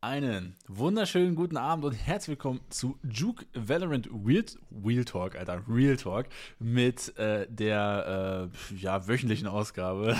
Einen 0.00 0.54
wunderschönen 0.68 1.34
guten 1.34 1.56
Abend 1.56 1.84
und 1.84 1.90
herzlich 1.90 2.38
willkommen 2.38 2.60
zu 2.68 3.00
Juke 3.02 3.44
Valorant 3.52 4.08
Real, 4.24 4.44
Real 4.84 5.04
Talk, 5.04 5.34
Alter, 5.34 5.60
Real 5.68 5.96
Talk 5.96 6.26
mit 6.60 7.18
äh, 7.18 7.48
der 7.50 8.48
äh, 8.70 8.76
ja, 8.76 9.08
wöchentlichen 9.08 9.48
Ausgabe, 9.48 10.16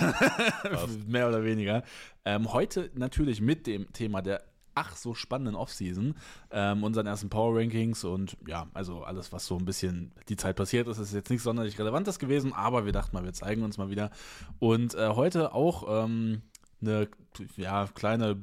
mehr 1.07 1.29
oder 1.29 1.45
weniger. 1.45 1.85
Ähm, 2.25 2.53
heute 2.53 2.91
natürlich 2.95 3.41
mit 3.41 3.69
dem 3.69 3.93
Thema 3.93 4.21
der 4.21 4.43
ach 4.75 4.97
so 4.97 5.15
spannenden 5.15 5.55
Offseason, 5.55 6.17
ähm, 6.51 6.83
unseren 6.83 7.07
ersten 7.07 7.31
Power 7.31 7.57
Rankings 7.57 8.03
und 8.03 8.37
ja, 8.49 8.67
also 8.75 9.05
alles, 9.05 9.33
was 9.33 9.47
so 9.47 9.59
ein 9.59 9.65
bisschen 9.65 10.11
die 10.29 10.37
Zeit 10.37 10.57
passiert 10.57 10.89
ist, 10.89 10.99
ist 10.99 11.15
jetzt 11.15 11.31
nicht 11.31 11.43
sonderlich 11.43 11.79
relevantes 11.79 12.19
gewesen, 12.19 12.53
aber 12.53 12.85
wir 12.85 12.93
dachten 12.93 13.15
mal, 13.15 13.25
wir 13.25 13.33
zeigen 13.33 13.63
uns 13.63 13.79
mal 13.79 13.91
wieder. 13.91 14.11
Und 14.59 14.97
äh, 14.97 15.11
heute 15.11 15.55
auch 15.55 16.05
ähm, 16.05 16.43
eine 16.81 17.09
ja, 17.57 17.87
kleine 17.95 18.43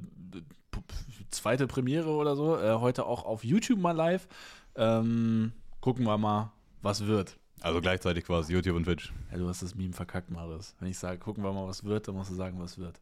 zweite 1.29 1.67
Premiere 1.67 2.09
oder 2.09 2.35
so. 2.35 2.57
Äh, 2.57 2.75
heute 2.75 3.05
auch 3.05 3.25
auf 3.25 3.43
YouTube 3.43 3.79
mal 3.79 3.91
live. 3.91 4.27
Ähm, 4.75 5.51
gucken 5.81 6.05
wir 6.05 6.17
mal, 6.17 6.51
was 6.81 7.05
wird. 7.05 7.37
Also 7.61 7.81
gleichzeitig 7.81 8.25
quasi 8.25 8.53
YouTube 8.53 8.75
und 8.75 8.83
Twitch. 8.83 9.13
Ja, 9.31 9.37
du 9.37 9.47
hast 9.47 9.61
das 9.61 9.75
Meme 9.75 9.93
verkackt, 9.93 10.29
Marius. 10.29 10.75
Wenn 10.79 10.89
ich 10.89 10.97
sage, 10.97 11.17
gucken 11.17 11.43
wir 11.43 11.51
mal, 11.51 11.67
was 11.67 11.83
wird, 11.83 12.07
dann 12.07 12.15
musst 12.15 12.29
du 12.29 12.35
sagen, 12.35 12.59
was 12.59 12.77
wird. 12.77 12.99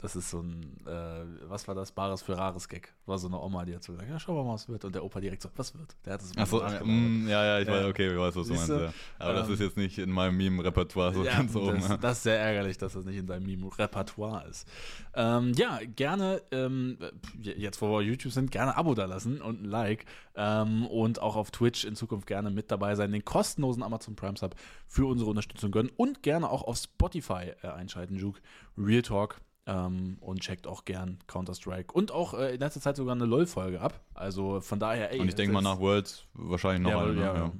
Das 0.00 0.14
ist 0.14 0.30
so 0.30 0.40
ein, 0.40 0.62
äh, 0.86 1.24
was 1.48 1.66
war 1.66 1.74
das? 1.74 1.90
Bares 1.90 2.22
für 2.22 2.36
Rares 2.36 2.68
Gag. 2.68 2.94
War 3.06 3.18
so 3.18 3.26
eine 3.26 3.40
Oma, 3.40 3.64
die 3.64 3.74
hat 3.74 3.82
so 3.82 3.92
gesagt, 3.92 4.08
ja, 4.08 4.18
schauen 4.20 4.36
wir 4.36 4.44
mal, 4.44 4.54
was 4.54 4.68
wird. 4.68 4.84
Und 4.84 4.94
der 4.94 5.04
Opa 5.04 5.20
direkt 5.20 5.42
so, 5.42 5.48
was 5.56 5.76
wird? 5.76 5.96
Der 6.04 6.14
hat 6.14 6.22
es 6.22 6.30
so, 6.48 6.60
mm, 6.60 7.26
ja, 7.28 7.44
ja, 7.44 7.60
ich 7.60 7.66
weiß, 7.66 7.84
okay, 7.86 8.12
ich 8.12 8.16
weiß, 8.16 8.36
was 8.36 8.46
du 8.46 8.54
meinst. 8.54 8.68
Ja. 8.68 8.92
Aber 9.18 9.30
ähm, 9.30 9.36
das 9.36 9.48
ist 9.48 9.60
jetzt 9.60 9.76
nicht 9.76 9.98
in 9.98 10.10
meinem 10.10 10.36
Meme-Repertoire 10.36 11.14
so 11.14 11.24
ja, 11.24 11.32
ganz 11.32 11.56
oben. 11.56 11.80
Das, 11.80 12.00
das, 12.00 12.16
ist 12.18 12.22
sehr 12.22 12.38
ärgerlich, 12.38 12.78
dass 12.78 12.92
das 12.92 13.04
nicht 13.06 13.16
in 13.16 13.26
deinem 13.26 13.46
Meme-Repertoire 13.46 14.46
ist. 14.46 14.68
Ähm, 15.14 15.52
ja, 15.56 15.80
gerne, 15.96 16.42
ähm, 16.52 16.98
jetzt 17.40 17.82
wo 17.82 17.90
wir 17.90 18.02
YouTube 18.02 18.32
sind, 18.32 18.52
gerne 18.52 18.76
Abo 18.76 18.94
da 18.94 19.06
lassen 19.06 19.42
und 19.42 19.62
ein 19.62 19.64
Like. 19.64 20.04
Ähm, 20.36 20.86
und 20.86 21.20
auch 21.20 21.34
auf 21.34 21.50
Twitch 21.50 21.84
in 21.84 21.96
Zukunft 21.96 22.28
gerne 22.28 22.50
mit 22.50 22.70
dabei 22.70 22.94
sein, 22.94 23.10
den 23.10 23.24
kostenlosen 23.24 23.82
Amazon 23.82 24.14
Prime 24.14 24.36
Sub 24.36 24.54
für 24.86 25.06
unsere 25.06 25.28
Unterstützung 25.28 25.72
gönnen 25.72 25.90
und 25.96 26.22
gerne 26.22 26.48
auch 26.48 26.62
auf 26.62 26.76
Spotify 26.76 27.52
äh, 27.62 27.68
einschalten, 27.68 28.14
Juke. 28.14 28.40
Real 28.76 29.02
Talk 29.02 29.40
ähm, 29.68 30.16
und 30.20 30.40
checkt 30.40 30.66
auch 30.66 30.84
gern 30.86 31.18
Counter-Strike. 31.26 31.92
Und 31.92 32.10
auch 32.10 32.32
äh, 32.34 32.54
in 32.54 32.60
letzter 32.60 32.80
Zeit 32.80 32.96
sogar 32.96 33.14
eine 33.14 33.26
LOL-Folge 33.26 33.80
ab. 33.80 34.00
Also 34.14 34.60
von 34.60 34.80
daher, 34.80 35.12
ey. 35.12 35.20
Und 35.20 35.28
ich 35.28 35.34
denke 35.34 35.52
mal 35.52 35.60
nach 35.60 35.78
Worlds 35.78 36.24
wahrscheinlich 36.32 36.82
noch 36.82 36.90
ja, 36.90 37.06
eine. 37.06 37.20
Ja, 37.20 37.34
ja. 37.34 37.52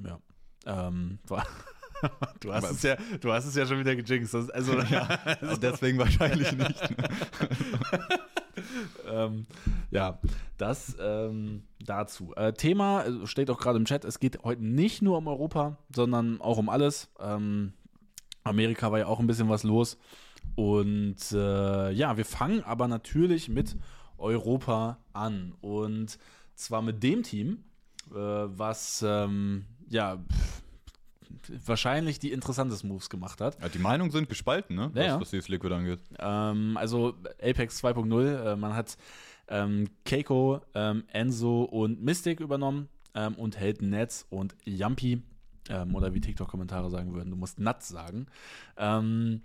ja. 0.66 0.88
Ähm, 0.88 1.18
du, 2.40 2.52
hast 2.52 2.70
es 2.70 2.82
ja, 2.82 2.96
du 3.20 3.30
hast 3.30 3.44
es 3.44 3.54
ja 3.54 3.66
schon 3.66 3.78
wieder 3.78 3.94
gejinxt. 3.94 4.34
Also, 4.34 4.80
ja, 4.90 5.06
also 5.40 5.56
deswegen 5.56 5.98
wahrscheinlich 5.98 6.50
nicht. 6.52 6.94
ähm, 9.06 9.46
ja, 9.90 10.18
das 10.56 10.96
ähm, 10.98 11.64
dazu. 11.78 12.32
Äh, 12.36 12.54
Thema 12.54 13.04
äh, 13.04 13.26
steht 13.26 13.50
auch 13.50 13.58
gerade 13.58 13.78
im 13.78 13.84
Chat. 13.84 14.06
Es 14.06 14.18
geht 14.18 14.42
heute 14.44 14.64
nicht 14.64 15.02
nur 15.02 15.18
um 15.18 15.28
Europa, 15.28 15.76
sondern 15.94 16.40
auch 16.40 16.56
um 16.56 16.70
alles. 16.70 17.10
Ähm, 17.20 17.74
Amerika 18.44 18.90
war 18.90 18.98
ja 18.98 19.06
auch 19.06 19.20
ein 19.20 19.26
bisschen 19.26 19.50
was 19.50 19.62
los. 19.62 19.98
Und 20.54 21.32
äh, 21.32 21.90
ja, 21.92 22.16
wir 22.16 22.24
fangen 22.24 22.62
aber 22.64 22.88
natürlich 22.88 23.48
mit 23.48 23.76
Europa 24.16 24.98
an. 25.12 25.54
Und 25.60 26.18
zwar 26.54 26.82
mit 26.82 27.02
dem 27.02 27.22
Team, 27.22 27.64
äh, 28.10 28.14
was 28.14 29.04
ähm, 29.06 29.64
ja 29.88 30.18
wahrscheinlich 31.64 32.18
die 32.18 32.32
interessantesten 32.32 32.88
Moves 32.88 33.10
gemacht 33.10 33.40
hat. 33.40 33.60
Ja, 33.60 33.68
die 33.68 33.78
Meinungen 33.78 34.10
sind 34.10 34.28
gespalten, 34.28 34.76
ne? 34.76 34.90
Ja, 34.94 35.14
was, 35.14 35.22
was 35.22 35.30
dieses 35.30 35.48
Liquid 35.48 35.74
angeht. 35.74 36.00
Ähm, 36.18 36.76
also 36.76 37.14
Apex 37.42 37.82
2.0, 37.82 38.52
äh, 38.52 38.56
man 38.56 38.74
hat 38.74 38.96
ähm, 39.48 39.88
Keiko, 40.04 40.60
ähm, 40.74 41.04
Enzo 41.12 41.62
und 41.62 42.02
Mystic 42.02 42.40
übernommen 42.40 42.88
ähm, 43.14 43.34
und 43.34 43.58
hält 43.58 43.82
Netz 43.82 44.26
und 44.30 44.54
Yampi. 44.64 45.22
Ähm, 45.70 45.94
oder 45.94 46.14
wie 46.14 46.20
TikTok-Kommentare 46.20 46.90
sagen 46.90 47.14
würden, 47.14 47.30
du 47.30 47.36
musst 47.36 47.58
Nuts 47.58 47.88
sagen. 47.88 48.26
Ähm, 48.76 49.42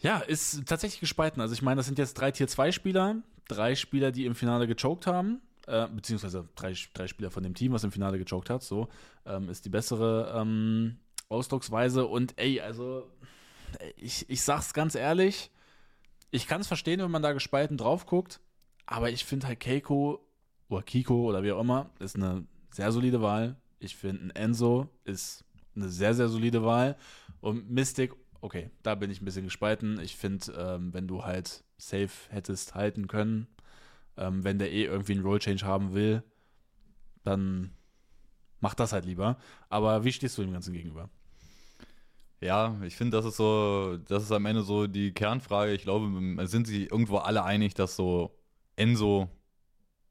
ja, 0.00 0.18
ist 0.18 0.66
tatsächlich 0.66 1.00
gespalten. 1.00 1.40
Also 1.40 1.54
ich 1.54 1.62
meine, 1.62 1.78
das 1.78 1.86
sind 1.86 1.98
jetzt 1.98 2.14
drei 2.14 2.30
Tier-2-Spieler, 2.30 3.16
drei 3.48 3.74
Spieler, 3.74 4.12
die 4.12 4.26
im 4.26 4.34
Finale 4.34 4.66
gechoked 4.66 5.06
haben, 5.06 5.40
äh, 5.66 5.88
beziehungsweise 5.88 6.48
drei, 6.54 6.74
drei 6.94 7.06
Spieler 7.06 7.30
von 7.30 7.42
dem 7.42 7.54
Team, 7.54 7.72
was 7.72 7.84
im 7.84 7.92
Finale 7.92 8.18
gechoked 8.18 8.50
hat, 8.50 8.62
so 8.62 8.88
ähm, 9.26 9.48
ist 9.48 9.64
die 9.64 9.70
bessere 9.70 10.32
ähm, 10.36 10.98
Ausdrucksweise. 11.28 12.06
Und 12.06 12.38
ey, 12.38 12.60
also 12.60 13.10
ich, 13.96 14.28
ich 14.30 14.42
sag's 14.42 14.72
ganz 14.72 14.94
ehrlich, 14.94 15.50
ich 16.30 16.46
kann 16.46 16.60
es 16.60 16.66
verstehen, 16.66 17.00
wenn 17.00 17.10
man 17.10 17.22
da 17.22 17.32
gespalten 17.32 17.76
drauf 17.76 18.06
guckt, 18.06 18.40
aber 18.86 19.10
ich 19.10 19.24
finde 19.24 19.46
halt 19.46 19.60
Keiko 19.60 20.24
oder 20.68 20.82
Kiko 20.82 21.28
oder 21.28 21.42
wie 21.42 21.52
auch 21.52 21.60
immer, 21.60 21.90
ist 21.98 22.16
eine 22.16 22.46
sehr 22.70 22.92
solide 22.92 23.20
Wahl. 23.22 23.56
Ich 23.80 23.96
finde 23.96 24.34
Enzo 24.34 24.88
ist 25.04 25.44
eine 25.74 25.88
sehr, 25.88 26.14
sehr 26.14 26.28
solide 26.28 26.64
Wahl. 26.64 26.96
Und 27.40 27.70
Mystic 27.70 28.12
okay, 28.40 28.70
da 28.82 28.94
bin 28.94 29.10
ich 29.10 29.20
ein 29.20 29.24
bisschen 29.24 29.44
gespalten. 29.44 30.00
Ich 30.00 30.16
finde, 30.16 30.52
ähm, 30.52 30.92
wenn 30.92 31.08
du 31.08 31.24
halt 31.24 31.64
safe 31.76 32.10
hättest 32.30 32.74
halten 32.74 33.06
können, 33.08 33.46
ähm, 34.16 34.44
wenn 34.44 34.58
der 34.58 34.72
eh 34.72 34.84
irgendwie 34.84 35.12
einen 35.12 35.22
Roll 35.22 35.38
Change 35.38 35.64
haben 35.64 35.94
will, 35.94 36.22
dann 37.24 37.72
mach 38.60 38.74
das 38.74 38.92
halt 38.92 39.04
lieber. 39.04 39.38
Aber 39.68 40.04
wie 40.04 40.12
stehst 40.12 40.38
du 40.38 40.42
dem 40.42 40.52
Ganzen 40.52 40.72
gegenüber? 40.72 41.08
Ja, 42.40 42.76
ich 42.84 42.96
finde, 42.96 43.16
das 43.16 43.26
ist 43.26 43.36
so, 43.36 43.98
das 44.06 44.22
ist 44.22 44.32
am 44.32 44.46
Ende 44.46 44.62
so 44.62 44.86
die 44.86 45.12
Kernfrage. 45.12 45.72
Ich 45.72 45.82
glaube, 45.82 46.46
sind 46.46 46.66
sich 46.68 46.90
irgendwo 46.90 47.18
alle 47.18 47.44
einig, 47.44 47.74
dass 47.74 47.96
so 47.96 48.38
Enzo 48.76 49.28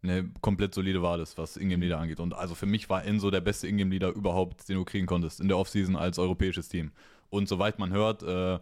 eine 0.03 0.29
komplett 0.41 0.73
solide 0.73 1.01
Wahl 1.01 1.21
ist, 1.21 1.37
was 1.37 1.57
Ingame-Leader 1.57 1.99
angeht. 1.99 2.19
Und 2.19 2.33
also 2.33 2.53
für 2.53 2.65
mich 2.65 2.89
war 2.89 3.03
Enzo 3.05 3.31
der 3.31 3.41
beste 3.41 3.67
Ingame-Leader 3.67 4.09
überhaupt, 4.09 4.67
den 4.67 4.75
du 4.75 4.85
kriegen 4.85 5.07
konntest 5.07 5.39
in 5.39 5.47
der 5.47 5.57
Offseason 5.57 5.95
als 5.95 6.19
europäisches 6.19 6.69
Team. 6.69 6.91
Und 7.29 7.47
soweit 7.47 7.79
man 7.79 7.91
hört, 7.91 8.23
äh, 8.23 8.59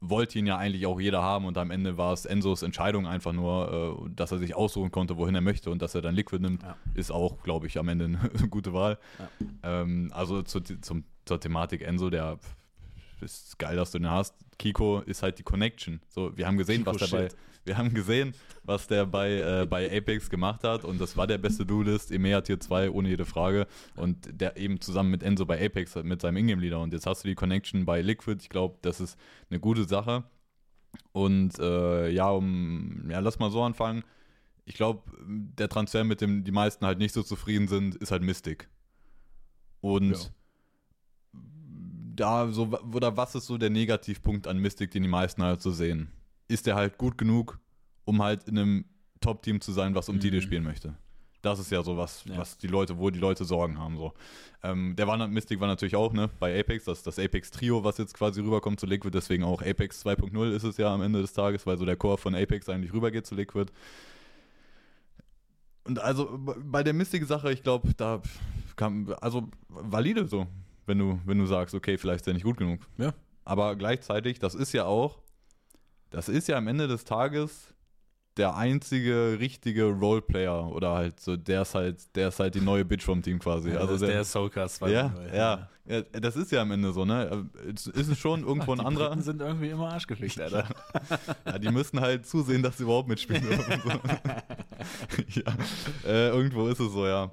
wollte 0.00 0.38
ihn 0.38 0.46
ja 0.46 0.56
eigentlich 0.56 0.86
auch 0.86 0.98
jeder 0.98 1.22
haben 1.22 1.44
und 1.44 1.58
am 1.58 1.70
Ende 1.70 1.98
war 1.98 2.12
es 2.12 2.24
Enzos 2.24 2.62
Entscheidung 2.62 3.06
einfach 3.06 3.32
nur, 3.32 4.06
äh, 4.06 4.10
dass 4.16 4.32
er 4.32 4.38
sich 4.38 4.56
aussuchen 4.56 4.90
konnte, 4.90 5.18
wohin 5.18 5.34
er 5.34 5.42
möchte 5.42 5.70
und 5.70 5.82
dass 5.82 5.94
er 5.94 6.00
dann 6.00 6.14
Liquid 6.14 6.40
nimmt, 6.42 6.62
ja. 6.62 6.76
ist 6.94 7.10
auch, 7.10 7.42
glaube 7.42 7.66
ich, 7.66 7.78
am 7.78 7.88
Ende 7.88 8.06
eine 8.06 8.18
gute 8.50 8.72
Wahl. 8.72 8.98
Ja. 9.18 9.82
Ähm, 9.82 10.10
also 10.14 10.42
zu, 10.42 10.60
zum, 10.60 11.04
zur 11.26 11.38
Thematik 11.38 11.82
Enzo, 11.82 12.08
der 12.08 12.38
ist 13.20 13.58
geil, 13.58 13.76
dass 13.76 13.90
du 13.90 13.98
den 13.98 14.10
hast. 14.10 14.34
Kiko 14.60 15.00
ist 15.00 15.22
halt 15.22 15.38
die 15.38 15.42
Connection. 15.42 16.00
So, 16.08 16.36
wir 16.36 16.46
haben 16.46 16.58
gesehen, 16.58 16.84
Kiko 16.84 16.92
was 16.92 17.10
der 17.10 17.16
bei, 17.16 17.28
wir 17.64 17.78
haben 17.78 17.94
gesehen, 17.94 18.34
was 18.62 18.86
der 18.86 19.06
bei, 19.06 19.62
äh, 19.62 19.66
bei 19.66 19.90
Apex 19.90 20.28
gemacht 20.28 20.64
hat 20.64 20.84
und 20.84 21.00
das 21.00 21.16
war 21.16 21.26
der 21.26 21.38
beste 21.38 21.64
Duelist, 21.64 22.12
EMEA 22.12 22.42
Tier 22.42 22.60
2, 22.60 22.90
ohne 22.90 23.08
jede 23.08 23.24
Frage. 23.24 23.66
Und 23.96 24.28
der 24.30 24.58
eben 24.58 24.78
zusammen 24.80 25.10
mit 25.10 25.22
Enzo 25.22 25.46
bei 25.46 25.64
Apex 25.64 25.94
mit 25.96 26.20
seinem 26.20 26.36
Ingame-Leader. 26.36 26.78
Und 26.78 26.92
jetzt 26.92 27.06
hast 27.06 27.24
du 27.24 27.28
die 27.28 27.34
Connection 27.34 27.86
bei 27.86 28.02
Liquid. 28.02 28.42
Ich 28.42 28.50
glaube, 28.50 28.76
das 28.82 29.00
ist 29.00 29.18
eine 29.48 29.60
gute 29.60 29.84
Sache. 29.88 30.24
Und 31.12 31.58
äh, 31.58 32.10
ja, 32.10 32.28
um, 32.30 33.08
ja, 33.10 33.20
lass 33.20 33.38
mal 33.38 33.50
so 33.50 33.62
anfangen. 33.62 34.04
Ich 34.66 34.74
glaube, 34.74 35.02
der 35.26 35.70
Transfer, 35.70 36.04
mit 36.04 36.20
dem 36.20 36.44
die 36.44 36.52
meisten 36.52 36.84
halt 36.84 36.98
nicht 36.98 37.14
so 37.14 37.22
zufrieden 37.22 37.66
sind, 37.66 37.94
ist 37.96 38.10
halt 38.10 38.22
Mystic. 38.22 38.68
Und 39.80 40.10
ja 40.10 40.18
da 42.20 42.48
so, 42.48 42.70
oder 42.92 43.16
was 43.16 43.34
ist 43.34 43.46
so 43.46 43.58
der 43.58 43.70
Negativpunkt 43.70 44.46
an 44.46 44.58
Mystic, 44.58 44.90
den 44.90 45.02
die 45.02 45.08
meisten 45.08 45.42
halt 45.42 45.62
so 45.62 45.70
sehen? 45.70 46.10
Ist 46.48 46.66
der 46.66 46.74
halt 46.74 46.98
gut 46.98 47.18
genug, 47.18 47.58
um 48.04 48.22
halt 48.22 48.48
in 48.48 48.58
einem 48.58 48.84
Top-Team 49.20 49.60
zu 49.60 49.72
sein, 49.72 49.94
was 49.94 50.08
um 50.08 50.16
mhm. 50.16 50.20
Titel 50.20 50.40
spielen 50.40 50.64
möchte? 50.64 50.96
Das 51.42 51.58
ist 51.58 51.70
ja 51.70 51.82
so 51.82 51.96
was, 51.96 52.24
ja. 52.26 52.36
was 52.36 52.58
die 52.58 52.66
Leute, 52.66 52.98
wo 52.98 53.08
die 53.08 53.18
Leute 53.18 53.44
Sorgen 53.44 53.78
haben. 53.78 53.96
So. 53.96 54.12
Ähm, 54.62 54.94
der 54.96 55.06
war, 55.06 55.26
Mystic 55.26 55.58
war 55.58 55.68
natürlich 55.68 55.96
auch 55.96 56.12
ne, 56.12 56.28
bei 56.38 56.58
Apex, 56.58 56.84
das, 56.84 57.02
das 57.02 57.18
Apex-Trio, 57.18 57.82
was 57.82 57.96
jetzt 57.96 58.12
quasi 58.12 58.42
rüberkommt 58.42 58.78
zu 58.78 58.86
Liquid, 58.86 59.16
deswegen 59.16 59.44
auch 59.44 59.62
Apex 59.62 60.04
2.0 60.04 60.52
ist 60.52 60.64
es 60.64 60.76
ja 60.76 60.92
am 60.92 61.00
Ende 61.00 61.22
des 61.22 61.32
Tages, 61.32 61.66
weil 61.66 61.78
so 61.78 61.86
der 61.86 61.96
Core 61.96 62.18
von 62.18 62.34
Apex 62.34 62.68
eigentlich 62.68 62.92
rübergeht 62.92 63.26
zu 63.26 63.34
Liquid. 63.34 63.72
Und 65.84 65.98
also 65.98 66.38
bei 66.38 66.82
der 66.82 66.92
Mystic-Sache, 66.92 67.52
ich 67.52 67.62
glaube, 67.62 67.94
da 67.96 68.20
kam, 68.76 69.14
also 69.22 69.48
valide 69.68 70.26
so 70.26 70.46
wenn 70.90 70.98
du, 70.98 71.20
wenn 71.24 71.38
du 71.38 71.46
sagst, 71.46 71.74
okay, 71.74 71.96
vielleicht 71.96 72.22
ist 72.22 72.26
er 72.26 72.34
nicht 72.34 72.42
gut 72.42 72.56
genug. 72.56 72.80
Ja. 72.98 73.14
Aber 73.44 73.76
gleichzeitig, 73.76 74.40
das 74.40 74.54
ist 74.54 74.72
ja 74.72 74.84
auch, 74.84 75.20
das 76.10 76.28
ist 76.28 76.48
ja 76.48 76.56
am 76.58 76.66
Ende 76.66 76.88
des 76.88 77.04
Tages 77.04 77.72
der 78.36 78.56
einzige 78.56 79.38
richtige 79.38 79.84
Roleplayer 79.84 80.70
oder 80.72 80.94
halt 80.94 81.20
so, 81.20 81.36
der 81.36 81.62
ist 81.62 81.74
halt, 81.74 82.16
der 82.16 82.28
ist 82.28 82.40
halt 82.40 82.54
die 82.54 82.60
neue 82.60 82.84
Bitch 82.84 83.04
vom 83.04 83.22
Team 83.22 83.38
quasi. 83.38 83.70
Ja, 83.70 83.78
also 83.78 83.98
der, 83.98 84.08
der 84.08 84.24
Soulcast 84.24 84.80
ja, 84.82 85.12
ja, 85.32 85.68
ja, 85.86 86.02
das 86.12 86.36
ist 86.36 86.50
ja 86.50 86.62
am 86.62 86.70
Ende 86.70 86.92
so, 86.92 87.04
ne? 87.04 87.48
Ist 87.66 87.86
es 87.86 88.18
schon 88.18 88.44
irgendwo 88.44 88.72
ein 88.72 88.80
anderer. 88.80 89.14
Die 89.14 89.22
sind 89.22 89.40
irgendwie 89.40 89.70
immer 89.70 89.92
Arschgeficht, 89.92 90.40
Alter. 90.40 90.68
ja, 91.44 91.58
die 91.58 91.70
müssen 91.70 92.00
halt 92.00 92.26
zusehen, 92.26 92.62
dass 92.62 92.78
sie 92.78 92.84
überhaupt 92.84 93.08
mitspielen 93.08 93.42
dürfen. 93.46 93.80
Ja, 95.28 95.52
äh, 96.06 96.28
irgendwo 96.28 96.66
ist 96.68 96.80
es 96.80 96.90
so, 96.92 97.06
ja. 97.06 97.30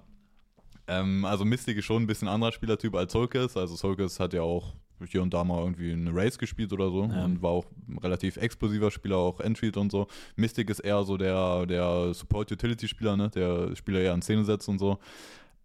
Ähm, 0.88 1.25
also 1.25 1.44
Mystic 1.45 1.78
ist 1.78 1.86
schon 1.86 2.04
ein 2.04 2.07
bisschen 2.07 2.28
anderer 2.28 2.51
Spielertyp 2.51 2.95
als 2.95 3.12
Solkes. 3.13 3.57
Also 3.57 3.75
Solkes 3.75 4.19
hat 4.19 4.34
ja 4.34 4.42
auch 4.42 4.74
hier 5.06 5.22
und 5.22 5.34
da 5.34 5.44
mal 5.44 5.60
irgendwie 5.62 5.92
eine 5.92 6.12
Race 6.16 6.39
gespielt 6.39 6.74
oder 6.74 6.89
so 6.89 7.04
Ja. 7.06 7.24
und 7.25 7.42
war 7.44 7.51
auch 7.51 7.66
ein 7.88 7.98
relativ 8.00 8.38
explosiver 8.38 8.89
Spieler, 8.89 9.18
auch 9.18 9.39
Entry 9.39 9.72
und 9.75 9.92
so. 9.92 10.07
Mystic 10.38 10.69
ist 10.72 10.80
eher 10.80 11.04
so 11.04 11.18
der, 11.18 11.66
der 11.68 12.13
Support-Utility-Spieler, 12.13 13.16
ne? 13.16 13.30
der 13.30 13.75
Spieler 13.75 14.00
eher 14.00 14.13
in 14.13 14.22
Szene 14.24 14.44
setzt 14.44 14.68
und 14.69 14.80
so. 14.80 14.98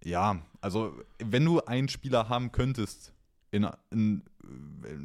Ja, 0.04 0.42
also 0.60 0.92
wenn 1.18 1.44
du 1.44 1.60
einen 1.60 1.88
Spieler 1.88 2.28
haben 2.28 2.52
könntest, 2.52 3.14
in, 3.52 3.66
in, 3.90 4.22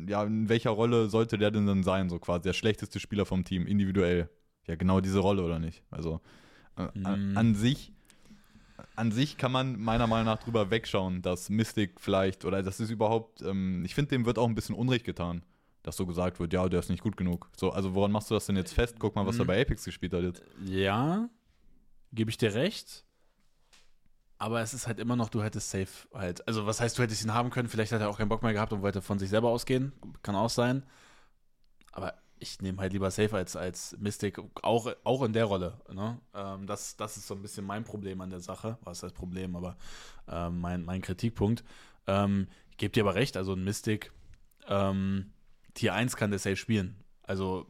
ja, 0.08 0.24
in 0.24 0.50
welcher 0.50 0.72
Rolle 0.72 1.10
sollte 1.10 1.38
der 1.38 1.52
denn 1.52 1.66
dann 1.68 1.84
sein, 1.84 2.10
so 2.10 2.18
quasi 2.20 2.44
der 2.44 2.54
schlechteste 2.54 3.00
Spieler 3.00 3.26
vom 3.26 3.44
Team, 3.46 3.66
individuell? 3.68 4.30
Ja, 4.68 4.76
genau 4.76 5.00
diese 5.00 5.20
Rolle 5.20 5.44
oder 5.44 5.60
nicht? 5.60 5.84
Also 5.92 6.20
äh, 6.78 6.88
an, 7.04 7.34
Mm. 7.34 7.38
an 7.38 7.56
sich 7.56 7.94
an 8.96 9.12
sich 9.12 9.38
kann 9.38 9.52
man 9.52 9.80
meiner 9.80 10.08
Meinung 10.08 10.26
nach 10.26 10.40
drüber 10.44 10.70
wegschauen, 10.70 11.22
dass 11.22 11.50
Mystic 11.50 12.00
vielleicht, 12.00 12.46
oder 12.46 12.62
das 12.64 12.80
ist 12.80 12.90
überhaupt, 12.90 13.42
ähm, 13.42 13.84
ich 13.86 13.96
finde, 13.96 14.10
dem 14.10 14.26
wird 14.26 14.38
auch 14.40 14.48
ein 14.48 14.56
bisschen 14.56 14.76
Unrecht 14.76 15.06
getan, 15.06 15.44
dass 15.84 15.96
so 15.98 16.06
gesagt 16.06 16.40
wird, 16.40 16.54
ja, 16.54 16.68
der 16.70 16.80
ist 16.80 16.90
nicht 16.90 17.04
gut 17.04 17.18
genug. 17.18 17.50
So, 17.56 17.72
also 17.72 17.94
woran 17.96 18.12
machst 18.12 18.30
du 18.30 18.36
das 18.36 18.46
denn 18.46 18.56
jetzt 18.58 18.74
fest? 18.74 18.96
Guck 19.00 19.16
mal, 19.16 19.26
was 19.26 19.38
er 19.38 19.44
Mhm. 19.46 19.48
bei 19.48 19.62
Apex 19.62 19.84
gespielt 19.86 20.14
hat 20.14 20.22
jetzt. 20.24 20.44
Ja, 20.66 21.30
gebe 22.14 22.30
ich 22.30 22.38
dir 22.38 22.54
recht. 22.54 23.04
Aber 24.40 24.62
es 24.62 24.74
ist 24.76 24.86
halt 24.86 25.00
immer 25.00 25.16
noch, 25.16 25.30
du 25.30 25.42
hättest 25.42 25.72
safe 25.72 26.08
halt. 26.14 26.48
Also, 26.48 26.68
was 26.68 26.80
heißt, 26.80 26.98
du 26.98 27.02
hättest 27.02 27.24
ihn 27.24 27.34
haben 27.34 27.50
können? 27.50 27.68
Vielleicht 27.70 27.92
hat 27.92 28.02
er 28.02 28.10
auch 28.10 28.20
keinen 28.20 28.30
Bock 28.30 28.44
mehr 28.44 28.54
gehabt 28.54 28.72
und 28.72 28.84
wollte 28.84 29.02
von 29.02 29.18
sich 29.18 29.30
selber 29.32 29.50
ausgehen. 29.50 29.94
Kann 30.22 30.36
auch 30.36 30.52
sein. 30.52 30.84
Aber 31.92 32.14
ich 32.40 32.62
nehme 32.62 32.80
halt 32.80 32.94
lieber 32.94 33.10
safe 33.12 33.36
als, 33.36 33.56
als 33.56 33.96
Mystic, 34.00 34.40
auch, 34.62 34.92
auch 35.04 35.24
in 35.24 35.34
der 35.34 35.46
Rolle. 35.46 35.80
Ne? 35.92 36.20
Ähm, 36.34 36.68
das, 36.68 36.96
das 36.98 37.18
ist 37.18 37.28
so 37.28 37.34
ein 37.36 37.42
bisschen 37.42 37.66
mein 37.66 37.84
Problem 37.84 38.22
an 38.22 38.30
der 38.30 38.40
Sache. 38.40 38.78
Was 38.84 39.04
heißt 39.04 39.16
Problem, 39.16 39.56
aber 39.56 39.78
ähm, 40.28 40.60
mein, 40.60 40.84
mein 40.86 41.02
Kritikpunkt. 41.02 41.64
Ähm, 42.06 42.48
ich 42.72 42.78
gebe 42.78 42.92
dir 42.92 43.04
aber 43.04 43.16
recht, 43.16 43.38
also 43.38 43.54
ein 43.54 43.64
Mystic 43.64 44.12
ähm, 44.68 45.32
Tier 45.74 45.94
1 45.94 46.16
kann 46.16 46.30
der 46.32 46.40
safe 46.40 46.56
spielen. 46.58 46.96
Also, 47.24 47.68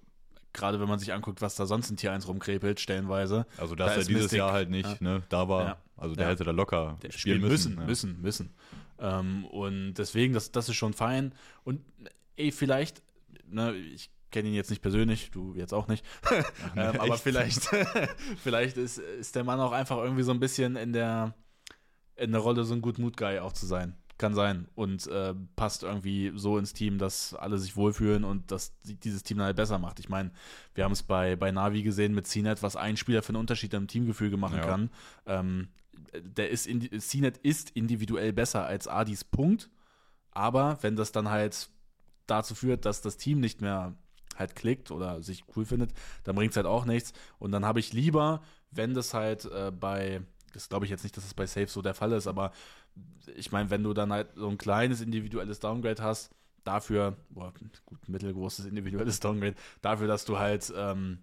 gerade 0.54 0.80
wenn 0.80 0.88
man 0.88 1.00
sich 1.00 1.13
anguckt, 1.13 1.42
was 1.42 1.56
da 1.56 1.66
sonst 1.66 1.90
in 1.90 1.98
Tier 1.98 2.12
1 2.12 2.28
rumkrepelt, 2.28 2.80
stellenweise. 2.80 3.46
Also, 3.58 3.75
Da 3.75 3.86
dass 3.86 3.94
er 3.96 4.00
ist 4.02 4.10
dieses 4.10 4.24
Mystic, 4.24 4.38
Jahr 4.40 4.52
halt 4.54 4.70
nicht 4.70 5.02
ne, 5.02 5.24
da 5.30 5.48
war, 5.50 5.63
Ja. 5.66 5.78
also 5.98 6.16
der 6.16 6.25
Ja. 6.25 6.31
hätte 6.31 6.44
da 6.44 6.52
locker 6.52 6.98
Der 7.02 7.12
spielen 7.12 7.38
spielen 7.38 7.42
müssen, 7.52 7.75
müssen. 7.75 7.86
müssen, 8.22 8.22
müssen. 8.22 8.54
Ähm, 9.00 9.46
und 9.46 9.94
deswegen, 9.96 10.34
das, 10.34 10.52
das 10.52 10.70
ist 10.70 10.75
schon 10.75 10.94
fein. 10.94 11.34
Und 11.63 11.81
ey, 12.36 12.52
vielleicht, 12.52 13.02
ne, 13.48 13.75
ich 13.75 14.10
kenne 14.31 14.50
ihn 14.50 14.53
jetzt 14.56 14.69
nicht 14.69 14.81
persönlich, 14.81 15.31
du 15.31 15.53
jetzt 15.56 15.74
auch 15.74 15.88
nicht, 15.88 16.03
ne, 16.29 16.45
ähm, 16.94 17.00
aber 17.00 17.18
vielleicht, 17.18 17.63
vielleicht 18.44 18.77
ist, 18.77 18.97
ist 19.00 19.35
der 19.35 19.44
Mann 19.44 19.59
auch 19.59 19.71
einfach 19.71 19.97
irgendwie 19.97 20.24
so 20.24 20.31
ein 20.31 20.39
bisschen 20.39 20.75
in 20.75 20.94
der, 20.94 21.33
in 22.15 22.31
der 22.31 22.41
Rolle, 22.41 22.63
so 22.63 22.74
ein 22.74 22.81
Good 22.81 23.00
Mood 23.00 23.18
Guy 23.18 23.39
auch 23.39 23.53
zu 23.53 23.65
sein. 23.65 23.95
Kann 24.19 24.33
sein. 24.33 24.68
Und 24.74 25.06
äh, 25.06 25.35
passt 25.56 25.83
irgendwie 25.83 26.31
so 26.35 26.57
ins 26.57 26.74
Team, 26.74 26.97
dass 26.97 27.35
alle 27.35 27.59
sich 27.59 27.75
wohlfühlen 27.75 28.24
und 28.24 28.51
dass 28.51 28.75
die- 28.79 28.95
dieses 29.00 29.21
Team 29.21 29.38
dann 29.38 29.45
halt 29.45 29.56
besser 29.57 29.77
macht. 29.77 30.00
Ich 30.00 30.09
meine, 30.09 30.31
wir 30.74 30.85
haben 30.85 30.91
es 30.91 31.03
bei, 31.03 31.35
bei 31.35 31.51
Navi 31.51 31.83
gesehen 31.83 32.15
mit 32.15 32.25
CNET, 32.25 32.63
was 32.63 32.75
ein 32.75 32.97
Spieler 32.97 33.21
für 33.21 33.29
einen 33.29 33.38
Unterschied 33.41 33.75
im 33.75 33.88
Teamgefüge 33.88 34.35
machen 34.35 34.57
Ja. 34.57 34.65
kann. 34.65 34.89
Ähm, 35.27 35.68
der 36.19 36.50
ist 36.50 36.65
indi- 36.68 36.97
CNET 37.00 37.38
ist 37.38 37.69
individuell 37.71 38.33
besser 38.33 38.65
als 38.65 38.88
Adis 38.88 39.24
Punkt. 39.24 39.69
Aber 40.31 40.79
wenn 40.81 40.95
das 40.95 41.12
dann 41.12 41.29
halt 41.29 41.69
dazu 42.25 42.56
führt, 42.56 42.85
dass 42.85 43.01
das 43.03 43.18
Team 43.18 43.39
nicht 43.39 43.62
mehr 43.62 43.94
halt 44.38 44.56
klickt 44.56 44.92
oder 44.92 45.22
sich 45.22 45.44
cool 45.56 45.66
findet, 45.66 45.92
dann 46.24 46.36
bringt 46.36 46.51
es 46.51 46.57
halt 46.57 46.68
auch 46.68 46.86
nichts. 46.86 47.13
Und 47.39 47.51
dann 47.51 47.66
habe 47.66 47.80
ich 47.80 47.94
lieber, 47.94 48.42
wenn 48.72 48.94
das 48.94 49.13
halt 49.13 49.45
äh, 49.45 49.72
bei, 49.72 50.22
das 50.54 50.69
glaube 50.69 50.86
ich 50.86 50.92
jetzt 50.92 51.04
nicht, 51.04 51.18
dass 51.18 51.25
es 51.25 51.34
bei 51.34 51.45
Safe 51.45 51.68
so 51.68 51.81
der 51.81 51.94
Fall 51.94 52.12
ist, 52.12 52.28
aber 52.28 52.51
ich 53.36 53.51
meine, 53.51 53.69
wenn 53.69 53.84
du 53.84 53.94
dann 53.94 54.12
halt 54.12 54.30
so 54.36 54.48
ein 54.50 54.57
kleines 54.57 55.01
individuelles 55.01 55.60
Downgrade 55.60 56.01
hast, 56.01 56.31
dafür, 56.63 57.16
boah, 57.30 57.54
gut, 57.86 58.10
mittelgroßes 58.10 58.66
individuelles 58.66 59.19
Downgrade, 59.19 59.56
dafür, 59.81 60.07
dass 60.07 60.25
du 60.25 60.38
halt 60.38 60.72
ähm, 60.75 61.19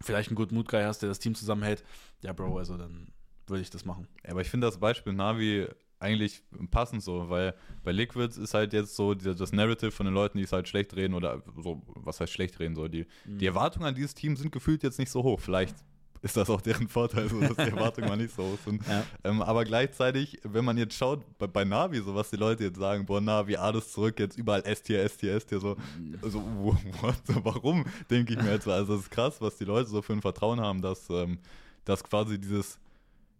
vielleicht 0.00 0.28
einen 0.28 0.36
Good 0.36 0.52
Mood 0.52 0.68
Guy 0.68 0.82
hast, 0.82 1.00
der 1.00 1.08
das 1.08 1.18
Team 1.18 1.34
zusammenhält, 1.34 1.82
ja, 2.22 2.32
Bro, 2.32 2.58
also 2.58 2.76
dann 2.76 3.08
würde 3.46 3.62
ich 3.62 3.70
das 3.70 3.84
machen. 3.84 4.08
Ja, 4.24 4.32
aber 4.32 4.40
ich 4.40 4.50
finde 4.50 4.66
das 4.66 4.78
Beispiel 4.78 5.12
Navi 5.12 5.68
eigentlich 5.98 6.42
passend 6.70 7.02
so, 7.02 7.28
weil 7.30 7.54
bei 7.84 7.92
Liquids 7.92 8.36
ist 8.36 8.54
halt 8.54 8.72
jetzt 8.72 8.94
so 8.96 9.14
das 9.14 9.52
Narrative 9.52 9.90
von 9.90 10.06
den 10.06 10.14
Leuten, 10.14 10.38
die 10.38 10.44
es 10.44 10.52
halt 10.52 10.68
schlecht 10.68 10.94
reden 10.94 11.14
oder 11.14 11.42
so, 11.56 11.82
was 11.94 12.20
heißt 12.20 12.32
schlecht 12.32 12.58
reden, 12.60 12.74
so 12.74 12.86
die, 12.88 13.06
Mhm. 13.24 13.38
die 13.38 13.46
Erwartungen 13.46 13.86
an 13.86 13.94
dieses 13.94 14.14
Team 14.14 14.36
sind 14.36 14.52
gefühlt 14.52 14.82
jetzt 14.82 14.98
nicht 14.98 15.10
so 15.10 15.22
hoch. 15.22 15.40
Vielleicht 15.40 15.74
ist 16.22 16.36
das 16.36 16.50
auch 16.50 16.60
deren 16.60 16.88
Vorteil, 16.88 17.28
so, 17.28 17.38
dass 17.40 17.54
die 17.56 17.70
Erwartungen 17.70 18.08
mal 18.08 18.16
nicht 18.16 18.34
so 18.34 18.42
hoch 18.42 18.58
sind. 18.64 18.82
Ja. 18.88 19.04
Ähm, 19.24 19.42
aber 19.42 19.64
gleichzeitig, 19.64 20.40
wenn 20.44 20.64
man 20.64 20.76
jetzt 20.76 20.94
schaut, 20.96 21.22
bei, 21.38 21.46
bei 21.46 21.64
Navi, 21.64 22.00
so 22.00 22.14
was 22.14 22.30
die 22.30 22.36
Leute 22.36 22.64
jetzt 22.64 22.78
sagen, 22.78 23.06
boah, 23.06 23.20
Navi, 23.20 23.56
alles 23.56 23.92
zurück, 23.92 24.18
jetzt 24.18 24.36
überall 24.36 24.62
S-Tier, 24.64 25.02
S-Tier, 25.04 25.34
S-Tier, 25.34 25.60
so, 25.60 25.76
so 26.22 26.42
wo, 26.58 26.76
what, 27.02 27.16
so, 27.26 27.44
warum, 27.44 27.84
denke 28.10 28.32
ich 28.34 28.42
mir 28.42 28.52
jetzt 28.52 28.64
so. 28.64 28.72
Also, 28.72 28.94
das 28.96 29.04
ist 29.04 29.10
krass, 29.10 29.40
was 29.40 29.56
die 29.56 29.64
Leute 29.64 29.88
so 29.88 30.02
für 30.02 30.14
ein 30.14 30.20
Vertrauen 30.22 30.60
haben, 30.60 30.82
dass, 30.82 31.08
ähm, 31.10 31.38
dass 31.84 32.02
quasi 32.02 32.38
dieses 32.40 32.78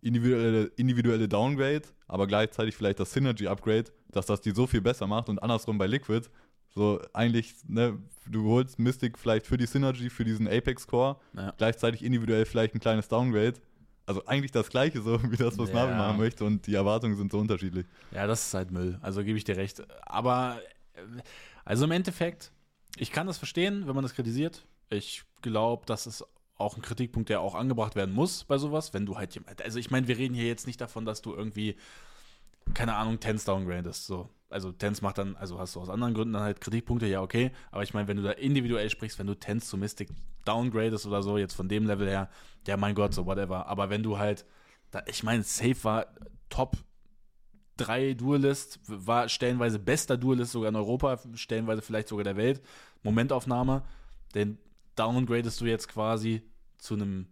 individuelle, 0.02 0.64
individuelle 0.76 1.28
Downgrade, 1.28 1.82
aber 2.06 2.26
gleichzeitig 2.26 2.76
vielleicht 2.76 3.00
das 3.00 3.12
Synergy-Upgrade, 3.12 3.90
dass 4.10 4.26
das 4.26 4.40
die 4.40 4.50
so 4.52 4.66
viel 4.66 4.80
besser 4.80 5.06
macht 5.06 5.28
und 5.28 5.42
andersrum 5.42 5.78
bei 5.78 5.86
Liquid, 5.86 6.28
so 6.68 7.00
eigentlich, 7.12 7.54
ne, 7.66 7.98
du 8.28 8.48
holst 8.50 8.78
Mystic 8.78 9.18
vielleicht 9.18 9.46
für 9.46 9.56
die 9.56 9.66
Synergy, 9.66 10.10
für 10.10 10.24
diesen 10.24 10.46
Apex-Core, 10.46 11.16
Ja. 11.34 11.54
gleichzeitig 11.56 12.04
individuell 12.04 12.44
vielleicht 12.44 12.74
ein 12.74 12.80
kleines 12.80 13.08
Downgrade. 13.08 13.54
Also 14.04 14.24
eigentlich 14.26 14.52
das 14.52 14.68
gleiche 14.68 15.00
so 15.02 15.20
wie 15.32 15.36
das, 15.36 15.58
was 15.58 15.70
Ja. 15.70 15.74
Navi 15.86 15.94
machen 15.96 16.18
möchte 16.18 16.44
und 16.44 16.66
die 16.66 16.74
Erwartungen 16.74 17.16
sind 17.16 17.32
so 17.32 17.38
unterschiedlich. 17.38 17.86
Ja, 18.12 18.26
das 18.26 18.46
ist 18.46 18.54
halt 18.54 18.70
Müll. 18.70 18.98
Also 19.02 19.24
gebe 19.24 19.38
ich 19.38 19.44
dir 19.44 19.56
recht. 19.56 19.82
Aber, 20.06 20.60
äh, 20.94 21.00
also 21.64 21.84
im 21.86 21.90
Endeffekt, 21.92 22.52
ich 22.98 23.10
kann 23.10 23.26
das 23.26 23.38
verstehen, 23.38 23.86
wenn 23.86 23.94
man 23.94 24.02
das 24.04 24.14
kritisiert. 24.14 24.64
Ich 24.90 25.24
glaube, 25.42 25.84
das 25.86 26.06
ist 26.06 26.24
auch 26.58 26.76
ein 26.76 26.82
Kritikpunkt, 26.82 27.28
der 27.28 27.40
auch 27.40 27.54
angebracht 27.54 27.96
werden 27.96 28.14
muss 28.14 28.44
bei 28.44 28.58
sowas, 28.58 28.94
wenn 28.94 29.06
du 29.06 29.16
halt 29.16 29.34
jemand, 29.34 29.62
also 29.62 29.78
ich 29.78 29.90
meine, 29.90 30.08
wir 30.08 30.16
reden 30.16 30.34
hier 30.34 30.46
jetzt 30.46 30.66
nicht 30.66 30.80
davon, 30.80 31.04
dass 31.04 31.22
du 31.22 31.34
irgendwie, 31.34 31.76
keine 32.74 32.94
Ahnung, 32.94 33.20
Tens 33.20 33.44
downgradest, 33.44 34.06
so. 34.06 34.30
Also 34.48 34.70
Tens 34.72 35.02
macht 35.02 35.18
dann, 35.18 35.36
also 35.36 35.58
hast 35.58 35.74
du 35.74 35.80
aus 35.80 35.88
anderen 35.88 36.14
Gründen 36.14 36.34
dann 36.34 36.42
halt 36.42 36.60
Kritikpunkte, 36.60 37.06
ja, 37.06 37.20
okay, 37.20 37.50
aber 37.70 37.82
ich 37.82 37.94
meine, 37.94 38.08
wenn 38.08 38.16
du 38.16 38.22
da 38.22 38.30
individuell 38.30 38.88
sprichst, 38.88 39.18
wenn 39.18 39.26
du 39.26 39.34
Tens 39.34 39.68
zu 39.68 39.76
Mystic 39.76 40.08
downgradest 40.44 41.06
oder 41.06 41.22
so, 41.22 41.36
jetzt 41.36 41.54
von 41.54 41.68
dem 41.68 41.86
Level 41.86 42.08
her, 42.08 42.30
ja, 42.66 42.76
mein 42.76 42.94
Gott, 42.94 43.12
so 43.12 43.26
whatever. 43.26 43.66
Aber 43.66 43.90
wenn 43.90 44.02
du 44.02 44.18
halt, 44.18 44.46
da, 44.92 45.02
ich 45.06 45.22
meine, 45.24 45.42
Safe 45.42 45.76
war 45.82 46.06
top 46.48 46.76
drei 47.76 48.14
Duelist, 48.14 48.80
war 48.86 49.28
stellenweise 49.28 49.78
bester 49.78 50.16
Duelist 50.16 50.52
sogar 50.52 50.68
in 50.70 50.76
Europa, 50.76 51.18
stellenweise 51.34 51.82
vielleicht 51.82 52.08
sogar 52.08 52.24
der 52.24 52.36
Welt. 52.36 52.62
Momentaufnahme, 53.02 53.82
den 54.34 54.58
downgradest 54.96 55.60
du 55.60 55.66
jetzt 55.66 55.88
quasi 55.88 56.42
zu 56.78 56.94
einem, 56.94 57.28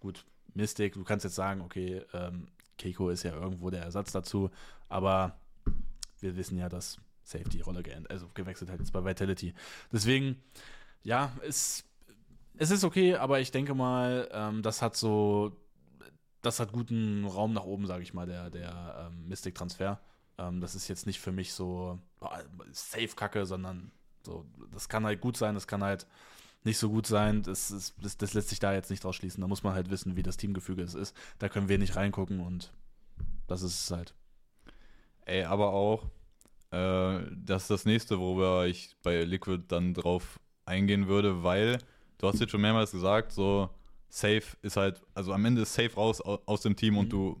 gut, 0.00 0.24
Mystic, 0.54 0.94
du 0.94 1.04
kannst 1.04 1.24
jetzt 1.24 1.34
sagen, 1.34 1.60
okay, 1.62 2.02
ähm, 2.12 2.48
Keiko 2.78 3.08
ist 3.10 3.22
ja 3.22 3.34
irgendwo 3.34 3.70
der 3.70 3.82
Ersatz 3.82 4.12
dazu, 4.12 4.50
aber 4.88 5.38
wir 6.20 6.36
wissen 6.36 6.58
ja, 6.58 6.68
dass 6.68 6.98
Safe 7.22 7.48
die 7.48 7.60
Rolle 7.60 7.82
geändert, 7.82 8.12
also 8.12 8.28
gewechselt 8.34 8.70
hat 8.70 8.78
jetzt 8.78 8.92
bei 8.92 9.04
Vitality. 9.04 9.54
Deswegen, 9.92 10.42
ja, 11.02 11.32
es, 11.46 11.84
es 12.56 12.70
ist 12.70 12.84
okay, 12.84 13.16
aber 13.16 13.40
ich 13.40 13.50
denke 13.50 13.74
mal, 13.74 14.28
ähm, 14.32 14.62
das 14.62 14.82
hat 14.82 14.96
so 14.96 15.56
das 16.44 16.60
hat 16.60 16.72
guten 16.72 17.24
Raum 17.24 17.52
nach 17.52 17.64
oben, 17.64 17.86
sage 17.86 18.02
ich 18.02 18.14
mal, 18.14 18.26
der, 18.26 18.50
der 18.50 19.08
ähm, 19.08 19.28
Mystic-Transfer. 19.28 20.00
Ähm, 20.38 20.60
das 20.60 20.74
ist 20.74 20.88
jetzt 20.88 21.06
nicht 21.06 21.20
für 21.20 21.32
mich 21.32 21.52
so 21.52 21.98
boah, 22.20 22.42
Safe-Kacke, 22.70 23.46
sondern 23.46 23.90
so, 24.24 24.44
das 24.72 24.88
kann 24.88 25.04
halt 25.04 25.20
gut 25.20 25.36
sein, 25.36 25.54
das 25.54 25.66
kann 25.66 25.82
halt 25.82 26.06
nicht 26.64 26.78
so 26.78 26.88
gut 26.90 27.06
sein. 27.06 27.42
Das, 27.42 27.70
ist, 27.70 27.94
das, 28.02 28.16
das 28.16 28.34
lässt 28.34 28.48
sich 28.48 28.58
da 28.58 28.72
jetzt 28.72 28.90
nicht 28.90 29.04
draus 29.04 29.16
schließen. 29.16 29.40
Da 29.40 29.46
muss 29.48 29.62
man 29.62 29.74
halt 29.74 29.90
wissen, 29.90 30.16
wie 30.16 30.22
das 30.22 30.36
Teamgefüge 30.36 30.82
es 30.82 30.94
ist. 30.94 31.16
Da 31.38 31.48
können 31.48 31.68
wir 31.68 31.78
nicht 31.78 31.96
reingucken 31.96 32.40
und 32.40 32.72
das 33.46 33.62
ist 33.62 33.80
es 33.84 33.90
halt. 33.90 34.14
Ey, 35.26 35.44
aber 35.44 35.72
auch, 35.72 36.04
äh, 36.70 37.20
das 37.32 37.62
ist 37.62 37.70
das 37.70 37.84
nächste, 37.84 38.18
worüber 38.18 38.66
ich 38.66 38.96
bei 39.02 39.24
Liquid 39.24 39.64
dann 39.68 39.94
drauf 39.94 40.38
eingehen 40.66 41.06
würde, 41.08 41.42
weil 41.42 41.78
du 42.18 42.28
hast 42.28 42.40
jetzt 42.40 42.50
schon 42.50 42.60
mehrmals 42.60 42.90
gesagt, 42.92 43.32
so 43.32 43.70
Safe 44.08 44.42
ist 44.62 44.76
halt, 44.76 45.02
also 45.14 45.32
am 45.32 45.44
Ende 45.44 45.62
ist 45.62 45.74
Safe 45.74 45.92
raus 45.94 46.20
au- 46.24 46.40
aus 46.46 46.60
dem 46.62 46.76
Team 46.76 46.96
und 46.98 47.06
Mhm. 47.06 47.10
du, 47.10 47.40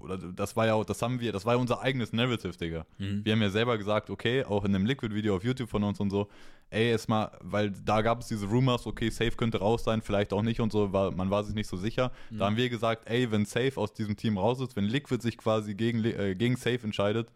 oder 0.00 0.16
das 0.18 0.56
war 0.56 0.66
ja 0.66 0.74
auch, 0.74 0.84
das 0.84 1.00
haben 1.02 1.20
wir, 1.20 1.32
das 1.32 1.44
war 1.46 1.54
ja 1.54 1.60
unser 1.60 1.80
eigenes 1.80 2.12
Narrative, 2.12 2.56
Digga. 2.56 2.86
Wir 3.24 3.32
haben 3.32 3.42
ja 3.42 3.50
selber 3.50 3.76
gesagt, 3.78 4.10
okay, 4.10 4.44
auch 4.44 4.64
in 4.64 4.74
einem 4.74 4.86
Liquid-Video 4.86 5.36
auf 5.36 5.44
YouTube 5.44 5.68
von 5.68 5.82
uns 5.84 6.00
und 6.00 6.10
so, 6.10 6.28
ey, 6.70 6.92
ist 6.94 7.08
mal, 7.08 7.36
weil 7.40 7.70
da 7.70 8.02
gab 8.02 8.20
es 8.20 8.28
diese 8.28 8.46
Rumors, 8.46 8.86
okay, 8.86 9.10
Safe 9.10 9.32
könnte 9.32 9.58
raus 9.58 9.84
sein, 9.84 10.02
vielleicht 10.02 10.32
auch 10.32 10.42
nicht 10.42 10.60
und 10.60 10.70
so, 10.72 10.92
war, 10.92 11.10
man 11.10 11.30
war 11.30 11.44
sich 11.44 11.54
nicht 11.54 11.66
so 11.68 11.76
sicher. 11.76 12.12
Da 12.30 12.46
haben 12.46 12.56
wir 12.56 12.68
gesagt, 12.68 13.08
ey, 13.08 13.30
wenn 13.30 13.44
Safe 13.44 13.72
aus 13.76 13.92
diesem 13.92 14.16
Team 14.16 14.36
raus 14.38 14.60
ist, 14.60 14.76
wenn 14.76 14.84
Liquid 14.84 15.22
sich 15.22 15.36
quasi 15.38 15.74
gegen, 15.74 16.04
äh, 16.04 16.34
gegen 16.34 16.56
Safe 16.56 16.80
entscheidet, 16.82 17.32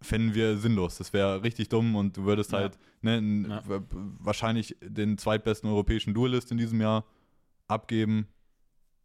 fänden 0.00 0.34
wir 0.34 0.56
sinnlos. 0.58 0.98
Das 0.98 1.12
wäre 1.12 1.42
richtig 1.42 1.68
dumm 1.70 1.96
und 1.96 2.16
du 2.16 2.24
würdest 2.24 2.52
Ja. 2.52 2.58
halt 2.58 2.78
ne, 3.02 3.46
Ja. 3.48 3.62
wahrscheinlich 4.20 4.76
den 4.80 5.18
zweitbesten 5.18 5.68
europäischen 5.68 6.14
Duelist 6.14 6.52
in 6.52 6.58
diesem 6.58 6.80
Jahr 6.80 7.04
abgeben 7.66 8.28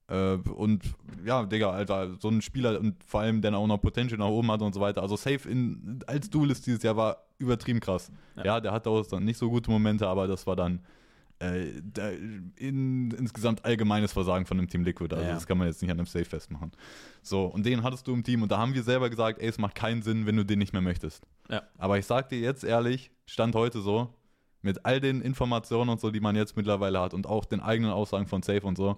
Äh, 0.07 0.33
und 0.35 0.83
ja, 1.25 1.45
Digga, 1.45 1.71
Alter, 1.71 2.15
so 2.19 2.29
ein 2.29 2.41
Spieler 2.41 2.79
und 2.79 3.01
vor 3.03 3.21
allem, 3.21 3.41
der 3.41 3.57
auch 3.57 3.67
noch 3.67 3.77
Potential 3.77 4.17
nach 4.19 4.27
oben 4.27 4.51
hat 4.51 4.61
und 4.61 4.73
so 4.73 4.81
weiter. 4.81 5.01
Also 5.01 5.15
Safe 5.15 5.49
in, 5.49 5.99
als 6.07 6.29
Duelist 6.29 6.65
dieses 6.67 6.83
Jahr 6.83 6.97
war 6.97 7.17
übertrieben 7.39 7.79
krass. 7.79 8.11
Ja, 8.35 8.45
Ja. 8.45 8.59
der 8.59 8.71
hatte 8.71 8.89
auch 8.89 9.05
dann 9.05 9.23
nicht 9.25 9.37
so 9.37 9.49
gute 9.49 9.71
Momente, 9.71 10.07
aber 10.07 10.27
das 10.27 10.45
war 10.45 10.55
dann 10.55 10.81
äh, 11.39 11.69
in, 12.57 13.11
insgesamt 13.11 13.65
allgemeines 13.65 14.13
Versagen 14.13 14.45
von 14.45 14.57
dem 14.57 14.67
Team 14.67 14.83
Liquid. 14.83 15.13
Also 15.15 15.27
Ja. 15.27 15.33
das 15.33 15.47
kann 15.47 15.57
man 15.57 15.67
jetzt 15.67 15.81
nicht 15.81 15.91
an 15.91 15.97
einem 15.99 16.05
Safe 16.05 16.25
festmachen. 16.25 16.71
So, 17.21 17.45
und 17.45 17.65
den 17.65 17.83
hattest 17.83 18.07
du 18.07 18.13
im 18.13 18.23
Team 18.23 18.43
und 18.43 18.51
da 18.51 18.57
haben 18.57 18.73
wir 18.73 18.83
selber 18.83 19.09
gesagt, 19.09 19.39
ey, 19.39 19.47
es 19.47 19.57
macht 19.57 19.75
keinen 19.75 20.01
Sinn, 20.01 20.25
wenn 20.25 20.35
du 20.37 20.45
den 20.45 20.59
nicht 20.59 20.73
mehr 20.73 20.81
möchtest. 20.81 21.25
Ja. 21.49 21.63
Aber 21.77 21.97
ich 21.97 22.05
sag 22.05 22.29
dir 22.29 22.39
jetzt 22.39 22.63
ehrlich, 22.63 23.11
Stand 23.25 23.55
heute 23.55 23.81
so, 23.81 24.13
mit 24.61 24.85
all 24.85 25.01
den 25.01 25.21
Informationen 25.21 25.89
und 25.89 25.99
so, 25.99 26.11
die 26.11 26.19
man 26.21 26.35
jetzt 26.35 26.55
mittlerweile 26.55 26.99
hat 27.01 27.13
und 27.13 27.27
auch 27.27 27.43
den 27.45 27.59
eigenen 27.61 27.91
Aussagen 27.91 28.27
von 28.27 28.41
Safe 28.43 28.61
und 28.65 28.77
so, 28.77 28.95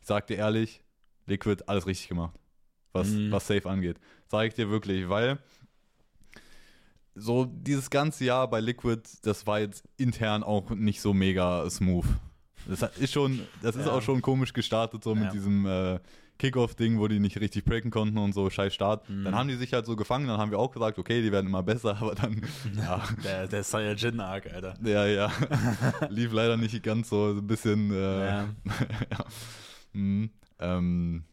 ich 0.00 0.06
sag 0.06 0.26
dir 0.26 0.36
ehrlich, 0.36 0.82
Liquid 1.26 1.62
alles 1.66 1.86
richtig 1.86 2.08
gemacht, 2.08 2.34
was, 2.92 3.08
Mhm. 3.08 3.30
was 3.30 3.46
Safe 3.46 3.68
angeht. 3.68 3.98
Sag 4.28 4.46
ich 4.48 4.54
dir 4.54 4.68
wirklich, 4.70 5.08
weil 5.08 5.38
so 7.14 7.44
dieses 7.44 7.90
ganze 7.90 8.24
Jahr 8.24 8.48
bei 8.48 8.60
Liquid, 8.60 9.02
das 9.22 9.46
war 9.46 9.60
jetzt 9.60 9.84
intern 9.96 10.42
auch 10.42 10.70
nicht 10.70 11.00
so 11.00 11.12
mega 11.12 11.68
smooth. 11.68 12.06
Das 12.66 12.82
ist 12.98 13.12
schon, 13.12 13.40
das 13.62 13.74
ist 13.76 13.86
Ja. 13.86 13.92
auch 13.92 14.02
schon 14.02 14.22
komisch 14.22 14.52
gestartet, 14.52 15.02
so 15.02 15.14
mit 15.14 15.24
Ja. 15.24 15.30
diesem 15.30 15.66
äh, 15.66 15.98
Kickoff-Ding, 16.38 16.98
wo 16.98 17.08
die 17.08 17.18
nicht 17.18 17.38
richtig 17.40 17.64
breaken 17.64 17.90
konnten 17.90 18.16
und 18.16 18.32
so, 18.32 18.48
scheiß 18.48 18.72
Start. 18.72 19.08
Mhm. 19.10 19.24
Dann 19.24 19.34
haben 19.34 19.48
die 19.48 19.56
sich 19.56 19.72
halt 19.74 19.86
so 19.86 19.96
gefangen, 19.96 20.26
dann 20.28 20.38
haben 20.38 20.50
wir 20.50 20.58
auch 20.58 20.70
gesagt, 20.70 20.98
okay, 20.98 21.20
die 21.20 21.32
werden 21.32 21.46
immer 21.48 21.62
besser, 21.62 21.96
aber 22.00 22.14
dann, 22.14 22.40
ja, 22.76 23.02
Der, 23.24 23.46
der 23.48 23.62
Saiyajin-Arc, 23.64 24.52
Alter. 24.52 24.74
ja, 24.84 25.06
ja, 25.06 25.30
lief 26.08 26.32
leider 26.32 26.56
nicht 26.56 26.82
ganz 26.82 27.08
so, 27.10 27.34
so 27.34 27.40
ein 27.40 27.46
bisschen, 27.46 27.90
äh, 27.92 28.26
Ja. 28.28 28.48
Mhm. 29.92 30.30
Ähm, 30.58 31.24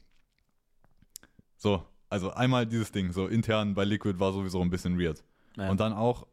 so, 1.57 1.85
also 2.09 2.31
einmal 2.31 2.65
dieses 2.65 2.91
Ding, 2.91 3.11
so 3.11 3.27
intern 3.27 3.73
bei 3.73 3.83
Liquid 3.83 4.19
war 4.19 4.31
sowieso 4.33 4.61
ein 4.61 4.69
bisschen 4.69 4.99
weird. 4.99 5.23
Ja. 5.57 5.69
Und 5.69 5.79
dann 5.79 5.93
auch 5.93 6.27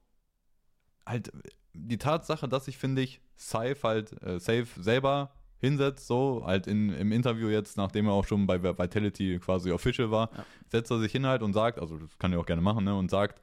halt 1.07 1.33
die 1.73 1.99
Tatsache, 1.99 2.49
dass 2.49 2.69
ich 2.69 2.79
finde 2.79 3.03
ich 3.03 3.21
Safe 3.37 3.77
halt 3.83 4.23
äh, 4.23 4.39
Safe 4.39 4.67
selber 4.79 5.33
hinsetzt, 5.61 6.07
so 6.07 6.43
halt 6.45 6.67
in, 6.67 6.91
im 6.91 7.11
Interview 7.11 7.49
jetzt, 7.49 7.77
nachdem 7.77 8.07
er 8.07 8.13
auch 8.13 8.27
schon 8.27 8.47
bei 8.47 8.63
Vitality 8.63 9.39
quasi 9.39 9.71
official 9.73 10.11
war, 10.11 10.31
Ja. 10.37 10.45
setzt 10.69 10.91
er 10.91 10.99
sich 11.01 11.11
hin 11.11 11.27
halt 11.27 11.43
und 11.43 11.53
sagt, 11.55 11.79
also 11.79 11.97
das 11.97 12.19
kann 12.19 12.33
er 12.33 12.41
auch 12.41 12.47
gerne 12.47 12.63
machen, 12.63 12.85
ne, 12.85 12.95
und 12.95 13.11
sagt 13.11 13.41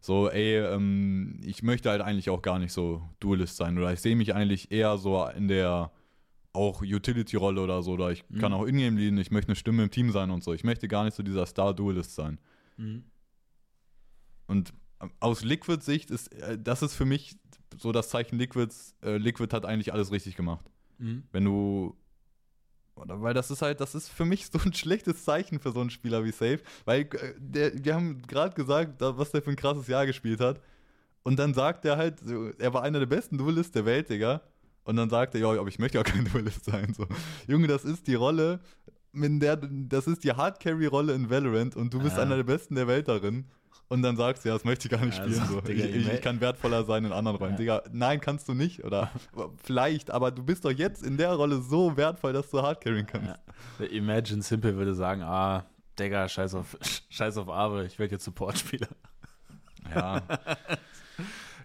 so, 0.00 0.28
ey, 0.30 0.56
ähm, 0.58 1.38
ich 1.44 1.62
möchte 1.62 1.90
halt 1.90 2.00
eigentlich 2.02 2.28
auch 2.30 2.42
gar 2.42 2.58
nicht 2.58 2.72
so 2.72 3.02
Duelist 3.20 3.56
sein 3.56 3.78
oder 3.78 3.92
ich 3.92 4.00
sehe 4.00 4.16
mich 4.16 4.34
eigentlich 4.34 4.72
eher 4.72 4.98
so 4.98 5.24
in 5.26 5.46
der 5.46 5.92
auch 6.52 6.82
Utility-Rolle 6.82 7.60
oder 7.62 7.82
so, 7.82 7.92
oder 7.92 8.10
ich 8.10 8.24
Mhm. 8.28 8.38
kann 8.38 8.52
auch 8.52 8.66
Ingame 8.66 8.98
leaden, 8.98 9.18
ich 9.18 9.30
möchte 9.30 9.48
eine 9.50 9.56
Stimme 9.56 9.82
im 9.84 9.90
Team 9.90 10.10
sein 10.10 10.30
und 10.30 10.42
so. 10.42 10.52
Ich 10.52 10.64
möchte 10.64 10.88
gar 10.88 11.04
nicht 11.04 11.16
so 11.16 11.22
dieser 11.22 11.46
Star-Duelist 11.46 12.14
sein. 12.14 12.38
Mhm. 12.76 13.04
Und 14.46 14.72
aus 15.20 15.44
Liquid-Sicht 15.44 16.10
ist, 16.10 16.32
äh, 16.34 16.58
das 16.58 16.82
ist 16.82 16.94
für 16.94 17.04
mich 17.04 17.36
so 17.78 17.92
das 17.92 18.08
Zeichen 18.08 18.36
Liquids, 18.36 18.94
äh, 19.02 19.16
Liquid 19.16 19.54
hat 19.54 19.64
eigentlich 19.64 19.92
alles 19.92 20.10
richtig 20.10 20.36
gemacht. 20.36 20.66
Mhm. 20.98 21.22
Wenn 21.30 21.44
du, 21.44 21.96
oder, 22.96 23.22
weil 23.22 23.32
das 23.32 23.50
ist 23.50 23.62
halt, 23.62 23.80
das 23.80 23.94
ist 23.94 24.08
für 24.08 24.24
mich 24.24 24.46
so 24.52 24.58
ein 24.58 24.72
schlechtes 24.74 25.24
Zeichen 25.24 25.60
für 25.60 25.70
so 25.72 25.80
einen 25.80 25.90
Spieler 25.90 26.24
wie 26.24 26.32
Safe, 26.32 26.60
weil 26.84 27.02
äh, 27.02 27.34
der, 27.38 27.84
wir 27.84 27.94
haben 27.94 28.22
gerade 28.22 28.54
gesagt, 28.54 29.00
was 29.00 29.30
der 29.30 29.40
für 29.42 29.50
ein 29.50 29.56
krasses 29.56 29.86
Jahr 29.86 30.04
gespielt 30.04 30.40
hat. 30.40 30.60
Und 31.22 31.38
dann 31.38 31.52
sagt 31.54 31.84
er 31.84 31.96
halt, 31.98 32.20
er 32.58 32.72
war 32.72 32.82
einer 32.82 32.98
der 32.98 33.06
besten 33.06 33.36
Duelist 33.38 33.74
der 33.74 33.84
Welt, 33.84 34.08
Digga. 34.08 34.40
Und 34.84 34.96
dann 34.96 35.10
sagt 35.10 35.34
er, 35.34 35.40
ja, 35.40 35.48
aber 35.60 35.68
ich 35.68 35.78
möchte 35.78 36.00
auch 36.00 36.04
kein 36.12 36.24
Duelist 36.24 36.64
sein. 36.64 36.94
So. 36.94 37.06
Junge, 37.46 37.66
das 37.66 37.84
ist 37.84 38.06
die 38.06 38.14
Rolle, 38.14 38.60
in 39.12 39.40
der, 39.40 39.56
das 39.56 40.06
ist 40.06 40.24
die 40.24 40.32
Hard-Carry-Rolle 40.32 41.12
in 41.14 41.30
Valorant 41.30 41.76
und 41.76 41.92
du 41.92 41.98
bist 42.00 42.16
Ja. 42.16 42.22
einer 42.22 42.36
der 42.36 42.44
Besten 42.44 42.74
der 42.74 42.86
Welt 42.86 43.08
darin. 43.08 43.46
Und 43.88 44.02
dann 44.02 44.16
sagst 44.16 44.44
du, 44.44 44.48
ja, 44.50 44.54
das 44.54 44.62
möchte 44.62 44.86
ich 44.86 44.92
gar 44.92 45.04
nicht 45.04 45.18
Ja, 45.18 45.24
spielen. 45.24 45.44
so, 45.48 45.54
So. 45.54 45.60
Digga, 45.62 45.84
ich, 45.84 46.08
ich, 46.08 46.20
kann 46.20 46.40
wertvoller 46.40 46.84
sein 46.84 47.04
in 47.04 47.10
anderen 47.12 47.38
Rollen. 47.38 47.52
Ja. 47.54 47.56
Digga, 47.58 47.82
nein, 47.92 48.20
kannst 48.20 48.48
du 48.48 48.54
nicht. 48.54 48.84
Oder 48.84 49.10
vielleicht, 49.64 50.12
aber 50.12 50.30
du 50.30 50.44
bist 50.44 50.64
doch 50.64 50.70
jetzt 50.70 51.02
in 51.02 51.16
der 51.16 51.32
Rolle 51.32 51.60
so 51.60 51.96
wertvoll, 51.96 52.32
dass 52.32 52.48
du 52.50 52.62
Hardcarrying 52.62 53.06
kannst. 53.06 53.34
Ja. 53.80 53.86
Imagine 53.86 54.42
Simple 54.42 54.76
würde 54.76 54.94
sagen, 54.94 55.22
ah, 55.22 55.66
Digga, 55.98 56.28
scheiß 56.28 56.54
auf, 56.54 56.78
scheiß 57.10 57.36
auf 57.36 57.48
Arbe, 57.48 57.84
ich 57.84 57.98
werde 57.98 58.12
jetzt 58.12 58.24
Support-Spieler. 58.24 58.86
Ja, 59.92 60.22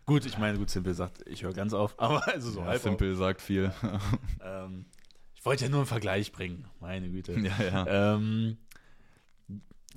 Gut, 0.06 0.26
ich 0.26 0.38
meine, 0.38 0.58
gut, 0.58 0.70
Simple 0.70 0.94
sagt, 0.94 1.28
ich 1.28 1.44
höre 1.44 1.54
ganz 1.54 1.74
auf, 1.74 1.96
aber 2.00 2.28
also 2.28 2.52
so 2.52 2.60
ja 2.60 2.68
halb 2.68 2.82
Simple 2.82 3.16
sagt 3.16 3.42
viel. 3.42 3.72
Auf. 3.82 4.20
Ähm, 4.44 4.86
ich 5.34 5.46
wollte 5.46 5.66
ja 5.66 5.70
nur 5.70 5.80
einen 5.80 5.88
Vergleich 5.88 6.32
bringen, 6.32 6.68
meine 6.80 7.10
Güte. 7.10 7.40
ja, 7.40 7.64
ja. 7.64 8.16
Ähm, 8.16 8.58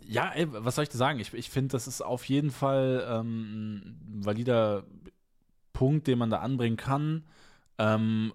ja, 0.06 0.30
ey, 0.30 0.46
was 0.50 0.74
soll 0.74 0.84
ich 0.84 0.88
dir 0.88 0.96
sagen? 0.96 1.20
Ich, 1.20 1.34
ich 1.34 1.50
finde, 1.50 1.72
das 1.72 1.86
ist 1.86 2.00
auf 2.02 2.24
jeden 2.24 2.50
Fall 2.50 3.06
ähm, 3.08 3.98
ein 4.06 4.24
valider 4.24 4.84
Punkt, 5.72 6.06
den 6.06 6.18
man 6.18 6.30
da 6.30 6.38
anbringen 6.38 6.76
kann. 6.76 7.24
Ähm, 7.78 8.32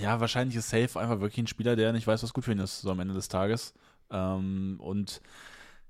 ja, 0.00 0.20
wahrscheinlich 0.20 0.56
ist 0.56 0.70
Safe 0.70 0.98
einfach 0.98 1.20
wirklich 1.20 1.38
ein 1.38 1.46
Spieler, 1.46 1.76
der 1.76 1.92
nicht 1.92 2.06
weiß, 2.06 2.22
was 2.22 2.32
gut 2.32 2.44
für 2.44 2.52
ihn 2.52 2.58
ist, 2.58 2.80
so 2.80 2.90
am 2.90 3.00
Ende 3.00 3.14
des 3.14 3.28
Tages. 3.28 3.74
Ähm, 4.10 4.76
und 4.78 5.20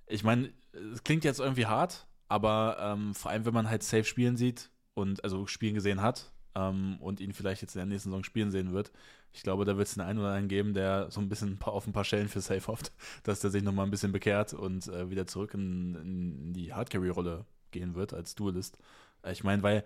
ich 0.06 0.24
meine, 0.24 0.50
es 0.92 1.04
klingt 1.04 1.24
jetzt 1.24 1.40
irgendwie 1.40 1.66
hart, 1.66 2.06
aber 2.32 2.78
ähm, 2.80 3.14
vor 3.14 3.30
allem, 3.30 3.44
wenn 3.44 3.54
man 3.54 3.68
halt 3.68 3.82
Safe 3.82 4.04
spielen 4.04 4.36
sieht 4.38 4.70
und 4.94 5.22
also 5.24 5.46
spielen 5.46 5.74
gesehen 5.74 6.00
hat 6.02 6.32
ähm, 6.54 6.96
und 7.00 7.20
ihn 7.20 7.32
vielleicht 7.34 7.62
jetzt 7.62 7.74
in 7.76 7.80
der 7.80 7.86
nächsten 7.86 8.08
Saison 8.10 8.24
spielen 8.24 8.50
sehen 8.50 8.72
wird, 8.72 8.90
ich 9.32 9.42
glaube, 9.42 9.64
da 9.66 9.76
wird 9.76 9.86
es 9.88 9.94
den 9.94 10.02
einen 10.02 10.18
oder 10.18 10.28
anderen 10.28 10.48
geben, 10.48 10.74
der 10.74 11.10
so 11.10 11.20
ein 11.20 11.28
bisschen 11.28 11.58
auf 11.62 11.86
ein 11.86 11.92
paar 11.92 12.04
Stellen 12.04 12.28
für 12.28 12.40
Safe 12.40 12.66
hofft, 12.66 12.92
dass 13.24 13.40
der 13.40 13.50
sich 13.50 13.62
nochmal 13.62 13.86
ein 13.86 13.90
bisschen 13.90 14.12
bekehrt 14.12 14.54
und 14.54 14.88
äh, 14.88 15.10
wieder 15.10 15.26
zurück 15.26 15.54
in, 15.54 15.94
in 15.96 16.52
die 16.54 16.72
Hardcarry-Rolle 16.72 17.44
gehen 17.70 17.94
wird 17.94 18.14
als 18.14 18.34
Duelist. 18.34 18.78
Äh, 19.22 19.32
Ich 19.32 19.44
meine, 19.44 19.62
weil 19.62 19.84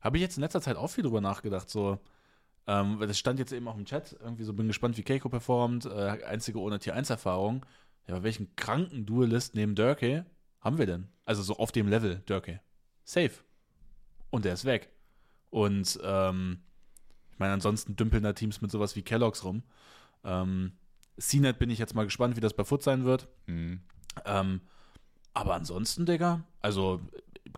habe 0.00 0.16
ich 0.16 0.22
jetzt 0.22 0.36
in 0.36 0.42
letzter 0.42 0.60
Zeit 0.62 0.76
auch 0.76 0.88
viel 0.90 1.04
drüber 1.04 1.20
nachgedacht, 1.20 1.70
so 1.70 1.98
ähm, 2.66 2.98
weil 3.00 3.08
das 3.08 3.18
stand 3.18 3.38
jetzt 3.38 3.52
eben 3.52 3.68
auch 3.68 3.76
im 3.76 3.84
Chat, 3.84 4.16
irgendwie 4.20 4.44
so 4.44 4.52
bin 4.54 4.66
gespannt, 4.68 4.96
wie 4.96 5.02
Keiko 5.02 5.28
performt, 5.28 5.86
äh, 5.86 6.24
einzige 6.26 6.60
ohne 6.60 6.78
Tier 6.78 6.94
1 6.94 7.10
Erfahrung. 7.10 7.64
Ja, 8.06 8.14
aber 8.14 8.24
welchen 8.24 8.54
kranken 8.56 9.06
Duelist 9.06 9.54
neben 9.54 9.74
Durkee 9.74 10.24
haben 10.64 10.78
wir 10.78 10.86
denn? 10.86 11.08
Also 11.24 11.42
so 11.42 11.56
auf 11.58 11.70
dem 11.70 11.86
Level 11.86 12.22
Durkee. 12.26 12.60
Safe. 13.04 13.32
Und 14.30 14.44
der 14.44 14.54
ist 14.54 14.64
weg. 14.64 14.90
Und 15.50 16.00
ähm, 16.02 16.58
ich 17.30 17.38
meine, 17.38 17.52
ansonsten 17.52 17.94
dümpeln 17.94 18.22
da 18.22 18.32
Teams 18.32 18.60
mit 18.60 18.70
sowas 18.70 18.96
wie 18.96 19.02
Kellogg's 19.02 19.44
rum. 19.44 19.62
Ähm, 20.24 20.72
CNET 21.18 21.58
bin 21.58 21.70
ich 21.70 21.78
jetzt 21.78 21.94
mal 21.94 22.04
gespannt, 22.04 22.36
wie 22.36 22.40
das 22.40 22.54
bei 22.54 22.64
Foot 22.64 22.82
sein 22.82 23.04
wird. 23.04 23.28
Mhm. 23.46 23.80
Ähm, 24.24 24.62
aber 25.34 25.54
ansonsten, 25.54 26.06
Digga, 26.06 26.44
also 26.60 27.00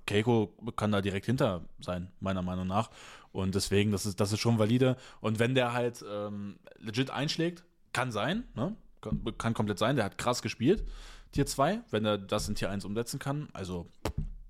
Keiko 0.07 0.55
kann 0.77 0.93
da 0.93 1.01
direkt 1.01 1.27
hinter 1.27 1.65
sein, 1.81 2.11
meiner 2.21 2.43
Meinung 2.43 2.67
nach. 2.67 2.91
Und 3.33 3.55
deswegen, 3.55 3.93
das 3.93 4.07
ist, 4.07 4.21
das 4.21 4.33
ist 4.33 4.41
schon 4.41 4.59
valide. 4.59 4.97
Und 5.21 5.39
wenn 5.39 5.55
der 5.55 5.73
halt 5.73 6.05
ähm, 6.11 6.59
legit 6.79 7.11
einschlägt, 7.11 7.65
kann 7.93 8.13
sein, 8.13 8.45
ne? 8.55 8.75
Kann, 9.01 9.23
kann 9.39 9.55
komplett 9.55 9.79
sein, 9.79 9.97
der 9.97 10.07
hat 10.07 10.19
krass 10.19 10.43
gespielt, 10.43 10.85
Tier 11.33 11.47
2, 11.47 11.81
wenn 11.91 12.05
er 12.05 12.19
das 12.19 12.49
in 12.49 12.55
Tier 12.55 12.71
1 12.71 12.85
umsetzen 12.85 13.19
kann. 13.19 13.49
Also, 13.53 13.87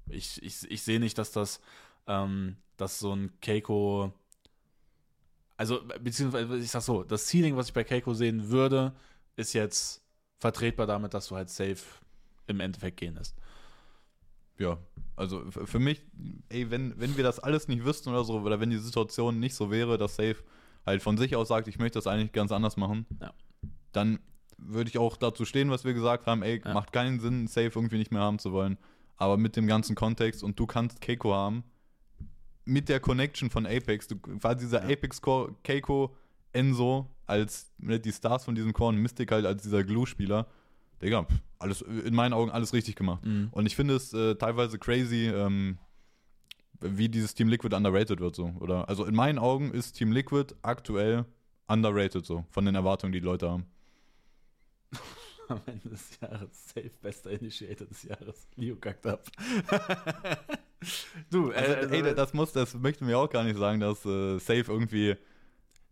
ich, 0.08 0.42
ich, 0.42 0.70
ich 0.70 0.82
sehe 0.82 1.00
nicht, 1.00 1.18
dass 1.18 1.32
das, 1.32 1.60
ähm, 2.06 2.56
dass 2.76 2.98
so 2.98 3.12
ein 3.14 3.32
Keiko. 3.40 4.12
Also, 5.56 5.80
beziehungsweise, 6.02 6.56
ich 6.58 6.70
sag 6.70 6.82
so, 6.82 7.02
das 7.02 7.26
Ceiling, 7.26 7.56
was 7.56 7.68
ich 7.68 7.74
bei 7.74 7.84
Keiko 7.84 8.14
sehen 8.14 8.50
würde, 8.50 8.94
ist 9.36 9.52
jetzt 9.52 10.02
vertretbar 10.38 10.86
damit, 10.86 11.14
dass 11.14 11.28
du 11.28 11.36
halt 11.36 11.48
safe 11.48 11.82
im 12.46 12.60
Endeffekt 12.60 12.98
gehen 12.98 13.14
lässt. 13.14 13.34
Ja, 14.58 14.78
also 15.16 15.44
für 15.50 15.78
mich, 15.78 16.02
ey, 16.48 16.70
wenn, 16.70 16.98
wenn 16.98 17.16
wir 17.16 17.24
das 17.24 17.38
alles 17.38 17.68
nicht 17.68 17.84
wüssten 17.84 18.10
oder 18.10 18.24
so, 18.24 18.40
oder 18.40 18.60
wenn 18.60 18.70
die 18.70 18.78
Situation 18.78 19.38
nicht 19.38 19.54
so 19.54 19.70
wäre, 19.70 19.98
dass 19.98 20.16
Safe 20.16 20.36
halt 20.86 21.02
von 21.02 21.18
sich 21.18 21.36
aus 21.36 21.48
sagt, 21.48 21.68
ich 21.68 21.78
möchte 21.78 21.98
das 21.98 22.06
eigentlich 22.06 22.32
ganz 22.32 22.52
anders 22.52 22.76
machen, 22.76 23.06
Ja. 23.20 23.34
dann 23.92 24.18
würde 24.58 24.88
ich 24.88 24.98
auch 24.98 25.16
dazu 25.16 25.44
stehen, 25.44 25.70
was 25.70 25.84
wir 25.84 25.94
gesagt 25.94 26.26
haben, 26.26 26.42
ey, 26.42 26.60
Ja. 26.64 26.72
macht 26.74 26.92
keinen 26.92 27.20
Sinn, 27.20 27.46
Safe 27.46 27.66
irgendwie 27.74 27.98
nicht 27.98 28.10
mehr 28.12 28.22
haben 28.22 28.38
zu 28.38 28.52
wollen. 28.52 28.78
Aber 29.16 29.36
mit 29.36 29.56
dem 29.56 29.66
ganzen 29.66 29.94
Kontext 29.94 30.42
und 30.42 30.58
du 30.58 30.66
kannst 30.66 31.00
Keiko 31.00 31.34
haben, 31.34 31.64
mit 32.64 32.88
der 32.88 33.00
Connection 33.00 33.48
von 33.50 33.66
Apex, 33.66 34.08
du, 34.08 34.16
quasi 34.16 34.64
dieser 34.66 34.82
Ja. 34.86 34.92
Apex-Core, 34.92 35.54
Keiko, 35.62 36.14
Enzo 36.52 37.08
als 37.26 37.72
ne, 37.78 38.00
die 38.00 38.12
Stars 38.12 38.44
von 38.44 38.54
diesem 38.54 38.72
Core 38.72 38.90
und 38.94 38.96
Mystic 39.02 39.30
halt 39.30 39.46
als 39.46 39.62
dieser 39.62 39.84
Glue-Spieler. 39.84 40.46
Digga, 41.02 41.24
pff, 41.24 41.34
alles, 41.58 41.82
in 41.82 42.14
meinen 42.14 42.32
Augen 42.32 42.50
alles 42.50 42.72
richtig 42.72 42.96
gemacht. 42.96 43.24
Mhm. 43.24 43.48
Und 43.52 43.66
ich 43.66 43.76
finde 43.76 43.94
es 43.94 44.12
äh, 44.14 44.34
teilweise 44.36 44.78
crazy, 44.78 45.26
ähm, 45.26 45.78
wie 46.80 47.08
dieses 47.08 47.34
Team 47.34 47.48
Liquid 47.48 47.74
underrated 47.74 48.20
wird 48.20 48.34
so. 48.36 48.52
Oder 48.60 48.88
also 48.88 49.04
in 49.04 49.14
meinen 49.14 49.38
Augen 49.38 49.70
ist 49.72 49.92
Team 49.92 50.12
Liquid 50.12 50.54
aktuell 50.62 51.24
underrated 51.68 52.24
so, 52.24 52.44
von 52.50 52.64
den 52.64 52.74
Erwartungen, 52.74 53.12
die 53.12 53.20
die 53.20 53.26
Leute 53.26 53.50
haben. 53.50 53.64
Am 55.48 55.60
Ende 55.66 55.88
des 55.90 56.18
Jahres 56.20 56.68
safe 56.74 56.90
bester 57.02 57.30
Initiator 57.30 57.86
des 57.86 58.02
Jahres. 58.02 58.46
Leo 58.56 58.76
kackt 58.76 59.06
ab. 59.06 59.22
du, 61.30 61.50
äh, 61.50 61.54
Also, 61.56 61.74
also, 61.74 61.94
ey, 61.94 62.14
das 62.14 62.34
muss, 62.34 62.52
das 62.52 62.74
möchten 62.74 63.06
wir 63.06 63.18
auch 63.18 63.30
gar 63.30 63.44
nicht 63.44 63.56
sagen, 63.58 63.80
dass 63.80 64.04
äh, 64.04 64.38
Safe 64.38 64.64
irgendwie 64.66 65.16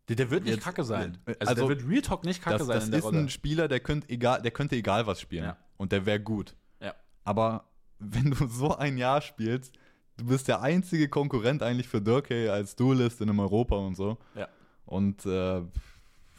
Der, 0.08 0.16
der 0.16 0.30
wird 0.30 0.44
nicht 0.44 0.54
Jetzt- 0.56 0.64
kacke 0.64 0.84
sein. 0.84 1.18
äh, 1.26 1.34
Also, 1.40 1.50
also, 1.52 1.68
der 1.68 1.78
wird 1.78 1.88
Real 1.90 2.02
Talk 2.02 2.24
nicht 2.24 2.42
kacke 2.42 2.58
Das, 2.58 2.66
sein 2.66 2.76
das 2.76 2.84
in 2.86 2.90
der 2.90 2.98
ist 2.98 3.04
Rolle. 3.06 3.18
ein 3.18 3.28
Spieler, 3.28 3.68
der 3.68 3.80
könnte 3.80 4.08
egal, 4.08 4.42
der 4.42 4.50
könnte 4.50 4.76
egal 4.76 5.06
was 5.06 5.20
spielen. 5.20 5.44
Ja. 5.44 5.56
Und 5.76 5.92
der 5.92 6.06
wäre 6.06 6.20
gut. 6.20 6.54
Ja. 6.80 6.94
Aber 7.24 7.64
wenn 7.98 8.30
du 8.30 8.46
so 8.48 8.76
ein 8.76 8.98
Jahr 8.98 9.20
spielst, 9.20 9.72
du 10.16 10.26
bist 10.26 10.46
der 10.48 10.60
einzige 10.62 11.08
Konkurrent 11.08 11.62
eigentlich 11.62 11.88
für 11.88 12.00
Dirkey 12.00 12.48
als 12.48 12.76
Duelist 12.76 13.20
in 13.20 13.28
einem 13.30 13.40
Europa 13.40 13.76
und 13.76 13.94
so. 13.96 14.18
Ja. 14.34 14.48
Und 14.84 15.24
äh, 15.26 15.62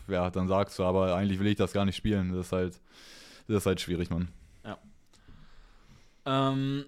ja, 0.08 0.30
dann 0.30 0.48
sagst 0.48 0.78
du, 0.80 0.84
aber 0.84 1.16
eigentlich 1.16 1.40
will 1.40 1.48
ich 1.48 1.56
das 1.56 1.74
gar 1.74 1.86
nicht 1.86 1.96
spielen. 1.96 2.34
Das 2.34 2.48
ist 2.48 2.52
halt, 2.52 2.82
das 3.48 3.58
ist 3.58 3.66
halt 3.66 3.82
schwierig, 3.82 4.10
Mann. 4.10 4.30
Ähm, 6.26 6.86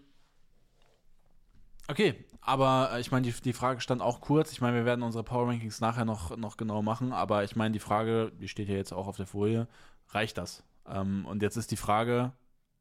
okay, 1.88 2.26
aber 2.42 2.92
äh, 2.94 3.02
ich 3.02 3.12
meine, 3.12 3.28
die, 3.28 3.42
die 3.42 3.54
Frage 3.54 3.82
stand 3.82 4.02
auch 4.02 4.22
kurz. 4.22 4.52
Ich 4.52 4.62
meine, 4.62 4.78
wir 4.78 4.86
werden 4.86 5.04
unsere 5.04 5.24
Power 5.24 5.48
Rankings 5.48 5.80
nachher 5.80 6.06
noch, 6.06 6.36
noch 6.38 6.58
genau 6.58 6.82
machen, 6.82 7.14
aber 7.14 7.44
ich 7.44 7.56
meine, 7.56 7.74
die 7.74 7.80
Frage, 7.80 8.32
die 8.40 8.48
steht 8.48 8.70
ja 8.70 8.76
jetzt 8.76 8.94
auch 8.94 9.08
auf 9.08 9.18
der 9.18 9.28
Folie, 9.28 9.68
reicht 10.10 10.38
das? 10.38 10.64
Ähm, 10.88 11.26
und 11.26 11.42
jetzt 11.42 11.58
ist 11.58 11.72
die 11.72 11.78
Frage, 11.78 12.34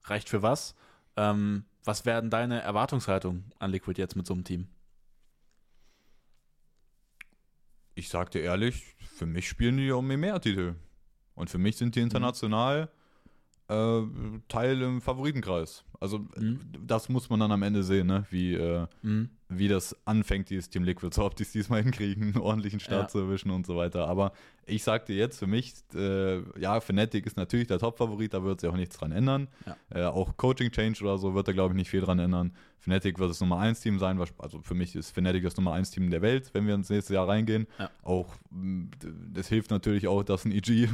reicht 0.04 0.28
für 0.28 0.42
was? 0.42 0.74
Ähm, 1.16 1.64
was 1.84 2.04
werden 2.04 2.30
deine 2.30 2.62
Erwartungshaltungen 2.62 3.52
an 3.58 3.70
Liquid 3.70 4.00
jetzt 4.00 4.16
mit 4.16 4.26
so 4.26 4.34
einem 4.34 4.44
Team? 4.44 4.68
Ich 7.94 8.08
sag 8.08 8.30
dir 8.30 8.40
ehrlich, 8.40 8.95
für 9.16 9.26
mich 9.26 9.48
spielen 9.48 9.76
die 9.78 9.90
um 9.90 10.06
mehr 10.06 10.40
Titel. 10.40 10.74
Und 11.34 11.50
für 11.50 11.58
mich 11.58 11.76
sind 11.76 11.94
die 11.96 12.00
international 12.00 12.88
äh, 13.68 14.02
Teil 14.48 14.80
im 14.82 15.00
Favoritenkreis. 15.00 15.84
Also 15.98 16.20
Mhm. 16.36 16.60
das 16.86 17.08
muss 17.08 17.28
man 17.30 17.40
dann 17.40 17.50
am 17.50 17.62
Ende 17.62 17.82
sehen, 17.82 18.06
ne? 18.06 18.24
wie, 18.30 18.54
äh, 18.54 18.86
Mhm. 19.02 19.30
wie 19.48 19.68
das 19.68 19.96
anfängt, 20.06 20.50
dieses 20.50 20.70
Team 20.70 20.84
Liquid, 20.84 21.12
so 21.14 21.24
ob 21.24 21.34
die 21.34 21.42
es 21.42 21.52
diesmal 21.52 21.82
hinkriegen, 21.82 22.22
einen 22.34 22.36
ordentlichen 22.42 22.78
Start 22.80 23.02
Ja. 23.02 23.08
zu 23.08 23.18
erwischen 23.18 23.50
und 23.50 23.66
so 23.66 23.76
weiter. 23.76 24.06
Aber 24.06 24.32
ich 24.66 24.82
sag 24.82 25.06
dir 25.06 25.14
jetzt, 25.16 25.38
für 25.38 25.46
mich, 25.46 25.74
äh, 25.94 26.38
ja, 26.60 26.80
Fnatic 26.80 27.24
ist 27.26 27.36
natürlich 27.36 27.68
der 27.68 27.78
Top-Favorit, 27.78 28.34
da 28.34 28.42
wird 28.42 28.60
sich 28.60 28.68
auch 28.68 28.76
nichts 28.76 28.96
dran 28.98 29.12
ändern. 29.12 29.48
Ja. 29.64 29.76
Äh, 29.94 30.04
auch 30.06 30.36
Coaching-Change 30.36 31.02
oder 31.04 31.18
so 31.18 31.34
wird 31.34 31.46
da, 31.48 31.52
glaube 31.52 31.72
ich, 31.74 31.76
nicht 31.76 31.90
viel 31.90 32.00
dran 32.00 32.18
ändern. 32.18 32.52
Fnatic 32.80 33.18
wird 33.18 33.30
das 33.30 33.40
Nummer 33.40 33.58
1-Team 33.60 33.98
sein, 33.98 34.18
was- 34.18 34.34
also 34.38 34.60
für 34.62 34.74
mich 34.74 34.94
ist 34.96 35.10
Fnatic 35.12 35.42
das 35.44 35.56
Nummer 35.56 35.72
1-Team 35.74 36.10
der 36.10 36.20
Welt, 36.22 36.50
wenn 36.52 36.66
wir 36.66 36.74
ins 36.74 36.90
nächste 36.90 37.14
Jahr 37.14 37.28
reingehen. 37.28 37.66
Ja. 37.78 37.90
Auch, 38.02 38.34
d- 38.50 39.08
das 39.32 39.48
hilft 39.48 39.70
natürlich 39.70 40.08
auch, 40.08 40.22
dass 40.24 40.44
ein 40.44 40.52
EG 40.52 40.88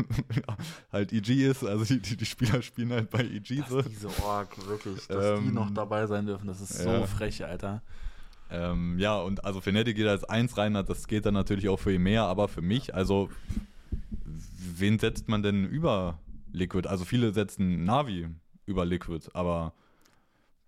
halt 0.92 1.12
EG 1.12 1.46
ist, 1.46 1.64
also 1.64 1.84
die, 1.84 2.00
die, 2.16 2.24
Spieler 2.26 2.62
spielen 2.62 2.92
halt 2.92 3.10
bei 3.10 3.20
EG 3.24 3.62
so. 3.68 3.82
Diese 3.82 4.08
Org, 4.22 4.48
wirklich, 4.68 5.06
dass 5.06 5.40
die 5.40 5.50
noch 5.50 5.70
dabei 5.70 6.06
sein 6.06 6.26
dürfen, 6.26 6.46
das 6.46 6.60
ist 6.60 6.84
ja. 6.84 7.06
frech, 7.06 7.44
Alter. 7.44 7.82
Ähm, 8.52 8.98
ja, 8.98 9.18
und 9.18 9.44
also 9.44 9.62
Fnatic 9.62 9.96
geht 9.96 10.06
als 10.06 10.24
eins 10.24 10.58
rein, 10.58 10.74
das 10.74 11.08
geht 11.08 11.24
dann 11.24 11.32
natürlich 11.32 11.70
auch 11.70 11.78
für 11.78 11.94
ihn 11.94 12.02
mehr, 12.02 12.24
aber 12.24 12.48
für 12.48 12.60
mich, 12.60 12.94
also 12.94 13.30
wen 14.24 14.98
setzt 14.98 15.28
man 15.28 15.42
denn 15.42 15.66
über 15.66 16.18
Liquid? 16.52 16.86
Also 16.86 17.06
viele 17.06 17.32
setzen 17.32 17.84
Navi 17.84 18.28
über 18.66 18.84
Liquid, 18.84 19.30
aber 19.32 19.72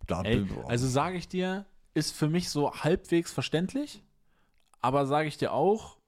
da 0.06 0.22
Ey, 0.22 0.46
also 0.66 0.88
sage 0.88 1.18
ich 1.18 1.28
dir, 1.28 1.66
ist 1.92 2.14
für 2.14 2.28
mich 2.28 2.48
so 2.48 2.72
halbwegs 2.72 3.32
verständlich, 3.32 4.02
aber 4.80 5.06
sage 5.06 5.28
ich 5.28 5.36
dir 5.36 5.52
auch, 5.52 5.98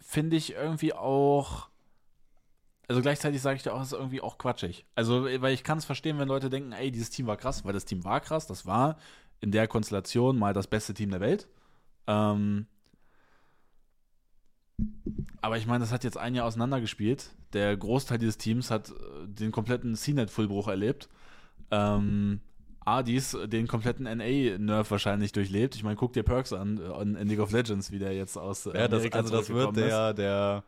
finde 0.00 0.36
ich 0.36 0.54
irgendwie 0.54 0.92
auch, 0.92 1.68
also 2.88 3.00
gleichzeitig 3.00 3.40
sage 3.40 3.56
ich 3.56 3.62
dir 3.62 3.74
auch, 3.74 3.82
ist 3.82 3.92
irgendwie 3.92 4.20
auch 4.20 4.38
quatschig. 4.38 4.86
Also, 4.96 5.24
weil 5.24 5.54
ich 5.54 5.64
kann 5.64 5.78
es 5.78 5.84
verstehen, 5.84 6.18
wenn 6.18 6.28
Leute 6.28 6.50
denken, 6.50 6.72
ey, 6.72 6.90
dieses 6.90 7.10
Team 7.10 7.26
war 7.26 7.36
krass, 7.36 7.64
weil 7.64 7.72
das 7.72 7.84
Team 7.84 8.04
war 8.04 8.20
krass, 8.20 8.46
das 8.46 8.66
war 8.66 8.98
in 9.42 9.50
der 9.50 9.68
Konstellation 9.68 10.38
mal 10.38 10.54
das 10.54 10.66
beste 10.66 10.94
Team 10.94 11.10
der 11.10 11.20
Welt. 11.20 11.46
Ähm, 12.06 12.66
aber 15.40 15.58
ich 15.58 15.66
meine, 15.66 15.80
das 15.80 15.92
hat 15.92 16.04
jetzt 16.04 16.16
ein 16.16 16.34
Jahr 16.34 16.46
auseinandergespielt. 16.46 17.30
Der 17.52 17.76
Großteil 17.76 18.18
dieses 18.18 18.38
Teams 18.38 18.70
hat 18.70 18.90
äh, 18.90 18.92
den 19.26 19.52
kompletten 19.52 19.94
CNET-Fullbruch 19.94 20.68
erlebt. 20.68 21.08
Ähm, 21.70 22.40
Adis 22.84 23.36
den 23.46 23.68
kompletten 23.68 24.04
NA-Nerf 24.04 24.90
wahrscheinlich 24.90 25.32
durchlebt. 25.32 25.74
Ich 25.74 25.84
meine, 25.84 25.96
guck 25.96 26.12
dir 26.12 26.22
Perks 26.22 26.52
an 26.52 26.78
äh, 26.78 27.02
in 27.02 27.28
League 27.28 27.40
of 27.40 27.52
Legends, 27.52 27.90
wie 27.90 27.98
der 27.98 28.14
jetzt 28.14 28.36
aus 28.36 28.66
äh, 28.66 28.76
ja, 28.76 28.88
das, 28.88 29.10
also 29.12 29.36
das 29.36 29.48
wird 29.50 29.76
der, 29.76 30.14
der, 30.14 30.64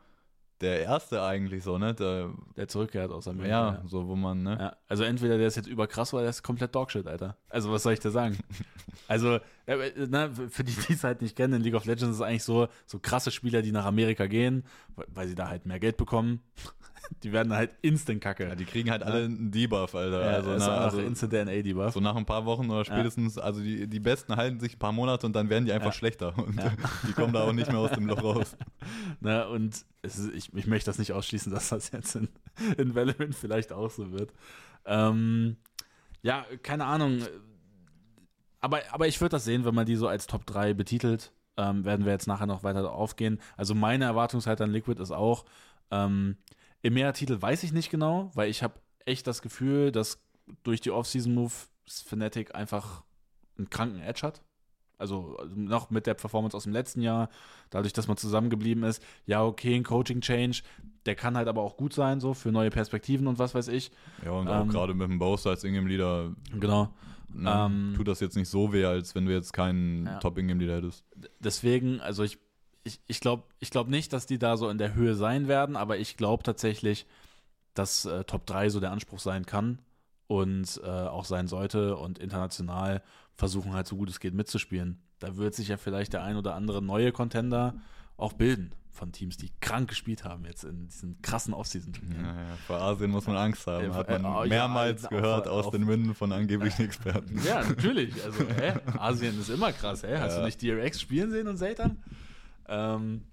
der 0.65 0.81
erste 0.81 1.23
eigentlich 1.23 1.63
so, 1.63 1.79
ne? 1.79 1.95
Der. 1.95 2.31
Der 2.57 2.69
zurückkehrt 2.69 3.11
aus 3.13 3.27
ja, 3.27 3.33
Amerika. 3.33 3.83
so 3.87 4.09
wo 4.09 4.17
man, 4.17 4.43
ne? 4.43 4.57
Ja, 4.59 4.77
also 4.89 5.05
entweder 5.05 5.39
der 5.39 5.47
ist 5.47 5.57
jetzt 5.57 5.69
überkrass 5.69 6.13
oder 6.15 6.23
der 6.23 6.31
ist 6.31 6.43
komplett 6.43 6.75
Dogshit, 6.75 7.07
Alter. 7.07 7.37
Also 7.49 7.71
was 7.71 7.83
soll 7.83 7.93
ich 7.93 8.01
da 8.01 8.11
sagen? 8.11 8.39
also, 9.09 9.39
äh, 9.67 9.93
na, 10.09 10.31
für 10.31 10.65
die, 10.65 10.75
die 10.89 10.93
es 10.95 11.05
halt 11.05 11.23
nicht 11.23 11.37
kennen, 11.37 11.55
in 11.55 11.63
League 11.63 11.75
of 11.75 11.85
Legends 11.85 12.11
ist 12.11 12.17
es 12.17 12.23
eigentlich 12.23 12.45
so, 12.45 12.69
so 12.87 12.99
krasse 12.99 13.31
Spieler, 13.31 13.63
die 13.63 13.73
nach 13.73 13.85
Amerika 13.85 14.27
gehen, 14.27 14.65
weil- 14.97 15.29
sie 15.29 15.35
da 15.35 15.49
halt 15.49 15.67
mehr 15.67 15.81
Geld 15.81 15.97
bekommen. 15.97 16.41
die 17.23 17.33
werden 17.33 17.53
halt 17.53 17.75
instant 17.83 18.21
kacke. 18.21 18.49
Ja, 18.49 18.55
die 18.55 18.65
kriegen 18.65 18.91
halt 18.91 19.03
alle 19.03 19.25
einen 19.25 19.51
Debuff, 19.51 19.95
Alter. 19.95 20.21
Ja, 20.21 20.33
also, 20.37 20.51
na, 20.57 20.79
auch 20.79 20.81
also 20.85 21.01
instant 21.01 21.33
DNA-Debuff. 21.33 21.93
so 21.93 22.01
nach 22.01 22.17
ein 22.17 22.27
paar 22.27 22.45
Wochen 22.45 22.71
oder 22.71 22.85
spätestens, 22.85 23.39
also 23.39 23.61
die, 23.61 23.87
die 23.87 24.01
Besten 24.01 24.37
halten 24.37 24.61
sich 24.61 24.77
ein 24.77 24.79
paar 24.79 24.93
Monate 24.93 25.27
und 25.27 25.35
dann 25.35 25.49
werden 25.51 25.65
die 25.65 25.73
einfach 25.73 25.87
Ja. 25.89 25.93
schlechter 25.93 26.39
und 26.39 26.59
die 27.09 27.13
kommen 27.13 27.33
da 27.33 27.43
auch 27.43 27.53
nicht 27.53 27.71
mehr 27.71 27.81
aus 27.81 27.91
dem 27.93 28.07
Loch 28.07 28.23
raus. 28.23 28.57
Ne, 29.21 29.47
und 29.49 29.85
ist, 30.05 30.33
ich, 30.35 30.53
ich 30.55 30.67
möchte 30.67 30.91
das 30.91 30.99
nicht 30.99 31.13
ausschließen, 31.13 31.53
dass 31.55 31.71
das 31.71 31.91
jetzt 31.91 32.15
in, 32.17 32.29
in 32.79 32.95
Valorant 32.95 33.35
vielleicht 33.35 33.73
auch 33.73 33.91
so 33.91 34.13
wird. 34.13 34.33
Ähm, 34.85 35.57
ja, 36.23 36.47
keine 36.63 36.87
Ahnung. 36.87 37.23
Aber, 38.61 38.81
aber 38.91 39.07
ich 39.07 39.21
würde 39.21 39.31
das 39.31 39.45
sehen, 39.45 39.65
wenn 39.65 39.75
man 39.75 39.87
die 39.87 39.97
so 39.97 40.09
als 40.09 40.27
Top 40.27 40.47
3 40.47 40.75
betitelt. 40.75 41.33
Ähm, 41.57 41.85
werden 41.85 42.05
wir 42.05 42.13
jetzt 42.13 42.27
nachher 42.27 42.47
noch 42.47 42.65
weiter 42.65 42.91
aufgehen. 42.91 43.41
Also 43.57 43.75
meine 43.75 44.07
Erwartungshaltung 44.07 44.65
an 44.65 44.73
Liquid 44.73 45.01
ist 45.01 45.13
auch, 45.13 45.45
ähm, 45.93 46.37
im 46.83 46.95
Mehrtitel 46.95 47.41
weiß 47.41 47.63
ich 47.63 47.73
nicht 47.73 47.91
genau, 47.91 48.33
weil 48.35 48.51
ich 48.51 48.63
habe 48.63 48.75
echt 49.05 49.27
das 49.27 49.41
Gefühl, 49.41 49.93
dass 49.93 50.19
durch 50.65 50.81
die 50.81 50.91
Off-Season-Move 50.91 51.53
Fnatic 51.87 52.55
einfach 52.55 53.05
einen 53.57 53.71
kranken 53.71 54.01
Edge 54.01 54.23
hat. 54.23 54.43
Also 55.05 55.37
noch 55.55 55.91
mit 55.91 56.07
der 56.07 56.15
Performance 56.15 56.57
aus 56.57 56.65
dem 56.65 56.73
letzten 56.73 57.03
Jahr, 57.03 57.29
dadurch, 57.71 57.93
dass 57.93 58.09
man 58.09 58.17
zusammengeblieben 58.17 58.83
ist. 58.85 59.03
Ja, 59.27 59.45
okay, 59.45 59.75
ein 59.77 59.85
Coaching-Change, 59.85 60.63
der 61.07 61.15
kann 61.15 61.37
halt 61.37 61.49
aber 61.49 61.61
auch 61.63 61.77
gut 61.77 61.93
sein, 61.93 62.21
so 62.21 62.33
für 62.35 62.51
neue 62.51 62.71
Perspektiven 62.71 63.27
und 63.27 63.39
was 63.39 63.55
weiß 63.55 63.69
ich. 63.69 63.91
Ja, 64.25 64.31
und 64.33 64.49
auch 64.49 64.63
Ähm, 64.63 64.69
gerade 64.71 64.95
mit 64.95 65.09
dem 65.09 65.19
Bowser 65.19 65.51
als 65.51 65.63
Ingame-Leader 65.65 66.33
Genau. 66.59 66.89
ne, 67.33 67.51
Ähm, 67.67 67.93
tut 67.97 68.09
das 68.09 68.21
jetzt 68.21 68.37
nicht 68.37 68.49
so 68.49 68.73
weh, 68.73 68.85
als 68.87 69.15
wenn 69.15 69.27
du 69.27 69.33
jetzt 69.33 69.53
keinen 69.53 70.07
Ja. 70.07 70.19
Top-Ingame-Leader 70.21 70.77
hättest. 70.77 71.05
Deswegen, 71.41 72.01
also 72.01 72.23
ich, 72.23 72.39
ich, 72.85 73.01
ich 73.07 73.21
glaube 73.21 73.43
ich 73.61 73.71
glaub 73.71 73.89
nicht, 73.89 74.13
dass 74.13 74.25
die 74.27 74.39
da 74.39 74.57
so 74.57 74.69
in 74.71 74.79
der 74.79 74.95
Höhe 74.95 75.15
sein 75.15 75.47
werden, 75.49 75.77
aber 75.77 75.99
ich 75.99 76.17
glaube 76.17 76.43
tatsächlich, 76.43 77.07
dass 77.75 78.05
äh, 78.07 78.25
Top 78.25 78.47
3 78.47 78.69
so 78.71 78.81
der 78.81 78.93
Anspruch 78.93 79.19
sein 79.19 79.45
kann 79.47 79.79
und 80.27 80.81
äh, 80.83 80.89
auch 80.89 81.25
sein 81.25 81.47
sollte 81.49 81.97
und 81.97 82.19
international 82.19 83.03
versuchen 83.35 83.73
halt 83.73 83.87
so 83.87 83.97
gut 83.97 84.09
es 84.09 84.21
geht 84.21 84.35
mitzuspielen. 84.35 85.03
Da 85.19 85.37
wird 85.37 85.55
sich 85.55 85.69
ja 85.69 85.77
vielleicht 85.77 86.13
der 86.13 86.23
ein 86.23 86.37
oder 86.37 86.55
andere 86.55 86.83
neue 86.83 87.13
Contender 87.13 87.75
auch 88.17 88.33
bilden 88.33 88.73
von 88.91 89.11
Teams, 89.11 89.37
die 89.37 89.51
krank 89.61 89.89
gespielt 89.89 90.23
haben 90.25 90.45
jetzt 90.45 90.63
in 90.63 90.87
diesen 90.87 91.21
krassen 91.21 91.53
Offseason-Turnieren. 91.53 92.25
Ja, 92.25 92.33
ja, 92.33 92.57
vor 92.67 92.81
Asien 92.81 93.11
muss 93.11 93.27
man 93.27 93.37
Angst 93.37 93.67
haben, 93.67 93.87
Ja, 93.87 93.95
hat 93.95 94.09
äh, 94.09 94.19
man 94.21 94.25
oh, 94.33 94.43
ja, 94.45 94.49
mehrmals 94.49 95.03
auf- 95.05 95.11
gehört 95.11 95.49
aus 95.49 95.67
auf- 95.67 95.73
den 95.73 95.83
Münden 95.85 96.15
von 96.15 96.31
angeblichen 96.31 96.85
Experten. 96.85 97.41
Ja, 97.45 97.65
natürlich. 97.65 98.15
Also, 98.25 98.45
hä? 98.49 98.75
Asien 98.99 99.39
ist 99.41 99.51
immer 99.51 99.73
krass, 99.73 100.05
hä? 100.05 100.17
Hast 100.19 100.35
Ja. 100.35 100.39
du 100.41 100.45
nicht 100.47 100.63
DRX 100.63 101.01
spielen 101.01 101.33
sehen 101.33 101.49
und 101.49 101.57
Satan? 101.57 102.03
Ähm, 102.69 103.25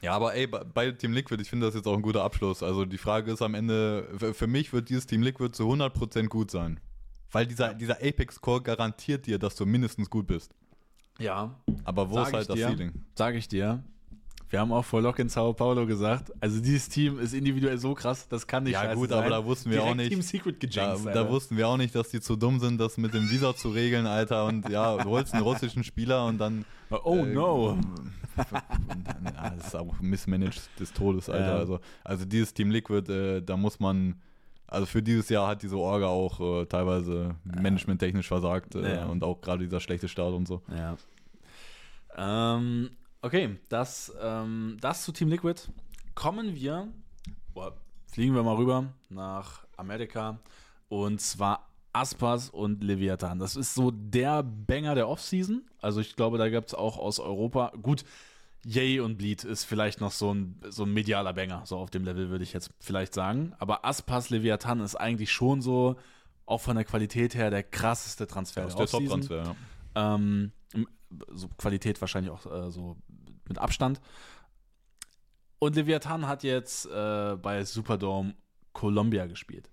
Ja, 0.00 0.12
aber 0.12 0.34
ey, 0.34 0.46
bei- 0.46 0.90
Team 0.92 1.12
Liquid, 1.12 1.40
ich 1.42 1.50
finde 1.50 1.66
das 1.66 1.74
jetzt 1.74 1.86
auch 1.86 1.94
ein 1.94 2.02
guter 2.02 2.22
Abschluss. 2.22 2.62
Also 2.62 2.84
die 2.84 2.98
Frage 2.98 3.32
ist 3.32 3.42
am 3.42 3.54
Ende, 3.54 4.08
für- 4.34 4.46
mich 4.46 4.72
wird 4.72 4.88
dieses 4.88 5.06
Team 5.06 5.22
Liquid 5.22 5.50
zu 5.56 5.64
100% 5.64 6.28
gut 6.28 6.50
sein. 6.50 6.78
Weil 7.32 7.46
dieser, 7.46 7.74
dieser 7.74 7.96
Apex-Core 7.96 8.62
garantiert 8.62 9.26
dir, 9.26 9.38
dass 9.38 9.54
du 9.56 9.66
mindestens 9.66 10.08
gut 10.08 10.26
bist. 10.26 10.54
ja, 11.18 11.54
Aber 11.84 12.10
wo 12.10 12.14
Sag 12.14 12.28
ist 12.28 12.32
halt 12.34 12.48
das 12.50 12.56
dir. 12.56 12.66
Ceiling? 12.68 12.92
sage 13.16 13.38
ich 13.38 13.48
dir. 13.48 13.82
Wir 14.50 14.60
haben 14.60 14.72
auch 14.72 14.84
vor 14.84 15.02
Lock 15.02 15.18
in 15.18 15.28
Sao 15.28 15.52
Paulo 15.52 15.86
gesagt, 15.86 16.32
also 16.40 16.60
dieses 16.60 16.88
Team 16.88 17.18
ist 17.18 17.34
individuell 17.34 17.76
so 17.78 17.94
krass, 17.94 18.28
das 18.28 18.46
kann 18.46 18.62
nicht 18.64 18.72
Ja, 18.72 18.94
gut, 18.94 19.10
sein. 19.10 19.18
aber 19.18 19.28
da 19.30 19.44
wussten 19.44 19.70
wir 19.70 19.80
auch 19.82 19.92
Direkt 19.92 19.98
nicht- 19.98 20.08
Team 20.10 20.22
Secret 20.22 20.62
Da, 20.62 20.66
gejinxt, 20.94 21.06
da 21.06 21.28
wussten 21.28 21.56
wir 21.58 21.68
auch 21.68 21.76
nicht, 21.76 21.94
dass 21.94 22.08
die 22.08 22.20
zu 22.20 22.34
dumm 22.36 22.58
sind, 22.58 22.80
das 22.80 22.96
mit 22.96 23.12
dem 23.12 23.28
Visa 23.30 23.54
zu 23.54 23.68
regeln, 23.70 24.06
Alter. 24.06 24.46
Und 24.46 24.68
ja, 24.70 24.96
du 24.96 25.10
holst 25.10 25.34
einen 25.34 25.42
russischen 25.42 25.84
Spieler 25.84 26.24
und 26.26 26.38
dann. 26.38 26.64
Oh 26.90 27.16
äh, 27.16 27.32
no. 27.34 27.78
Ja, 28.38 29.50
das 29.56 29.66
ist 29.68 29.74
auch 29.76 30.00
mismanaged 30.00 30.62
des 30.78 30.92
Todes, 30.92 31.28
Alter. 31.28 31.46
Ja. 31.54 31.56
Also, 31.56 31.80
also 32.04 32.24
dieses 32.24 32.54
Team 32.54 32.70
Liquid, 32.70 33.10
äh, 33.12 33.42
da 33.42 33.56
muss 33.56 33.80
man. 33.80 34.14
Also 34.68 34.86
für 34.86 35.02
dieses 35.02 35.28
Jahr 35.28 35.48
hat 35.48 35.62
diese 35.62 35.76
Orga 35.78 36.06
auch 36.06 36.40
äh, 36.62 36.66
teilweise 36.66 37.34
managementtechnisch 37.44 38.28
versagt 38.28 38.74
äh, 38.76 38.96
Ja. 38.96 39.06
und 39.06 39.24
auch 39.24 39.40
gerade 39.40 39.64
dieser 39.64 39.80
schlechte 39.80 40.08
Start 40.08 40.34
und 40.34 40.46
so. 40.46 40.62
Ja. 40.70 40.96
Ähm, 42.16 42.90
okay, 43.22 43.58
das, 43.68 44.12
ähm, 44.20 44.76
das 44.80 45.04
zu 45.04 45.12
Team 45.12 45.28
Liquid. 45.28 45.60
Kommen 46.14 46.54
wir, 46.54 46.88
boah, 47.54 47.76
fliegen 48.06 48.34
wir 48.34 48.42
mal 48.42 48.56
rüber 48.56 48.92
nach 49.08 49.66
Amerika 49.76 50.38
und 50.88 51.20
zwar 51.20 51.68
Aspas 51.92 52.50
und 52.50 52.82
Leviathan. 52.82 53.38
Das 53.38 53.56
ist 53.56 53.74
so 53.74 53.90
der 53.90 54.42
Banger 54.42 54.94
der 54.94 55.08
Offseason. 55.08 55.62
Also 55.80 56.00
ich 56.00 56.16
glaube, 56.16 56.38
da 56.38 56.48
gibt 56.48 56.68
es 56.68 56.74
auch 56.74 56.98
aus 56.98 57.20
Europa, 57.20 57.72
gut, 57.80 58.04
Yay 58.64 59.00
und 59.00 59.16
Bleed 59.18 59.44
ist 59.44 59.64
vielleicht 59.64 60.00
noch 60.00 60.10
so 60.10 60.34
ein, 60.34 60.60
so 60.68 60.82
ein 60.82 60.92
medialer 60.92 61.32
Banger, 61.32 61.62
so 61.64 61.78
auf 61.78 61.90
dem 61.90 62.04
Level 62.04 62.28
würde 62.28 62.42
ich 62.42 62.52
jetzt 62.52 62.70
vielleicht 62.80 63.14
sagen. 63.14 63.54
Aber 63.58 63.84
Aspas 63.84 64.30
Leviathan 64.30 64.80
ist 64.80 64.96
eigentlich 64.96 65.32
schon 65.32 65.62
so, 65.62 65.96
auch 66.44 66.60
von 66.60 66.76
der 66.76 66.84
Qualität 66.84 67.34
her, 67.34 67.50
der 67.50 67.62
krasseste 67.62 68.26
Transfer. 68.26 68.62
Das 68.62 68.70
ist 68.72 68.78
der 68.78 68.86
der. 68.86 69.08
Top-Transfer, 69.08 69.54
ja. 69.94 70.14
Ähm, 70.14 70.52
so 71.32 71.48
Qualität 71.56 72.00
wahrscheinlich 72.00 72.32
auch 72.32 72.46
äh, 72.46 72.70
so 72.70 72.96
mit 73.48 73.58
Abstand. 73.58 74.00
Und 75.58 75.76
Leviathan 75.76 76.26
hat 76.26 76.42
jetzt 76.44 76.86
äh, 76.86 77.36
bei 77.36 77.64
Superdome 77.64 78.34
Columbia 78.72 79.26
gespielt. 79.26 79.70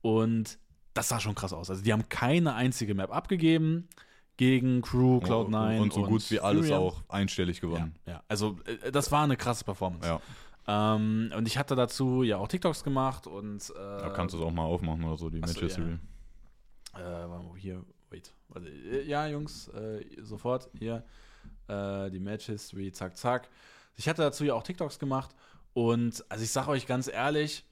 Und 0.00 0.58
das 0.92 1.08
sah 1.08 1.18
schon 1.18 1.34
krass 1.34 1.52
aus. 1.52 1.70
Also 1.70 1.82
die 1.82 1.92
haben 1.92 2.08
keine 2.08 2.54
einzige 2.54 2.94
Map 2.94 3.12
abgegeben 3.12 3.88
gegen 4.36 4.82
Crew, 4.82 5.18
Cloud9 5.18 5.80
und 5.80 5.92
so 5.92 6.02
gut 6.04 6.30
wie 6.30 6.40
alles 6.40 6.66
Furia. 6.66 6.78
auch 6.78 7.02
einstellig 7.08 7.60
gewonnen. 7.60 7.96
Ja, 8.06 8.22
also 8.28 8.58
äh, 8.64 8.92
das 8.92 9.10
war 9.12 9.24
eine 9.24 9.36
krasse 9.36 9.64
Performance. 9.64 10.08
Ja, 10.08 10.20
Ähm, 10.66 11.30
und 11.36 11.46
ich 11.46 11.58
hatte 11.58 11.74
dazu 11.74 12.22
ja 12.22 12.38
auch 12.38 12.48
TikToks 12.48 12.84
gemacht 12.84 13.26
und 13.26 13.70
äh, 13.70 13.74
da 13.74 14.10
kannst 14.10 14.34
du 14.34 14.38
es 14.38 14.44
auch 14.44 14.52
mal 14.52 14.64
aufmachen 14.64 15.04
oder 15.04 15.16
so, 15.18 15.30
die 15.30 15.42
Achso, 15.42 15.60
Match 15.60 15.78
ja. 15.78 17.24
Äh, 17.24 17.58
hier, 17.58 17.84
wait. 18.14 18.32
Warte, 18.48 18.68
äh, 18.68 19.04
ja, 19.06 19.26
Jungs, 19.26 19.68
äh, 19.68 20.04
sofort 20.22 20.70
hier. 20.78 21.04
Äh, 21.68 22.10
die 22.10 22.20
Match 22.20 22.46
History, 22.46 22.92
zack, 22.92 23.16
zack. 23.16 23.48
Ich 23.96 24.08
hatte 24.08 24.22
dazu 24.22 24.44
ja 24.44 24.54
auch 24.54 24.62
TikToks 24.62 24.98
gemacht 24.98 25.34
und 25.72 26.24
also 26.28 26.44
ich 26.44 26.50
sage 26.50 26.68
euch 26.68 26.86
ganz 26.86 27.08
ehrlich, 27.08 27.64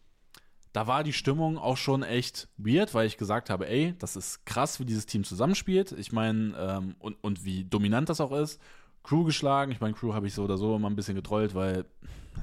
da 0.73 0.87
war 0.87 1.05
die 1.05 1.13
Stimmung 1.13 1.59
auch 1.59 1.77
schon 1.77 2.03
echt 2.03 2.49
weird, 2.57 2.95
weil 2.95 3.07
ich 3.07 3.19
gesagt 3.19 3.51
habe, 3.51 3.69
ey, 3.69 3.95
das 3.99 4.17
ist 4.17 4.45
krass, 4.47 4.81
wie 4.81 4.85
dieses 4.85 5.07
Team 5.07 5.23
zusammenspielt. 5.23 5.93
Ich 5.93 6.13
meine, 6.13 6.55
ähm, 6.57 6.97
und, 6.99 7.23
und 7.23 7.45
wie 7.45 7.65
dominant 7.65 8.09
das 8.09 8.21
auch 8.21 8.33
ist. 8.33 8.61
Crew 9.03 9.25
geschlagen. 9.25 9.71
Ich 9.73 9.81
meine, 9.81 9.95
Crew 9.95 10.15
habe 10.15 10.27
ich 10.27 10.35
so 10.35 10.45
oder 10.45 10.57
so 10.57 10.75
immer 10.77 10.89
ein 10.89 10.97
bisschen 10.97 11.17
getrollt, 11.17 11.55
weil 11.55 11.85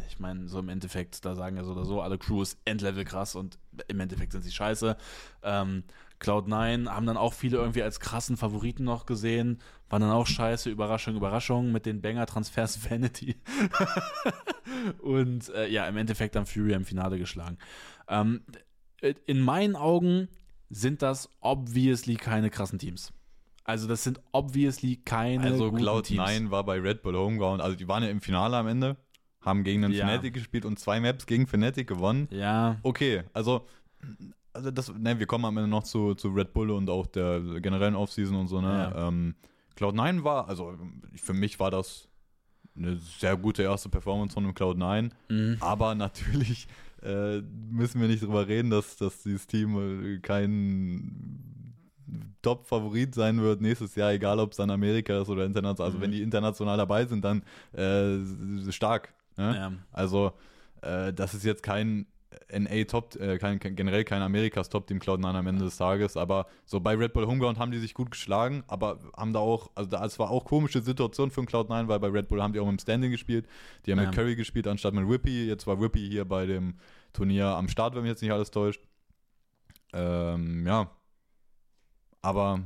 ich 0.08 0.20
meine, 0.20 0.48
so 0.48 0.60
im 0.60 0.70
Endeffekt, 0.70 1.26
da 1.26 1.34
sagen 1.34 1.56
ja 1.56 1.64
so 1.64 1.72
oder 1.72 1.86
so, 1.86 2.02
alle 2.02 2.20
Crew 2.20 2.44
ist 2.44 2.60
Endlevel 2.66 3.06
krass 3.06 3.34
und 3.34 3.58
im 3.88 4.00
Endeffekt 4.00 4.34
sind 4.34 4.44
sie 4.44 4.52
scheiße. 4.52 4.96
Ähm, 5.42 5.84
Cloud9 6.22 6.90
haben 6.90 7.06
dann 7.06 7.18
auch 7.18 7.34
viele 7.34 7.58
irgendwie 7.58 7.82
als 7.84 8.00
krassen 8.00 8.36
Favoriten 8.38 8.84
noch 8.84 9.06
gesehen, 9.06 9.60
waren 9.90 10.02
dann 10.02 10.12
auch 10.12 10.28
scheiße, 10.28 10.70
Überraschung, 10.70 11.16
Überraschung 11.16 11.72
mit 11.72 11.86
den 11.86 12.02
Banger-Transfers 12.02 12.80
Vanity. 12.90 13.36
und 15.02 15.50
äh, 15.50 15.68
ja, 15.70 15.88
im 15.88 15.98
Endeffekt 15.98 16.36
dann 16.36 16.46
Fury 16.46 16.74
im 16.74 16.86
Finale 16.86 17.18
geschlagen. 17.18 17.58
Ähm, 18.08 18.42
in 19.26 19.40
meinen 19.40 19.76
Augen 19.76 20.28
sind 20.70 21.02
das 21.02 21.30
obviously 21.40 22.16
keine 22.16 22.50
krassen 22.50 22.80
Teams. 22.80 23.14
Also 23.64 23.88
das 23.88 24.04
sind 24.04 24.20
obviously 24.32 24.98
keine 24.98 25.44
Also 25.44 25.72
guten 25.72 25.84
Cloud9 25.84 26.04
Teams. 26.04 26.52
war 26.52 26.64
bei 26.66 26.80
Red 26.80 27.02
Bull 27.02 27.16
Homeground, 27.16 27.62
also 27.62 27.76
die 27.76 27.88
waren 27.88 28.04
ja 28.04 28.10
im 28.10 28.20
Finale 28.22 28.58
am 28.58 28.68
Ende, 28.68 28.98
haben 29.42 29.64
gegen 29.64 29.82
den 29.84 29.92
Ja. 29.92 30.06
Fnatic 30.06 30.34
gespielt 30.34 30.66
und 30.66 30.80
zwei 30.80 31.00
Maps 31.00 31.26
gegen 31.26 31.48
Fnatic 31.48 31.88
gewonnen. 31.88 32.28
Ja, 32.32 32.78
Okay, 32.84 33.24
also, 33.34 33.66
also 34.54 34.72
das, 34.72 34.94
ne, 34.94 35.20
wir 35.20 35.26
kommen 35.26 35.46
am 35.46 35.58
Ende 35.58 35.70
noch 35.70 35.84
zu, 35.84 36.16
zu 36.16 36.30
Red 36.30 36.54
Bull 36.54 36.72
und 36.72 36.90
auch 36.90 37.08
der 37.08 37.40
generellen 37.62 37.96
Offseason 37.96 38.36
und 38.36 38.48
so, 38.48 38.62
ne? 38.62 38.92
Ja. 38.94 39.08
Ähm, 39.08 39.36
Cloud9 39.78 40.24
war, 40.24 40.50
also 40.50 40.78
für 41.16 41.34
mich 41.34 41.60
war 41.60 41.72
das 41.72 42.08
eine 42.76 42.98
sehr 42.98 43.38
gute 43.38 43.64
erste 43.64 43.90
Performance 43.90 44.34
von 44.34 44.44
dem 44.44 44.54
Cloud9, 44.54 45.12
mhm. 45.30 45.58
aber 45.60 45.96
natürlich 45.96 46.68
äh, 47.02 47.42
müssen 47.42 48.02
wir 48.02 48.08
nicht 48.08 48.24
drüber 48.24 48.48
reden, 48.48 48.70
dass, 48.70 48.98
dass 48.98 49.24
dieses 49.24 49.48
Team 49.48 50.16
äh, 50.16 50.20
kein 50.20 51.66
Top-Favorit 52.42 53.14
sein 53.14 53.40
wird 53.42 53.62
nächstes 53.62 53.96
Jahr, 53.96 54.12
egal 54.12 54.40
ob 54.40 54.52
es 54.52 54.58
dann 54.58 54.70
Amerika 54.70 55.22
ist 55.22 55.30
oder 55.30 55.46
international. 55.46 55.88
Also 55.88 55.98
Mhm. 55.98 56.02
wenn 56.04 56.12
die 56.12 56.22
international 56.22 56.78
dabei 56.78 57.06
sind, 57.06 57.24
dann 57.24 57.44
äh, 57.74 58.72
stark. 58.72 59.14
Ne? 59.38 59.56
ja. 59.56 59.72
Also, 59.92 60.34
äh, 60.82 61.14
das 61.14 61.34
ist 61.34 61.44
jetzt 61.46 61.64
kein 61.64 62.06
NA 62.52 62.84
Top, 62.84 63.16
äh, 63.16 63.38
kein, 63.40 63.58
generell 63.60 64.04
kein 64.04 64.22
Amerikas 64.22 64.70
Top 64.70 64.86
Team 64.86 65.00
Cloud9 65.00 65.26
am 65.34 65.48
Ende 65.48 65.66
des 65.66 65.78
Tages, 65.78 66.16
aber 66.16 66.46
so 66.66 66.80
bei 66.80 66.94
Red 66.96 67.14
Bull 67.14 67.26
Homeground 67.26 67.58
haben 67.58 67.72
die 67.72 67.80
sich 67.80 67.94
gut 67.96 68.12
geschlagen, 68.12 68.64
aber 68.68 69.00
haben 69.18 69.34
da 69.34 69.40
auch, 69.40 69.72
also 69.74 69.96
es 69.98 70.20
war 70.20 70.30
auch 70.30 70.46
komische 70.46 70.82
Situation 70.82 71.32
für 71.32 71.42
den 71.42 71.48
Cloud9, 71.50 71.88
weil 71.88 72.00
bei 72.00 72.08
Red 72.08 72.28
Bull 72.28 72.42
haben 72.42 72.54
die 72.54 72.60
auch 72.60 72.66
mit 72.68 72.80
dem 72.80 72.80
Standing 72.80 73.10
gespielt, 73.12 73.48
die 73.86 73.92
haben 73.92 74.00
Ja. 74.00 74.06
mit 74.06 74.16
Curry 74.16 74.36
gespielt 74.36 74.68
anstatt 74.68 74.94
mit 74.94 75.10
Whippy, 75.10 75.48
jetzt 75.48 75.66
war 75.66 75.82
Whippy 75.82 76.08
hier 76.08 76.24
bei 76.26 76.46
dem 76.46 76.76
Turnier 77.14 77.48
am 77.48 77.68
Start, 77.68 77.96
wenn 77.96 78.04
mich 78.04 78.10
jetzt 78.10 78.22
nicht 78.22 78.32
alles 78.32 78.52
täuscht. 78.52 78.82
Ähm, 79.94 80.68
ja, 80.68 80.92
aber 82.22 82.60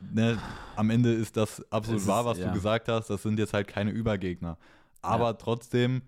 ne, 0.00 0.36
am 0.76 0.90
Ende 0.90 1.12
ist 1.12 1.36
das 1.36 1.62
absolut 1.70 2.00
ist- 2.00 2.08
wahr, 2.08 2.24
was 2.24 2.38
ja. 2.38 2.48
du 2.48 2.54
gesagt 2.54 2.88
hast, 2.88 3.08
das 3.08 3.22
sind 3.22 3.38
jetzt 3.38 3.52
halt 3.54 3.68
keine 3.68 3.90
Übergegner. 3.92 4.58
Aber 5.00 5.26
Ja. 5.26 5.32
trotzdem, 5.34 6.02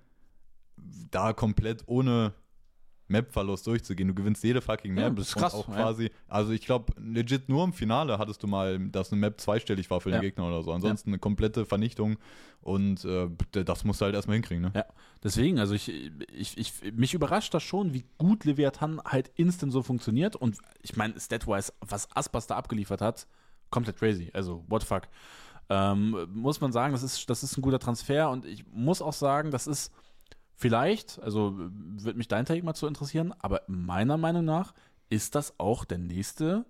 da 0.77 1.33
komplett 1.33 1.83
ohne 1.87 2.35
Map-Verlust 3.07 3.67
durchzugehen. 3.67 4.09
Du 4.09 4.15
gewinnst 4.15 4.43
jede 4.43 4.63
fucking 4.63 4.97
Ja, 4.97 5.09
Map. 5.09 5.17
das 5.17 5.29
ist 5.29 5.35
krass, 5.35 5.55
Auch 5.55 5.69
ja. 5.69 5.75
quasi, 5.75 6.11
also 6.27 6.53
ich 6.53 6.63
glaube, 6.63 6.93
legit 6.99 7.51
nur 7.51 7.63
im 7.65 7.73
Finale 7.75 8.17
hattest 8.19 8.43
du 8.43 8.47
mal, 8.47 8.79
dass 8.89 9.13
eine 9.13 9.21
Map 9.21 9.39
zweistellig 9.41 9.91
war 9.91 10.01
für 10.01 10.09
den 10.11 10.17
Ja. 10.17 10.21
Gegner 10.23 10.47
oder 10.47 10.63
so. 10.63 10.73
Ansonsten 10.73 11.11
eine 11.11 11.19
komplette 11.19 11.67
Vernichtung 11.67 12.17
und 12.63 13.05
äh, 13.05 13.29
das 13.51 13.85
musst 13.85 14.01
du 14.01 14.07
halt 14.07 14.15
erstmal 14.15 14.37
hinkriegen, 14.37 14.63
ne? 14.63 14.73
Ja. 14.75 14.87
Deswegen, 15.23 15.59
also 15.59 15.75
ich, 15.75 15.91
ich, 16.33 16.57
ich, 16.57 16.93
mich 16.95 17.13
überrascht 17.13 17.53
das 17.53 17.63
schon, 17.63 17.93
wie 17.93 18.05
gut 18.17 18.45
Leviathan 18.47 19.01
halt 19.05 19.31
instant 19.37 19.73
so 19.73 19.83
funktioniert. 19.83 20.35
Und 20.35 20.59
ich 20.83 20.97
meine, 20.97 21.19
statwise, 21.21 21.73
was 21.81 22.09
Aspas 22.17 22.47
da 22.47 22.57
abgeliefert 22.57 23.03
hat, 23.03 23.27
komplett 23.71 23.99
crazy. 23.99 24.31
Also, 24.33 24.65
what 24.69 24.83
the 24.83 24.89
fuck. 24.89 25.03
Ähm, 25.71 26.27
muss 26.33 26.61
man 26.61 26.73
sagen, 26.73 26.93
das 26.93 27.03
ist, 27.03 27.29
das 27.31 27.43
ist 27.43 27.57
ein 27.57 27.63
guter 27.63 27.79
Transfer 27.79 28.31
und 28.31 28.45
ich 28.45 28.67
muss 28.71 29.01
auch 29.01 29.15
sagen, 29.15 29.51
das 29.51 29.67
ist 29.67 29.93
vielleicht, 30.57 31.21
also 31.23 31.55
würde 31.57 32.19
mich 32.19 32.29
dein 32.29 32.47
Take 32.47 32.65
mal 32.65 32.75
zu 32.75 32.87
interessieren, 32.87 33.35
aber 33.39 33.63
meiner 33.67 34.17
Meinung 34.17 34.45
nach 34.45 34.75
ist 35.11 35.35
das 35.35 35.59
auch 35.59 35.85
der 35.85 35.99
nächste 35.99 36.65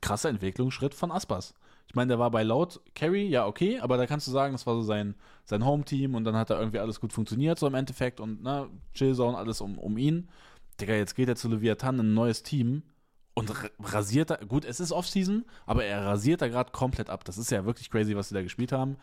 krasse 0.00 0.28
Entwicklungsschritt 0.28 0.94
von 0.94 1.12
Aspas. 1.12 1.54
Ich 1.86 1.94
meine, 1.94 2.08
der 2.08 2.18
war 2.18 2.30
bei 2.30 2.42
Loud 2.42 2.80
Carry, 2.94 3.28
ja, 3.28 3.46
okay, 3.46 3.80
aber 3.80 3.96
da 3.96 4.06
kannst 4.06 4.26
du 4.26 4.30
sagen, 4.30 4.52
das 4.52 4.66
war 4.66 4.74
so 4.74 4.82
sein, 4.82 5.14
sein 5.44 5.64
Home-Team 5.64 6.14
und 6.14 6.24
dann 6.24 6.36
hat 6.36 6.50
da 6.50 6.58
irgendwie 6.58 6.80
alles 6.80 7.00
gut 7.00 7.12
funktioniert, 7.12 7.58
so 7.58 7.66
im 7.66 7.74
Endeffekt 7.74 8.20
und 8.20 8.42
ne, 8.42 8.68
Chillzone, 8.92 9.38
alles 9.38 9.60
um, 9.60 9.78
um 9.78 9.96
ihn. 9.96 10.28
Digga, 10.80 10.94
jetzt 10.94 11.14
geht 11.14 11.28
er 11.28 11.36
zu 11.36 11.48
Leviathan 11.48 11.98
in 11.98 12.06
ein 12.10 12.14
neues 12.14 12.42
Team 12.42 12.82
und 13.34 13.50
ra- 13.50 13.70
rasiert 13.80 14.30
da, 14.30 14.36
gut, 14.36 14.64
es 14.64 14.80
ist 14.80 14.92
Offseason, 14.92 15.44
aber 15.64 15.84
er 15.84 16.04
rasiert 16.04 16.42
da 16.42 16.48
gerade 16.48 16.72
komplett 16.72 17.08
ab. 17.08 17.24
Das 17.24 17.38
ist 17.38 17.50
ja 17.50 17.64
wirklich 17.64 17.90
crazy, 17.90 18.16
was 18.16 18.28
sie 18.28 18.34
da 18.34 18.42
gespielt 18.42 18.72
haben. 18.72 18.96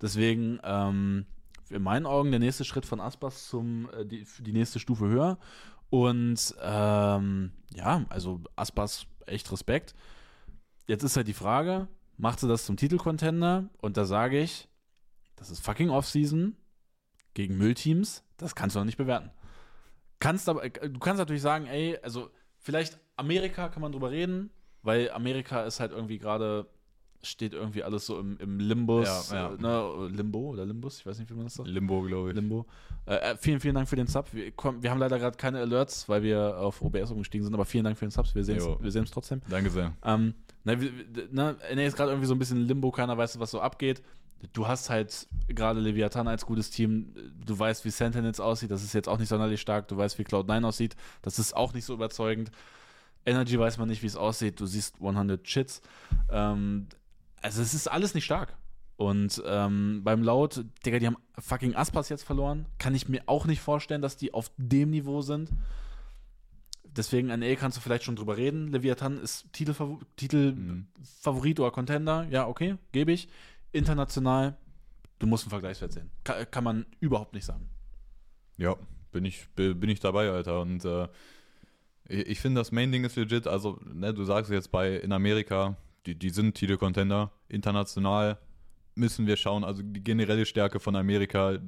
Deswegen, 0.00 0.60
ähm, 0.62 1.26
in 1.70 1.82
meinen 1.82 2.06
Augen 2.06 2.30
der 2.30 2.40
nächste 2.40 2.64
Schritt 2.64 2.86
von 2.86 3.00
Aspas 3.00 3.48
zum, 3.48 3.88
äh, 3.90 4.04
die, 4.04 4.26
die 4.40 4.52
nächste 4.52 4.78
Stufe 4.78 5.06
höher. 5.06 5.38
Und 5.90 6.54
ähm, 6.60 7.52
ja, 7.74 8.04
also 8.08 8.40
Aspas, 8.56 9.06
echt 9.26 9.50
Respekt. 9.50 9.94
Jetzt 10.86 11.02
ist 11.02 11.16
halt 11.16 11.28
die 11.28 11.34
Frage, 11.34 11.88
macht 12.16 12.40
sie 12.40 12.48
das 12.48 12.66
zum 12.66 12.76
Titelcontender? 12.76 13.68
Und 13.80 13.96
da 13.96 14.04
sage 14.04 14.40
ich, 14.40 14.68
das 15.36 15.50
ist 15.50 15.60
fucking 15.60 15.90
Offseason 15.90 16.56
gegen 17.34 17.56
Müllteams, 17.56 18.24
das 18.36 18.54
kannst 18.54 18.74
du 18.74 18.80
noch 18.80 18.86
nicht 18.86 18.98
bewerten. 18.98 19.30
Kannst 20.18 20.48
aber, 20.48 20.64
äh, 20.64 20.70
du 20.70 20.98
kannst 20.98 21.18
natürlich 21.18 21.42
sagen, 21.42 21.66
ey, 21.66 21.98
also 22.02 22.30
vielleicht 22.58 22.98
Amerika 23.16 23.68
kann 23.68 23.82
man 23.82 23.92
drüber 23.92 24.10
reden, 24.10 24.50
weil 24.82 25.10
Amerika 25.10 25.64
ist 25.64 25.80
halt 25.80 25.92
irgendwie 25.92 26.18
gerade, 26.18 26.68
steht 27.22 27.52
irgendwie 27.52 27.82
alles 27.82 28.06
so 28.06 28.18
im, 28.18 28.38
im 28.38 28.58
Limbus, 28.60 29.30
Ja, 29.30 29.50
ja. 29.50 29.54
Äh, 29.54 29.60
ne, 29.60 30.08
Limbo 30.16 30.50
oder 30.50 30.64
Limbus, 30.64 31.00
ich 31.00 31.06
weiß 31.06 31.18
nicht, 31.18 31.28
wie 31.30 31.34
man 31.34 31.44
das 31.44 31.54
sagt. 31.54 31.68
Limbo, 31.68 32.02
glaube 32.02 32.30
ich. 32.30 32.34
Limbo. 32.36 32.66
Äh, 33.06 33.14
äh, 33.16 33.36
vielen, 33.36 33.58
vielen 33.60 33.74
Dank 33.74 33.88
für 33.88 33.96
den 33.96 34.06
Sub. 34.06 34.32
Wir, 34.32 34.50
kommen, 34.52 34.82
wir 34.82 34.90
haben 34.90 34.98
leider 35.00 35.18
gerade 35.18 35.36
keine 35.36 35.58
Alerts, 35.60 36.08
weil 36.08 36.22
wir 36.22 36.58
auf 36.58 36.80
OBS 36.82 37.10
umgestiegen 37.10 37.44
sind, 37.44 37.54
aber 37.54 37.64
vielen 37.64 37.84
Dank 37.84 37.96
für 37.98 38.04
den 38.06 38.10
Subs. 38.10 38.34
Wir 38.34 38.44
sehen 38.44 39.02
es 39.04 39.10
trotzdem. 39.10 39.40
Danke 39.48 39.70
sehr. 39.70 39.92
Ähm, 40.04 40.34
na, 40.64 40.80
wir- 40.80 40.90
na, 41.32 41.56
NA 41.74 41.82
ist 41.82 41.96
gerade 41.96 42.10
irgendwie 42.12 42.26
so 42.28 42.34
ein 42.34 42.38
bisschen 42.38 42.66
Limbo, 42.66 42.90
keiner 42.90 43.16
weiß, 43.18 43.38
was 43.40 43.50
so 43.50 43.60
abgeht. 43.60 44.02
Du 44.52 44.68
hast 44.68 44.88
halt 44.88 45.26
gerade 45.48 45.80
Leviathan 45.80 46.28
als 46.28 46.46
gutes 46.46 46.70
Team. 46.70 47.12
Du 47.44 47.58
weißt, 47.58 47.84
wie 47.84 47.90
Sentinels 47.90 48.38
aussieht. 48.38 48.70
Das 48.70 48.84
ist 48.84 48.92
jetzt 48.92 49.08
auch 49.08 49.18
nicht 49.18 49.28
sonderlich 49.28 49.60
stark. 49.60 49.88
Du 49.88 49.96
weißt, 49.96 50.16
wie 50.20 50.22
Cloud9 50.22 50.64
aussieht. 50.64 50.94
Das 51.22 51.40
ist 51.40 51.56
auch 51.56 51.74
nicht 51.74 51.84
so 51.84 51.92
überzeugend. 51.94 52.52
Energy 53.26 53.58
weiß 53.58 53.78
man 53.78 53.88
nicht, 53.88 54.02
wie 54.02 54.06
es 54.06 54.14
aussieht. 54.16 54.60
Du 54.60 54.66
siehst 54.66 54.94
100 55.00 55.42
Chits. 55.42 55.82
Ähm, 56.30 56.86
also, 57.42 57.62
es 57.62 57.74
ist 57.74 57.88
alles 57.88 58.14
nicht 58.14 58.24
stark. 58.24 58.56
Und 58.96 59.40
ähm, 59.46 60.00
beim 60.02 60.22
Laut, 60.24 60.64
Digga, 60.84 60.98
die 60.98 61.06
haben 61.06 61.16
fucking 61.38 61.76
Aspas 61.76 62.08
jetzt 62.08 62.24
verloren. 62.24 62.66
Kann 62.78 62.94
ich 62.96 63.08
mir 63.08 63.22
auch 63.26 63.46
nicht 63.46 63.60
vorstellen, 63.60 64.02
dass 64.02 64.16
die 64.16 64.34
auf 64.34 64.50
dem 64.56 64.90
Niveau 64.90 65.22
sind. 65.22 65.50
Deswegen, 66.84 67.28
NA 67.28 67.54
kannst 67.54 67.76
du 67.76 67.80
vielleicht 67.80 68.02
schon 68.02 68.16
drüber 68.16 68.36
reden. 68.36 68.68
Leviathan 68.72 69.18
ist 69.18 69.46
Titelfavo- 69.54 70.00
Titelfavorit 70.16 71.58
Mhm. 71.58 71.62
oder 71.64 71.70
Contender. 71.70 72.26
Ja, 72.30 72.48
okay, 72.48 72.76
gebe 72.90 73.12
ich. 73.12 73.28
International, 73.70 74.56
du 75.20 75.26
musst 75.28 75.44
einen 75.44 75.50
Vergleichswert 75.50 75.92
sehen. 75.92 76.10
Kann, 76.24 76.50
kann 76.50 76.64
man 76.64 76.86
überhaupt 76.98 77.34
nicht 77.34 77.44
sagen. 77.44 77.68
Ja, 78.56 78.74
bin 79.12 79.24
ich, 79.24 79.48
bi- 79.54 79.74
bin 79.74 79.90
ich 79.90 80.00
dabei, 80.00 80.30
Alter. 80.30 80.60
Und 80.60 80.84
äh, 80.84 81.06
ich, 82.08 82.26
ich 82.30 82.40
finde, 82.40 82.60
das 82.60 82.72
Main-Ding 82.72 83.04
ist 83.04 83.14
legit. 83.14 83.46
Also, 83.46 83.78
ne, 83.84 84.12
du 84.12 84.24
sagst 84.24 84.50
jetzt 84.50 84.72
bei 84.72 84.96
in 84.96 85.12
Amerika, 85.12 85.76
die, 86.08 86.14
die 86.14 86.30
sind 86.30 86.54
Titelcontender, 86.54 87.30
international 87.48 88.38
müssen 88.94 89.28
wir 89.28 89.36
schauen. 89.36 89.62
Also 89.62 89.82
die 89.84 90.02
generelle 90.02 90.44
Stärke 90.44 90.80
von 90.80 90.96
Amerika 90.96 91.58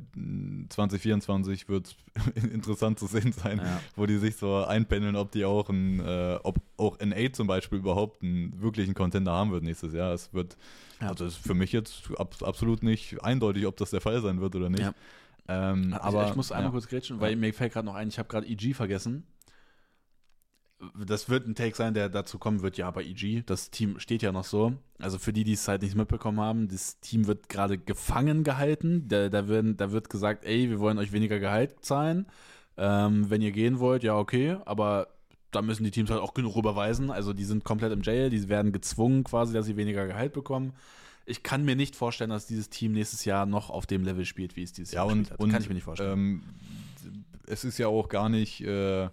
2024 0.68 1.68
wird 1.68 1.96
interessant 2.52 2.98
zu 2.98 3.06
sehen 3.06 3.32
sein, 3.32 3.58
Ja. 3.58 3.80
wo 3.96 4.06
die 4.06 4.18
sich 4.18 4.36
so 4.36 4.64
einpendeln, 4.64 5.16
ob 5.16 5.30
die 5.30 5.44
auch 5.44 5.68
ein, 5.68 6.00
äh, 6.00 6.38
ob 6.42 6.58
auch 6.76 6.98
NA 6.98 7.32
zum 7.32 7.46
Beispiel 7.46 7.78
überhaupt 7.78 8.22
einen 8.22 8.60
wirklichen 8.60 8.94
Contender 8.94 9.32
haben 9.32 9.52
wird 9.52 9.62
nächstes 9.62 9.92
Jahr. 9.92 10.12
Es 10.12 10.32
wird, 10.34 10.56
Ja. 11.00 11.08
also 11.08 11.24
ist 11.24 11.36
für 11.36 11.54
mich 11.54 11.72
jetzt 11.72 12.10
ab, 12.18 12.34
absolut 12.42 12.82
nicht 12.82 13.22
eindeutig, 13.22 13.66
ob 13.66 13.76
das 13.76 13.90
der 13.90 14.00
Fall 14.00 14.20
sein 14.22 14.40
wird 14.40 14.54
oder 14.56 14.68
nicht. 14.70 14.80
Ja. 14.82 14.92
Ähm, 15.48 15.92
Aber 15.94 16.04
aber 16.04 16.28
ich, 16.30 16.36
muss 16.36 16.52
einmal 16.52 16.70
kurz 16.72 16.86
grätschen, 16.88 17.20
weil 17.20 17.36
mir 17.36 17.52
fällt 17.52 17.72
gerade 17.72 17.86
noch 17.86 17.94
ein, 17.94 18.08
ich 18.08 18.18
habe 18.18 18.28
gerade 18.28 18.46
EG 18.46 18.72
vergessen. 18.74 19.24
Das 21.06 21.28
wird 21.28 21.46
ein 21.46 21.54
Take 21.54 21.76
sein, 21.76 21.92
der 21.92 22.08
dazu 22.08 22.38
kommen 22.38 22.62
wird, 22.62 22.78
ja, 22.78 22.90
bei 22.90 23.02
EG. 23.04 23.42
Das 23.44 23.70
Team 23.70 23.98
steht 23.98 24.22
ja 24.22 24.32
noch 24.32 24.44
so. 24.44 24.72
Also 24.98 25.18
für 25.18 25.32
die, 25.32 25.44
die 25.44 25.52
es 25.52 25.68
halt 25.68 25.82
nicht 25.82 25.94
mitbekommen 25.94 26.40
haben, 26.40 26.68
das 26.68 26.98
Team 27.00 27.26
wird 27.26 27.48
gerade 27.50 27.76
gefangen 27.76 28.44
gehalten. 28.44 29.06
Da, 29.08 29.28
da, 29.28 29.46
werden, 29.48 29.76
da 29.76 29.92
wird 29.92 30.08
gesagt, 30.08 30.44
ey, 30.46 30.70
wir 30.70 30.80
wollen 30.80 30.96
euch 30.98 31.12
weniger 31.12 31.38
Gehalt 31.38 31.84
zahlen. 31.84 32.26
Ähm, 32.78 33.28
wenn 33.28 33.42
ihr 33.42 33.52
gehen 33.52 33.78
wollt, 33.78 34.02
ja, 34.02 34.16
okay, 34.16 34.56
aber 34.64 35.08
da 35.50 35.60
müssen 35.60 35.84
die 35.84 35.90
Teams 35.90 36.08
halt 36.10 36.20
auch 36.20 36.32
genug 36.32 36.56
überweisen. 36.56 37.10
Also 37.10 37.34
die 37.34 37.44
sind 37.44 37.62
komplett 37.64 37.92
im 37.92 38.00
Jail, 38.02 38.30
die 38.30 38.48
werden 38.48 38.72
gezwungen 38.72 39.24
quasi, 39.24 39.52
dass 39.52 39.66
sie 39.66 39.76
weniger 39.76 40.06
Gehalt 40.06 40.32
bekommen. 40.32 40.72
Ich 41.26 41.42
kann 41.42 41.64
mir 41.64 41.76
nicht 41.76 41.94
vorstellen, 41.94 42.30
dass 42.30 42.46
dieses 42.46 42.70
Team 42.70 42.92
nächstes 42.92 43.26
Jahr 43.26 43.44
noch 43.44 43.68
auf 43.68 43.84
dem 43.84 44.02
Level 44.02 44.24
spielt, 44.24 44.56
wie 44.56 44.62
es 44.62 44.72
dieses 44.72 44.92
Ja, 44.94 45.02
Jahr 45.02 45.08
und, 45.12 45.18
gespielt 45.18 45.32
hat. 45.32 45.40
und 45.40 45.50
kann 45.52 45.62
ich 45.62 45.68
mir 45.68 45.74
nicht 45.74 45.84
vorstellen. 45.84 46.18
Ähm, 46.18 46.42
es 47.46 47.64
ist 47.64 47.76
ja 47.78 47.88
auch 47.88 48.08
gar 48.08 48.28
nicht, 48.30 48.62
äh, 48.62 49.08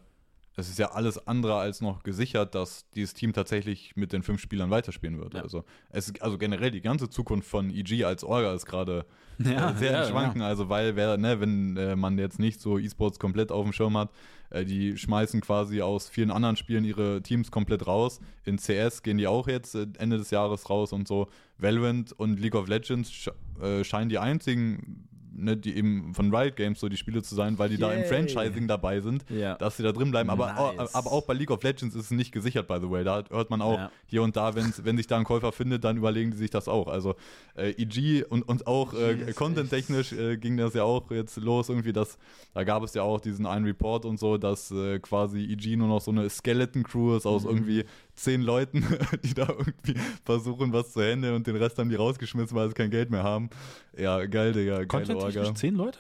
es 0.60 0.68
ist 0.70 0.80
ja 0.80 0.92
alles 0.92 1.28
andere 1.28 1.56
als 1.56 1.80
noch 1.82 2.04
gesichert, 2.04 2.56
dass 2.56 2.90
dieses 2.90 3.14
Team 3.14 3.32
tatsächlich 3.32 3.96
mit 3.96 4.12
den 4.12 4.24
fünf 4.24 4.42
Spielern 4.42 4.70
weiterspielen 4.72 5.20
wird. 5.20 5.36
Ja. 5.36 5.44
Also, 5.44 5.64
es, 5.92 6.10
ist- 6.10 6.22
also 6.22 6.38
generell 6.38 6.72
die 6.72 6.82
ganze 6.82 7.10
Zukunft 7.10 7.48
von 7.48 7.70
EG 7.70 8.04
als 8.04 8.24
Orga 8.24 8.54
ist 8.54 8.66
gerade 8.66 9.06
Ja, 9.38 9.70
äh, 9.72 9.76
sehr 9.78 9.92
ja, 9.92 10.04
im 10.04 10.10
Schwanken. 10.10 10.42
Also, 10.42 10.68
weil, 10.68 10.96
wer, 10.96 11.16
ne, 11.18 11.40
wenn 11.40 11.78
äh, 11.78 11.96
man 11.96 12.18
jetzt 12.18 12.40
nicht 12.40 12.60
so 12.60 12.78
E-Sports 12.80 13.20
komplett 13.20 13.52
auf 13.52 13.64
dem 13.64 13.72
Schirm 13.72 13.96
hat, 13.98 14.10
äh, 14.50 14.66
die 14.66 14.98
schmeißen 14.98 15.42
quasi 15.42 15.82
aus 15.84 16.10
vielen 16.10 16.32
anderen 16.32 16.56
Spielen 16.56 16.86
ihre 16.86 17.22
Teams 17.22 17.52
komplett 17.52 17.86
raus. 17.86 18.20
In 18.44 18.58
CS 18.58 19.04
gehen 19.04 19.20
die 19.20 19.28
auch 19.28 19.48
jetzt 19.48 19.76
äh, 19.76 19.86
Ende 20.00 20.18
des 20.18 20.32
Jahres 20.32 20.70
raus 20.72 20.92
und 20.92 21.08
so. 21.08 21.28
Valorant 21.60 22.14
und 22.14 22.40
League 22.40 22.56
of 22.56 22.68
Legends 22.68 23.12
sch 23.12 23.30
äh, 23.62 23.84
scheinen 23.84 24.10
die 24.10 24.18
einzigen, 24.20 25.07
ne, 25.38 25.56
die 25.56 25.78
eben 25.78 26.14
von 26.14 26.34
Riot 26.36 26.56
Games 26.56 26.80
so 26.80 26.90
die 26.90 26.98
Spiele 26.98 27.22
zu 27.24 27.36
sein, 27.36 27.58
weil 27.60 27.70
die 27.70 27.78
da 27.78 27.94
im 27.94 28.00
Yay. 28.02 28.08
Franchising 28.08 28.68
dabei 28.68 29.00
sind 29.00 29.24
Ja. 29.30 29.56
dass 29.56 29.78
sie 29.78 29.84
da 29.84 29.92
drin 29.92 30.12
bleiben. 30.12 30.30
Aber, 30.30 30.74
Nice. 30.78 30.94
aber 30.96 31.12
auch 31.12 31.26
bei 31.26 31.34
League 31.34 31.52
of 31.52 31.64
Legends 31.64 31.96
ist 31.96 32.06
es 32.06 32.12
nicht 32.12 32.32
gesichert, 32.32 32.68
by 32.68 32.80
the 32.82 32.90
way. 32.90 33.04
Da 33.04 33.24
hört 33.30 33.50
man 33.50 33.62
auch 33.62 33.78
Ja. 33.78 33.92
hier 34.08 34.24
und 34.24 34.36
da, 34.36 34.56
wenn's, 34.56 34.84
wenn 34.84 34.98
sich 34.98 35.08
da 35.08 35.18
ein 35.18 35.24
Käufer 35.24 35.52
findet, 35.52 35.84
dann 35.84 35.96
überlegen 35.98 36.32
die 36.32 36.38
sich 36.38 36.50
das 36.50 36.68
auch. 36.68 36.88
Also 36.88 37.16
äh, 37.56 37.70
EG 37.72 38.24
und, 38.26 38.42
und 38.48 38.68
auch 38.68 38.94
äh, 38.94 39.32
content-technisch 39.34 40.14
äh, 40.14 40.38
ging 40.38 40.58
das 40.58 40.74
ja 40.74 40.84
auch 40.84 41.10
jetzt 41.12 41.38
los 41.38 41.70
irgendwie, 41.70 41.94
dass 41.94 42.18
da 42.54 42.64
gab 42.64 42.84
es 42.84 42.94
ja 42.94 43.04
auch 43.04 43.20
diesen 43.22 43.46
einen 43.46 43.66
Report 43.66 44.06
und 44.06 44.20
so, 44.20 44.38
dass 44.38 44.72
äh, 44.72 45.00
quasi 45.00 45.44
EG 45.46 45.76
nur 45.76 45.88
noch 45.88 46.02
so 46.02 46.12
eine 46.12 46.30
Skeleton-Crew 46.30 47.16
ist 47.18 47.26
aus 47.26 47.44
Mhm. 47.44 47.50
irgendwie 47.50 47.86
zehn 48.18 48.42
Leuten, 48.42 48.86
die 49.24 49.34
da 49.34 49.48
irgendwie 49.50 49.96
versuchen, 50.26 50.74
was 50.74 50.92
zu 50.94 51.02
handeln 51.02 51.36
und 51.36 51.48
den 51.48 51.56
Rest 51.56 51.78
haben 51.78 51.90
die 51.90 51.96
rausgeschmissen, 51.96 52.56
weil 52.58 52.68
sie 52.68 52.74
kein 52.74 52.92
Geld 52.92 53.10
mehr 53.10 53.24
haben. 53.24 53.50
Ja, 53.98 54.26
geil, 54.26 54.54
Digga, 54.54 54.86
Content-technisch 54.86 55.48
Orga. 55.48 55.56
zehn 55.56 55.76
Leute? 55.76 56.00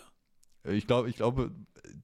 Ich 0.65 0.85
glaube, 0.87 1.09
ich 1.09 1.15
glaube, 1.15 1.51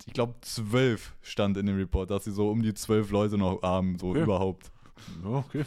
ich 0.06 0.14
glaube, 0.14 0.36
zwölf 0.42 1.14
stand 1.22 1.58
in 1.58 1.66
dem 1.66 1.76
Report, 1.78 2.10
dass 2.10 2.24
sie 2.24 2.32
so 2.32 2.50
um 2.50 2.62
die 2.62 2.74
zwölf 2.74 3.12
Leute 3.12 3.38
noch 3.38 3.62
haben, 3.62 3.98
so 4.00 4.12
Okay. 4.12 4.24
überhaupt. 4.24 4.72
okay. 5.26 5.66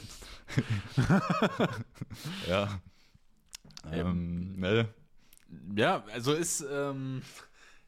Ja. 2.49 2.81
Ähm, 3.93 4.59
ne? 4.59 4.89
Ja, 5.77 6.05
also 6.13 6.33
ist, 6.33 6.65
ähm, 6.71 7.23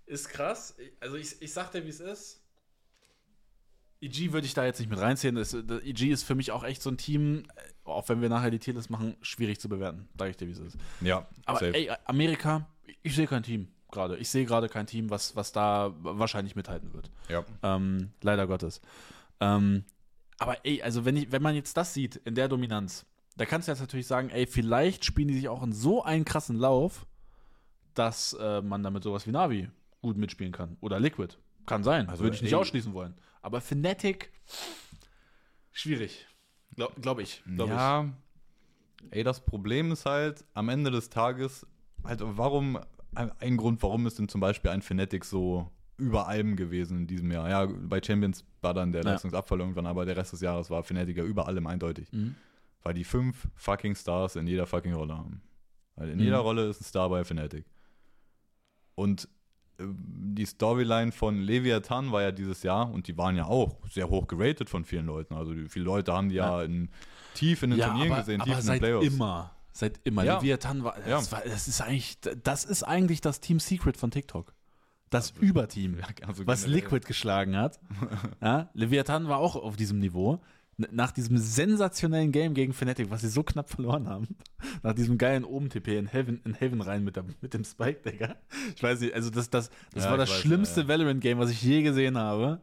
ist 0.07 0.29
krass. 0.29 0.75
Also 1.01 1.17
ich, 1.17 1.41
ich 1.43 1.53
sag 1.53 1.73
dir, 1.73 1.85
wie 1.85 1.89
es 1.89 2.01
ist. 2.01 2.41
EG 4.01 4.33
würde 4.33 4.47
ich 4.47 4.55
da 4.55 4.65
jetzt 4.65 4.79
nicht 4.79 4.89
mit 4.91 5.01
reinziehen. 5.01 5.35
Das, 5.35 5.51
das 5.51 5.83
EG 5.83 6.11
ist 6.13 6.23
für 6.23 6.35
mich 6.35 6.53
auch 6.53 6.63
echt 6.65 6.83
so 6.83 6.91
ein 6.91 6.97
Team, 6.99 7.45
äh, 7.57 7.63
auch 7.89 8.09
wenn 8.09 8.21
wir 8.21 8.29
nachher 8.29 8.51
die 8.51 8.59
Tierlist 8.59 8.91
machen, 8.91 9.17
schwierig 9.23 9.59
zu 9.61 9.69
bewerten. 9.69 10.09
Sag 10.19 10.31
ich 10.31 10.37
dir, 10.37 10.47
wie 10.47 10.53
es 10.53 10.59
ist. 10.59 10.77
Ja, 11.01 11.27
Aber 11.47 11.59
safe. 11.59 11.75
ey, 11.75 11.91
Amerika, 12.05 12.67
ich 13.03 13.15
sehe 13.17 13.27
kein 13.27 13.43
Team 13.43 13.69
gerade. 13.91 14.17
Ich 14.19 14.29
sehe 14.29 14.45
gerade 14.45 14.69
kein 14.69 14.87
Team, 14.87 15.11
was, 15.11 15.35
was 15.35 15.51
da 15.53 15.93
wahrscheinlich 16.03 16.55
mithalten 16.55 16.93
wird. 16.93 17.11
ja. 17.29 17.45
Ähm, 17.63 18.11
leider 18.23 18.47
Gottes. 18.47 18.81
Ähm, 19.41 19.85
aber 20.39 20.65
ey, 20.65 20.83
also 20.83 21.05
wenn, 21.05 21.17
ich, 21.17 21.33
wenn 21.33 21.43
man 21.43 21.55
jetzt 21.55 21.77
das 21.77 21.95
sieht, 21.95 22.17
in 22.25 22.35
der 22.35 22.49
Dominanz, 22.49 23.05
da 23.37 23.45
kannst 23.47 23.67
du 23.67 23.73
jetzt 23.73 23.81
natürlich 23.81 24.07
sagen, 24.07 24.31
ey, 24.31 24.47
vielleicht 24.47 25.05
spielen 25.05 25.29
die 25.29 25.35
sich 25.35 25.49
auch 25.49 25.63
in 25.63 25.73
so 25.73 26.03
einen 26.05 26.25
krassen 26.25 26.57
Lauf, 26.57 27.07
dass 27.95 28.35
äh, 28.35 28.63
man 28.63 28.83
damit 28.83 29.03
sowas 29.03 29.27
wie 29.27 29.31
Navi 29.33 29.69
gut 30.03 30.17
mitspielen 30.17 30.53
kann. 30.53 30.77
Oder 30.81 31.01
Liquid. 31.01 31.35
Kann 31.67 31.83
sein. 31.83 32.09
Also, 32.09 32.23
Würde 32.23 32.37
ich 32.37 32.43
nicht 32.43 32.53
ey- 32.53 32.59
ausschließen 32.59 32.93
wollen. 32.95 33.15
Aber 33.43 33.61
Fnatic, 33.61 34.33
schwierig. 35.73 36.27
Glaube 36.75 37.01
glaub 37.01 37.19
ich. 37.19 37.43
Glaub 37.57 37.69
ja. 37.69 38.13
Ey, 39.11 39.23
das 39.25 39.45
Problem 39.45 39.93
ist 39.93 40.07
halt, 40.07 40.45
am 40.55 40.69
Ende 40.69 40.91
des 40.91 41.09
Tages, 41.09 41.67
halt, 42.05 42.21
warum, 42.23 42.79
ein 43.15 43.57
Grund, 43.57 43.83
warum 43.83 44.07
ist 44.07 44.19
denn 44.19 44.29
zum 44.29 44.41
Beispiel 44.41 44.71
ein 44.71 44.83
Fnatic 44.83 45.25
so 45.25 45.71
über 45.97 46.27
allem 46.29 46.57
gewesen 46.57 46.99
in 46.99 47.07
diesem 47.07 47.31
Jahr? 47.31 47.49
Ja, 47.49 47.67
bei 47.67 48.03
Champions 48.03 48.45
war 48.61 48.75
dann 48.75 48.93
der 48.93 49.03
Ja. 49.05 49.13
Leistungsabfall 49.13 49.61
irgendwann, 49.61 49.87
aber 49.87 50.05
der 50.05 50.17
Rest 50.17 50.33
des 50.33 50.41
Jahres 50.41 50.69
war 50.71 50.83
Fnatic 50.83 51.17
ja 51.17 51.25
über 51.25 51.47
allem 51.47 51.67
eindeutig. 51.67 52.09
ich. 52.13 52.19
Mhm. 52.19 52.35
Weil 52.83 52.95
die 52.95 53.05
fünf 53.05 53.49
fucking 53.57 53.95
Stars 53.95 54.37
in 54.37 54.47
jeder 54.47 54.67
fucking 54.67 54.95
Rolle 54.95 55.17
haben. 55.17 55.43
Weil 55.97 56.11
in 56.11 56.19
Mhm. 56.19 56.25
jeder 56.25 56.39
Rolle 56.39 56.69
ist 56.69 56.81
ein 56.81 56.85
Star 56.85 57.09
bei 57.09 57.25
Fnatic. 57.25 57.65
Und 58.95 59.29
die 59.81 60.45
Storyline 60.45 61.13
von 61.13 61.41
Leviathan 61.41 62.11
war 62.11 62.23
ja 62.23 62.33
dieses 62.33 62.63
Jahr 62.63 62.91
und 62.91 63.07
die 63.07 63.17
waren 63.17 63.37
ja 63.37 63.47
auch 63.47 63.77
sehr 63.89 64.09
hoch 64.11 64.27
geratet 64.27 64.69
von 64.69 64.85
vielen 64.85 65.07
Leuten. 65.07 65.35
Also 65.35 65.55
die, 65.55 65.69
viele 65.69 65.85
Leute 65.85 66.13
haben 66.13 66.29
die 66.29 66.37
ja, 66.37 66.63
in, 66.63 66.89
tief 67.35 67.63
in 67.63 67.71
den 67.71 67.79
Ja, 67.79 67.89
Turnieren 67.89 68.13
aber, 68.13 68.21
gesehen, 68.23 68.41
aber 68.41 68.51
tief 68.51 68.55
in 68.59 68.61
den 68.61 68.67
seit 68.67 68.81
Playoffs. 68.81 69.07
immer. 69.07 69.51
Seit 69.73 70.01
immer. 70.03 70.25
Ja. 70.25 70.39
Leviathan 70.39 70.83
war 70.83 70.97
das, 70.97 71.31
Ja. 71.31 71.33
war, 71.37 71.43
das 71.45 71.69
ist 71.69 71.81
eigentlich, 71.81 72.19
das 72.43 72.65
ist 72.65 72.83
eigentlich 72.83 73.21
das 73.21 73.41
Team 73.41 73.61
Secret 73.61 73.97
von 73.97 74.11
TikTok. 74.11 74.53
Das 75.11 75.31
Überteam. 75.41 75.99
Ja, 75.99 76.07
also 76.27 76.47
was. 76.47 76.67
Liquid 76.67 77.07
geschlagen 77.07 77.57
hat. 77.57 77.79
ja, 78.43 78.69
Leviathan 78.75 79.29
war 79.29 79.39
auch 79.39 79.55
auf 79.57 79.77
diesem 79.77 80.01
Niveau. 80.01 80.41
Nach 80.93 81.11
diesem 81.11 81.39
sensationellen 81.39 82.31
Game 82.31 82.55
gegen 82.55 82.73
Fnatic, 82.73 83.11
was 83.11 83.23
sie 83.23 83.29
so 83.29 83.43
knapp 83.43 83.69
verloren 83.69 84.09
haben, 84.09 84.29
nach 84.85 84.93
diesem 84.95 85.19
geilen 85.19 85.45
Oben-TP 85.45 85.99
in 85.99 86.07
Heaven, 86.07 86.41
in 86.45 86.55
Heaven 86.55 86.81
rein 86.81 87.03
mit, 87.03 87.17
der, 87.17 87.25
mit 87.41 87.53
dem 87.53 87.65
Spike, 87.65 88.09
Digga. 88.09 88.37
Ich 88.77 88.83
weiß 88.83 89.01
nicht, 89.01 89.13
also 89.13 89.31
das, 89.31 89.51
das, 89.51 89.71
das 89.93 90.05
Ja, 90.05 90.11
war 90.11 90.17
das 90.19 90.31
weiß, 90.31 90.37
schlimmste 90.37 90.83
ja, 90.83 90.89
Valorant-Game, 90.89 91.39
was 91.39 91.51
ich 91.51 91.61
je 91.63 91.83
gesehen 91.83 92.17
habe. 92.17 92.61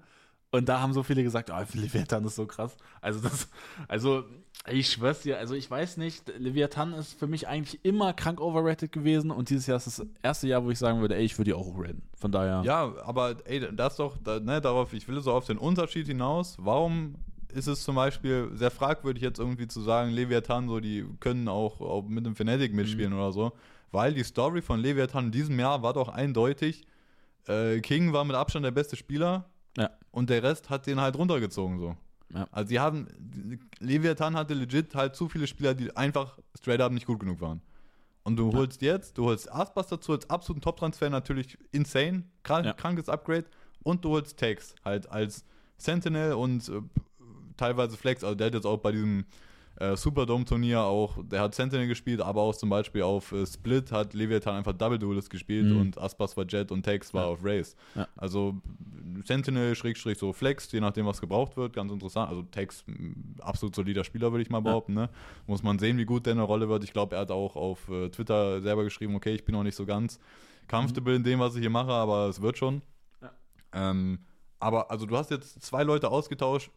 Und 0.52 0.70
da 0.70 0.80
haben 0.80 0.94
so 0.94 1.04
viele 1.04 1.24
gesagt, 1.24 1.52
oh, 1.52 1.64
Leviathan 1.74 2.24
ist 2.24 2.36
so 2.36 2.46
krass. 2.46 2.78
Also 3.02 3.20
das, 3.20 3.50
also 3.90 4.24
ich 4.72 4.90
schwör's 4.90 5.22
dir, 5.22 5.38
also 5.38 5.54
ich 5.54 5.70
weiß 5.70 5.98
nicht, 5.98 6.32
Leviathan 6.38 6.94
ist 6.94 7.20
für 7.20 7.28
mich 7.28 7.50
eigentlich 7.50 7.84
immer 7.84 8.14
krank 8.14 8.40
overrated 8.40 8.94
gewesen 8.94 9.32
und 9.32 9.50
dieses 9.50 9.68
Jahr 9.68 9.78
ist 9.78 9.88
das 9.88 10.06
erste 10.24 10.48
Jahr, 10.48 10.64
wo 10.64 10.72
ich 10.72 10.80
sagen 10.80 11.02
würde, 11.02 11.16
ey, 11.18 11.26
ich 11.26 11.38
würde 11.38 11.50
die 11.52 11.54
auch 11.54 11.66
hochraten. 11.66 12.02
Von 12.18 12.32
daher. 12.32 12.62
Ja, 12.64 12.94
aber 13.04 13.36
ey, 13.46 13.68
das 13.76 13.98
doch, 13.98 14.16
ne, 14.24 14.62
darauf, 14.62 14.94
ich 14.94 15.08
will 15.10 15.20
so 15.20 15.34
auf 15.34 15.46
den 15.46 15.58
Unterschied 15.58 16.08
hinaus. 16.08 16.56
Warum 16.58 17.16
ist 17.56 17.68
es 17.68 17.84
zum 17.84 17.96
Beispiel 17.96 18.50
sehr 18.54 18.72
fragwürdig, 18.72 19.24
jetzt 19.24 19.40
irgendwie 19.40 19.68
zu 19.68 19.82
sagen, 19.82 20.12
Leviathan, 20.12 20.68
so, 20.68 20.80
die 20.80 21.06
können 21.20 21.48
auch, 21.48 21.82
auch 21.82 22.04
mit 22.08 22.26
dem 22.26 22.36
Fnatic 22.36 22.74
mitspielen 22.74 23.14
Mhm. 23.14 23.20
oder 23.20 23.32
so? 23.32 23.52
Weil 23.92 24.14
die 24.14 24.24
Story 24.24 24.62
von 24.62 24.80
Leviathan 24.80 25.26
in 25.26 25.32
diesem 25.32 25.60
Jahr 25.60 25.82
war 25.82 25.94
doch 25.94 26.10
eindeutig, 26.10 26.86
äh, 27.48 27.80
King 27.82 28.12
war 28.14 28.26
mit 28.26 28.36
Abstand 28.36 28.66
der 28.66 28.72
beste 28.72 28.96
Spieler 28.96 29.50
Ja. 29.78 29.90
und 30.12 30.30
der 30.30 30.44
Rest 30.44 30.70
hat 30.70 30.86
den 30.88 31.00
halt 31.00 31.18
runtergezogen, 31.18 31.80
so. 31.80 31.96
Ja. 32.34 32.48
Also, 32.52 32.70
sie 32.70 32.80
haben, 32.80 33.08
Leviathan 33.80 34.36
hatte 34.36 34.54
legit 34.54 34.96
halt 34.96 35.16
zu 35.16 35.30
viele 35.30 35.48
Spieler, 35.48 35.74
die 35.74 35.96
einfach 35.96 36.38
straight 36.58 36.82
up 36.82 36.92
nicht 36.92 37.06
gut 37.06 37.20
genug 37.20 37.40
waren. 37.42 37.62
Und 38.24 38.38
du 38.38 38.52
holst 38.54 38.82
jetzt, 38.82 39.18
du 39.20 39.26
holst 39.26 39.52
Aspas 39.54 39.88
dazu 39.88 40.12
als 40.14 40.28
absoluten 40.30 40.62
Top-Transfer, 40.62 41.10
natürlich 41.12 41.58
insane, 41.72 42.24
krank, 42.42 42.76
krankes 42.78 43.08
Upgrade. 43.08 43.46
Und 43.84 44.04
du 44.04 44.10
holst 44.10 44.40
Takes 44.40 44.74
halt 44.84 45.08
als 45.12 45.46
Sentinel 45.78 46.34
und 46.34 46.68
äh, 46.70 46.82
teilweise 47.58 47.98
Flex. 47.98 48.24
Also 48.24 48.36
der 48.36 48.48
hat 48.48 48.54
jetzt 48.54 48.66
auch 48.66 48.78
bei 48.78 48.92
diesem 48.92 49.26
äh, 49.78 49.98
Superdome-Turnier 49.98 50.82
auch, 50.82 51.18
der 51.24 51.42
hat 51.42 51.54
Sentinel 51.54 51.88
gespielt, 51.88 52.22
aber 52.22 52.42
auch 52.42 52.56
zum 52.56 52.70
Beispiel 52.70 53.02
auf 53.02 53.34
äh, 53.34 53.46
Split 53.46 53.92
hat 53.92 54.14
Leviathan 54.14 54.56
einfach 54.56 54.72
Double 54.74 54.98
Duelist 54.98 55.30
gespielt 55.30 55.66
Mhm. 55.66 55.80
und 55.82 55.98
Aspas 55.98 56.38
war 56.38 56.46
Jet 56.48 56.72
und 56.72 56.84
Takes 56.84 57.14
war 57.14 57.24
Ja. 57.24 57.30
auf 57.30 57.40
Race. 57.44 57.76
Ja. 57.94 58.08
Also 58.16 58.56
Sentinel, 59.26 59.76
Schrägstrich 59.76 60.18
so 60.18 60.32
Flex, 60.32 60.72
je 60.72 60.80
nachdem, 60.80 61.06
was 61.06 61.20
gebraucht 61.20 61.58
wird, 61.58 61.74
ganz 61.74 61.92
interessant. 61.92 62.30
Also 62.30 62.44
Takes, 62.44 62.84
mh, 62.88 63.16
absolut 63.42 63.76
solider 63.76 64.04
Spieler, 64.06 64.32
würde 64.32 64.44
ich 64.44 64.50
mal 64.50 64.62
behaupten. 64.62 64.94
Ne? 64.94 65.10
Muss 65.46 65.62
man 65.64 65.78
sehen, 65.78 65.98
wie 65.98 66.06
gut 66.06 66.26
der 66.26 66.32
in 66.32 66.38
der 66.38 66.48
Rolle 66.48 66.70
wird. 66.70 66.84
Ich 66.86 66.94
glaube, 66.94 67.16
er 67.16 67.22
hat 67.24 67.32
auch 67.32 67.56
auf 67.58 67.90
äh, 67.90 68.10
Twitter 68.10 68.62
selber 68.62 68.84
geschrieben, 68.86 69.14
okay, 69.16 69.34
ich 69.34 69.44
bin 69.44 69.56
noch 69.56 69.64
nicht 69.64 69.76
so 69.76 69.86
ganz 69.86 70.20
comfortable 70.70 71.16
in 71.16 71.24
dem, 71.24 71.40
was 71.40 71.54
ich 71.56 71.62
hier 71.62 71.70
mache, 71.70 71.92
aber 71.92 72.28
es 72.30 72.42
wird 72.42 72.58
schon. 72.58 72.82
Ja. 73.22 73.32
Ähm, 73.74 74.20
aber 74.60 74.90
also 74.90 75.06
du 75.06 75.18
hast 75.18 75.32
jetzt 75.32 75.62
zwei 75.62 75.84
Leute 75.84 76.10
ausgetauscht, 76.10 76.72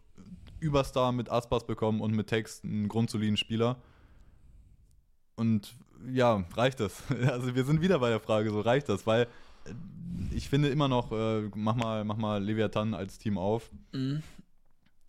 Überstar 0.61 1.12
mit 1.12 1.31
Aspas 1.31 1.66
bekommen 1.66 2.01
und 2.01 2.14
mit 2.14 2.29
Text 2.29 2.64
einen 2.64 2.88
grundsoliden 2.88 3.37
Spieler. 3.37 3.77
Und 5.37 5.77
ja, 6.12 6.44
reicht 6.55 6.81
das? 6.81 7.03
Also 7.27 7.55
wir 7.55 7.64
sind 7.64 7.81
wieder 7.81 7.99
bei 7.99 8.09
der 8.11 8.21
Frage, 8.21 8.51
so 8.51 8.61
reicht 8.61 8.88
das? 8.88 9.07
Weil 9.07 9.23
äh, 9.23 9.73
ich 10.33 10.49
finde 10.49 10.68
immer 10.68 10.88
noch, 10.88 11.12
äh, 11.12 11.49
mach, 11.55 11.77
mal, 11.77 12.05
mach 12.05 12.16
mal 12.16 12.42
Leviathan 12.42 12.94
als 12.94 13.18
Team 13.18 13.38
auf. 13.38 13.71
Mhm. 13.92 14.23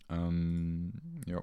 Ähm, 0.08 0.92
ja. 1.26 1.42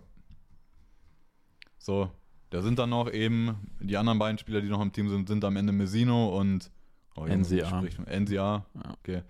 So, 1.78 2.12
da 2.50 2.62
sind 2.62 2.80
dann 2.80 2.90
noch 2.90 3.12
eben 3.12 3.56
die 3.80 3.98
anderen 3.98 4.20
beiden 4.20 4.38
Spieler, 4.38 4.62
die 4.62 4.70
noch 4.70 4.82
im 4.82 4.92
Team 4.92 5.10
sind, 5.10 5.28
sind 5.28 5.44
am 5.44 5.56
Ende 5.56 5.74
Messino 5.74 6.38
und 6.38 6.72
oh, 7.16 7.26
NCA. 7.26 7.82
NCA. 8.06 8.36
Ja. 8.36 8.66
Okay. 9.00 9.22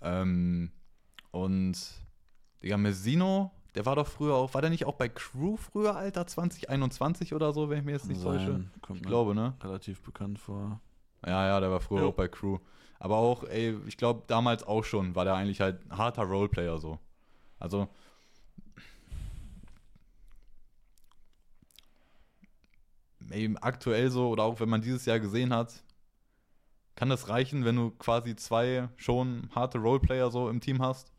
Ähm, 0.00 0.70
und 1.30 1.76
Digga, 2.62 2.76
Messino, 2.76 3.50
der 3.74 3.86
war 3.86 3.96
doch 3.96 4.06
früher 4.06 4.34
auch, 4.34 4.54
war 4.54 4.60
der 4.60 4.70
nicht 4.70 4.84
auch 4.84 4.94
bei 4.94 5.08
Crew 5.08 5.56
früher, 5.56 5.96
Alter, 5.96 6.26
2021 6.26 7.34
oder 7.34 7.52
so, 7.52 7.68
wenn 7.68 7.78
ich 7.78 7.84
mir 7.84 7.92
jetzt 7.92 8.08
nicht 8.08 8.22
täusche? 8.22 8.52
Sein, 8.52 8.70
kommt 8.82 9.00
Ich 9.00 9.06
glaube, 9.06 9.34
ne? 9.34 9.54
relativ 9.62 10.00
bekannt 10.02 10.38
vor. 10.38 10.80
Ja, 11.26 11.46
ja, 11.46 11.60
der 11.60 11.70
war 11.70 11.80
früher 11.80 12.02
Jo. 12.02 12.08
auch 12.08 12.14
bei 12.14 12.28
Crew. 12.28 12.58
Aber 12.98 13.16
auch, 13.16 13.44
ey, 13.44 13.76
ich 13.86 13.96
glaube, 13.96 14.22
damals 14.26 14.62
auch 14.62 14.84
schon 14.84 15.14
war 15.14 15.24
der 15.24 15.34
eigentlich 15.34 15.60
halt 15.60 15.80
harter 15.90 16.22
Roleplayer 16.22 16.78
so. 16.78 16.98
Also. 17.58 17.88
Ey, 23.30 23.54
aktuell 23.60 24.10
so, 24.10 24.28
oder 24.28 24.44
auch 24.44 24.60
wenn 24.60 24.68
man 24.68 24.82
dieses 24.82 25.06
Jahr 25.06 25.18
gesehen 25.18 25.52
hat, 25.52 25.82
kann 26.94 27.08
das 27.08 27.28
reichen, 27.28 27.64
wenn 27.64 27.76
du 27.76 27.90
quasi 27.90 28.36
zwei 28.36 28.88
schon 28.96 29.48
harte 29.54 29.78
Roleplayer 29.78 30.30
so 30.30 30.48
im 30.48 30.60
Team 30.60 30.80
hast? 30.80 31.13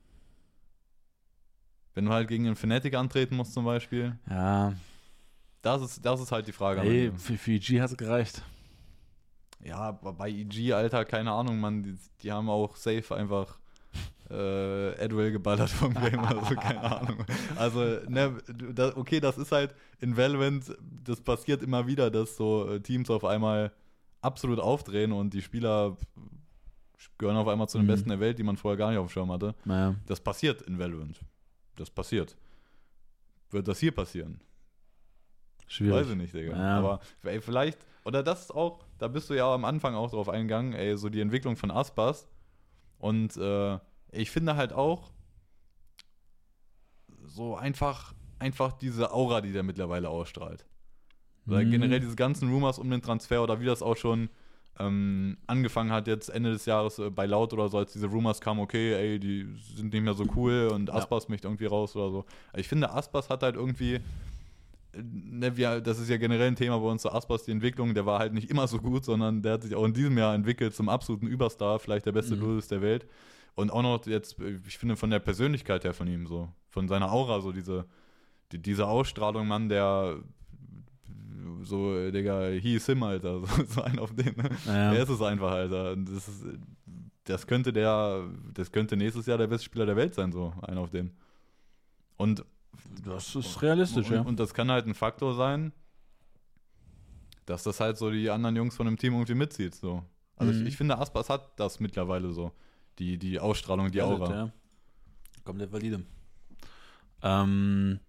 Wenn 1.95 2.05
du 2.05 2.12
halt 2.12 2.27
gegen 2.27 2.45
einen 2.45 2.55
Fnatic 2.55 2.93
antreten 2.93 3.36
musst 3.36 3.53
zum 3.53 3.65
Beispiel. 3.65 4.17
Ja, 4.29 4.73
Das 5.62 5.81
ist, 5.81 6.05
das 6.05 6.19
ist 6.21 6.31
halt 6.31 6.45
die 6.47 6.51
Frage. 6.51 6.81
ey, 6.81 7.12
für, 7.17 7.38
für 7.38 7.51
EG 7.53 7.81
hat 7.81 7.89
es 7.91 7.97
gereicht. 7.97 8.43
Ja, 9.63 9.91
bei 9.93 10.29
EG, 10.29 10.73
Alter, 10.73 11.05
keine 11.05 11.31
Ahnung, 11.31 11.60
Mann, 11.60 11.81
die, 11.81 11.95
die 12.21 12.31
haben 12.31 12.49
auch 12.49 12.75
safe 12.75 13.15
einfach 13.15 13.58
äh, 14.29 15.03
Adwell 15.03 15.31
geballert 15.31 15.69
vom 15.69 15.93
Game 15.93 16.19
oder 16.19 16.45
so, 16.45 16.55
keine 16.55 16.81
Ahnung. 16.84 17.25
Also, 17.55 17.79
ne, 18.08 18.38
du- 18.47 18.73
da, 18.73 18.91
okay, 18.95 19.19
das 19.19 19.38
ist 19.38 19.51
halt 19.51 19.73
in 20.01 20.15
Valorant, 20.17 20.75
das 21.03 21.21
passiert 21.21 21.63
immer 21.63 21.88
wieder, 21.88 22.12
dass 22.12 22.36
so 22.36 22.69
äh, 22.69 22.79
Teams 22.81 23.10
auf 23.10 23.23
einmal 23.23 23.71
absolut 24.21 24.60
aufdrehen 24.60 25.12
und 25.12 25.34
die 25.34 25.41
Spieler 25.41 25.95
gehören 27.17 27.38
auf 27.38 27.47
einmal 27.47 27.69
zu 27.69 27.77
den 27.77 27.86
Mhm. 27.86 27.91
Besten 27.91 28.10
der 28.10 28.19
Welt, 28.19 28.38
die 28.38 28.43
man 28.43 28.58
vorher 28.58 28.77
gar 28.77 28.89
nicht 28.89 28.99
auf 28.99 29.08
dem 29.08 29.12
Schirm 29.13 29.31
hatte. 29.31 29.55
Naja. 29.63 29.95
Das 30.08 30.19
passiert 30.19 30.62
in 30.63 30.77
Valorant. 30.79 31.19
Das 31.75 31.89
passiert. 31.89 32.35
Wird 33.51 33.67
das 33.67 33.79
hier 33.79 33.91
passieren? 33.93 34.39
Schwierig. 35.67 35.95
Weiß 36.01 36.09
ich 36.09 36.15
nicht, 36.15 36.33
Digga. 36.33 36.51
Ja. 36.55 36.77
Aber 36.77 36.99
ey, 37.23 37.41
vielleicht, 37.41 37.79
oder 38.03 38.21
das 38.23 38.41
ist 38.43 38.51
auch, 38.51 38.83
da 38.99 39.07
bist 39.07 39.29
du 39.29 39.33
ja 39.33 39.53
am 39.53 39.65
Anfang 39.65 39.95
auch 39.95 40.11
drauf 40.11 40.29
eingegangen, 40.29 40.73
ey, 40.73 40.97
so 40.97 41.09
die 41.09 41.21
Entwicklung 41.21 41.55
von 41.55 41.71
Aspas. 41.71 42.27
Und 42.99 43.35
äh, 43.38 43.79
ich 44.11 44.29
finde 44.31 44.55
halt 44.55 44.73
auch 44.73 45.11
so 47.25 47.55
einfach, 47.55 48.13
einfach 48.39 48.73
diese 48.73 49.11
Aura, 49.11 49.41
die 49.41 49.51
der 49.51 49.63
mittlerweile 49.63 50.09
ausstrahlt. 50.09 50.65
Oder 51.47 51.61
Mhm. 51.63 51.71
generell 51.71 51.99
diese 51.99 52.15
ganzen 52.15 52.49
Rumors 52.51 52.79
um 52.79 52.89
den 52.89 53.01
Transfer 53.01 53.41
oder 53.43 53.59
wie 53.59 53.65
das 53.65 53.81
auch 53.81 53.97
schon 53.97 54.29
ähm, 54.79 55.38
angefangen 55.47 55.91
hat, 55.91 56.07
jetzt 56.07 56.29
Ende 56.29 56.51
des 56.51 56.65
Jahres 56.65 56.99
äh, 56.99 57.09
bei 57.09 57.25
Laut 57.25 57.53
oder 57.53 57.69
so, 57.69 57.77
als 57.77 57.93
diese 57.93 58.07
Rumors 58.07 58.41
kamen, 58.41 58.59
okay, 58.59 58.93
ey, 58.93 59.19
die 59.19 59.47
sind 59.75 59.93
nicht 59.93 60.03
mehr 60.03 60.13
so 60.13 60.25
cool 60.35 60.69
und 60.73 60.89
Ja. 60.89 60.95
Aspas 60.95 61.29
möchte 61.29 61.47
irgendwie 61.47 61.65
raus 61.65 61.95
oder 61.95 62.09
so. 62.11 62.25
Ich 62.55 62.67
finde, 62.67 62.91
Aspas 62.91 63.29
hat 63.29 63.41
halt 63.43 63.55
irgendwie, 63.55 63.95
äh, 63.95 64.01
ne, 65.01 65.55
wir, 65.55 65.79
das 65.79 65.99
ist 65.99 66.09
ja 66.09 66.17
generell 66.17 66.47
ein 66.47 66.55
Thema 66.57 66.77
bei 66.79 66.88
uns, 66.88 67.03
so 67.03 67.09
Aspas, 67.09 67.43
die 67.43 67.51
Entwicklung, 67.51 67.93
der 67.93 68.05
war 68.05 68.19
halt 68.19 68.33
nicht 68.33 68.49
immer 68.49 68.67
so 68.67 68.79
gut, 68.79 69.05
sondern 69.05 69.41
der 69.41 69.53
hat 69.53 69.63
sich 69.63 69.75
auch 69.75 69.85
in 69.85 69.93
diesem 69.93 70.17
Jahr 70.17 70.35
entwickelt 70.35 70.75
zum 70.75 70.89
absoluten 70.89 71.27
Überstar, 71.27 71.79
vielleicht 71.79 72.05
der 72.05 72.11
beste 72.11 72.35
Mhm. 72.35 72.39
Duelist 72.41 72.71
der 72.71 72.81
Welt. 72.81 73.07
Und 73.55 73.71
auch 73.71 73.81
noch 73.83 74.05
jetzt, 74.05 74.38
äh, 74.41 74.59
ich 74.67 74.77
finde, 74.77 74.97
von 74.97 75.09
der 75.09 75.19
Persönlichkeit 75.19 75.85
her 75.85 75.93
von 75.93 76.07
ihm 76.07 76.27
so, 76.27 76.49
von 76.69 76.89
seiner 76.89 77.13
Aura, 77.13 77.39
so 77.39 77.53
diese, 77.53 77.85
die, 78.51 78.61
diese 78.61 78.88
Ausstrahlung, 78.88 79.47
Mann, 79.47 79.69
der 79.69 80.17
so, 81.63 81.95
äh, 81.97 82.12
Digga, 82.12 82.49
he 82.49 82.75
is 82.75 82.86
him, 82.86 83.03
Alter. 83.03 83.41
So, 83.45 83.63
so 83.65 83.81
ein 83.81 83.99
auf 83.99 84.13
den. 84.15 84.36
Ne? 84.36 84.49
Ja. 84.65 84.91
Der 84.91 85.03
ist 85.03 85.10
es 85.10 85.21
einfach, 85.21 85.51
Alter. 85.51 85.95
Das, 85.95 86.27
ist, 86.27 86.45
das 87.25 87.47
könnte 87.47 87.71
der, 87.73 88.27
das 88.53 88.71
könnte 88.71 88.95
nächstes 88.97 89.25
Jahr 89.25 89.38
der 89.38 89.47
beste 89.47 89.65
Spieler 89.65 89.86
der 89.86 89.95
Welt 89.95 90.13
sein, 90.15 90.31
so 90.31 90.53
ein 90.62 90.77
auf 90.77 90.89
den. 90.91 91.12
Und, 92.17 92.45
Das 93.03 93.36
ist 93.36 93.62
realistisch, 93.62 94.08
und, 94.10 94.13
ja. 94.15 94.21
und 94.21 94.39
das 94.39 94.53
kann 94.53 94.69
halt 94.71 94.86
ein 94.88 94.93
Faktor 94.93 95.34
sein, 95.36 95.71
dass 97.45 97.63
das 97.63 97.79
halt 97.79 97.97
so 97.97 98.10
die 98.12 98.29
anderen 98.29 98.55
Jungs 98.55 98.75
von 98.75 98.86
dem 98.86 98.97
Team 98.97 99.13
irgendwie 99.13 99.36
mitzieht. 99.36 99.75
So. 99.75 100.03
Also 100.38 100.51
Mhm. 100.53 100.62
ich, 100.62 100.67
ich 100.69 100.77
finde, 100.77 100.97
Aspas 100.97 101.29
hat 101.29 101.60
das 101.60 101.79
mittlerweile 101.79 102.31
so. 102.34 102.51
Die, 102.99 103.17
die 103.17 103.39
Ausstrahlung, 103.39 103.91
die 103.91 104.01
Aura. 104.01 104.34
Ja. 104.34 104.51
Komplett 105.43 105.71
valide. 105.71 106.03
Ähm, 107.21 107.99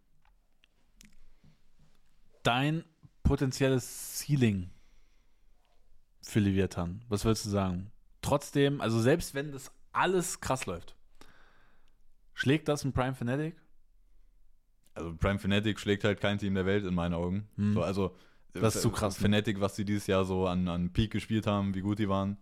dein 2.43 2.85
potenzielles 3.27 4.19
Ceiling 4.19 4.71
für 6.23 6.41
Leviathan, 6.41 7.05
was 7.09 7.25
würdest 7.25 7.47
du 7.47 7.51
sagen? 7.51 7.91
Trotzdem, 8.23 8.81
also 8.81 9.01
selbst 9.01 9.35
wenn 9.35 9.53
das 9.53 9.71
alles 9.93 10.41
krass 10.41 10.67
läuft, 10.67 10.97
schlägt 12.35 12.69
das 12.69 12.85
ein 12.85 12.93
Prime 12.93 13.15
Fanatic? 13.15 13.57
Also 14.95 15.15
Prime 15.15 15.39
Fnatic 15.39 15.79
schlägt 15.79 16.05
halt 16.05 16.21
kein 16.21 16.39
Team 16.39 16.55
der 16.55 16.67
Welt 16.67 16.85
in 16.85 16.95
meinen 16.95 17.15
Augen. 17.15 17.49
Hm. 17.57 17.75
So, 17.75 17.83
also 17.83 18.17
Das 18.55 18.77
ist 18.77 18.83
zu 18.83 18.91
krass, 18.91 19.21
ne? 19.21 19.29
Fnatic, 19.29 19.61
was 19.61 19.77
sie 19.77 19.85
dieses 19.85 20.07
Jahr 20.07 20.25
so 20.25 20.47
an, 20.47 20.69
an 20.69 20.93
Peak 20.93 21.11
gespielt 21.11 21.47
haben, 21.47 21.75
wie 21.75 21.83
gut 21.83 21.99
die 21.99 22.09
waren, 22.09 22.39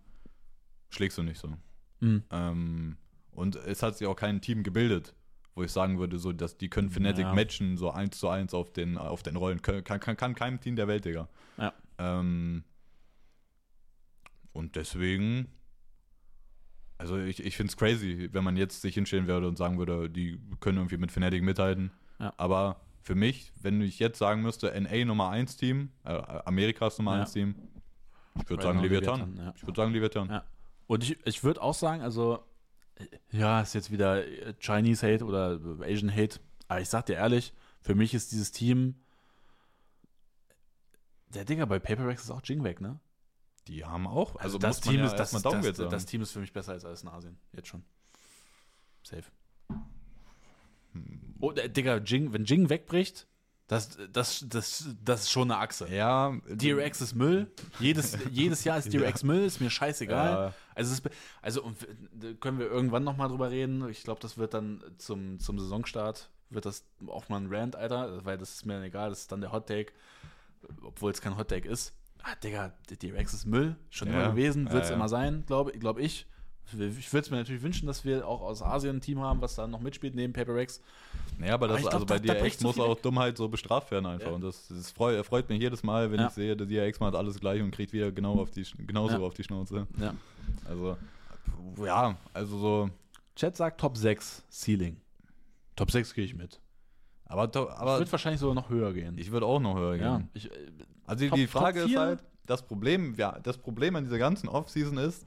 schlägst 0.89 1.17
du 1.17 1.23
nicht 1.23 1.39
so. 1.39 1.53
Mhm. 1.99 2.23
Ähm, 2.31 2.97
und 3.31 3.57
es 3.57 3.83
hat 3.83 3.97
sich 3.97 4.07
auch 4.07 4.15
kein 4.15 4.41
Team 4.41 4.63
gebildet, 4.63 5.13
wo 5.55 5.63
ich 5.63 5.71
sagen 5.71 5.97
würde, 5.99 6.19
so, 6.19 6.33
dass 6.33 6.57
die 6.57 6.69
können 6.69 6.89
Fnatic 6.89 7.25
Ja. 7.25 7.33
matchen, 7.33 7.77
so 7.77 7.89
eins 7.89 8.19
zu 8.19 8.27
eins 8.27 8.53
auf 8.53 8.71
den, 8.73 8.97
auf 8.97 9.23
den 9.23 9.37
Rollen. 9.37 9.61
Kann, 9.61 9.83
kann, 9.83 10.17
kann, 10.17 10.35
keinem 10.35 10.59
Team 10.59 10.75
der 10.75 10.87
Welt, 10.87 11.05
Digga. 11.05 11.29
Ja. 11.57 11.73
Ähm, 11.97 12.65
und 14.51 14.75
deswegen, 14.75 15.47
also 16.97 17.17
ich, 17.17 17.43
ich 17.43 17.55
finde 17.55 17.71
es 17.71 17.77
crazy, 17.77 18.29
wenn 18.33 18.43
man 18.43 18.57
jetzt 18.57 18.81
sich 18.81 18.95
hinstellen 18.95 19.27
würde 19.27 19.47
und 19.47 19.57
sagen 19.57 19.77
würde, 19.77 20.09
die 20.09 20.39
können 20.59 20.77
irgendwie 20.77 20.97
mit 20.97 21.11
Fnatic 21.11 21.41
mithalten. 21.41 21.91
Ja. 22.19 22.33
Aber 22.37 22.81
für 23.01 23.15
mich, 23.15 23.53
wenn 23.61 23.81
ich 23.81 23.99
jetzt 23.99 24.17
sagen 24.17 24.41
müsste, 24.41 24.73
NA 24.79 25.05
Nummer 25.05 25.29
1 25.29 25.55
Team, 25.57 25.89
äh, 26.03 26.09
Amerikas 26.45 26.97
Nummer 26.97 27.15
Ja. 27.15 27.21
1 27.21 27.31
Team, 27.33 27.55
ich 28.41 28.49
würde 28.49 28.63
sagen 28.63 28.79
Leviathan. 28.81 29.19
Leviathan, 29.21 29.45
ja. 29.45 29.53
Ich 29.55 29.65
würde 29.65 29.81
sagen 29.81 29.93
Leviathan. 29.93 30.41
Und 30.87 31.03
ich, 31.03 31.17
ich 31.25 31.43
würde 31.45 31.61
auch 31.61 31.73
sagen, 31.73 32.01
also, 32.01 32.39
ja, 33.31 33.61
ist 33.61 33.73
jetzt 33.73 33.91
wieder 33.91 34.25
äh, 34.25 34.53
Chinese 34.59 35.05
Hate 35.05 35.25
oder 35.25 35.59
äh, 35.81 35.93
Asian 35.93 36.13
Hate. 36.13 36.39
Aber 36.67 36.81
ich 36.81 36.89
sag 36.89 37.05
dir 37.05 37.15
ehrlich, 37.15 37.53
für 37.81 37.95
mich 37.95 38.13
ist 38.13 38.31
dieses 38.31 38.51
Team. 38.51 38.95
Der 41.29 41.45
Digga 41.45 41.65
bei 41.65 41.79
Paper 41.79 42.07
Rex 42.07 42.23
ist 42.23 42.31
auch 42.31 42.41
Jing 42.43 42.63
weg, 42.63 42.81
ne? 42.81 42.99
Die 43.67 43.83
haben 43.83 44.07
auch, 44.07 44.35
Also, 44.35 44.57
also, 44.57 44.57
das 44.59 44.79
Team 44.79 44.99
ja 44.99 45.05
ist 45.05 45.15
das, 45.15 45.31
das, 45.31 45.41
sagen. 45.41 45.89
das 45.89 46.05
Team 46.05 46.21
ist 46.21 46.31
für 46.31 46.39
mich 46.39 46.53
besser 46.53 46.73
als 46.73 46.85
alles 46.85 47.01
in 47.01 47.09
Asien. 47.09 47.37
Jetzt 47.51 47.67
schon. 47.67 47.83
Safe. 49.01 49.23
Oh, 51.39 51.51
äh, 51.51 51.69
Digga, 51.69 51.97
Jing, 51.97 52.31
wenn 52.31 52.45
Jing 52.45 52.69
wegbricht, 52.69 53.27
das, 53.67 53.97
das, 54.13 54.45
das, 54.47 54.89
das 55.03 55.21
ist 55.23 55.31
schon 55.31 55.49
eine 55.51 55.59
Achse. 55.59 55.87
ja, 55.91 56.37
DRX 56.47 57.01
ist 57.01 57.15
Müll. 57.15 57.51
Jedes, 57.79 58.15
jedes 58.31 58.63
Jahr 58.63 58.77
ist 58.77 58.93
DRX 58.93 59.23
Müll, 59.23 59.43
ist 59.43 59.59
mir 59.59 59.69
scheißegal. 59.71 60.31
Ja. 60.31 60.53
Also, 60.75 60.93
ist- 60.93 61.09
also 61.41 61.63
und 61.63 61.77
können 62.41 62.59
wir 62.59 62.67
irgendwann 62.67 63.03
nochmal 63.03 63.27
drüber 63.29 63.49
reden. 63.49 63.87
Ich 63.89 64.03
glaube, 64.03 64.19
das 64.21 64.37
wird 64.37 64.53
dann 64.53 64.83
zum, 64.99 65.39
zum 65.39 65.57
Saisonstart, 65.59 66.29
wird 66.51 66.65
das 66.65 66.85
auch 67.07 67.27
mal 67.29 67.37
ein 67.41 67.47
Rant, 67.53 67.75
Alter, 67.75 68.23
weil 68.23 68.37
das 68.37 68.53
ist 68.53 68.65
mir 68.65 68.73
dann 68.75 68.83
egal, 68.83 69.09
das 69.09 69.21
ist 69.21 69.31
dann 69.31 69.41
der 69.41 69.51
Hot 69.51 69.67
Take, 69.67 69.93
obwohl 70.83 71.11
es 71.11 71.21
kein 71.21 71.35
Hot 71.37 71.47
Take 71.49 71.67
ist. 71.67 71.93
Ah, 72.23 72.35
Digga, 72.43 72.73
DRX 72.89 73.33
ist 73.33 73.45
Müll, 73.45 73.75
schon 73.89 74.07
Ja. 74.09 74.15
immer 74.21 74.29
gewesen, 74.31 74.71
wird 74.71 74.83
es 74.83 74.89
Ja, 74.89 74.93
ja. 74.93 74.99
immer 74.99 75.09
sein, 75.09 75.43
glaube 75.47 75.71
glaub 75.73 75.97
ich. 75.99 76.27
Ich 76.73 77.13
würde 77.13 77.25
es 77.25 77.29
mir 77.31 77.37
natürlich 77.37 77.61
wünschen, 77.61 77.85
dass 77.87 78.03
wir 78.05 78.27
auch 78.27 78.41
aus 78.41 78.61
Asien 78.61 78.97
ein 78.97 79.01
Team 79.01 79.19
haben, 79.19 79.39
was 79.41 79.55
da 79.55 79.67
noch 79.67 79.79
mitspielt 79.79 80.15
neben 80.15 80.33
Paper 80.33 80.55
Rex. 80.55 80.81
Naja, 81.37 81.53
aber 81.53 81.67
das, 81.67 81.77
Aber 81.77 81.81
glaub, 81.89 81.93
also 81.93 82.05
bei 82.07 82.19
da- 82.19 82.33
DRX 82.33 82.61
muss 82.61 82.79
auch 82.79 82.95
weg. 82.95 83.03
Dummheit 83.03 83.37
so 83.37 83.47
bestraft 83.47 83.91
werden 83.91 84.05
einfach. 84.07 84.29
Ja. 84.29 84.33
Und 84.33 84.41
das, 84.43 84.67
das 84.67 84.91
freut, 84.91 85.23
freut 85.25 85.47
mich 85.47 85.61
jedes 85.61 85.83
Mal, 85.83 86.11
wenn 86.11 86.19
Ja. 86.19 86.27
ich 86.27 86.33
sehe, 86.33 86.55
der 86.57 86.65
DRX 86.65 86.99
macht 86.99 87.15
alles 87.15 87.39
gleich 87.39 87.61
und 87.61 87.71
kriegt 87.71 87.93
wieder 87.93 88.11
genau 88.11 88.39
auf 88.41 88.49
die, 88.51 88.65
genauso 88.87 89.15
Ja. 89.17 89.19
auf 89.21 89.33
die 89.35 89.43
Schnauze. 89.43 89.85
Ja. 89.99 90.13
Also, 90.67 90.97
ja, 91.85 92.17
also 92.33 92.57
so. 92.57 92.89
Chat 93.35 93.55
sagt 93.55 93.79
Top 93.81 93.95
6 93.97 94.43
Ceiling. 94.49 94.97
Top 95.75 95.91
6 95.91 96.13
gehe 96.13 96.25
ich 96.25 96.33
mit. 96.35 96.59
Aber, 97.25 97.51
to- 97.51 97.65
Ich 97.69 97.75
aber 97.77 97.97
würde 97.99 98.11
wahrscheinlich 98.11 98.39
sogar 98.39 98.55
noch 98.55 98.69
höher 98.69 98.93
gehen. 98.93 99.17
ich 99.17 99.31
würde 99.31 99.45
auch 99.45 99.59
noch 99.59 99.75
höher 99.75 99.95
ja, 99.95 100.17
gehen. 100.17 100.29
ich, 100.33 100.49
äh, 100.51 100.53
Also 101.05 101.27
Top- 101.27 101.37
die 101.37 101.47
Frage 101.47 101.81
ist 101.81 101.95
halt, 101.95 102.23
das 102.45 102.61
Problem, 102.65 103.15
ja, 103.17 103.37
das 103.39 103.57
Problem 103.57 103.95
an 103.95 104.03
dieser 104.03 104.17
ganzen 104.19 104.47
Offseason 104.47 104.97
ist, 104.97 105.25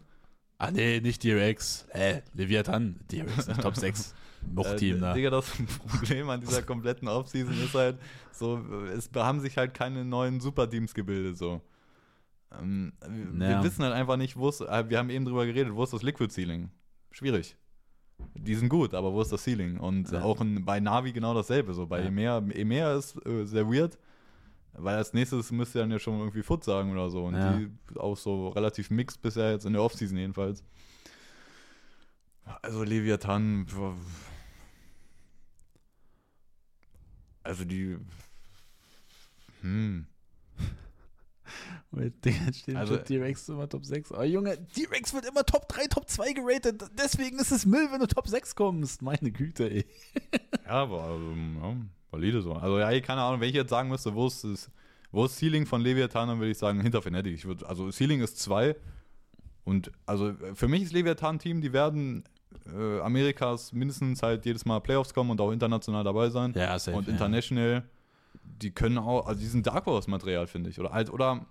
Ah, 0.58 0.70
nee, 0.72 1.00
nicht 1.00 1.22
DRX. 1.22 1.86
Äh, 1.90 2.22
Leviathan. 2.34 2.98
DRX, 3.10 3.46
Top 3.60 3.76
6. 3.76 4.14
Moch-Team 4.54 4.96
äh, 4.98 5.00
da. 5.00 5.12
Digga, 5.14 5.30
das 5.30 5.50
Problem 5.86 6.28
an 6.30 6.40
dieser 6.40 6.62
kompletten 6.62 7.06
Offseason 7.08 7.54
ist 7.64 7.74
halt, 7.74 7.98
so, 8.32 8.58
es 8.94 9.08
haben 9.14 9.40
sich 9.40 9.56
halt 9.56 9.72
keine 9.74 10.04
neuen 10.04 10.40
Superteams 10.40 10.94
gebildet, 10.94 11.38
so. 11.38 11.60
Ähm, 12.58 12.92
wir, 13.08 13.48
Ja. 13.50 13.58
wir 13.58 13.64
wissen 13.70 13.84
halt 13.84 13.94
einfach 13.94 14.16
nicht, 14.16 14.36
wo 14.36 14.48
es, 14.48 14.60
äh, 14.60 14.84
wir 14.88 14.98
haben 14.98 15.10
eben 15.10 15.24
drüber 15.24 15.46
geredet, 15.46 15.74
wo 15.74 15.84
ist 15.84 15.92
das 15.92 16.02
Liquid 16.02 16.32
Ceiling? 16.32 16.70
Schwierig. 17.12 17.56
Die 18.34 18.54
sind 18.56 18.68
gut, 18.68 18.94
aber 18.94 19.12
wo 19.12 19.20
ist 19.22 19.30
das 19.30 19.44
Ceiling? 19.44 19.78
Und 19.78 20.10
Ja. 20.10 20.22
auch 20.22 20.40
in, 20.40 20.64
bei 20.64 20.80
Navi 20.80 21.12
genau 21.12 21.34
dasselbe. 21.34 21.72
So 21.74 21.86
bei 21.86 22.00
Ja. 22.00 22.06
Emea, 22.06 22.38
Emea 22.38 22.94
ist 22.96 23.14
äh, 23.26 23.44
sehr 23.44 23.68
weird, 23.70 23.96
weil 24.80 24.96
als 24.96 25.12
nächstes 25.12 25.50
müsste 25.52 25.78
dann 25.80 25.90
ja 25.90 25.98
schon 25.98 26.18
irgendwie 26.18 26.42
Foot 26.42 26.64
sagen 26.64 26.92
oder 26.92 27.10
so. 27.10 27.24
Und 27.26 27.34
Ja. 27.34 27.52
die 27.58 27.70
auch 27.98 28.16
so 28.16 28.48
relativ 28.48 28.90
mixed 28.90 29.20
bisher 29.22 29.52
jetzt 29.52 29.66
in 29.66 29.72
der 29.72 29.82
Offseason 29.82 30.16
jedenfalls. 30.18 30.62
Also 32.62 32.82
Leviathan, 32.82 33.66
also 37.42 37.64
die, 37.64 37.96
hm, 39.62 40.06
Digga, 41.92 42.52
steht 42.52 42.76
Also- 42.76 42.96
T-Rex 42.98 43.48
immer 43.48 43.68
Top 43.68 43.84
6. 43.84 44.12
Oh 44.12 44.22
Junge, 44.22 44.66
T-Rex 44.68 45.14
wird 45.14 45.24
immer 45.26 45.44
Top 45.44 45.68
3, 45.68 45.86
Top 45.86 46.08
2 46.08 46.32
geratet. 46.34 46.82
Deswegen 46.98 47.38
ist 47.38 47.50
es 47.52 47.64
Müll, 47.64 47.88
wenn 47.90 48.00
du 48.00 48.06
Top 48.06 48.28
6 48.28 48.54
kommst. 48.54 49.00
Meine 49.02 49.30
Güte, 49.30 49.70
ey. 49.70 49.86
Ja, 50.66 50.70
aber 50.82 51.02
also, 51.04 51.30
ja, 51.32 51.76
valide 52.10 52.42
so. 52.42 52.52
Also 52.54 52.78
ja, 52.78 53.00
keine 53.00 53.22
Ahnung, 53.22 53.40
wenn 53.40 53.48
ich 53.48 53.54
jetzt 53.54 53.70
sagen 53.70 53.88
müsste, 53.88 54.14
wo 54.14 54.26
ist 54.26 54.44
das, 54.44 54.70
wo 55.10 55.24
ist 55.24 55.38
Ceiling 55.38 55.66
von 55.66 55.80
Leviathan, 55.80 56.28
dann 56.28 56.38
würde 56.38 56.50
ich 56.50 56.58
sagen, 56.58 56.80
hinter 56.80 57.02
Fnatic. 57.02 57.34
Ich 57.34 57.44
würd, 57.46 57.64
also 57.64 57.90
Ceiling 57.90 58.20
ist 58.20 58.38
zwei 58.38 58.76
und 59.64 59.90
also 60.06 60.32
für 60.54 60.68
mich 60.68 60.82
ist 60.82 60.92
Leviathan 60.92 61.36
ein 61.36 61.38
Team, 61.38 61.60
die 61.60 61.72
werden 61.72 62.24
äh, 62.66 63.00
Amerikas 63.00 63.72
mindestens 63.72 64.22
halt 64.22 64.46
jedes 64.46 64.64
Mal 64.64 64.80
Playoffs 64.80 65.12
kommen 65.12 65.30
und 65.30 65.40
auch 65.40 65.52
international 65.52 66.04
dabei 66.04 66.30
sein. 66.30 66.52
Ja, 66.56 66.78
safe. 66.78 66.96
und 66.96 67.08
international, 67.08 67.82
die 68.42 68.70
können 68.70 68.98
auch, 68.98 69.26
also 69.26 69.40
die 69.40 69.46
sind 69.46 69.66
Dark 69.66 69.86
Horse 69.86 70.08
Material, 70.10 70.46
finde 70.46 70.70
ich. 70.70 70.80
Oder 70.80 70.92
halt, 70.92 71.10
oder 71.10 71.46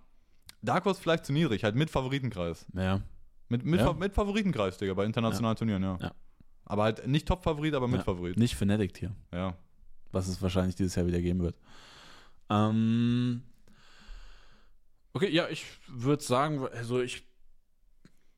Dark 0.61 0.85
Horse 0.85 0.99
vielleicht 1.01 1.25
zu 1.25 1.33
niedrig, 1.33 1.63
halt 1.63 1.75
mit 1.75 1.89
Favoritenkreis. 1.89 2.65
Ja. 2.73 3.01
Mit, 3.49 3.63
mit, 3.63 3.79
Ja. 3.79 3.93
Mit 3.93 4.13
Favoritenkreis, 4.13 4.77
Digga, 4.77 4.93
bei 4.93 5.05
internationalen 5.05 5.55
Turnieren, 5.55 5.83
ja. 5.83 5.97
Ja. 6.01 6.11
Aber 6.65 6.83
halt 6.83 7.07
nicht 7.07 7.27
Top-Favorit, 7.27 7.73
aber 7.75 7.87
mit 7.87 7.99
Ja. 7.99 8.03
Favorit. 8.03 8.37
Nicht 8.37 8.55
Fnatic 8.55 8.93
Tier, 8.93 9.11
Ja. 9.31 9.55
Was 10.11 10.27
es 10.27 10.41
wahrscheinlich 10.41 10.75
dieses 10.75 10.95
Jahr 10.95 11.05
wieder 11.07 11.21
geben 11.21 11.41
wird. 11.41 11.55
Ähm. 12.49 13.41
Okay, 15.13 15.29
ja, 15.29 15.47
ich 15.49 15.65
würde 15.87 16.23
sagen, 16.23 16.67
also 16.73 17.01
ich, 17.01 17.23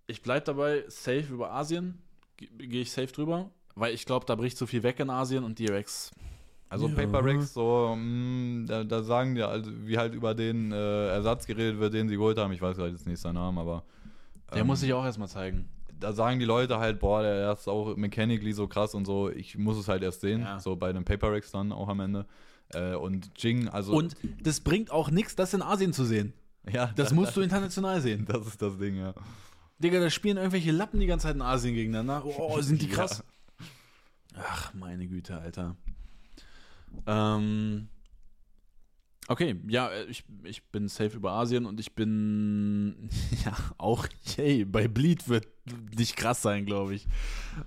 ich 0.08 0.22
bleibe 0.22 0.46
dabei, 0.46 0.86
safe 0.88 1.26
über 1.34 1.52
Asien. 1.52 2.02
Ge- 2.38 2.50
Gehe 2.68 2.82
ich 2.82 2.92
safe 2.92 3.08
drüber. 3.12 3.52
Weil 3.76 3.94
ich 3.94 4.06
glaube, 4.06 4.26
da 4.26 4.36
bricht 4.36 4.58
so 4.58 4.66
viel 4.66 4.84
weg 4.84 5.00
in 5.00 5.10
Asien 5.10 5.44
und 5.44 5.60
DRX. 5.60 6.12
Also 6.70 6.88
Ja. 6.88 6.96
Paper 6.96 7.24
Rex, 7.26 7.54
so, 7.54 7.96
mh, 7.98 8.68
da, 8.68 8.84
da 8.84 9.04
sagen 9.04 9.36
die, 9.36 9.42
also, 9.42 9.72
wie 9.88 9.98
halt 9.98 10.14
über 10.14 10.36
den 10.36 10.72
äh, 10.72 11.08
Ersatz 11.08 11.46
geredet 11.48 11.80
wird, 11.80 11.94
den 11.94 12.08
sie 12.08 12.16
geholt 12.16 12.38
haben. 12.38 12.54
Ich 12.54 12.62
weiß 12.62 12.78
gerade 12.78 12.92
jetzt 12.92 13.08
nicht 13.08 13.20
seinen 13.20 13.36
Namen, 13.36 13.58
aber. 13.58 13.84
Der 14.54 14.60
ähm, 14.62 14.68
muss 14.68 14.80
sich 14.82 14.94
auch 14.94 15.04
erstmal 15.04 15.28
zeigen. 15.28 15.68
Da 16.00 16.14
sagen 16.14 16.40
die 16.40 16.46
Leute 16.46 16.80
halt, 16.80 17.00
boah, 17.00 17.22
der, 17.22 17.52
ist 17.52 17.68
auch 17.68 17.96
mechanically 17.96 18.54
so 18.54 18.68
krass 18.68 18.94
und 18.94 19.06
so. 19.06 19.30
Ich 19.30 19.58
muss 19.58 19.78
es 19.78 19.88
halt 19.88 20.04
erst 20.04 20.22
sehen. 20.22 20.42
Ja. 20.42 20.60
So 20.60 20.76
bei 20.76 20.94
dem 20.94 21.06
Paper 21.06 21.32
Rex 21.32 21.52
dann 21.52 21.72
auch 21.72 21.88
am 21.88 22.00
Ende. 22.00 22.26
Äh, 22.74 22.96
und 22.96 23.32
Jing, 23.38 23.68
also. 23.68 23.94
Und 23.94 24.16
das 24.42 24.60
bringt 24.62 24.92
auch 24.92 25.12
nichts, 25.12 25.36
das 25.36 25.54
in 25.54 25.62
Asien 25.62 25.94
zu 25.94 26.06
sehen. 26.06 26.34
ja, 26.72 26.92
Das 26.96 27.14
musst 27.14 27.36
du 27.36 27.42
international 27.42 28.02
sehen. 28.02 28.26
Das 28.28 28.46
ist 28.46 28.62
das 28.62 28.78
Ding, 28.78 28.96
ja. 28.96 29.14
Digga, 29.80 30.00
da 30.00 30.10
spielen 30.10 30.38
irgendwelche 30.38 30.72
Lappen 30.72 31.00
die 31.00 31.08
ganze 31.08 31.28
Zeit 31.28 31.36
in 31.36 31.42
Asien 31.42 31.74
gegeneinander. 31.74 32.24
Oh, 32.26 32.60
sind 32.62 32.82
die 32.82 32.88
krass. 32.90 33.24
Ach, 34.38 34.74
meine 34.74 35.08
Güte, 35.08 35.38
Alter. 35.38 35.76
Ähm. 37.08 37.88
Okay, 39.32 39.56
ja, 39.68 39.90
äh, 39.90 40.06
ich, 40.06 40.24
ich 40.44 40.64
bin 40.72 40.88
safe 40.88 41.16
über 41.16 41.34
Asien 41.34 41.68
und 41.68 41.80
ich 41.80 41.94
bin 41.94 43.10
ja 43.46 43.54
auch, 43.78 44.08
yay, 44.36 44.66
bei 44.66 44.88
Bleed 44.88 45.30
wird 45.30 45.46
nicht 45.96 46.16
krass 46.18 46.42
sein, 46.42 46.66
glaube 46.66 46.96
ich. 46.96 47.06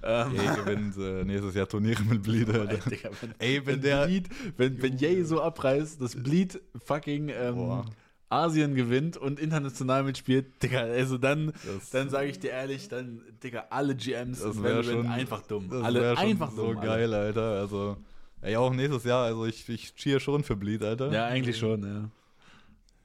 Ähm, 0.03 0.35
Jay 0.35 0.57
gewinnt 0.65 0.97
äh, 0.97 1.25
nächstes 1.25 1.55
Jahr 1.55 1.69
Turniere 1.69 2.03
mit 2.03 2.25
Bleed, 2.25 2.49
Ey, 2.49 2.59
Alter. 2.59 2.91
Digga, 2.91 3.11
wenn, 3.21 3.35
Ey, 3.39 3.59
wenn 3.59 3.67
wenn 3.77 3.81
der. 3.81 4.07
Bleed, 4.07 4.29
wenn, 4.57 4.83
wenn 4.83 4.99
Yay 4.99 5.23
so 5.25 5.41
abreißt, 5.41 6.01
dass 6.03 6.17
Bleed 6.21 6.61
fucking 6.85 7.29
ähm. 7.29 7.83
Asien 8.29 8.75
gewinnt 8.75 9.19
und 9.19 9.39
international 9.39 10.05
mitspielt, 10.05 10.47
Digga, 10.63 10.81
also 10.81 11.19
dann, 11.19 11.53
Das- 11.67 11.91
dann 11.91 12.09
sage 12.09 12.29
ich 12.31 12.41
dir 12.41 12.51
ehrlich, 12.53 12.89
dann, 12.89 13.21
Digga, 13.45 13.67
alle 13.69 13.95
GMs 13.95 14.41
Das 14.41 14.57
schon- 14.57 15.07
einfach 15.07 15.43
dumm. 15.43 15.69
Das 15.69 15.83
alle 15.83 16.17
schon 16.17 16.25
einfach 16.27 16.51
so 16.51 16.69
dumm. 16.69 16.79
alle. 16.79 16.87
geil, 16.87 17.13
Alter. 17.13 17.61
Also, 17.61 17.99
ey, 18.43 18.57
auch 18.57 18.72
nächstes 18.72 19.05
Jahr, 19.05 19.24
also 19.24 19.47
ich, 19.47 19.68
ich 19.68 19.95
cheer 19.95 20.20
schon 20.20 20.45
für 20.45 20.57
Bleed, 20.57 20.82
Alter. 20.82 21.11
Ja, 21.11 21.26
eigentlich 21.26 21.57
schon, 21.59 21.84
ja. 21.84 22.11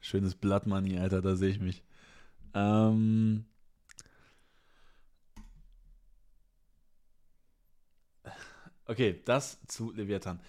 Schönes 0.01 0.35
Blood 0.35 0.65
Money, 0.65 0.99
Alter, 0.99 1.21
da 1.21 1.35
sehe 1.35 1.49
ich 1.49 1.59
mich. 1.59 1.83
Ähm. 2.53 3.45
Okay, 8.85 9.21
das 9.25 9.59
zu 9.67 9.91
Leviathan. 9.91 10.39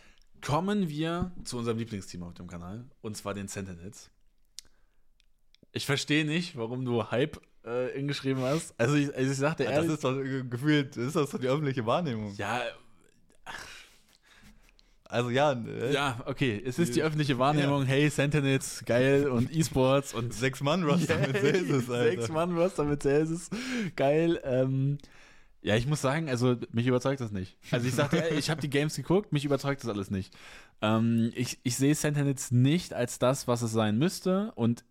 Kommen 0.41 0.89
wir 0.89 1.33
zu 1.45 1.59
unserem 1.59 1.79
Lieblingsteam 1.79 2.23
auf 2.23 2.35
dem 2.35 2.47
Kanal, 2.47 2.85
und 3.01 3.17
zwar 3.17 3.35
den 3.35 3.49
Sentinels. 3.49 4.11
Ich 5.73 5.85
verstehe 5.87 6.25
nicht, 6.25 6.57
warum 6.57 6.85
du 6.85 7.11
Hype 7.11 7.41
äh, 7.65 7.89
hingeschrieben 7.93 8.43
hast. 8.43 8.79
Also 8.79 8.95
ich, 8.95 9.15
also 9.15 9.31
ich 9.31 9.37
sagte 9.37 9.65
ehrlich, 9.65 9.89
das 9.89 9.95
ist 9.97 10.05
doch 10.05 10.17
äh, 10.19 10.45
gefühlt, 10.45 10.97
ist 10.97 11.17
das 11.17 11.31
doch 11.31 11.41
die 11.41 11.49
öffentliche 11.49 11.85
Wahrnehmung. 11.85 12.35
ja, 12.37 12.63
Also 15.09 15.31
ja, 15.31 15.53
äh, 15.53 15.93
ja, 15.95 16.21
okay, 16.27 16.63
es 16.65 16.79
ist 16.79 16.95
die 16.95 17.03
öffentliche 17.03 17.39
Wahrnehmung, 17.39 17.87
hey, 17.87 18.11
Sentinels, 18.11 18.83
geil, 18.85 19.29
und 19.29 19.51
E-Sports 19.57 20.13
und 20.13 20.35
sechs 20.35 20.61
Mann 20.61 20.85
Roster 20.85 21.17
mit 21.19 21.35
Celsius, 21.35 21.89
Alter. 21.91 22.11
Sechs 22.11 22.29
Mann 22.29 22.57
Roster 22.57 22.85
mit 22.85 23.03
Celsius. 23.03 23.49
Geil. 23.97 24.39
Ähm, 24.45 24.99
ja, 25.63 25.77
ich 25.77 25.87
muss 25.87 26.03
sagen, 26.03 26.29
also 26.29 26.57
mich 26.73 26.87
überzeugt 26.87 27.21
das 27.21 27.33
nicht. 27.33 27.57
Also 27.71 27.89
ich 27.89 27.95
sagte, 27.95 28.23
ich 28.39 28.51
habe 28.51 28.61
die 28.61 28.71
Games 28.71 28.97
geguckt, 28.97 29.33
mich 29.33 29.45
überzeugt 29.45 29.83
das 29.83 29.91
alles 29.91 30.11
nicht. 30.11 30.37
Ähm, 30.83 31.33
ich, 31.35 31.59
ich 31.63 31.77
sehe 31.77 31.95
Sentinels 31.95 32.51
nicht 32.51 32.93
als 32.93 33.19
das, 33.19 33.49
was 33.49 33.63
es 33.63 33.73
sein 33.73 33.99
müsste. 33.99 34.53
Und 34.57 34.85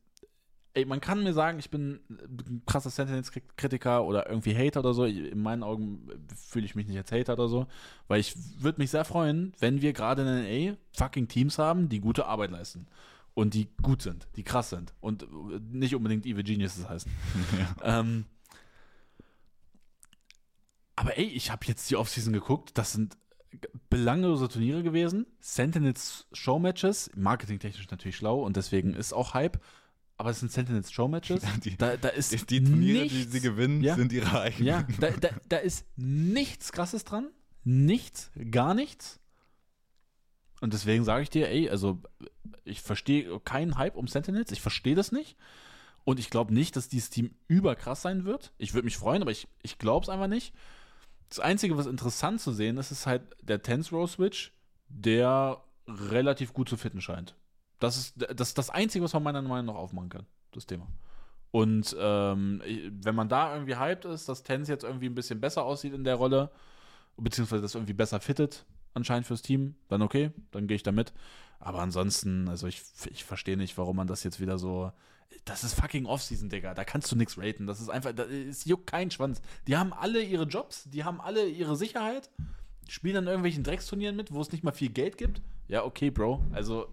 ey, 0.73 0.85
man 0.85 1.01
kann 1.01 1.23
mir 1.23 1.33
sagen, 1.33 1.59
ich 1.59 1.69
bin 1.69 1.99
ein 2.09 2.61
krasser 2.65 2.89
Sentinels-Kritiker 2.89 4.03
oder 4.03 4.29
irgendwie 4.29 4.55
Hater 4.55 4.81
oder 4.81 4.93
so. 4.93 5.05
In 5.05 5.41
meinen 5.41 5.63
Augen 5.63 6.07
fühle 6.35 6.65
ich 6.65 6.75
mich 6.75 6.87
nicht 6.87 6.97
als 6.97 7.11
Hater 7.11 7.33
oder 7.33 7.47
so. 7.47 7.67
Weil 8.07 8.19
ich 8.19 8.35
würde 8.61 8.79
mich 8.79 8.91
sehr 8.91 9.05
freuen, 9.05 9.53
wenn 9.59 9.81
wir 9.81 9.93
gerade 9.93 10.21
in 10.21 10.71
NA 10.71 10.77
fucking 10.93 11.27
Teams 11.27 11.57
haben, 11.57 11.89
die 11.89 11.99
gute 11.99 12.25
Arbeit 12.25 12.51
leisten. 12.51 12.87
Und 13.33 13.53
die 13.53 13.67
gut 13.81 14.01
sind, 14.01 14.27
die 14.35 14.43
krass 14.43 14.69
sind. 14.69 14.93
Und 14.99 15.27
nicht 15.71 15.95
unbedingt 15.95 16.25
Evil 16.25 16.43
Geniuses 16.43 16.87
heißen. 16.87 17.11
Ähm, 17.83 18.25
aber 20.95 21.17
ey, 21.17 21.25
ich 21.25 21.51
habe 21.51 21.65
jetzt 21.67 21.89
die 21.91 21.95
Offseason 21.95 22.33
geguckt. 22.33 22.71
Das 22.75 22.91
sind 22.91 23.15
belanglose 23.89 24.49
Turniere 24.49 24.83
gewesen. 24.83 25.27
Sentinels 25.39 26.27
Showmatches. 26.33 27.11
Marketingtechnisch 27.15 27.89
natürlich 27.89 28.17
schlau 28.17 28.41
und 28.43 28.57
deswegen 28.57 28.93
ist 28.93 29.13
auch 29.13 29.33
Hype. 29.33 29.59
Aber 30.17 30.31
es 30.31 30.39
sind 30.39 30.51
Sentinels 30.51 30.91
Showmatches. 30.91 31.43
Die, 31.63 31.77
Da, 31.77 31.95
da 31.97 32.09
ist 32.09 32.31
die 32.49 32.63
Turniere, 32.63 33.03
nichts, 33.03 33.17
die 33.17 33.23
sie 33.23 33.39
gewinnen, 33.41 33.83
Ja. 33.83 33.95
sind 33.95 34.11
ihre 34.11 34.41
eigenen. 34.41 34.65
Ja, 34.67 34.87
da, 34.99 35.11
da, 35.11 35.29
da 35.47 35.57
ist 35.57 35.85
nichts 35.95 36.71
Krasses 36.71 37.03
dran. 37.03 37.29
Nichts, 37.63 38.31
gar 38.49 38.73
nichts. 38.73 39.19
Und 40.59 40.73
deswegen 40.73 41.03
sage 41.03 41.21
ich 41.23 41.29
dir, 41.29 41.49
ey, 41.49 41.69
also 41.69 42.01
ich 42.63 42.81
verstehe 42.81 43.39
keinen 43.41 43.77
Hype 43.77 43.95
um 43.95 44.07
Sentinels. 44.07 44.51
Ich 44.51 44.61
verstehe 44.61 44.95
das 44.95 45.11
nicht. 45.11 45.37
Und 46.03 46.19
ich 46.19 46.29
glaube 46.31 46.53
nicht, 46.53 46.75
dass 46.75 46.87
dieses 46.87 47.09
Team 47.11 47.35
überkrass 47.47 48.01
sein 48.01 48.25
wird. 48.25 48.53
Ich 48.57 48.73
würde 48.73 48.85
mich 48.85 48.97
freuen, 48.97 49.21
aber 49.21 49.31
ich, 49.31 49.47
ich 49.61 49.77
glaube 49.77 50.03
es 50.05 50.09
einfach 50.09 50.27
nicht. 50.27 50.53
Das 51.29 51.39
Einzige, 51.39 51.77
was 51.77 51.85
interessant 51.85 52.39
zu 52.41 52.51
sehen 52.53 52.77
ist, 52.77 52.91
ist 52.91 53.05
halt 53.05 53.21
der 53.43 53.61
Tense 53.61 53.91
Row 53.91 54.09
Switch, 54.09 54.53
der 54.87 55.61
relativ 55.87 56.53
gut 56.53 56.69
zu 56.69 56.77
fitten 56.77 57.01
scheint. 57.01 57.35
Das 57.79 57.97
ist 57.97 58.15
das, 58.35 58.53
das 58.53 58.69
Einzige, 58.69 59.03
was 59.03 59.13
man 59.13 59.23
meiner 59.23 59.41
Meinung 59.41 59.67
nach 59.67 59.81
aufmachen 59.81 60.09
kann, 60.09 60.25
das 60.51 60.65
Thema. 60.65 60.87
Und 61.51 61.95
ähm, 61.99 62.61
wenn 63.01 63.15
man 63.15 63.29
da 63.29 63.53
irgendwie 63.53 63.77
hyped 63.77 64.05
ist, 64.05 64.27
dass 64.27 64.43
Tense 64.43 64.71
jetzt 64.71 64.83
irgendwie 64.83 65.07
ein 65.07 65.15
bisschen 65.15 65.39
besser 65.39 65.63
aussieht 65.63 65.93
in 65.93 66.03
der 66.03 66.15
Rolle, 66.15 66.51
beziehungsweise 67.17 67.61
das 67.61 67.75
irgendwie 67.75 67.93
besser 67.93 68.19
fittet, 68.19 68.65
anscheinend 68.93 69.27
fürs 69.27 69.41
Team, 69.41 69.75
dann 69.87 70.01
okay, 70.01 70.31
dann 70.51 70.67
gehe 70.67 70.75
ich 70.75 70.83
da 70.83 70.91
mit. 70.91 71.13
Aber 71.59 71.79
ansonsten, 71.79 72.47
also 72.49 72.67
ich, 72.67 72.81
ich 73.09 73.23
verstehe 73.23 73.57
nicht, 73.57 73.77
warum 73.77 73.95
man 73.95 74.07
das 74.07 74.23
jetzt 74.23 74.39
wieder 74.39 74.57
so. 74.57 74.91
Das 75.45 75.63
ist 75.63 75.73
fucking 75.73 76.05
Offseason, 76.05 76.49
Digga. 76.49 76.73
Da 76.73 76.83
kannst 76.83 77.11
du 77.11 77.15
nichts 77.15 77.37
raten. 77.37 77.67
Das 77.67 77.81
ist 77.81 77.89
einfach, 77.89 78.13
es 78.17 78.65
juckt 78.65 78.87
keinen 78.87 79.11
Schwanz. 79.11 79.41
Die 79.67 79.77
haben 79.77 79.93
alle 79.93 80.21
ihre 80.21 80.43
Jobs, 80.43 80.89
die 80.89 81.03
haben 81.03 81.19
alle 81.19 81.47
ihre 81.47 81.75
Sicherheit, 81.75 82.29
spielen 82.87 83.17
an 83.17 83.27
irgendwelchen 83.27 83.63
Drecksturnieren 83.63 84.15
mit, 84.15 84.31
wo 84.31 84.41
es 84.41 84.51
nicht 84.51 84.63
mal 84.63 84.71
viel 84.71 84.89
Geld 84.89 85.17
gibt. 85.17 85.41
Ja, 85.67 85.83
okay, 85.83 86.11
Bro. 86.11 86.43
Also, 86.51 86.87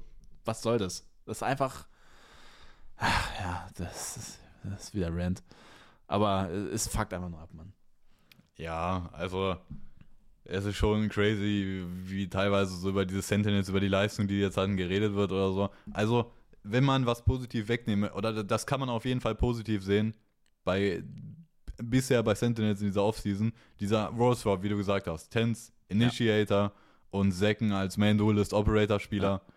was 0.45 0.63
soll 0.63 0.79
das? 0.79 1.07
Das 1.27 1.39
ist 1.39 1.43
einfach. 1.43 1.87
Ach, 2.97 3.41
ja, 3.41 3.69
das 3.77 4.17
ist, 4.17 4.39
das 4.63 4.85
ist 4.85 4.95
wieder 4.95 5.15
Rant. 5.15 5.43
Aber 6.07 6.51
es 6.51 6.89
fuckt 6.89 7.13
einfach 7.13 7.29
nur 7.29 7.41
ab, 7.41 7.51
Mann. 7.53 7.73
Ja, 8.57 9.09
also 9.13 9.57
es 10.45 10.65
ist 10.65 10.77
schon 10.77 11.09
crazy, 11.09 11.85
wie 12.05 12.29
teilweise 12.29 12.77
so 12.77 12.91
über 12.91 13.07
diese 13.07 13.23
Sentinels, 13.23 13.69
über 13.69 13.81
die 13.81 13.89
Leistung, 13.89 14.29
die 14.29 14.39
jetzt 14.39 14.57
hatten, 14.57 14.77
geredet 14.77 15.15
wird 15.15 15.33
oder 15.33 15.53
so. 15.53 15.71
Also 15.93 16.31
wenn 16.63 16.85
man 16.85 17.07
was 17.07 17.25
positiv 17.25 17.69
wegnehme, 17.69 18.13
oder 18.13 18.45
das 18.45 18.67
kann 18.67 18.81
man 18.81 18.89
auf 18.89 19.05
jeden 19.05 19.21
Fall 19.21 19.35
positiv 19.35 19.83
sehen, 19.83 20.15
bei 20.65 21.03
bisher 21.77 22.23
bei 22.23 22.35
Sentinels 22.35 22.81
in 22.81 22.89
dieser 22.89 23.03
Offseason, 23.03 23.53
dieser 23.81 24.07
Role 24.07 24.37
Swap, 24.37 24.63
wie 24.63 24.69
du 24.69 24.77
gesagt 24.77 25.07
hast, 25.07 25.31
Tense, 25.31 25.73
Initiator 25.89 26.59
ja. 26.59 26.73
und 27.11 27.33
Second 27.33 27.73
als 27.73 27.97
Main 27.97 28.17
Duelist 28.17 28.53
Operator 28.53 29.01
Spieler. 29.01 29.43
Ja. 29.47 29.54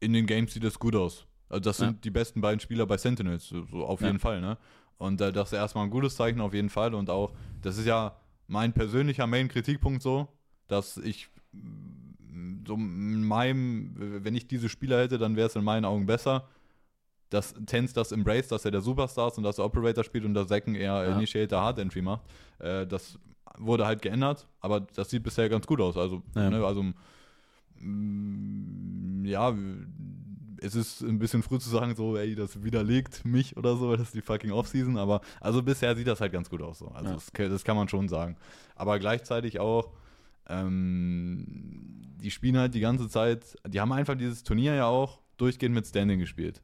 In 0.00 0.12
den 0.12 0.26
Games 0.26 0.52
sieht 0.52 0.64
das 0.64 0.78
gut 0.78 0.94
aus. 0.94 1.26
Also 1.48 1.60
das 1.60 1.76
sind 1.78 2.04
die 2.04 2.10
besten 2.10 2.40
beiden 2.40 2.60
Spieler 2.60 2.86
bei 2.86 2.96
Sentinels, 2.96 3.48
so 3.48 3.84
auf 3.84 4.00
jeden 4.00 4.18
Fall, 4.18 4.40
ne? 4.40 4.58
Und 4.98 5.20
äh, 5.20 5.32
das 5.32 5.52
ist 5.52 5.58
erstmal 5.58 5.84
ein 5.84 5.90
gutes 5.90 6.16
Zeichen 6.16 6.40
auf 6.40 6.54
jeden 6.54 6.70
Fall 6.70 6.94
und 6.94 7.10
auch, 7.10 7.32
das 7.62 7.78
ist 7.78 7.86
ja 7.86 8.16
mein 8.48 8.72
persönlicher 8.72 9.26
Main-Kritikpunkt 9.26 10.02
so, 10.02 10.28
dass 10.68 10.96
ich 10.96 11.28
so 12.66 12.74
in 12.74 13.24
meinem, 13.24 13.92
wenn 14.24 14.34
ich 14.34 14.48
diese 14.48 14.68
Spieler 14.68 15.00
hätte, 15.00 15.18
dann 15.18 15.36
wäre 15.36 15.48
es 15.48 15.56
in 15.56 15.64
meinen 15.64 15.84
Augen 15.84 16.06
besser, 16.06 16.48
dass 17.30 17.54
Tense 17.66 17.94
das 17.94 18.12
embrace, 18.12 18.48
dass 18.48 18.64
er 18.64 18.70
der 18.70 18.80
Superstar 18.80 19.28
ist 19.28 19.38
und 19.38 19.44
dass 19.44 19.58
er 19.58 19.64
Operator 19.64 20.04
spielt 20.04 20.24
und 20.24 20.34
der 20.34 20.46
Second 20.46 20.76
eher 20.76 21.04
ja. 21.04 21.16
Initiator 21.16 21.60
Hard 21.60 21.78
Entry 21.78 22.02
macht. 22.02 22.22
Äh, 22.58 22.86
das 22.86 23.18
wurde 23.58 23.86
halt 23.86 24.02
geändert, 24.02 24.46
aber 24.60 24.80
das 24.80 25.10
sieht 25.10 25.22
bisher 25.22 25.48
ganz 25.48 25.66
gut 25.66 25.80
aus. 25.80 25.96
Also, 25.96 26.22
ja. 26.34 26.50
ne, 26.50 26.64
also 26.64 26.82
mm, 26.82 26.94
ja, 29.24 29.54
es 30.60 30.74
ist 30.74 31.02
ein 31.02 31.18
bisschen 31.18 31.42
früh 31.42 31.58
zu 31.58 31.68
sagen, 31.68 31.94
so, 31.94 32.16
ey, 32.16 32.34
das 32.34 32.62
widerlegt 32.62 33.24
mich 33.24 33.56
oder 33.56 33.76
so, 33.76 33.94
das 33.96 34.08
ist 34.08 34.14
die 34.14 34.22
fucking 34.22 34.52
Offseason, 34.52 34.96
aber 34.96 35.20
also 35.40 35.62
bisher 35.62 35.94
sieht 35.96 36.06
das 36.06 36.20
halt 36.20 36.32
ganz 36.32 36.50
gut 36.50 36.62
aus. 36.62 36.78
So. 36.78 36.88
Also 36.88 37.10
ja. 37.10 37.14
das, 37.14 37.50
das, 37.50 37.64
kann 37.64 37.76
man 37.76 37.88
schon 37.88 38.08
sagen. 38.08 38.36
Aber 38.74 38.98
gleichzeitig 38.98 39.60
auch, 39.60 39.92
ähm, 40.48 42.16
die 42.20 42.30
spielen 42.30 42.56
halt 42.56 42.74
die 42.74 42.80
ganze 42.80 43.08
Zeit, 43.08 43.56
die 43.66 43.80
haben 43.80 43.92
einfach 43.92 44.16
dieses 44.16 44.42
Turnier 44.42 44.74
ja 44.74 44.86
auch 44.86 45.20
durchgehend 45.36 45.74
mit 45.74 45.86
Standing 45.86 46.18
gespielt. 46.18 46.62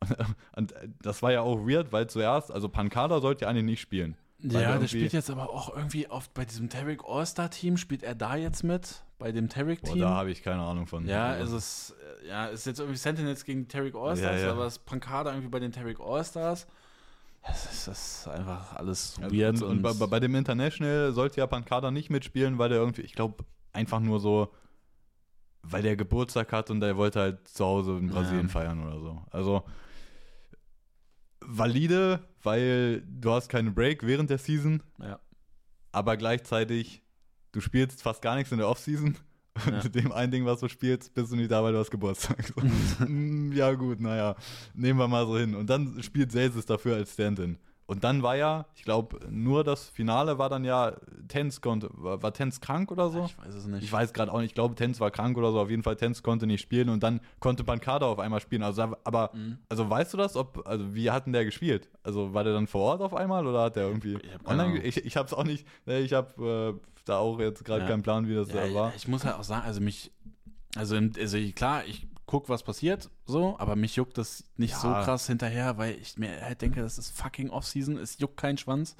Und 0.56 0.74
das 1.02 1.22
war 1.22 1.32
ja 1.32 1.42
auch 1.42 1.66
weird, 1.66 1.92
weil 1.92 2.08
zuerst, 2.08 2.50
also 2.50 2.68
Pankada 2.68 3.20
sollte 3.20 3.44
ja 3.44 3.50
eigentlich 3.50 3.64
nicht 3.64 3.80
spielen. 3.80 4.16
Ja, 4.38 4.76
der 4.76 4.88
spielt 4.88 5.12
jetzt 5.14 5.30
aber 5.30 5.50
auch 5.50 5.74
irgendwie 5.74 6.08
oft 6.08 6.34
bei 6.34 6.44
diesem 6.44 6.68
Tarek 6.68 7.02
All-Star-Team, 7.06 7.78
spielt 7.78 8.02
er 8.02 8.14
da 8.14 8.36
jetzt 8.36 8.62
mit? 8.62 9.02
Bei 9.24 9.32
dem 9.32 9.48
Tarek-Team? 9.48 10.00
Da 10.00 10.10
habe 10.10 10.30
ich 10.30 10.42
keine 10.42 10.60
Ahnung 10.60 10.86
von. 10.86 11.08
Ja, 11.08 11.28
also. 11.28 11.56
ist 11.56 11.92
es 11.92 11.96
ja, 12.28 12.44
ist 12.48 12.66
jetzt 12.66 12.78
irgendwie 12.78 12.98
Sentinels 12.98 13.46
gegen 13.46 13.66
Tarek 13.68 13.94
All-Stars, 13.94 14.42
ja, 14.42 14.48
ja. 14.48 14.52
aber 14.52 14.66
es 14.66 14.76
ist 14.76 14.84
Pankada 14.84 15.30
irgendwie 15.30 15.48
bei 15.48 15.60
den 15.60 15.72
Tarek 15.72 15.98
All-Stars. 15.98 16.66
Das 17.46 17.72
ist, 17.72 17.88
das 17.88 18.18
ist 18.18 18.28
einfach 18.28 18.76
alles 18.76 19.18
weird. 19.22 19.62
Und, 19.62 19.62
und, 19.62 19.86
und 19.86 19.98
bei, 19.98 20.06
bei, 20.06 20.20
dem 20.20 20.34
International 20.34 21.10
sollte 21.12 21.38
ja 21.38 21.46
Pankada 21.46 21.90
nicht 21.90 22.10
mitspielen, 22.10 22.58
weil 22.58 22.68
der 22.68 22.76
irgendwie, 22.76 23.00
ich 23.00 23.14
glaube, 23.14 23.46
einfach 23.72 23.98
nur 23.98 24.20
so, 24.20 24.52
weil 25.62 25.80
der 25.80 25.96
Geburtstag 25.96 26.52
hat 26.52 26.70
und 26.70 26.80
der 26.80 26.98
wollte 26.98 27.20
halt 27.20 27.48
zu 27.48 27.64
Hause 27.64 27.96
in 27.96 28.08
Brasilien 28.08 28.48
ja. 28.48 28.52
feiern 28.52 28.86
oder 28.86 29.00
so. 29.00 29.22
Also 29.30 29.64
valide, 31.40 32.20
weil 32.42 33.00
du 33.06 33.30
hast 33.30 33.48
keinen 33.48 33.74
Break 33.74 34.06
während 34.06 34.28
der 34.28 34.36
Season. 34.36 34.82
Ja. 35.00 35.18
Aber 35.92 36.18
gleichzeitig, 36.18 37.03
du 37.54 37.60
spielst 37.60 38.02
fast 38.02 38.20
gar 38.20 38.34
nichts 38.34 38.52
in 38.52 38.58
der 38.58 38.68
Offseason. 38.68 39.16
Und 39.66 39.72
ja. 39.72 39.82
mit 39.84 39.94
dem 39.94 40.10
einen 40.10 40.32
Ding, 40.32 40.44
was 40.44 40.58
du 40.58 40.68
spielst, 40.68 41.14
bist 41.14 41.30
du 41.30 41.36
nicht 41.36 41.50
da, 41.50 41.62
weil 41.62 41.72
du 41.72 41.78
hast 41.78 41.90
Geburtstag. 41.90 42.52
Mm, 43.08 43.52
ja, 43.54 43.72
gut, 43.74 44.00
naja, 44.00 44.34
nehmen 44.74 44.98
wir 44.98 45.06
mal 45.06 45.24
so 45.26 45.38
hin. 45.38 45.54
Und 45.54 45.70
dann 45.70 46.02
spielt 46.02 46.32
Selsis 46.32 46.66
dafür 46.66 46.96
als 46.96 47.12
Stand-in. 47.12 47.56
Und 47.86 48.02
dann 48.02 48.22
war 48.22 48.34
ja, 48.34 48.64
ich 48.74 48.82
glaube, 48.82 49.20
nur 49.30 49.62
das 49.62 49.90
Finale 49.90 50.38
war 50.38 50.48
dann 50.48 50.64
ja, 50.64 50.96
Tens 51.28 51.60
konnte, 51.60 51.90
war, 51.92 52.22
war 52.22 52.32
Tens 52.32 52.60
krank 52.60 52.90
oder 52.90 53.10
so? 53.10 53.26
Ich 53.26 53.38
weiß 53.38 53.54
es 53.54 53.66
nicht. 53.66 53.84
Ich 53.84 53.92
weiß 53.92 54.14
gerade 54.14 54.32
auch 54.32 54.38
nicht, 54.38 54.48
ich 54.48 54.54
glaube, 54.54 54.74
Tens 54.74 55.00
war 55.00 55.10
krank 55.10 55.36
oder 55.36 55.52
so, 55.52 55.60
auf 55.60 55.68
jeden 55.68 55.82
Fall 55.82 55.96
Tens 55.96 56.22
konnte 56.22 56.46
nicht 56.46 56.62
spielen 56.62 56.88
und 56.88 57.02
dann 57.02 57.20
konnte 57.40 57.62
Pankada 57.62 58.06
auf 58.06 58.18
einmal 58.18 58.40
spielen. 58.40 58.62
Also, 58.62 58.96
aber, 59.04 59.30
mhm. 59.34 59.58
also 59.68 59.88
weißt 59.88 60.14
du 60.14 60.16
das, 60.16 60.34
ob, 60.34 60.66
also 60.66 60.94
wie 60.94 61.10
hat 61.10 61.26
denn 61.26 61.34
der 61.34 61.44
gespielt? 61.44 61.90
Also 62.02 62.32
war 62.32 62.42
der 62.42 62.54
dann 62.54 62.66
vor 62.66 62.80
Ort 62.80 63.02
auf 63.02 63.14
einmal 63.14 63.46
oder 63.46 63.64
hat 63.64 63.76
der 63.76 63.86
irgendwie 63.86 64.14
ich 64.14 64.48
online, 64.48 64.82
ich, 64.82 65.04
ich 65.04 65.16
hab's 65.18 65.34
auch 65.34 65.44
nicht, 65.44 65.66
ne, 65.84 65.98
ich 66.00 66.14
habe 66.14 66.80
äh, 66.80 66.93
da 67.04 67.18
auch 67.18 67.38
jetzt 67.38 67.64
gerade 67.64 67.82
ja. 67.82 67.88
keinen 67.88 68.02
Plan, 68.02 68.28
wie 68.28 68.34
das 68.34 68.48
ja, 68.48 68.66
da 68.66 68.74
war. 68.74 68.94
Ich 68.94 69.08
muss 69.08 69.24
halt 69.24 69.36
auch 69.36 69.44
sagen, 69.44 69.66
also 69.66 69.80
mich, 69.80 70.12
also, 70.76 70.96
also 70.96 71.38
klar, 71.52 71.84
ich 71.86 72.08
guck, 72.26 72.48
was 72.48 72.62
passiert, 72.62 73.10
so, 73.26 73.58
aber 73.58 73.76
mich 73.76 73.96
juckt 73.96 74.18
das 74.18 74.44
nicht 74.56 74.72
ja. 74.72 74.78
so 74.78 74.88
krass 74.88 75.26
hinterher, 75.26 75.78
weil 75.78 75.94
ich 75.94 76.16
mir 76.16 76.40
halt 76.40 76.62
denke, 76.62 76.80
das 76.80 76.98
ist 76.98 77.16
fucking 77.16 77.50
Off-Season, 77.50 77.96
es 77.98 78.18
juckt 78.18 78.36
keinen 78.36 78.58
Schwanz. 78.58 78.96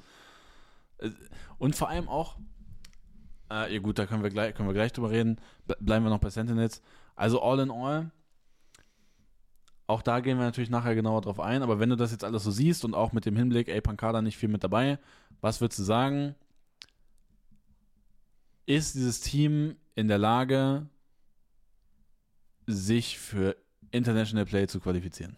Äh, 0.99 1.09
und 1.57 1.75
vor 1.75 1.89
allem 1.89 2.07
auch, 2.07 2.37
äh, 3.51 3.73
ja 3.73 3.79
gut, 3.79 3.99
da 3.99 4.05
können 4.05 4.23
wir 4.23 4.29
gleich, 4.29 4.53
können 4.55 4.69
wir 4.69 4.73
gleich 4.73 4.93
drüber 4.93 5.11
reden. 5.11 5.39
Bleiben 5.79 6.05
wir 6.05 6.09
noch 6.09 6.19
bei 6.19 6.29
Sentinels. 6.29 6.81
Also 7.15 7.41
all 7.41 7.59
in 7.59 7.71
all, 7.71 8.11
auch 9.87 10.01
da 10.01 10.19
gehen 10.19 10.37
wir 10.37 10.45
natürlich 10.45 10.69
nachher 10.69 10.95
genauer 10.95 11.21
drauf 11.21 11.39
ein, 11.39 11.61
aber 11.61 11.79
wenn 11.79 11.89
du 11.89 11.95
das 11.95 12.11
jetzt 12.11 12.23
alles 12.23 12.43
so 12.43 12.51
siehst 12.51 12.85
und 12.85 12.95
auch 12.95 13.11
mit 13.11 13.25
dem 13.25 13.35
Hinblick, 13.35 13.67
ey, 13.67 13.81
Pankada 13.81 14.21
nicht 14.21 14.37
viel 14.37 14.49
mit 14.49 14.63
dabei, 14.63 14.99
was 15.41 15.61
würdest 15.61 15.79
du 15.79 15.83
sagen? 15.83 16.35
Ist 18.65 18.95
dieses 18.95 19.21
Team 19.21 19.75
in 19.95 20.07
der 20.07 20.17
Lage, 20.17 20.87
sich 22.67 23.19
für 23.19 23.55
International 23.91 24.45
Play 24.45 24.67
zu 24.67 24.79
qualifizieren. 24.79 25.35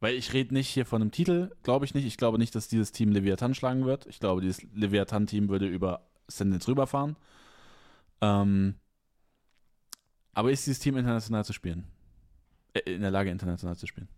Weil 0.00 0.14
ich 0.14 0.32
rede 0.32 0.54
nicht 0.54 0.68
hier 0.68 0.86
von 0.86 1.02
einem 1.02 1.10
Titel, 1.10 1.50
glaube 1.62 1.84
ich 1.84 1.94
nicht. 1.94 2.06
Ich 2.06 2.16
glaube 2.16 2.38
nicht, 2.38 2.54
dass 2.54 2.68
dieses 2.68 2.92
Team 2.92 3.12
Leviathan 3.12 3.54
schlagen 3.54 3.84
wird. 3.84 4.06
Ich 4.06 4.18
glaube, 4.18 4.40
dieses 4.40 4.62
Leviathan-Team 4.72 5.48
würde 5.48 5.66
über 5.66 6.06
Sentinels 6.28 6.68
rüberfahren. 6.68 7.16
Ähm, 8.20 8.76
aber 10.32 10.52
ist 10.52 10.66
dieses 10.66 10.78
Team 10.78 10.96
international 10.96 11.44
zu 11.44 11.52
spielen? 11.52 11.84
Äh, 12.72 12.94
in 12.94 13.02
der 13.02 13.10
Lage, 13.10 13.30
international 13.30 13.76
zu 13.76 13.86
spielen? 13.86 14.08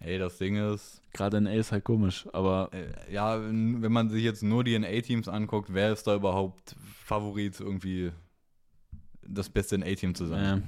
Ey, 0.00 0.18
das 0.18 0.38
Ding 0.38 0.56
ist. 0.56 1.02
Gerade 1.12 1.40
NA 1.40 1.52
ist 1.52 1.72
halt 1.72 1.84
komisch, 1.84 2.26
aber. 2.32 2.70
Äh, 2.72 3.12
ja, 3.12 3.40
wenn 3.40 3.92
man 3.92 4.08
sich 4.08 4.24
jetzt 4.24 4.42
nur 4.42 4.64
die 4.64 4.78
NA-Teams 4.78 5.28
anguckt, 5.28 5.72
wer 5.72 5.92
ist 5.92 6.06
da 6.06 6.14
überhaupt 6.14 6.74
Favorit 7.04 7.60
irgendwie 7.60 8.10
das 9.22 9.50
beste 9.50 9.76
in 9.76 9.82
A-Team 9.82 10.14
zu 10.14 10.26
sein. 10.26 10.44
Ja. 10.44 10.62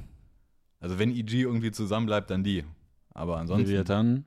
Also 0.80 0.98
wenn 0.98 1.10
EG 1.10 1.42
irgendwie 1.42 1.70
zusammenbleibt, 1.70 2.30
dann 2.30 2.44
die. 2.44 2.64
Aber 3.14 3.38
ansonsten. 3.38 3.68
Leviathan. 3.68 4.26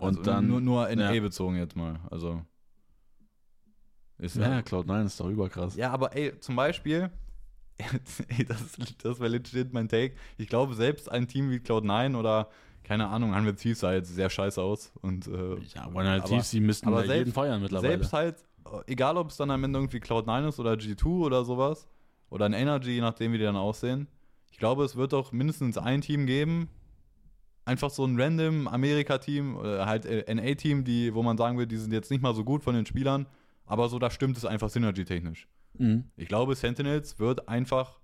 Und 0.00 0.18
also 0.18 0.22
dann. 0.22 0.46
Nur, 0.46 0.60
nur 0.60 0.88
NA 0.88 1.12
ja. 1.12 1.20
bezogen 1.20 1.56
jetzt 1.56 1.76
mal. 1.76 2.00
Also. 2.10 2.42
Ist 4.18 4.36
ja, 4.36 4.48
ja 4.48 4.58
Cloud9 4.60 5.06
ist 5.06 5.20
doch 5.20 5.28
überkrass. 5.28 5.76
Ja, 5.76 5.90
aber 5.90 6.16
ey, 6.16 6.38
zum 6.38 6.56
Beispiel, 6.56 7.10
ey, 8.28 8.44
das, 8.44 8.76
das 9.02 9.18
wäre 9.18 9.28
legit 9.28 9.72
mein 9.72 9.88
Take. 9.88 10.14
Ich 10.38 10.48
glaube, 10.48 10.74
selbst 10.74 11.10
ein 11.10 11.26
Team 11.26 11.50
wie 11.50 11.56
Cloud9 11.56 12.16
oder, 12.16 12.48
keine 12.84 13.08
Ahnung, 13.08 13.34
haben 13.34 13.46
wir 13.46 13.56
Thieves 13.56 13.80
sah 13.80 13.92
jetzt 13.92 14.14
sehr 14.14 14.30
scheiße 14.30 14.62
aus. 14.62 14.92
Und, 15.02 15.26
äh, 15.26 15.56
ja, 15.74 15.88
One 15.92 16.22
Thieves, 16.24 16.50
die 16.50 16.60
müssten 16.60 16.86
aber 16.86 16.98
selbst, 16.98 17.16
jeden 17.16 17.32
feiern 17.32 17.60
mittlerweile. 17.60 17.88
Selbst 17.88 18.12
halt, 18.12 18.36
egal 18.86 19.16
ob 19.16 19.30
es 19.30 19.36
dann 19.36 19.50
am 19.50 19.64
Ende 19.64 19.78
irgendwie 19.78 19.98
Cloud9 19.98 20.48
ist 20.48 20.60
oder 20.60 20.74
G2 20.74 21.06
oder 21.06 21.44
sowas, 21.44 21.88
oder 22.30 22.46
ein 22.46 22.52
Energy, 22.52 22.92
je 22.92 23.00
nachdem, 23.00 23.32
wie 23.32 23.38
die 23.38 23.44
dann 23.44 23.56
aussehen. 23.56 24.08
Ich 24.50 24.58
glaube, 24.58 24.84
es 24.84 24.96
wird 24.96 25.12
doch 25.12 25.32
mindestens 25.32 25.78
ein 25.78 26.00
Team 26.00 26.26
geben, 26.26 26.68
einfach 27.64 27.90
so 27.90 28.04
ein 28.04 28.20
random 28.20 28.68
Amerika-Team 28.68 29.56
oder 29.56 29.86
halt 29.86 30.04
NA-Team, 30.04 30.84
die, 30.84 31.14
wo 31.14 31.22
man 31.22 31.36
sagen 31.36 31.58
will, 31.58 31.66
die 31.66 31.76
sind 31.76 31.92
jetzt 31.92 32.10
nicht 32.10 32.22
mal 32.22 32.34
so 32.34 32.44
gut 32.44 32.62
von 32.62 32.74
den 32.74 32.86
Spielern, 32.86 33.26
aber 33.66 33.88
so, 33.88 33.98
da 33.98 34.10
stimmt 34.10 34.36
es 34.36 34.44
einfach 34.44 34.68
synergy-technisch. 34.68 35.48
Mhm. 35.78 36.04
Ich 36.16 36.28
glaube, 36.28 36.54
Sentinels 36.54 37.18
wird 37.18 37.48
einfach, 37.48 38.00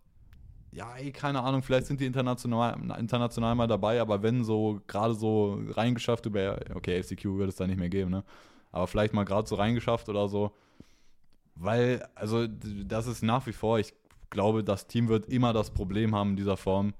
ja, 0.73 0.95
ey, 0.97 1.11
keine 1.11 1.43
Ahnung, 1.43 1.63
vielleicht 1.63 1.87
sind 1.87 2.01
die 2.01 2.07
international, 2.07 2.79
international 2.99 3.55
mal 3.55 3.67
dabei, 3.67 4.01
aber 4.01 4.23
wenn 4.23 4.45
so 4.45 4.81
gerade 4.87 5.15
so 5.15 5.61
reingeschafft 5.71 6.27
über, 6.27 6.61
okay, 6.75 7.03
FCQ 7.03 7.39
wird 7.39 7.49
es 7.49 7.57
da 7.57 7.67
nicht 7.67 7.79
mehr 7.79 7.89
geben, 7.89 8.11
ne? 8.11 8.25
Aber 8.73 8.87
vielleicht 8.87 9.13
mal 9.13 9.25
gerade 9.25 9.49
so 9.49 9.57
reingeschafft 9.57 10.09
oder 10.09 10.29
so. 10.29 10.53
Weil, 11.57 12.07
also, 12.15 12.47
das 12.47 13.09
ist 13.09 13.23
nach 13.23 13.47
wie 13.47 13.53
vor, 13.53 13.81
ich 13.81 13.93
glaube, 14.31 14.63
das 14.63 14.87
Team 14.87 15.09
wird 15.09 15.27
immer 15.27 15.53
das 15.53 15.73
Problem 15.73 16.15
haben 16.15 16.31
in 16.31 16.37
dieser 16.37 16.57
Form. 16.57 16.95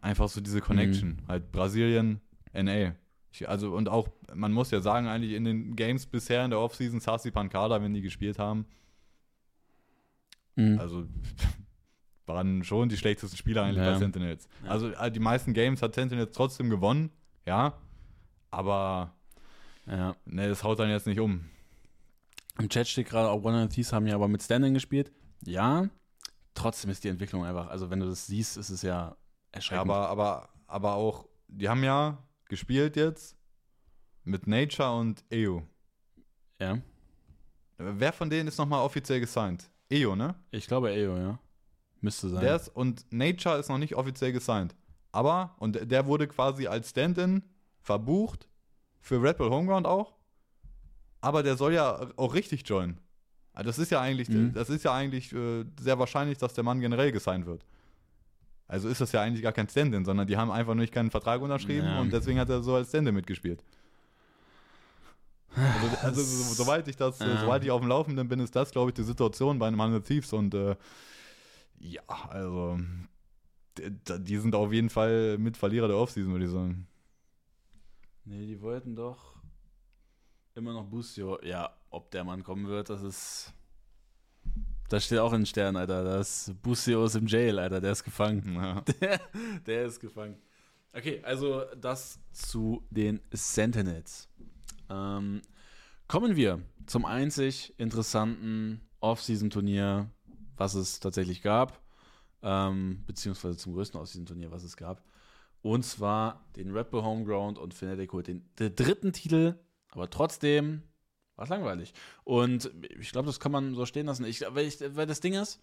Einfach 0.00 0.28
so 0.28 0.40
diese 0.40 0.60
Connection. 0.60 1.18
Mhm. 1.22 1.28
Halt 1.28 1.50
Brasilien, 1.50 2.20
NA. 2.52 2.94
Ich, 3.32 3.48
also, 3.48 3.74
und 3.74 3.88
auch, 3.88 4.08
man 4.32 4.52
muss 4.52 4.70
ja 4.70 4.80
sagen, 4.80 5.08
eigentlich 5.08 5.32
in 5.32 5.44
den 5.44 5.74
Games 5.74 6.06
bisher 6.06 6.44
in 6.44 6.50
der 6.50 6.60
Offseason, 6.60 7.00
Sassi 7.00 7.32
Pankada, 7.32 7.82
wenn 7.82 7.94
die 7.94 8.00
gespielt 8.00 8.38
haben, 8.38 8.64
mhm. 10.54 10.78
also 10.78 11.04
waren 12.28 12.62
schon 12.62 12.88
die 12.88 12.96
schlechtesten 12.96 13.36
Spieler 13.36 13.64
eigentlich 13.64 13.84
ja. 13.84 13.92
bei 13.92 13.98
Sentinels. 13.98 14.48
Ja. 14.64 14.70
Also 14.70 14.90
äh, 14.90 15.10
die 15.10 15.20
meisten 15.20 15.54
Games 15.54 15.82
hat 15.82 15.94
Sentinels 15.94 16.32
trotzdem 16.32 16.70
gewonnen, 16.70 17.10
ja, 17.46 17.74
aber 18.50 19.14
ja. 19.86 20.14
ne, 20.24 20.48
das 20.48 20.62
haut 20.62 20.78
dann 20.78 20.90
jetzt 20.90 21.06
nicht 21.06 21.20
um. 21.20 21.46
Im 22.58 22.68
Chat 22.68 22.88
steht 22.88 23.08
gerade 23.08 23.30
auch 23.30 23.42
One 23.42 23.64
of 23.64 23.68
Thieves 23.70 23.92
haben 23.92 24.06
ja 24.06 24.14
aber 24.14 24.28
mit 24.28 24.42
Standing 24.42 24.74
gespielt. 24.74 25.12
Ja, 25.44 25.88
trotzdem 26.54 26.90
ist 26.90 27.04
die 27.04 27.08
Entwicklung 27.08 27.44
einfach, 27.44 27.68
also 27.68 27.90
wenn 27.90 28.00
du 28.00 28.06
das 28.06 28.26
siehst, 28.26 28.56
ist 28.56 28.70
es 28.70 28.82
ja 28.82 29.16
erschreckend. 29.52 29.88
Ja, 29.88 29.94
aber, 29.94 30.08
aber, 30.08 30.48
aber 30.66 30.94
auch, 30.94 31.26
die 31.46 31.68
haben 31.68 31.84
ja 31.84 32.18
gespielt 32.48 32.96
jetzt 32.96 33.36
mit 34.24 34.46
Nature 34.46 34.96
und 34.96 35.24
EO. 35.30 35.62
Ja. 36.60 36.78
Wer 37.78 38.12
von 38.12 38.28
denen 38.28 38.48
ist 38.48 38.58
nochmal 38.58 38.84
offiziell 38.84 39.20
gesigned? 39.20 39.70
EO, 39.90 40.16
ne? 40.16 40.34
Ich 40.50 40.66
glaube 40.66 40.92
EO, 40.92 41.16
ja. 41.16 41.38
Müsste 42.00 42.28
sein. 42.28 42.40
Der 42.40 42.56
ist, 42.56 42.68
und 42.68 43.04
Nature 43.12 43.58
ist 43.58 43.68
noch 43.68 43.78
nicht 43.78 43.94
offiziell 43.96 44.32
gesigned. 44.32 44.74
Aber, 45.12 45.54
und 45.58 45.90
der 45.90 46.06
wurde 46.06 46.28
quasi 46.28 46.66
als 46.66 46.90
Stand-in 46.90 47.42
verbucht, 47.80 48.48
für 49.00 49.22
Red 49.22 49.38
Bull 49.38 49.50
Homeground 49.50 49.86
auch. 49.86 50.14
Aber 51.20 51.42
der 51.42 51.56
soll 51.56 51.72
ja 51.74 52.08
auch 52.16 52.34
richtig 52.34 52.68
joinen. 52.68 53.00
Also 53.52 53.68
das 53.70 53.78
ist 53.78 53.90
ja 53.90 54.00
eigentlich, 54.00 54.28
Mhm. 54.28 54.52
das 54.52 54.70
ist 54.70 54.84
ja 54.84 54.92
eigentlich 54.92 55.32
äh, 55.32 55.64
sehr 55.80 55.98
wahrscheinlich, 55.98 56.38
dass 56.38 56.54
der 56.54 56.62
Mann 56.62 56.78
generell 56.80 57.10
gesigned 57.10 57.46
wird. 57.46 57.64
Also 58.68 58.88
ist 58.88 59.00
das 59.00 59.10
ja 59.12 59.22
eigentlich 59.22 59.42
gar 59.42 59.52
kein 59.52 59.68
Stand-in, 59.68 60.04
sondern 60.04 60.26
die 60.28 60.36
haben 60.36 60.50
einfach 60.50 60.74
nur 60.74 60.82
nicht 60.82 60.92
keinen 60.92 61.10
Vertrag 61.10 61.40
unterschrieben 61.40 61.86
Ja. 61.86 62.00
und 62.00 62.12
deswegen 62.12 62.38
hat 62.38 62.50
er 62.50 62.62
so 62.62 62.74
als 62.76 62.90
Stand-in 62.90 63.14
mitgespielt. 63.14 63.64
Also, 65.56 65.96
also 66.06 66.22
so, 66.22 66.54
soweit 66.64 66.86
ich 66.86 66.96
das, 66.96 67.18
Ja. 67.18 67.40
soweit 67.40 67.64
ich 67.64 67.70
auf 67.70 67.80
dem 67.80 67.88
Laufenden 67.88 68.28
bin, 68.28 68.38
ist 68.40 68.54
das, 68.54 68.70
glaube 68.70 68.90
ich, 68.90 68.94
die 68.94 69.02
Situation 69.02 69.58
bei 69.58 69.66
einem 69.66 69.80
Hundred 69.82 70.06
Thieves 70.06 70.32
und 70.32 70.54
äh, 70.54 70.76
ja, 71.78 72.02
also 72.28 72.78
die 73.78 74.36
sind 74.36 74.54
auf 74.54 74.72
jeden 74.72 74.90
Fall 74.90 75.38
Mitverlierer 75.38 75.88
der 75.88 75.96
Offseason, 75.96 76.32
würde 76.32 76.44
ich 76.46 76.50
sagen. 76.50 76.86
Nee, 78.24 78.46
die 78.46 78.60
wollten 78.60 78.96
doch 78.96 79.36
immer 80.54 80.72
noch 80.72 80.84
Busio. 80.84 81.38
Ja, 81.42 81.74
ob 81.90 82.10
der 82.10 82.24
Mann 82.24 82.42
kommen 82.42 82.66
wird, 82.66 82.90
das 82.90 83.02
ist. 83.02 83.54
Das 84.88 85.04
steht 85.04 85.18
auch 85.18 85.32
in 85.32 85.40
den 85.40 85.46
Sternen, 85.46 85.76
Alter. 85.76 86.02
Das 86.02 86.52
Busio 86.62 87.04
ist 87.04 87.14
im 87.14 87.26
Jail, 87.26 87.58
Alter. 87.58 87.80
Der 87.80 87.92
ist 87.92 88.04
gefangen. 88.04 88.54
Ja. 88.54 88.80
Der, 89.00 89.20
der 89.66 89.84
ist 89.84 90.00
gefangen. 90.00 90.36
Okay, 90.94 91.20
also 91.22 91.64
das 91.78 92.18
zu 92.32 92.82
den 92.90 93.20
Sentinels. 93.30 94.28
Ähm, 94.88 95.42
kommen 96.06 96.36
wir 96.36 96.62
zum 96.86 97.04
einzig 97.04 97.74
interessanten 97.76 98.80
Off-Season-Turnier, 99.00 100.10
was 100.58 100.74
es 100.74 101.00
tatsächlich 101.00 101.42
gab. 101.42 101.80
Ähm, 102.42 103.02
beziehungsweise 103.06 103.56
zum 103.56 103.72
größten 103.72 103.98
Off-Season-Turnier, 104.00 104.50
was 104.50 104.62
es 104.62 104.76
gab. 104.76 105.02
Und 105.62 105.84
zwar 105.84 106.44
den 106.56 106.70
Red 106.76 106.90
Bull 106.90 107.02
Homeground 107.02 107.58
und 107.58 107.74
Fnatic 107.74 108.12
holt 108.12 108.28
den, 108.28 108.48
den 108.58 108.74
dritten 108.76 109.12
Titel, 109.12 109.58
aber 109.90 110.08
trotzdem 110.08 110.82
war 111.34 111.44
es 111.44 111.50
langweilig. 111.50 111.94
Und 112.24 112.70
ich 112.98 113.10
glaube, 113.10 113.26
das 113.26 113.40
kann 113.40 113.52
man 113.52 113.74
so 113.74 113.86
stehen 113.86 114.06
lassen. 114.06 114.24
Ich, 114.24 114.40
weil, 114.40 114.66
ich, 114.66 114.78
weil 114.94 115.06
das 115.06 115.20
Ding 115.20 115.34
ist, 115.34 115.60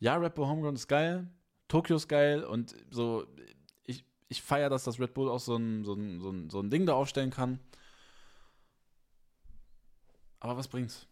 ja, 0.00 0.16
Red 0.16 0.34
Bull 0.34 0.46
Homeground 0.46 0.78
ist 0.78 0.88
geil, 0.88 1.28
Tokio 1.68 1.96
ist 1.96 2.08
geil 2.08 2.42
und 2.42 2.74
so, 2.90 3.26
ich, 3.84 4.04
ich 4.28 4.42
feiere, 4.42 4.70
dass 4.70 4.84
das 4.84 4.98
Red 4.98 5.14
Bull 5.14 5.28
auch 5.28 5.38
so 5.38 5.56
ein, 5.56 5.84
so, 5.84 5.94
ein, 5.94 6.20
so, 6.20 6.30
ein, 6.30 6.50
so 6.50 6.60
ein 6.60 6.70
Ding 6.70 6.86
da 6.86 6.94
aufstellen 6.94 7.30
kann. 7.30 7.60
Aber 10.40 10.56
was 10.56 10.68
bringt's? 10.68 11.06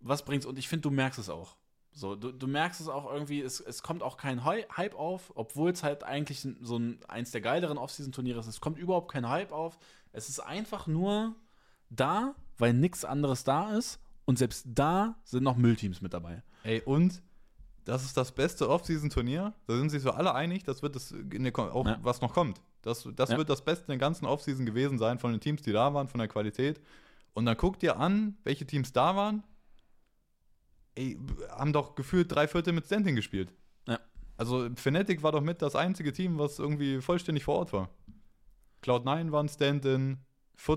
Was 0.00 0.24
bringt's? 0.24 0.46
Und 0.46 0.58
ich 0.58 0.68
finde, 0.68 0.82
du 0.82 0.90
merkst 0.90 1.18
es 1.18 1.28
auch. 1.28 1.56
So, 1.92 2.14
du, 2.14 2.30
du 2.32 2.46
merkst 2.46 2.80
es 2.80 2.88
auch 2.88 3.12
irgendwie, 3.12 3.40
es, 3.40 3.60
es 3.60 3.82
kommt 3.82 4.02
auch 4.02 4.16
kein 4.16 4.44
Hy- 4.44 4.66
Hype 4.76 4.94
auf, 4.94 5.32
obwohl 5.34 5.70
es 5.72 5.82
halt 5.82 6.04
eigentlich 6.04 6.46
so 6.62 6.76
ein, 6.78 7.00
eins 7.08 7.32
der 7.32 7.40
geileren 7.40 7.78
Off-Season-Turniere 7.78 8.38
ist. 8.38 8.46
Es 8.46 8.60
kommt 8.60 8.78
überhaupt 8.78 9.10
kein 9.10 9.28
Hype 9.28 9.50
auf. 9.52 9.78
Es 10.12 10.28
ist 10.28 10.38
einfach 10.40 10.86
nur 10.86 11.34
da, 11.90 12.34
weil 12.58 12.72
nichts 12.74 13.04
anderes 13.04 13.42
da 13.44 13.76
ist. 13.76 13.98
Und 14.24 14.38
selbst 14.38 14.66
da 14.68 15.16
sind 15.24 15.42
noch 15.42 15.56
Müllteams 15.56 16.00
mit 16.00 16.14
dabei. 16.14 16.42
Ey, 16.62 16.80
und 16.82 17.20
das 17.84 18.04
ist 18.04 18.16
das 18.16 18.30
beste 18.32 18.68
Off-Season-Turnier. 18.68 19.52
Da 19.66 19.76
sind 19.76 19.90
sich 19.90 20.02
so 20.02 20.12
alle 20.12 20.32
einig, 20.34 20.62
das 20.62 20.82
wird 20.82 20.94
das, 20.94 21.10
in 21.10 21.42
der, 21.42 21.58
auch 21.58 21.86
Ja. 21.86 21.98
was 22.02 22.20
noch 22.20 22.32
kommt. 22.32 22.60
Das, 22.82 23.08
das 23.16 23.30
Ja. 23.30 23.36
wird 23.38 23.50
das 23.50 23.64
Beste 23.64 23.84
in 23.86 23.88
der 23.88 23.98
ganzen 23.98 24.26
Off-Season 24.26 24.64
gewesen 24.64 24.96
sein 24.98 25.18
von 25.18 25.32
den 25.32 25.40
Teams, 25.40 25.62
die 25.62 25.72
da 25.72 25.92
waren, 25.92 26.06
von 26.08 26.18
der 26.18 26.28
Qualität. 26.28 26.80
Und 27.34 27.46
dann 27.46 27.56
guck 27.56 27.80
dir 27.80 27.96
an, 27.98 28.36
welche 28.44 28.64
Teams 28.66 28.92
da 28.92 29.16
waren. 29.16 29.42
Ey, 30.94 31.18
haben 31.50 31.72
doch 31.72 31.94
gefühlt 31.94 32.30
drei 32.32 32.48
Viertel 32.48 32.72
mit 32.72 32.86
Standing 32.86 33.16
gespielt. 33.16 33.52
Ja. 33.86 33.98
Also 34.36 34.68
Fnatic 34.74 35.22
war 35.22 35.32
doch 35.32 35.40
mit 35.40 35.62
das 35.62 35.76
einzige 35.76 36.12
Team, 36.12 36.38
was 36.38 36.58
irgendwie 36.58 37.00
vollständig 37.00 37.44
vor 37.44 37.56
Ort 37.56 37.72
war. 37.72 37.90
Cloud9 38.82 39.30
war 39.32 39.42
ein 39.42 39.48
Stand-in. 39.48 40.18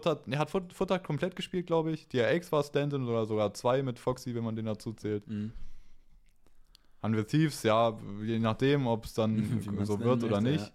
Hat, 0.05 0.28
nee, 0.28 0.38
hat 0.38 0.53
hat 0.53 1.03
komplett 1.03 1.36
gespielt, 1.36 1.68
glaube 1.68 1.91
ich. 1.91 2.07
DRX 2.07 2.51
war 2.51 2.64
Stand-in 2.64 3.03
oder 3.07 3.26
sogar 3.26 3.53
zwei 3.53 3.84
mit 3.84 3.99
Foxy, 3.99 4.34
wenn 4.34 4.43
man 4.43 4.55
den 4.55 4.66
dazu 4.66 4.93
zählt. 4.93 5.28
Mhm. 5.28 5.51
Haben 7.01 7.16
wir 7.16 7.28
Thieves, 7.28 7.64
ja, 7.64 7.97
je 8.24 8.39
nachdem, 8.39 8.88
ob 8.88 9.03
es 9.05 9.14
dann 9.14 9.59
so 9.84 9.99
wird 9.99 10.24
oder 10.24 10.39
nicht. 10.39 10.72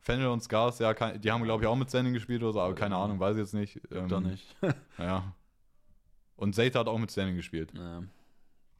Fennel 0.00 0.28
und 0.28 0.42
Scars, 0.42 0.78
ja, 0.78 0.92
kein, 0.94 1.20
die 1.20 1.32
haben, 1.32 1.42
glaube 1.44 1.62
ich, 1.64 1.66
auch 1.68 1.76
mit 1.76 1.88
Standing 1.88 2.12
gespielt 2.14 2.42
oder 2.42 2.52
so, 2.52 2.60
aber 2.60 2.74
keine 2.74 2.94
Ja. 2.94 3.02
Ahnung, 3.04 3.18
weiß 3.18 3.36
ich 3.36 3.40
jetzt 3.40 3.54
nicht. 3.54 3.80
Ja. 3.90 4.06
Doch 4.06 4.20
nicht. 4.20 4.54
Ja. 4.98 5.34
Und 6.36 6.54
Zeta 6.54 6.80
hat 6.80 6.88
auch 6.88 6.98
mit 6.98 7.10
Standing 7.10 7.36
gespielt. 7.36 7.72
ja. 7.74 8.02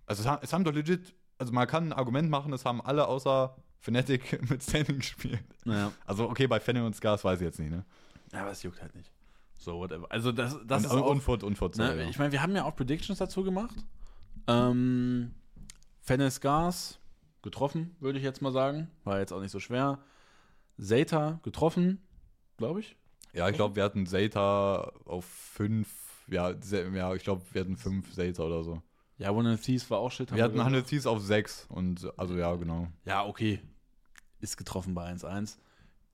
Also 0.07 0.23
es 0.23 0.29
haben, 0.29 0.41
es 0.43 0.53
haben 0.53 0.65
doch 0.65 0.73
legit, 0.73 1.15
also 1.39 1.53
man 1.53 1.67
kann 1.67 1.89
ein 1.89 1.93
Argument 1.93 2.31
machen, 2.31 2.53
es 2.53 2.65
haben 2.65 2.81
alle 2.81 3.07
außer 3.09 3.57
Fnatic 3.81 4.41
mit 4.51 4.63
Standing 4.63 4.99
gespielt. 4.99 5.45
Naja. 5.65 5.93
Also 6.05 6.29
okay, 6.29 6.47
bei 6.47 6.61
Fennel 6.61 6.85
und 6.85 6.95
Scars 6.95 7.25
weiß 7.25 7.41
ich 7.41 7.45
jetzt 7.45 7.59
nicht, 7.59 7.71
ne? 7.71 7.85
Ja, 8.33 8.43
aber 8.43 8.51
es 8.51 8.63
juckt 8.63 8.81
halt 8.83 8.95
nicht. 8.95 9.11
So, 9.59 9.79
whatever. 9.79 10.07
Also, 10.11 10.33
das, 10.33 10.57
das 10.67 10.85
und, 10.85 10.91
ist 10.91 10.97
auch, 10.97 11.11
und 11.11 11.21
Foot. 11.57 11.77
ne, 11.77 12.03
ja. 12.03 12.09
Ich 12.09 12.19
meine, 12.19 12.31
wir 12.31 12.43
haben 12.43 12.55
ja 12.55 12.65
auch 12.65 12.77
Predictions 12.77 13.19
dazu 13.19 13.43
gemacht. 13.43 13.75
Ähm, 14.47 15.35
Fennel 16.03 16.31
Scars 16.31 16.99
getroffen, 17.43 17.97
würde 18.01 18.19
ich 18.19 18.25
jetzt 18.25 18.43
mal 18.43 18.53
sagen. 18.53 18.91
War 19.05 19.19
jetzt 19.19 19.33
auch 19.33 19.41
nicht 19.41 19.51
so 19.51 19.61
schwer. 19.61 19.99
Zeta 20.79 21.41
getroffen, 21.43 22.03
glaube 22.59 22.81
ich. 22.81 22.97
Ja, 23.33 23.49
ich 23.49 23.57
glaube, 23.57 23.77
wir 23.77 23.85
hatten 23.85 24.07
Zeta 24.07 24.93
auf 25.05 25.25
fünf, 25.25 25.89
ja, 26.29 26.55
se- 26.61 26.89
ja 26.95 27.15
ich 27.15 27.23
glaube, 27.23 27.43
wir 27.53 27.61
hatten 27.63 27.77
fünf 27.77 28.13
Zeta 28.15 28.43
oder 28.43 28.63
so. 28.63 28.83
Ja, 29.19 29.31
One 29.31 29.53
of 29.55 29.61
Thieves 29.63 29.91
war 29.91 29.99
auch 29.99 30.11
shit. 30.13 30.31
Wir 30.35 30.43
hatten 30.43 30.55
gesagt. 30.55 30.67
100 30.69 30.87
Thieves 30.89 31.07
auf 31.07 31.23
sechs 31.23 31.67
und 31.71 32.07
also 32.19 32.37
ja, 32.37 32.55
genau. 32.57 32.89
Ja, 33.05 33.25
okay. 33.25 33.61
Ist 34.41 34.57
getroffen 34.57 34.95
bei 34.95 35.11
1-1. 35.11 35.57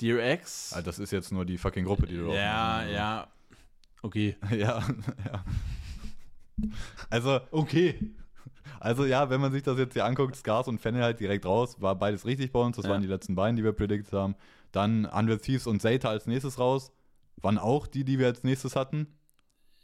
Dear 0.00 0.34
X. 0.34 0.72
Also 0.72 0.84
das 0.86 0.98
ist 0.98 1.10
jetzt 1.10 1.32
nur 1.32 1.44
die 1.44 1.58
fucking 1.58 1.84
Gruppe, 1.84 2.06
die 2.06 2.16
du 2.16 2.32
ja, 2.32 2.76
aufmachst. 2.78 2.92
ja. 2.94 3.26
Okay. 4.02 4.36
ja, 4.50 4.82
ja. 5.24 5.44
Also, 7.10 7.40
Okay. 7.50 7.98
also 8.80 9.04
ja, 9.04 9.30
wenn 9.30 9.40
man 9.40 9.52
sich 9.52 9.62
das 9.62 9.78
jetzt 9.78 9.94
hier 9.94 10.04
anguckt, 10.04 10.36
Scars 10.36 10.68
und 10.68 10.80
Fennel 10.80 11.02
halt 11.02 11.20
direkt 11.20 11.44
raus, 11.46 11.80
war 11.80 11.94
beides 11.96 12.24
richtig 12.24 12.52
bei 12.52 12.60
uns. 12.60 12.76
Das 12.76 12.84
Ja. 12.84 12.92
waren 12.92 13.02
die 13.02 13.08
letzten 13.08 13.34
beiden, 13.34 13.56
die 13.56 13.64
wir 13.64 13.72
predicted 13.72 14.12
haben. 14.12 14.34
Dann 14.70 15.06
100 15.06 15.42
Thieves 15.42 15.66
und 15.66 15.80
Zeta 15.82 16.08
als 16.08 16.26
nächstes 16.26 16.58
raus. 16.58 16.92
Waren 17.36 17.58
auch 17.58 17.86
die, 17.86 18.04
die 18.04 18.18
wir 18.18 18.26
als 18.26 18.44
nächstes 18.44 18.76
hatten. 18.76 19.06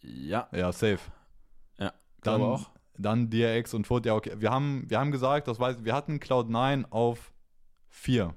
Ja, 0.02 0.48
Ja, 0.52 0.72
safe. 0.72 1.00
Ja, 1.78 1.92
dann 2.22 2.36
glaube 2.40 2.44
auch. 2.54 2.70
Dann 2.98 3.30
DRX 3.30 3.74
und 3.74 3.86
Foot. 3.86 4.06
Ja, 4.06 4.14
okay. 4.14 4.32
Wir 4.38 4.50
haben, 4.50 4.84
wir 4.88 4.98
haben 4.98 5.12
gesagt, 5.12 5.46
das 5.48 5.58
weiß, 5.60 5.84
wir 5.84 5.94
hatten 5.94 6.18
Cloud9 6.18 6.84
auf 6.90 7.32
4. 7.90 8.34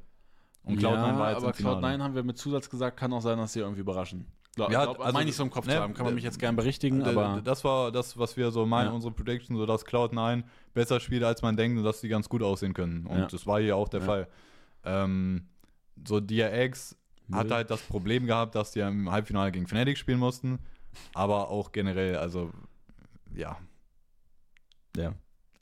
Und 0.64 0.80
Cloud9 0.80 0.84
ja, 0.84 1.20
war 1.20 1.30
jetzt 1.32 1.38
aber 1.38 1.48
im 1.48 1.54
Finale. 1.56 1.80
Cloud9 1.98 2.02
haben 2.04 2.16
wir 2.16 2.24
mit 2.24 2.38
Zusatz 2.38 2.70
gesagt, 2.70 2.98
kann 2.98 3.12
auch 3.14 3.22
sein, 3.22 3.38
dass 3.40 3.54
sie 3.54 3.60
irgendwie 3.62 3.82
überraschen. 3.82 4.28
Glaub, 4.56 4.70
Ja, 4.72 4.84
glaub, 4.84 5.00
also, 5.00 5.14
meine 5.14 5.30
ich 5.30 5.36
so 5.36 5.44
im 5.44 5.50
Kopf 5.50 5.66
ne, 5.66 5.74
zu 5.76 5.80
haben, 5.80 5.94
kann 5.94 6.06
man 6.06 6.14
mich 6.14 6.24
jetzt 6.26 6.38
gern 6.38 6.56
berichtigen, 6.56 7.02
aber 7.04 7.42
Das 7.44 7.64
war 7.64 7.92
das, 7.92 8.18
was 8.20 8.36
wir 8.38 8.52
so 8.52 8.66
meinen, 8.66 8.88
Ja. 8.90 8.94
unsere 8.94 9.14
Prediction, 9.14 9.56
so 9.58 9.66
dass 9.66 9.86
Cloud9 9.86 10.44
besser 10.74 11.00
spielt, 11.00 11.24
als 11.24 11.42
man 11.42 11.56
denkt 11.58 11.78
und 11.78 11.84
dass 11.86 12.02
sie 12.02 12.10
ganz 12.10 12.28
gut 12.30 12.44
aussehen 12.44 12.74
können. 12.74 13.06
Und 13.08 13.18
Ja. 13.18 13.26
das 13.28 13.48
war 13.48 13.60
hier 13.62 13.76
auch 13.78 13.88
der 13.90 14.02
Ja. 14.02 14.06
Fall. 14.06 14.28
Ähm, 14.84 15.48
so 16.06 16.20
DRX 16.20 16.98
hat 17.32 17.46
Müll. 17.46 17.54
halt 17.56 17.72
das 17.72 17.82
Problem 17.82 18.26
gehabt, 18.28 18.54
dass 18.56 18.72
die 18.72 18.82
im 18.82 19.10
Halbfinale 19.10 19.52
gegen 19.52 19.68
Fnatic 19.68 19.98
spielen 19.98 20.20
mussten, 20.20 20.60
aber 21.14 21.50
auch 21.50 21.72
generell, 21.72 22.18
also 22.18 22.52
ja, 23.34 23.58
ja. 24.98 25.14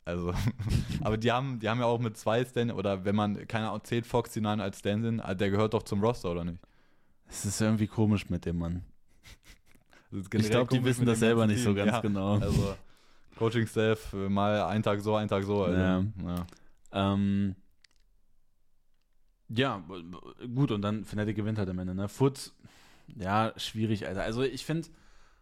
also, 0.04 0.32
aber 1.00 1.16
die 1.16 1.30
haben, 1.32 1.58
die 1.58 1.68
haben 1.68 1.80
ja 1.80 1.86
auch 1.86 2.00
mit 2.00 2.16
zwei 2.16 2.44
Stand 2.44 2.72
oder 2.72 3.04
wenn 3.04 3.14
man, 3.14 3.46
keine 3.46 3.68
Ahnung, 3.68 3.84
zählt 3.84 4.06
Fox 4.06 4.34
hinein 4.34 4.60
als 4.60 4.78
Stand-in, 4.80 5.20
äh, 5.20 5.36
der 5.36 5.50
gehört 5.50 5.74
doch 5.74 5.82
zum 5.82 6.02
Roster, 6.02 6.30
oder 6.30 6.44
nicht? 6.44 6.58
Es 7.28 7.44
ist 7.44 7.60
irgendwie 7.60 7.86
komisch 7.86 8.28
mit 8.28 8.44
dem 8.44 8.58
Mann. 8.58 8.84
Ich 10.10 10.50
glaube, 10.50 10.76
die 10.76 10.84
wissen 10.84 11.06
das 11.06 11.20
selber 11.20 11.46
nicht 11.46 11.62
so 11.62 11.72
ganz 11.72 11.92
ja. 11.92 12.00
genau. 12.00 12.38
Also, 12.38 12.74
Coaching-Staff, 13.36 14.12
äh, 14.12 14.28
mal 14.28 14.62
einen 14.64 14.82
Tag 14.82 15.00
so, 15.00 15.14
einen 15.14 15.28
Tag 15.28 15.44
so. 15.44 15.64
Also, 15.64 15.78
Ja. 15.78 16.04
ja. 16.24 16.46
Ähm, 16.92 17.54
ja, 19.48 19.82
gut, 20.54 20.70
und 20.70 20.82
dann 20.82 21.04
Fnatic 21.04 21.36
gewinnt 21.36 21.58
halt 21.58 21.68
am 21.68 21.78
Ende, 21.78 21.94
ne? 21.94 22.08
Foot, 22.08 22.52
ja, 23.16 23.52
schwierig, 23.56 24.06
Alter. 24.06 24.22
Also 24.22 24.42
ich 24.42 24.64
finde, 24.64 24.88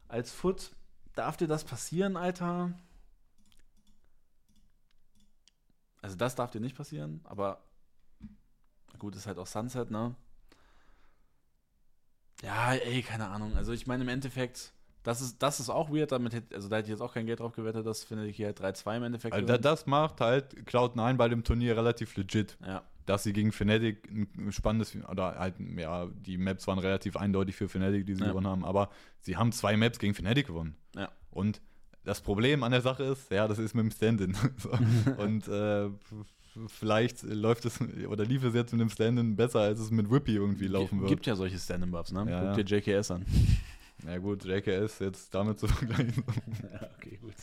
als 0.08 0.32
Foot 0.32 0.70
darf 1.14 1.36
dir 1.36 1.46
das 1.46 1.64
passieren, 1.64 2.16
Alter. 2.16 2.72
Also 6.00 6.16
das 6.16 6.34
darf 6.34 6.50
dir 6.50 6.60
nicht 6.60 6.76
passieren, 6.76 7.20
aber 7.24 7.62
gut, 8.98 9.16
ist 9.16 9.26
halt 9.26 9.38
auch 9.38 9.46
Sunset, 9.46 9.90
ne? 9.90 10.14
Ja, 12.42 12.72
ey, 12.74 13.02
keine 13.02 13.28
Ahnung. 13.28 13.56
Also 13.56 13.72
ich 13.72 13.86
meine 13.86 14.04
im 14.04 14.08
Endeffekt, 14.08 14.72
das 15.02 15.20
ist, 15.20 15.42
das 15.42 15.58
ist 15.60 15.70
auch 15.70 15.90
weird, 15.90 16.12
damit 16.12 16.32
hätte, 16.34 16.54
also 16.54 16.68
da 16.68 16.76
hätte 16.76 16.86
ich 16.86 16.90
jetzt 16.92 17.00
auch 17.00 17.14
kein 17.14 17.26
Geld 17.26 17.40
drauf 17.40 17.52
gewettet, 17.54 17.84
dass 17.86 18.04
Fnatic 18.04 18.36
hier 18.36 18.46
halt 18.46 18.60
3-2 18.60 18.96
im 18.96 19.02
Endeffekt 19.04 19.34
Also, 19.34 19.46
gewinnt. 19.46 19.64
das 19.64 19.86
macht 19.86 20.20
halt 20.20 20.54
Cloud9 20.68 21.14
bei 21.16 21.28
dem 21.28 21.42
Turnier 21.42 21.76
relativ 21.76 22.16
legit, 22.16 22.56
Ja, 22.64 22.82
dass 23.06 23.24
sie 23.24 23.32
gegen 23.32 23.50
Fnatic 23.52 24.08
ein 24.10 24.52
spannendes, 24.52 24.94
oder 25.08 25.36
halt, 25.38 25.56
ja, 25.76 26.06
die 26.06 26.38
Maps 26.38 26.66
waren 26.68 26.78
relativ 26.78 27.16
eindeutig 27.16 27.56
für 27.56 27.68
Fnatic, 27.68 28.06
die 28.06 28.14
sie 28.14 28.22
Ja. 28.22 28.28
gewonnen 28.30 28.46
haben, 28.46 28.64
aber 28.64 28.90
sie 29.20 29.36
haben 29.36 29.50
zwei 29.50 29.76
Maps 29.76 29.98
gegen 29.98 30.14
Fnatic 30.14 30.46
gewonnen. 30.46 30.76
ja. 30.94 31.10
Und 31.30 31.60
das 32.04 32.20
Problem 32.20 32.62
an 32.62 32.72
der 32.72 32.80
Sache 32.80 33.04
ist, 33.04 33.30
ja, 33.30 33.46
das 33.48 33.58
ist 33.58 33.74
mit 33.74 33.84
dem 33.84 33.90
Stand-in. 33.90 34.34
so. 34.56 34.70
Und 35.22 35.48
äh, 35.48 35.90
vielleicht 36.68 37.22
läuft 37.22 37.64
es 37.64 37.80
oder 38.08 38.24
lief 38.24 38.44
es 38.44 38.54
jetzt 38.54 38.72
mit 38.72 38.80
dem 38.80 38.90
Stand-in 38.90 39.36
besser, 39.36 39.60
als 39.60 39.80
es 39.80 39.90
mit 39.90 40.10
Whippy 40.10 40.34
irgendwie 40.34 40.66
laufen 40.66 41.00
wird. 41.00 41.08
Gibt 41.08 41.26
ja 41.26 41.36
solche 41.36 41.58
Stand-in-Buffs, 41.58 42.12
ne? 42.12 42.26
Ja, 42.28 42.54
Guck 42.54 42.66
dir 42.66 42.76
JKS 42.76 43.10
an. 43.10 43.26
Ja 44.06 44.16
gut, 44.18 44.44
JKS 44.44 45.00
jetzt 45.00 45.34
damit 45.34 45.58
zu 45.58 45.66
vergleichen. 45.66 46.22
ja, 46.62 46.88
okay, 46.96 47.18
gut. 47.20 47.34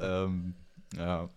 ähm, 0.00 0.54
ja. 0.96 1.28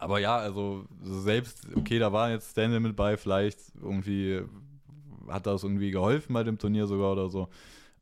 Aber 0.00 0.18
ja, 0.18 0.36
also 0.36 0.84
selbst, 1.00 1.64
okay, 1.76 2.00
da 2.00 2.12
war 2.12 2.30
jetzt 2.30 2.50
Stanley 2.50 2.80
mit 2.80 2.96
bei, 2.96 3.16
vielleicht 3.16 3.60
irgendwie 3.80 4.42
hat 5.28 5.46
das 5.46 5.62
irgendwie 5.62 5.90
geholfen 5.90 6.32
bei 6.32 6.42
dem 6.42 6.58
Turnier 6.58 6.86
sogar 6.86 7.12
oder 7.12 7.28
so. 7.28 7.48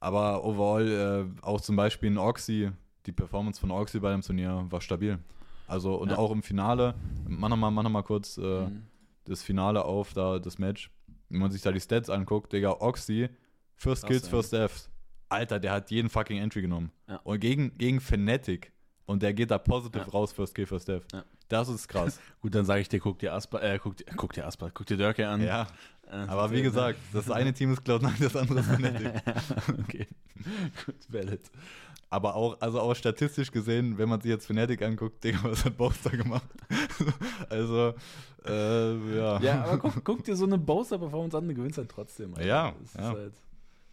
Aber 0.01 0.45
overall, 0.45 0.89
äh, 0.89 1.45
auch 1.45 1.61
zum 1.61 1.77
Beispiel 1.77 2.11
in 2.11 2.19
Oxy, 2.19 2.71
die 3.09 3.13
Performance 3.13 3.59
von 3.61 3.71
Oxy 3.71 3.99
bei 4.01 4.13
dem 4.13 4.21
Turnier 4.23 4.67
war 4.71 4.81
stabil. 4.81 5.19
Also 5.67 5.95
und 5.97 6.11
Ja. 6.11 6.19
auch 6.19 6.31
im 6.31 6.43
Finale, 6.43 6.95
mach 7.27 7.49
nochmal 7.49 7.71
mach 7.71 7.83
noch 7.83 7.91
mal 7.91 8.03
kurz 8.03 8.39
äh, 8.39 8.67
Mhm. 8.67 8.83
das 9.25 9.43
Finale 9.43 9.85
auf, 9.85 10.13
da 10.15 10.39
das 10.39 10.59
Match. 10.59 10.91
Wenn 11.31 11.41
man 11.41 11.51
sich 11.51 11.63
da 11.63 11.73
die 11.73 11.81
Stats 11.81 12.09
anguckt, 12.11 12.53
Digga, 12.53 12.71
Oxy, 12.81 13.29
First 13.77 14.07
Kills, 14.07 14.25
ja. 14.25 14.29
First 14.31 14.53
Deaths. 14.53 14.91
Alter, 15.31 15.61
der 15.61 15.73
hat 15.73 15.91
jeden 15.91 16.09
fucking 16.09 16.39
Entry 16.39 16.63
genommen. 16.63 16.91
Ja. 17.07 17.17
Und 17.25 17.39
gegen, 17.41 17.77
gegen 17.77 18.01
Fnatic. 18.01 18.73
Und 19.05 19.23
der 19.23 19.33
geht 19.35 19.51
da 19.51 19.59
positive 19.59 20.05
Ja. 20.05 20.11
raus, 20.11 20.33
First 20.33 20.55
Kill, 20.55 20.65
First 20.67 20.89
Death. 20.89 21.03
Das 21.49 21.69
ist 21.69 21.87
krass. 21.89 22.19
Gut, 22.41 22.55
dann 22.55 22.65
sage 22.67 22.81
ich 22.83 22.89
dir, 22.89 23.01
guck 23.01 23.19
dir 23.19 23.33
Aspa, 23.35 23.59
äh, 23.61 23.79
guck, 23.79 23.97
dir- 23.97 24.05
guck 24.17 24.33
dir 24.35 24.47
Aspa, 24.47 24.71
guck 24.73 24.87
dir 24.87 24.97
Dörke 24.99 25.27
an. 25.29 25.43
ja, 25.43 25.67
Äh, 26.11 26.17
aber 26.17 26.51
wie 26.51 26.63
gesagt, 26.69 26.99
das 27.13 27.31
eine 27.31 27.53
Team 27.53 27.73
ist 27.73 27.83
Cloud9, 27.83 28.13
das 28.23 28.37
andere 28.37 28.61
ist 28.61 28.67
Fnatic. 28.71 29.23
okay. 29.81 30.07
Gut, 30.87 30.95
valid. 31.09 31.41
Aber 32.11 32.37
auch, 32.37 32.59
also 32.61 32.81
auch 32.81 32.95
statistisch 32.95 33.53
gesehen, 33.53 33.99
wenn 33.99 34.09
man 34.09 34.21
sich 34.21 34.31
jetzt 34.31 34.47
Fnatic 34.47 34.81
anguckt, 34.83 35.23
Digga, 35.23 35.41
was 35.43 35.65
hat 35.65 35.77
Boaster 35.77 36.11
gemacht? 36.11 36.49
also, 37.51 37.93
äh, 38.47 39.17
ja. 39.17 39.41
Ja, 39.41 39.65
aber 39.65 39.79
guck, 39.79 40.05
guck 40.05 40.25
dir 40.25 40.35
so 40.35 40.47
eine 40.47 40.57
Bowser-Performance 40.57 41.37
an, 41.37 41.47
du 41.49 41.55
gewinnst 41.55 41.77
halt 41.77 41.91
trotzdem. 41.91 42.35
Alter. 42.35 42.47
Ja, 42.47 42.75
ja. 42.97 43.13
Halt, 43.13 43.35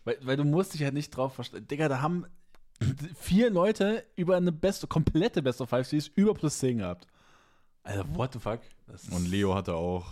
weil, 0.05 0.17
weil 0.21 0.37
du 0.37 0.45
musst 0.45 0.73
dich 0.73 0.83
halt 0.83 0.93
nicht 0.93 1.09
drauf 1.09 1.33
verstehen. 1.35 1.67
Digga, 1.67 1.89
da 1.89 2.01
haben 2.01 2.25
vier 3.19 3.49
Leute 3.49 4.03
über 4.15 4.37
eine 4.37 4.51
beste, 4.51 4.87
komplette 4.87 5.41
Best 5.41 5.61
of 5.61 5.69
Five 5.69 5.87
Series 5.87 6.07
über 6.15 6.33
plus 6.33 6.59
10 6.59 6.77
gehabt. 6.79 7.07
Alter, 7.83 8.05
what 8.15 8.33
the 8.33 8.39
fuck? 8.39 8.61
Und 9.11 9.27
Leo 9.29 9.55
hatte 9.55 9.75
auch 9.75 10.05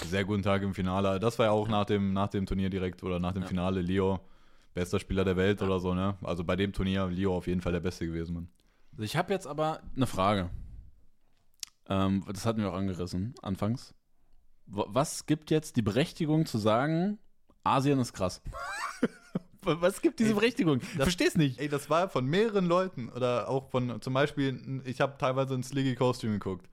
einen 0.00 0.10
sehr 0.10 0.24
guten 0.24 0.42
Tag 0.42 0.62
im 0.62 0.74
Finale. 0.74 1.20
Das 1.20 1.38
war 1.38 1.46
ja 1.46 1.52
auch 1.52 1.68
nach 1.68 1.84
dem, 1.84 2.12
nach 2.12 2.28
dem 2.28 2.46
Turnier 2.46 2.70
direkt 2.70 3.02
oder 3.02 3.20
nach 3.20 3.32
dem 3.32 3.42
Ja. 3.42 3.48
Finale 3.48 3.80
Leo, 3.80 4.20
bester 4.76 5.00
Spieler 5.00 5.24
der 5.24 5.36
Welt 5.36 5.62
oder 5.62 5.80
so, 5.80 5.94
ne? 5.94 6.16
Also 6.22 6.44
bei 6.44 6.54
dem 6.54 6.72
Turnier 6.72 7.06
Leo 7.06 7.34
auf 7.34 7.46
jeden 7.46 7.62
Fall 7.62 7.72
der 7.72 7.80
Beste 7.80 8.06
gewesen, 8.06 8.34
Mann. 8.34 8.48
Also 8.92 9.04
Ich 9.04 9.16
habe 9.16 9.32
jetzt 9.32 9.46
aber 9.46 9.80
eine 9.96 10.06
Frage. 10.06 10.50
Ähm, 11.88 12.24
das 12.30 12.44
hatten 12.44 12.60
wir 12.60 12.70
auch 12.70 12.76
angerissen, 12.76 13.34
anfangs. 13.40 13.94
Was 14.66 15.24
gibt 15.24 15.50
jetzt 15.50 15.76
die 15.76 15.82
Berechtigung 15.82 16.44
zu 16.44 16.58
sagen, 16.58 17.18
Asien 17.64 17.98
ist 17.98 18.12
krass? 18.12 18.42
Was 19.62 20.02
gibt 20.02 20.20
diese 20.20 20.30
Ey, 20.30 20.34
Berechtigung? 20.34 20.80
Ich 20.80 20.88
versteh's 20.88 21.36
nicht. 21.36 21.58
Ey, 21.58 21.68
das 21.68 21.88
war 21.90 22.08
von 22.08 22.26
mehreren 22.26 22.66
Leuten 22.66 23.08
oder 23.08 23.48
auch 23.48 23.70
von, 23.70 24.00
zum 24.00 24.12
Beispiel, 24.12 24.82
ich 24.84 25.00
habe 25.00 25.16
teilweise 25.18 25.54
ins 25.54 25.72
League 25.72 25.98
Costume 25.98 26.34
geguckt. 26.34 26.68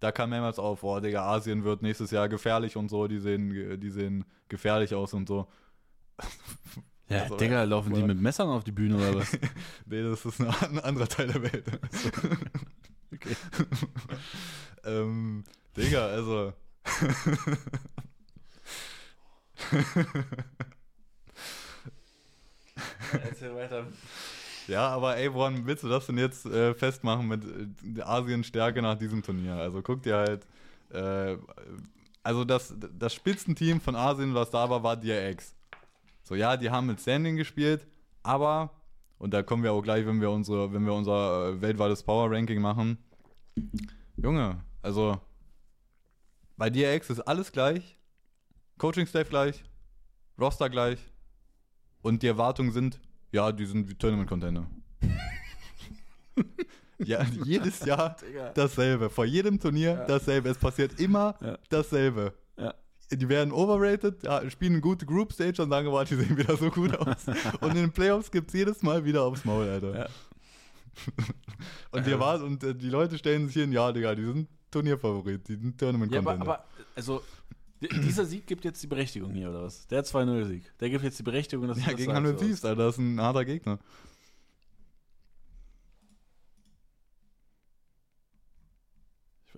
Da 0.00 0.12
kam 0.12 0.30
mehrmals 0.30 0.58
auf, 0.58 0.80
boah, 0.80 1.00
Digga, 1.00 1.22
Asien 1.22 1.64
wird 1.64 1.80
nächstes 1.80 2.10
Jahr 2.10 2.28
gefährlich 2.28 2.76
und 2.76 2.90
so, 2.90 3.06
die 3.06 3.20
sehen, 3.20 3.80
die 3.80 3.90
sehen 3.90 4.24
gefährlich 4.48 4.94
aus 4.94 5.14
und 5.14 5.28
so. 5.28 5.46
Ja, 7.08 7.22
Also, 7.22 7.36
Digga, 7.36 7.62
laufen 7.64 7.94
die 7.94 8.02
mit 8.02 8.20
Messern 8.20 8.48
auf 8.48 8.64
die 8.64 8.72
Bühne 8.72 8.96
oder 8.96 9.14
was? 9.14 9.32
Nee, 9.86 10.02
das 10.02 10.24
ist 10.24 10.40
ein, 10.40 10.48
ein 10.48 10.78
anderer 10.80 11.08
Teil 11.08 11.28
der 11.28 11.42
Welt. 11.42 11.64
Okay. 13.14 13.36
ähm, 14.84 15.44
Digga, 15.76 16.06
also. 16.08 16.52
Erzähl 23.12 23.54
weiter. 23.54 23.86
Ja, 24.66 24.88
aber 24.88 25.16
ey, 25.16 25.32
woran 25.32 25.66
willst 25.66 25.84
du 25.84 25.88
das 25.88 26.06
denn 26.06 26.18
jetzt 26.18 26.46
äh, 26.46 26.74
festmachen 26.74 27.28
mit 27.28 27.44
äh, 27.44 27.68
der 27.82 28.08
Asien-Stärke 28.08 28.82
nach 28.82 28.98
diesem 28.98 29.22
Turnier? 29.22 29.54
Also 29.54 29.80
guck 29.82 30.02
dir 30.02 30.16
halt, 30.16 30.46
äh, 30.90 31.36
also 32.22 32.44
das, 32.44 32.74
das 32.98 33.14
Spitzenteam 33.14 33.80
von 33.80 33.94
Asien, 33.94 34.34
was 34.34 34.50
da 34.50 34.68
war, 34.68 34.82
war 34.82 34.96
DRX. 34.96 35.55
So, 36.26 36.34
ja, 36.34 36.56
die 36.56 36.70
haben 36.70 36.88
mit 36.88 37.00
Standing 37.00 37.36
gespielt, 37.36 37.86
aber, 38.24 38.70
und 39.18 39.32
da 39.32 39.44
kommen 39.44 39.62
wir 39.62 39.72
auch 39.72 39.80
gleich, 39.82 40.04
wenn 40.06 40.20
wir 40.20 40.28
unsere, 40.32 40.72
wenn 40.72 40.84
wir 40.84 40.92
unser 40.92 41.50
äh, 41.50 41.60
weltweites 41.60 42.02
Power-Ranking 42.02 42.60
machen. 42.60 42.98
Junge, 44.16 44.60
also 44.82 45.20
bei 46.56 46.68
DRX 46.68 47.10
ist 47.10 47.20
alles 47.20 47.52
gleich, 47.52 47.96
Coaching-Staff 48.78 49.28
gleich, 49.28 49.62
Roster 50.36 50.68
gleich 50.68 50.98
und 52.02 52.24
die 52.24 52.26
Erwartungen 52.26 52.72
sind, 52.72 52.98
ja, 53.30 53.52
die 53.52 53.64
sind 53.66 53.88
wie 53.88 53.94
Tournament-Contender. 53.94 54.66
ja, 56.98 57.22
jedes 57.44 57.84
Jahr 57.84 58.16
dasselbe. 58.54 59.10
Vor 59.10 59.26
jedem 59.26 59.60
Turnier 59.60 59.92
Ja. 59.92 60.04
dasselbe. 60.06 60.48
Es 60.48 60.58
passiert 60.58 60.98
immer 60.98 61.36
Ja. 61.40 61.56
dasselbe. 61.68 62.34
Ja. 63.10 63.16
Die 63.16 63.28
werden 63.28 63.52
overrated, 63.52 64.22
ja, 64.24 64.48
spielen 64.50 64.80
gute 64.80 65.06
Group 65.06 65.32
Stage 65.32 65.62
und 65.62 65.70
sagen, 65.70 65.88
boah, 65.88 66.04
die 66.04 66.16
sehen 66.16 66.36
wieder 66.36 66.56
so 66.56 66.70
gut 66.70 66.94
aus. 66.96 67.26
und 67.60 67.70
in 67.70 67.76
den 67.76 67.92
Playoffs 67.92 68.30
gibt 68.30 68.48
es 68.48 68.54
jedes 68.54 68.82
Mal 68.82 69.04
wieder 69.04 69.22
aufs 69.22 69.44
Maul, 69.44 69.68
Alter. 69.68 69.98
Ja. 69.98 70.06
und, 71.92 72.04
die 72.06 72.10
Ja. 72.10 72.16
erwarten- 72.16 72.44
und 72.44 72.64
äh, 72.64 72.74
die 72.74 72.88
Leute 72.88 73.16
stellen 73.18 73.46
sich 73.46 73.54
hin, 73.62 73.70
ja, 73.70 73.92
Digga, 73.92 74.14
die 74.14 74.24
sind 74.24 74.48
Turnierfavorit, 74.70 75.46
die 75.46 75.52
sind 75.54 75.80
Ja, 75.80 75.86
Tournament-Contender. 75.86 76.30
aber, 76.32 76.54
aber 76.58 76.64
also, 76.96 77.22
di- 77.80 77.88
dieser 78.00 78.24
Sieg 78.24 78.46
gibt 78.46 78.64
jetzt 78.64 78.82
die 78.82 78.86
Berechtigung 78.88 79.30
hier, 79.32 79.50
oder 79.50 79.62
was? 79.62 79.86
Der 79.86 80.02
2-0-Sieg. 80.04 80.64
Der 80.80 80.90
gibt 80.90 81.04
jetzt 81.04 81.18
die 81.18 81.22
Berechtigung, 81.22 81.68
dass 81.68 81.76
du 81.76 81.82
ja, 81.84 81.90
das 81.90 81.96
gegen 81.96 82.06
sagst, 82.10 82.16
Hanno 82.16 82.28
oder 82.30 82.38
was? 82.40 82.44
Thieves, 82.46 82.64
Alter, 82.64 82.84
das 82.86 82.94
ist 82.94 83.00
ein 83.00 83.20
harter 83.20 83.44
Gegner. 83.44 83.78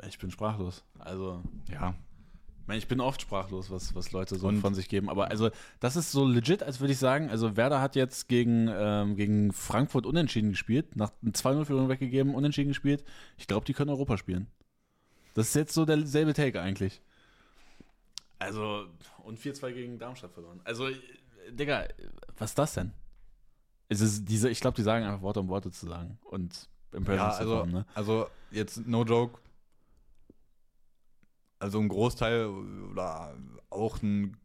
Ich, 0.06 0.18
bin 0.18 0.30
sprachlos. 0.30 0.84
Also, 0.98 1.42
Ja, 1.70 1.94
meine, 2.68 2.78
ich 2.78 2.86
bin 2.86 3.00
oft 3.00 3.20
sprachlos, 3.22 3.70
was, 3.70 3.94
was 3.94 4.12
Leute 4.12 4.36
so 4.38 4.46
Und- 4.48 4.60
von 4.60 4.74
sich 4.74 4.88
geben. 4.88 5.08
Aber 5.10 5.30
also, 5.30 5.50
das 5.80 5.96
ist 5.96 6.12
so 6.12 6.24
legit, 6.26 6.62
als 6.62 6.80
würde 6.80 6.92
ich 6.92 6.98
sagen, 6.98 7.30
also 7.30 7.56
Werder 7.56 7.80
hat 7.80 7.96
jetzt 7.96 8.28
gegen, 8.28 8.68
ähm, 8.70 9.16
gegen 9.16 9.52
Frankfurt 9.52 10.06
unentschieden 10.06 10.50
gespielt, 10.50 10.94
nach 10.94 11.10
einem 11.22 11.32
2-0-Führung 11.32 11.88
weggegeben, 11.88 12.34
unentschieden 12.34 12.68
gespielt. 12.68 13.04
Ich 13.36 13.46
glaube, 13.46 13.66
die 13.66 13.72
können 13.72 13.90
Europa 13.90 14.16
spielen. 14.18 14.46
Das 15.34 15.48
ist 15.48 15.54
jetzt 15.54 15.74
so 15.74 15.84
derselbe 15.84 16.34
Take 16.34 16.60
eigentlich. 16.60 17.00
Also, 18.38 18.86
und 19.24 19.38
4-2 19.38 19.72
gegen 19.72 19.98
Darmstadt 19.98 20.32
verloren. 20.32 20.60
Also, 20.64 20.88
Digga, 21.50 21.88
was 22.36 22.50
ist 22.50 22.58
das 22.58 22.74
denn? 22.74 22.92
Es 23.88 24.00
ist 24.00 24.26
diese, 24.26 24.50
ich 24.50 24.60
glaube, 24.60 24.76
die 24.76 24.82
sagen 24.82 25.04
einfach 25.04 25.22
Worte 25.22 25.40
um 25.40 25.48
Worte 25.48 25.70
zu 25.70 25.86
sagen. 25.86 26.18
Und 26.24 26.68
im 26.92 27.04
Ja, 27.04 27.06
Presence 27.06 27.34
zu 27.36 27.40
also, 27.42 27.58
kommen, 27.60 27.72
ne? 27.72 27.86
also 27.94 28.26
jetzt 28.50 28.86
no 28.86 29.04
joke. 29.04 29.40
Also 31.58 31.80
ein 31.80 31.88
Großteil 31.88 32.46
oder 32.46 33.34
auch 33.70 34.00
ein 34.02 34.36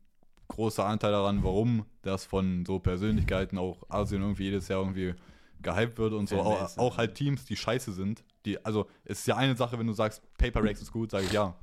großer 0.48 0.86
Anteil 0.86 1.12
daran, 1.12 1.44
warum 1.44 1.86
das 2.02 2.26
von 2.26 2.66
so 2.66 2.80
Persönlichkeiten 2.80 3.58
auch 3.58 3.84
Asien 3.90 4.22
irgendwie 4.22 4.44
jedes 4.44 4.68
Jahr 4.68 4.82
irgendwie 4.82 5.14
gehypt 5.62 5.98
wird 5.98 6.14
und 6.14 6.28
so. 6.30 6.42
Auch, 6.42 6.78
auch 6.78 6.98
halt 6.98 7.16
Teams, 7.16 7.46
die 7.46 7.56
scheiße 7.56 7.94
sind. 7.94 8.24
Die, 8.46 8.64
also 8.66 8.88
es 9.06 9.20
ist 9.20 9.28
ja 9.28 9.38
eine 9.38 9.56
Sache, 9.56 9.80
wenn 9.80 9.88
du 9.88 9.94
sagst, 9.94 10.22
Paper 10.38 10.64
Rex 10.64 10.82
ist 10.82 10.92
gut, 10.92 11.12
sage 11.12 11.26
ich 11.26 11.32
ja. 11.32 11.56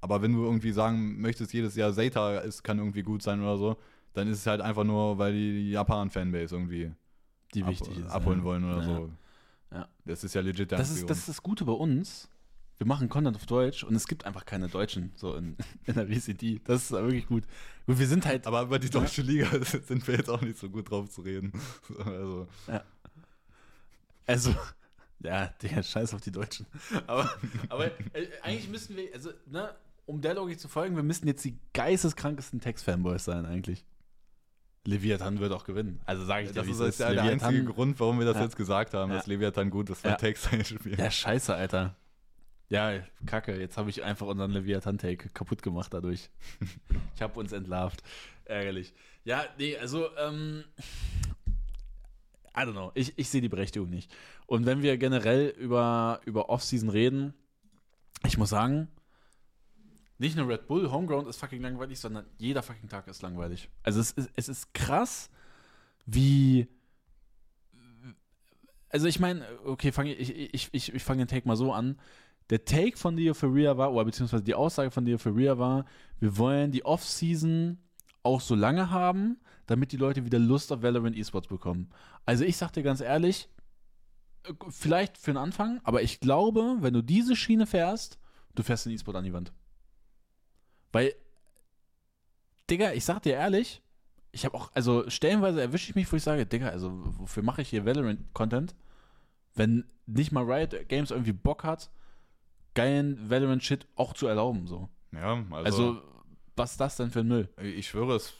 Aber 0.00 0.22
wenn 0.22 0.32
du 0.32 0.44
irgendwie 0.44 0.70
sagen 0.72 1.20
möchtest, 1.20 1.52
jedes 1.52 1.74
Jahr 1.76 1.92
Zeta 1.92 2.38
ist, 2.38 2.62
kann 2.62 2.78
irgendwie 2.78 3.02
gut 3.02 3.22
sein 3.22 3.40
oder 3.42 3.58
so, 3.58 3.76
dann 4.14 4.28
ist 4.28 4.38
es 4.38 4.46
halt 4.46 4.60
einfach 4.60 4.84
nur, 4.84 5.18
weil 5.18 5.32
die 5.32 5.70
Japan-Fanbase 5.72 6.54
irgendwie 6.54 6.92
Die 7.54 7.62
ab, 7.62 7.70
wichtig 7.70 7.98
ist. 7.98 8.10
abholen 8.10 8.38
ja. 8.38 8.44
wollen 8.44 8.64
oder 8.64 8.78
Ja. 8.78 8.84
so. 8.84 9.10
Ja. 9.72 9.88
Das 10.04 10.24
ist 10.24 10.34
ja 10.34 10.40
legit 10.40 10.70
der 10.70 10.78
Das 10.78 10.90
ist, 10.90 11.08
das 11.10 11.18
ist 11.18 11.28
das 11.28 11.42
Gute 11.42 11.64
bei 11.64 11.72
uns. 11.72 12.28
Wir 12.80 12.86
machen 12.86 13.10
Content 13.10 13.36
auf 13.36 13.44
Deutsch 13.44 13.84
und 13.84 13.94
es 13.94 14.06
gibt 14.08 14.24
einfach 14.24 14.46
keine 14.46 14.68
Deutschen 14.68 15.12
so 15.14 15.34
in, 15.36 15.54
in 15.84 15.94
der 15.96 16.06
VCD. 16.08 16.62
Das 16.64 16.84
ist 16.84 16.92
wirklich 16.92 17.26
gut. 17.26 17.44
Gut, 17.86 17.98
wir 17.98 18.06
sind 18.06 18.24
halt. 18.24 18.46
Aber 18.46 18.62
über 18.62 18.78
die 18.78 18.88
deutsche 18.88 19.20
Liga 19.20 19.48
sind 19.86 20.08
wir 20.08 20.16
jetzt 20.16 20.30
auch 20.30 20.40
nicht 20.40 20.58
so 20.58 20.70
gut 20.70 20.90
drauf 20.90 21.10
zu 21.10 21.20
reden. 21.20 21.52
Also, 22.06 22.48
Also, 24.26 24.54
ja, 25.22 25.48
Digga, 25.62 25.82
scheiß 25.82 26.14
auf 26.14 26.22
die 26.22 26.32
Deutschen. 26.32 26.64
Aber, 27.06 27.30
aber 27.68 27.86
äh, 28.14 28.26
eigentlich 28.42 28.70
müssen 28.70 28.96
wir, 28.96 29.12
also, 29.12 29.30
ne, 29.44 29.74
um 30.06 30.22
der 30.22 30.32
Logik 30.32 30.58
zu 30.58 30.68
folgen, 30.68 30.96
wir 30.96 31.02
müssen 31.02 31.26
jetzt 31.26 31.44
die 31.44 31.58
geisteskrankesten 31.74 32.60
Text-Fanboys 32.62 33.26
sein, 33.26 33.44
eigentlich. 33.44 33.84
Leviathan 34.86 35.38
wird 35.38 35.52
auch 35.52 35.64
gewinnen. 35.64 36.00
Also 36.06 36.24
sage 36.24 36.44
ich 36.46 36.52
dir, 36.52 36.62
das 36.62 36.78
ist, 36.80 36.98
ja 36.98 37.12
der 37.12 37.24
einzige 37.24 37.64
Grund, 37.64 38.00
warum 38.00 38.18
wir 38.20 38.24
das 38.24 38.36
Ja. 38.38 38.44
jetzt 38.44 38.56
gesagt 38.56 38.94
haben, 38.94 39.10
Ja. 39.10 39.18
dass 39.18 39.26
Leviathan 39.26 39.68
gut 39.68 39.90
ist, 39.90 40.02
weil 40.02 40.12
Ja. 40.12 40.16
Text 40.16 40.50
ein 40.50 40.64
Spiel. 40.64 40.98
Ja, 40.98 41.10
scheiße, 41.10 41.54
Alter. 41.54 41.94
Ja, 42.70 43.00
kacke. 43.26 43.58
Jetzt 43.58 43.76
habe 43.76 43.90
ich 43.90 44.04
einfach 44.04 44.28
unseren 44.28 44.52
Leviathan-Take 44.52 45.30
kaputt 45.30 45.60
gemacht 45.62 45.92
dadurch. 45.92 46.30
ich 47.14 47.20
habe 47.20 47.38
uns 47.38 47.52
entlarvt. 47.52 48.02
Ärgerlich. 48.44 48.94
Ja, 49.24 49.44
nee, 49.58 49.76
also, 49.76 50.08
ähm, 50.16 50.64
I 52.56 52.60
don't 52.60 52.72
know. 52.72 52.92
Ich, 52.94 53.12
ich 53.18 53.28
sehe 53.28 53.40
die 53.40 53.48
Berechtigung 53.48 53.90
nicht. 53.90 54.14
Und 54.46 54.66
wenn 54.66 54.82
wir 54.82 54.96
generell 54.98 55.48
über, 55.48 56.20
über 56.24 56.48
Offseason 56.48 56.88
reden, 56.88 57.34
ich 58.24 58.38
muss 58.38 58.50
sagen, 58.50 58.88
nicht 60.18 60.36
nur 60.36 60.48
Red 60.48 60.68
Bull, 60.68 60.90
Homeground 60.92 61.26
ist 61.26 61.38
fucking 61.38 61.62
langweilig, 61.62 61.98
sondern 61.98 62.26
jeder 62.38 62.62
fucking 62.62 62.88
Tag 62.88 63.08
ist 63.08 63.22
langweilig. 63.22 63.68
Also 63.82 64.00
es 64.00 64.12
ist, 64.12 64.30
es 64.36 64.48
ist 64.48 64.74
krass, 64.74 65.28
wie. 66.06 66.68
Also 68.90 69.06
ich 69.06 69.18
meine, 69.18 69.46
okay, 69.64 69.90
fang, 69.90 70.06
ich, 70.06 70.36
ich, 70.36 70.68
ich, 70.72 70.94
ich 70.94 71.02
fange 71.02 71.24
den 71.24 71.28
Take 71.28 71.48
mal 71.48 71.56
so 71.56 71.72
an. 71.72 71.98
Der 72.50 72.64
Take 72.64 72.96
von 72.96 73.16
Dio 73.16 73.32
Ferreira 73.32 73.78
war, 73.78 73.92
oder 73.92 74.04
beziehungsweise 74.04 74.42
die 74.42 74.54
Aussage 74.54 74.90
von 74.90 75.04
Dio 75.04 75.18
Ferreira 75.18 75.58
war, 75.58 75.84
wir 76.18 76.36
wollen 76.36 76.72
die 76.72 76.84
Offseason 76.84 77.78
auch 78.22 78.40
so 78.40 78.54
lange 78.54 78.90
haben, 78.90 79.38
damit 79.66 79.92
die 79.92 79.96
Leute 79.96 80.24
wieder 80.24 80.38
Lust 80.38 80.72
auf 80.72 80.82
Valorant 80.82 81.16
Esports 81.16 81.46
bekommen. 81.46 81.90
Also 82.26 82.44
ich 82.44 82.56
sag 82.56 82.72
dir 82.72 82.82
ganz 82.82 83.00
ehrlich, 83.00 83.48
vielleicht 84.68 85.16
für 85.16 85.32
den 85.32 85.36
Anfang, 85.36 85.80
aber 85.84 86.02
ich 86.02 86.20
glaube, 86.20 86.76
wenn 86.80 86.94
du 86.94 87.02
diese 87.02 87.36
Schiene 87.36 87.66
fährst, 87.66 88.18
du 88.54 88.62
fährst 88.62 88.86
den 88.86 88.92
E-Sport 88.92 89.16
an 89.16 89.24
die 89.24 89.32
Wand. 89.32 89.52
Weil, 90.92 91.14
Digga, 92.68 92.92
ich 92.92 93.04
sag 93.04 93.22
dir 93.22 93.34
ehrlich, 93.34 93.80
ich 94.32 94.44
habe 94.44 94.56
auch, 94.56 94.70
also 94.74 95.08
stellenweise 95.08 95.60
erwische 95.60 95.90
ich 95.90 95.96
mich, 95.96 96.10
wo 96.10 96.16
ich 96.16 96.22
sage, 96.22 96.46
Digga, 96.46 96.68
also 96.68 96.90
wofür 97.18 97.42
mache 97.42 97.62
ich 97.62 97.68
hier 97.68 97.84
Valorant-Content, 97.84 98.74
wenn 99.54 99.84
nicht 100.06 100.32
mal 100.32 100.50
Riot 100.50 100.88
Games 100.88 101.10
irgendwie 101.10 101.32
Bock 101.32 101.62
hat, 101.64 101.90
geilen 102.74 103.28
Valorant-Shit 103.30 103.86
auch 103.96 104.12
zu 104.14 104.26
erlauben, 104.26 104.66
so. 104.66 104.88
Ja, 105.12 105.34
also, 105.50 105.54
Also, 105.64 106.02
was 106.56 106.72
ist 106.72 106.80
das 106.80 106.96
denn 106.96 107.10
für 107.10 107.20
ein 107.20 107.28
Müll? 107.28 107.48
ich 107.62 107.88
schwöre, 107.88 108.16
es 108.16 108.32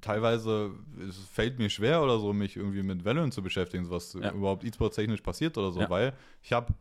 teilweise 0.00 0.72
es 1.08 1.16
fällt 1.32 1.58
mir 1.58 1.70
schwer 1.70 2.02
oder 2.02 2.18
so, 2.18 2.32
mich 2.32 2.56
irgendwie 2.56 2.82
mit 2.82 3.04
Valorant 3.04 3.32
zu 3.34 3.42
beschäftigen, 3.42 3.88
was 3.90 4.12
Ja. 4.12 4.30
überhaupt 4.32 4.62
E-Sport-technisch 4.64 5.20
passiert 5.22 5.56
oder 5.58 5.72
so, 5.72 5.80
Ja. 5.80 5.90
weil 5.90 6.12
ich 6.42 6.52
habe 6.52 6.74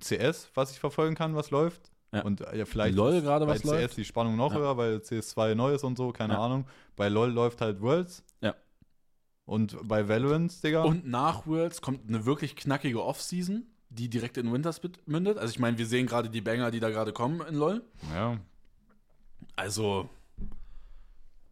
CS, 0.00 0.50
was 0.54 0.72
ich 0.72 0.80
verfolgen 0.80 1.14
kann, 1.14 1.34
was 1.34 1.50
läuft. 1.50 1.90
Ja. 2.12 2.22
Und 2.22 2.40
äh, 2.40 2.56
ja, 2.58 2.64
vielleicht 2.64 2.96
LOL 2.96 3.20
gerade 3.20 3.44
bei 3.46 3.52
was 3.52 3.60
CS 3.62 3.64
läuft. 3.70 3.96
die 3.98 4.04
Spannung 4.04 4.36
noch 4.36 4.54
höher, 4.54 4.76
weil 4.76 4.96
CS2 4.96 5.54
neu 5.54 5.74
ist 5.74 5.84
und 5.84 5.96
so, 5.98 6.10
keine. 6.10 6.38
Ahnung. 6.38 6.66
Bei 6.96 7.08
LOL 7.08 7.30
läuft 7.30 7.60
halt 7.60 7.80
Worlds. 7.80 8.24
Ja. 8.40 8.54
Und 9.44 9.76
bei 9.86 10.08
Valorant, 10.08 10.62
Digga. 10.64 10.82
Und 10.84 11.06
nach 11.06 11.46
Worlds 11.46 11.80
kommt 11.80 12.08
eine 12.08 12.24
wirklich 12.26 12.56
knackige 12.56 13.02
Off-Season, 13.02 13.66
die 13.98 14.08
direkt 14.08 14.36
in 14.36 14.52
Winters 14.52 14.80
mündet. 15.06 15.38
Also 15.38 15.50
ich 15.52 15.58
meine, 15.58 15.76
wir 15.76 15.86
sehen 15.86 16.06
gerade 16.06 16.30
die 16.30 16.40
Banger, 16.40 16.70
die 16.70 16.80
da 16.80 16.90
gerade 16.90 17.12
kommen 17.12 17.40
in 17.46 17.54
LoL. 17.56 17.82
ja. 18.14 18.38
Also. 19.56 20.08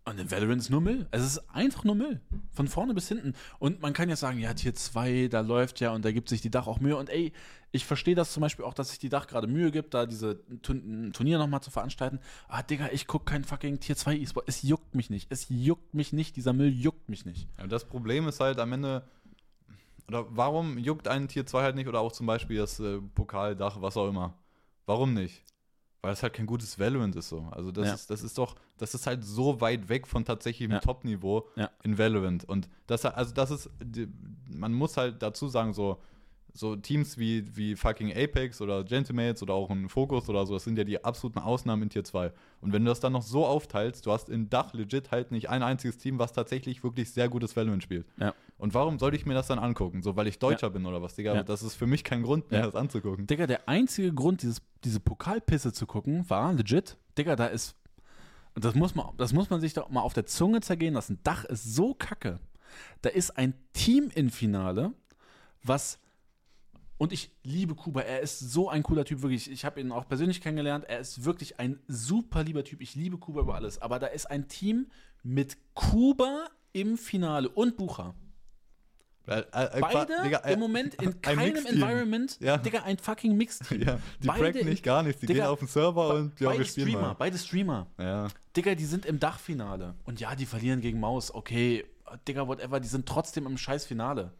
Und 0.04 0.20
in 0.20 0.30
Valorant 0.30 0.60
ist 0.62 0.70
nur 0.70 0.80
Müll. 0.80 1.08
Also 1.10 1.26
es 1.26 1.32
ist 1.32 1.50
einfach 1.50 1.82
nur 1.82 1.96
Müll. 1.96 2.20
Von 2.52 2.68
vorne 2.68 2.94
bis 2.94 3.08
hinten. 3.08 3.34
Und 3.58 3.82
man 3.82 3.92
kann 3.92 4.08
ja 4.08 4.14
sagen, 4.14 4.38
ja, 4.38 4.54
Tier 4.54 4.72
2, 4.72 5.26
da 5.26 5.40
läuft 5.40 5.80
ja 5.80 5.90
und 5.90 6.04
da 6.04 6.12
gibt 6.12 6.28
sich 6.28 6.40
die 6.40 6.50
Dach 6.50 6.68
auch 6.68 6.78
Mühe. 6.78 6.96
Und 6.96 7.10
ey, 7.10 7.32
ich 7.72 7.84
verstehe 7.84 8.14
das 8.14 8.32
zum 8.32 8.42
Beispiel 8.42 8.64
auch, 8.64 8.74
dass 8.74 8.90
sich 8.90 9.00
die 9.00 9.08
Dach 9.08 9.26
gerade 9.26 9.48
Mühe 9.48 9.72
gibt, 9.72 9.94
da 9.94 10.06
diese 10.06 10.40
Tun 10.62 11.10
Turnier 11.12 11.38
nochmal 11.38 11.60
zu 11.60 11.72
veranstalten. 11.72 12.20
Ah, 12.46 12.62
Digga, 12.62 12.90
ich 12.92 13.08
gucke 13.08 13.24
kein 13.24 13.42
fucking 13.42 13.80
Tier 13.80 13.96
2 13.96 14.18
E-Sport. 14.18 14.48
Es 14.48 14.62
juckt 14.62 14.94
mich 14.94 15.10
nicht. 15.10 15.26
Es 15.30 15.46
juckt 15.48 15.92
mich 15.92 16.12
nicht. 16.12 16.36
Dieser 16.36 16.52
Müll 16.52 16.72
juckt 16.72 17.08
mich 17.08 17.24
nicht. 17.26 17.48
Ja, 17.58 17.66
das 17.66 17.84
Problem 17.84 18.28
ist 18.28 18.38
halt 18.38 18.60
am 18.60 18.72
Ende, 18.72 19.02
oder 20.08 20.26
warum 20.30 20.78
juckt 20.78 21.08
einen 21.08 21.28
Tier 21.28 21.46
2 21.46 21.62
halt 21.62 21.76
nicht 21.76 21.88
oder 21.88 22.00
auch 22.00 22.12
zum 22.12 22.26
Beispiel 22.26 22.58
das 22.58 22.78
äh, 22.80 22.98
Pokaldach, 23.14 23.80
was 23.80 23.96
auch 23.96 24.08
immer? 24.08 24.34
Warum 24.86 25.14
nicht? 25.14 25.42
Weil 26.02 26.12
es 26.12 26.22
halt 26.22 26.34
kein 26.34 26.46
gutes 26.46 26.78
Valorant 26.78 27.16
ist 27.16 27.28
so. 27.28 27.48
Also 27.50 27.72
das, 27.72 27.88
Ja. 27.88 27.94
ist, 27.94 28.10
das 28.10 28.22
ist 28.22 28.38
doch, 28.38 28.54
das 28.78 28.94
ist 28.94 29.06
halt 29.06 29.24
so 29.24 29.60
weit 29.60 29.88
weg 29.88 30.06
von 30.06 30.24
tatsächlichem 30.24 30.74
Ja. 30.74 30.80
Top-Niveau 30.80 31.48
Ja. 31.56 31.70
in 31.82 31.98
Valorant. 31.98 32.44
Und 32.44 32.68
das, 32.86 33.04
also 33.04 33.34
das 33.34 33.50
ist, 33.50 33.70
man 34.48 34.72
muss 34.72 34.96
halt 34.96 35.20
dazu 35.22 35.48
sagen, 35.48 35.72
so, 35.72 36.00
so 36.52 36.76
Teams 36.76 37.18
wie, 37.18 37.54
wie 37.56 37.74
fucking 37.74 38.12
Apex 38.16 38.60
oder 38.60 38.84
Gentlemates 38.84 39.42
oder 39.42 39.54
auch 39.54 39.68
ein 39.70 39.88
Focus 39.88 40.28
oder 40.28 40.46
so, 40.46 40.54
das 40.54 40.64
sind 40.64 40.78
ja 40.78 40.84
die 40.84 41.04
absoluten 41.04 41.38
Ausnahmen 41.40 41.82
in 41.82 41.90
Tier 41.90 42.04
2. 42.04 42.32
Und 42.60 42.72
wenn 42.72 42.84
du 42.84 42.90
das 42.90 43.00
dann 43.00 43.12
noch 43.12 43.22
so 43.22 43.44
aufteilst, 43.44 44.06
du 44.06 44.12
hast 44.12 44.28
in 44.30 44.48
Dach 44.48 44.72
legit 44.72 45.10
halt 45.10 45.32
nicht 45.32 45.50
ein 45.50 45.62
einziges 45.62 45.98
Team, 45.98 46.18
was 46.18 46.32
tatsächlich 46.32 46.82
wirklich 46.84 47.10
sehr 47.12 47.28
gutes 47.28 47.56
Valorant 47.56 47.82
spielt. 47.82 48.06
Ja. 48.18 48.32
Und 48.58 48.72
warum 48.72 48.98
sollte 48.98 49.16
ich 49.18 49.26
mir 49.26 49.34
das 49.34 49.48
dann 49.48 49.58
angucken? 49.58 50.02
So, 50.02 50.16
weil 50.16 50.26
ich 50.26 50.38
Deutscher 50.38 50.70
bin 50.70 50.86
oder 50.86 51.02
was, 51.02 51.14
Digga? 51.14 51.34
Ja. 51.34 51.42
Das 51.42 51.62
ist 51.62 51.74
für 51.74 51.86
mich 51.86 52.04
kein 52.04 52.22
Grund 52.22 52.50
mehr, 52.50 52.60
Ja. 52.60 52.66
das 52.66 52.74
anzugucken. 52.74 53.26
Digga, 53.26 53.46
der 53.46 53.68
einzige 53.68 54.14
Grund, 54.14 54.42
dieses, 54.42 54.62
diese 54.82 54.98
Pokalpisse 55.00 55.72
zu 55.74 55.86
gucken, 55.86 56.28
war 56.30 56.52
legit. 56.54 56.96
Digga, 57.18 57.36
da 57.36 57.46
ist. 57.46 57.76
Das 58.54 58.74
muss 58.74 58.94
man, 58.94 59.08
das 59.18 59.34
muss 59.34 59.50
man 59.50 59.60
sich 59.60 59.74
doch 59.74 59.90
mal 59.90 60.00
auf 60.00 60.14
der 60.14 60.24
Zunge 60.24 60.62
zergehen 60.62 60.94
lassen. 60.94 61.18
Dach 61.22 61.44
ist 61.44 61.74
so 61.74 61.92
kacke. 61.92 62.40
Da 63.02 63.10
ist 63.10 63.36
ein 63.36 63.52
Team 63.74 64.10
im 64.14 64.30
Finale, 64.30 64.92
was. 65.62 65.98
Und 66.98 67.12
ich 67.12 67.30
liebe 67.42 67.74
Kuba. 67.74 68.00
Er 68.00 68.20
ist 68.20 68.38
so 68.38 68.70
ein 68.70 68.82
cooler 68.82 69.04
Typ, 69.04 69.20
wirklich. 69.20 69.50
Ich 69.50 69.66
habe 69.66 69.78
ihn 69.82 69.92
auch 69.92 70.08
persönlich 70.08 70.40
kennengelernt. 70.40 70.86
Er 70.88 70.98
ist 70.98 71.24
wirklich 71.26 71.60
ein 71.60 71.78
super 71.88 72.42
lieber 72.42 72.64
Typ. 72.64 72.80
Ich 72.80 72.94
liebe 72.94 73.18
Kuba 73.18 73.42
über 73.42 73.54
alles. 73.54 73.82
Aber 73.82 73.98
da 73.98 74.06
ist 74.06 74.30
ein 74.30 74.48
Team 74.48 74.86
mit 75.22 75.58
Kuba 75.74 76.46
im 76.72 76.96
Finale 76.96 77.50
und 77.50 77.76
Bucher. 77.76 78.14
Äh, 79.26 79.40
äh, 79.40 79.80
Beide 79.80 80.22
Digga, 80.24 80.38
äh, 80.38 80.52
im 80.52 80.60
Moment 80.60 80.94
in 80.96 81.08
ein 81.08 81.20
keinem. 81.20 81.66
Environment. 81.66 82.38
Ja. 82.40 82.58
Digga, 82.58 82.82
ein 82.84 82.98
fucking 82.98 83.36
Mixteam. 83.36 83.82
Ja, 83.82 83.98
die 84.22 84.28
Beide 84.28 84.64
nicht 84.64 84.84
gar 84.84 85.02
nichts. 85.02 85.20
Die 85.20 85.26
Digga, 85.26 85.44
gehen 85.44 85.50
auf 85.50 85.58
den 85.58 85.68
Server 85.68 86.14
und 86.14 86.38
ja, 86.38 86.48
beide 86.48 86.60
wir 86.60 86.66
spielen 86.66 86.88
Streamer, 86.88 87.08
mal. 87.08 87.14
beide 87.14 87.38
Streamer. 87.38 87.86
Ja. 87.98 88.28
Digga, 88.56 88.74
die 88.76 88.84
sind 88.84 89.04
im 89.04 89.18
Dachfinale. 89.18 89.96
Und 90.04 90.20
ja, 90.20 90.34
die 90.36 90.46
verlieren 90.46 90.80
gegen 90.80 91.00
Maus. 91.00 91.34
Okay, 91.34 91.84
Digga, 92.28 92.46
whatever, 92.46 92.78
die 92.78 92.88
sind 92.88 93.06
trotzdem 93.06 93.46
im 93.46 93.58
Scheißfinale. 93.58 94.32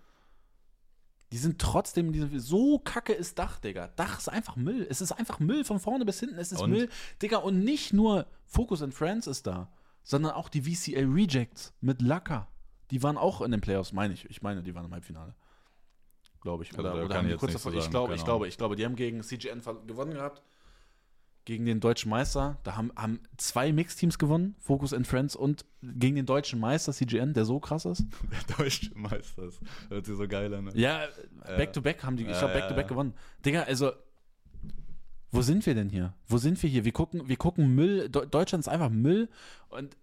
Die 1.33 1.39
sind 1.39 1.61
trotzdem 1.61 2.07
in 2.07 2.13
diesem. 2.13 2.39
So 2.39 2.79
kacke 2.79 3.13
ist 3.13 3.39
Dach, 3.41 3.59
Digga. 3.59 3.89
Dach 3.97 4.19
ist 4.19 4.29
einfach 4.29 4.55
Müll. 4.55 4.87
Es 4.89 5.01
ist 5.01 5.11
einfach 5.11 5.41
Müll 5.41 5.65
von 5.65 5.81
vorne 5.81 6.05
bis 6.05 6.21
hinten. 6.21 6.39
Es 6.39 6.53
ist 6.53 6.61
Und? 6.61 6.71
Müll. 6.71 6.89
Digga, 7.21 7.39
und 7.39 7.65
nicht 7.65 7.93
nur 7.93 8.27
Focus 8.45 8.83
and 8.83 8.95
Friends 8.95 9.27
ist 9.27 9.49
da, 9.49 9.73
sondern 10.05 10.33
auch 10.33 10.49
die 10.49 10.63
VCA 10.63 11.01
Rejects 11.01 11.75
mit 11.81 12.01
Lacker. 12.01 12.47
Die 12.91 13.03
waren 13.03 13.17
auch 13.19 13.41
in 13.43 13.51
den 13.51 13.61
Playoffs, 13.61 13.93
meine 13.93 14.15
ich. 14.15 14.29
Ich 14.31 14.43
meine, 14.43 14.63
die 14.63 14.75
waren 14.75 14.85
im 14.85 14.93
Halbfinale. 14.93 15.35
Glaube 16.41 16.63
ich. 16.65 16.79
Oder, 16.79 17.05
oder 17.05 17.17
haben 17.17 17.27
ich 17.27 17.33
die 17.33 17.39
kurz 17.39 17.53
davor. 17.53 17.75
Ich 17.75 17.91
glaube, 17.91 18.09
keine 18.09 18.19
ich 18.19 18.25
glaube, 18.25 18.49
ich 18.49 18.57
glaube, 18.59 18.77
die 18.77 18.85
haben 18.85 18.95
gegen 18.97 19.23
CGN 19.23 19.63
gewonnen 19.87 20.15
gehabt 20.15 20.43
gegen 21.45 21.65
den 21.65 21.79
deutschen 21.79 22.11
Meister. 22.11 22.59
Da 22.65 22.77
haben, 22.77 22.91
haben 22.97 23.21
zwei 23.37 23.73
Mixteams 23.73 24.19
gewonnen, 24.19 24.57
Focus 24.59 24.93
and 24.93 25.07
Friends 25.07 25.37
und 25.37 25.65
gegen 25.81 26.17
den 26.17 26.27
deutschen 26.27 26.59
Meister 26.59 26.93
CGN, 26.93 27.35
der 27.35 27.45
so 27.45 27.61
krass 27.61 27.85
ist. 27.85 28.05
Der 28.49 28.57
deutsche 28.57 28.91
Meister 28.99 29.45
ist. 29.45 29.61
Hört 29.89 30.07
sich 30.07 30.17
so 30.17 30.27
geil 30.27 30.53
an. 30.53 30.65
Ne? 30.65 30.73
Ja, 30.75 31.03
Ja. 31.05 31.57
back 31.57 31.73
to 31.73 31.81
back 31.81 32.03
haben 32.03 32.17
die, 32.17 32.25
ich 32.25 32.31
Ja, 32.31 32.39
glaube, 32.41 32.55
back 32.55 32.63
ja, 32.65 32.69
to 32.71 32.75
back 32.75 32.89
gewonnen. 32.89 33.15
Digga, 33.45 33.63
also 33.63 33.93
wo 35.31 35.41
sind 35.43 35.65
wir 35.67 35.75
denn 35.77 35.89
hier? 35.89 36.15
Wo 36.27 36.39
sind 36.39 36.61
wir 36.63 36.69
hier? 36.71 36.85
Wir 36.85 36.93
gucken, 36.93 37.29
wir 37.29 37.37
gucken 37.37 37.75
Müll. 37.77 38.09
Deu- 38.11 38.27
Deutschland 38.27 38.63
ist 38.63 38.69
einfach 38.69 38.91
Müll 38.91 39.29
und 39.69 39.97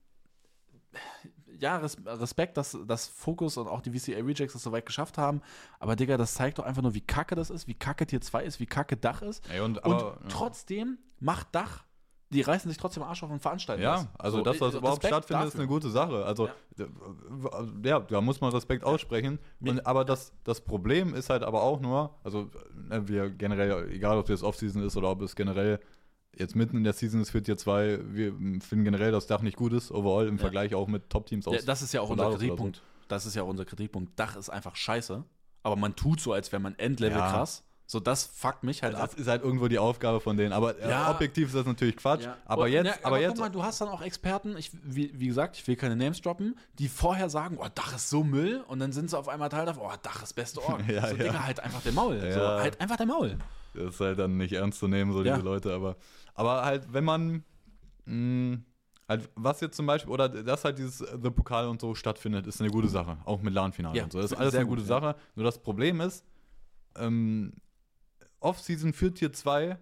ja, 1.59 1.77
Res 1.77 1.97
Respekt, 2.05 2.57
dass, 2.57 2.77
dass 2.85 3.07
Focus 3.07 3.57
und 3.57 3.67
auch 3.67 3.81
die 3.81 3.97
VCA 3.97 4.19
Rejects 4.23 4.53
das 4.53 4.63
so 4.63 4.71
weit 4.71 4.85
geschafft 4.85 5.17
haben. 5.17 5.41
Aber 5.79 5.95
Digga, 5.95 6.17
das 6.17 6.33
zeigt 6.33 6.59
doch 6.59 6.65
einfach 6.65 6.81
nur, 6.81 6.93
wie 6.93 7.01
kacke 7.01 7.35
das 7.35 7.49
ist, 7.49 7.67
wie 7.67 7.73
kacke 7.73 8.05
Tier 8.05 8.21
2 8.21 8.43
ist, 8.43 8.59
wie 8.59 8.65
kacke 8.65 8.97
Dach 8.97 9.21
ist. 9.21 9.49
Ey, 9.49 9.59
und, 9.59 9.77
Und 9.79 9.93
aber, 9.93 10.17
ja. 10.21 10.27
trotzdem 10.29 10.97
macht 11.19 11.47
Dach, 11.53 11.83
die 12.33 12.41
reißen 12.41 12.69
sich 12.69 12.77
trotzdem 12.77 13.03
Arsch 13.03 13.21
auf 13.23 13.29
und 13.29 13.41
veranstalten 13.41 13.83
Ja, 13.83 13.95
das. 13.95 14.07
also 14.17 14.37
So, 14.37 14.43
dass 14.43 14.57
das 14.57 14.73
äh, 14.73 14.77
überhaupt 14.77 15.03
Respekt 15.03 15.13
stattfindet, 15.13 15.47
ist 15.47 15.53
dafür. 15.53 15.61
eine 15.61 15.67
gute 15.67 15.89
Sache. 15.89 16.25
Also, 16.25 16.49
ja, 16.77 16.87
ja 17.83 17.99
da 17.99 18.21
muss 18.21 18.41
man 18.41 18.51
Respekt 18.51 18.83
aussprechen. 18.83 19.39
Und, 19.61 19.85
aber 19.85 20.03
das, 20.03 20.33
das 20.43 20.61
Problem 20.61 21.13
ist 21.13 21.29
halt 21.29 21.43
aber 21.43 21.61
auch 21.61 21.79
nur, 21.79 22.15
also 22.23 22.49
ne, 22.73 23.07
wir 23.07 23.29
generell, 23.29 23.89
egal 23.91 24.17
ob 24.17 24.25
das 24.25 24.43
Offseason 24.43 24.83
ist 24.83 24.97
oder 24.97 25.09
ob 25.11 25.21
es 25.21 25.35
generell 25.35 25.79
jetzt 26.37 26.55
mitten 26.55 26.77
in 26.77 26.83
der 26.83 26.93
Season 26.93 27.21
ist 27.21 27.29
für 27.31 27.41
Tier 27.43 27.57
2, 27.57 27.99
wir 28.11 28.31
finden 28.61 28.83
generell, 28.83 29.11
dass 29.11 29.27
Dach 29.27 29.41
nicht 29.41 29.57
gut 29.57 29.73
ist, 29.73 29.91
overall 29.91 30.27
im 30.27 30.35
Ja. 30.37 30.41
Vergleich 30.41 30.73
auch 30.75 30.87
mit 30.87 31.09
Top-Teams 31.09 31.47
aus. 31.47 31.55
Ja, 31.55 31.61
das 31.65 31.81
ist 31.81 31.93
ja 31.93 32.01
auch 32.01 32.09
unser 32.09 32.23
oder 32.27 32.33
so. 32.33 32.37
Kritikpunkt. 32.39 32.81
Das 33.07 33.25
ist 33.25 33.35
ja 33.35 33.43
auch 33.43 33.47
unser 33.47 33.65
Kritikpunkt. 33.65 34.17
Dach 34.19 34.35
ist 34.35 34.49
einfach 34.49 34.75
scheiße. 34.75 35.23
Aber 35.63 35.75
man 35.75 35.95
tut 35.95 36.19
so, 36.19 36.33
als 36.33 36.51
wäre 36.51 36.61
man 36.61 36.77
Endlevel 36.77 37.17
Ja. 37.17 37.31
krass. 37.31 37.63
So, 37.85 37.99
das 37.99 38.23
fuckt 38.23 38.63
mich 38.63 38.81
halt 38.81 38.93
Das 38.93 39.01
ab. 39.01 39.13
ist 39.17 39.27
halt 39.27 39.43
irgendwo 39.43 39.67
die 39.67 39.77
Aufgabe 39.77 40.19
von 40.21 40.35
denen. 40.37 40.51
Aber 40.53 40.79
äh, 40.79 40.89
Ja. 40.89 41.11
objektiv 41.11 41.47
ist 41.49 41.55
das 41.55 41.65
natürlich 41.65 41.95
Quatsch. 41.97 42.23
Ja. 42.23 42.37
Aber 42.45 42.63
Und- 42.63 42.71
jetzt, 42.71 42.85
ja, 42.87 42.93
aber, 43.03 43.19
jetzt, 43.19 43.31
guck 43.31 43.39
mal, 43.39 43.49
du 43.49 43.61
hast 43.63 43.81
dann 43.81 43.89
auch 43.89 44.01
Experten, 44.01 44.57
ich, 44.57 44.71
wie, 44.83 45.11
wie 45.19 45.27
gesagt, 45.27 45.57
ich 45.57 45.67
will 45.67 45.75
keine 45.75 45.95
Names 45.95 46.21
droppen, 46.21 46.57
die 46.79 46.87
vorher 46.87 47.29
sagen, 47.29 47.57
oh, 47.61 47.67
Dach 47.75 47.93
ist 47.95 48.09
so 48.09 48.23
Müll 48.23 48.63
und 48.67 48.79
dann 48.79 48.93
sind 48.93 49.09
sie 49.09 49.17
auf 49.17 49.27
einmal 49.27 49.49
Teil 49.49 49.65
davon, 49.65 49.83
oh, 49.85 49.95
Dach 50.01 50.23
ist 50.23 50.33
beste 50.33 50.61
Ort. 50.63 50.81
Ja, 50.87 51.07
so. 51.09 51.15
Digga, 51.17 51.43
halt 51.45 51.59
einfach 51.59 51.81
der 51.81 51.91
Maul. 51.91 52.19
So, 52.31 52.39
halt 52.41 52.79
einfach 52.81 52.97
der 52.97 53.05
Maul. 53.05 53.37
Das 53.75 53.95
ist 53.95 53.99
halt 53.99 54.17
dann 54.19 54.37
nicht 54.37 54.53
ernst 54.53 54.79
zu 54.79 54.87
nehmen, 54.87 55.11
so 55.13 55.21
diese 55.23 55.35
Leute. 55.41 55.73
Aber, 55.73 55.95
aber 56.33 56.63
halt, 56.63 56.91
wenn 56.91 57.03
man. 57.03 57.43
Mh, 58.05 58.59
halt, 59.07 59.29
was 59.35 59.61
jetzt 59.61 59.75
zum 59.77 59.85
Beispiel, 59.85 60.11
oder 60.11 60.29
dass 60.29 60.63
halt 60.65 60.77
dieses 60.77 61.01
äh, 61.01 61.17
The 61.21 61.29
Pokal 61.29 61.67
und 61.67 61.79
so 61.81 61.95
stattfindet, 61.95 62.47
ist 62.47 62.59
eine 62.61 62.69
gute 62.69 62.87
Sache. 62.89 63.17
Auch 63.25 63.41
mit 63.41 63.53
LAN-Finale 63.53 63.97
Ja, 63.97 64.03
und 64.05 64.11
so. 64.11 64.19
Das 64.21 64.31
ist 64.31 64.37
alles 64.37 64.55
eine 64.55 64.65
gute 64.65 64.81
gut, 64.81 64.89
ja. 64.89 64.99
Sache. 65.01 65.15
Nur 65.35 65.45
das 65.45 65.61
Problem 65.61 66.01
ist, 66.01 66.25
ähm, 66.97 67.53
Off-Season 68.39 68.93
führt 68.93 69.17
Tier 69.17 69.31
2 69.31 69.77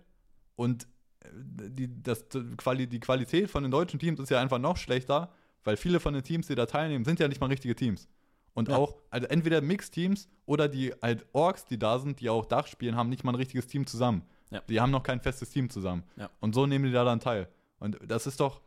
und 0.56 0.88
äh, 1.22 1.28
die, 1.70 2.02
das, 2.02 2.28
die 2.30 3.00
Qualität 3.00 3.50
von 3.50 3.64
den 3.64 3.72
deutschen 3.72 4.00
Teams 4.00 4.20
ist 4.20 4.30
ja 4.30 4.40
einfach 4.40 4.60
noch 4.60 4.78
schlechter, 4.78 5.32
weil 5.64 5.78
viele 5.78 6.00
von 6.00 6.14
den 6.14 6.24
Teams, 6.24 6.48
die 6.48 6.56
da 6.56 6.66
teilnehmen, 6.66 7.06
sind 7.06 7.20
ja 7.20 7.28
nicht 7.28 7.42
mal 7.42 7.48
richtige 7.48 7.76
Teams. 7.76 8.08
Und 8.54 8.70
Ja. 8.70 8.76
auch, 8.78 8.98
also 9.10 9.28
entweder 9.28 9.62
Mixteams 9.62 10.28
oder 10.46 10.68
die 10.68 10.94
halt 11.02 11.26
Orks, 11.34 11.66
die 11.66 11.80
da 11.80 12.00
sind, 12.00 12.20
die 12.20 12.30
auch 12.30 12.46
Dach 12.46 12.68
spielen, 12.68 12.96
haben 12.96 13.10
nicht 13.10 13.24
mal 13.24 13.32
ein 13.32 13.36
richtiges 13.36 13.68
Team 13.68 13.88
zusammen. 13.88 14.24
Ja. 14.52 14.62
Die 14.70 14.80
haben 14.80 14.92
noch 14.92 15.04
kein 15.04 15.20
festes 15.20 15.50
Team 15.50 15.70
zusammen. 15.70 16.04
Ja. 16.18 16.30
Und 16.40 16.54
so 16.54 16.66
nehmen 16.68 16.86
die 16.86 16.92
da 16.92 17.04
dann 17.04 17.20
teil. 17.20 17.48
Und 17.80 17.98
das 18.06 18.28
ist 18.28 18.40
doch, 18.40 18.62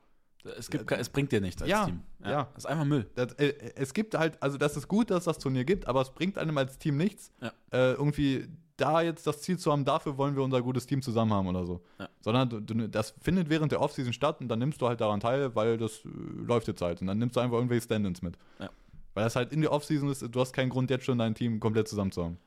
Es, 0.59 0.69
gibt, 0.71 0.87
ke- 0.87 0.97
es 0.97 1.09
bringt 1.09 1.31
dir 1.31 1.41
nichts 1.41 1.63
als 1.63 1.71
Ja, 1.71 1.85
Team. 1.87 2.01
ja. 2.25 2.45
Das 2.55 2.65
ist 2.65 2.67
einfach 2.67 2.85
Müll. 2.85 3.07
das, 3.15 3.33
äh, 3.35 3.55
es 3.77 3.95
gibt 3.95 4.15
halt, 4.17 4.43
also 4.43 4.59
das 4.59 4.77
ist 4.77 4.89
gut, 4.89 5.11
dass 5.11 5.19
es 5.21 5.25
das 5.27 5.39
Turnier 5.39 5.65
gibt, 5.65 5.87
aber 5.87 6.01
es 6.03 6.11
bringt 6.11 6.37
einem 6.39 6.57
als 6.59 6.79
Team 6.79 6.97
nichts, 6.97 7.33
Ja. 7.41 7.53
äh, 7.73 7.93
irgendwie 7.93 8.49
da 8.77 9.03
jetzt 9.03 9.25
das 9.27 9.41
Ziel 9.43 9.57
zu 9.57 9.71
haben, 9.71 9.85
dafür 9.85 10.19
wollen 10.19 10.35
wir 10.35 10.43
unser 10.43 10.61
gutes 10.61 10.85
Team 10.87 11.01
zusammen 11.01 11.33
haben 11.33 11.47
oder 11.47 11.65
so. 11.65 11.81
Ja. 12.01 12.09
Sondern 12.21 12.67
das 12.91 13.15
findet 13.23 13.49
während 13.49 13.71
der 13.71 13.81
Offseason 13.81 14.13
statt 14.13 14.41
und 14.41 14.49
dann 14.49 14.59
nimmst 14.59 14.81
du 14.83 14.89
halt 14.89 15.01
daran 15.01 15.21
teil, 15.21 15.55
weil 15.55 15.77
das 15.79 16.05
äh, 16.05 16.09
läuft 16.45 16.67
jetzt 16.67 16.83
halt. 16.83 17.01
Und 17.01 17.07
dann 17.07 17.19
nimmst 17.19 17.37
du 17.37 17.41
einfach 17.41 17.57
irgendwelche 17.57 17.85
Stand-ins 17.85 18.21
mit. 18.21 18.37
Ja. 18.59 18.71
Weil 19.15 19.23
das 19.25 19.37
halt 19.37 19.53
in 19.53 19.61
der 19.61 19.71
Offseason 19.71 20.09
ist, 20.11 20.23
du 20.29 20.41
hast 20.41 20.53
keinen 20.53 20.71
Grund, 20.71 20.91
jetzt 20.91 21.05
schon 21.05 21.19
dein 21.19 21.37
Team 21.37 21.61
komplett 21.61 21.87
zusammen 21.87 22.11
zu 22.11 22.25
haben. 22.25 22.39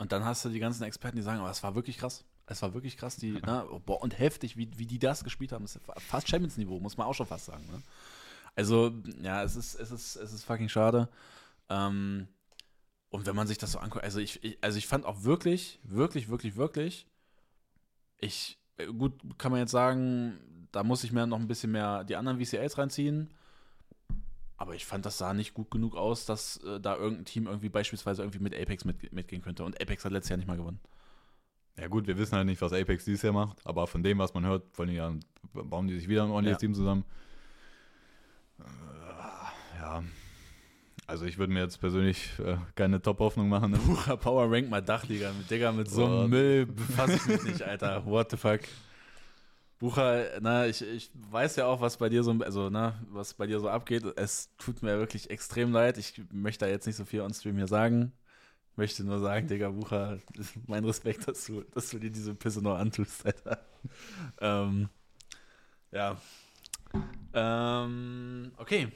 Und 0.00 0.12
dann 0.12 0.24
hast 0.24 0.46
du 0.46 0.48
die 0.48 0.60
ganzen 0.60 0.82
Experten, 0.84 1.18
die 1.18 1.22
sagen, 1.22 1.40
aber 1.40 1.50
es 1.50 1.62
war 1.62 1.74
wirklich 1.74 1.98
krass. 1.98 2.24
Es 2.46 2.62
war 2.62 2.72
wirklich 2.72 2.96
krass, 2.96 3.16
die, 3.16 3.32
ne, 3.46 3.66
boah, 3.84 4.02
und 4.02 4.18
heftig, 4.18 4.56
wie, 4.56 4.70
wie 4.78 4.86
die 4.86 4.98
das 4.98 5.22
gespielt 5.24 5.52
haben. 5.52 5.62
Das 5.62 5.76
ist 5.76 5.82
fast 5.98 6.26
Champions-Niveau, 6.26 6.80
muss 6.80 6.96
man 6.96 7.06
auch 7.06 7.12
schon 7.12 7.26
fast 7.26 7.44
sagen. 7.44 7.62
Ne? 7.70 7.82
Also, 8.56 8.92
ja, 9.20 9.42
es 9.42 9.56
ist, 9.56 9.74
es 9.74 9.90
ist, 9.90 10.16
es 10.16 10.32
ist 10.32 10.44
fucking 10.44 10.70
schade. 10.70 11.06
Ähm, 11.68 12.28
und 13.10 13.26
wenn 13.26 13.36
man 13.36 13.46
sich 13.46 13.58
das 13.58 13.72
so 13.72 13.78
anguckt, 13.78 14.02
also 14.02 14.20
ich, 14.20 14.42
ich, 14.42 14.56
also 14.62 14.78
ich 14.78 14.86
fand 14.86 15.04
auch 15.04 15.22
wirklich, 15.22 15.78
wirklich, 15.82 16.30
wirklich, 16.30 16.56
wirklich, 16.56 17.06
ich, 18.16 18.58
äh, 18.78 18.86
gut, 18.86 19.12
kann 19.36 19.52
man 19.52 19.60
jetzt 19.60 19.72
sagen, 19.72 20.40
da 20.72 20.82
muss 20.82 21.04
ich 21.04 21.12
mir 21.12 21.26
noch 21.26 21.38
ein 21.38 21.46
bisschen 21.46 21.72
mehr 21.72 22.04
die 22.04 22.16
anderen 22.16 22.42
VCLs 22.42 22.78
reinziehen. 22.78 23.28
Aber 24.60 24.74
ich 24.74 24.84
fand, 24.84 25.06
das 25.06 25.16
sah 25.16 25.32
nicht 25.32 25.54
gut 25.54 25.70
genug 25.70 25.96
aus, 25.96 26.26
dass 26.26 26.58
äh, 26.64 26.78
da 26.78 26.94
irgendein 26.94 27.24
Team 27.24 27.46
irgendwie 27.46 27.70
beispielsweise 27.70 28.20
irgendwie 28.20 28.40
mit 28.40 28.54
Apex 28.54 28.84
mit, 28.84 29.10
mitgehen 29.10 29.40
könnte. 29.40 29.64
Und 29.64 29.80
Apex 29.80 30.04
hat 30.04 30.12
letztes 30.12 30.28
Jahr 30.28 30.36
nicht 30.36 30.48
mal 30.48 30.58
gewonnen. 30.58 30.80
Ja 31.78 31.88
gut, 31.88 32.06
wir 32.06 32.18
wissen 32.18 32.36
halt 32.36 32.44
nicht, 32.44 32.60
was 32.60 32.74
Apex 32.74 33.06
dieses 33.06 33.22
Jahr 33.22 33.32
macht, 33.32 33.56
aber 33.64 33.86
von 33.86 34.02
dem, 34.02 34.18
was 34.18 34.34
man 34.34 34.44
hört, 34.44 34.64
vor 34.72 34.84
allem 34.84 34.94
ja, 34.94 35.14
bauen 35.54 35.88
die 35.88 35.98
sich 35.98 36.08
wieder 36.08 36.24
ein 36.24 36.30
ordentliches 36.30 36.60
Ja. 36.60 36.66
Team 36.66 36.74
zusammen. 36.74 37.04
Äh, 38.58 39.78
ja, 39.80 40.02
also 41.06 41.24
ich 41.24 41.38
würde 41.38 41.54
mir 41.54 41.60
jetzt 41.60 41.80
persönlich 41.80 42.28
äh, 42.38 42.58
keine 42.74 43.00
Top-Hoffnung 43.00 43.48
machen. 43.48 43.70
Ne? 43.70 43.78
Power 44.18 44.52
Rank 44.52 44.68
mal 44.68 44.82
Dachliga 44.82 45.32
mit 45.32 45.50
Digga, 45.50 45.72
mit 45.72 45.88
so 45.90 46.04
einem. 46.04 46.28
Müll 46.28 46.66
befasse 46.66 47.14
ich 47.14 47.26
mich 47.26 47.42
nicht, 47.44 47.62
Alter. 47.62 48.04
What 48.04 48.30
the 48.30 48.36
fuck? 48.36 48.60
Bucher, 49.80 50.38
na, 50.42 50.66
ich, 50.66 50.82
ich 50.82 51.10
weiß 51.14 51.56
ja 51.56 51.64
auch, 51.64 51.80
was 51.80 51.96
bei 51.96 52.10
dir 52.10 52.22
so, 52.22 52.32
also, 52.32 52.68
na, 52.68 53.00
was 53.08 53.32
bei 53.32 53.46
dir 53.46 53.58
so 53.60 53.70
abgeht. 53.70 54.04
Es 54.16 54.50
tut 54.58 54.82
mir 54.82 54.98
wirklich 54.98 55.30
extrem 55.30 55.72
leid. 55.72 55.96
Ich 55.96 56.20
möchte 56.30 56.66
da 56.66 56.70
jetzt 56.70 56.86
nicht 56.86 56.96
so 56.96 57.06
viel 57.06 57.22
on 57.22 57.32
Stream 57.32 57.56
hier 57.56 57.66
sagen. 57.66 58.12
Möchte 58.76 59.04
nur 59.04 59.20
sagen, 59.20 59.48
Digga, 59.48 59.70
Bucher, 59.70 60.18
mein 60.66 60.84
Respekt, 60.84 61.26
dass 61.26 61.46
du, 61.46 61.62
dass 61.62 61.88
du 61.88 61.98
dir 61.98 62.10
diese 62.10 62.34
Pisse 62.34 62.60
noch 62.60 62.76
antust, 62.76 63.24
Alter. 63.24 63.64
ähm, 64.42 64.90
ja. 65.92 66.20
Ähm, 67.32 68.52
okay. 68.58 68.88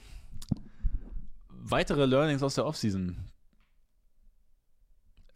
Weitere 1.49 2.05
Learnings 2.05 2.43
aus 2.43 2.57
der 2.57 2.67
Offseason. 2.67 3.17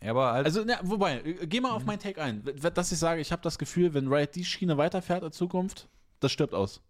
Ja, 0.02 0.10
aber 0.12 0.32
halt, 0.32 0.46
Also, 0.46 0.62
na, 0.64 0.78
wobei, 0.82 1.20
äh, 1.22 1.46
geh 1.46 1.60
mal 1.60 1.72
auf 1.72 1.84
mein 1.84 1.98
Take 1.98 2.22
ein. 2.22 2.42
Dass 2.74 2.92
ich 2.92 2.98
sage, 2.98 3.20
ich 3.20 3.32
habe 3.32 3.42
das 3.42 3.58
Gefühl, 3.58 3.94
wenn 3.94 4.06
Riot 4.12 4.34
die 4.36 4.44
Schiene 4.44 4.76
weiterfährt 4.78 5.24
in 5.24 5.32
Zukunft, 5.32 5.88
das 6.20 6.30
stirbt 6.32 6.54
aus. 6.54 6.80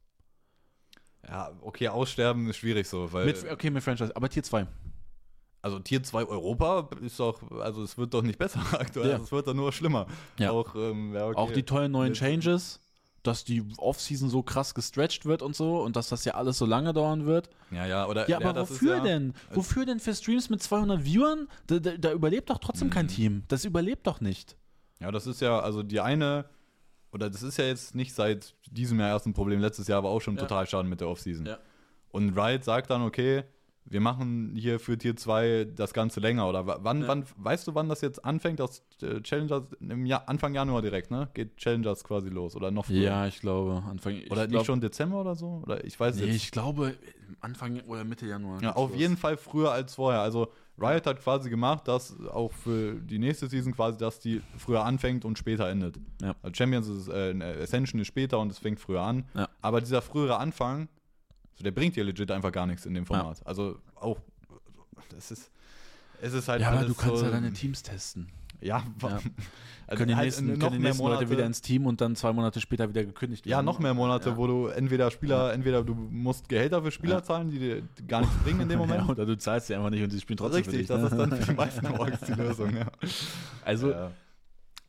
ja, 1.26 1.52
okay, 1.62 1.88
aussterben 1.88 2.48
ist 2.48 2.56
schwierig 2.58 2.86
so, 2.88 3.12
weil 3.12 3.26
Mit, 3.26 3.50
okay, 3.50 3.70
mit 3.70 3.82
Franchise, 3.82 4.14
aber 4.14 4.28
Tier 4.28 4.42
2. 4.42 4.66
also 5.62 5.78
Tier 5.80 6.02
2 6.02 6.24
Europa 6.24 6.88
ist 7.02 7.18
doch, 7.18 7.42
also 7.60 7.82
es 7.82 7.96
wird 7.98 8.12
doch 8.14 8.22
nicht 8.22 8.38
besser 8.38 8.60
aktuell, 8.78 9.10
Ja. 9.10 9.16
es 9.16 9.32
wird 9.32 9.46
doch 9.46 9.54
nur 9.54 9.72
schlimmer. 9.72 10.06
Ja. 10.38 10.50
Auch, 10.50 10.74
ähm, 10.74 11.14
ja, 11.14 11.26
okay. 11.26 11.36
Auch 11.36 11.50
die 11.52 11.62
tollen 11.64 11.92
neuen 11.92 12.12
Changes, 12.14 12.80
dass 13.28 13.44
die 13.44 13.62
Offseason 13.76 14.28
so 14.28 14.42
krass 14.42 14.74
gestretched 14.74 15.24
wird 15.26 15.42
und 15.42 15.54
so 15.54 15.80
und 15.82 15.94
dass 15.94 16.08
das 16.08 16.24
ja 16.24 16.34
alles 16.34 16.58
so 16.58 16.66
lange 16.66 16.92
dauern 16.92 17.26
wird. 17.26 17.48
Ja, 17.70 17.86
ja, 17.86 18.06
oder 18.06 18.28
Ja, 18.28 18.38
aber 18.38 18.62
ist 18.62 18.70
wofür 18.70 18.96
ja, 18.96 19.02
denn? 19.02 19.34
Wofür 19.52 19.86
denn 19.86 20.00
für 20.00 20.14
Streams 20.14 20.50
mit 20.50 20.62
200 20.62 21.04
Viewern? 21.04 21.46
Da, 21.66 21.78
da, 21.78 21.96
da 21.96 22.12
überlebt 22.12 22.50
doch 22.50 22.58
trotzdem 22.58 22.88
Mhm. 22.88 22.92
kein 22.92 23.08
Team. 23.08 23.42
Das 23.48 23.64
überlebt 23.64 24.06
doch 24.06 24.20
nicht. 24.20 24.56
Ja, 25.00 25.12
das 25.12 25.26
ist 25.28 25.40
ja, 25.40 25.60
also 25.60 25.82
die 25.84 26.00
eine, 26.00 26.46
oder 27.12 27.30
das 27.30 27.42
ist 27.44 27.56
ja 27.58 27.64
jetzt 27.66 27.94
nicht 27.94 28.14
seit 28.14 28.54
diesem 28.70 28.98
Jahr 28.98 29.10
erst 29.10 29.26
ein 29.26 29.32
Problem, 29.34 29.60
letztes 29.60 29.86
Jahr 29.86 30.02
war 30.02 30.10
auch 30.10 30.20
schon 30.20 30.34
Ja. 30.34 30.42
total 30.42 30.66
schaden 30.66 30.88
mit 30.88 31.00
der 31.00 31.08
Offseason. 31.08 31.46
Ja. 31.46 31.58
Und 32.10 32.36
Riot 32.36 32.64
sagt 32.64 32.90
dann, 32.90 33.02
okay, 33.02 33.44
wir 33.90 34.00
machen 34.00 34.52
hier 34.54 34.78
für 34.78 34.98
Tier 34.98 35.16
2 35.16 35.66
das 35.74 35.92
Ganze 35.94 36.20
länger. 36.20 36.48
Oder 36.48 36.66
wa- 36.66 36.78
wann, 36.82 37.02
Ja. 37.02 37.08
wann, 37.08 37.24
weißt 37.36 37.66
du, 37.66 37.74
wann 37.74 37.88
das 37.88 38.00
jetzt 38.02 38.24
anfängt? 38.24 38.60
Das 38.60 38.82
äh, 39.02 39.20
Challengers 39.22 39.64
im 39.80 40.04
Jahr, 40.06 40.24
Anfang 40.28 40.54
Januar 40.54 40.82
direkt, 40.82 41.10
ne? 41.10 41.28
Geht 41.34 41.56
Challengers 41.56 42.04
quasi 42.04 42.28
los 42.28 42.54
oder 42.56 42.70
noch 42.70 42.86
früher? 42.86 43.02
Ja, 43.02 43.26
ich 43.26 43.40
glaube, 43.40 43.82
Anfang. 43.88 44.14
Ich 44.16 44.30
Oder 44.30 44.46
glaub, 44.46 44.58
nicht 44.60 44.66
schon 44.66 44.80
Dezember 44.80 45.20
oder 45.20 45.34
so? 45.34 45.62
Oder 45.64 45.84
ich 45.84 45.98
weiß 45.98 46.16
Nee, 46.16 46.26
jetzt. 46.26 46.36
ich 46.36 46.50
glaube 46.50 46.94
Anfang 47.40 47.80
oder 47.86 48.04
Mitte 48.04 48.26
Januar. 48.26 48.62
Ja, 48.62 48.74
auf 48.76 48.94
jeden 48.94 49.16
Fall 49.16 49.36
früher 49.36 49.72
als 49.72 49.94
vorher. 49.94 50.20
Also 50.20 50.48
Riot 50.80 51.06
hat 51.06 51.20
quasi 51.20 51.50
gemacht, 51.50 51.88
dass 51.88 52.14
auch 52.28 52.52
für 52.52 52.94
die 52.94 53.18
nächste 53.18 53.48
Season 53.48 53.74
quasi, 53.74 53.98
dass 53.98 54.20
die 54.20 54.40
früher 54.56 54.84
anfängt 54.84 55.24
und 55.24 55.36
später 55.38 55.68
endet. 55.68 55.96
Ja. 56.22 56.36
Also 56.42 56.54
Champions 56.54 56.86
ist, 56.88 57.08
äh, 57.08 57.34
Ascension 57.62 58.00
ist 58.00 58.06
später 58.06 58.38
und 58.38 58.52
es 58.52 58.58
fängt 58.58 58.78
früher 58.78 59.02
an. 59.02 59.24
Ja. 59.34 59.48
Aber 59.60 59.80
dieser 59.80 60.02
frühere 60.02 60.36
Anfang, 60.38 60.88
so, 61.58 61.64
der 61.64 61.72
bringt 61.72 61.96
dir 61.96 62.04
legit 62.04 62.30
einfach 62.30 62.52
gar 62.52 62.66
nichts 62.66 62.86
in 62.86 62.94
dem 62.94 63.04
Format. 63.04 63.44
Also 63.44 63.78
auch, 63.96 64.18
das 65.10 65.30
ist, 65.32 65.50
es 66.22 66.32
ist 66.32 66.48
halt 66.48 66.62
Ja, 66.62 66.70
aber 66.70 66.84
du 66.84 66.94
kannst 66.94 67.18
so, 67.18 67.24
ja 67.24 67.30
deine 67.32 67.52
Teams 67.52 67.82
testen. 67.82 68.28
Ja, 68.60 68.82
Ja. 69.02 69.20
Also 69.90 70.00
können 70.00 70.08
die 70.10 70.16
halt 70.16 70.26
nächsten, 70.26 70.46
noch 70.48 70.58
können 70.58 70.72
die 70.72 70.78
mehr 70.80 70.90
nächsten 70.90 71.02
Leute 71.04 71.14
Monate- 71.16 71.30
wieder 71.30 71.46
ins 71.46 71.62
Team 71.62 71.86
und 71.86 71.98
dann 72.02 72.14
zwei 72.14 72.30
Monate 72.34 72.60
später 72.60 72.90
wieder 72.90 73.04
gekündigt 73.06 73.46
Ja, 73.46 73.62
noch 73.62 73.78
mehr 73.78 73.94
Monate, 73.94 74.28
Ja. 74.30 74.36
wo 74.36 74.46
du 74.46 74.66
entweder 74.66 75.10
Spieler, 75.10 75.54
entweder 75.54 75.82
du 75.82 75.94
musst 75.94 76.46
Gehälter 76.50 76.82
für 76.82 76.90
Spieler 76.90 77.14
Ja. 77.16 77.22
zahlen, 77.22 77.50
die 77.50 77.58
dir 77.58 77.82
gar 78.06 78.20
nichts 78.20 78.36
bringen 78.44 78.60
in 78.60 78.68
dem 78.68 78.78
Moment. 78.84 79.00
Ja, 79.04 79.08
oder 79.08 79.24
du 79.24 79.38
zahlst 79.38 79.68
sie 79.68 79.74
einfach 79.74 79.88
nicht 79.88 80.02
und 80.02 80.10
sie 80.10 80.20
spielen 80.20 80.36
trotzdem 80.36 80.58
Richtig, 80.58 80.80
dich. 80.80 80.86
das 80.88 81.00
ne? 81.00 81.06
ist 81.06 81.16
dann 81.16 81.32
für 81.40 81.52
die 81.52 81.56
meisten 81.56 81.86
Orks 81.98 82.20
die 82.20 82.32
Lösung, 82.32 82.76
ja. 82.76 82.86
Also, 83.64 83.90
ja. 83.92 84.10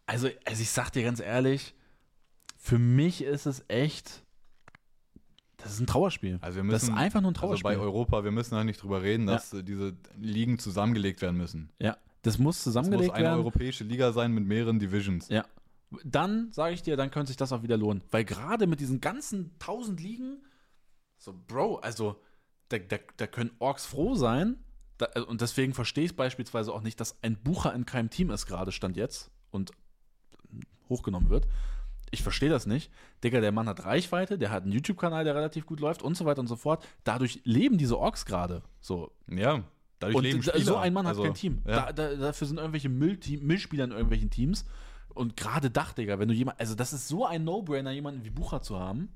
also, 0.05 0.28
also 0.43 0.61
ich 0.61 0.70
sag 0.70 0.89
dir 0.91 1.03
ganz 1.03 1.22
ehrlich, 1.22 1.74
für 2.57 2.78
mich 2.78 3.24
ist 3.24 3.45
es 3.45 3.63
echt, 3.70 4.22
das 5.62 5.74
ist 5.74 5.80
ein 5.80 5.88
Trauerspiel. 5.88 6.39
Also 6.41 6.57
wir 6.57 6.72
das 6.72 6.84
müssen, 6.84 6.93
ist 6.95 6.99
einfach 6.99 7.22
nur 7.22 7.32
ein 7.32 7.36
also 7.36 7.47
Trauerspiel. 7.47 7.72
bei 7.72 7.78
Europa, 7.78 8.24
wir 8.24 8.32
müssen 8.32 8.55
halt 8.55 8.66
nicht 8.66 8.82
drüber 8.82 9.01
reden, 9.01 9.28
dass 9.28 9.53
äh, 9.53 9.64
diese 9.64 9.95
Ligen 10.18 10.60
zusammengelegt 10.60 11.22
werden 11.22 11.38
müssen. 11.38 11.70
ja, 11.80 11.97
das 12.22 12.38
muss 12.38 12.57
Es 12.57 12.66
muss 12.66 12.74
zusammengelegt 12.74 13.14
eine 13.14 13.26
werden. 13.26 13.39
europäische 13.39 13.84
Liga 13.84 14.12
sein 14.12 14.34
mit 14.34 14.45
mehreren 14.45 14.80
Divisions. 14.80 15.30
Ja. 15.30 15.45
Dann 16.03 16.51
sage 16.51 16.74
ich 16.74 16.84
dir, 16.84 16.97
dann 16.97 17.12
könnte 17.12 17.28
sich 17.28 17.38
das 17.38 17.51
auch 17.51 17.64
wieder 17.64 17.78
lohnen. 17.78 18.03
Weil 18.12 18.24
gerade 18.26 18.68
mit 18.68 18.80
diesen 18.80 19.01
ganzen 19.01 19.57
tausend 19.57 20.01
Ligen, 20.01 20.38
so, 21.18 21.34
Bro, 21.47 21.78
also, 21.78 22.22
da, 22.70 22.78
da, 22.78 22.97
da 23.18 23.28
können 23.28 23.51
Orks 23.60 23.86
froh 23.86 24.16
sein. 24.16 24.57
Da, 24.97 25.07
äh, 25.16 25.22
und 25.22 25.41
deswegen 25.41 25.74
verstehe 25.74 26.05
ich 26.05 26.16
beispielsweise 26.16 26.74
auch 26.74 26.82
nicht, 26.82 26.99
dass 26.99 27.22
ein 27.24 27.38
Bucher 27.38 27.74
in 27.74 27.86
keinem 27.86 28.10
Team 28.10 28.30
ist, 28.30 28.45
gerade 28.45 28.72
Stand 28.72 28.97
jetzt 28.97 29.32
und 29.49 29.72
hochgenommen 30.89 31.30
wird. 31.30 31.47
Ich 32.12 32.24
verstehe 32.24 32.49
das 32.49 32.66
nicht. 32.66 32.91
Digga, 33.24 33.39
der 33.41 33.51
Mann 33.51 33.68
hat 33.68 33.86
Reichweite, 33.86 34.38
der 34.38 34.51
hat 34.51 34.64
einen 34.64 34.72
YouTube-Kanal, 34.72 35.24
der 35.24 35.36
relativ 35.36 35.66
gut 35.66 35.80
läuft 35.80 36.01
und 36.01 36.16
so 36.18 36.26
weiter 36.26 36.39
und 36.41 36.47
so 36.47 36.55
fort. 36.55 36.86
Dadurch 37.03 37.41
leben 37.43 37.78
diese 37.78 37.97
Orks 37.97 38.26
gerade. 38.26 38.64
So, 38.82 39.12
Ja, 39.28 39.64
dadurch 39.99 40.16
und 40.18 40.24
leben 40.24 40.41
Spieler. 40.43 40.64
so 40.64 40.76
ein 40.78 40.93
Mann 40.93 41.05
hat 41.05 41.12
Also, 41.12 41.24
kein 41.24 41.34
Team. 41.36 41.62
Ja. 41.68 41.91
Da, 41.91 41.93
da, 41.93 42.16
dafür 42.16 42.47
sind 42.47 42.57
irgendwelche 42.57 42.89
Müllteam, 42.89 43.45
Müllspieler 43.45 43.84
in 43.86 43.91
irgendwelchen 43.91 44.30
Teams. 44.30 44.66
Und 45.14 45.36
gerade 45.38 45.70
Dach, 45.70 45.93
Digga, 45.93 46.20
wenn 46.20 46.28
du 46.30 46.34
jemand, 46.34 46.60
also 46.60 46.76
das 46.76 46.93
ist 46.93 47.07
so 47.07 47.26
ein 47.26 47.43
No-Brainer, 47.43 47.91
jemanden 47.91 48.24
wie 48.24 48.30
Bucher 48.30 48.62
zu 48.62 48.80
haben. 48.80 49.10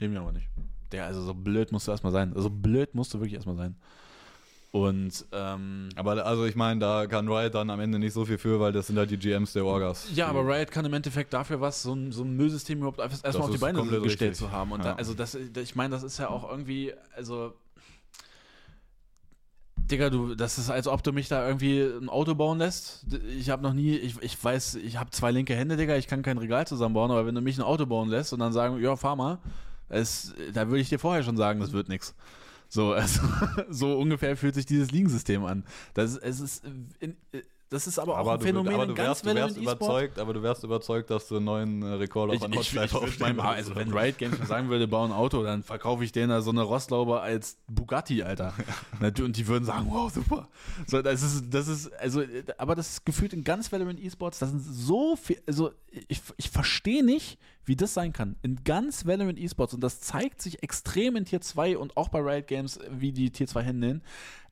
Nehmen 0.00 0.14
wir 0.14 0.20
aber 0.20 0.32
nicht. 0.32 0.48
Der, 0.92 1.06
also 1.06 1.22
so 1.22 1.34
blöd 1.34 1.72
musst 1.72 1.86
du 1.88 1.90
erstmal 1.90 2.12
sein. 2.12 2.32
Also 2.34 2.50
blöd 2.50 2.94
musst 2.94 3.12
du 3.12 3.18
wirklich 3.18 3.34
erstmal 3.34 3.56
sein. 3.56 3.76
Und, 4.84 5.24
ähm, 5.32 5.88
Aber 5.96 6.24
also 6.26 6.44
ich 6.44 6.54
meine, 6.56 6.80
da 6.80 7.06
kann 7.06 7.28
Riot 7.28 7.54
dann 7.54 7.70
am 7.70 7.80
Ende 7.80 7.98
nicht 7.98 8.12
so 8.12 8.24
viel 8.24 8.38
für, 8.38 8.60
weil 8.60 8.72
das 8.72 8.86
sind 8.88 8.98
halt 8.98 9.10
die 9.10 9.16
GMs 9.16 9.52
der 9.54 9.64
Orgas. 9.64 10.08
ja, 10.14 10.26
aber 10.28 10.40
Riot 10.46 10.70
kann 10.70 10.84
im 10.84 10.92
Endeffekt 10.94 11.32
dafür 11.32 11.60
was, 11.60 11.82
so 11.82 11.94
ein, 11.94 12.12
so 12.12 12.22
ein 12.22 12.36
Müllsystem 12.36 12.78
überhaupt 12.78 12.98
erst- 12.98 13.24
erstmal 13.24 13.48
auf 13.48 13.54
die 13.54 13.58
Beine 13.58 13.80
gestellt 13.82 14.04
richtig. 14.32 14.34
zu 14.36 14.52
haben. 14.52 14.72
Und 14.72 14.80
Ja. 14.84 14.92
da, 14.92 14.96
also 14.96 15.14
das, 15.14 15.34
ich 15.34 15.74
meine, 15.76 15.90
das 15.94 16.02
ist 16.02 16.18
ja 16.18 16.28
auch 16.28 16.48
irgendwie, 16.50 16.92
also 17.16 17.54
Digga, 19.78 20.10
du, 20.10 20.34
das 20.34 20.58
ist, 20.58 20.68
als 20.68 20.88
ob 20.88 21.02
du 21.04 21.12
mich 21.12 21.28
da 21.28 21.46
irgendwie 21.46 21.80
ein 21.80 22.08
Auto 22.08 22.34
bauen 22.34 22.58
lässt. 22.58 23.06
Ich 23.38 23.50
habe 23.50 23.62
noch 23.62 23.72
nie, 23.72 23.94
ich, 23.96 24.20
ich 24.20 24.42
weiß, 24.42 24.74
ich 24.76 24.98
habe 24.98 25.10
zwei 25.10 25.30
linke 25.30 25.54
Hände, 25.54 25.76
Digga, 25.76 25.96
ich 25.96 26.08
kann 26.08 26.22
kein 26.22 26.38
Regal 26.38 26.66
zusammenbauen, 26.66 27.10
aber 27.12 27.24
wenn 27.24 27.36
du 27.36 27.40
mich 27.40 27.56
ein 27.56 27.62
Auto 27.62 27.86
bauen 27.86 28.08
lässt 28.08 28.32
und 28.32 28.40
dann 28.40 28.52
sagen, 28.52 28.80
ja, 28.82 28.96
fahr 28.96 29.14
mal, 29.14 29.38
es, 29.88 30.34
da 30.52 30.66
würde 30.66 30.80
ich 30.80 30.88
dir 30.88 30.98
vorher 30.98 31.22
schon 31.22 31.36
sagen, 31.36 31.60
das 31.60 31.72
wird 31.72 31.88
nix. 31.88 32.16
So, 32.68 32.92
also, 32.92 33.22
so 33.70 33.98
ungefähr 33.98 34.36
fühlt 34.36 34.54
sich 34.54 34.66
dieses 34.66 34.90
Ligensystem 34.90 35.44
an. 35.44 35.64
Das 35.94 36.12
ist, 36.12 36.22
es 36.22 36.40
ist, 36.40 36.64
in, 37.00 37.16
das 37.68 37.88
ist 37.88 37.98
aber 37.98 38.14
auch 38.14 38.18
Aber 38.18 38.32
ein 38.34 38.38
du, 38.38 38.44
Phänomen 38.44 38.74
aber 38.74 38.84
in 38.84 38.88
du 38.90 38.94
ganz 38.94 39.24
wärst, 39.24 39.26
du 39.26 39.34
wärst 39.34 39.56
überzeugt, 39.56 40.18
aber 40.20 40.32
du 40.32 40.42
wärst 40.42 40.62
überzeugt, 40.62 41.10
dass 41.10 41.26
du 41.26 41.36
einen 41.36 41.46
neuen 41.46 41.82
äh, 41.82 41.86
Rekord 41.94 42.30
auf 42.30 42.42
einer 42.42 42.56
Hotline 42.56 43.34
mein, 43.34 43.40
also 43.40 43.74
wenn 43.74 43.92
Riot 43.92 44.18
Games 44.18 44.38
mir 44.38 44.46
sagen 44.46 44.68
würde, 44.68 44.86
bau 44.86 45.04
ein 45.04 45.10
Auto, 45.10 45.42
dann 45.42 45.64
verkaufe 45.64 46.04
ich 46.04 46.12
denen 46.12 46.28
da 46.28 46.42
so 46.42 46.50
eine 46.50 46.62
Rostlaube 46.62 47.20
als 47.20 47.58
Bugatti, 47.66 48.22
Alter. 48.22 48.54
Und 49.00 49.36
die 49.36 49.48
würden 49.48 49.64
sagen, 49.64 49.88
wow, 49.90 50.12
super. 50.12 50.48
So, 50.86 51.02
das 51.02 51.22
ist, 51.22 51.52
das 51.52 51.66
ist, 51.66 51.92
also, 51.94 52.22
aber 52.56 52.76
das 52.76 52.90
ist 52.90 53.06
gefühlt 53.06 53.32
in 53.32 53.42
ganz 53.42 53.72
Valorant 53.72 54.00
E-Sports, 54.00 54.38
das 54.38 54.50
sind 54.50 54.60
so 54.60 55.16
viel, 55.16 55.42
also 55.46 55.72
ich, 56.06 56.22
ich 56.36 56.50
verstehe 56.50 57.04
nicht, 57.04 57.36
wie 57.66 57.76
das 57.76 57.92
sein 57.94 58.12
kann. 58.12 58.36
In 58.42 58.64
ganz 58.64 59.04
Valorant 59.06 59.38
E-Sports, 59.38 59.74
und 59.74 59.80
das 59.82 60.00
zeigt 60.00 60.40
sich 60.40 60.62
extrem 60.62 61.16
in 61.16 61.24
Tier 61.24 61.40
2 61.40 61.76
und 61.78 61.96
auch 61.96 62.08
bei 62.08 62.20
Riot 62.20 62.46
Games, 62.46 62.78
wie 62.90 63.12
die 63.12 63.30
Tier 63.30 63.46
2 63.46 63.64
handeln. 63.64 64.02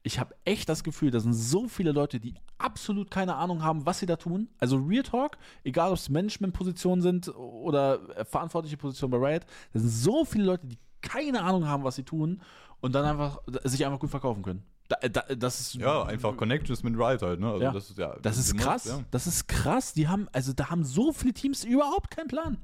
Ich 0.03 0.19
habe 0.19 0.35
echt 0.45 0.69
das 0.69 0.85
Gefühl, 0.85 1.11
da 1.11 1.19
sind 1.21 1.33
so 1.33 1.67
viele 1.67 1.93
Leute, 1.93 2.21
die 2.21 2.35
absolut 2.59 3.11
keine 3.11 3.37
Ahnung 3.37 3.63
haben, 3.63 3.87
was 3.87 4.01
sie 4.01 4.07
da 4.07 4.17
tun. 4.17 4.49
Also 4.59 4.77
Real 4.77 5.03
Talk, 5.03 5.39
egal 5.65 5.91
ob 5.93 5.97
es 5.97 6.11
Management-Positionen 6.11 7.01
sind 7.01 7.29
oder 7.35 8.01
äh, 8.17 8.25
verantwortliche 8.27 8.77
Positionen 8.77 9.13
bei 9.19 9.31
Riot, 9.31 9.45
da 9.73 9.81
sind 9.81 9.89
so 9.89 10.25
viele 10.27 10.45
Leute, 10.45 10.67
die 10.67 10.79
keine 11.01 11.41
Ahnung 11.43 11.67
haben, 11.67 11.85
was 11.85 11.97
sie 11.97 12.03
tun 12.03 12.43
und 12.81 12.95
dann 12.95 13.05
einfach 13.07 13.41
sich 13.65 13.87
einfach 13.87 13.99
gut 14.01 14.11
verkaufen 14.11 14.43
können. 14.43 14.63
Da, 14.89 14.97
da, 15.09 15.23
das 15.35 15.61
ist 15.61 15.75
Ja, 15.77 16.03
einfach 16.03 16.37
Connections 16.37 16.83
mit 16.83 16.95
Riot 16.99 17.23
halt, 17.23 17.41
ne? 17.41 17.47
Also 17.53 17.63
Ja. 17.65 17.73
das 17.73 17.89
ist 17.89 17.99
ja. 17.99 18.17
das 18.21 18.37
ist 18.37 18.51
du 18.51 18.57
musst, 18.57 18.67
krass. 18.67 18.85
ja. 18.87 19.01
Das 19.11 19.27
ist 19.27 19.49
krass. 19.49 19.95
Die 19.95 20.09
haben, 20.09 20.29
also 20.33 20.53
da 20.53 20.69
haben 20.69 20.85
so 20.85 21.13
viele 21.13 21.33
Teams 21.33 21.65
überhaupt 21.65 22.11
keinen 22.11 22.29
Plan. 22.29 22.59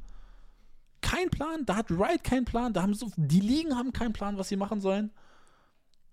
Kein 1.10 1.30
Plan. 1.30 1.64
Da 1.66 1.76
hat 1.76 1.90
Riot 1.90 2.22
keinen 2.22 2.44
Plan. 2.44 2.72
Da 2.72 2.82
haben 2.82 2.94
so, 2.94 3.10
die 3.16 3.40
Ligen 3.40 3.76
haben 3.76 3.92
keinen 3.92 4.12
Plan, 4.12 4.38
was 4.38 4.48
sie 4.48 4.56
machen 4.56 4.80
sollen. 4.80 5.10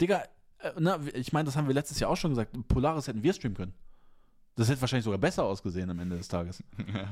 Digga, 0.02 0.24
äh, 0.60 0.72
na, 0.80 1.00
ich 1.14 1.34
meine, 1.34 1.46
das 1.46 1.56
haben 1.56 1.68
wir 1.68 1.74
letztes 1.74 2.00
Jahr 2.00 2.10
auch 2.10 2.18
schon 2.18 2.32
gesagt. 2.32 2.56
Polaris 2.68 3.08
hätten 3.08 3.22
wir 3.24 3.34
streamen 3.34 3.56
können. 3.56 3.74
Das 4.56 4.70
hätte 4.70 4.82
wahrscheinlich 4.82 5.04
sogar 5.04 5.20
besser 5.20 5.44
ausgesehen 5.44 5.90
am 5.90 6.00
Ende 6.00 6.18
des 6.18 6.28
Tages. 6.28 6.64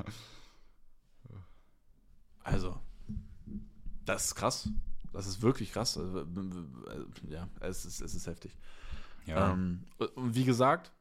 Also, 2.47 2.77
das 4.05 4.25
ist 4.25 4.35
krass. 4.35 4.69
Das 5.13 5.25
ist 5.25 5.41
wirklich 5.41 5.71
krass. 5.71 5.97
Äh, 5.97 6.25
Ja, 7.27 7.49
es 7.59 7.85
ist, 7.85 8.01
es 8.01 8.13
ist 8.13 8.27
heftig. 8.27 8.55
Ja. 9.25 9.51
Ähm, 9.53 9.83
und 9.97 10.35
wie 10.35 10.43
gesagt, 10.43 10.91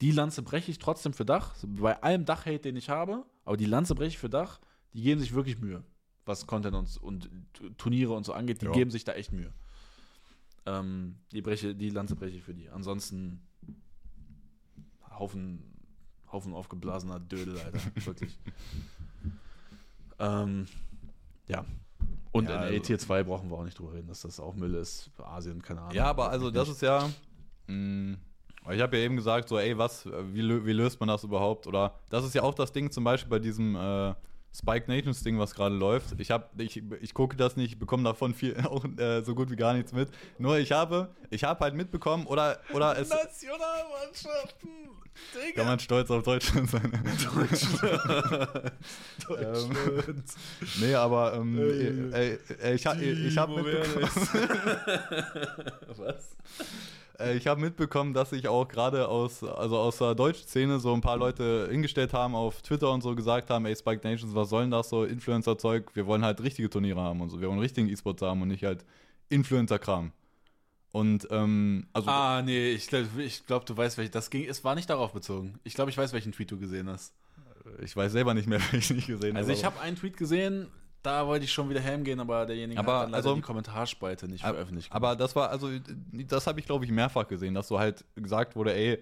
die 0.00 0.12
Lanze 0.12 0.42
breche 0.42 0.70
ich 0.70 0.78
trotzdem 0.78 1.12
für 1.12 1.26
Dach. 1.26 1.54
Bei 1.62 2.02
allem 2.02 2.24
Dach-Hate, 2.24 2.60
den 2.60 2.76
ich 2.76 2.88
habe, 2.88 3.26
aber 3.44 3.58
die 3.58 3.66
Lanze 3.66 3.94
breche 3.94 4.08
ich 4.08 4.18
für 4.18 4.30
Dach. 4.30 4.60
Die 4.94 5.02
geben 5.02 5.20
sich 5.20 5.34
wirklich 5.34 5.58
Mühe, 5.58 5.84
was 6.26 6.46
Content 6.46 6.74
und, 6.74 6.96
und 7.02 7.30
Turniere 7.78 8.12
und 8.14 8.24
so 8.24 8.32
angeht. 8.32 8.62
Die 8.62 8.66
Ja. 8.66 8.72
geben 8.72 8.90
sich 8.90 9.04
da 9.04 9.12
echt 9.12 9.32
Mühe. 9.32 9.52
Ähm, 10.66 11.16
die, 11.32 11.42
breche, 11.42 11.74
die 11.74 11.90
Lanze 11.90 12.16
breche 12.16 12.36
ich 12.38 12.42
für 12.42 12.54
die. 12.54 12.68
Ansonsten 12.70 13.42
Haufen, 15.18 15.62
Haufen 16.32 16.54
aufgeblasener 16.54 17.20
Dödel, 17.20 17.58
Alter. 17.58 17.78
wirklich. 18.06 18.38
Ähm, 20.18 20.66
ja. 21.46 21.64
Und 22.32 22.48
Ja, 22.48 22.66
in 22.66 22.74
also- 22.74 22.78
Tier 22.82 22.98
2 22.98 23.22
brauchen 23.24 23.50
wir 23.50 23.56
auch 23.58 23.64
nicht 23.64 23.78
drüber 23.78 23.92
reden, 23.94 24.08
dass 24.08 24.22
das 24.22 24.40
auch 24.40 24.54
Müll 24.54 24.74
ist. 24.74 25.10
Asien, 25.18 25.62
keine 25.62 25.82
Ahnung. 25.82 25.94
Ja, 25.94 26.06
aber 26.06 26.30
also 26.30 26.50
das 26.50 26.68
ist 26.68 26.82
ja. 26.82 27.08
Mh, 27.66 28.16
ich 28.72 28.80
habe 28.80 28.96
ja 28.96 29.04
eben 29.04 29.16
gesagt, 29.16 29.48
so, 29.48 29.58
ey, 29.58 29.76
was, 29.76 30.06
wie, 30.06 30.64
wie 30.66 30.72
löst 30.72 30.98
man 30.98 31.08
das 31.08 31.22
überhaupt? 31.22 31.66
Oder 31.66 31.98
das 32.08 32.24
ist 32.24 32.34
ja 32.34 32.42
auch 32.42 32.54
das 32.54 32.72
Ding 32.72 32.90
zum 32.90 33.04
Beispiel 33.04 33.28
bei 33.30 33.38
diesem 33.38 33.76
äh, 33.76 34.14
Spike 34.56 34.86
Nations 34.88 35.22
Ding, 35.24 35.38
was 35.38 35.52
gerade 35.54 35.74
läuft. 35.74 36.14
Ich 36.20 36.30
habe, 36.30 36.46
ich, 36.62 36.80
ich 37.00 37.12
gucke 37.12 37.36
das 37.36 37.56
nicht, 37.56 37.78
bekomme 37.80 38.04
davon 38.04 38.34
viel 38.34 38.56
auch 38.66 38.84
äh, 38.98 39.22
so 39.22 39.34
gut 39.34 39.50
wie 39.50 39.56
gar 39.56 39.74
nichts 39.74 39.92
mit. 39.92 40.08
Nur 40.38 40.58
ich 40.58 40.70
habe, 40.70 41.08
ich 41.30 41.42
habe 41.42 41.58
halt 41.64 41.74
mitbekommen 41.74 42.26
oder 42.26 42.60
oder 42.72 42.96
es 42.96 43.08
Nationalmannschaften, 43.08 44.68
Digga. 45.34 45.54
kann 45.56 45.66
man 45.66 45.78
stolz 45.80 46.08
auf 46.10 46.22
Deutschland 46.22 46.70
sein. 46.70 46.92
Deutschland. 49.28 50.24
nee, 50.80 50.94
aber 50.94 51.34
ähm, 51.34 51.58
Ey. 52.12 52.32
äh, 52.32 52.38
äh, 52.62 52.74
ich, 52.74 52.86
ha- 52.86 52.94
ich 52.94 53.36
habe 53.36 53.60
mitbekommen. 53.60 54.08
Was? 55.96 56.36
Äh, 57.18 57.36
Ich 57.36 57.46
habe 57.46 57.60
mitbekommen, 57.60 58.14
dass 58.14 58.30
sich 58.30 58.48
auch 58.48 58.66
gerade 58.68 59.08
aus, 59.08 59.42
also 59.44 59.78
aus 59.78 59.98
der 59.98 60.14
deutschen 60.14 60.46
Szene 60.46 60.78
so 60.80 60.92
ein 60.94 61.00
paar 61.00 61.16
Leute 61.16 61.68
hingestellt 61.70 62.12
haben, 62.12 62.34
auf 62.34 62.62
Twitter 62.62 62.90
und 62.90 63.02
so 63.02 63.14
gesagt 63.14 63.50
haben, 63.50 63.66
ey, 63.66 63.76
Spike 63.76 64.06
Nations, 64.06 64.34
was 64.34 64.48
soll 64.50 64.62
denn 64.62 64.70
das 64.70 64.88
so, 64.88 65.04
Influencer-Zeug, 65.04 65.90
wir 65.94 66.06
wollen 66.06 66.24
halt 66.24 66.42
richtige 66.42 66.68
Turniere 66.70 67.00
haben 67.00 67.20
und 67.20 67.30
so, 67.30 67.40
wir 67.40 67.48
wollen 67.48 67.58
richtigen 67.60 67.88
E-Sports 67.88 68.22
haben 68.22 68.42
und 68.42 68.48
nicht 68.48 68.64
halt 68.64 68.84
Influencer-Kram. 69.28 70.12
Und, 70.92 71.26
ähm, 71.30 71.86
also, 71.92 72.08
Ah, 72.08 72.40
nee, 72.42 72.70
ich 72.72 72.86
glaube, 72.86 73.08
ich 73.22 73.44
glaub, 73.46 73.66
du 73.66 73.76
weißt, 73.76 73.98
welches 73.98 74.12
das 74.12 74.30
ging. 74.30 74.44
Es 74.48 74.62
war 74.62 74.76
nicht 74.76 74.88
darauf 74.88 75.12
bezogen. 75.12 75.58
Ich 75.64 75.74
glaube, 75.74 75.90
ich 75.90 75.98
weiß, 75.98 76.12
welchen 76.12 76.30
Tweet 76.32 76.50
du 76.52 76.58
gesehen 76.58 76.88
hast. 76.88 77.14
ich 77.82 77.96
weiß 77.96 78.12
selber 78.12 78.32
nicht 78.34 78.46
mehr, 78.46 78.60
weil 78.70 78.78
ich 78.78 78.90
nicht 78.90 79.06
gesehen 79.08 79.36
Also 79.36 79.48
habe. 79.50 79.58
ich 79.58 79.64
habe 79.64 79.80
einen 79.80 79.96
Tweet 79.96 80.16
gesehen, 80.16 80.68
da 81.04 81.26
wollte 81.26 81.44
ich 81.44 81.52
schon 81.52 81.68
wieder 81.70 81.82
heimgehen, 81.82 82.18
aber 82.18 82.46
derjenige 82.46 82.80
Aber, 82.80 82.92
hat 82.94 83.02
dann 83.04 83.10
leider 83.12 83.16
also- 83.28 83.34
die 83.36 83.42
Kommentarspalte 83.42 84.26
nicht 84.26 84.42
Ab- 84.44 84.54
veröffentlicht. 84.54 84.90
Aber 84.92 85.14
das 85.14 85.36
war, 85.36 85.50
also, 85.50 85.68
das 86.12 86.46
habe 86.46 86.58
ich, 86.58 86.66
glaube 86.66 86.84
ich, 86.84 86.90
mehrfach 86.90 87.28
gesehen, 87.28 87.54
dass 87.54 87.68
so 87.68 87.78
halt 87.78 88.04
gesagt 88.16 88.56
wurde, 88.56 88.74
ey, 88.74 88.98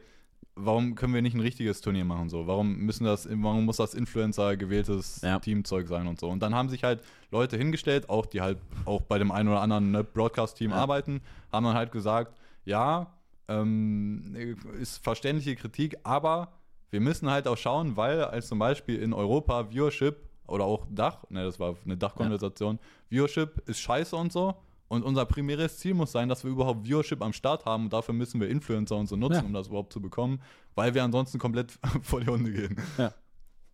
warum 0.56 0.96
können 0.96 1.14
wir 1.14 1.22
nicht 1.22 1.34
ein 1.34 1.40
richtiges 1.40 1.80
Turnier 1.80 2.04
machen 2.04 2.28
so? 2.28 2.46
Warum 2.46 2.76
müssen 2.76 3.04
das, 3.04 3.26
warum 3.30 3.64
muss 3.64 3.76
das 3.78 3.94
Influencer 3.94 4.56
gewähltes 4.56 5.20
Ja. 5.22 5.38
Teamzeug 5.38 5.88
sein 5.88 6.06
und 6.06 6.18
so? 6.20 6.28
Und 6.28 6.40
dann 6.40 6.54
haben 6.54 6.68
sich 6.68 6.84
halt 6.84 7.00
Leute 7.30 7.56
hingestellt, 7.56 8.10
auch 8.10 8.26
die 8.26 8.40
halt 8.42 8.58
auch 8.84 9.00
bei 9.00 9.18
dem 9.18 9.30
einen 9.30 9.48
oder 9.48 9.60
anderen 9.60 9.92
ne, 9.92 10.04
Broadcast-Team 10.04 10.70
Ja. 10.72 10.76
arbeiten, 10.76 11.22
haben 11.52 11.64
dann 11.64 11.74
halt 11.74 11.92
gesagt, 11.92 12.36
ja, 12.64 13.06
ähm, 13.48 14.34
ist 14.80 15.02
verständliche 15.02 15.56
Kritik, 15.56 15.96
aber 16.02 16.52
wir 16.90 17.00
müssen 17.00 17.30
halt 17.30 17.46
auch 17.48 17.56
schauen, 17.56 17.96
weil 17.96 18.22
als 18.24 18.48
zum 18.48 18.58
Beispiel 18.58 19.00
in 19.00 19.12
Europa 19.12 19.70
Viewership 19.70 20.16
oder 20.46 20.64
auch 20.64 20.86
Dach, 20.90 21.24
ne, 21.30 21.44
das 21.44 21.58
war 21.60 21.76
eine 21.84 21.96
Dachkonversation, 21.96 22.78
Viewership 23.08 23.62
ist 23.68 23.80
scheiße 23.80 24.14
und 24.16 24.32
so. 24.32 24.54
Und 24.88 25.04
unser 25.04 25.24
primäres 25.24 25.78
Ziel 25.78 25.94
muss 25.94 26.12
sein, 26.12 26.28
dass 26.28 26.44
wir 26.44 26.50
überhaupt 26.50 26.84
Viewership 26.86 27.22
am 27.22 27.32
Start 27.32 27.64
haben 27.64 27.84
und 27.84 27.92
dafür 27.94 28.12
müssen 28.12 28.40
wir 28.42 28.50
Influencer 28.50 28.96
und 28.96 29.06
so 29.08 29.16
nutzen, 29.16 29.36
Ja. 29.36 29.42
um 29.42 29.54
das 29.54 29.68
überhaupt 29.68 29.90
zu 29.92 30.02
bekommen, 30.02 30.42
weil 30.74 30.92
wir 30.92 31.02
ansonsten 31.02 31.38
komplett 31.38 31.78
vor 32.02 32.20
die 32.20 32.26
Hunde 32.26 32.52
gehen. 32.52 32.76
Äh, 32.98 33.08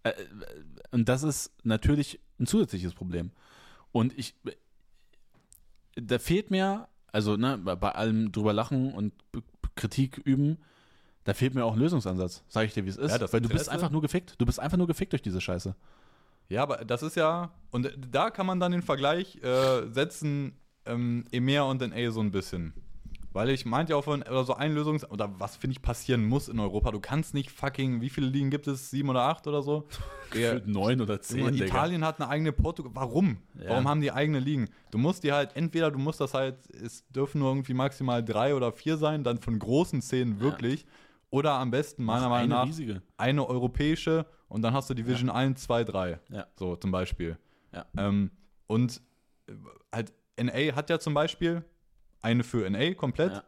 äh, 0.04 0.12
Und 0.92 1.08
das 1.08 1.24
ist 1.24 1.50
natürlich 1.64 2.20
ein 2.38 2.46
zusätzliches 2.46 2.94
Problem. 2.94 3.32
Und 3.90 4.16
ich, 4.16 4.36
da 5.96 6.18
fehlt 6.20 6.50
mir, 6.52 6.86
also 7.10 7.36
ne, 7.36 7.58
bei 7.58 7.90
allem 7.92 8.30
drüber 8.30 8.52
lachen 8.52 8.92
und 8.94 9.12
Kritik 9.74 10.18
üben, 10.18 10.58
da 11.24 11.34
fehlt 11.34 11.54
mir 11.54 11.64
auch 11.64 11.72
ein 11.74 11.80
Lösungsansatz, 11.80 12.44
sage 12.48 12.66
ich 12.66 12.74
dir, 12.74 12.84
wie 12.84 12.90
es 12.90 12.96
ist. 12.96 13.20
Ja, 13.20 13.32
Weil 13.32 13.40
du 13.40 13.48
bist 13.48 13.68
einfach 13.68 13.90
nur 13.90 14.02
gefickt. 14.02 14.36
Du 14.38 14.46
bist 14.46 14.60
einfach 14.60 14.78
nur 14.78 14.86
gefickt 14.86 15.12
durch 15.12 15.22
diese 15.22 15.40
Scheiße. 15.40 15.74
Ja, 16.49 16.62
aber 16.62 16.84
das 16.84 17.03
ist 17.03 17.16
ja, 17.16 17.53
und 17.70 17.92
da 18.11 18.30
kann 18.30 18.46
man 18.46 18.59
dann 18.59 18.72
den 18.72 18.82
Vergleich 18.82 19.36
äh, 19.42 19.86
setzen, 19.90 20.59
ähm, 20.86 21.24
EMEA 21.30 21.62
und 21.62 21.80
NA 21.82 22.11
so 22.11 22.20
ein 22.20 22.30
bisschen. 22.30 22.72
Weil 23.32 23.51
ich 23.51 23.66
meinte 23.66 23.92
ja 23.92 23.96
auch 23.96 24.05
von, 24.05 24.22
oder 24.22 24.44
so 24.44 24.55
ein 24.55 24.74
Lösungs-, 24.74 25.05
oder 25.05 25.38
was 25.38 25.57
finde 25.57 25.72
ich 25.72 25.82
passieren 25.82 26.24
muss 26.24 26.49
in 26.49 26.59
Europa. 26.59 26.90
Du 26.90 26.99
kannst 26.99 27.34
nicht 27.34 27.51
fucking, 27.51 28.01
wie 28.01 28.09
viele 28.09 28.26
Ligen 28.26 28.49
gibt 28.49 28.66
es? 28.66 28.90
Sieben 28.90 29.11
oder 29.11 29.22
acht 29.22 29.46
oder 29.46 29.62
so? 29.62 29.86
Ja, 30.32 30.55
Gefühlt 30.55 30.66
neun 30.66 31.01
oder 31.03 31.20
zehn. 31.20 31.55
Italien 31.55 32.05
hat 32.05 32.20
eine 32.20 32.30
eigene 32.30 32.53
Portugal. 32.53 32.92
Warum? 32.94 33.36
Ja. 33.55 33.70
Warum 33.70 33.86
haben 33.86 34.01
die 34.01 34.11
eigene 34.11 34.40
Ligen? 34.40 34.70
Du 34.90 34.96
musst 34.99 35.24
die 35.24 35.32
halt, 35.32 35.55
entweder 35.57 35.90
du 35.90 35.99
musst 35.99 36.20
das 36.20 36.32
halt, 36.32 36.57
es 36.74 37.07
dürfen 37.11 37.40
nur 37.40 37.51
irgendwie 37.51 37.74
maximal 37.74 38.24
drei 38.24 38.55
oder 38.55 38.72
vier 38.72 38.96
sein, 38.96 39.22
dann 39.22 39.38
von 39.38 39.59
großen 39.59 40.01
Szenen 40.01 40.40
wirklich. 40.40 40.86
Oder 41.31 41.53
am 41.55 41.70
besten, 41.70 42.05
meiner 42.05 42.29
Meinung 42.29 42.49
nach, 42.51 42.66
riesige. 42.66 43.03
eine 43.18 43.47
europäische 43.47 44.26
und 44.49 44.62
dann 44.62 44.72
hast 44.72 44.89
du 44.89 44.95
Division 44.95 45.29
1, 45.29 45.62
2, 45.62 45.85
3. 45.85 46.20
Ja. 46.31 46.47
So 46.57 46.76
zum 46.76 46.91
Beispiel. 46.91 47.37
Ja. 47.72 47.85
Ähm, 47.99 48.31
und 48.67 49.03
äh, 49.46 49.53
halt 49.92 50.13
NA 50.41 50.75
hat 50.75 50.88
ja 50.88 50.99
zum 50.99 51.13
Beispiel 51.14 51.64
eine 52.22 52.45
für 52.45 52.68
NA 52.71 52.95
komplett. 52.95 53.33
Ja. 53.33 53.45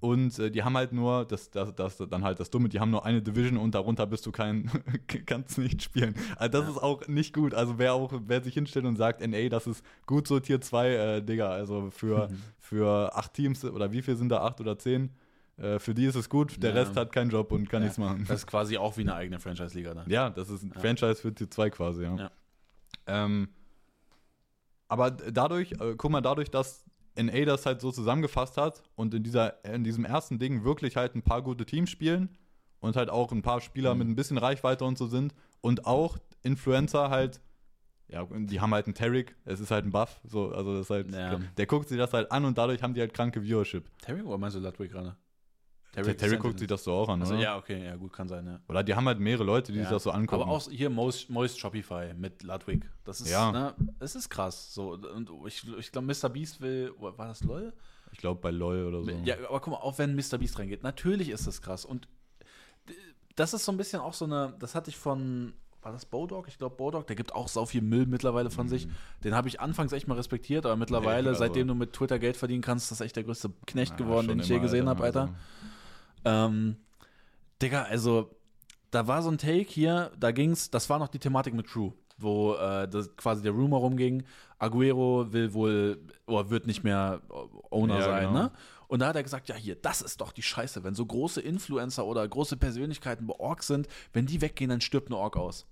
Und 0.00 0.38
äh, 0.38 0.50
die 0.50 0.62
haben 0.62 0.76
halt 0.76 0.92
nur, 0.92 1.24
das, 1.24 1.50
das, 1.50 1.74
das 1.74 1.96
dann 1.96 2.24
halt 2.24 2.38
das 2.38 2.50
Dumme, 2.50 2.68
die 2.68 2.78
haben 2.78 2.90
nur 2.90 3.06
eine 3.06 3.22
Division 3.22 3.56
und 3.56 3.74
darunter 3.74 4.06
bist 4.06 4.26
du 4.26 4.32
kein, 4.32 4.70
kannst 5.26 5.56
nicht 5.56 5.82
spielen. 5.82 6.14
Also 6.36 6.58
das 6.58 6.66
Ja. 6.68 6.70
ist 6.76 6.82
auch 6.82 7.08
nicht 7.08 7.32
gut. 7.32 7.54
Also 7.54 7.78
wer 7.78 7.94
auch, 7.94 8.12
wer 8.26 8.42
sich 8.42 8.52
hinstellt 8.52 8.84
und 8.84 8.96
sagt, 8.96 9.26
NA, 9.26 9.48
das 9.48 9.66
ist 9.66 9.82
gut 10.04 10.28
so 10.28 10.38
Tier 10.40 10.60
2, 10.60 10.88
äh, 10.90 11.22
Digga, 11.22 11.48
also 11.48 11.90
für, 11.90 12.28
für 12.58 13.16
acht 13.16 13.32
Teams 13.32 13.64
oder 13.64 13.92
wie 13.92 14.02
viel 14.02 14.16
sind 14.16 14.28
da, 14.28 14.42
acht 14.42 14.60
oder 14.60 14.78
zehn? 14.78 15.10
Äh, 15.56 15.78
für 15.78 15.94
die 15.94 16.04
ist 16.06 16.16
es 16.16 16.28
gut, 16.28 16.62
der 16.62 16.70
Ja. 16.74 16.80
Rest 16.82 16.96
hat 16.96 17.12
keinen 17.12 17.30
Job 17.30 17.52
und 17.52 17.68
kann 17.70 17.80
Ja. 17.82 17.84
nichts 17.86 17.98
machen. 17.98 18.24
Das 18.28 18.40
ist 18.40 18.46
quasi 18.46 18.76
auch 18.76 18.96
wie 18.96 19.02
eine 19.02 19.14
eigene 19.14 19.38
Franchise-Liga. 19.38 19.94
Ne? 19.94 20.04
Ja, 20.08 20.30
das 20.30 20.50
ist 20.50 20.62
ein. 20.64 20.72
Franchise 20.72 21.16
für 21.16 21.32
Tier 21.34 21.50
2 21.50 21.70
quasi, 21.70 22.02
ja. 22.04 22.30
Ähm, 23.06 23.48
aber 24.88 25.10
dadurch, 25.10 25.72
äh, 25.72 25.94
guck 25.96 26.10
mal, 26.10 26.20
dadurch, 26.20 26.50
dass 26.50 26.84
NA 27.16 27.44
das 27.44 27.66
halt 27.66 27.80
so 27.80 27.92
zusammengefasst 27.92 28.56
hat 28.56 28.82
und 28.96 29.14
in, 29.14 29.22
dieser, 29.22 29.64
in 29.64 29.84
diesem 29.84 30.04
ersten 30.04 30.38
Ding 30.38 30.64
wirklich 30.64 30.96
halt 30.96 31.14
ein 31.14 31.22
paar 31.22 31.42
gute 31.42 31.64
Teams 31.64 31.90
spielen 31.90 32.28
und 32.80 32.96
halt 32.96 33.08
auch 33.10 33.30
ein 33.32 33.42
paar 33.42 33.60
Spieler 33.60 33.94
Mhm. 33.94 33.98
mit 34.00 34.08
ein 34.08 34.16
bisschen 34.16 34.38
Reichweite 34.38 34.84
und 34.84 34.98
so 34.98 35.06
sind 35.06 35.34
und 35.60 35.86
auch 35.86 36.18
Influencer 36.42 37.10
halt, 37.10 37.40
ja, 38.08 38.26
die 38.30 38.60
haben 38.60 38.74
halt 38.74 38.86
einen 38.86 38.94
Tarek, 38.94 39.36
es 39.44 39.60
ist 39.60 39.70
halt 39.70 39.84
ein 39.86 39.92
Buff, 39.92 40.20
so, 40.24 40.50
also 40.52 40.72
das 40.72 40.82
ist 40.86 40.90
halt, 40.90 41.12
Ja. 41.12 41.38
der 41.56 41.66
guckt 41.66 41.88
sich 41.88 41.96
das 41.98 42.12
halt 42.12 42.30
an 42.32 42.44
und 42.44 42.58
dadurch 42.58 42.82
haben 42.82 42.94
die 42.94 43.00
halt 43.00 43.14
kranke 43.14 43.42
Viewership. 43.42 43.84
Terry 44.00 44.20
oder 44.22 44.36
meinst 44.38 44.56
du 44.56 44.60
Ludwig 44.60 44.90
gerade? 44.90 45.16
Der 45.94 46.16
Terry 46.16 46.36
guckt 46.38 46.58
sich 46.58 46.68
das 46.68 46.84
so 46.84 46.92
auch 46.92 47.08
an, 47.08 47.20
also, 47.20 47.34
oder? 47.34 47.42
Ja, 47.42 47.56
okay, 47.56 47.84
ja, 47.84 47.96
gut, 47.96 48.12
kann 48.12 48.28
sein, 48.28 48.46
ja. 48.46 48.60
Oder 48.68 48.82
die 48.82 48.94
haben 48.94 49.06
halt 49.06 49.20
mehrere 49.20 49.44
Leute, 49.44 49.72
die 49.72 49.78
ja. 49.78 49.84
sich 49.84 49.92
das 49.92 50.02
so 50.02 50.10
angucken. 50.10 50.42
Aber 50.42 50.50
auch 50.52 50.68
hier 50.70 50.90
Moist, 50.90 51.30
Moist 51.30 51.58
Shopify 51.58 52.12
mit 52.16 52.42
Ludwig. 52.42 52.84
Das 53.04 53.20
ist, 53.20 53.30
Ja. 53.30 53.52
ne, 53.52 53.74
es 54.00 54.14
ist 54.14 54.28
krass. 54.28 54.74
So, 54.74 54.92
und 54.94 55.30
ich, 55.46 55.66
ich 55.78 55.92
glaube, 55.92 56.06
Mr. 56.06 56.28
Beast 56.28 56.60
will, 56.60 56.92
war 56.98 57.26
das 57.28 57.42
LOL? 57.44 57.72
ich 58.12 58.18
glaube 58.18 58.40
bei 58.40 58.50
LOL 58.52 58.84
oder 58.86 59.02
so. 59.02 59.10
Ja, 59.24 59.34
aber 59.48 59.58
guck 59.60 59.72
mal, 59.72 59.78
auch 59.80 59.98
wenn 59.98 60.14
Mr. 60.14 60.38
Beast 60.38 60.58
reingeht, 60.58 60.82
natürlich 60.84 61.30
ist 61.30 61.46
das 61.48 61.60
krass. 61.62 61.84
Und 61.84 62.06
das 63.34 63.52
ist 63.54 63.64
so 63.64 63.72
ein 63.72 63.76
bisschen 63.76 64.00
auch 64.00 64.14
so 64.14 64.24
eine, 64.24 64.54
das 64.60 64.74
hatte 64.76 64.90
ich 64.90 64.96
von, 64.96 65.52
war 65.82 65.90
das 65.92 66.06
Bodog? 66.06 66.46
Ich 66.48 66.56
glaube 66.58 66.76
Bodog, 66.76 67.06
der 67.08 67.16
gibt 67.16 67.34
auch 67.34 67.48
sau 67.48 67.66
viel 67.66 67.82
Müll 67.82 68.06
mittlerweile 68.06 68.50
von 68.50 68.68
sich. 68.68 68.86
Den 69.24 69.34
habe 69.34 69.48
ich 69.48 69.60
anfangs 69.60 69.92
echt 69.92 70.06
mal 70.06 70.14
respektiert, 70.14 70.64
aber 70.64 70.76
mittlerweile, 70.76 71.22
Mhm. 71.22 71.28
also- 71.30 71.38
seitdem 71.40 71.66
du 71.68 71.74
mit 71.74 71.92
Twitter 71.92 72.18
Geld 72.20 72.36
verdienen 72.36 72.62
kannst, 72.62 72.84
ist 72.84 72.92
das 72.92 73.00
echt 73.04 73.16
der 73.16 73.24
größte 73.24 73.50
Knecht 73.66 73.92
Ja, 73.92 73.96
geworden, 73.96 74.28
den 74.28 74.38
ich 74.40 74.48
je 74.48 74.60
gesehen 74.60 74.88
habe, 74.88 75.02
Alter. 75.02 75.22
also. 75.22 75.34
Ähm, 76.24 76.76
Digga, 77.60 77.82
also, 77.84 78.30
da 78.90 79.06
war 79.06 79.22
so 79.22 79.30
ein 79.30 79.38
Take 79.38 79.66
hier, 79.68 80.12
da 80.18 80.30
ging's, 80.30 80.70
das 80.70 80.88
war 80.90 80.98
noch 80.98 81.08
die 81.08 81.18
Thematik 81.18 81.54
mit 81.54 81.66
True, 81.66 81.92
wo 82.18 82.54
äh, 82.54 82.88
das 82.88 83.16
quasi 83.16 83.42
der 83.42 83.52
Rumor 83.52 83.80
rumging, 83.80 84.24
Aguero 84.58 85.32
will 85.32 85.52
wohl, 85.52 85.98
oder 86.26 86.50
wird 86.50 86.66
nicht 86.66 86.84
mehr 86.84 87.20
Owner 87.70 87.98
Ja, 87.98 88.04
sein, 88.04 88.28
genau. 88.28 88.42
ne? 88.44 88.52
Und 88.86 89.00
da 89.00 89.08
hat 89.08 89.16
er 89.16 89.22
gesagt, 89.22 89.48
ja 89.48 89.54
hier, 89.56 89.74
das 89.76 90.02
ist 90.02 90.20
doch 90.20 90.30
die 90.30 90.42
Scheiße, 90.42 90.84
wenn 90.84 90.94
so 90.94 91.04
große 91.04 91.40
Influencer 91.40 92.04
oder 92.04 92.26
große 92.28 92.56
Persönlichkeiten 92.56 93.26
bei 93.26 93.34
Orks 93.34 93.66
sind, 93.66 93.88
wenn 94.12 94.26
die 94.26 94.40
weggehen, 94.40 94.70
dann 94.70 94.80
stirbt 94.80 95.08
eine 95.08 95.16
Ork 95.16 95.36
aus. 95.36 95.66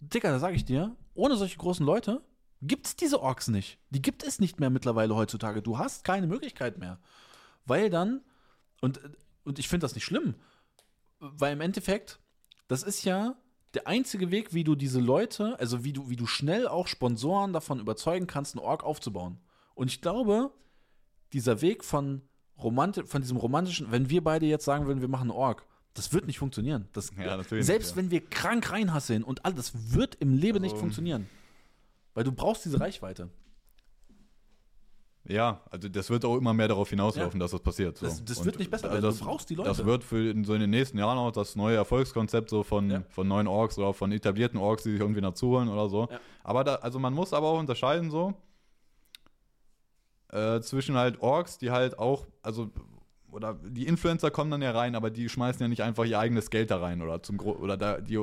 Digga, 0.00 0.30
da 0.30 0.38
sage 0.38 0.56
ich 0.56 0.64
dir, 0.64 0.94
ohne 1.14 1.36
solche 1.36 1.56
großen 1.56 1.86
Leute 1.86 2.22
gibt's 2.60 2.96
diese 2.96 3.22
Orks 3.22 3.48
nicht. 3.48 3.78
Die 3.90 4.02
gibt 4.02 4.22
es 4.22 4.40
nicht 4.40 4.60
mehr 4.60 4.70
mittlerweile 4.70 5.14
heutzutage. 5.14 5.62
Du 5.62 5.78
hast 5.78 6.04
keine 6.04 6.26
Möglichkeit 6.26 6.78
mehr. 6.78 6.98
Weil 7.66 7.88
dann, 7.88 8.20
und, 8.80 9.00
und 9.44 9.58
ich 9.58 9.68
finde 9.68 9.84
das 9.84 9.94
nicht 9.94 10.04
schlimm, 10.04 10.34
weil 11.20 11.52
im 11.52 11.60
Endeffekt, 11.60 12.18
das 12.68 12.82
ist 12.82 13.04
ja 13.04 13.36
der 13.74 13.86
einzige 13.86 14.30
Weg, 14.30 14.54
wie 14.54 14.64
du 14.64 14.74
diese 14.74 15.00
Leute, 15.00 15.58
also 15.58 15.84
wie 15.84 15.92
du, 15.92 16.08
wie 16.08 16.16
du 16.16 16.26
schnell 16.26 16.68
auch 16.68 16.86
Sponsoren 16.86 17.52
davon 17.52 17.80
überzeugen 17.80 18.26
kannst, 18.26 18.54
einen 18.56 18.64
Org 18.64 18.84
aufzubauen. 18.84 19.38
Und 19.74 19.90
ich 19.90 20.00
glaube, 20.00 20.52
dieser 21.32 21.60
Weg 21.60 21.82
von, 21.84 22.22
Romanti 22.62 23.02
von 23.04 23.20
diesem 23.20 23.36
romantischen, 23.36 23.90
wenn 23.90 24.10
wir 24.10 24.22
beide 24.22 24.46
jetzt 24.46 24.64
sagen 24.64 24.86
würden, 24.86 25.00
wir 25.00 25.08
machen 25.08 25.30
einen 25.30 25.38
Org, 25.38 25.66
das 25.94 26.12
wird 26.12 26.26
nicht 26.26 26.38
funktionieren. 26.38 26.88
Das, 26.92 27.10
Ja, 27.16 27.36
natürlich 27.36 27.66
selbst 27.66 27.88
nicht, 27.88 27.96
ja. 27.96 28.02
wenn 28.02 28.10
wir 28.12 28.20
krank 28.28 28.70
reinhasseln 28.70 29.24
und 29.24 29.44
all 29.44 29.52
das 29.54 29.92
wird 29.92 30.14
im 30.16 30.32
Leben 30.36 30.60
nicht 30.60 30.72
Also- 30.72 30.80
funktionieren. 30.82 31.28
Weil 32.14 32.22
du 32.22 32.30
brauchst 32.30 32.64
diese 32.64 32.78
Reichweite. 32.78 33.28
Ja, 35.26 35.62
also 35.70 35.88
das 35.88 36.10
wird 36.10 36.24
auch 36.26 36.36
immer 36.36 36.52
mehr 36.52 36.68
darauf 36.68 36.90
hinauslaufen, 36.90 37.40
dass 37.40 37.52
das 37.52 37.60
passiert. 37.62 37.96
So. 37.96 38.04
Das- 38.06 38.22
das 38.24 38.44
wird 38.44 38.58
nicht 38.58 38.70
besser 38.70 38.90
also 38.90 38.94
werden. 39.02 39.04
Das, 39.10 39.18
Du 39.18 39.24
brauchst 39.24 39.48
die 39.48 39.54
Leute. 39.54 39.68
Das 39.70 39.84
wird 39.86 40.04
für 40.04 40.30
in, 40.30 40.44
so 40.44 40.52
in 40.52 40.60
den 40.60 40.68
nächsten 40.70 40.98
Jahren 40.98 41.16
auch 41.16 41.32
das 41.32 41.56
neue 41.56 41.76
Erfolgskonzept 41.76 42.50
so 42.50 42.62
von, 42.62 42.90
Ja. 42.90 43.02
von 43.08 43.26
neuen 43.26 43.46
Orks 43.46 43.78
oder 43.78 43.94
von 43.94 44.12
etablierten 44.12 44.58
Orks, 44.60 44.82
die 44.82 44.90
sich 44.92 45.00
irgendwie 45.00 45.22
dazuholen 45.22 45.68
oder 45.70 45.88
so. 45.88 46.08
Ja. 46.10 46.20
Aber 46.42 46.62
da, 46.62 46.74
also 46.76 46.98
man 46.98 47.14
muss 47.14 47.32
aber 47.32 47.46
auch 47.48 47.58
unterscheiden 47.58 48.10
so 48.10 48.34
äh, 50.30 50.60
zwischen 50.60 50.96
halt 50.96 51.20
Orks, 51.22 51.58
die 51.58 51.70
halt 51.70 51.98
auch, 51.98 52.26
also 52.42 52.70
oder 53.30 53.54
die 53.54 53.86
Influencer 53.86 54.30
kommen 54.30 54.50
dann 54.50 54.62
ja 54.62 54.70
rein, 54.72 54.94
aber 54.94 55.10
die 55.10 55.28
schmeißen 55.28 55.60
ja 55.60 55.68
nicht 55.68 55.82
einfach 55.82 56.04
ihr 56.04 56.18
eigenes 56.18 56.50
Geld 56.50 56.70
da 56.70 56.78
rein 56.78 57.02
oder 57.02 57.22
zum 57.22 57.36
Gro 57.36 57.52
oder 57.52 57.76
da 57.76 58.00
die 58.00 58.18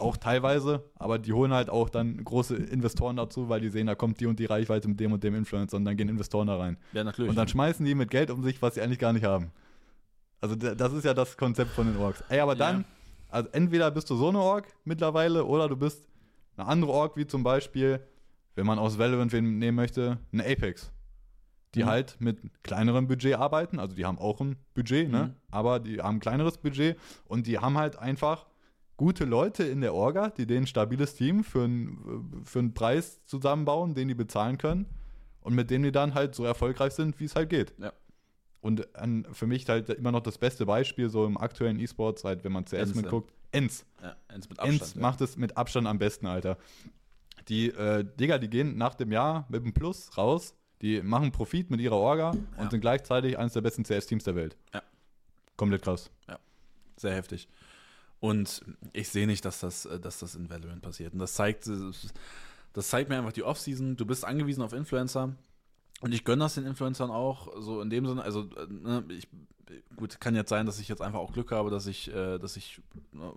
auch 0.00 0.16
teilweise, 0.16 0.82
aber 0.96 1.18
die 1.18 1.32
holen 1.32 1.52
halt 1.52 1.70
auch 1.70 1.88
dann 1.88 2.22
große 2.24 2.54
Investoren 2.56 3.16
dazu, 3.16 3.48
weil 3.48 3.60
die 3.60 3.68
sehen, 3.68 3.86
da 3.86 3.94
kommt 3.94 4.20
die 4.20 4.26
und 4.26 4.38
die 4.38 4.44
Reichweite 4.46 4.88
mit 4.88 4.98
dem 5.00 5.12
und 5.12 5.22
dem 5.24 5.34
Influencer 5.34 5.76
und 5.76 5.84
dann 5.84 5.96
gehen 5.96 6.08
Investoren 6.08 6.46
da 6.46 6.56
rein. 6.56 6.76
Ja, 6.92 7.04
natürlich. 7.04 7.28
Und 7.30 7.36
dann 7.36 7.48
schmeißen 7.48 7.84
die 7.84 7.94
mit 7.94 8.10
Geld 8.10 8.30
um 8.30 8.42
sich, 8.42 8.60
was 8.62 8.74
sie 8.74 8.80
eigentlich 8.82 8.98
gar 8.98 9.12
nicht 9.12 9.24
haben. 9.24 9.50
Also 10.40 10.54
da- 10.54 10.74
das 10.74 10.92
ist 10.92 11.04
ja 11.04 11.14
das 11.14 11.36
Konzept 11.36 11.70
von 11.72 11.86
den 11.86 11.96
Orks. 11.96 12.22
Ey, 12.28 12.40
aber 12.40 12.54
dann, 12.54 12.80
Ja. 12.80 12.84
also 13.30 13.48
entweder 13.52 13.90
bist 13.90 14.08
du 14.10 14.16
so 14.16 14.28
eine 14.28 14.38
Ork 14.40 14.66
mittlerweile 14.84 15.44
oder 15.44 15.68
du 15.68 15.76
bist 15.76 16.06
eine 16.56 16.66
andere 16.68 16.92
Ork, 16.92 17.16
wie 17.16 17.26
zum 17.26 17.42
Beispiel, 17.42 18.00
wenn 18.54 18.66
man 18.66 18.78
aus 18.78 18.98
Valorant 18.98 19.32
nehmen 19.32 19.74
möchte, 19.74 20.18
eine 20.32 20.44
Apex. 20.44 20.90
Die 21.74 21.82
Mhm. 21.82 21.86
halt 21.86 22.16
mit 22.20 22.38
kleinerem 22.62 23.06
Budget 23.08 23.34
arbeiten, 23.34 23.78
also 23.78 23.94
die 23.94 24.06
haben 24.06 24.18
auch 24.18 24.40
ein 24.40 24.56
Budget, 24.74 25.10
ne? 25.10 25.24
Mhm. 25.24 25.34
Aber 25.50 25.80
die 25.80 26.00
haben 26.00 26.16
ein 26.16 26.20
kleineres 26.20 26.56
Budget 26.56 26.96
und 27.26 27.46
die 27.46 27.58
haben 27.58 27.76
halt 27.76 27.96
einfach 27.98 28.46
gute 28.98 29.24
Leute 29.24 29.64
in 29.64 29.80
der 29.80 29.94
Orga, 29.94 30.28
die 30.28 30.46
denen 30.46 30.64
ein 30.64 30.66
stabiles 30.66 31.14
Team 31.14 31.42
für, 31.44 31.64
einen- 31.64 32.42
für 32.44 32.58
einen 32.58 32.74
Preis 32.74 33.24
zusammenbauen, 33.24 33.94
den 33.94 34.08
die 34.08 34.14
bezahlen 34.14 34.58
können 34.58 34.84
und 35.40 35.54
mit 35.54 35.70
denen 35.70 35.84
die 35.84 35.92
dann 35.92 36.12
halt 36.12 36.34
so 36.34 36.44
erfolgreich 36.44 36.92
sind, 36.92 37.18
wie 37.18 37.24
es 37.24 37.34
halt 37.34 37.48
geht. 37.48 37.72
Ja. 37.78 37.92
Und 38.60 38.94
an, 38.96 39.24
für 39.32 39.46
mich 39.46 39.66
halt 39.68 39.88
immer 39.88 40.10
noch 40.12 40.20
das 40.20 40.36
beste 40.36 40.66
Beispiel 40.66 41.08
so 41.08 41.24
im 41.24 41.38
aktuellen 41.38 41.78
E-Sports, 41.78 42.24
halt, 42.24 42.42
wenn 42.44 42.52
man 42.52 42.64
CS 42.66 42.72
Enz, 42.74 42.90
ja. 42.96 43.00
mitguckt, 43.02 43.32
Enz. 43.52 43.86
ja, 44.02 44.16
eins 44.26 44.48
mit 44.50 44.58
Abstand. 44.58 44.80
Enz 44.82 44.94
ja. 44.94 45.00
macht 45.00 45.20
es 45.22 45.36
mit 45.36 45.56
Abstand 45.56 45.86
am 45.86 45.98
besten, 45.98 46.26
Alter. 46.26 46.58
Die, 47.48 47.68
äh, 47.70 48.04
Digga, 48.18 48.36
die 48.38 48.50
gehen 48.50 48.76
nach 48.76 48.94
dem 48.94 49.12
Jahr 49.12 49.46
mit 49.48 49.62
einem 49.62 49.72
Plus 49.72 50.18
raus, 50.18 50.54
die 50.82 51.00
machen 51.02 51.30
Profit 51.32 51.70
mit 51.70 51.80
ihrer 51.80 51.96
Orga 51.96 52.32
Ja. 52.34 52.62
und 52.62 52.70
sind 52.72 52.80
gleichzeitig 52.80 53.38
eines 53.38 53.52
der 53.52 53.60
besten 53.62 53.84
CS-Teams 53.84 54.24
der 54.24 54.34
Welt. 54.34 54.56
Ja. 54.74 54.82
Komplett 55.56 55.82
krass. 55.82 56.10
Sehr 56.96 57.14
heftig. 57.14 57.48
Und 58.20 58.64
ich 58.92 59.08
sehe 59.08 59.26
nicht, 59.26 59.44
dass 59.44 59.60
das, 59.60 59.86
äh, 59.86 60.00
dass 60.00 60.18
das 60.18 60.34
in 60.34 60.50
Valorant 60.50 60.82
passiert. 60.82 61.12
Und 61.12 61.20
das 61.20 61.34
zeigt, 61.34 61.66
äh, 61.66 61.92
das 62.72 62.88
zeigt 62.88 63.08
mir 63.08 63.18
einfach 63.18 63.32
die 63.32 63.44
Offseason. 63.44 63.96
Du 63.96 64.06
bist 64.06 64.24
angewiesen 64.24 64.62
auf 64.62 64.72
Influencer. 64.72 65.34
Und 66.00 66.12
ich 66.12 66.24
gönne 66.24 66.44
das 66.44 66.54
den 66.54 66.66
Influencern 66.66 67.10
auch, 67.10 67.60
so 67.60 67.80
in 67.80 67.90
dem 67.90 68.06
Sinne, 68.06 68.22
also 68.22 68.42
äh, 68.56 68.66
ne, 68.70 69.04
ich, 69.08 69.26
gut, 69.96 70.20
kann 70.20 70.36
jetzt 70.36 70.48
sein, 70.48 70.64
dass 70.64 70.78
ich 70.78 70.88
jetzt 70.88 71.02
einfach 71.02 71.18
auch 71.18 71.32
Glück 71.32 71.50
habe, 71.50 71.70
dass 71.70 71.88
ich, 71.88 72.12
äh, 72.14 72.38
dass 72.38 72.56
ich, 72.56 72.80
ne, 73.12 73.32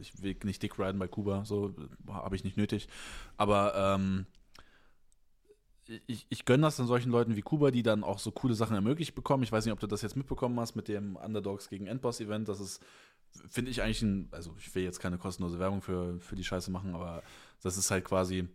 ich 0.00 0.22
will 0.22 0.36
nicht 0.44 0.62
dick 0.62 0.78
riden 0.78 0.98
bei 0.98 1.08
Kuba, 1.08 1.44
so 1.44 1.74
habe 2.08 2.34
ich 2.34 2.44
nicht 2.44 2.56
nötig. 2.56 2.88
Aber 3.36 3.74
ähm, 3.74 4.26
ich, 6.06 6.26
ich 6.28 6.44
gönne 6.44 6.62
das 6.62 6.76
dann 6.76 6.86
solchen 6.86 7.10
Leuten 7.10 7.36
wie 7.36 7.42
Kuba, 7.42 7.70
die 7.70 7.82
dann 7.82 8.04
auch 8.04 8.18
so 8.18 8.30
coole 8.30 8.54
Sachen 8.54 8.74
ermöglicht 8.74 9.14
bekommen. 9.14 9.42
Ich 9.42 9.52
weiß 9.52 9.64
nicht, 9.64 9.72
ob 9.72 9.80
du 9.80 9.86
das 9.86 10.02
jetzt 10.02 10.16
mitbekommen 10.16 10.58
hast 10.60 10.76
mit 10.76 10.88
dem 10.88 11.16
Underdogs 11.16 11.68
gegen 11.68 11.86
Endboss-Event. 11.86 12.48
Das 12.48 12.60
ist, 12.60 12.82
finde 13.46 13.70
ich 13.70 13.82
eigentlich 13.82 14.02
ein, 14.02 14.28
also 14.30 14.54
ich 14.58 14.74
will 14.74 14.82
jetzt 14.82 15.00
keine 15.00 15.18
kostenlose 15.18 15.58
Werbung 15.58 15.82
für, 15.82 16.20
für 16.20 16.36
die 16.36 16.44
Scheiße 16.44 16.70
machen, 16.70 16.94
aber 16.94 17.22
das 17.62 17.76
ist 17.76 17.90
halt 17.90 18.04
quasi 18.04 18.48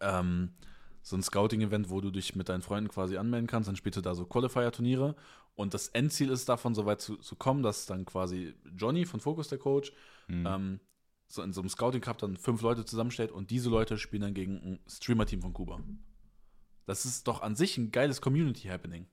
ähm, 0.00 0.54
so 1.02 1.16
ein 1.16 1.22
Scouting-Event, 1.22 1.90
wo 1.90 2.00
du 2.00 2.10
dich 2.10 2.34
mit 2.34 2.48
deinen 2.48 2.62
Freunden 2.62 2.88
quasi 2.88 3.16
anmelden 3.16 3.46
kannst. 3.46 3.68
Dann 3.68 3.76
spielst 3.76 3.98
du 3.98 4.00
da 4.00 4.14
so 4.14 4.24
Qualifier-Turniere. 4.24 5.14
Und 5.54 5.74
das 5.74 5.88
Endziel 5.88 6.30
ist 6.30 6.48
davon, 6.48 6.74
so 6.74 6.86
weit 6.86 7.00
zu, 7.00 7.16
zu 7.16 7.36
kommen, 7.36 7.62
dass 7.62 7.86
dann 7.86 8.04
quasi 8.06 8.54
Johnny 8.76 9.04
von 9.04 9.20
Focus, 9.20 9.48
der 9.48 9.58
Coach, 9.58 9.92
Mhm. 10.26 10.46
ähm, 10.46 10.80
so 11.26 11.42
in 11.42 11.52
so 11.52 11.60
einem 11.60 11.68
Scouting 11.68 12.00
Cup 12.00 12.18
dann 12.18 12.36
fünf 12.36 12.62
Leute 12.62 12.84
zusammenstellt 12.84 13.30
und 13.30 13.50
diese 13.50 13.68
Leute 13.68 13.98
spielen 13.98 14.22
dann 14.22 14.34
gegen 14.34 14.56
ein 14.56 14.78
Streamer-Team 14.88 15.42
von 15.42 15.52
Kuba. 15.52 15.80
Das 16.86 17.04
ist 17.04 17.28
doch 17.28 17.42
an 17.42 17.56
sich 17.56 17.76
ein 17.76 17.90
geiles 17.90 18.20
Community-Happening. 18.20 19.06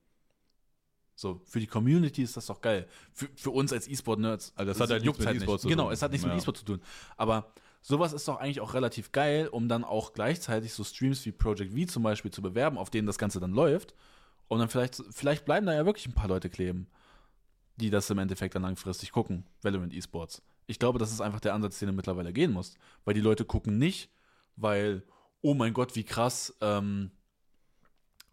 So, 1.22 1.40
für 1.44 1.60
die 1.60 1.68
Community 1.68 2.24
ist 2.24 2.36
das 2.36 2.46
doch 2.46 2.60
geil. 2.60 2.88
Für, 3.12 3.28
für 3.36 3.50
uns 3.50 3.72
als 3.72 3.86
E-Sport-Nerds. 3.86 4.54
Also 4.56 4.72
das 4.72 4.80
hat 4.80 4.90
halt 4.90 5.04
juckt's 5.04 5.20
nichts 5.20 5.34
mit 5.34 5.42
E-Sport 5.44 5.60
zu 5.60 5.68
Genau, 5.68 5.90
es 5.92 6.02
hat 6.02 6.10
nichts 6.10 6.26
mit 6.26 6.32
Ja. 6.32 6.38
E-Sport 6.38 6.56
zu 6.56 6.64
tun. 6.64 6.82
Aber 7.16 7.52
sowas 7.80 8.12
ist 8.12 8.26
doch 8.26 8.40
eigentlich 8.40 8.60
auch 8.60 8.74
relativ 8.74 9.12
geil, 9.12 9.46
um 9.46 9.68
dann 9.68 9.84
auch 9.84 10.14
gleichzeitig 10.14 10.74
so 10.74 10.82
Streams 10.82 11.24
wie 11.24 11.30
Project 11.30 11.78
V 11.78 11.86
zum 11.86 12.02
Beispiel 12.02 12.32
zu 12.32 12.42
bewerben, 12.42 12.76
auf 12.76 12.90
denen 12.90 13.06
das 13.06 13.18
Ganze 13.18 13.38
dann 13.38 13.52
läuft. 13.52 13.94
Und 14.48 14.58
dann 14.58 14.68
vielleicht, 14.68 15.00
vielleicht 15.12 15.44
bleiben 15.44 15.64
da 15.64 15.74
ja 15.74 15.86
wirklich 15.86 16.08
ein 16.08 16.12
paar 16.12 16.26
Leute 16.26 16.50
kleben, 16.50 16.88
die 17.76 17.90
das 17.90 18.10
im 18.10 18.18
Endeffekt 18.18 18.56
dann 18.56 18.62
langfristig 18.62 19.12
gucken. 19.12 19.46
Valorant 19.62 19.94
E-Sports. 19.94 20.42
Ich 20.66 20.80
glaube, 20.80 20.98
das 20.98 21.12
ist 21.12 21.20
einfach 21.20 21.38
der 21.38 21.54
Ansatz, 21.54 21.78
den 21.78 21.86
du 21.86 21.94
mittlerweile 21.94 22.32
gehen 22.32 22.50
musst. 22.50 22.78
Weil 23.04 23.14
die 23.14 23.20
Leute 23.20 23.44
gucken 23.44 23.78
nicht, 23.78 24.10
weil, 24.56 25.04
oh 25.40 25.54
mein 25.54 25.72
Gott, 25.72 25.94
wie 25.94 26.04
krass, 26.04 26.52
ähm, 26.60 27.12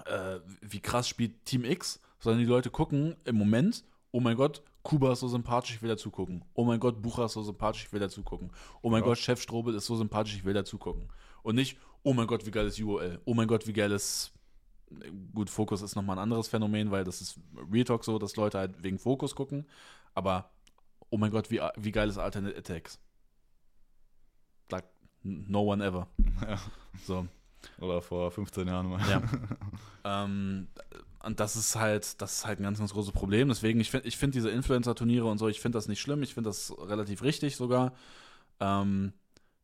äh, 0.05 0.39
wie 0.61 0.79
krass 0.79 1.07
spielt 1.07 1.45
Team 1.45 1.65
X, 1.65 2.01
sondern 2.19 2.39
die 2.39 2.45
Leute 2.49 2.69
gucken 2.69 3.15
im 3.25 3.35
Moment, 3.37 3.83
oh 4.11 4.19
mein 4.19 4.35
Gott, 4.35 4.63
Kuba 4.83 5.11
ist 5.11 5.19
so 5.19 5.27
sympathisch, 5.27 5.75
ich 5.75 5.81
will 5.81 5.89
dazu 5.89 6.09
gucken. 6.09 6.43
Oh 6.53 6.63
mein 6.63 6.79
Gott, 6.79 7.01
Bucher 7.01 7.25
ist 7.25 7.33
so 7.33 7.43
sympathisch, 7.43 7.85
ich 7.85 7.93
will 7.93 7.99
dazu 7.99 8.23
gucken. 8.23 8.51
Oh 8.81 8.89
mein 8.89 9.01
Ja. 9.01 9.07
Gott, 9.07 9.17
Chef 9.17 9.41
Strobel 9.41 9.75
ist 9.75 9.85
so 9.85 9.95
sympathisch, 9.95 10.35
ich 10.35 10.45
will 10.45 10.53
dazu 10.53 10.77
gucken. 10.77 11.09
Und 11.43 11.55
nicht, 11.55 11.77
oh 12.03 12.13
mein 12.13 12.27
Gott, 12.27 12.45
wie 12.45 12.51
geil 12.51 12.67
ist 12.67 12.79
UOL. 12.79 13.19
Oh 13.25 13.33
mein 13.33 13.47
Gott, 13.47 13.67
wie 13.67 13.73
geil 13.73 13.91
ist. 13.91 14.31
Gut, 15.35 15.49
Fokus 15.49 15.81
ist 15.81 15.95
nochmal 15.95 16.17
ein 16.17 16.23
anderes 16.23 16.47
Phänomen, 16.47 16.89
weil 16.89 17.03
das 17.03 17.21
ist 17.21 17.39
Real 17.71 17.83
Talk 17.83 18.03
so, 18.03 18.17
dass 18.17 18.35
Leute 18.35 18.57
halt 18.57 18.81
wegen 18.81 18.97
Fokus 18.97 19.35
gucken. 19.35 19.67
Aber, 20.15 20.49
oh 21.11 21.17
mein 21.17 21.29
Gott, 21.29 21.51
wie, 21.51 21.61
wie 21.75 21.91
geil 21.91 22.09
ist 22.09 22.17
Alternate 22.17 22.57
Attacks. 22.57 22.99
Like, 24.71 24.85
no 25.23 25.61
one 25.71 25.85
ever. 25.85 26.07
Ja. 26.41 26.57
So. 27.05 27.27
Oder 27.79 28.01
vor 28.01 28.31
15 28.31 28.67
Jahren 28.67 28.89
mal. 28.89 29.01
Ja. 29.09 29.21
ähm, 30.25 30.69
und 31.23 31.39
das 31.39 31.55
ist 31.55 31.75
halt, 31.75 32.21
das 32.21 32.33
ist 32.39 32.45
halt 32.45 32.59
ein 32.59 32.63
ganz, 32.63 32.79
ganz 32.79 32.93
großes 32.93 33.11
Problem. 33.13 33.47
Deswegen, 33.49 33.79
ich 33.79 33.91
finde 33.91 34.07
ich 34.07 34.17
find 34.17 34.33
diese 34.35 34.49
Influencer-Turniere 34.49 35.25
und 35.25 35.37
so, 35.37 35.47
ich 35.47 35.59
finde 35.59 35.77
das 35.77 35.87
nicht 35.87 35.99
schlimm, 36.01 36.23
ich 36.23 36.33
finde 36.33 36.49
das 36.49 36.73
relativ 36.79 37.21
richtig 37.23 37.55
sogar. 37.55 37.93
Ähm, 38.59 39.13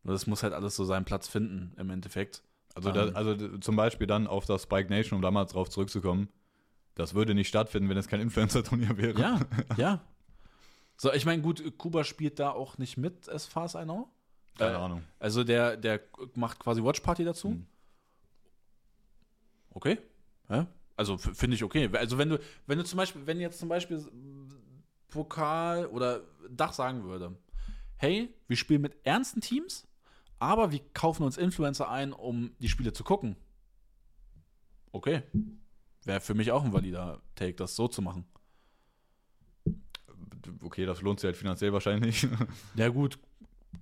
nur 0.03 0.13
das 0.13 0.27
muss 0.27 0.43
halt 0.43 0.53
alles 0.53 0.75
so 0.75 0.85
seinen 0.85 1.05
Platz 1.05 1.27
finden 1.27 1.73
im 1.77 1.89
Endeffekt. 1.89 2.43
Also, 2.75 2.91
da, 2.91 3.07
Ähm. 3.07 3.15
also 3.15 3.57
zum 3.59 3.75
Beispiel 3.75 4.05
dann 4.07 4.27
auf 4.27 4.45
das 4.45 4.63
Spike 4.63 4.89
Nation, 4.89 5.15
um 5.17 5.21
damals 5.21 5.53
drauf 5.53 5.69
zurückzukommen. 5.69 6.29
das 6.95 7.13
würde 7.13 7.33
nicht 7.35 7.47
stattfinden, 7.49 7.89
wenn 7.89 7.97
es 7.97 8.07
kein 8.07 8.21
Influencer-Turnier 8.21 8.97
wäre. 8.97 9.19
Ja, 9.19 9.39
ja. 9.77 10.01
So, 10.97 11.11
ich 11.11 11.25
meine, 11.25 11.41
gut, 11.41 11.77
Kuba 11.77 12.03
spielt 12.05 12.39
da 12.39 12.51
auch 12.51 12.77
nicht 12.77 12.95
mit, 12.97 13.27
as 13.27 13.45
far 13.45 13.63
as 13.63 13.75
I 13.75 13.83
know. 13.83 14.07
Keine 14.57 14.71
Äh, 14.73 14.75
Ahnung. 14.77 15.03
Also 15.19 15.43
der, 15.43 15.75
der 15.75 15.99
macht 16.35 16.59
quasi 16.59 16.81
Watch 16.81 17.01
Party 17.01 17.25
dazu. 17.25 17.49
Mhm. 17.49 17.65
Okay. 19.71 19.97
Ja? 20.49 20.67
Also 20.95 21.17
finde 21.17 21.55
ich 21.55 21.63
okay. 21.63 21.89
Also 21.93 22.17
wenn 22.17 22.29
du, 22.29 22.39
wenn 22.67 22.77
du 22.77 22.83
zum 22.83 22.97
Beispiel, 22.97 23.25
wenn 23.25 23.39
jetzt 23.39 23.59
zum 23.59 23.69
Beispiel 23.69 24.05
Pokal 25.09 25.87
oder 25.87 26.21
Dach 26.49 26.73
sagen 26.73 27.03
würde, 27.03 27.37
hey, 27.97 28.33
wir 28.47 28.57
spielen 28.57 28.81
mit 28.81 28.95
ernsten 29.03 29.41
Teams, 29.41 29.87
aber 30.39 30.71
wir 30.71 30.81
kaufen 30.93 31.23
uns 31.23 31.37
Influencer 31.37 31.89
ein, 31.89 32.13
um 32.13 32.51
die 32.59 32.69
Spiele 32.69 32.93
zu 32.93 33.03
gucken. 33.03 33.35
Okay. 34.91 35.23
Wäre 36.03 36.21
für 36.21 36.33
mich 36.33 36.51
auch 36.51 36.63
ein 36.63 36.71
valider 36.71 37.21
Take, 37.35 37.55
das 37.55 37.75
so 37.75 37.87
zu 37.87 38.01
machen. 38.01 38.25
Okay, 40.61 40.85
das 40.85 41.01
lohnt 41.01 41.19
sich 41.19 41.27
halt 41.27 41.37
finanziell 41.37 41.73
wahrscheinlich. 41.73 42.27
Ja, 42.75 42.89
gut. 42.89 43.17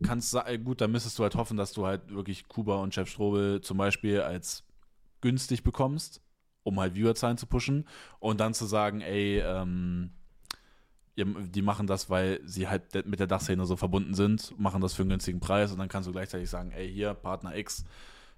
Kannst 0.02 0.34
äh, 0.34 0.58
gut, 0.58 0.82
dann 0.82 0.92
müsstest 0.92 1.20
du 1.20 1.24
halt 1.24 1.36
hoffen, 1.36 1.58
dass 1.58 1.74
du 1.74 1.86
halt 1.86 2.10
wirklich 2.10 2.48
Kuba 2.48 2.78
und 2.78 2.94
Chef 2.94 3.10
Strobel 3.10 3.62
zum 3.62 3.78
Beispiel 3.78 4.22
als 4.22 4.64
günstig 5.22 5.64
bekommst, 5.64 6.22
um 6.64 6.80
halt 6.80 6.96
Viewerzahlen 6.96 7.38
zu 7.38 7.46
pushen 7.46 7.88
und 8.20 8.40
dann 8.40 8.54
zu 8.54 8.66
sagen, 8.66 9.02
ey, 9.02 9.40
ähm, 9.40 10.12
die 11.16 11.62
machen 11.62 11.86
das, 11.86 12.10
weil 12.10 12.42
sie 12.44 12.68
halt 12.68 13.06
mit 13.06 13.20
der 13.20 13.28
Dachszene 13.28 13.66
so 13.66 13.76
verbunden 13.76 14.16
sind, 14.16 14.58
machen 14.60 14.82
das 14.82 14.94
für 14.94 15.04
einen 15.04 15.10
günstigen 15.10 15.40
Preis 15.40 15.72
und 15.72 15.78
dann 15.78 15.90
kannst 15.90 16.08
du 16.08 16.12
gleichzeitig 16.12 16.50
sagen, 16.50 16.72
ey, 16.72 16.92
hier, 16.92 17.14
Partner 17.14 17.56
X, 17.56 17.86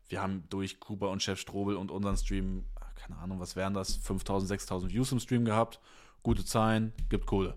wir 0.09 0.21
haben 0.21 0.43
durch 0.49 0.79
Kuba 0.79 1.07
und 1.07 1.23
Chef 1.23 1.39
Strobel 1.39 1.77
und 1.77 1.89
unseren 1.89 2.17
Stream, 2.17 2.65
ah, 2.75 2.87
keine 2.95 3.17
Ahnung, 3.17 3.39
was 3.39 3.55
wären 3.55 3.73
das, 3.73 3.95
5000, 3.95 4.49
6000 4.49 4.91
Views 4.91 5.11
im 5.11 5.19
Stream 5.19 5.45
gehabt, 5.45 5.79
gute 6.21 6.43
Zahlen, 6.43 6.91
gibt 7.09 7.25
Kohle. 7.25 7.55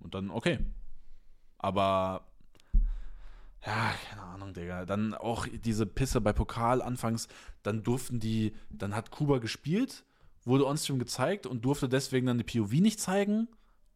Und 0.00 0.14
dann, 0.14 0.30
okay. 0.30 0.58
Aber 1.58 2.29
ja, 3.66 3.92
keine 4.08 4.22
Ahnung, 4.22 4.54
Digga. 4.54 4.86
Dann 4.86 5.14
auch 5.14 5.46
diese 5.46 5.86
Pisse 5.86 6.20
bei 6.20 6.32
Pokal 6.32 6.82
anfangs, 6.82 7.28
dann 7.62 7.82
durften 7.82 8.20
die, 8.20 8.54
dann 8.70 8.94
hat 8.94 9.10
Kuba 9.10 9.38
gespielt, 9.38 10.04
wurde 10.44 10.66
on-stream 10.66 10.98
gezeigt 10.98 11.46
und 11.46 11.64
durfte 11.64 11.88
deswegen 11.88 12.26
dann 12.26 12.38
die 12.38 12.44
POV 12.44 12.72
nicht 12.72 13.00
zeigen 13.00 13.48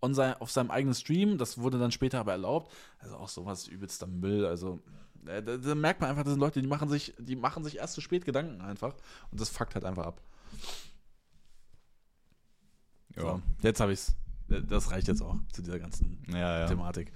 on 0.03 0.15
sein, 0.15 0.35
auf 0.35 0.51
seinem 0.51 0.71
eigenen 0.71 0.95
Stream. 0.95 1.39
Das 1.39 1.59
wurde 1.59 1.79
dann 1.79 1.91
später 1.91 2.21
aber 2.21 2.33
erlaubt. 2.33 2.71
Also 2.99 3.17
auch 3.17 3.29
sowas 3.29 3.67
übelster 3.67 4.07
Müll. 4.07 4.45
Also 4.47 4.81
äh, 5.27 5.43
da, 5.43 5.57
da 5.57 5.75
merkt 5.75 6.01
man 6.01 6.11
einfach, 6.11 6.25
das 6.25 6.33
sind 6.33 6.41
Leute, 6.41 6.61
die 6.61 6.69
machen 6.69 6.89
sich, 6.89 7.15
die 7.19 7.37
machen 7.37 7.65
sich 7.65 7.79
erst 7.79 7.95
zu 7.95 8.01
spät 8.01 8.25
Gedanken 8.25 8.61
einfach 8.61 8.95
und 9.31 9.41
das 9.41 9.49
fuckt 9.49 9.75
halt 9.75 9.85
einfach 9.85 10.07
ab. 10.07 10.21
Ja, 13.17 13.23
So, 13.23 13.43
jetzt 13.63 13.81
habe 13.81 13.93
ich's. 13.93 14.15
Das 14.49 14.91
reicht 14.91 15.09
jetzt 15.09 15.23
auch 15.23 15.37
zu 15.53 15.63
dieser 15.63 15.79
ganzen 15.79 16.23
ja. 16.29 16.61
ja. 16.61 16.67
Thematik. 16.67 17.13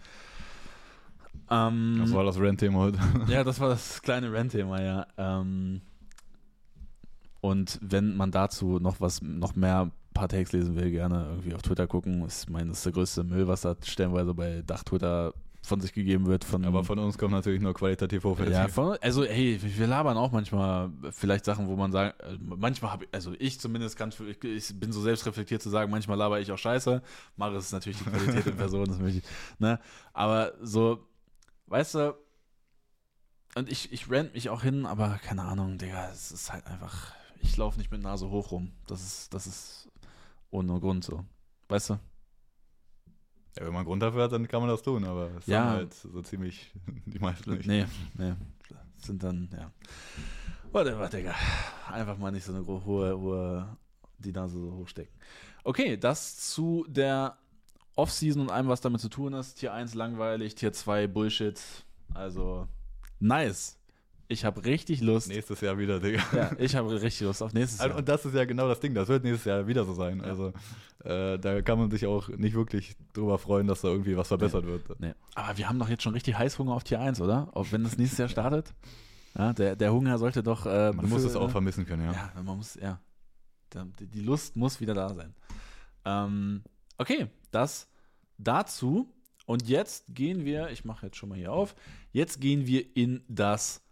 Ähm, 1.51 1.99
Das 2.01 2.13
war 2.13 2.25
das 2.25 2.39
Rent-Thema 2.39 2.79
heute. 2.79 2.99
ja, 3.29 3.45
das 3.45 3.61
war 3.61 3.69
das 3.69 4.03
kleine 4.03 4.33
Rent-Thema, 4.33 4.81
ja. 4.83 5.07
Ähm, 5.17 5.81
und 7.41 7.79
wenn 7.83 8.17
man 8.17 8.31
dazu 8.31 8.79
noch 8.79 9.01
was, 9.01 9.23
noch 9.23 9.55
mehr 9.55 9.91
paar 10.15 10.29
Takes 10.29 10.53
lesen 10.53 10.75
will, 10.75 10.91
gerne 10.91 11.27
irgendwie 11.29 11.55
auf 11.55 11.63
Twitter 11.63 11.87
gucken. 11.87 12.25
Ich 12.27 12.49
meine, 12.49 12.71
das 12.71 12.79
ist 12.79 12.87
der 12.87 12.93
größte 12.93 13.25
Müll, 13.25 13.47
was 13.47 13.61
da 13.61 13.77
stellenweise 13.83 14.35
bei 14.35 14.63
Dach-Twitter 14.67 15.33
von 15.63 15.81
sich 15.81 15.93
gegeben 15.93 16.27
wird. 16.27 16.45
Von, 16.45 16.65
Aber 16.65 16.83
von 16.83 16.99
uns 16.99 17.19
kommt 17.19 17.33
natürlich 17.33 17.61
nur 17.61 17.75
qualitativ 17.75 18.25
hochwertig. 18.25 18.55
ja, 18.55 18.69
von, 18.69 18.97
also 19.01 19.25
hey, 19.25 19.61
wir 19.63 19.87
labern 19.87 20.17
auch 20.17 20.33
manchmal 20.33 20.91
vielleicht 21.11 21.45
Sachen, 21.45 21.69
wo 21.69 21.77
man 21.77 21.93
sagt, 21.93 22.21
äh, 22.23 22.37
manchmal 22.41 22.93
habe 22.93 23.05
ich, 23.05 23.11
also 23.13 23.33
ich 23.39 23.61
zumindest 23.61 23.97
kann, 23.97 24.11
ich, 24.11 24.43
ich 24.43 24.81
bin 24.81 24.93
so 24.93 25.01
selbstreflektiert 25.01 25.63
zu 25.63 25.69
sagen, 25.69 25.91
manchmal 25.91 26.17
laber 26.17 26.41
ich 26.41 26.51
auch 26.51 26.59
Scheiße. 26.59 27.03
Mache 27.37 27.57
ist 27.57 27.73
natürlich 27.73 27.99
die 27.99 28.05
Qualität 28.05 28.47
in 28.47 28.57
Person, 28.57 28.87
das 28.87 28.99
möchte 28.99 29.19
ich, 29.19 29.25
ne? 29.59 29.79
Aber 30.13 30.53
so, 30.63 31.01
weißt 31.71 31.95
du, 31.95 32.15
und 33.55 33.69
ich, 33.71 33.93
ich 33.93 34.11
rent 34.11 34.35
mich 34.35 34.51
auch 34.51 34.63
hin, 34.63 34.87
aber 34.87 35.19
keine 35.23 35.43
Ahnung, 35.43 35.79
Digga, 35.79 36.11
es 36.11 36.31
ist 36.33 36.53
halt 36.53 36.67
einfach, 36.67 37.13
ich 37.41 37.57
laufe 37.57 37.79
nicht 37.79 37.91
mit 37.91 38.03
Nase 38.03 38.29
hoch 38.31 38.51
rum. 38.53 38.73
Das 38.87 39.03
ist, 39.03 39.33
das 39.35 39.47
ist 39.47 39.89
ohne 40.51 40.79
Grund 40.81 41.05
so. 41.05 41.25
Weißt 41.69 41.91
du? 41.91 41.95
Ja, 43.59 43.67
wenn 43.67 43.73
man 43.73 43.85
Grund 43.85 44.03
dafür 44.03 44.25
hat, 44.25 44.33
dann 44.33 44.47
kann 44.47 44.61
man 44.61 44.69
das 44.69 44.83
tun, 44.83 45.05
aber 45.05 45.31
es 45.39 45.47
Ja. 45.47 45.71
halt 45.71 45.95
so 45.95 46.23
ziemlich 46.23 46.71
die 47.07 47.19
meisten 47.19 47.55
nicht. 47.55 47.67
Nee, 47.67 47.87
nee. 48.15 48.35
Sind 49.05 49.23
dann, 49.23 49.49
ja. 49.53 49.71
Whatever, 50.73 51.09
Digga. 51.09 51.35
Einfach 51.91 52.19
mal 52.19 52.31
nicht 52.31 52.45
so 52.45 52.53
eine 52.53 52.67
hohe, 52.67 53.19
hohe, 53.19 53.77
die 54.19 54.33
Nase 54.33 54.59
so 54.59 54.73
hochstecken. 54.73 55.15
Okay, 55.65 55.97
das 55.97 56.37
zu 56.37 56.85
der 56.89 57.39
Offseason 57.99 58.43
und 58.43 58.51
allem, 58.51 58.69
was 58.69 58.81
damit 58.81 59.01
zu 59.01 59.09
tun 59.09 59.33
ist. 59.35 59.55
Tier 59.55 59.73
1 59.73 59.95
langweilig, 59.95 60.55
Tier 60.55 60.73
2 60.73 61.07
Bullshit. 61.09 61.61
Also, 62.15 62.69
nice. 63.19 63.75
Ich 64.31 64.45
habe 64.45 64.63
richtig 64.67 65.01
Lust. 65.01 65.29
Nächstes 65.29 65.61
Jahr 65.63 65.79
wieder, 65.79 66.01
Digga. 66.01 66.23
Ja, 66.35 66.51
ich 66.59 66.77
habe 66.77 66.93
richtig 67.01 67.23
Lust 67.23 67.43
auf 67.43 67.55
nächstes 67.55 67.81
Also, 67.81 67.91
Jahr. 67.91 67.99
Und 67.99 68.09
das 68.09 68.25
ist 68.27 68.35
ja 68.35 68.45
genau 68.45 68.69
das 68.69 68.79
Ding, 68.79 68.95
das 68.95 69.09
wird 69.09 69.25
nächstes 69.25 69.47
Jahr 69.47 69.67
wieder 69.67 69.85
so 69.87 69.95
sein. 69.95 70.19
Ja. 70.19 70.25
Also 70.25 70.53
äh, 71.03 71.39
da 71.39 71.63
kann 71.63 71.79
man 71.79 71.91
sich 71.91 72.07
auch 72.07 72.29
nicht 72.29 72.55
wirklich 72.55 72.95
drüber 73.15 73.39
freuen, 73.39 73.67
dass 73.67 73.81
da 73.81 73.89
irgendwie 73.89 74.17
was 74.19 74.29
verbessert 74.29 74.67
wird. 74.67 75.01
Nee. 75.01 75.15
Aber 75.35 75.57
wir 75.57 75.67
haben 75.69 75.79
doch 75.79 75.89
jetzt 75.89 76.03
schon 76.03 76.13
richtig 76.13 76.37
Heißhunger 76.37 76.75
auf 76.75 76.85
Tier 76.85 77.01
1, 77.01 77.21
oder? 77.23 77.49
Auch 77.55 77.67
wenn 77.73 77.85
das 77.85 77.97
nächstes 77.97 78.19
Jahr 78.19 78.29
startet. 78.29 78.75
Ja, 79.37 79.53
der, 79.55 79.77
der 79.77 79.93
Hunger 79.93 80.19
sollte 80.19 80.43
doch. 80.43 80.67
Äh, 80.67 80.93
Man 80.93 81.09
muss 81.09 81.25
es 81.25 81.35
auch 81.35 81.51
vermissen 81.51 81.87
können, 81.87 82.05
ja. 82.05 82.13
Ja, 82.13 82.43
man 82.43 82.59
muss, 82.59 82.75
ja. 82.75 83.01
Die 83.99 84.21
Lust 84.21 84.57
muss 84.57 84.81
wieder 84.81 84.95
da 84.95 85.09
sein. 85.15 85.35
Ähm, 86.05 86.63
okay, 86.99 87.29
das 87.51 87.89
dazu. 88.37 89.13
Und 89.47 89.67
jetzt 89.67 90.15
gehen 90.15 90.45
wir, 90.45 90.69
ich 90.69 90.85
mache 90.85 91.07
jetzt 91.07 91.17
schon 91.17 91.31
mal 91.31 91.39
hier 91.39 91.53
auf, 91.53 91.75
jetzt 92.13 92.41
gehen 92.41 92.67
wir 92.67 92.85
in 92.95 93.25
das 93.29 93.83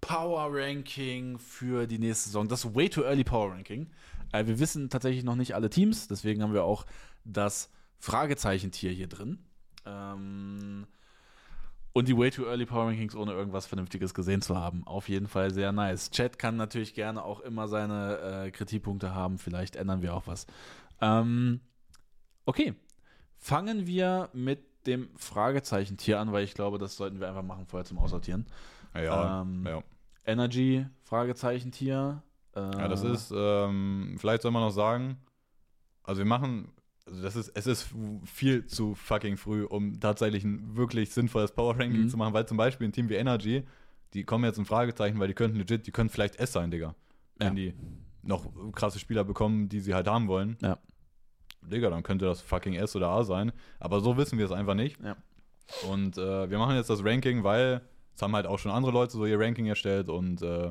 Power 0.00 0.48
Ranking 0.50 1.38
für 1.38 1.86
die 1.86 1.98
nächste 1.98 2.30
Saison. 2.30 2.48
Das 2.48 2.74
Way 2.74 2.88
Too 2.88 3.02
Early 3.02 3.24
Power 3.24 3.52
Ranking. 3.52 3.90
Äh, 4.32 4.46
wir 4.46 4.58
wissen 4.58 4.88
tatsächlich 4.88 5.24
noch 5.24 5.36
nicht 5.36 5.54
alle 5.54 5.68
Teams, 5.68 6.08
deswegen 6.08 6.42
haben 6.42 6.54
wir 6.54 6.64
auch 6.64 6.86
das 7.24 7.70
Fragezeichentier 7.98 8.90
hier 8.90 9.08
drin. 9.08 9.44
Ähm, 9.84 10.86
und 11.92 12.08
die 12.08 12.16
Way 12.16 12.30
Too 12.30 12.46
Early 12.46 12.66
Power 12.66 12.86
Rankings 12.86 13.14
ohne 13.14 13.32
irgendwas 13.32 13.66
Vernünftiges 13.66 14.14
gesehen 14.14 14.40
zu 14.40 14.56
haben. 14.56 14.86
Auf 14.86 15.08
jeden 15.08 15.26
Fall 15.26 15.52
sehr 15.52 15.72
nice. 15.72 16.10
Chat 16.10 16.38
kann 16.38 16.56
natürlich 16.56 16.94
gerne 16.94 17.22
auch 17.22 17.40
immer 17.40 17.68
seine 17.68 18.46
äh, 18.46 18.50
Kritikpunkte 18.50 19.14
haben. 19.14 19.38
Vielleicht 19.38 19.76
ändern 19.76 20.00
wir 20.00 20.14
auch 20.14 20.26
was. 20.26 20.46
Ähm, 21.00 21.60
okay. 22.46 22.74
Fangen 23.38 23.86
wir 23.86 24.28
mit 24.32 24.60
dem 24.86 25.08
Fragezeichen-Tier 25.16 26.20
an, 26.20 26.32
weil 26.32 26.44
ich 26.44 26.54
glaube, 26.54 26.78
das 26.78 26.96
sollten 26.96 27.20
wir 27.20 27.28
einfach 27.28 27.42
machen 27.42 27.66
vorher 27.66 27.84
zum 27.84 27.98
Aussortieren. 27.98 28.46
Ja, 28.94 29.42
Ähm, 29.42 29.64
ja. 29.66 29.82
Energy, 30.26 30.86
Fragezeichen-Tier. 31.04 32.22
Äh, 32.54 32.60
ja 32.60 32.88
das 32.88 33.02
ist, 33.02 33.32
ähm, 33.34 34.16
vielleicht 34.18 34.42
soll 34.42 34.50
man 34.50 34.62
noch 34.62 34.70
sagen, 34.70 35.18
also 36.02 36.18
wir 36.18 36.26
machen, 36.26 36.72
also 37.06 37.22
das 37.22 37.36
ist, 37.36 37.48
es 37.54 37.66
ist 37.66 37.88
viel 38.24 38.66
zu 38.66 38.94
fucking 38.94 39.36
früh, 39.36 39.64
um 39.64 40.00
tatsächlich 40.00 40.44
ein 40.44 40.76
wirklich 40.76 41.10
sinnvolles 41.12 41.52
Power 41.52 41.78
Ranking 41.78 42.02
Mhm. 42.04 42.08
zu 42.08 42.16
machen, 42.16 42.34
weil 42.34 42.46
zum 42.46 42.56
Beispiel 42.56 42.88
ein 42.88 42.92
Team 42.92 43.08
wie 43.08 43.14
Energy, 43.14 43.64
die 44.14 44.24
kommen 44.24 44.44
jetzt 44.44 44.58
in 44.58 44.64
Fragezeichen, 44.64 45.18
weil 45.20 45.28
die 45.28 45.34
könnten 45.34 45.56
legit, 45.58 45.86
die 45.86 45.92
können 45.92 46.10
vielleicht 46.10 46.36
S 46.36 46.52
sein, 46.52 46.70
Digga. 46.70 46.94
Wenn 47.36 47.56
Ja. 47.56 47.70
die 47.70 47.74
noch 48.22 48.46
krasse 48.72 48.98
Spieler 48.98 49.24
bekommen, 49.24 49.68
die 49.68 49.80
sie 49.80 49.94
halt 49.94 50.08
haben 50.08 50.26
wollen. 50.28 50.58
Ja. 50.60 50.78
Digga, 51.62 51.90
dann 51.90 52.02
könnte 52.02 52.24
das 52.24 52.40
fucking 52.40 52.74
S 52.74 52.96
oder 52.96 53.08
A 53.08 53.22
sein. 53.24 53.52
Aber 53.78 54.00
so 54.00 54.16
wissen 54.16 54.38
wir 54.38 54.46
es 54.46 54.52
einfach 54.52 54.74
nicht. 54.74 54.98
Ja. 55.02 55.16
Und 55.90 56.18
äh, 56.18 56.50
wir 56.50 56.58
machen 56.58 56.74
jetzt 56.76 56.90
das 56.90 57.04
Ranking, 57.04 57.44
weil 57.44 57.80
es 58.16 58.22
haben 58.22 58.34
halt 58.34 58.46
auch 58.46 58.58
schon 58.58 58.72
andere 58.72 58.92
Leute 58.92 59.12
so 59.12 59.24
ihr 59.26 59.38
Ranking 59.38 59.66
erstellt 59.66 60.08
und 60.08 60.42
äh, 60.42 60.66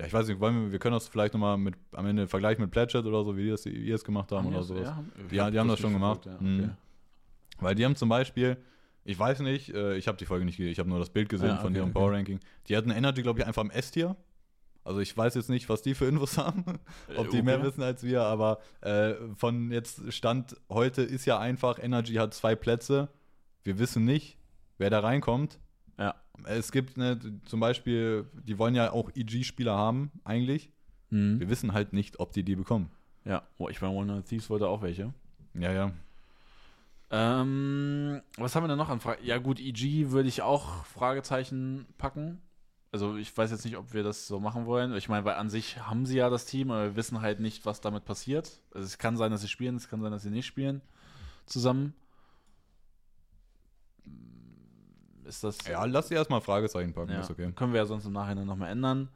ja, 0.00 0.06
ich 0.06 0.12
weiß 0.12 0.26
nicht, 0.26 0.40
wollen 0.40 0.64
wir, 0.64 0.72
wir 0.72 0.78
können 0.78 0.94
das 0.94 1.06
vielleicht 1.06 1.34
nochmal 1.34 1.58
mit 1.58 1.74
am 1.92 2.06
Ende 2.06 2.26
vergleichen 2.26 2.62
mit 2.62 2.70
Pledget 2.72 3.04
oder 3.04 3.22
so, 3.24 3.36
wie 3.36 3.44
die 3.44 3.50
das, 3.50 3.64
wie 3.66 3.70
ihr 3.70 3.94
es 3.94 4.02
gemacht 4.04 4.32
haben 4.32 4.46
Haben 4.46 4.52
oder 4.54 4.62
die 4.62 4.66
sowas. 4.68 4.82
Ja, 4.84 4.96
haben, 4.96 5.12
Die, 5.30 5.52
die 5.52 5.58
haben 5.60 5.68
das 5.68 5.78
schon 5.78 5.92
gemacht. 5.92 6.24
Ja, 6.26 6.36
Mhm. 6.40 6.60
okay. 6.60 6.70
Weil 7.60 7.74
die 7.76 7.84
haben 7.84 7.94
zum 7.94 8.08
Beispiel, 8.08 8.56
ich 9.04 9.16
weiß 9.18 9.40
nicht, 9.40 9.72
äh, 9.74 9.96
ich 9.96 10.08
habe 10.08 10.16
die 10.18 10.24
Folge 10.24 10.44
nicht 10.44 10.56
gesehen, 10.56 10.72
ich 10.72 10.78
habe 10.78 10.88
nur 10.88 10.98
das 10.98 11.10
Bild 11.10 11.28
gesehen 11.28 11.48
Ja, 11.50 11.56
von 11.58 11.68
okay, 11.68 11.76
ihrem 11.76 11.90
okay. 11.90 11.98
Power 11.98 12.12
Ranking. 12.12 12.40
Die 12.68 12.76
hatten 12.76 12.90
Energy, 12.90 13.22
glaube 13.22 13.40
ich, 13.40 13.46
einfach 13.46 13.62
im 13.62 13.70
S-Tier. 13.70 14.16
Also 14.84 15.00
ich 15.00 15.16
weiß 15.16 15.34
jetzt 15.34 15.48
nicht, 15.48 15.68
was 15.68 15.82
die 15.82 15.94
für 15.94 16.06
Infos 16.06 16.38
haben, 16.38 16.64
ob 17.16 17.30
die 17.30 17.38
Äh, 17.38 17.42
mehr 17.42 17.58
okay. 17.58 17.66
wissen 17.66 17.82
als 17.82 18.02
wir, 18.02 18.22
aber 18.22 18.58
äh, 18.80 19.14
von 19.36 19.70
jetzt 19.70 20.12
Stand 20.12 20.56
heute 20.68 21.02
ist 21.02 21.24
ja 21.24 21.38
einfach, 21.38 21.78
Energy 21.78 22.14
hat 22.14 22.34
zwei 22.34 22.54
Plätze. 22.54 23.08
Wir 23.62 23.78
wissen 23.78 24.04
nicht, 24.04 24.38
wer 24.78 24.90
da 24.90 25.00
reinkommt. 25.00 25.58
Ja. 25.98 26.14
Es 26.44 26.72
gibt 26.72 26.96
ne, 26.96 27.18
zum 27.44 27.60
Beispiel, 27.60 28.26
die 28.32 28.58
wollen 28.58 28.74
ja 28.74 28.90
auch 28.90 29.10
EG-Spieler 29.14 29.76
haben, 29.76 30.10
eigentlich. 30.24 30.70
Mhm. 31.10 31.38
Wir 31.38 31.48
wissen 31.48 31.72
halt 31.72 31.92
nicht, 31.92 32.18
ob 32.18 32.32
die 32.32 32.42
die 32.42 32.56
bekommen. 32.56 32.90
Ja, 33.24 33.42
oh, 33.58 33.68
ich 33.68 33.80
meine, 33.80 33.94
One 33.94 34.24
Thieves 34.24 34.50
wollte 34.50 34.66
auch 34.66 34.82
welche. 34.82 35.12
Ja, 35.54 35.72
ja. 35.72 35.92
Ähm, 37.10 38.22
was 38.38 38.56
haben 38.56 38.64
wir 38.64 38.68
denn 38.68 38.78
noch 38.78 38.88
an 38.88 38.98
Fragen? 38.98 39.24
Ja, 39.24 39.36
gut, 39.36 39.60
EG 39.60 40.10
würde 40.10 40.28
ich 40.28 40.40
auch 40.42 40.84
Fragezeichen 40.86 41.86
packen. 41.98 42.40
Also 42.94 43.16
ich 43.16 43.34
weiß 43.34 43.50
jetzt 43.50 43.64
nicht, 43.64 43.78
ob 43.78 43.94
wir 43.94 44.02
das 44.02 44.26
so 44.26 44.38
machen 44.38 44.66
wollen. 44.66 44.94
Ich 44.94 45.08
meine, 45.08 45.24
weil 45.24 45.36
an 45.36 45.48
sich 45.48 45.78
haben 45.80 46.04
sie 46.04 46.18
ja 46.18 46.28
das 46.28 46.44
Team, 46.44 46.70
aber 46.70 46.84
wir 46.84 46.96
wissen 46.96 47.22
halt 47.22 47.40
nicht, 47.40 47.64
was 47.64 47.80
damit 47.80 48.04
passiert. 48.04 48.60
Also 48.74 48.84
es 48.84 48.98
kann 48.98 49.16
sein, 49.16 49.30
dass 49.32 49.40
sie 49.40 49.48
spielen, 49.48 49.76
es 49.76 49.88
kann 49.88 50.02
sein, 50.02 50.12
dass 50.12 50.22
sie 50.22 50.30
nicht 50.30 50.44
spielen 50.46 50.82
zusammen. 51.46 51.94
Ist 55.24 55.42
das. 55.42 55.66
Ja, 55.66 55.84
lass 55.86 56.08
sie 56.08 56.14
erstmal 56.14 56.42
Fragezeichen 56.42 56.92
packen, 56.92 57.12
Ja. 57.12 57.20
ist 57.20 57.30
okay. 57.30 57.50
Können 57.52 57.72
wir 57.72 57.80
ja 57.80 57.86
sonst 57.86 58.04
im 58.04 58.12
Nachhinein 58.12 58.46
nochmal 58.46 58.70
ändern. 58.70 59.08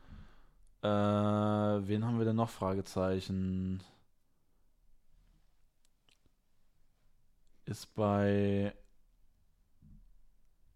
Äh, 0.82 0.88
wen 0.88 2.04
haben 2.04 2.18
wir 2.18 2.24
denn 2.24 2.36
noch? 2.36 2.48
Fragezeichen. 2.48 3.82
Ist 7.66 7.94
bei. 7.94 8.74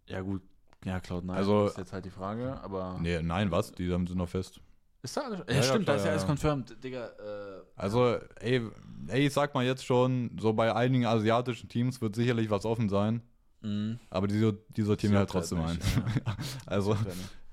Ja, 0.06 0.20
gut. 0.20 0.42
Ja, 0.84 0.96
Cloud9 0.98 1.30
Also- 1.32 1.66
ist 1.66 1.78
jetzt 1.78 1.92
halt 1.92 2.04
die 2.04 2.10
Frage, 2.10 2.58
aber. 2.62 2.98
Nee, 3.00 3.20
nein, 3.22 3.50
was? 3.50 3.72
Die 3.72 3.92
haben 3.92 4.06
sie 4.06 4.14
noch 4.14 4.28
fest. 4.28 4.60
Ist 5.02 5.16
da 5.16 5.22
alles? 5.22 5.38
Ja, 5.40 5.44
Ja, 5.48 5.54
ja, 5.56 5.62
stimmt, 5.62 5.88
da 5.88 5.94
klar, 5.94 5.96
ist 5.96 6.02
ja 6.02 6.06
ja, 6.06 6.12
alles 6.12 6.22
ja. 6.22 6.28
confirmed. 6.28 6.84
Digga, 6.84 7.06
äh, 7.06 7.62
Also, 7.76 8.16
ey, 8.40 8.62
ey, 9.08 9.26
ich 9.26 9.32
sag 9.32 9.54
mal 9.54 9.64
jetzt 9.64 9.84
schon, 9.84 10.36
so 10.40 10.52
bei 10.52 10.74
einigen 10.74 11.06
asiatischen 11.06 11.68
Teams 11.68 12.00
wird 12.00 12.14
sicherlich 12.14 12.50
was 12.50 12.64
offen 12.66 12.88
sein, 12.90 13.22
mh. 13.62 13.98
aber 14.10 14.26
die, 14.26 14.52
die 14.68 14.82
sortieren 14.82 15.12
wir 15.12 15.20
halt 15.20 15.32
halt 15.32 15.42
trotzdem 15.48 15.60
ein. 15.62 15.76
nicht, 15.76 16.22
also, 16.66 16.96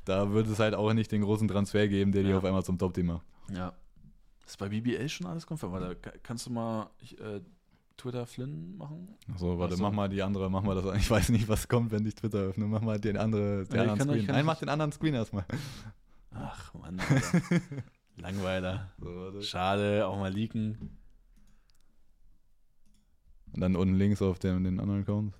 da 0.04 0.32
wird 0.32 0.48
es 0.48 0.60
halt 0.60 0.76
auch 0.76 0.92
nicht 0.94 1.12
den 1.12 1.22
großen 1.22 1.48
Transfer 1.48 1.88
geben, 1.88 2.12
der 2.12 2.24
die 2.24 2.30
Ja. 2.30 2.38
auf 2.38 2.44
einmal 2.46 2.64
zum 2.64 2.78
Top-Team 2.78 3.06
macht. 3.08 3.26
Ja. 3.54 3.74
Ist 4.46 4.58
bei 4.58 4.68
BBL 4.70 5.08
schon 5.10 5.28
alles 5.28 5.46
confirmed? 5.46 5.82
Warte, 5.82 5.96
ka- 5.98 6.14
kannst 6.24 6.46
du 6.48 6.52
mal 6.52 6.90
ich, 7.00 7.18
äh, 7.20 7.42
Twitter 7.98 8.26
Flynn 8.28 8.78
machen? 8.78 9.10
So, 9.38 9.58
warte, 9.60 9.74
Ach 9.74 9.78
so. 9.78 9.84
mach 9.84 9.92
mal 9.92 10.08
die 10.08 10.22
andere, 10.22 10.50
mach 10.50 10.62
mal 10.64 10.76
das. 10.76 10.86
Ich 10.98 11.10
weiß 11.10 11.30
nicht, 11.30 11.50
was 11.50 11.68
kommt, 11.68 11.92
wenn 11.92 12.06
ich 12.06 12.16
Twitter 12.16 12.40
öffne. 12.40 12.66
Mach 12.68 12.82
mal 12.82 13.00
den, 13.00 13.18
andere, 13.18 13.66
den 13.66 13.76
Ja, 13.76 13.82
anderen 13.92 14.00
doch- 14.00 14.06
Screen. 14.14 14.26
kann 14.28 14.36
Nein, 14.36 14.46
doch- 14.46 14.54
mach 14.54 14.60
den 14.60 14.70
anderen 14.70 14.92
Screen 14.92 15.14
erstmal. 15.16 15.46
Ach, 16.32 16.74
Mann. 16.76 17.02
Langweiler. 18.18 18.92
So. 19.00 19.42
Schade, 19.42 20.06
auch 20.08 20.18
mal 20.18 20.32
leaken. 20.32 20.98
Und 23.54 23.62
dann 23.62 23.76
unten 23.76 23.96
links 23.96 24.22
auf 24.22 24.38
dem, 24.40 24.64
den 24.64 24.80
anderen 24.80 25.02
Account. 25.02 25.34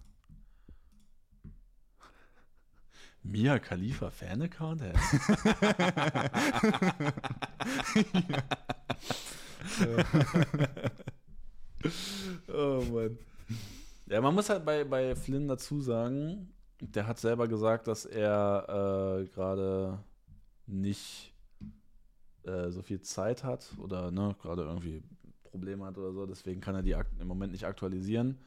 Mia 3.24 3.60
Khalifa 3.60 4.10
Fan-Account? 4.10 4.82
hä? 4.82 4.94
oh 12.54 12.84
Mann. 12.92 13.18
Ja, 14.08 14.22
man 14.22 14.34
muss 14.34 14.50
halt 14.50 14.66
bei, 14.66 14.84
bei 14.84 15.16
Flynn 15.16 15.48
dazu 15.48 15.82
sagen, 15.82 16.54
der 16.80 17.08
hat 17.08 17.20
selber 17.20 17.48
gesagt, 17.48 17.88
dass 17.88 18.06
er 18.06 19.22
äh, 19.22 19.26
gerade 19.28 20.00
nicht 20.66 21.34
äh, 22.44 22.70
so 22.70 22.82
viel 22.82 23.02
Zeit 23.02 23.44
hat 23.44 23.74
oder 23.80 24.12
ne, 24.12 24.36
gerade 24.42 24.64
irgendwie 24.64 25.04
Probleme 25.44 25.86
hat 25.86 25.98
oder 25.98 26.14
so, 26.14 26.26
deswegen 26.26 26.62
kann 26.62 26.76
er 26.76 26.84
die 26.84 26.96
im 27.20 27.28
Moment 27.28 27.52
nicht 27.52 27.66
aktualisieren. 27.66 28.38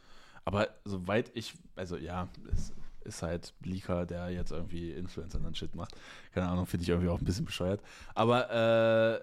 Aber 0.44 0.69
soweit 0.85 1.31
ich, 1.35 1.55
also 1.77 1.97
ja, 1.97 2.28
es 2.52 2.73
ist 3.05 3.23
halt 3.23 3.55
Leaker, 3.62 4.07
der 4.07 4.31
jetzt 4.31 4.52
irgendwie 4.52 4.93
Influencer 4.93 5.44
und 5.44 5.57
Shit 5.57 5.74
macht. 5.74 5.94
Keine 6.32 6.48
Ahnung, 6.48 6.66
finde 6.66 6.82
ich 6.85 6.89
irgendwie 6.89 7.09
auch 7.09 7.19
ein 7.19 7.24
bisschen 7.24 7.44
bescheuert. 7.44 7.81
Aber 8.15 8.51
äh, 8.51 9.20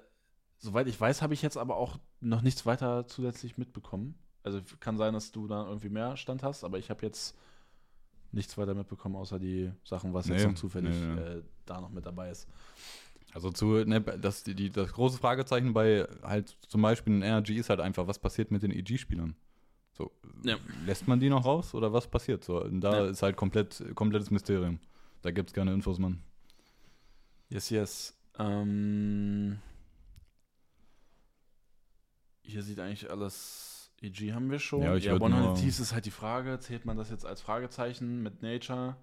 soweit 0.59 0.87
ich 0.87 0.99
weiß, 0.99 1.21
habe 1.21 1.33
ich 1.33 1.41
jetzt 1.41 1.57
aber 1.57 1.77
auch 1.77 1.99
noch 2.19 2.41
nichts 2.41 2.65
weiter 2.65 3.07
zusätzlich 3.07 3.57
mitbekommen. 3.57 4.15
Also 4.43 4.61
kann 4.79 4.97
sein, 4.97 5.13
dass 5.13 5.31
du 5.31 5.47
da 5.47 5.65
irgendwie 5.65 5.89
mehr 5.89 6.15
Stand 6.17 6.43
hast, 6.43 6.63
aber 6.63 6.77
ich 6.79 6.89
habe 6.89 7.05
jetzt 7.05 7.35
nichts 8.31 8.57
weiter 8.57 8.73
mitbekommen, 8.73 9.15
außer 9.15 9.39
die 9.39 9.71
Sachen, 9.83 10.13
was 10.13 10.27
jetzt 10.27 10.43
Nee, 10.43 10.47
noch 10.47 10.55
zufällig 10.55 10.95
nee, 10.95 11.15
nee. 11.15 11.21
Äh, 11.21 11.43
da 11.65 11.81
noch 11.81 11.89
mit 11.89 12.05
dabei 12.05 12.29
ist. 12.29 12.47
Also 13.33 13.51
zu, 13.51 13.83
ne, 13.85 14.01
das, 14.01 14.43
die, 14.43 14.55
die, 14.55 14.69
das 14.69 14.93
große 14.93 15.17
Fragezeichen 15.17 15.73
bei 15.73 16.07
halt 16.23 16.57
zum 16.67 16.81
Beispiel 16.81 17.13
in 17.13 17.21
NRG 17.21 17.51
ist 17.57 17.69
halt 17.69 17.81
einfach, 17.81 18.07
was 18.07 18.19
passiert 18.19 18.51
mit 18.51 18.63
den 18.63 18.71
EG-Spielern? 18.71 19.35
So, 19.91 20.11
Ja. 20.43 20.57
lässt 20.85 21.07
man 21.07 21.19
die 21.19 21.29
noch 21.29 21.45
raus 21.45 21.73
oder 21.73 21.91
was 21.91 22.07
passiert? 22.07 22.43
So, 22.43 22.63
da 22.67 23.03
Ja. 23.03 23.09
ist 23.09 23.21
halt 23.21 23.35
komplett, 23.35 23.83
komplettes 23.95 24.31
Mysterium. 24.31 24.79
Da 25.23 25.31
gibt 25.31 25.49
es 25.49 25.53
keine 25.53 25.73
Infos, 25.73 25.99
Mann. 25.99 26.21
Yes, 27.49 27.69
yes. 27.69 28.13
Ähm, 28.39 29.59
hier 32.47 32.63
sieht 32.63 32.79
eigentlich 32.79 33.09
alles. 33.11 33.91
EG 34.01 34.31
haben 34.33 34.51
wir 34.51 34.59
schon. 34.59 34.81
Ja, 34.83 34.95
ich 34.95 35.05
ja, 35.05 35.13
würd 35.13 35.23
100 35.23 35.41
nur- 35.43 35.55
Thieves 35.55 35.79
ist 35.79 35.93
halt 35.93 36.05
die 36.05 36.11
Frage. 36.11 36.59
Zählt 36.59 36.85
man 36.85 36.97
das 36.97 37.09
jetzt 37.09 37.25
als 37.25 37.41
Fragezeichen 37.41 38.21
mit 38.21 38.41
Nature? 38.43 38.95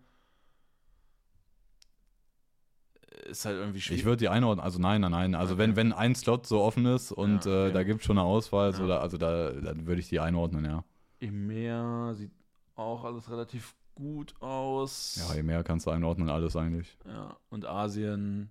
Ist 3.27 3.45
halt 3.45 3.57
irgendwie 3.57 3.81
schwierig. 3.81 4.01
Ich 4.01 4.05
würde 4.05 4.19
die 4.19 4.29
einordnen, 4.29 4.62
also 4.65 4.79
nein, 4.81 5.01
nein, 5.01 5.11
nein. 5.12 5.35
Also 5.35 5.55
Okay. 5.55 5.62
wenn, 5.62 5.77
wenn 5.77 5.93
ein 5.93 6.15
Slot 6.15 6.47
so 6.47 6.61
offen 6.62 6.85
ist 6.87 7.12
und 7.12 7.45
Ja, 7.45 7.51
äh, 7.51 7.65
okay. 7.66 7.73
da 7.73 7.83
gibt 7.85 8.01
es 8.01 8.07
schon 8.07 8.19
eine 8.19 8.27
Auswahl, 8.27 8.71
Ja. 8.73 8.77
so, 8.77 8.87
da, 8.89 8.99
also 8.99 9.16
da, 9.19 9.51
dann 9.53 9.87
würde 9.87 10.01
ich 10.01 10.09
die 10.09 10.21
einordnen, 10.21 10.65
ja. 10.65 10.85
EMEA 11.21 12.15
sieht 12.15 12.33
auch 12.75 13.05
alles 13.05 13.31
relativ 13.31 13.75
gut 13.95 14.35
aus. 14.41 15.16
Ja, 15.29 15.35
je 15.37 15.43
mehr 15.43 15.62
kannst 15.62 15.87
du 15.87 15.91
einordnen, 15.91 16.29
alles 16.29 16.57
eigentlich. 16.57 16.99
Ja, 17.07 17.37
und 17.51 17.65
Asien. 17.66 18.51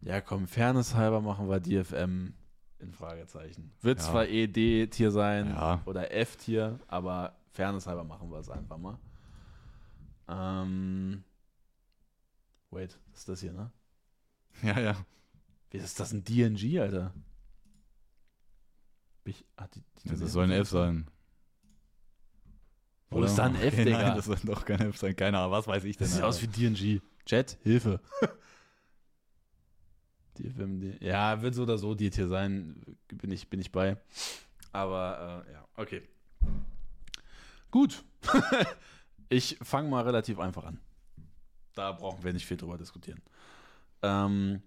Ja, 0.00 0.20
komm, 0.20 0.46
Fairness 0.48 0.94
halber 0.94 1.20
machen 1.20 1.48
wir 1.48 1.60
DFM 1.60 2.32
in 2.80 2.92
Fragezeichen. 2.92 3.72
Wird 3.82 3.98
Ja. 4.00 4.04
zwar 4.10 4.26
eh 4.28 4.46
D-Tier 4.46 5.10
sein 5.10 5.48
Ja. 5.50 5.82
oder 5.86 6.12
F-Tier, 6.12 6.78
aber 6.86 7.36
Fairness 7.52 7.86
halber 7.86 8.04
machen 8.04 8.30
wir 8.30 8.38
es 8.38 8.48
einfach 8.50 8.78
mal. 8.78 8.98
Ähm. 10.28 11.24
Wait, 12.70 12.98
ist 13.14 13.28
das 13.28 13.40
hier, 13.40 13.52
ne? 13.52 13.70
Ja, 14.62 14.78
ja. 14.78 14.96
Wie 15.70 15.78
ist 15.78 15.98
das 16.00 16.12
ein 16.12 16.24
DNG, 16.24 16.80
Alter? 16.80 17.12
Ich, 19.24 19.44
ah, 19.56 19.66
die, 19.68 19.82
die 20.02 20.08
Das 20.08 20.32
soll 20.32 20.44
ein 20.44 20.50
F 20.50 20.68
sein. 20.68 21.06
Wo 23.10 23.22
ist 23.22 23.36
da 23.36 23.44
ein 23.44 23.54
F, 23.56 23.74
Okay, 23.74 23.84
Digga? 23.84 24.02
Nein, 24.02 24.16
das 24.16 24.26
soll 24.26 24.36
doch 24.44 24.64
kein 24.64 24.80
F 24.80 24.96
sein. 24.98 25.14
Keine 25.16 25.38
Ahnung, 25.38 25.52
was 25.52 25.66
weiß 25.66 25.84
ich 25.84 25.96
denn? 25.96 26.06
Das 26.06 26.14
sieht 26.14 26.22
Alter. 26.22 26.28
aus 26.28 26.42
wie 26.42 26.46
DNG. 26.46 27.00
Jet, 27.26 27.58
Hilfe. 27.62 28.00
DFM, 30.38 30.80
D- 30.80 30.96
ja, 31.06 31.40
wird 31.42 31.54
so 31.54 31.62
oder 31.62 31.78
so 31.78 31.94
dir 31.94 32.10
hier 32.10 32.28
sein. 32.28 32.82
Bin 33.08 33.30
ich, 33.30 33.48
bin 33.48 33.60
ich 33.60 33.72
bei. 33.72 33.96
Aber 34.72 35.44
äh, 35.48 35.52
ja, 35.52 35.68
okay. 35.76 36.02
Gut. 37.70 38.02
ich 39.28 39.58
fange 39.62 39.88
mal 39.88 40.04
relativ 40.04 40.38
einfach 40.38 40.64
an. 40.64 40.80
Da 41.74 41.92
brauchen 41.92 42.24
wir 42.24 42.32
nicht 42.32 42.46
viel 42.46 42.56
drüber 42.56 42.78
diskutieren. 42.78 43.20
Ähm, 44.02 44.62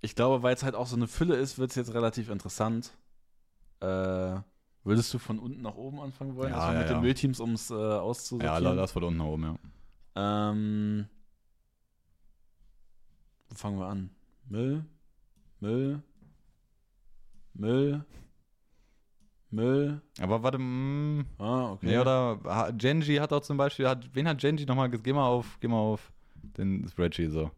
ich 0.00 0.14
glaube, 0.14 0.42
weil 0.42 0.54
es 0.54 0.62
halt 0.62 0.74
auch 0.74 0.86
so 0.86 0.96
eine 0.96 1.06
Fülle 1.08 1.36
ist, 1.36 1.58
wird 1.58 1.70
es 1.70 1.76
jetzt 1.76 1.92
relativ 1.94 2.30
interessant. 2.30 2.92
Äh, 3.80 4.36
würdest 4.84 5.12
du 5.12 5.18
von 5.18 5.38
unten 5.38 5.62
nach 5.62 5.74
oben 5.74 6.00
anfangen 6.00 6.36
wollen? 6.36 6.50
Ja, 6.50 6.56
also 6.60 6.72
ja, 6.72 6.78
mit 6.78 6.88
ja. 6.88 6.94
den 6.94 7.02
Müllteams, 7.02 7.40
um 7.40 7.52
es 7.52 7.70
äh, 7.70 7.74
Ja, 7.74 8.00
auszusortieren? 8.00 8.76
lass 8.76 8.92
von 8.92 9.04
unten 9.04 9.18
nach 9.18 9.26
oben, 9.26 9.42
ja. 9.44 10.50
Ähm, 10.50 11.08
wo 13.48 13.54
fangen 13.56 13.78
wir 13.78 13.86
an? 13.86 14.10
Müll, 14.50 14.84
Müll, 15.60 16.02
Müll, 17.54 18.04
Müll. 19.50 20.00
Aber 20.20 20.42
warte, 20.42 20.58
mh, 20.58 21.24
Ah, 21.38 21.72
okay. 21.72 21.86
nee, 21.86 21.98
oder 21.98 22.72
Genji 22.76 23.16
hat 23.16 23.32
auch 23.32 23.40
zum 23.42 23.56
Beispiel, 23.56 23.88
hat, 23.88 24.08
wen 24.12 24.26
hat 24.28 24.38
Genji 24.38 24.64
nochmal, 24.66 24.90
geh 24.90 25.12
mal 25.12 25.26
auf, 25.26 25.56
geh 25.60 25.68
mal 25.68 25.78
auf 25.78 26.12
den 26.34 26.86
Spreadsheet 26.88 27.30
so. 27.32 27.50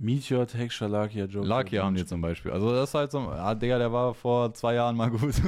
Meteor, 0.00 0.46
Tech, 0.46 0.72
Shalakia, 0.72 1.24
Joker. 1.24 1.44
Lakia 1.46 1.84
haben 1.84 1.96
die 1.96 2.06
zum 2.06 2.20
Beispiel. 2.20 2.52
Also 2.52 2.72
das 2.72 2.90
ist 2.90 2.94
halt 2.94 3.10
so, 3.10 3.18
ah, 3.18 3.52
Digga, 3.56 3.78
der 3.78 3.92
war 3.92 4.14
vor 4.14 4.54
zwei 4.54 4.74
Jahren 4.74 4.96
mal 4.96 5.10
gut. 5.10 5.34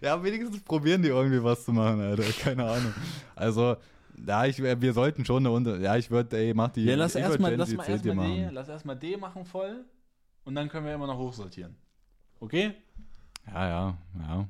Ja, 0.00 0.22
wenigstens 0.22 0.62
probieren 0.62 1.02
die 1.02 1.08
irgendwie 1.08 1.42
was 1.44 1.64
zu 1.64 1.72
machen, 1.72 2.00
Alter. 2.00 2.22
Keine 2.42 2.64
Ahnung. 2.64 2.94
Also, 3.34 3.76
ja, 4.26 4.44
ich, 4.46 4.62
wir 4.62 4.92
sollten 4.92 5.24
schon 5.24 5.38
eine 5.42 5.48
Runde, 5.48 5.78
ja, 5.80 5.96
ich 5.96 6.10
würde, 6.10 6.36
ey, 6.38 6.54
mach 6.54 6.70
die. 6.70 6.84
Ja, 6.84 6.94
lass 6.96 7.14
erstmal 7.14 7.54
lass 7.56 7.72
mal 7.74 7.84
hier 7.86 7.94
erstmal 7.94 8.14
D, 8.28 8.42
machen. 8.42 8.54
lass 8.54 8.68
erstmal 8.68 8.96
D 8.96 9.16
machen 9.16 9.44
voll 9.44 9.84
und 10.44 10.54
dann 10.54 10.68
können 10.68 10.86
wir 10.86 10.94
immer 10.94 11.06
noch 11.06 11.18
hochsortieren. 11.18 11.74
Okay? 12.40 12.74
Ja, 13.46 13.68
ja, 13.68 13.98
ja. 14.20 14.48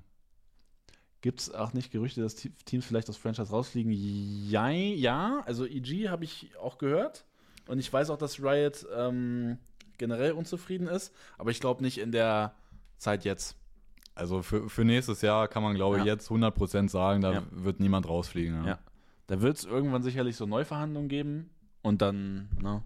Gibt 1.21 1.41
es 1.41 1.53
auch 1.55 1.73
nicht 1.73 1.91
Gerüchte, 1.91 2.21
dass 2.23 2.37
Te- 2.37 2.51
Teams 2.65 2.85
vielleicht 2.85 3.09
aus 3.09 3.17
Franchise 3.17 3.51
rausfliegen? 3.51 3.93
Ja, 3.93 4.69
ja. 4.69 5.43
also 5.47 5.67
EG 5.67 6.09
habe 6.09 6.25
ich 6.25 6.51
auch 6.63 6.79
gehört. 6.79 7.25
Und 7.67 7.79
ich 7.81 7.93
weiß 7.93 8.11
auch, 8.11 8.19
dass 8.19 8.41
Riot 8.41 8.87
ähm, 8.97 9.59
generell 9.99 10.33
unzufrieden 10.33 10.87
ist. 10.87 11.13
Aber 11.37 11.51
ich 11.51 11.59
glaube 11.61 11.83
nicht 11.83 11.99
in 11.99 12.13
der 12.13 12.55
Zeit 12.99 13.25
jetzt. 13.25 13.57
Also 14.15 14.43
für, 14.43 14.69
für 14.71 14.85
nächstes 14.85 15.21
Jahr 15.21 15.49
kann 15.49 15.63
man, 15.65 15.75
glaube 15.75 15.99
ich, 15.99 16.05
Ja. 16.05 16.13
jetzt 16.13 16.31
100% 16.31 16.89
sagen, 16.89 17.23
da 17.23 17.33
Ja. 17.33 17.43
wird 17.51 17.81
niemand 17.81 18.09
rausfliegen. 18.09 18.65
Ja. 18.65 18.79
Da 19.27 19.41
wird 19.41 19.59
es 19.59 19.65
irgendwann 19.65 20.03
sicherlich 20.03 20.37
so 20.37 20.47
Neuverhandlungen 20.47 21.09
geben. 21.09 21.51
Und 21.83 22.03
dann, 22.03 22.49
ne? 22.61 22.83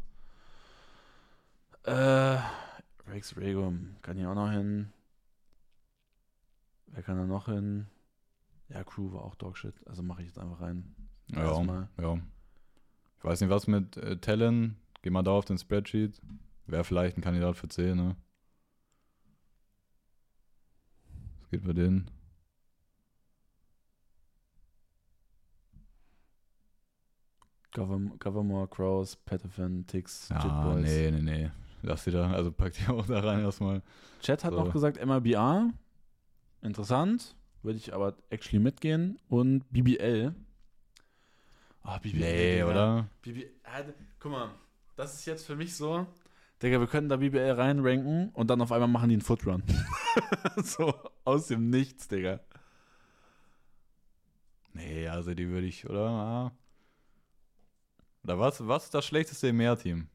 Äh, 1.84 2.38
Rex 3.10 3.36
Regum 3.36 3.96
kann 4.02 4.16
hier 4.16 4.30
auch 4.30 4.34
noch 4.34 4.50
hin. 4.50 4.92
Wer 6.86 7.02
kann 7.02 7.16
da 7.16 7.24
noch 7.24 7.46
hin? 7.46 7.86
Ja, 8.68 8.84
Crew 8.84 9.12
war 9.12 9.22
auch 9.22 9.34
Dogshit. 9.34 9.74
Also 9.86 10.02
mache 10.02 10.22
ich 10.22 10.28
jetzt 10.28 10.38
einfach 10.38 10.60
rein. 10.60 10.94
Ja, 11.28 11.44
Erstmal. 11.44 11.88
ja. 11.98 12.18
Ich 13.18 13.24
weiß 13.24 13.40
nicht, 13.40 13.50
was 13.50 13.66
mit 13.66 13.96
äh, 13.96 14.16
Talon 14.18 14.76
Geh 15.02 15.10
mal 15.10 15.22
da 15.22 15.30
auf 15.32 15.46
den 15.46 15.58
Spreadsheet. 15.58 16.20
Wäre 16.66 16.84
vielleicht 16.84 17.16
ein 17.16 17.22
Kandidat 17.22 17.56
für 17.56 17.68
C, 17.68 17.94
ne? 17.94 18.16
Was 21.40 21.50
geht 21.50 21.64
bei 21.64 21.72
denen? 21.72 22.10
Governor, 27.72 28.68
Crows, 28.68 29.16
Pettifin, 29.16 29.86
Tix, 29.86 30.28
Ja, 30.30 30.64
Boys. 30.64 30.82
nee, 30.84 31.10
nee, 31.10 31.20
nee. 31.22 31.50
Lass 31.82 32.04
die 32.04 32.10
da, 32.10 32.30
also 32.32 32.52
pack 32.52 32.74
die 32.74 32.86
auch 32.88 33.06
da 33.06 33.20
rein 33.20 33.40
erstmal. 33.44 33.82
Chat 34.20 34.44
hat 34.44 34.52
So. 34.52 34.64
noch 34.64 34.72
gesagt 34.72 35.04
MRBA. 35.04 35.70
Interessant. 36.62 37.34
Würde 37.62 37.78
ich 37.78 37.94
aber 37.94 38.16
actually 38.30 38.58
mitgehen. 38.62 39.18
Und 39.28 39.64
BBL. 39.70 40.34
Ah, 41.82 41.98
BBL. 41.98 42.18
Nee, 42.18 42.52
Digga. 42.56 42.70
oder? 42.70 43.08
BBL. 43.22 43.50
Ah, 43.64 43.82
guck 44.18 44.32
mal, 44.32 44.50
das 44.96 45.14
ist 45.14 45.24
jetzt 45.26 45.46
für 45.46 45.56
mich 45.56 45.74
so. 45.74 46.06
Digga, 46.62 46.78
wir 46.80 46.86
können 46.86 47.08
da 47.08 47.16
BBL 47.16 47.52
reinranken 47.52 48.28
und 48.34 48.50
dann 48.50 48.60
auf 48.60 48.72
einmal 48.72 48.88
machen 48.88 49.08
die 49.08 49.14
einen 49.14 49.22
Footrun. 49.22 49.62
so 50.62 50.92
aus 51.24 51.46
dem 51.46 51.70
Nichts, 51.70 52.08
Digga. 52.08 52.40
Nee, 54.74 55.08
also 55.08 55.34
die 55.34 55.48
würde 55.48 55.66
ich, 55.66 55.88
oder? 55.88 56.52
Oder 58.24 58.38
was, 58.38 58.66
was 58.66 58.84
ist 58.84 58.94
das 58.94 59.06
schlechteste 59.06 59.48
im 59.48 59.56
Mehrteam? 59.56 60.08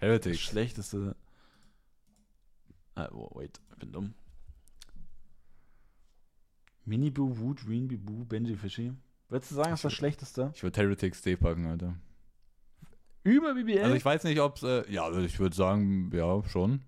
Das 0.00 0.08
Heretics. 0.08 0.40
schlechteste. 0.40 1.16
Ah, 2.94 3.08
oh, 3.12 3.30
wait, 3.34 3.60
ich 3.72 3.78
bin 3.78 3.92
dumm. 3.92 4.14
Miniboo, 6.84 7.38
Wood, 7.38 7.64
Greenbee, 7.64 7.96
Boo, 7.96 8.24
Benji 8.24 8.56
Fishy. 8.56 8.92
Würdest 9.28 9.50
du 9.50 9.54
sagen, 9.56 9.70
das 9.70 9.80
ist 9.80 9.84
das 9.84 9.92
schlechteste? 9.94 10.52
Ich 10.54 10.62
würde 10.62 10.80
Heretics 10.80 11.22
D 11.22 11.36
packen, 11.36 11.66
Alter. 11.66 11.98
Über 13.22 13.54
BBL? 13.54 13.80
Also 13.80 13.96
ich 13.96 14.04
weiß 14.04 14.24
nicht, 14.24 14.38
ob 14.40 14.56
es, 14.56 14.62
äh, 14.62 14.90
ja, 14.92 15.10
ich 15.18 15.38
würde 15.40 15.56
sagen, 15.56 16.10
ja, 16.12 16.42
schon. 16.44 16.82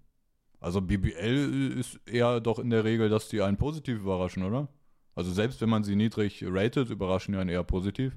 Also 0.61 0.83
BBL 0.83 1.75
ist 1.79 1.99
eher 2.07 2.41
doch 2.41 2.59
in 2.59 2.71
der 2.71 2.85
Regel, 2.85 3.09
dass 3.09 3.29
die 3.29 3.41
einen 3.41 3.57
positiv 3.57 4.01
überraschen, 4.01 4.43
oder? 4.43 4.69
Also 5.17 5.33
selbst 5.33 5.61
wenn 5.61 5.71
man 5.71 5.83
sie 5.83 5.97
niedrig 5.97 6.45
ratet, 6.47 6.91
überraschen 6.91 7.33
die 7.33 7.41
einen 7.41 7.51
eher 7.51 7.65
positiv. 7.65 8.17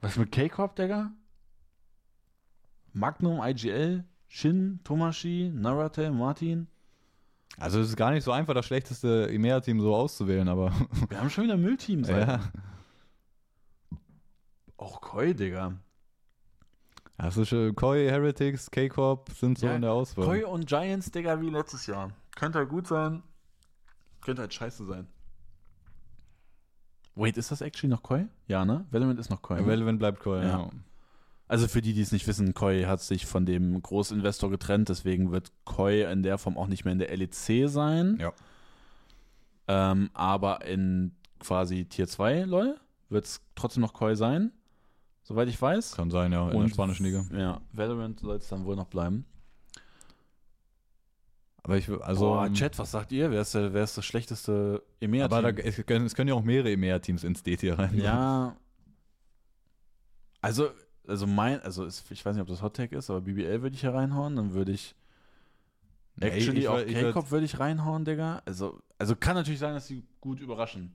Was 0.00 0.16
mit 0.16 0.32
K-Corp, 0.32 0.76
Digga? 0.76 1.12
Magnum, 2.92 3.40
IGL, 3.42 4.04
Shin, 4.28 4.80
Tomashi, 4.84 5.50
Narate, 5.54 6.10
Martin. 6.10 6.66
Also 7.58 7.80
es 7.80 7.90
ist 7.90 7.96
gar 7.96 8.10
nicht 8.10 8.24
so 8.24 8.32
einfach, 8.32 8.54
das 8.54 8.66
schlechteste 8.66 9.28
EMEA-Team 9.30 9.80
so 9.80 9.94
auszuwählen, 9.94 10.48
aber 10.48 10.72
Wir 11.08 11.20
haben 11.20 11.30
schon 11.30 11.44
wieder 11.44 11.56
Müllteams. 11.56 12.08
ja. 12.08 12.14
Alter. 12.16 12.52
Auch 14.76 15.00
Koi, 15.00 15.32
Digga. 15.34 15.78
Schon, 17.44 17.76
Koi, 17.76 18.08
Heretics, 18.08 18.68
K-Corp 18.68 19.30
sind 19.30 19.58
so 19.58 19.66
Ja, 19.66 19.76
in 19.76 19.82
der 19.82 19.92
Auswahl. 19.92 20.24
Koi 20.24 20.44
und 20.44 20.66
Giants, 20.66 21.12
Digga, 21.12 21.40
wie 21.40 21.50
letztes 21.50 21.86
Jahr. 21.86 22.10
Könnte 22.34 22.58
halt 22.58 22.68
gut 22.68 22.88
sein. 22.88 23.22
Könnte 24.22 24.42
halt 24.42 24.52
scheiße 24.52 24.84
sein. 24.86 25.06
Wait, 27.14 27.36
ist 27.36 27.50
das 27.50 27.60
actually 27.60 27.90
noch 27.90 28.02
Koi? 28.02 28.24
Ja, 28.48 28.64
ne? 28.64 28.86
Velement 28.90 29.18
ist 29.20 29.30
noch 29.30 29.42
Koi. 29.42 29.60
ne? 29.60 29.66
Relevant 29.66 29.98
bleibt 29.98 30.20
Koi, 30.20 30.38
ja. 30.38 30.60
Ja. 30.60 30.70
Also 31.48 31.68
für 31.68 31.82
die, 31.82 31.92
die 31.92 32.00
es 32.00 32.12
nicht 32.12 32.26
wissen, 32.26 32.54
Koi 32.54 32.84
hat 32.84 33.02
sich 33.02 33.26
von 33.26 33.44
dem 33.44 33.82
Großinvestor 33.82 34.48
getrennt, 34.50 34.88
deswegen 34.88 35.32
wird 35.32 35.52
Koi 35.64 36.10
in 36.10 36.22
der 36.22 36.38
Form 36.38 36.56
auch 36.56 36.66
nicht 36.66 36.84
mehr 36.84 36.92
in 36.92 36.98
der 36.98 37.14
LEC 37.14 37.68
sein. 37.68 38.16
Ja. 38.18 38.32
Ähm, 39.68 40.10
aber 40.14 40.64
in 40.64 41.12
quasi 41.40 41.84
Tier 41.84 42.08
2, 42.08 42.44
lol, 42.44 42.76
wird 43.10 43.26
es 43.26 43.42
trotzdem 43.54 43.82
noch 43.82 43.92
Koi 43.92 44.14
sein, 44.14 44.50
soweit 45.22 45.48
ich 45.48 45.60
weiß. 45.60 45.94
Kann 45.94 46.10
sein, 46.10 46.32
ja, 46.32 46.50
in 46.50 46.58
der 46.58 46.68
spanischen 46.68 47.04
Liga. 47.04 47.24
Ja, 47.36 47.60
Valorant 47.72 48.20
soll 48.20 48.36
es 48.36 48.48
dann 48.48 48.64
wohl 48.64 48.76
noch 48.76 48.86
bleiben. 48.86 49.26
Aber 51.64 51.76
ich, 51.76 51.88
also, 51.88 52.20
Boah, 52.26 52.52
Chat, 52.52 52.76
was 52.78 52.90
sagt 52.90 53.12
ihr? 53.12 53.30
Wer 53.30 53.42
ist, 53.42 53.54
der, 53.54 53.72
wer 53.72 53.84
ist 53.84 53.96
das 53.96 54.04
schlechteste 54.04 54.82
emea 55.00 55.26
aber 55.26 55.42
da, 55.42 55.48
es, 55.50 55.76
können, 55.86 56.06
es 56.06 56.14
können 56.14 56.28
ja 56.28 56.34
auch 56.34 56.42
mehrere 56.42 56.72
EMEA-Teams 56.72 57.22
ins 57.22 57.42
D-Tier 57.44 57.78
rein. 57.78 57.96
Ja. 57.96 58.56
Also, 60.40 60.70
also 61.06 61.26
mein, 61.26 61.60
also 61.60 61.84
ist, 61.84 62.10
ich 62.10 62.24
weiß 62.24 62.34
nicht, 62.34 62.42
ob 62.42 62.48
das 62.48 62.62
Hot 62.62 62.76
Tag 62.76 62.92
ist, 62.92 63.10
aber 63.10 63.20
BBL 63.20 63.62
würde 63.62 63.74
ich 63.74 63.80
hier 63.80 63.94
reinhauen, 63.94 64.36
dann 64.36 64.52
würde 64.54 64.72
ich 64.72 64.94
Nee, 66.16 66.26
Actually, 66.28 66.60
ich 66.60 66.68
auch 66.68 66.76
würd- 66.76 66.84
ich 66.86 66.96
würd- 66.96 67.02
K-Cop 67.12 67.30
würde 67.30 67.46
ich 67.46 67.58
reinhauen, 67.58 68.04
Digga. 68.04 68.42
Also, 68.44 68.82
also 68.98 69.16
kann 69.16 69.34
natürlich 69.34 69.60
sein, 69.60 69.72
dass 69.74 69.86
sie 69.86 70.04
gut 70.20 70.40
überraschen. 70.40 70.94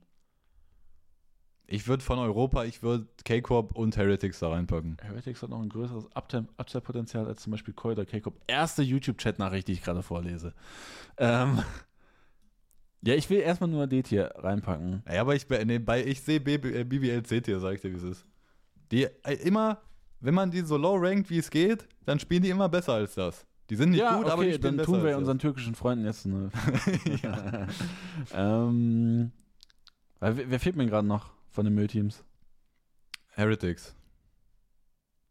Ich 1.69 1.85
würde 1.85 2.01
von 2.01 2.17
Europa, 2.17 2.63
ich 2.63 2.81
würde 2.81 3.07
K-Corp 3.25 3.73
und 3.73 3.97
Heretics 3.97 4.39
da 4.39 4.49
reinpacken. 4.49 4.95
Heretics 5.01 5.41
hat 5.43 5.49
noch 5.49 5.61
ein 5.61 5.67
größeres 5.67 6.07
Upside-Potenzial 6.15 7.27
als 7.27 7.41
zum 7.41 7.51
Beispiel 7.51 7.73
Koi 7.73 7.91
oder 7.91 8.05
K-Cop. 8.05 8.39
Erste 8.47 8.83
YouTube-Chat-Nachricht, 8.83 9.67
die 9.67 9.73
ich 9.73 9.83
gerade 9.83 10.01
vorlese. 10.01 10.53
Ähm, 11.17 11.59
ja, 13.01 13.15
ich 13.15 13.29
will 13.29 13.39
erstmal 13.39 13.69
nur 13.69 13.85
D 13.85 14.01
hier 14.07 14.31
reinpacken. 14.35 15.03
Ja, 15.11 15.19
aber 15.19 15.35
ich, 15.35 15.45
nee, 15.65 15.79
bei, 15.79 16.05
ich 16.05 16.21
sehe 16.21 16.39
BBL 16.39 17.23
C-Tier, 17.23 17.59
sag 17.59 17.75
ich 17.75 17.81
dir, 17.81 17.91
wie 17.91 17.97
es 17.97 18.03
ist. 18.03 18.25
Die 18.91 19.03
äh, 19.03 19.33
immer, 19.43 19.81
wenn 20.21 20.33
man 20.33 20.49
die 20.49 20.61
so 20.61 20.77
low 20.77 20.95
rankt, 20.95 21.29
wie 21.29 21.39
es 21.39 21.49
geht, 21.49 21.85
dann 22.05 22.17
spielen 22.17 22.43
die 22.43 22.49
immer 22.49 22.69
besser 22.69 22.93
als 22.93 23.15
das. 23.15 23.45
Die 23.69 23.75
sind 23.75 23.89
nicht 23.89 23.99
ja, 23.99 24.15
gut, 24.15 24.23
okay, 24.23 24.31
aber 24.31 24.45
die 24.45 24.53
spielen 24.53 24.77
dann 24.77 24.85
tun 24.85 25.03
wir 25.03 25.17
unseren 25.17 25.39
türkischen 25.39 25.75
Freunden 25.75 26.05
jetzt 26.05 26.25
eine. 26.25 26.49
ähm, 28.33 29.33
wer, 30.21 30.49
wer 30.49 30.59
fehlt 30.61 30.77
mir 30.77 30.85
gerade 30.85 31.05
noch 31.05 31.36
von 31.57 31.65
den 31.65 31.73
Müllteams? 31.73 32.23
Heretics. 33.29 33.95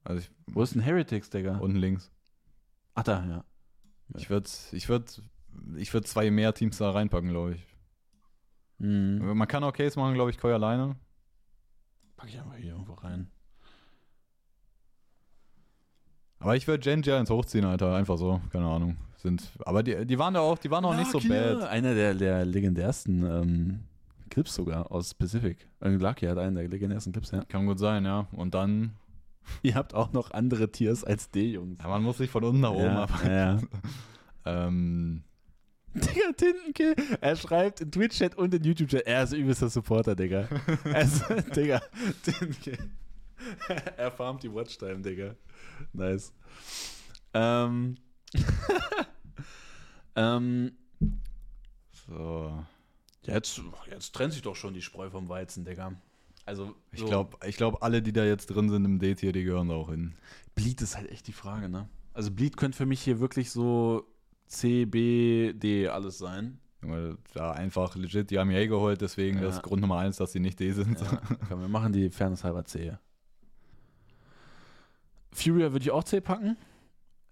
Also 0.03 0.23
ich, 0.23 0.31
Wo 0.49 0.61
ist 0.61 0.75
denn 0.75 0.83
Heretics, 0.83 1.31
Digga? 1.31 1.59
unten 1.59 1.77
links. 1.77 2.11
Ach 2.97 3.05
da, 3.05 3.25
ja. 3.25 3.45
Ich 4.17 4.29
würde 4.29 4.51
ich 4.73 4.89
würd, 4.89 5.23
ich 5.77 5.95
würd 5.95 6.09
zwei 6.09 6.33
mehr 6.33 6.53
Teams 6.53 6.79
da 6.79 6.91
reinpacken, 6.91 7.31
glaube 7.31 7.55
ich. 7.55 7.67
Mhm. 8.79 9.37
Man 9.37 9.47
kann 9.47 9.63
auch 9.63 9.73
Case 9.73 9.97
machen, 9.97 10.15
glaube 10.15 10.33
ich, 10.33 10.39
Koi 10.39 10.53
alleine. 10.53 10.97
Pack 12.17 12.29
ich 12.29 12.41
einfach 12.41 12.57
hier 12.57 12.73
irgendwo 12.73 12.95
rein. 12.95 13.31
Aber 16.41 16.57
ich 16.57 16.67
würde 16.67 16.83
Gen 16.83 17.03
Giants 17.03 17.31
hochziehen, 17.31 17.65
Alter. 17.65 17.95
Einfach 17.95 18.19
so, 18.19 18.41
keine 18.51 18.67
Ahnung. 18.67 18.97
Sind, 19.19 19.49
aber 19.61 19.85
die, 19.85 20.05
die 20.05 20.19
waren 20.19 20.35
da 20.35 20.41
auch, 20.41 20.59
die 20.59 20.73
waren 20.73 20.85
auch 20.85 20.97
nicht 20.97 21.13
so 21.13 21.21
Lakia, 21.21 21.55
bad. 21.55 21.69
Einer 21.69 21.95
der, 21.95 22.15
der 22.15 22.45
legendärsten 22.45 23.23
ähm, 23.23 23.85
Clips 24.37 24.55
sogar 24.55 24.93
aus 24.93 25.15
Pacific. 25.15 25.67
Äh, 25.81 25.89
Lucky 25.89 26.27
hat 26.27 26.37
einen 26.37 26.57
der 26.57 26.69
legendärsten 26.69 27.11
Clips, 27.11 27.31
ja. 27.31 27.43
Kann 27.47 27.65
gut 27.65 27.79
sein, 27.79 28.05
ja. 28.05 28.29
Und 28.33 28.53
dann, 28.53 28.95
Ihr 29.63 29.75
habt 29.75 29.95
auch 29.95 30.13
noch 30.13 30.31
andere 30.31 30.71
Tiers 30.71 31.05
als 31.05 31.31
D, 31.31 31.53
Jungs. 31.53 31.79
ja, 31.79 31.89
man 31.89 32.03
muss 32.03 32.19
sich 32.19 32.29
von 32.29 32.45
unten 32.45 32.61
nach 32.61 32.73
oben 32.73 32.85
ja, 32.85 33.03
arbeiten. 33.03 33.31
ja. 33.31 33.59
Ähm, 34.49 35.25
Digga, 35.95 36.33
Tintenkill, 36.37 36.95
er 37.21 37.35
schreibt 37.35 37.81
in 37.81 37.91
Twitch-Chat 37.91 38.37
und 38.37 38.53
in 38.55 38.63
YouTube-Chat, 38.63 39.07
er 39.07 39.25
ist 39.25 39.33
übelster 39.33 39.71
Supporter, 39.71 40.15
Digga. 40.15 40.47
Er 40.85 41.01
ist, 41.03 41.25
Digga, 41.57 41.81
Tintenkill. 42.23 42.79
er 43.97 44.13
farmt 44.13 44.43
die 44.43 44.53
Watchtime, 44.53 45.01
Digga. 45.01 45.35
Nice. 45.95 46.33
Ähm. 47.35 47.97
ähm. 50.15 50.73
so. 52.07 52.67
Jetzt, 53.27 53.61
jetzt 53.91 54.15
trennt 54.15 54.33
sich 54.33 54.43
doch 54.43 54.57
schon 54.57 54.75
die 54.75 54.83
Spreu 54.83 55.11
vom 55.11 55.29
Weizen, 55.29 55.65
Digga. 55.65 55.93
Also, 56.45 56.75
Ich 56.93 57.01
so. 57.01 57.07
glaube, 57.07 57.37
ich 57.47 57.57
glaub, 57.57 57.83
alle, 57.83 58.01
die 58.03 58.13
da 58.13 58.25
jetzt 58.25 58.47
drin 58.47 58.69
sind 58.69 58.85
im 58.85 58.99
D-Tier, 58.99 59.33
die 59.33 59.43
gehören 59.45 59.69
da 59.69 59.75
auch 59.75 59.91
hin. 59.91 60.15
Bleed 60.55 60.81
ist 60.81 60.97
halt 60.97 61.11
echt 61.11 61.27
die 61.27 61.33
Frage, 61.33 61.69
ne? 61.69 61.89
Also, 62.15 62.31
Bleed 62.31 62.57
könnte 62.57 62.77
für 62.77 62.87
mich 62.87 63.03
hier 63.03 63.19
wirklich 63.21 63.51
so 63.51 64.07
C, 64.47 64.85
B, 64.85 65.53
D 65.55 65.89
alles 65.89 66.19
sein. 66.19 66.59
Da 67.35 67.51
einfach 67.51 67.97
legit, 67.97 68.31
die 68.31 68.39
haben 68.39 68.51
ja 68.53 68.59
eh 68.59 68.69
geholt, 68.69 69.01
deswegen 69.01 69.39
Ja. 69.39 69.45
das 69.45 69.57
ist 69.57 69.63
Grund 69.63 69.81
Nummer 69.81 69.99
eins, 69.99 70.19
dass 70.19 70.31
sie 70.31 70.39
nicht 70.39 70.61
D 70.61 70.71
sind. 70.71 71.01
Ja, 71.01 71.21
komm, 71.49 71.61
wir 71.61 71.69
machen 71.69 71.93
die 71.93 72.11
Fairness 72.11 72.45
halber 72.45 72.65
C. 72.65 72.97
Furia 75.33 75.73
würde 75.73 75.83
ich 75.83 75.91
auch 75.91 76.05
C 76.05 76.21
packen. 76.21 76.57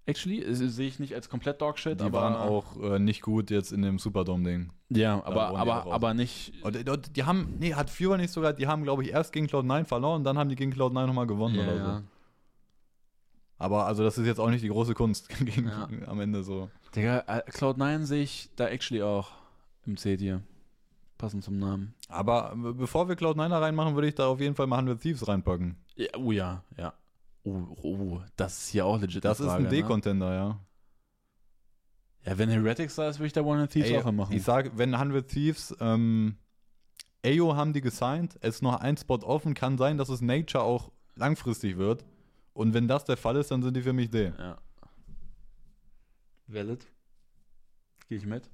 Actually, 0.07 0.45
sehe 0.55 0.87
ich 0.87 0.99
nicht 0.99 1.15
als 1.15 1.31
komplett 1.31 1.63
Dogshit, 1.63 1.99
Die 2.01 2.05
aber 2.05 2.21
waren 2.21 2.35
auch 2.35 2.77
äh, 2.83 2.99
nicht 2.99 3.23
gut 3.23 3.51
jetzt 3.51 3.73
in 3.73 3.81
dem 3.81 3.99
Superdome-Ding. 3.99 4.71
Ja, 4.91 5.25
aber, 5.25 5.57
aber, 5.59 5.91
aber 5.91 6.13
nicht. 6.13 6.53
Und, 6.63 6.89
und 6.89 7.17
die 7.17 7.25
haben, 7.25 7.55
nee, 7.59 7.73
hat 7.75 7.89
Führer 7.89 8.19
nicht 8.19 8.31
sogar, 8.31 8.53
die 8.53 8.67
haben, 8.67 8.83
glaube 8.83 9.03
ich, 9.03 9.11
erst 9.13 9.33
gegen 9.33 9.47
Cloud9 9.47 9.85
verloren, 9.87 10.23
dann 10.23 10.37
haben 10.37 10.51
die 10.51 10.57
gegen 10.57 10.73
Cloud9 10.75 11.07
nochmal 11.07 11.27
gewonnen 11.27 11.59
oder 11.59 11.79
so. 11.99 12.03
Aber 13.57 13.87
also 13.87 14.03
das 14.05 14.19
ist 14.19 14.27
jetzt 14.27 14.41
auch 14.41 14.51
nicht 14.51 14.63
die 14.63 14.69
große 14.69 14.93
Kunst 14.95 15.29
gegen, 15.39 15.69
Ja. 15.69 15.89
am 16.07 16.21
Ende 16.21 16.43
so. 16.43 16.69
Digga, 16.95 17.21
äh, 17.27 17.43
Cloud9 17.51 18.05
sehe 18.05 18.23
ich 18.23 18.51
da 18.57 18.67
actually 18.69 19.03
auch 19.03 19.31
im 19.87 19.97
C-Tier. 19.97 20.43
Passend 21.17 21.45
zum 21.45 21.59
Namen. 21.59 21.95
Aber 22.09 22.53
äh, 22.53 22.73
bevor 22.73 23.09
wir 23.09 23.15
Cloud9 23.17 23.49
da 23.49 23.59
reinmachen, 23.59 23.95
würde 23.95 24.09
ich 24.09 24.15
da 24.15 24.27
auf 24.27 24.41
jeden 24.41 24.55
Fall 24.55 24.67
mal 24.67 24.77
100 24.77 25.01
Thieves 25.01 25.27
reinpacken. 25.27 25.77
Ja, 25.97 26.09
oh 26.19 26.33
ja, 26.33 26.63
ja. 26.77 26.93
Oh, 27.45 27.77
oh, 27.83 28.21
das 28.37 28.59
ist 28.59 28.69
hier 28.71 28.87
auch 28.87 28.99
legit. 28.99 29.25
Das 29.25 29.39
eine 29.39 29.47
ist 29.47 29.53
Frage, 29.53 29.69
ein 29.69 29.71
ne? 29.71 29.83
D-Contender, 29.83 30.35
ja. 30.35 30.61
Ja, 32.25 32.39
wenn 32.39 32.49
Heretics 32.49 32.95
da 32.95 33.09
ist, 33.09 33.19
würde 33.19 33.27
ich 33.27 33.33
da 33.35 33.43
One 33.43 33.69
Thieves 33.69 33.91
Ey, 33.91 33.99
auch 33.99 34.11
machen. 34.11 34.35
Ich 34.35 34.43
sag, 34.43 34.79
wenn 34.79 34.95
100 34.95 35.29
Thieves, 35.29 35.77
ähm, 35.79 36.39
AO 37.25 37.55
haben 37.55 37.75
die 37.75 37.83
gesigned, 37.83 38.37
es 38.41 38.57
ist 38.57 38.63
noch 38.63 38.81
ein 38.81 38.97
Spot 38.97 39.19
offen, 39.23 39.53
kann 39.53 39.77
sein, 39.77 39.99
dass 39.99 40.09
es 40.09 40.23
Nature 40.23 40.65
auch 40.65 40.91
langfristig 41.17 41.77
wird. 41.77 42.05
Und 42.55 42.73
wenn 42.73 42.89
das 42.89 43.05
der 43.05 43.19
Fall 43.19 43.37
ist, 43.37 43.51
dann 43.51 43.63
sind 43.63 43.77
die 43.77 43.83
für 43.83 43.93
mich 43.93 44.11
D. 44.11 44.33
Ja. 44.39 44.59
Valid. 46.47 46.87
Gehe 48.09 48.19
ich 48.19 48.27
mit. 48.27 48.49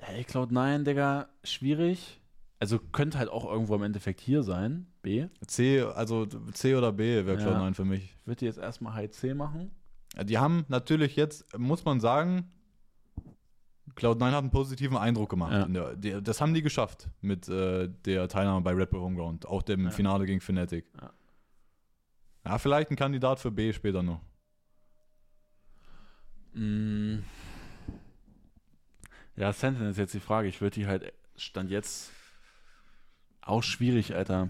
Hey, 0.00 0.22
Cloud9, 0.22 0.84
Digga, 0.84 1.28
schwierig. 1.44 2.20
Also 2.58 2.78
könnte 2.78 3.18
halt 3.18 3.28
auch 3.28 3.44
irgendwo 3.44 3.74
im 3.74 3.82
Endeffekt 3.82 4.20
hier 4.20 4.42
sein. 4.42 4.86
B. 5.06 5.28
C, 5.46 5.82
also 5.82 6.26
C 6.26 6.74
oder 6.74 6.90
B 6.90 7.24
wäre 7.24 7.38
Ja. 7.40 7.46
Cloud9 7.46 7.74
für 7.74 7.84
mich. 7.84 8.16
Ich 8.20 8.26
würde 8.26 8.44
jetzt 8.44 8.58
erstmal 8.58 8.94
High 8.94 9.12
C 9.12 9.34
machen. 9.34 9.70
Die 10.24 10.36
haben 10.36 10.64
natürlich 10.66 11.14
jetzt, 11.14 11.56
muss 11.56 11.84
man 11.84 12.00
sagen, 12.00 12.50
Cloud9 13.94 14.24
hat 14.32 14.34
einen 14.34 14.50
positiven 14.50 14.96
Eindruck 14.96 15.30
gemacht. 15.30 15.68
Ja. 15.72 15.94
Der, 15.94 16.20
das 16.20 16.40
haben 16.40 16.54
die 16.54 16.62
geschafft 16.62 17.08
mit 17.20 17.48
äh, 17.48 17.88
der 18.04 18.26
Teilnahme 18.26 18.62
bei 18.62 18.72
Red 18.72 18.90
Bull 18.90 19.00
Homeground, 19.00 19.46
auch 19.46 19.62
dem 19.62 19.84
Ja. 19.84 19.90
Finale 19.90 20.26
gegen 20.26 20.40
Fnatic. 20.40 20.86
Ja. 21.00 21.12
Ja, 22.44 22.58
vielleicht 22.58 22.90
ein 22.90 22.96
Kandidat 22.96 23.38
für 23.38 23.52
B 23.52 23.72
später 23.72 24.02
noch. 24.02 24.20
Mm. 26.52 27.18
Ja, 29.36 29.52
Sentinel 29.52 29.90
ist 29.90 29.98
jetzt 29.98 30.14
die 30.14 30.20
Frage. 30.20 30.48
Ich 30.48 30.60
würde 30.60 30.74
die 30.74 30.86
halt, 30.86 31.12
stand 31.36 31.70
jetzt 31.70 32.10
auch 33.40 33.62
schwierig, 33.62 34.16
Alter. 34.16 34.48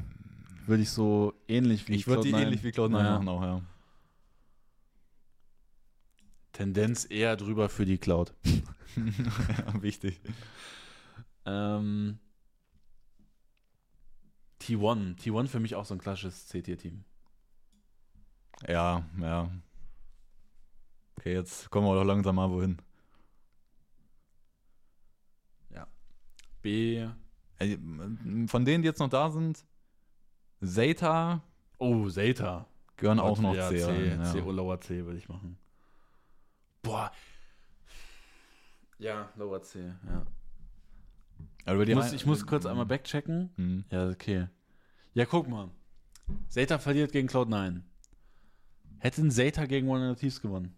Würde 0.67 0.83
ich 0.83 0.91
so 0.91 1.35
ähnlich 1.49 1.89
wie 1.89 1.95
Ich 1.95 2.07
würde 2.07 2.23
die 2.23 2.33
Cloud9 2.33 2.43
ähnlich 2.43 2.65
wie 2.65 2.71
Cloud9 2.71 3.03
Ja. 3.05 3.11
machen 3.13 3.29
auch, 3.29 3.43
ja. 3.43 3.63
Tendenz 6.53 7.07
eher 7.09 7.37
drüber 7.37 7.69
für 7.69 7.85
die 7.85 7.99
Cloud. 7.99 8.35
ja. 8.45 8.63
Wichtig. 9.83 10.21
Ähm, 11.45 12.19
T1. 14.61 15.19
T1 15.19 15.49
für 15.49 15.61
mich 15.61 15.75
auch 15.75 15.85
so 15.85 15.95
ein 15.95 15.99
klassisches 16.01 16.47
C-Tier-Team. 16.49 17.05
Ja, 18.67 19.05
ja. 19.21 19.51
Okay, 21.19 21.35
jetzt 21.35 21.71
kommen 21.71 21.87
wir 21.87 21.95
doch 21.95 22.05
langsam 22.05 22.37
mal 22.37 22.51
wohin. 22.51 22.79
B. 26.67 27.07
Ey, 27.59 27.79
Von 28.49 28.65
denen, 28.65 28.83
die 28.83 28.89
jetzt 28.89 28.99
noch 28.99 29.09
da 29.09 29.31
sind, 29.31 29.65
Zeta 30.65 31.43
Oh, 31.79 32.09
Zeta. 32.09 32.67
gehören 32.97 33.21
auch 33.21 33.39
noch 33.39 33.55
ja, 33.55 33.69
C. 33.69 33.79
C, 33.79 34.19
C, 34.33 34.39
ja. 34.39 34.45
oh, 34.45 34.51
Lower 34.51 34.81
C 34.81 35.05
würde 35.05 35.19
ich 35.19 35.29
machen. 35.29 35.59
Boah. 36.83 37.11
Ja, 38.99 39.29
Lower 39.37 39.63
C, 39.63 39.93
ja. 40.07 40.27
Aber 41.67 41.83
Ich 41.87 41.95
muss, 41.95 42.13
ich 42.13 42.25
muss 42.27 42.47
kurz 42.47 42.65
einmal 42.65 42.87
backchecken. 42.87 43.51
Hm. 43.57 43.85
Ja, 43.91 44.09
okay. 44.09 44.49
Ja, 45.15 45.27
guck 45.27 45.49
mal. 45.49 45.71
Zeta 46.49 46.79
verliert 46.79 47.13
gegen 47.13 47.29
Cloud9. 47.29 47.83
Hätten 48.99 49.31
Zeta 49.31 49.67
gegen 49.67 49.89
One 49.89 50.11
of 50.11 50.17
the 50.17 50.21
Thieves 50.21 50.41
gewonnen? 50.41 50.75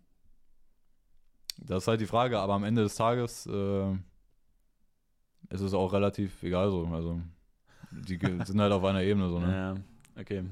Das 1.59 1.85
ist 1.85 1.89
halt 1.89 2.01
die 2.01 2.07
Frage, 2.07 2.39
aber 2.39 2.55
am 2.55 2.65
Ende 2.65 2.83
des 2.83 2.95
Tages 2.95 3.47
äh, 3.47 3.93
ist 5.51 5.61
es 5.61 5.75
auch 5.75 5.93
relativ 5.93 6.43
egal 6.43 6.71
so. 6.71 6.87
Also, 6.87 7.21
die 7.91 8.19
sind 8.19 8.61
halt 8.61 8.73
auf 8.73 8.85
einer 8.85 9.03
Ebene 9.03 9.29
so, 9.29 9.39
ne? 9.39 9.53
Ja, 10.17 10.21
okay. 10.21 10.45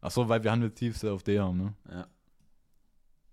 Achso, 0.00 0.28
weil 0.28 0.42
wir 0.44 0.52
Hundred 0.52 0.74
Thieves 0.76 1.04
auf 1.04 1.22
D 1.22 1.38
haben, 1.40 1.56
ne? 1.58 1.74
Ja. 1.90 2.06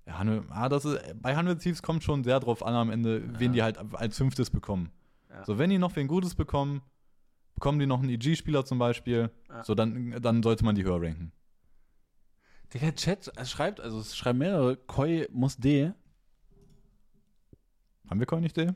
Ja, 0.07 0.19
Hundred, 0.19 0.45
ah, 0.49 0.69
das 0.69 0.85
ist, 0.85 0.99
bei 1.21 1.35
Hundred 1.35 1.61
Thieves 1.61 1.81
kommt 1.81 2.03
schon 2.03 2.23
sehr 2.23 2.39
drauf 2.39 2.63
an 2.65 2.73
am 2.75 2.89
Ende, 2.91 3.23
wen 3.39 3.53
Ja. 3.53 3.71
die 3.71 3.79
halt 3.79 3.93
als 3.95 4.17
fünftes 4.17 4.49
bekommen. 4.49 4.91
Ja. 5.29 5.43
So, 5.45 5.57
wenn 5.57 5.69
die 5.69 5.77
noch 5.79 5.95
wen 5.95 6.07
Gutes 6.07 6.35
bekommen, 6.35 6.81
bekommen 7.55 7.79
die 7.79 7.85
noch 7.87 7.99
einen 7.99 8.09
EG-Spieler 8.09 8.65
zum 8.65 8.77
Beispiel, 8.79 9.31
Ja. 9.49 9.63
so 9.63 9.73
dann, 9.75 10.21
dann 10.21 10.43
sollte 10.43 10.63
man 10.65 10.75
die 10.75 10.83
höher 10.83 11.01
ranken. 11.01 11.31
Der 12.73 12.93
Chat 12.95 13.31
schreibt, 13.47 13.79
also 13.79 13.99
es 13.99 14.15
schreiben 14.17 14.39
mehrere, 14.39 14.75
Koi 14.75 15.27
muss 15.31 15.55
D. 15.57 15.91
Haben 18.09 18.19
wir 18.19 18.27
Coin 18.27 18.41
nicht 18.41 18.57
D? 18.57 18.73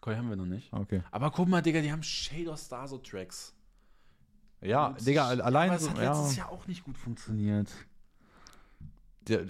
Koi 0.00 0.14
haben 0.16 0.28
wir 0.28 0.36
noch 0.36 0.46
nicht. 0.46 0.72
Ah, 0.72 0.80
Okay. 0.80 1.02
Aber 1.10 1.30
guck 1.30 1.48
mal, 1.48 1.60
Digga, 1.62 1.80
die 1.80 1.92
haben 1.92 2.02
Shader 2.02 2.56
Star 2.56 2.88
so 2.88 2.98
Tracks. 2.98 3.54
Ja, 4.62 4.88
Und- 4.88 5.06
Digga, 5.06 5.28
allein 5.28 5.70
Aber 5.70 5.76
es 5.80 5.88
hat 5.90 5.98
ja, 5.98 6.12
letztes 6.12 6.36
Jahr 6.36 6.50
auch 6.50 6.66
nicht 6.66 6.84
gut 6.84 6.96
funktioniert. 6.96 7.68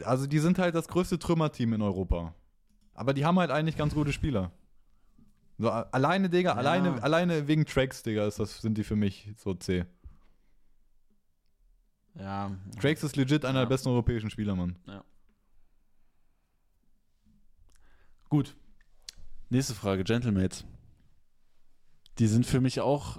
Also 0.05 0.27
die 0.27 0.39
sind 0.39 0.59
halt 0.59 0.75
das 0.75 0.89
größte 0.89 1.19
Trümmerteam 1.19 1.73
in 1.75 1.83
Europa. 1.83 2.35
Aber 2.95 3.15
die 3.15 3.25
haben 3.25 3.39
halt 3.39 3.51
eigentlich 3.51 3.77
ganz 3.77 3.95
gute 3.95 4.13
Spieler. 4.13 4.51
So, 5.59 5.71
alleine, 5.71 6.29
Digga, 6.29 6.51
Ja. 6.51 6.57
alleine, 6.57 7.03
alleine 7.03 7.47
wegen 7.49 7.65
Tracks, 7.65 8.03
Digga, 8.03 8.27
ist 8.27 8.39
das, 8.39 8.61
sind 8.61 8.77
die 8.79 8.85
für 8.85 8.97
mich 8.97 9.31
so 9.37 9.55
C. 9.55 9.85
Ja. 12.15 12.51
Tracks 12.81 13.03
ist 13.03 13.17
legit 13.17 13.45
einer 13.45 13.61
Ja. 13.61 13.65
der 13.65 13.69
besten 13.71 13.89
europäischen 13.89 14.29
Spieler, 14.31 14.55
Mann. 14.55 14.77
Gut. 18.29 18.57
Nächste 19.51 19.75
Frage, 19.75 20.05
Gentlemates. 20.05 20.65
Die 22.19 22.27
sind 22.27 22.47
für 22.47 22.61
mich 22.61 22.81
auch. 22.81 23.19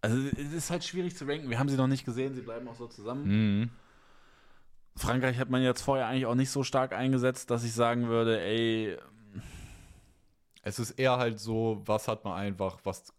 Also, 0.00 0.16
es 0.28 0.52
ist 0.52 0.70
halt 0.70 0.84
schwierig 0.84 1.16
zu 1.16 1.24
ranken. 1.26 1.50
Wir 1.50 1.58
haben 1.58 1.68
sie 1.68 1.76
noch 1.76 1.86
nicht 1.88 2.04
gesehen, 2.04 2.34
sie 2.34 2.42
bleiben 2.42 2.68
auch 2.68 2.76
so 2.76 2.86
zusammen. 2.86 3.60
Mhm. 3.60 3.70
Frankreich 4.96 5.38
hat 5.38 5.50
man 5.50 5.62
jetzt 5.62 5.82
vorher 5.82 6.06
eigentlich 6.06 6.26
auch 6.26 6.34
nicht 6.34 6.50
so 6.50 6.62
stark 6.64 6.92
eingesetzt, 6.92 7.50
dass 7.50 7.64
ich 7.64 7.72
sagen 7.72 8.08
würde, 8.08 8.40
ey, 8.40 8.96
Es 10.62 10.78
ist 10.78 10.92
eher 10.92 11.16
halt 11.18 11.38
so, 11.38 11.80
was 11.84 12.08
hat 12.08 12.24
man 12.24 12.34
einfach, 12.34 12.78
was 12.84 13.12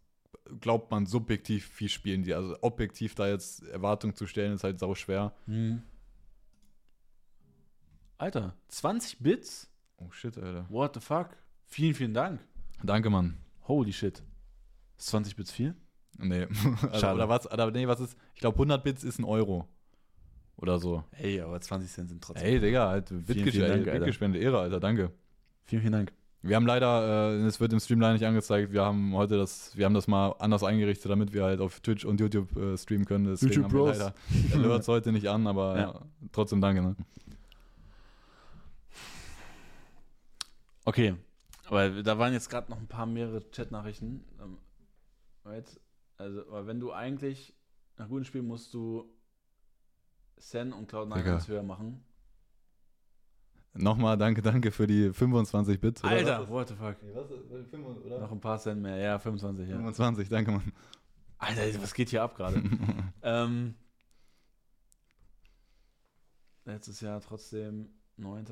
glaubt 0.60 0.90
man 0.90 1.06
subjektiv, 1.06 1.70
wie 1.80 1.88
spielen 1.88 2.22
die. 2.22 2.34
Also 2.34 2.56
objektiv 2.60 3.14
da 3.14 3.28
jetzt 3.28 3.62
Erwartungen 3.68 4.14
zu 4.14 4.26
stellen, 4.26 4.52
ist 4.54 4.64
halt 4.64 4.78
sau 4.78 4.94
schwer. 4.94 5.32
hm. 5.46 5.82
Alter, 8.18 8.54
20 8.68 9.18
Bits? 9.20 9.70
Oh 9.96 10.10
shit, 10.10 10.36
Alter. 10.36 10.66
What 10.68 10.94
the 10.94 11.00
fuck? 11.00 11.30
Vielen, 11.64 11.94
vielen 11.94 12.12
Dank. 12.14 12.40
Danke, 12.82 13.08
Mann. 13.08 13.38
Holy 13.66 13.92
shit. 13.92 14.22
Ist 14.98 15.06
20 15.08 15.36
Bits 15.36 15.50
viel? 15.50 15.74
Nee. 16.22 16.46
also, 16.82 16.98
Schade. 16.98 17.14
oder 17.14 17.28
was? 17.28 17.50
Oder 17.50 17.70
nee, 17.70 17.86
was 17.86 18.00
ist? 18.00 18.16
Ich 18.34 18.40
glaube 18.40 18.56
100 18.56 18.82
Bits 18.82 19.04
ist 19.04 19.18
ein 19.18 19.24
Euro. 19.24 19.68
Oder 20.56 20.78
so. 20.78 21.04
Ey, 21.12 21.40
aber 21.40 21.60
20 21.60 21.90
Cent 21.90 22.08
sind 22.10 22.22
trotzdem. 22.22 22.46
Ey, 22.46 22.60
Digga, 22.60 22.88
halt. 22.88 23.08
Bitgespende, 23.26 24.38
Ehre, 24.38 24.58
Alter, 24.60 24.78
danke. 24.78 25.10
Vielen, 25.64 25.80
vielen 25.82 25.92
Dank. 25.92 26.12
Wir 26.42 26.56
haben 26.56 26.66
leider, 26.66 27.32
äh, 27.32 27.46
es 27.46 27.60
wird 27.60 27.72
im 27.72 27.80
Stream 27.80 28.00
leider 28.00 28.14
nicht 28.14 28.24
angezeigt, 28.24 28.72
wir 28.72 28.82
haben 28.82 29.14
heute 29.14 29.36
das, 29.36 29.76
wir 29.76 29.84
haben 29.84 29.92
das 29.92 30.08
mal 30.08 30.34
anders 30.38 30.62
eingerichtet, 30.64 31.10
damit 31.10 31.34
wir 31.34 31.44
halt 31.44 31.60
auf 31.60 31.80
Twitch 31.80 32.06
und 32.06 32.18
YouTube 32.18 32.56
äh, 32.56 32.78
streamen 32.78 33.04
können. 33.04 33.26
Deswegen 33.26 33.52
YouTube 33.52 33.64
haben 33.66 33.72
wir 33.74 33.84
Bros. 33.84 33.98
leider 33.98 34.14
Alerts 34.54 34.88
heute 34.88 35.12
nicht 35.12 35.28
an, 35.28 35.46
aber 35.46 35.78
Ja. 35.78 36.00
trotzdem 36.32 36.62
danke. 36.62 36.80
Ne? 36.82 36.96
Okay, 40.84 41.14
aber 41.66 42.02
da 42.02 42.18
waren 42.18 42.32
jetzt 42.32 42.50
gerade 42.50 42.70
noch 42.70 42.78
ein 42.78 42.88
paar 42.88 43.06
mehrere 43.06 43.48
Chat-Nachrichten. 43.50 44.24
Ähm, 44.42 44.58
right? 45.44 45.80
Also, 46.20 46.40
aber 46.48 46.66
wenn 46.66 46.78
du 46.80 46.92
eigentlich 46.92 47.54
nach 47.96 48.06
guten 48.08 48.26
Spielen 48.26 48.46
musst 48.46 48.74
du 48.74 49.10
Sen 50.36 50.72
und 50.74 50.92
Cloud9 50.92 51.14
Digga. 51.14 51.30
ganz 51.32 51.48
höher 51.48 51.62
machen. 51.62 52.04
Nochmal 53.72 54.18
danke, 54.18 54.42
danke 54.42 54.70
für 54.70 54.86
die 54.86 55.12
25 55.14 55.80
Bits. 55.80 56.04
oder 56.04 56.12
Alter, 56.12 56.48
what 56.50 56.68
the 56.68 56.74
fuck? 56.74 57.02
Nee, 57.02 57.14
was 57.14 57.30
ist- 57.30 57.70
25, 57.70 58.04
oder? 58.04 58.18
Noch 58.20 58.32
ein 58.32 58.40
paar 58.40 58.58
Cent 58.58 58.82
mehr. 58.82 58.96
Ja, 58.98 59.18
25, 59.18 59.66
ja. 59.68 59.76
25, 59.76 60.28
danke, 60.28 60.50
Mann. 60.50 60.72
Alter, 61.38 61.82
was 61.82 61.94
geht 61.94 62.10
hier 62.10 62.22
ab 62.22 62.34
gerade? 62.36 62.62
ähm, 63.22 63.74
letztes 66.66 67.00
Jahr 67.00 67.20
trotzdem 67.22 67.88
9. 68.18 68.44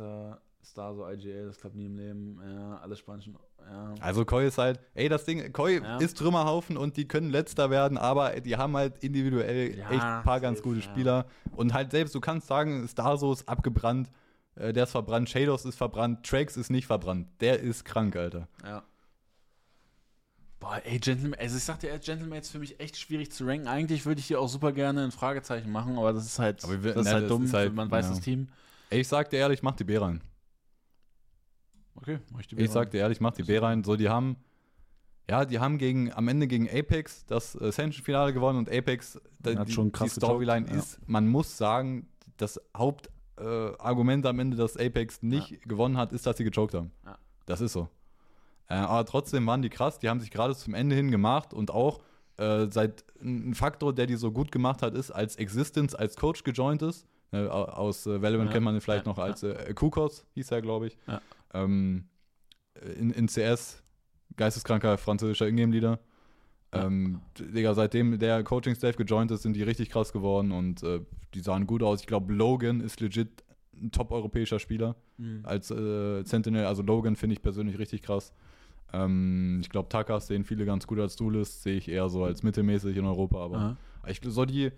Star, 0.64 0.94
so 0.94 1.08
IGL, 1.08 1.46
das 1.46 1.58
klappt 1.58 1.76
nie 1.76 1.86
im 1.86 1.96
Leben. 1.96 2.40
Ja, 2.44 2.78
alles 2.78 2.98
Spanischen. 2.98 3.36
Ja. 3.70 3.94
Also 4.00 4.24
Koi 4.24 4.46
ist 4.46 4.58
halt, 4.58 4.80
ey, 4.94 5.08
das 5.08 5.24
Ding, 5.24 5.52
Koi 5.52 5.78
Ja. 5.80 5.96
ist 5.98 6.18
Trümmerhaufen 6.18 6.76
und 6.76 6.96
die 6.96 7.06
können 7.08 7.30
letzter 7.30 7.70
werden, 7.70 7.96
aber 7.96 8.40
die 8.40 8.56
haben 8.56 8.76
halt 8.76 9.02
individuell 9.02 9.76
Ja, 9.78 9.90
echt 9.90 10.02
ein 10.02 10.22
paar 10.24 10.40
ganz 10.40 10.62
gute 10.62 10.80
ja. 10.80 10.82
Spieler. 10.84 11.26
Und 11.56 11.72
halt 11.74 11.90
selbst, 11.90 12.14
du 12.14 12.20
kannst 12.20 12.46
sagen, 12.48 12.86
Starso 12.88 13.32
ist 13.32 13.48
abgebrannt, 13.48 14.10
äh, 14.56 14.72
der 14.72 14.84
ist 14.84 14.90
verbrannt, 14.92 15.28
Shadows 15.30 15.64
ist 15.64 15.76
verbrannt, 15.76 16.26
Trax 16.26 16.56
ist 16.56 16.70
nicht 16.70 16.86
verbrannt. 16.86 17.28
Der 17.40 17.60
ist 17.60 17.84
krank, 17.84 18.14
Alter. 18.16 18.48
Ja. 18.64 18.82
Boah, 20.60 20.80
ey, 20.84 20.98
Gentleman, 20.98 21.38
also 21.38 21.56
ich 21.56 21.62
sag 21.62 21.78
dir, 21.80 21.92
ey, 21.92 21.98
Gentleman 22.00 22.40
ist 22.40 22.50
für 22.50 22.58
mich 22.58 22.80
echt 22.80 22.96
schwierig 22.96 23.30
zu 23.30 23.46
ranken. 23.46 23.68
Eigentlich 23.68 24.04
würde 24.06 24.18
ich 24.20 24.26
hier 24.26 24.40
auch 24.40 24.48
super 24.48 24.72
gerne 24.72 25.04
ein 25.04 25.12
Fragezeichen 25.12 25.70
machen, 25.70 25.96
aber 25.96 26.12
das 26.12 26.26
ist 26.26 26.38
halt, 26.40 26.62
wir- 26.68 26.94
das 26.94 27.02
ist 27.02 27.04
ne, 27.06 27.12
halt 27.12 27.22
das 27.24 27.28
dumm, 27.28 27.44
ist 27.44 27.54
halt- 27.54 27.72
man 27.74 27.90
weiß 27.90 28.06
ja. 28.06 28.10
das 28.10 28.20
Team. 28.20 28.48
Ey, 28.90 29.00
ich 29.00 29.08
sag 29.08 29.30
dir 29.30 29.36
ehrlich, 29.38 29.62
mach 29.62 29.76
die 29.76 29.84
B 29.84 29.96
rein. 29.98 30.20
Okay, 32.00 32.20
mach 32.30 32.40
ich 32.40 32.46
die 32.46 32.56
Ich 32.56 32.70
sag 32.70 32.90
dir 32.92 32.98
ehrlich, 32.98 33.20
mach 33.20 33.32
die 33.32 33.42
B 33.42 33.58
rein. 33.58 33.82
So, 33.82 33.96
die 33.96 34.08
haben, 34.08 34.36
ja, 35.28 35.44
die 35.44 35.58
haben 35.58 35.78
gegen, 35.78 36.12
am 36.12 36.28
Ende 36.28 36.46
gegen 36.46 36.68
Apex 36.68 37.26
das 37.26 37.60
Ascension-Finale 37.60 38.32
gewonnen 38.32 38.58
und 38.58 38.70
Apex, 38.70 39.20
da, 39.40 39.56
Hat 39.56 39.68
die, 39.68 39.72
schon 39.72 39.86
die 39.86 39.92
krass 39.92 40.12
Storyline 40.12 40.66
gejobbt, 40.66 40.70
ja. 40.70 40.78
ist, 40.78 41.08
man 41.08 41.26
muss 41.26 41.58
sagen, 41.58 42.08
das 42.36 42.60
Hauptargument 42.76 44.24
äh, 44.24 44.28
am 44.28 44.38
Ende, 44.38 44.56
dass 44.56 44.76
Apex 44.76 45.22
nicht 45.22 45.60
gewonnen 45.68 45.96
hat, 45.96 46.12
ist, 46.12 46.24
dass 46.24 46.36
sie 46.36 46.44
gechoked 46.44 46.74
haben. 46.74 46.92
Ja. 47.04 47.18
Das 47.46 47.60
ist 47.60 47.72
so. 47.72 47.88
Äh, 48.68 48.74
aber 48.74 49.04
trotzdem 49.04 49.44
waren 49.46 49.62
die 49.62 49.70
krass, 49.70 49.98
die 49.98 50.08
haben 50.08 50.20
sich 50.20 50.30
gerade 50.30 50.54
zum 50.54 50.74
Ende 50.74 50.94
hin 50.94 51.10
gemacht 51.10 51.52
und 51.52 51.72
auch 51.72 52.00
äh, 52.36 52.68
seit 52.70 53.04
ein 53.20 53.54
Faktor, 53.54 53.92
der 53.92 54.06
die 54.06 54.14
so 54.14 54.30
gut 54.30 54.52
gemacht 54.52 54.82
hat, 54.82 54.94
ist, 54.94 55.10
als 55.10 55.34
Existence, 55.34 55.96
als 55.96 56.16
Coach 56.16 56.44
gejoint 56.44 56.82
ist. 56.82 57.08
Äh, 57.32 57.46
aus 57.46 58.06
äh, 58.06 58.22
Valorant 58.22 58.48
Ja, 58.48 58.52
kennt 58.52 58.64
man 58.64 58.74
ihn 58.74 58.80
vielleicht 58.80 59.06
ja, 59.06 59.12
noch 59.12 59.18
als 59.18 59.42
äh, 59.42 59.72
Kukos, 59.74 60.24
hieß 60.34 60.50
er, 60.50 60.62
glaube 60.62 60.86
ich. 60.86 60.98
Ja. 61.06 61.20
Ähm, 61.52 62.08
in, 62.98 63.10
in 63.10 63.26
CS, 63.26 63.82
geisteskranker 64.36 64.96
französischer 64.98 65.48
Ingame-Leader. 65.48 65.98
Ähm, 66.72 67.20
Digga, 67.38 67.74
seitdem 67.74 68.18
der 68.18 68.42
Coaching-Staff 68.44 68.96
gejoint 68.96 69.30
ist, 69.30 69.42
sind 69.42 69.54
die 69.54 69.62
richtig 69.62 69.90
krass 69.90 70.12
geworden 70.12 70.52
und 70.52 70.82
äh, 70.82 71.00
die 71.34 71.40
sahen 71.40 71.66
gut 71.66 71.82
aus. 71.82 72.00
Ich 72.00 72.06
glaube, 72.06 72.32
Logan 72.32 72.80
ist 72.80 73.00
legit 73.00 73.42
ein 73.74 73.90
top-europäischer 73.90 74.58
Spieler 74.58 74.96
Mhm. 75.18 75.40
als 75.42 75.70
äh, 75.70 76.22
Sentinel. 76.24 76.66
Also 76.66 76.82
Logan 76.82 77.16
finde 77.16 77.34
ich 77.34 77.42
persönlich 77.42 77.78
richtig 77.78 78.02
krass. 78.02 78.32
Ähm, 78.92 79.58
ich 79.62 79.68
glaube, 79.68 79.88
Takas 79.88 80.28
sehen 80.28 80.44
viele 80.44 80.64
ganz 80.64 80.86
gut 80.86 80.98
als 81.00 81.16
Duelist, 81.16 81.62
sehe 81.62 81.76
ich 81.76 81.88
eher 81.88 82.08
so 82.08 82.24
als 82.24 82.42
mittelmäßig 82.42 82.96
in 82.96 83.04
Europa, 83.04 83.44
aber 83.44 83.56
Aha. 83.56 83.76
ich 84.06 84.20
so 84.24 84.44
die. 84.44 84.70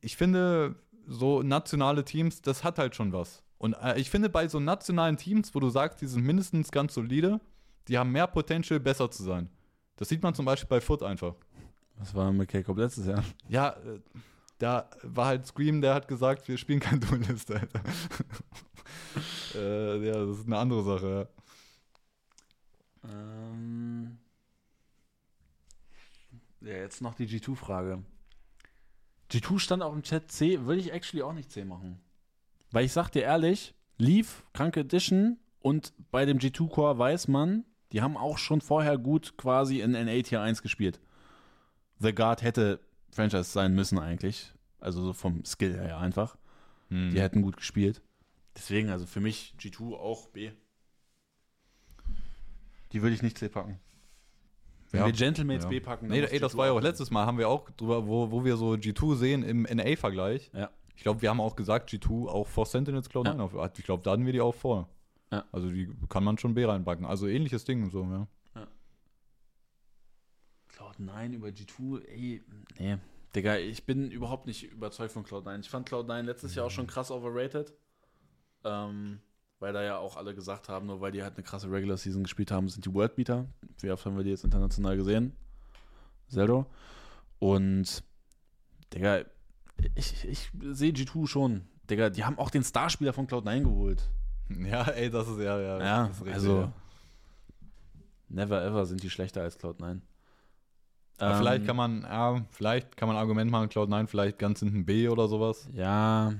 Ich 0.00 0.16
finde, 0.16 0.76
so 1.06 1.42
nationale 1.42 2.04
Teams, 2.04 2.42
das 2.42 2.64
hat 2.64 2.78
halt 2.78 2.94
schon 2.94 3.12
was. 3.12 3.42
Und 3.58 3.74
äh, 3.74 3.98
ich 3.98 4.10
finde, 4.10 4.28
bei 4.28 4.48
so 4.48 4.60
nationalen 4.60 5.16
Teams, 5.16 5.54
wo 5.54 5.60
du 5.60 5.68
sagst, 5.68 6.00
die 6.00 6.06
sind 6.06 6.24
mindestens 6.24 6.70
ganz 6.70 6.94
solide, 6.94 7.40
die 7.88 7.98
haben 7.98 8.12
mehr 8.12 8.26
Potential, 8.26 8.80
besser 8.80 9.10
zu 9.10 9.22
sein. 9.22 9.48
Das 9.96 10.08
sieht 10.08 10.22
man 10.22 10.34
zum 10.34 10.44
Beispiel 10.44 10.68
bei 10.68 10.80
Foot 10.80 11.02
einfach. 11.02 11.34
Was 11.96 12.14
war 12.14 12.32
mit 12.32 12.48
K-Pop 12.48 12.78
letztes 12.78 13.06
Jahr? 13.06 13.22
Ja, 13.48 13.70
äh, 13.70 14.00
da 14.58 14.88
war 15.02 15.26
halt 15.26 15.46
Scream, 15.46 15.80
der 15.80 15.94
hat 15.94 16.08
gesagt, 16.08 16.48
wir 16.48 16.56
spielen 16.56 16.80
kein 16.80 17.00
Duelist, 17.00 17.50
Alter. 17.50 17.80
äh, 19.54 20.06
ja, 20.06 20.12
das 20.26 20.38
ist 20.38 20.46
eine 20.46 20.58
andere 20.58 20.82
Sache, 20.82 21.28
ja. 23.04 23.10
Ähm, 23.10 24.18
ja, 26.60 26.74
jetzt 26.74 27.02
noch 27.02 27.14
die 27.14 27.26
G2-Frage. 27.26 28.02
G2 29.32 29.58
stand 29.58 29.82
auch 29.82 29.94
im 29.94 30.02
Chat 30.02 30.30
C, 30.30 30.66
würde 30.66 30.80
ich 30.80 30.92
actually 30.92 31.22
auch 31.22 31.32
nicht 31.32 31.50
C 31.50 31.64
machen. 31.64 32.00
Weil 32.70 32.84
ich 32.84 32.92
sag 32.92 33.10
dir 33.10 33.22
ehrlich, 33.22 33.74
Leaf, 33.96 34.44
Kranke 34.52 34.80
Edition 34.80 35.38
und 35.60 35.92
bei 36.10 36.26
dem 36.26 36.38
G2-Core 36.38 36.98
weiß 36.98 37.28
man, 37.28 37.64
die 37.92 38.02
haben 38.02 38.16
auch 38.16 38.38
schon 38.38 38.60
vorher 38.60 38.98
gut 38.98 39.36
quasi 39.36 39.80
in 39.80 39.92
NA 39.92 40.22
Tier 40.22 40.40
1 40.40 40.62
gespielt. 40.62 41.00
The 41.98 42.14
Guard 42.14 42.42
hätte 42.42 42.80
Franchise 43.10 43.44
sein 43.44 43.74
müssen 43.74 43.98
eigentlich. 43.98 44.52
Also 44.80 45.02
so 45.02 45.12
vom 45.12 45.44
Skill 45.44 45.74
her 45.74 45.98
einfach. 45.98 46.36
Hm. 46.88 47.10
Die 47.12 47.20
hätten 47.20 47.42
gut 47.42 47.56
gespielt. 47.56 48.02
Deswegen, 48.56 48.90
also 48.90 49.06
für 49.06 49.20
mich 49.20 49.54
G2 49.60 49.94
auch 49.94 50.28
B. 50.28 50.50
Die 52.92 53.00
würde 53.00 53.14
ich 53.14 53.22
nicht 53.22 53.38
C 53.38 53.48
packen. 53.48 53.78
Wenn 54.92 55.00
Ja. 55.00 55.06
wir 55.06 55.12
Gentlemates 55.12 55.64
Ja. 55.64 55.70
B 55.70 55.80
packen, 55.80 56.06
Nee, 56.08 56.20
ey, 56.20 56.38
das 56.38 56.52
G2 56.54 56.56
war 56.58 56.66
ja 56.66 56.72
auch 56.72 56.80
letztes 56.80 57.10
Mal, 57.10 57.26
haben 57.26 57.38
wir 57.38 57.48
auch 57.48 57.68
drüber, 57.70 58.06
wo, 58.06 58.30
wo 58.30 58.44
wir 58.44 58.56
so 58.56 58.72
G2 58.74 59.16
sehen 59.16 59.42
im 59.42 59.62
NA-Vergleich. 59.64 60.50
Ja. 60.54 60.70
Ich 60.94 61.02
glaube, 61.02 61.22
wir 61.22 61.30
haben 61.30 61.40
auch 61.40 61.56
gesagt, 61.56 61.90
G2 61.90 62.28
auch 62.28 62.46
vor 62.46 62.66
Sentinels 62.66 63.10
Cloud9 63.10 63.38
Ja. 63.38 63.42
auf. 63.44 63.54
Ich 63.78 63.84
glaube, 63.84 64.02
da 64.02 64.12
hatten 64.12 64.26
wir 64.26 64.32
die 64.32 64.40
auch 64.42 64.54
vor. 64.54 64.88
Ja. 65.32 65.44
Also 65.50 65.70
die 65.70 65.88
kann 66.10 66.22
man 66.22 66.36
schon 66.38 66.52
B 66.54 66.64
reinbacken. 66.64 67.06
Also 67.06 67.26
ähnliches 67.26 67.64
Ding 67.64 67.90
so, 67.90 68.02
ja. 68.04 68.26
Cloud9 70.76 71.32
über 71.34 71.48
G2, 71.48 72.04
ey, 72.06 72.42
nee. 72.78 72.98
Digga, 73.34 73.56
ich 73.56 73.84
bin 73.86 74.10
überhaupt 74.10 74.46
nicht 74.46 74.64
überzeugt 74.70 75.12
von 75.12 75.24
Cloud9. 75.24 75.60
Ich 75.60 75.70
fand 75.70 75.88
Cloud9 75.88 76.22
letztes 76.22 76.54
Jahr 76.54 76.66
auch 76.66 76.70
schon 76.70 76.86
krass 76.86 77.10
overrated. 77.10 77.72
Ähm, 78.64 79.20
weil 79.62 79.72
da 79.72 79.80
ja 79.80 79.96
auch 79.96 80.16
alle 80.16 80.34
gesagt 80.34 80.68
haben, 80.68 80.86
nur 80.86 81.00
weil 81.00 81.12
die 81.12 81.22
halt 81.22 81.36
eine 81.36 81.44
krasse 81.44 81.70
Regular 81.70 81.96
Season 81.96 82.24
gespielt 82.24 82.50
haben, 82.50 82.68
sind 82.68 82.84
die 82.84 82.92
Worldbeater. 82.92 83.46
Wie 83.80 83.92
oft 83.92 84.04
haben 84.04 84.16
wir 84.16 84.24
die 84.24 84.30
jetzt 84.30 84.42
international 84.42 84.96
gesehen? 84.96 85.36
Zero. 86.28 86.66
Und, 87.38 88.02
Digga, 88.92 89.20
ich, 89.94 90.24
ich 90.24 90.50
sehe 90.72 90.90
G2 90.90 91.28
schon. 91.28 91.62
Digga, 91.88 92.10
die 92.10 92.24
haben 92.24 92.38
auch 92.40 92.50
den 92.50 92.64
Starspieler 92.64 93.12
von 93.12 93.28
Cloud9 93.28 93.62
geholt. 93.62 94.02
Ja, 94.48 94.82
ey, 94.82 95.08
das 95.08 95.28
ist 95.28 95.38
ja, 95.38 95.58
ja. 95.58 95.78
Ja, 95.78 96.06
ist 96.06 96.20
richtig, 96.20 96.34
also 96.34 96.60
ja. 96.60 96.72
never 98.28 98.62
ever 98.62 98.84
sind 98.84 99.02
die 99.02 99.08
schlechter 99.08 99.40
als 99.40 99.58
Cloud9. 99.58 100.00
Aber 101.18 101.30
Ähm, 101.30 101.38
vielleicht 101.38 101.64
kann 101.64 101.76
man, 101.76 102.02
ja, 102.02 102.44
vielleicht 102.50 102.94
kann 102.98 103.06
man 103.08 103.16
ein 103.16 103.20
Argument 103.20 103.50
machen, 103.50 103.70
Cloud9 103.70 104.08
vielleicht 104.08 104.38
ganz 104.38 104.58
hinten 104.58 104.84
B 104.84 105.08
oder 105.08 105.26
sowas. 105.28 105.70
Ja, 105.72 106.34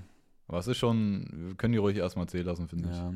Aber 0.53 0.59
es 0.61 0.67
ist 0.67 0.77
schon, 0.77 1.27
wir 1.33 1.55
können 1.55 1.73
die 1.73 1.79
ruhig 1.79 1.97
erstmal 1.97 2.29
C 2.29 2.43
lassen, 2.43 2.69
finde 2.69 2.91
ich. 2.91 2.95
Ja. 2.97 3.15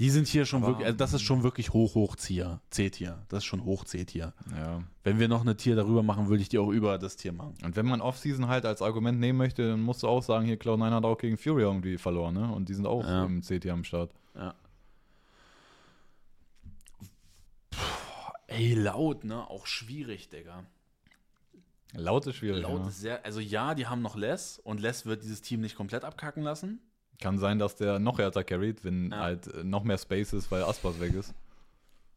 Die 0.00 0.10
sind 0.10 0.26
hier 0.26 0.46
schon 0.46 0.64
Aber- 0.64 0.72
wirklich, 0.72 0.86
also 0.86 0.96
das 0.98 1.12
ist 1.12 1.22
schon 1.22 1.44
wirklich 1.44 1.72
hoch, 1.72 1.94
hoch 1.94 2.16
Tier, 2.16 2.60
C-Tier. 2.70 3.24
Das 3.28 3.38
ist 3.38 3.44
schon 3.44 3.62
hoch 3.64 3.84
C-Tier. 3.84 4.34
Ja. 4.50 4.82
Wenn 5.04 5.20
wir 5.20 5.28
noch 5.28 5.42
eine 5.42 5.56
Tier 5.56 5.76
darüber 5.76 6.02
machen, 6.02 6.28
würde 6.28 6.42
ich 6.42 6.48
die 6.48 6.58
auch 6.58 6.70
über 6.70 6.98
das 6.98 7.14
Tier 7.16 7.32
machen. 7.32 7.54
Und 7.62 7.76
wenn 7.76 7.86
man 7.86 8.00
Offseason 8.00 8.48
halt 8.48 8.66
als 8.66 8.82
Argument 8.82 9.20
nehmen 9.20 9.38
möchte, 9.38 9.68
dann 9.68 9.80
musst 9.80 10.02
du 10.02 10.08
auch 10.08 10.24
sagen, 10.24 10.44
hier 10.44 10.58
Cloud9 10.58 10.90
hat 10.90 11.04
auch 11.04 11.18
gegen 11.18 11.38
Fury 11.38 11.62
irgendwie 11.62 11.98
verloren, 11.98 12.34
ne? 12.34 12.52
Und 12.52 12.68
die 12.68 12.74
sind 12.74 12.86
auch 12.86 13.04
Ja. 13.04 13.24
im 13.24 13.42
CT 13.42 13.66
am 13.70 13.84
Start. 13.84 14.10
Ja. 14.34 14.54
Puh, 17.70 18.32
ey, 18.48 18.74
laut, 18.74 19.22
ne? 19.22 19.48
Auch 19.48 19.66
schwierig, 19.66 20.28
Digga. 20.30 20.64
Laut 21.94 22.26
ist 22.26 22.36
schwierig. 22.36 22.62
Laut 22.62 22.80
ja. 22.82 22.88
ist 22.88 23.00
sehr, 23.00 23.24
also 23.24 23.40
ja, 23.40 23.74
die 23.74 23.86
haben 23.86 24.02
noch 24.02 24.16
Les 24.16 24.58
und 24.58 24.80
Les 24.80 25.04
wird 25.06 25.22
dieses 25.22 25.42
Team 25.42 25.60
nicht 25.60 25.76
komplett 25.76 26.04
abkacken 26.04 26.42
lassen. 26.42 26.80
Kann 27.20 27.38
sein, 27.38 27.58
dass 27.58 27.76
der 27.76 27.98
noch 27.98 28.18
härter 28.18 28.42
carried, 28.44 28.84
wenn 28.84 29.10
Ja. 29.10 29.18
halt 29.18 29.46
äh, 29.48 29.62
noch 29.64 29.84
mehr 29.84 29.98
Space 29.98 30.32
ist, 30.32 30.50
weil 30.50 30.62
Aspas 30.64 30.98
weg 31.00 31.14
ist. 31.14 31.34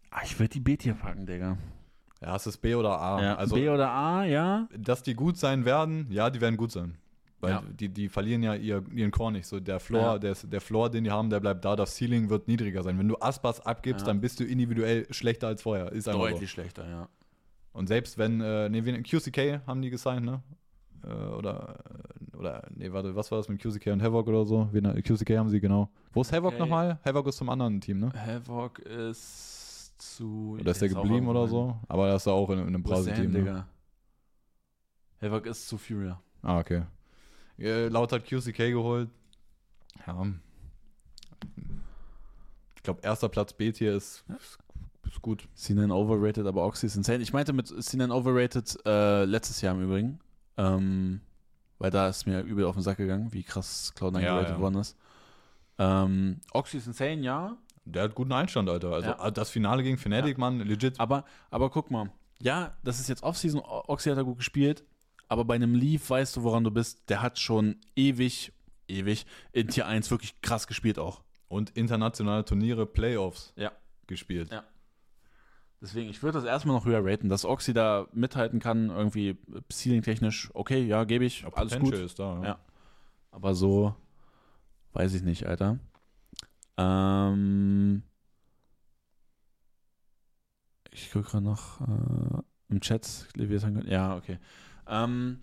Ah, 0.10 0.22
ich 0.24 0.40
würde 0.40 0.50
die 0.50 0.60
B-Tier 0.62 0.94
packen, 0.94 1.26
Digga. 1.26 1.58
Ja, 2.22 2.36
es 2.38 2.48
ist 2.48 2.58
B 2.58 2.74
oder 2.76 3.00
A. 3.00 3.22
ja, 3.22 3.36
also, 3.36 3.56
B 3.56 3.70
oder 3.70 3.90
A, 3.92 4.24
ja. 4.24 4.68
dass 4.76 5.04
die 5.04 5.14
gut 5.14 5.38
sein 5.38 5.66
werden, 5.66 6.08
ja, 6.10 6.30
die 6.30 6.40
werden 6.42 6.56
gut 6.58 6.72
sein. 6.72 6.98
Weil 7.42 7.52
Ja. 7.52 7.64
die, 7.70 7.90
die 7.90 8.08
verlieren 8.08 8.42
ja 8.42 8.56
ihr, 8.56 8.82
ihren 8.94 9.12
Core 9.12 9.34
nicht. 9.34 9.46
So 9.46 9.60
der 9.60 9.82
Floor, 9.82 10.02
Ja. 10.14 10.18
der, 10.20 10.34
der 10.46 10.62
Floor, 10.62 10.90
den 10.90 11.04
die 11.04 11.12
haben, 11.12 11.30
der 11.30 11.42
bleibt 11.42 11.66
da. 11.66 11.76
Das 11.76 11.96
Ceiling 11.98 12.30
wird 12.30 12.48
niedriger 12.48 12.82
sein. 12.82 12.98
Wenn 12.98 13.10
du 13.10 13.18
Aspas 13.20 13.60
abgibst, 13.60 14.02
Ja. 14.08 14.14
dann 14.14 14.22
bist 14.22 14.40
du 14.40 14.46
individuell 14.46 15.06
schlechter 15.14 15.48
als 15.48 15.62
vorher. 15.62 15.92
Ist 15.92 16.08
Deutlich 16.08 16.50
schlechter, 16.50 16.88
ja. 16.90 17.10
Und 17.76 17.88
selbst 17.88 18.18
wenn, 18.18 18.40
äh, 18.40 18.70
nee, 18.70 18.82
QCK 18.82 19.68
haben 19.68 19.82
die 19.82 19.90
gesigned, 19.90 20.26
ne? 20.26 20.42
Äh, 21.04 21.10
oder, 21.10 21.84
äh, 22.32 22.38
oder, 22.38 22.68
nee, 22.74 22.90
warte, 22.94 23.14
was 23.18 23.30
war 23.32 23.38
das 23.38 23.50
mit 23.50 23.62
QCK 23.62 23.88
und 23.92 24.02
Havoc 24.02 24.28
oder 24.28 24.46
so? 24.46 24.70
Wen, 24.72 24.86
QCK 25.04 25.38
haben 25.38 25.50
sie, 25.50 25.60
genau. 25.60 25.90
Wo 26.14 26.22
ist 26.22 26.32
Havoc 26.32 26.54
Okay. 26.54 26.60
nochmal? 26.62 27.00
Havoc 27.04 27.28
ist 27.28 27.36
zum 27.36 27.50
anderen 27.50 27.82
Team, 27.82 28.00
ne? 28.00 28.14
Havoc 28.16 28.80
ist 28.80 29.94
zu. 29.98 30.58
Oder 30.58 30.72
ist 30.72 30.82
der 30.82 30.88
geblieben 30.88 31.28
oder 31.28 31.50
so? 31.50 31.78
Aber 31.90 32.08
er 32.08 32.16
ist 32.16 32.28
auch 32.30 32.50
in, 32.50 32.60
in 32.60 32.68
einem 32.68 32.82
Brasi-Team. 32.82 33.32
Ne? 33.32 33.66
Havoc 35.22 35.46
ist 35.46 35.68
zu 35.68 35.78
Furia. 35.78 36.22
Ah, 36.44 36.60
okay. 36.60 36.84
Äh, 37.60 37.90
laut 37.90 38.14
hat 38.14 38.24
QCK 38.26 38.72
geholt. 38.72 39.10
Ja. 40.08 40.26
Ich 42.78 42.84
glaube, 42.84 43.02
erster 43.04 43.28
Platz 43.28 43.52
B-Tier 43.52 43.96
ist, 43.96 44.24
ist, 44.30 44.60
ist 45.16 45.22
gut. 45.22 45.48
C9 45.58 45.92
overrated, 45.92 46.46
aber 46.46 46.66
Oxy 46.66 46.86
ist 46.86 46.96
insane. 46.96 47.22
Ich 47.24 47.34
meinte 47.34 47.54
mit 47.54 47.68
C9 47.68 48.12
overrated 48.12 48.78
äh, 48.86 49.26
letztes 49.26 49.62
Jahr 49.62 49.76
im 49.76 49.84
Übrigen. 49.84 50.20
Ähm, 50.58 51.22
weil 51.80 51.92
da 51.92 52.08
ist 52.08 52.26
mir 52.26 52.42
übel 52.42 52.66
auf 52.66 52.76
den 52.76 52.82
Sack 52.84 52.98
gegangen, 52.98 53.34
wie 53.34 53.44
krass 53.44 53.94
Cloud9 53.98 54.22
Ja, 54.22 54.42
ja. 54.42 54.60
worden 54.60 54.76
ist. 54.76 54.96
Ähm, 55.78 56.40
Oxy 56.54 56.78
ist 56.78 56.88
insane, 56.88 57.22
ja. 57.22 57.58
Der 57.84 58.04
hat 58.04 58.16
guten 58.16 58.32
Einstand, 58.32 58.70
Alter. 58.70 58.92
Also 58.94 59.10
Ja. 59.10 59.32
das 59.32 59.50
Finale 59.50 59.84
gegen 59.84 59.98
Fnatic, 59.98 60.38
Mann, 60.38 60.60
legit. 60.60 61.00
Aber, 61.00 61.26
aber 61.52 61.70
guck 61.70 61.92
mal, 61.92 62.10
ja, 62.42 62.76
das 62.84 63.00
ist 63.00 63.10
jetzt 63.10 63.24
Offseason, 63.24 63.62
Oxy 63.62 64.10
hat 64.10 64.18
er 64.18 64.24
gut 64.24 64.38
gespielt, 64.38 64.84
aber 65.28 65.46
bei 65.46 65.56
einem 65.56 65.76
Leaf 65.76 66.10
weißt 66.10 66.38
du, 66.38 66.44
woran 66.44 66.64
du 66.64 66.72
bist. 66.72 67.10
Der 67.10 67.22
hat 67.22 67.38
schon 67.40 67.76
ewig, 67.96 68.54
ewig 68.88 69.26
in 69.52 69.68
Tier 69.68 69.86
1 69.88 70.10
wirklich 70.12 70.40
krass 70.42 70.68
gespielt 70.68 70.98
auch. 70.98 71.22
Und 71.48 71.72
internationale 71.72 72.44
Turniere, 72.46 72.86
Playoffs 72.86 73.54
Ja. 73.56 73.72
gespielt. 74.08 74.52
Ja. 74.52 74.64
Deswegen, 75.86 76.10
ich 76.10 76.24
würde 76.24 76.40
das 76.40 76.46
erstmal 76.46 76.76
noch 76.76 76.86
höher 76.86 77.06
raten, 77.06 77.30
dass 77.30 77.46
Oxy 77.46 77.72
da 77.72 78.08
mithalten 78.12 78.60
kann, 78.60 78.90
irgendwie 78.90 79.38
ceiling-technisch, 79.72 80.50
okay, 80.56 80.84
ja, 80.84 81.04
gebe 81.04 81.26
ich, 81.26 81.42
Ja, 81.42 81.54
alles 81.54 81.74
Potential 81.74 82.00
gut. 82.00 82.06
ist 82.08 82.18
da. 82.18 82.44
Ja. 82.44 82.60
Aber 83.30 83.54
so, 83.54 83.96
weiß 84.94 85.14
ich 85.14 85.22
nicht, 85.22 85.46
Alter. 85.46 85.78
Ähm, 86.78 88.02
ich 90.90 91.12
gucke 91.12 91.30
gerade 91.30 91.46
noch 91.46 91.82
äh, 91.82 92.42
im 92.70 92.82
Chat, 92.82 93.28
Leviathan, 93.36 93.86
ja, 93.88 94.16
okay. 94.16 94.40
Ähm, 94.88 95.40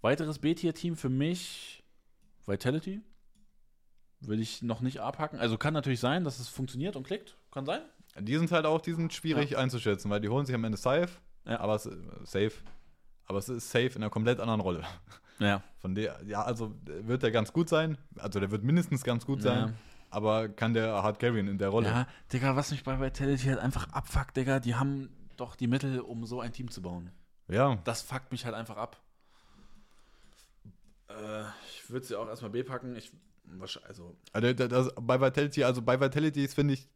weiteres 0.00 0.38
B-Tier-Team 0.38 0.94
für 0.94 1.08
mich, 1.08 1.82
Vitality. 2.46 3.02
Würde 4.20 4.42
ich 4.42 4.62
noch 4.62 4.80
nicht 4.80 5.00
abhaken. 5.00 5.40
Also 5.40 5.58
kann 5.58 5.74
natürlich 5.74 5.98
sein, 5.98 6.22
dass 6.22 6.38
es 6.38 6.46
funktioniert 6.46 6.94
und 6.94 7.04
klickt. 7.04 7.36
Kann 7.50 7.66
sein. 7.66 7.82
Die 8.20 8.36
sind 8.38 8.50
halt 8.52 8.66
auch, 8.66 8.80
die 8.80 8.92
sind 8.94 9.12
schwierig 9.12 9.56
einzuschätzen, 9.58 10.10
weil 10.10 10.20
die 10.20 10.28
holen 10.28 10.46
sich 10.46 10.54
am 10.54 10.64
Ende 10.64 10.78
safe, 10.78 11.08
Ja. 11.44 11.60
aber 11.60 11.74
es, 11.74 11.86
äh, 11.86 11.96
safe. 12.24 12.52
Aber 13.26 13.38
es 13.38 13.48
ist 13.48 13.70
safe 13.70 13.86
in 13.90 13.96
einer 13.96 14.10
komplett 14.10 14.40
anderen 14.40 14.60
Rolle. 14.60 14.82
Ja. 15.38 15.62
Von 15.80 15.94
der, 15.94 16.18
ja, 16.24 16.42
also 16.44 16.74
wird 16.86 17.22
der 17.22 17.30
ganz 17.30 17.52
gut 17.52 17.68
sein. 17.68 17.98
Also 18.16 18.40
der 18.40 18.50
wird 18.50 18.62
mindestens 18.64 19.04
ganz 19.04 19.26
gut 19.26 19.42
sein. 19.42 19.58
Ja. 19.68 19.72
aber 20.08 20.48
kann 20.48 20.72
der 20.72 21.02
hard 21.02 21.18
carryen 21.18 21.46
in 21.46 21.58
der 21.58 21.68
Rolle. 21.68 21.88
Ja, 21.88 22.06
Digga, 22.32 22.56
was 22.56 22.70
mich 22.70 22.82
bei 22.84 22.98
Vitality 22.98 23.48
halt 23.48 23.58
einfach 23.58 23.92
abfuckt, 23.92 24.34
Digga, 24.38 24.60
die 24.60 24.76
haben 24.76 25.10
doch 25.36 25.54
die 25.54 25.66
Mittel, 25.66 26.00
um 26.00 26.24
so 26.24 26.40
ein 26.40 26.52
Team 26.54 26.70
zu 26.70 26.80
bauen. 26.80 27.10
Ja, 27.48 27.76
Das 27.84 28.00
fuckt 28.00 28.32
mich 28.32 28.46
halt 28.46 28.54
einfach 28.54 28.78
ab. 28.78 28.98
Äh, 31.08 31.42
ich 31.68 31.90
würde 31.90 32.06
sie 32.06 32.16
auch 32.16 32.28
erstmal 32.28 32.50
B 32.50 32.62
packen. 32.62 32.96
Ich, 32.96 33.12
also, 33.86 34.16
Also 34.32 34.52
das, 34.54 34.90
bei 34.98 35.20
Vitality, 35.20 35.64
also 35.64 35.82
bei 35.82 36.00
Vitality 36.00 36.44
ist, 36.44 36.54
finde 36.54 36.72
ich, 36.74 36.88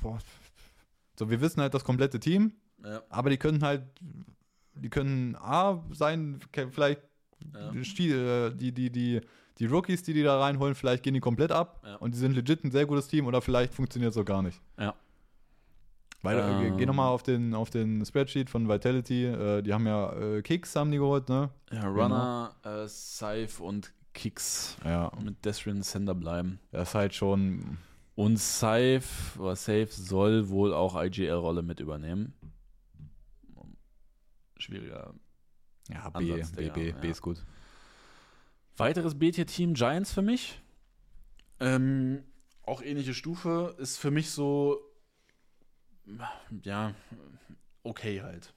boah, 0.00 0.18
so 1.18 1.30
wir 1.30 1.40
wissen 1.40 1.60
halt 1.60 1.74
das 1.74 1.84
komplette 1.84 2.18
Team, 2.20 2.52
ja, 2.84 3.02
aber 3.08 3.30
die 3.30 3.36
können 3.38 3.62
halt, 3.62 3.82
die 4.74 4.90
können 4.90 5.36
A 5.36 5.82
sein, 5.92 6.40
vielleicht 6.70 7.00
Ja. 7.54 7.70
die, 7.72 8.10
äh, 8.10 8.54
die, 8.54 8.72
die, 8.72 8.90
die, 8.90 9.20
die 9.58 9.66
Rookies, 9.66 10.02
die 10.02 10.12
die 10.14 10.22
da 10.22 10.40
reinholen, 10.40 10.74
vielleicht 10.74 11.02
gehen 11.02 11.14
die 11.14 11.20
komplett 11.20 11.52
ab 11.52 11.82
Ja. 11.86 11.96
und 11.96 12.14
die 12.14 12.18
sind 12.18 12.34
legit 12.34 12.64
ein 12.64 12.70
sehr 12.70 12.86
gutes 12.86 13.06
Team 13.08 13.26
oder 13.26 13.40
vielleicht 13.40 13.74
funktioniert 13.74 14.10
es 14.10 14.14
so 14.14 14.24
gar 14.24 14.42
nicht. 14.42 14.60
Ja. 14.78 14.94
Weil, 16.22 16.38
äh, 16.38 16.68
Ähm. 16.68 16.76
geh 16.78 16.86
nochmal 16.86 17.08
auf 17.10 17.22
den, 17.22 17.54
auf 17.54 17.68
den 17.70 18.04
Spreadsheet 18.04 18.48
von 18.48 18.66
Vitality, 18.68 19.26
äh, 19.26 19.62
die 19.62 19.72
haben 19.74 19.86
ja 19.86 20.12
äh, 20.14 20.42
Kicks 20.42 20.74
haben 20.74 20.90
die 20.90 20.96
geholt, 20.98 21.28
ne? 21.28 21.50
ja 21.70 21.86
Runner, 21.86 22.54
äh, 22.64 22.88
Scythe 22.88 23.62
und 23.62 23.92
Kicks 24.14 24.76
Ja, 24.84 25.12
mit 25.22 25.44
Desrin 25.44 25.82
Sender 25.82 26.14
bleiben. 26.14 26.60
das 26.70 26.88
ist 26.90 26.94
halt 26.94 27.14
schon, 27.14 27.76
Und 28.16 28.38
Scythe 28.38 29.04
oder 29.38 29.56
Safe 29.56 29.88
soll 29.88 30.48
wohl 30.48 30.72
auch 30.72 31.00
IGL-Rolle 31.00 31.62
mit 31.62 31.80
übernehmen. 31.80 32.32
Schwieriger. 34.56 35.14
ja, 35.88 36.10
B, 36.10 36.32
Ansatz, 36.32 36.52
B, 36.52 36.70
B, 36.70 36.88
ja. 36.90 36.96
B 36.96 37.10
ist 37.10 37.22
gut. 37.22 37.44
Weiteres 38.76 39.18
B-Tier-Team 39.18 39.74
Giants 39.74 40.12
für 40.12 40.22
mich. 40.22 40.60
Ähm, 41.60 42.24
auch 42.62 42.82
ähnliche 42.82 43.14
Stufe. 43.14 43.74
Ist 43.78 43.98
für 43.98 44.10
mich 44.10 44.30
so, 44.30 44.80
ja, 46.62 46.94
okay 47.82 48.22
halt. 48.22 48.54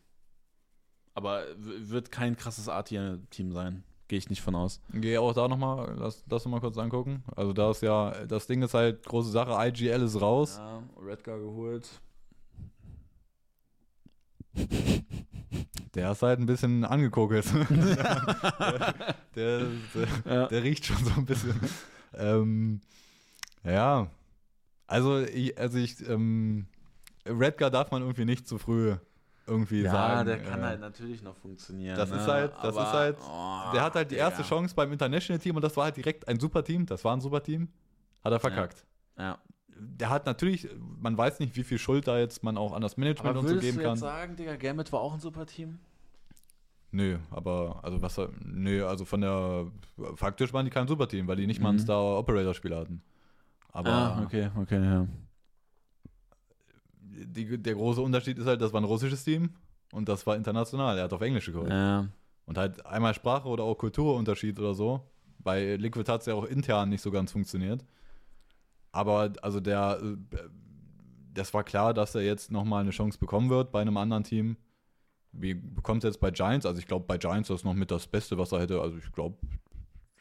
Aber 1.13 1.45
wird 1.57 2.11
kein 2.11 2.35
krasses 2.35 2.69
A-Tier-Team 2.69 3.51
sein. 3.51 3.83
Gehe 4.07 4.19
ich 4.19 4.29
nicht 4.29 4.41
von 4.41 4.55
aus. 4.55 4.79
Geh 4.93 5.17
auch 5.17 5.33
da 5.33 5.47
nochmal, 5.49 5.93
lass 5.97 6.23
das 6.27 6.45
nochmal 6.45 6.61
kurz 6.61 6.77
angucken. 6.77 7.23
Also 7.35 7.51
da 7.51 7.71
ist 7.71 7.81
ja, 7.81 8.11
das 8.25 8.47
Ding 8.47 8.61
ist 8.61 8.73
halt, 8.73 9.05
große 9.05 9.29
Sache, 9.31 9.51
IGL 9.67 10.01
ist 10.03 10.21
raus. 10.21 10.57
Ja, 10.57 10.81
Redgar 11.05 11.37
geholt. 11.39 11.89
Der 15.95 16.11
ist 16.11 16.21
halt 16.21 16.39
ein 16.39 16.45
bisschen 16.45 16.85
angekokelt. 16.85 17.45
der, 19.35 19.61
der, 19.65 19.67
Ja. 20.25 20.47
der 20.47 20.63
riecht 20.63 20.85
schon 20.85 21.03
so 21.03 21.11
ein 21.17 21.25
bisschen. 21.25 21.59
ähm, 22.13 22.81
ja, 23.63 24.07
also 24.85 25.19
ich, 25.21 25.57
also 25.57 25.79
ich, 25.79 26.07
ähm, 26.07 26.67
Redgar 27.25 27.71
darf 27.71 27.89
man 27.91 28.03
irgendwie 28.03 28.25
nicht 28.25 28.47
zu 28.47 28.57
früh 28.59 28.95
irgendwie 29.47 29.81
Ja, 29.81 29.91
sagen. 29.91 30.27
der 30.27 30.39
kann 30.39 30.59
äh, 30.61 30.63
halt 30.65 30.79
natürlich 30.81 31.21
noch 31.23 31.35
funktionieren. 31.37 31.95
das 31.95 32.09
ne? 32.11 32.17
ist 32.17 32.27
halt- 32.27 32.51
das 32.61 32.75
Aber- 32.77 32.87
ist 32.87 32.93
halt- 32.93 33.17
oh, 33.21 33.71
Der 33.73 33.83
hat 33.83 33.95
halt 33.95 34.11
die 34.11 34.15
erste 34.15 34.43
Digga. 34.43 34.49
Chance 34.55 34.75
beim 34.75 34.91
International 34.91 35.39
Team 35.39 35.55
und 35.55 35.61
das 35.61 35.75
war 35.77 35.85
halt 35.85 35.97
direkt 35.97 36.27
ein 36.27 36.39
super 36.39 36.63
Team. 36.63 36.85
Das 36.85 37.03
war 37.05 37.13
ein 37.15 37.21
super 37.21 37.41
Team. 37.41 37.69
Hat 38.23 38.31
er 38.33 38.39
verkackt. 38.39 38.85
Ja. 39.17 39.37
Der 39.79 40.09
hat 40.09 40.25
natürlich, 40.25 40.67
man 40.99 41.17
weiß 41.17 41.39
nicht, 41.39 41.55
wie 41.55 41.63
viel 41.63 41.77
Schuld 41.77 42.07
da 42.07 42.17
jetzt 42.17 42.43
man 42.43 42.57
auch 42.57 42.73
an 42.73 42.81
das 42.81 42.97
Management 42.97 43.29
Aber 43.29 43.39
und 43.39 43.45
so 43.47 43.51
würdest 43.53 43.65
geben 43.67 43.77
du 43.77 43.83
kann. 43.83 43.91
jetzt 43.93 43.99
sagen, 44.01 44.35
Digga, 44.35 44.55
Gambit 44.55 44.91
war 44.91 45.01
auch 45.01 45.13
ein 45.13 45.19
super 45.19 45.45
Team? 45.45 45.79
Nö, 46.91 47.17
aber 47.31 47.79
also 47.83 48.01
was 48.01 48.19
nö, 48.41 48.85
also 48.87 49.03
von 49.05 49.21
der 49.21 49.67
faktisch 50.15 50.53
waren 50.53 50.65
die 50.65 50.71
kein 50.71 50.87
Superteam, 50.87 51.27
weil 51.27 51.35
die 51.35 51.45
nicht 51.45 51.61
mal 51.61 51.69
einen 51.69 51.77
Mhm. 51.77 51.83
Star 51.83 52.17
Operator 52.17 52.53
Spieler 52.53 52.77
hatten. 52.79 53.01
Aber 53.73 53.91
ah, 53.91 54.21
okay, 54.23 54.49
okay, 54.57 54.83
ja. 54.83 55.05
Die, 57.25 57.57
der 57.61 57.75
große 57.75 58.01
Unterschied 58.01 58.37
ist 58.37 58.45
halt, 58.45 58.61
das 58.61 58.73
war 58.73 58.81
ein 58.81 58.85
russisches 58.85 59.23
Team 59.23 59.51
und 59.91 60.07
das 60.07 60.25
war 60.27 60.35
international. 60.35 60.97
Er 60.97 61.05
hat 61.05 61.13
auf 61.13 61.21
Englisch 61.21 61.47
geholt. 61.47 61.69
Ja, 61.69 62.07
Und 62.45 62.57
halt 62.57 62.85
einmal 62.85 63.13
Sprache 63.13 63.47
oder 63.47 63.63
auch 63.63 63.75
Kulturunterschied 63.75 64.59
oder 64.59 64.73
so. 64.73 65.01
Bei 65.39 65.75
Liquid 65.75 66.11
hat 66.11 66.21
es 66.21 66.27
ja 66.27 66.33
auch 66.33 66.45
intern 66.45 66.89
nicht 66.89 67.01
so 67.01 67.11
ganz 67.11 67.31
funktioniert. 67.31 67.85
Aber 68.91 69.31
also 69.41 69.59
der, 69.59 69.99
äh, 70.01 70.37
das 71.33 71.53
war 71.53 71.63
klar, 71.63 71.93
dass 71.93 72.15
er 72.15 72.21
jetzt 72.21 72.51
nochmal 72.51 72.81
eine 72.81 72.91
Chance 72.91 73.17
bekommen 73.17 73.49
wird 73.49 73.71
bei 73.71 73.81
einem 73.81 73.97
anderen 73.97 74.23
Team. 74.23 74.57
Wie 75.31 75.53
bekommt 75.53 76.03
er 76.03 76.09
jetzt 76.09 76.19
bei 76.19 76.31
Giants? 76.31 76.65
Also 76.65 76.79
ich 76.79 76.87
glaube, 76.87 77.05
bei 77.05 77.17
Giants 77.17 77.49
ist 77.49 77.63
noch 77.63 77.73
mit 77.73 77.91
das 77.91 78.07
Beste, 78.07 78.37
was 78.37 78.51
er 78.51 78.61
hätte. 78.61 78.81
Also 78.81 78.97
ich 78.97 79.11
glaube, 79.11 79.37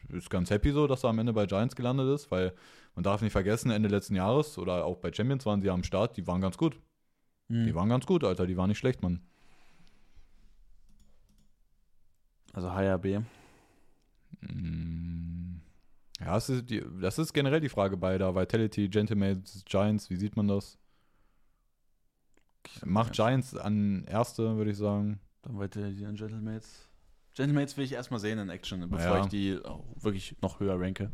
ist 0.09 0.29
ganz 0.29 0.49
happy 0.49 0.71
so, 0.71 0.87
dass 0.87 1.03
er 1.03 1.09
am 1.09 1.19
Ende 1.19 1.33
bei 1.33 1.45
Giants 1.45 1.75
gelandet 1.75 2.13
ist, 2.13 2.31
weil 2.31 2.53
man 2.95 3.03
darf 3.03 3.21
nicht 3.21 3.31
vergessen, 3.31 3.71
Ende 3.71 3.89
letzten 3.89 4.15
Jahres 4.15 4.57
oder 4.57 4.85
auch 4.85 4.97
bei 4.97 5.11
Champions 5.11 5.45
waren 5.45 5.61
sie 5.61 5.69
am 5.69 5.83
Start, 5.83 6.17
die 6.17 6.25
waren 6.27 6.41
ganz 6.41 6.57
gut. 6.57 6.79
Hm. 7.49 7.65
Die 7.65 7.75
waren 7.75 7.89
ganz 7.89 8.05
gut, 8.05 8.23
Alter, 8.23 8.45
die 8.47 8.57
waren 8.57 8.67
nicht 8.69 8.77
schlecht, 8.79 9.01
Mann. 9.01 9.21
also 12.53 12.71
HRB. 12.71 13.21
Mm, 14.41 15.57
Ja, 16.19 16.33
das 16.33 16.49
ist, 16.49 16.69
die, 16.69 16.83
das 16.99 17.19
ist 17.19 17.31
generell 17.33 17.59
die 17.59 17.69
Frage 17.69 17.95
bei 17.97 18.17
der 18.17 18.33
Vitality, 18.35 18.89
Gentlemates, 18.89 19.63
Giants, 19.65 20.09
wie 20.09 20.15
sieht 20.15 20.35
man 20.35 20.47
das? 20.47 20.77
Macht 22.83 23.13
Giants 23.13 23.55
an 23.55 24.03
erste, 24.05 24.57
würde 24.57 24.71
ich 24.71 24.77
sagen. 24.77 25.19
Dann 25.43 25.57
weiter 25.59 25.87
die 25.89 25.97
Gentlemates. 25.97 26.89
Gentlemates 27.35 27.77
will 27.77 27.85
ich 27.85 27.91
erstmal 27.93 28.19
sehen 28.19 28.39
in 28.39 28.49
Action, 28.49 28.89
bevor 28.89 29.17
Ja. 29.17 29.21
ich 29.21 29.27
die 29.27 29.59
auch 29.63 29.83
wirklich 30.01 30.35
noch 30.41 30.59
höher 30.59 30.79
ranke. 30.79 31.11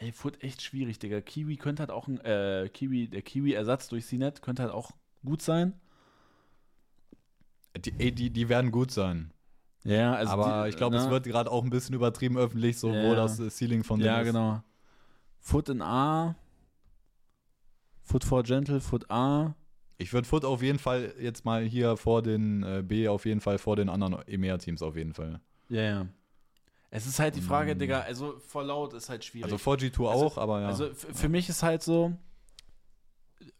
Ey, 0.00 0.12
Foot 0.12 0.42
echt 0.42 0.62
schwierig, 0.62 0.98
Digga. 0.98 1.20
Kiwi 1.20 1.56
könnte 1.58 1.80
halt 1.82 1.90
auch 1.90 2.08
ein, 2.08 2.18
äh, 2.20 2.70
Kiwi, 2.72 3.08
der 3.08 3.20
Kiwi-Ersatz 3.20 3.88
durch 3.88 4.06
CNET 4.06 4.40
könnte 4.40 4.62
halt 4.62 4.72
auch 4.72 4.92
gut 5.26 5.42
sein. 5.42 5.74
Die, 7.76 7.92
ey, 7.98 8.10
die, 8.10 8.30
die 8.30 8.48
werden 8.48 8.70
gut 8.70 8.90
sein. 8.90 9.30
Ja, 9.84 10.14
also 10.14 10.32
Aber 10.32 10.64
die- 10.64 10.70
ich 10.70 10.76
glaube, 10.76 10.96
es 10.96 11.04
ne? 11.04 11.10
wird 11.10 11.24
gerade 11.24 11.50
auch 11.50 11.62
ein 11.64 11.70
bisschen 11.70 11.94
übertrieben 11.94 12.38
öffentlich, 12.38 12.78
so 12.78 12.88
Ja, 12.94 13.02
wo 13.02 13.14
das 13.14 13.38
äh, 13.40 13.50
Ceiling 13.50 13.84
von 13.84 13.98
denen 14.00 14.08
Ja, 14.14 14.20
ist. 14.22 14.26
genau. 14.28 14.62
Foot 15.38 15.68
in 15.68 15.82
A. 15.82 16.34
Foot 18.02 18.24
for 18.24 18.42
Gentle, 18.42 18.80
Foot 18.80 19.10
A. 19.10 19.54
Ich 19.98 20.14
würde 20.14 20.26
Foot 20.26 20.46
auf 20.46 20.62
jeden 20.62 20.78
Fall 20.78 21.14
jetzt 21.20 21.44
mal 21.44 21.62
hier 21.64 21.98
vor 21.98 22.22
den 22.22 22.62
äh, 22.62 22.82
B, 22.82 23.06
auf 23.08 23.26
jeden 23.26 23.40
Fall 23.42 23.58
vor 23.58 23.76
den 23.76 23.90
anderen 23.90 24.16
EMEA-Teams 24.26 24.80
auf 24.80 24.96
jeden 24.96 25.12
Fall. 25.12 25.40
Ja, 25.68 25.82
ja. 25.82 26.06
Es 26.92 27.06
ist 27.06 27.20
halt 27.20 27.36
die 27.36 27.40
Frage, 27.40 27.74
Mm. 27.74 27.78
Digga, 27.78 28.00
also 28.00 28.38
vor 28.40 28.64
laut 28.64 28.92
ist 28.94 29.08
halt 29.08 29.24
schwierig. 29.24 29.44
Also 29.44 29.58
vor 29.58 29.76
G2 29.76 30.08
Also- 30.10 30.26
auch, 30.26 30.38
aber 30.38 30.60
ja. 30.60 30.66
Also 30.68 30.92
für 30.92 31.28
mich 31.28 31.48
ist 31.48 31.62
halt 31.62 31.82
so, 31.84 32.16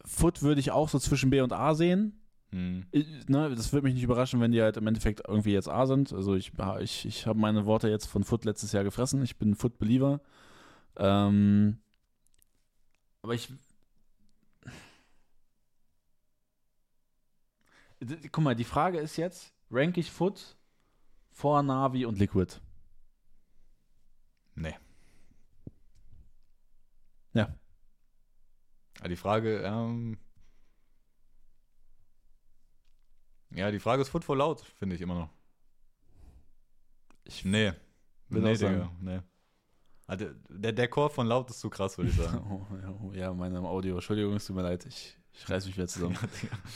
Foot 0.04 0.42
würde 0.42 0.60
ich 0.60 0.72
auch 0.72 0.88
so 0.88 0.98
zwischen 0.98 1.30
B 1.30 1.40
und 1.40 1.52
A 1.52 1.74
sehen. 1.74 2.16
hm. 2.50 2.86
Ne, 3.28 3.54
das 3.54 3.72
würde 3.72 3.84
mich 3.84 3.94
nicht 3.94 4.02
überraschen, 4.02 4.40
wenn 4.40 4.50
die 4.50 4.60
halt 4.60 4.76
im 4.76 4.86
Endeffekt 4.88 5.22
irgendwie 5.28 5.52
jetzt 5.52 5.68
A 5.68 5.86
sind. 5.86 6.12
Also 6.12 6.34
ich, 6.34 6.50
ich, 6.80 7.06
ich 7.06 7.26
habe 7.28 7.38
meine 7.38 7.64
Worte 7.66 7.88
jetzt 7.88 8.06
von 8.06 8.24
Foot 8.24 8.44
letztes 8.44 8.72
Jahr 8.72 8.82
gefressen. 8.82 9.22
Ich 9.22 9.36
bin 9.36 9.54
Foot-Believer. 9.54 10.20
Ähm, 10.96 11.78
aber 13.22 13.34
ich. 13.34 13.48
Guck 18.32 18.42
mal, 18.44 18.54
die 18.56 18.64
Frage 18.64 18.98
ist 18.98 19.16
jetzt: 19.16 19.52
Rank 19.70 19.96
ich 19.98 20.10
Foot 20.10 20.56
vor 21.30 21.62
Navi 21.62 22.06
und 22.06 22.18
Liquid? 22.18 22.56
Nee. 24.60 24.74
Ja. 27.32 27.54
Die 29.08 29.16
Frage, 29.16 29.62
ähm, 29.62 30.18
ja, 33.54 33.70
die 33.70 33.80
Frage 33.80 34.02
ist 34.02 34.10
Foot 34.10 34.24
for 34.24 34.36
Loud, 34.36 34.60
finde 34.78 34.96
ich 34.96 35.00
immer 35.00 35.14
noch. 35.14 35.30
Ich 37.24 37.44
Nee. 37.44 37.72
Will 38.28 38.42
nee, 38.42 38.52
auch 38.52 38.56
sagen. 38.56 38.74
Digga, 38.74 38.92
nee. 39.00 39.20
Ah, 40.06 40.16
der, 40.16 40.72
der, 40.72 40.88
Chor 40.88 41.08
von 41.08 41.26
Laut 41.26 41.48
ist 41.50 41.60
zu 41.60 41.70
krass, 41.70 41.96
würde 41.96 42.10
ich 42.10 42.16
sagen. 42.16 42.38
Oh, 42.50 42.66
ja, 42.76 42.90
oh, 43.00 43.12
ja, 43.12 43.32
meine 43.32 43.60
Audio. 43.60 43.94
Entschuldigung, 43.94 44.34
es 44.34 44.44
tut 44.46 44.56
mir 44.56 44.62
leid. 44.62 44.84
Ich, 44.86 45.16
ich 45.32 45.48
reiß 45.48 45.66
mich 45.66 45.76
wieder 45.76 45.86
zusammen. 45.88 46.18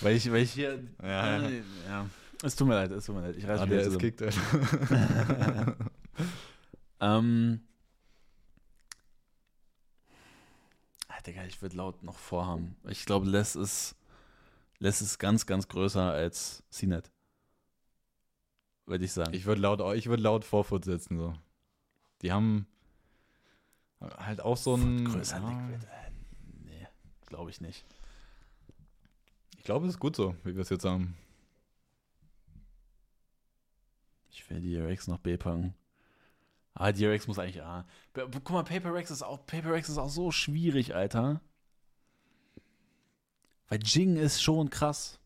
weil, 0.00 0.16
ich, 0.16 0.30
weil 0.30 0.42
ich 0.42 0.52
hier. 0.52 0.82
Ja, 1.02 1.38
ja. 1.40 1.48
Äh, 1.48 1.62
ja. 1.86 2.08
Es 2.42 2.56
tut 2.56 2.66
mir 2.68 2.74
leid, 2.74 2.90
es 2.92 3.04
tut 3.04 3.14
mir 3.16 3.22
leid. 3.22 3.36
Ich 3.36 3.46
reiß 3.46 3.60
Ah, 3.60 3.66
mich 3.66 3.70
der 3.76 3.92
wieder 3.92 4.02
ist 4.04 4.16
zusammen. 4.20 4.36
kickt, 4.36 4.88
Alter. 4.88 5.76
Ähm. 7.00 7.60
Digga, 11.26 11.44
ich 11.44 11.62
würde 11.62 11.76
laut 11.76 12.02
noch 12.02 12.18
vorhaben. 12.18 12.76
Ich 12.88 13.06
glaube, 13.06 13.26
Les 13.28 13.56
ist. 13.56 13.96
Les 14.78 15.00
ist 15.00 15.18
ganz, 15.18 15.46
ganz 15.46 15.68
größer 15.68 16.12
als 16.12 16.62
CNET. 16.70 17.10
Würde 18.86 19.04
ich 19.04 19.12
sagen. 19.12 19.32
Ich 19.32 19.46
würde 19.46 19.62
laut, 19.62 19.96
ich 19.96 20.06
würd 20.06 20.20
laut 20.20 20.44
vor 20.44 20.64
Foot 20.64 20.84
setzen, 20.84 21.16
so. 21.18 21.34
Die 22.22 22.32
haben 22.32 22.66
halt 24.00 24.40
auch 24.40 24.56
so 24.56 24.74
ein. 24.74 25.04
größer 25.06 25.38
ja, 25.38 25.48
Liquid. 25.48 25.86
Äh, 25.86 26.10
nee, 26.64 26.86
glaube 27.26 27.50
ich 27.50 27.60
nicht. 27.60 27.84
Ich 29.56 29.64
glaube, 29.64 29.86
es 29.86 29.94
ist 29.94 30.00
gut 30.00 30.16
so, 30.16 30.36
wie 30.44 30.54
wir 30.54 30.62
es 30.62 30.68
jetzt 30.68 30.84
haben. 30.84 31.16
Ich 34.30 34.50
will 34.50 34.60
die 34.60 34.76
RX 34.76 35.06
noch 35.06 35.18
B 35.18 35.38
packen. 35.38 35.74
Aber 36.74 36.92
DRX 36.92 37.26
muss 37.28 37.38
eigentlich, 37.38 37.56
ja. 37.56 37.84
B- 38.12 38.22
Guck 38.32 38.50
mal, 38.50 38.64
Paper 38.64 38.92
Rex 38.92 39.10
ist 39.10 39.22
auch, 39.22 39.46
Paper 39.46 39.72
Rex 39.72 39.88
ist 39.88 39.98
auch 39.98 40.08
so 40.08 40.30
schwierig, 40.32 40.94
Alter. 40.94 41.40
Weil 43.68 43.80
Jing 43.82 44.16
ist 44.16 44.42
schon 44.42 44.70
krass. 44.70 45.18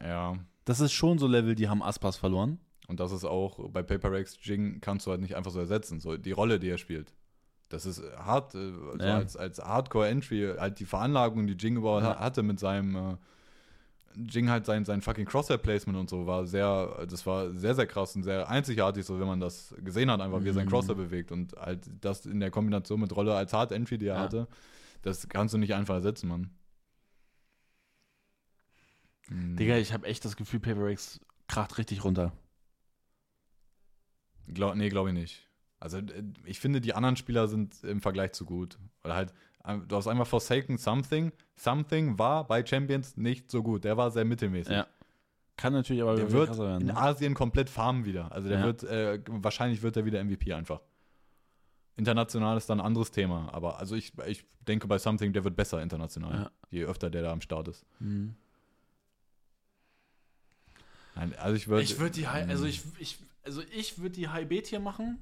Ja. 0.00 0.36
Das 0.64 0.80
ist 0.80 0.92
schon 0.92 1.18
so 1.18 1.26
Level, 1.26 1.54
die 1.54 1.68
haben 1.68 1.82
Aspas 1.82 2.16
verloren. 2.16 2.58
Und 2.88 3.00
das 3.00 3.12
ist 3.12 3.24
auch 3.24 3.68
bei 3.70 3.82
Paper 3.82 4.12
Rex 4.12 4.38
Jing 4.42 4.80
kannst 4.80 5.06
du 5.06 5.10
halt 5.10 5.20
nicht 5.20 5.34
einfach 5.36 5.50
so 5.50 5.58
ersetzen. 5.60 6.00
So 6.00 6.16
die 6.16 6.32
Rolle, 6.32 6.58
die 6.58 6.68
er 6.68 6.78
spielt. 6.78 7.12
Das 7.68 7.86
ist 7.86 8.02
hart, 8.16 8.54
äh, 8.54 8.70
so 8.72 8.96
Ja. 9.00 9.16
als, 9.16 9.36
als 9.36 9.58
Hardcore-Entry, 9.58 10.54
halt 10.58 10.78
die 10.78 10.84
Veranlagung, 10.84 11.46
die 11.46 11.54
Jing 11.54 11.76
überhaupt 11.76 12.02
Ja. 12.04 12.18
hatte 12.18 12.42
mit 12.42 12.60
seinem 12.60 12.94
äh, 12.96 13.16
Jing 14.16 14.50
halt 14.50 14.66
sein, 14.66 14.84
sein 14.84 15.00
fucking 15.02 15.26
Crosshair-Placement 15.26 15.98
und 15.98 16.10
so 16.10 16.26
war 16.26 16.46
sehr, 16.46 17.06
das 17.08 17.24
war 17.26 17.50
sehr, 17.52 17.74
sehr 17.74 17.86
krass 17.86 18.14
und 18.16 18.22
sehr 18.22 18.48
einzigartig, 18.48 19.04
so 19.04 19.18
wenn 19.20 19.26
man 19.26 19.40
das 19.40 19.74
gesehen 19.78 20.10
hat, 20.10 20.20
einfach 20.20 20.42
wie 20.42 20.48
er 20.48 20.54
sein 20.54 20.66
Mhm. 20.66 20.70
Crosshair 20.70 20.94
bewegt 20.94 21.32
und 21.32 21.52
halt 21.54 21.88
das 22.00 22.26
in 22.26 22.40
der 22.40 22.50
Kombination 22.50 23.00
mit 23.00 23.14
Rolle 23.14 23.34
als 23.34 23.52
Hard-Entry, 23.52 23.98
die 23.98 24.06
er 24.06 24.16
Ja. 24.16 24.20
hatte, 24.22 24.48
das 25.02 25.28
kannst 25.28 25.54
du 25.54 25.58
nicht 25.58 25.74
einfach 25.74 25.94
ersetzen, 25.94 26.28
Mann. 26.28 26.50
Mhm. 29.28 29.56
Digga, 29.56 29.76
ich 29.76 29.92
habe 29.92 30.06
echt 30.06 30.24
das 30.24 30.36
Gefühl, 30.36 30.60
Paper 30.60 30.84
Rex 30.84 31.20
kracht 31.48 31.78
richtig 31.78 32.04
runter. 32.04 32.32
Glaub, 34.52 34.74
nee, 34.74 34.88
glaube 34.88 35.10
ich 35.10 35.14
nicht. 35.14 35.48
Also 35.78 35.98
äh, 35.98 36.22
ich 36.44 36.60
finde, 36.60 36.80
die 36.80 36.94
anderen 36.94 37.16
Spieler 37.16 37.48
sind 37.48 37.82
im 37.84 38.00
Vergleich 38.00 38.32
zu 38.32 38.44
gut. 38.44 38.78
Oder 39.04 39.14
halt, 39.14 39.32
du 39.88 39.96
hast 39.96 40.06
einmal 40.08 40.26
Forsaken 40.26 40.76
Something. 40.78 41.32
Something 41.54 42.18
war 42.18 42.46
bei 42.46 42.64
Champions 42.64 43.16
nicht 43.16 43.50
so 43.50 43.62
gut. 43.62 43.84
Der 43.84 43.96
war 43.96 44.10
sehr 44.10 44.24
mittelmäßig. 44.24 44.72
Ja. 44.72 44.86
Kann 45.56 45.72
natürlich 45.74 46.02
aber 46.02 46.16
Der 46.16 46.32
wird 46.32 46.58
werden. 46.58 46.80
in 46.80 46.86
ne? 46.88 46.96
Asien 46.96 47.34
komplett 47.34 47.68
farmen 47.70 48.04
wieder. 48.04 48.32
Also 48.32 48.48
der 48.48 48.58
Ja. 48.60 48.64
wird, 48.64 48.82
äh, 48.84 49.20
wahrscheinlich 49.28 49.82
wird 49.82 49.96
er 49.96 50.04
wieder 50.04 50.18
MVP 50.24 50.52
einfach. 50.52 50.80
International 51.96 52.56
ist 52.56 52.68
dann 52.70 52.80
ein 52.80 52.86
anderes 52.86 53.10
Thema. 53.10 53.48
Aber 53.52 53.78
also 53.78 53.94
ich, 53.94 54.12
ich 54.26 54.44
denke 54.66 54.86
bei 54.88 54.98
Something, 54.98 55.32
der 55.32 55.44
wird 55.44 55.54
besser 55.56 55.82
international. 55.82 56.32
Ja. 56.34 56.50
Je 56.70 56.84
öfter 56.84 57.10
der 57.10 57.22
da 57.22 57.32
am 57.32 57.40
Start 57.42 57.68
ist. 57.68 57.84
Mhm. 58.00 58.34
Nein, 61.14 61.34
also 61.38 61.54
ich 61.54 61.68
würde. 61.68 61.82
Ich 61.82 61.98
würde 61.98 62.12
die 62.12 62.26
High, 62.28 62.48
also 62.48 62.64
ich, 62.64 62.82
ich, 62.98 63.18
also 63.44 63.62
ich 63.74 63.98
würde 63.98 64.14
die 64.14 64.28
High 64.28 64.48
B 64.48 64.62
Tier 64.62 64.80
machen. 64.80 65.18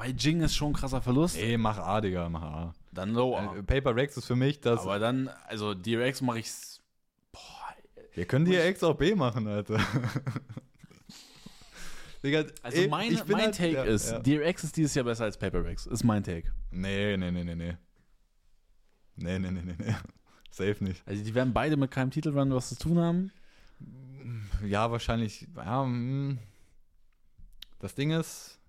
Weil 0.00 0.14
Jing 0.16 0.40
ist 0.40 0.54
schon 0.54 0.70
ein 0.70 0.72
krasser 0.72 1.02
Verlust. 1.02 1.36
Nee, 1.36 1.58
mach 1.58 1.76
A, 1.76 2.00
Digga, 2.00 2.26
mach 2.30 2.42
A. 2.42 2.74
Dann 2.90 3.12
Low 3.12 3.36
A. 3.36 3.54
Äh, 3.54 3.62
Paper 3.62 3.94
Rex 3.94 4.16
ist 4.16 4.24
für 4.24 4.34
mich 4.34 4.58
das. 4.58 4.80
aber 4.80 4.98
dann, 4.98 5.28
also 5.46 5.74
DRX 5.74 6.22
mache 6.22 6.38
ich 6.38 6.50
Boah, 7.30 7.40
Wir 8.14 8.24
können 8.24 8.46
die 8.46 8.52
ja 8.52 8.64
X 8.64 8.82
auch 8.82 8.94
B 8.94 9.14
machen, 9.14 9.46
Alter. 9.46 9.78
Digga, 12.24 12.44
also 12.62 12.80
ey, 12.80 12.88
mein, 12.88 13.12
mein 13.28 13.42
halt- 13.42 13.56
Take 13.58 13.72
ja, 13.72 13.84
ist, 13.84 14.10
ja. 14.10 14.18
DRX 14.20 14.64
ist 14.64 14.78
dieses 14.78 14.94
Jahr 14.94 15.04
besser 15.04 15.24
als 15.24 15.36
Paper 15.36 15.62
Rex. 15.62 15.84
Ist 15.84 16.02
mein 16.02 16.24
Take. 16.24 16.50
Nee, 16.70 17.18
nee, 17.18 17.30
nee, 17.30 17.44
nee, 17.44 17.54
nee. 17.54 17.76
Nee, 19.16 19.38
nee, 19.38 19.50
nee, 19.50 19.62
nee, 19.62 19.74
nee. 19.76 19.94
Safe 20.50 20.76
nicht. 20.82 21.06
Also 21.06 21.22
die 21.22 21.34
werden 21.34 21.52
beide 21.52 21.76
mit 21.76 21.90
keinem 21.90 22.10
Titelrun 22.10 22.54
was 22.54 22.70
zu 22.70 22.78
tun 22.78 22.98
haben. 22.98 23.32
Ja, 24.66 24.90
wahrscheinlich. 24.90 25.46
Ja, 25.54 25.84
mm. 25.84 26.38
das 27.80 27.94
Ding 27.94 28.12
ist, 28.12 28.59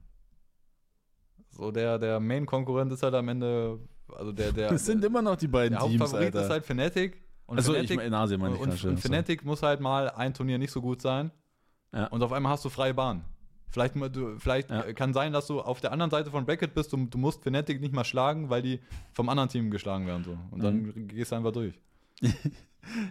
so 1.51 1.71
der, 1.71 1.99
der 1.99 2.19
Main-Konkurrent 2.19 2.91
ist 2.91 3.03
halt 3.03 3.13
am 3.13 3.27
Ende, 3.29 3.79
also 4.15 4.31
der, 4.31 4.51
der, 4.51 4.69
Das 4.71 4.85
sind 4.85 5.03
immer 5.03 5.21
noch 5.21 5.35
die 5.35 5.47
beiden 5.47 5.77
der 5.77 5.87
Teams, 5.87 6.01
Hauptfavorit 6.01 6.27
Alter. 6.35 6.43
ist 6.45 6.49
halt 6.51 6.65
Fnatic. 6.65 7.21
Und 7.45 7.57
also 7.57 7.73
ich 7.75 7.87
Fnatic, 7.87 8.07
in 8.07 8.13
Asien 8.13 8.39
meine 8.39 8.55
ich 8.55 8.61
und, 8.61 8.83
und. 8.85 8.99
Fnatic 8.99 9.43
muss 9.45 9.61
halt 9.61 9.79
mal 9.81 10.09
ein 10.09 10.33
Turnier 10.33 10.57
nicht 10.57 10.71
so 10.71 10.81
gut 10.81 11.01
sein. 11.01 11.31
Ja. 11.93 12.07
Und 12.07 12.23
auf 12.23 12.31
einmal 12.31 12.53
hast 12.53 12.63
du 12.63 12.69
freie 12.69 12.93
Bahn. 12.93 13.23
Vielleicht, 13.69 13.95
du, 13.95 14.37
vielleicht 14.37 14.69
Ja. 14.69 14.91
kann 14.93 15.13
sein, 15.13 15.31
dass 15.33 15.47
du 15.47 15.61
auf 15.61 15.79
der 15.81 15.91
anderen 15.93 16.11
Seite 16.11 16.29
von 16.31 16.45
Bracket 16.45 16.73
bist 16.73 16.93
und 16.93 17.09
du 17.13 17.17
musst 17.17 17.43
Fnatic 17.43 17.79
nicht 17.81 17.93
mal 17.93 18.03
schlagen, 18.03 18.49
weil 18.49 18.61
die 18.61 18.79
vom 19.13 19.29
anderen 19.29 19.49
Team 19.49 19.69
geschlagen 19.71 20.07
werden. 20.07 20.23
So. 20.23 20.37
Und 20.51 20.63
dann 20.63 20.75
Mhm. 20.83 21.07
gehst 21.09 21.31
du 21.31 21.35
einfach 21.35 21.51
durch. 21.51 21.73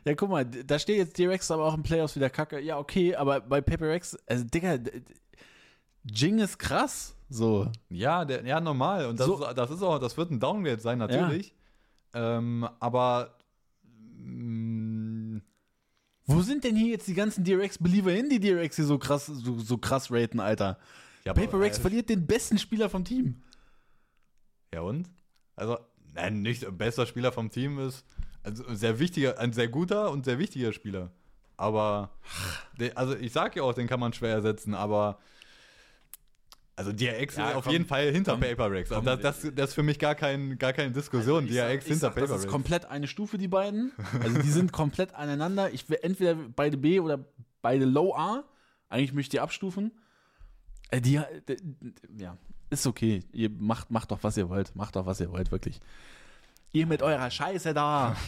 Ja, 0.04 0.14
guck 0.16 0.28
mal, 0.30 0.44
da 0.44 0.80
steht 0.80 0.96
jetzt 0.96 1.16
DRX 1.16 1.48
aber 1.52 1.64
auch 1.64 1.74
im 1.74 1.84
Playoffs 1.84 2.16
wieder 2.16 2.28
kacke. 2.28 2.58
Ja, 2.58 2.76
okay, 2.78 3.14
aber 3.14 3.38
bei 3.40 3.60
Paper 3.60 3.86
Rex, 3.88 4.18
also 4.26 4.42
Digga, 4.44 4.78
Jing 6.04 6.38
ist 6.38 6.58
krass. 6.58 7.14
So. 7.32 7.70
Ja, 7.88 8.24
der, 8.24 8.44
ja, 8.44 8.60
normal. 8.60 9.06
Und 9.06 9.18
das, 9.20 9.26
So- 9.26 9.42
ist, 9.46 9.56
das 9.56 9.70
ist 9.70 9.82
auch, 9.82 9.98
das 9.98 10.16
wird 10.16 10.30
ein 10.30 10.40
Downgrade 10.40 10.80
sein, 10.80 10.98
natürlich. 10.98 11.54
Ähm, 12.12 12.68
aber 12.80 13.36
mm, 14.18 15.38
Wo 16.26 16.42
sind 16.42 16.64
denn 16.64 16.76
hier 16.76 16.88
jetzt 16.88 17.06
die 17.08 17.14
ganzen 17.14 17.44
DRX-Believer 17.44 18.10
hin, 18.10 18.28
die 18.28 18.40
DRX 18.40 18.76
hier 18.76 18.84
so 18.84 18.98
krass, 18.98 19.26
so, 19.26 19.58
so 19.58 19.78
krass 19.78 20.10
raten, 20.10 20.40
Alter? 20.40 20.78
ja, 21.24 21.32
Paper 21.34 21.60
Rex 21.60 21.78
äh, 21.78 21.80
verliert 21.82 22.08
den 22.08 22.26
besten 22.26 22.58
Spieler 22.58 22.88
vom 22.90 23.04
Team. 23.04 23.42
Ja 24.74 24.80
und? 24.82 25.08
Also, 25.56 25.78
nein, 26.14 26.42
nicht 26.42 26.66
bester 26.78 27.06
Spieler 27.06 27.32
vom 27.32 27.50
Team 27.50 27.78
ist 27.78 28.04
also 28.42 28.66
ein 28.66 28.76
sehr 28.76 28.98
wichtiger, 28.98 29.38
ein 29.38 29.52
sehr 29.52 29.68
guter 29.68 30.10
und 30.10 30.24
sehr 30.24 30.38
wichtiger 30.38 30.72
Spieler. 30.72 31.10
Aber, 31.56 32.10
also 32.94 33.14
ich 33.14 33.32
sag 33.32 33.54
ja 33.54 33.62
auch, 33.64 33.74
den 33.74 33.86
kann 33.86 34.00
man 34.00 34.12
schwer 34.14 34.32
ersetzen, 34.32 34.74
aber 34.74 35.18
also 36.80 36.92
DRX 36.92 37.36
Ja, 37.36 37.50
ist 37.50 37.56
auf 37.56 37.64
komm, 37.64 37.72
jeden 37.72 37.84
Fall 37.86 38.10
hinter 38.10 38.32
komm, 38.32 38.40
Paper 38.40 38.70
Rex. 38.70 38.88
komm, 38.90 39.04
das, 39.04 39.20
das, 39.20 39.46
das 39.54 39.68
ist 39.70 39.74
für 39.74 39.82
mich 39.82 39.98
gar, 39.98 40.14
kein, 40.14 40.56
gar 40.58 40.72
keine 40.72 40.90
Diskussion. 40.92 41.44
Also 41.44 41.54
sag- 41.54 41.68
DRX 41.68 41.84
ich 41.84 41.90
hinter 41.92 42.00
sag, 42.06 42.14
Paper 42.14 42.26
Das 42.26 42.36
ist 42.38 42.42
Rex. 42.44 42.52
komplett 42.52 42.84
eine 42.86 43.06
Stufe, 43.06 43.36
die 43.38 43.48
beiden. 43.48 43.92
Also 44.22 44.40
die 44.40 44.50
sind 44.50 44.72
komplett 44.72 45.14
aneinander. 45.14 45.72
Ich 45.72 45.88
will 45.90 45.98
entweder 46.02 46.34
beide 46.34 46.76
B 46.76 47.00
oder 47.00 47.24
beide 47.62 47.84
Low 47.84 48.14
A. 48.14 48.44
Eigentlich 48.88 49.12
möchte 49.12 49.26
ich 49.28 49.30
die 49.30 49.40
abstufen. 49.40 49.92
Äh, 50.90 51.00
Die, 51.00 51.20
d- 51.48 51.56
d- 51.56 51.92
ja, 52.16 52.36
ist 52.70 52.86
okay. 52.86 53.20
Ihr 53.32 53.50
macht, 53.50 53.90
macht 53.90 54.10
doch, 54.10 54.18
was 54.22 54.36
ihr 54.36 54.48
wollt. 54.48 54.74
Macht 54.74 54.96
doch, 54.96 55.06
was 55.06 55.20
ihr 55.20 55.30
wollt, 55.30 55.52
wirklich. 55.52 55.80
Ihr 56.72 56.86
mit 56.86 57.02
eurer 57.02 57.30
Scheiße 57.30 57.74
da. 57.74 58.16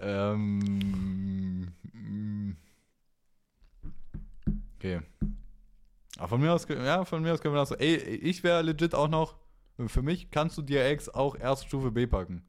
Ähm, 0.00 1.72
mm. 1.92 2.52
okay. 4.76 5.00
Aber 6.18 6.28
von 6.28 6.40
mir 6.40 6.52
aus, 6.52 6.66
ja, 6.68 7.04
von 7.04 7.22
mir 7.22 7.32
aus 7.32 7.40
können 7.40 7.54
wir 7.54 7.60
das 7.60 7.70
so. 7.70 7.76
Ey, 7.76 7.94
ich 7.96 8.42
wäre 8.42 8.60
legit 8.62 8.94
auch 8.94 9.08
noch, 9.08 9.36
für 9.86 10.02
mich 10.02 10.30
kannst 10.30 10.58
du 10.58 10.62
DRX 10.62 11.08
auch 11.08 11.36
Erststufe 11.36 11.92
B 11.92 12.06
packen. 12.06 12.44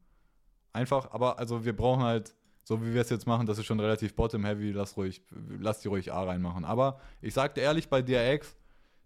Einfach, 0.72 1.12
aber 1.12 1.38
also 1.38 1.64
wir 1.64 1.74
brauchen 1.74 2.02
halt, 2.02 2.34
so 2.64 2.84
wie 2.84 2.92
wir 2.92 3.00
es 3.00 3.10
jetzt 3.10 3.26
machen, 3.26 3.46
das 3.46 3.58
ist 3.58 3.66
schon 3.66 3.78
relativ 3.78 4.14
bottom-heavy, 4.14 4.72
lass 4.72 4.96
ruhig, 4.96 5.22
lass 5.30 5.80
die 5.80 5.88
ruhig 5.88 6.12
A 6.12 6.24
reinmachen. 6.24 6.64
Aber 6.64 7.00
ich 7.22 7.32
sag 7.32 7.54
dir 7.54 7.62
ehrlich, 7.62 7.88
bei 7.88 8.02
DRX, 8.02 8.56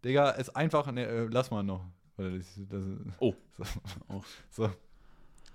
Digga, 0.02 0.30
ist 0.30 0.56
einfach, 0.56 0.90
ne, 0.90 1.06
äh, 1.06 1.28
lass 1.30 1.50
mal 1.50 1.62
noch. 1.62 1.84
Das, 2.16 2.58
das, 2.68 2.82
Oh. 3.18 3.34
So. 3.58 3.64
Oh. 4.08 4.22
so. 4.50 4.70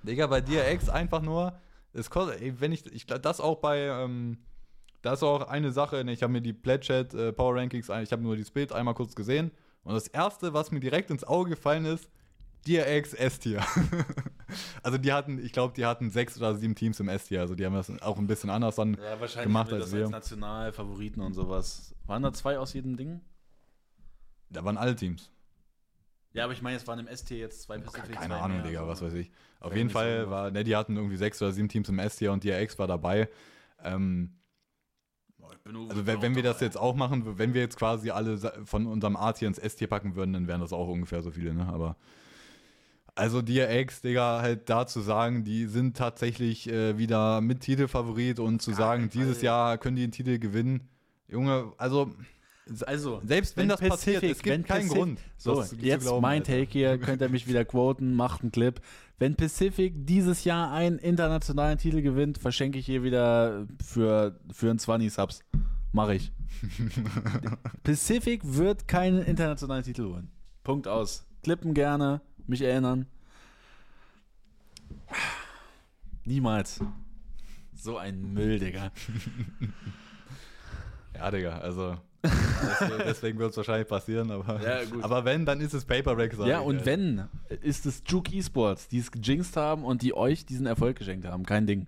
Digga, 0.03 0.27
bei 0.27 0.41
DRX 0.41 0.87
einfach 0.87 1.21
nur, 1.21 1.59
es 1.93 2.09
kostet, 2.11 2.41
ey, 2.41 2.59
wenn 2.61 2.71
ich, 2.71 2.85
ich 2.93 3.07
das 3.07 3.39
auch 3.41 3.57
bei, 3.57 3.79
ähm, 3.79 4.37
das 5.01 5.19
ist 5.19 5.23
auch 5.23 5.47
eine 5.47 5.71
Sache, 5.71 6.03
ne, 6.03 6.11
ich 6.11 6.23
habe 6.23 6.33
mir 6.33 6.41
die 6.41 6.53
Pledchat 6.53 7.13
äh, 7.13 7.31
Power 7.33 7.55
Rankings, 7.55 7.89
ich 7.89 8.11
habe 8.11 8.21
nur 8.21 8.35
die 8.35 8.43
Bild 8.43 8.71
einmal 8.73 8.93
kurz 8.93 9.15
gesehen 9.15 9.51
und 9.83 9.93
das 9.93 10.07
erste, 10.07 10.53
was 10.53 10.71
mir 10.71 10.79
direkt 10.79 11.09
ins 11.09 11.23
Auge 11.23 11.51
gefallen 11.51 11.85
ist, 11.85 12.09
DRX 12.67 13.13
S-Tier. 13.13 13.61
also 14.83 14.97
die 14.97 15.13
hatten, 15.13 15.39
ich 15.43 15.53
glaube, 15.53 15.73
die 15.75 15.85
hatten 15.85 16.09
sechs 16.09 16.37
oder 16.37 16.55
sieben 16.55 16.75
Teams 16.75 16.99
im 16.99 17.07
S-Tier, 17.07 17.39
also 17.41 17.55
die 17.55 17.65
haben 17.65 17.73
das 17.73 17.89
auch 18.01 18.17
ein 18.17 18.27
bisschen 18.27 18.49
anders 18.49 18.75
dann. 18.75 18.95
Ja, 18.95 19.19
wahrscheinlich 19.19 19.47
Gemacht 19.47 19.71
als 19.71 19.85
das 19.85 19.93
wir. 19.93 20.01
als 20.03 20.11
Nationalfavoriten 20.11 21.21
und 21.21 21.33
sowas. 21.33 21.95
Waren 22.05 22.23
da 22.23 22.33
zwei 22.33 22.59
aus 22.59 22.73
jedem 22.73 22.97
Ding? 22.97 23.21
Da 24.49 24.65
waren 24.65 24.77
alle 24.77 24.95
Teams. 24.95 25.29
Ja, 26.33 26.43
aber 26.43 26.53
ich 26.53 26.61
meine, 26.61 26.75
es 26.77 26.85
waren 26.87 26.99
im 26.99 27.07
ST 27.07 27.31
jetzt 27.31 27.61
zwei 27.63 27.77
Pacific. 27.77 28.15
Keine 28.15 28.33
zwei 28.33 28.39
Ahnung, 28.41 28.57
mehr, 28.57 28.65
Digga, 28.67 28.79
also- 28.81 28.91
was 28.91 29.01
weiß 29.01 29.13
ich. 29.13 29.31
Auf 29.61 29.75
jeden 29.75 29.89
Fall 29.89 30.29
war, 30.29 30.51
ne, 30.51 30.63
die 30.63 30.75
hatten 30.75 30.95
irgendwie 30.95 31.17
sechs 31.17 31.41
oder 31.41 31.51
sieben 31.51 31.67
Teams 31.69 31.89
im 31.89 31.99
S-Tier 31.99 32.31
und 32.31 32.43
DRX 32.43 32.77
war 32.79 32.87
dabei. 32.87 33.27
Ähm, 33.83 34.35
Boah, 35.37 35.38
ich 35.38 35.38
bin 35.38 35.38
nur- 35.38 35.38
Also 35.89 36.05
wenn, 36.05 36.21
wenn 36.21 36.35
wir 36.35 36.43
das 36.43 36.59
jetzt 36.61 36.77
auch 36.77 36.95
machen, 36.95 37.37
wenn 37.37 37.53
wir 37.53 37.61
jetzt 37.61 37.77
quasi 37.77 38.11
alle 38.11 38.37
von 38.65 38.87
unserem 38.87 39.15
A-Tier 39.15 39.47
ins 39.47 39.57
S-Tier 39.57 39.87
packen 39.87 40.15
würden, 40.15 40.33
dann 40.33 40.47
wären 40.47 40.61
das 40.61 40.73
auch 40.73 40.87
ungefähr 40.87 41.21
so 41.21 41.31
viele, 41.31 41.53
ne? 41.53 41.67
Aber 41.67 41.95
also 43.15 43.41
DRX, 43.41 44.01
Digga, 44.01 44.41
halt 44.41 44.69
da 44.69 44.87
zu 44.87 45.01
sagen, 45.01 45.43
die 45.43 45.65
sind 45.65 45.97
tatsächlich 45.97 46.69
äh, 46.69 46.97
wieder 46.97 47.41
mit 47.41 47.59
Titelfavorit 47.61 48.39
und 48.39 48.61
zu 48.61 48.71
Gar 48.71 48.77
sagen, 48.77 49.09
dieses 49.09 49.37
Fall. 49.37 49.45
Jahr 49.45 49.77
können 49.77 49.97
die 49.97 50.03
den 50.03 50.11
Titel 50.11 50.39
gewinnen. 50.39 50.87
Junge, 51.27 51.73
also 51.77 52.11
Also, 52.85 53.21
selbst 53.25 53.57
wenn, 53.57 53.67
das 53.69 53.79
passiert, 53.79 54.23
es 54.23 54.41
gibt 54.41 54.45
wenn 54.47 54.63
keinen 54.63 54.87
Pacific- 54.87 54.97
Grund. 54.97 55.19
So, 55.37 55.63
jetzt 55.81 56.01
glauben, 56.03 56.21
mein 56.21 56.41
Alter. 56.41 56.53
Take 56.59 56.71
hier, 56.71 56.97
könnt 56.97 57.21
ihr 57.21 57.29
mich 57.29 57.47
wieder 57.47 57.65
quoten, 57.65 58.13
macht 58.15 58.41
einen 58.41 58.51
Clip. 58.51 58.79
Wenn 59.17 59.35
Pacific 59.35 59.93
dieses 60.05 60.43
Jahr 60.43 60.71
einen 60.71 60.97
internationalen 60.99 61.77
Titel 61.77 62.01
gewinnt, 62.01 62.37
verschenke 62.37 62.79
ich 62.79 62.85
hier 62.85 63.03
wieder 63.03 63.65
für, 63.83 64.39
für 64.51 64.69
einen 64.69 64.79
20 64.79 65.11
Subs. 65.11 65.41
Mache 65.91 66.15
ich. 66.15 66.31
Pacific 67.83 68.41
wird 68.43 68.87
keinen 68.87 69.23
internationalen 69.23 69.83
Titel 69.83 70.05
holen. 70.05 70.29
Punkt 70.63 70.87
aus. 70.87 71.25
Klippen 71.43 71.73
gerne, 71.73 72.21
mich 72.47 72.61
erinnern. 72.61 73.07
Niemals. 76.25 76.79
So 77.73 77.97
ein 77.97 78.33
Müll, 78.33 78.59
Digga. 78.59 78.91
Ja, 81.15 81.31
Digga, 81.31 81.57
also. 81.57 81.97
Deswegen, 82.23 83.03
deswegen 83.05 83.39
wird 83.39 83.51
es 83.51 83.57
wahrscheinlich 83.57 83.87
passieren, 83.87 84.31
aber, 84.31 84.61
Ja, 84.61 84.83
gut. 84.83 85.03
aber 85.03 85.25
wenn, 85.25 85.45
dann 85.45 85.61
ist 85.61 85.73
es 85.73 85.85
Paper 85.85 86.17
Rack. 86.17 86.33
sag 86.33 86.47
Ja, 86.47 86.59
ich, 86.61 86.65
und 86.65 86.85
wenn, 86.85 87.27
ist 87.61 87.85
es 87.85 88.03
Juke 88.07 88.35
Esports, 88.35 88.87
die 88.87 88.99
es 88.99 89.11
gejinxt 89.11 89.55
haben 89.57 89.83
und 89.83 90.01
die 90.01 90.13
euch 90.13 90.45
diesen 90.45 90.65
Erfolg 90.65 90.97
geschenkt 90.97 91.25
haben. 91.27 91.45
Kein 91.45 91.65
Ding. 91.67 91.87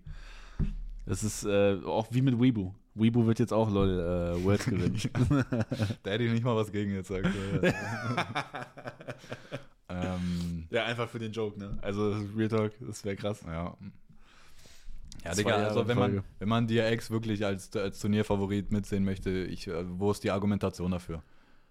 Das 1.05 1.23
ist 1.23 1.43
äh, 1.45 1.77
auch 1.85 2.07
wie 2.11 2.21
mit 2.21 2.39
Weibo. 2.39 2.73
Weibo 2.93 3.25
wird 3.25 3.39
jetzt 3.39 3.53
auch 3.53 3.69
LOL 3.71 3.89
äh, 4.37 4.43
Worlds 4.43 4.65
gewinnen. 4.65 4.97
Da 6.03 6.11
hätte 6.11 6.23
ich 6.23 6.31
nicht 6.31 6.43
mal 6.43 6.55
was 6.55 6.71
gegen 6.71 6.93
jetzt 6.93 7.07
sagt. 7.07 7.25
ähm, 9.89 10.67
ja, 10.69 10.85
einfach 10.85 11.09
für 11.09 11.19
den 11.19 11.31
Joke, 11.31 11.59
ne? 11.59 11.77
Also 11.81 12.15
Real 12.35 12.49
Talk, 12.49 12.73
das 12.79 13.03
wäre 13.03 13.15
krass. 13.15 13.41
ja. 13.45 13.75
Ja, 15.23 15.35
Digga, 15.35 15.55
also 15.55 15.87
wenn 15.87 15.97
man, 15.97 16.23
wenn 16.39 16.49
man 16.49 16.67
DRX 16.67 17.11
wirklich 17.11 17.45
als, 17.45 17.75
als 17.75 17.99
Turnierfavorit 17.99 18.71
mitsehen 18.71 19.03
möchte, 19.05 19.29
ich, 19.29 19.67
äh, 19.67 19.83
wo 19.87 20.11
ist 20.11 20.23
die 20.23 20.31
Argumentation 20.31 20.91
dafür? 20.91 21.21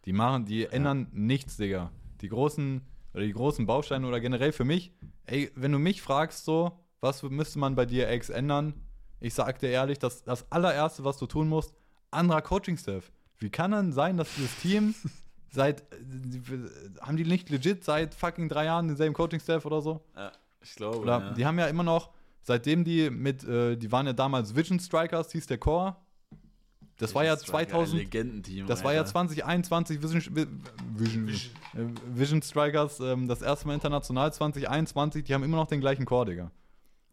Die 0.05 0.12
machen, 0.12 0.44
die 0.44 0.66
ändern 0.66 1.09
nichts, 1.12 1.56
Digga. 1.56 1.90
Die 2.20 2.28
großen, 2.28 2.81
oder 3.12 3.24
die 3.24 3.32
großen 3.32 3.66
Bausteine 3.66 4.06
oder 4.06 4.20
generell 4.20 4.52
für 4.52 4.64
mich, 4.64 4.93
ey, 5.27 5.51
wenn 5.55 5.72
du 5.72 5.78
mich 5.78 6.01
fragst 6.01 6.44
so, 6.44 6.78
was 7.01 7.22
müsste 7.22 7.59
man 7.59 7.74
bei 7.74 7.86
DRX 7.86 8.31
ändern? 8.31 8.74
Ich 9.20 9.35
sag 9.35 9.59
dir 9.59 9.68
ehrlich, 9.68 9.98
das, 9.98 10.22
das 10.22 10.51
allererste, 10.51 11.05
was 11.05 11.18
du 11.18 11.27
tun 11.27 11.48
musst, 11.48 11.74
anderer 12.10 12.43
Coaching-Staff. 12.43 13.10
Wie 13.39 13.51
kann 13.51 13.72
dann 13.72 13.93
sein, 13.93 14.16
dass 14.16 14.35
dieses 14.35 14.56
Team 14.59 14.94
seit, 15.51 15.81
äh, 15.93 17.01
haben 17.01 17.16
die 17.16 17.24
nicht 17.24 17.51
legit 17.51 17.85
seit 17.85 18.14
fucking 18.14 18.48
drei 18.48 18.66
Jahren 18.66 18.89
denselben 18.89 19.14
Coaching-Staff 19.14 19.64
oder 19.66 19.81
so? 19.82 20.01
Ja, 20.14 20.32
ich 20.62 20.74
glaube. 20.74 20.98
Oder 20.98 21.32
die 21.32 21.44
haben 21.47 21.59
ja 21.59 21.66
immer 21.66 21.82
noch, 21.82 22.10
seitdem 22.43 22.85
die 22.85 23.11
mit, 23.11 23.45
äh, 23.45 23.77
die 23.77 23.91
waren 23.93 24.07
ja 24.07 24.12
damals 24.12 24.55
Vision 24.55 24.79
Strikers, 24.81 25.33
hieß 25.33 25.47
der 25.47 25.59
Core. 25.59 25.97
Das 26.99 27.15
war 27.15 27.25
ja 27.25 27.35
2000, 27.37 27.99
Legendenteam. 28.03 28.67
das 28.67 28.85
war 28.85 28.93
ja 28.93 28.99
Alter. 29.01 29.11
2021 29.12 30.03
Vision, 30.03 30.21
Vi- 30.37 30.47
Vision, 30.99 31.29
äh, 31.29 31.87
Vision 32.15 32.43
Strikers, 32.43 33.01
ähm, 33.01 33.27
das 33.27 33.41
erste 33.41 33.67
Mal 33.67 33.75
international 33.75 34.31
2021, 34.33 35.25
die 35.25 35.33
haben 35.33 35.43
immer 35.43 35.57
noch 35.57 35.67
den 35.67 35.81
gleichen 35.81 36.05
Core, 36.05 36.27
Digga. 36.27 36.51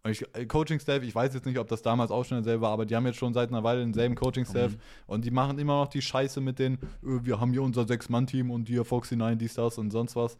Und 0.04 0.12
ich, 0.12 0.26
äh, 0.36 0.45
Coaching 0.45 0.80
Staff, 0.82 1.04
ich 1.04 1.16
weiß 1.16 1.34
jetzt 1.34 1.45
nicht, 1.45 1.58
ob 1.58 1.70
das 1.70 1.82
damals 1.82 2.12
auch 2.12 2.26
schon 2.26 2.38
derselbe 2.38 2.64
war, 2.64 2.72
aber 2.72 2.86
die 2.86 2.98
haben 2.98 3.06
jetzt 3.06 3.18
schon 3.18 3.34
seit 3.34 3.48
einer 3.49 3.64
Weile 3.64 3.80
denselben 3.80 4.16
Coaching 4.16 4.44
Staff 4.45 4.74
Mhm. 4.74 4.78
und 5.08 5.24
die 5.24 5.32
machen 5.32 5.58
immer 5.58 5.80
noch 5.82 5.88
die 5.88 6.02
Scheiße 6.02 6.41
mit 6.41 6.60
den, 6.60 6.74
äh, 6.76 6.80
wir 7.24 7.40
haben 7.40 7.52
hier 7.52 7.64
unser 7.64 7.88
Sechs-Mann-Team 7.88 8.52
und 8.52 8.68
hier 8.68 8.84
Foxy 8.84 9.16
9, 9.16 9.38
dies, 9.38 9.54
das 9.54 9.78
und 9.78 9.91
sonst 9.91 10.18
was. 10.18 10.38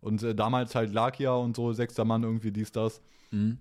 Und 0.00 0.24
äh, 0.24 0.34
damals 0.34 0.74
halt 0.74 0.92
Lakia 0.92 1.34
und 1.34 1.54
so, 1.54 1.72
sechster 1.72 2.04
Mann 2.04 2.24
irgendwie, 2.24 2.50
dies, 2.50 2.72
das. 2.72 3.00
Mhm. 3.30 3.58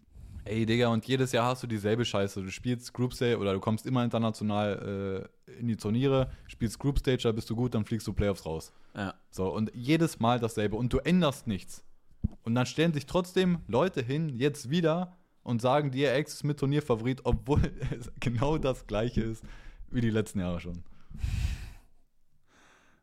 Ey, 0.48 0.66
Digga, 0.66 0.88
und 0.88 1.06
jedes 1.06 1.34
Jahr 1.34 1.48
hast 1.48 1.64
du 1.64 1.68
dieselbe 1.68 2.06
Scheiße. 2.06 2.42
Du 2.42 2.50
spielst 2.50 2.94
Group 2.94 3.14
Stage 3.14 3.38
oder 3.38 3.54
du 3.54 3.60
kommst 3.60 3.86
immer 3.86 4.04
international 4.04 5.30
äh, 5.46 5.60
in 5.60 5.68
die 5.68 5.76
Turniere, 5.76 6.32
spielst 6.48 6.80
Group 6.80 7.00
Stage, 7.00 7.24
da 7.24 7.34
bist 7.34 7.50
du 7.50 7.56
gut, 7.56 7.76
dann 7.76 7.84
fliegst 7.84 8.08
du 8.08 8.14
Playoffs 8.14 8.46
raus. 8.46 8.72
Ja. 8.96 9.14
So, 9.30 9.54
und 9.54 9.72
jedes 9.74 10.20
Mal 10.20 10.40
dasselbe. 10.40 10.78
Und 10.78 10.94
du 10.94 11.00
änderst 11.00 11.48
nichts. 11.48 11.84
Und 12.44 12.56
dann 12.56 12.66
stellen 12.66 12.94
sich 12.94 13.06
trotzdem 13.06 13.60
Leute 13.68 14.02
hin, 14.02 14.30
jetzt 14.30 14.70
wieder, 14.70 15.18
und 15.44 15.62
sagen, 15.62 15.92
DRX 15.92 16.36
ist 16.36 16.44
mit 16.44 16.60
Turnierfavorit, 16.60 17.22
obwohl 17.26 17.62
es 18.00 18.12
genau 18.20 18.58
das 18.58 18.88
gleiche 18.88 19.22
ist 19.22 19.44
wie 19.90 20.02
die 20.02 20.10
letzten 20.10 20.40
Jahre 20.40 20.60
schon. 20.60 20.84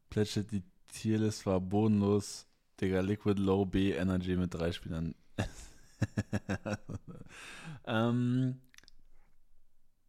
Plätschet, 0.08 0.50
die 0.50 0.62
Tierlist 0.88 1.44
war 1.44 1.60
bodenlos. 1.60 2.46
Digga, 2.80 3.00
Liquid 3.00 3.40
Low 3.40 3.66
B 3.66 3.92
Energy 3.92 4.36
mit 4.36 4.54
drei 4.54 4.72
Spielern. 4.72 5.14
ähm, 7.86 8.60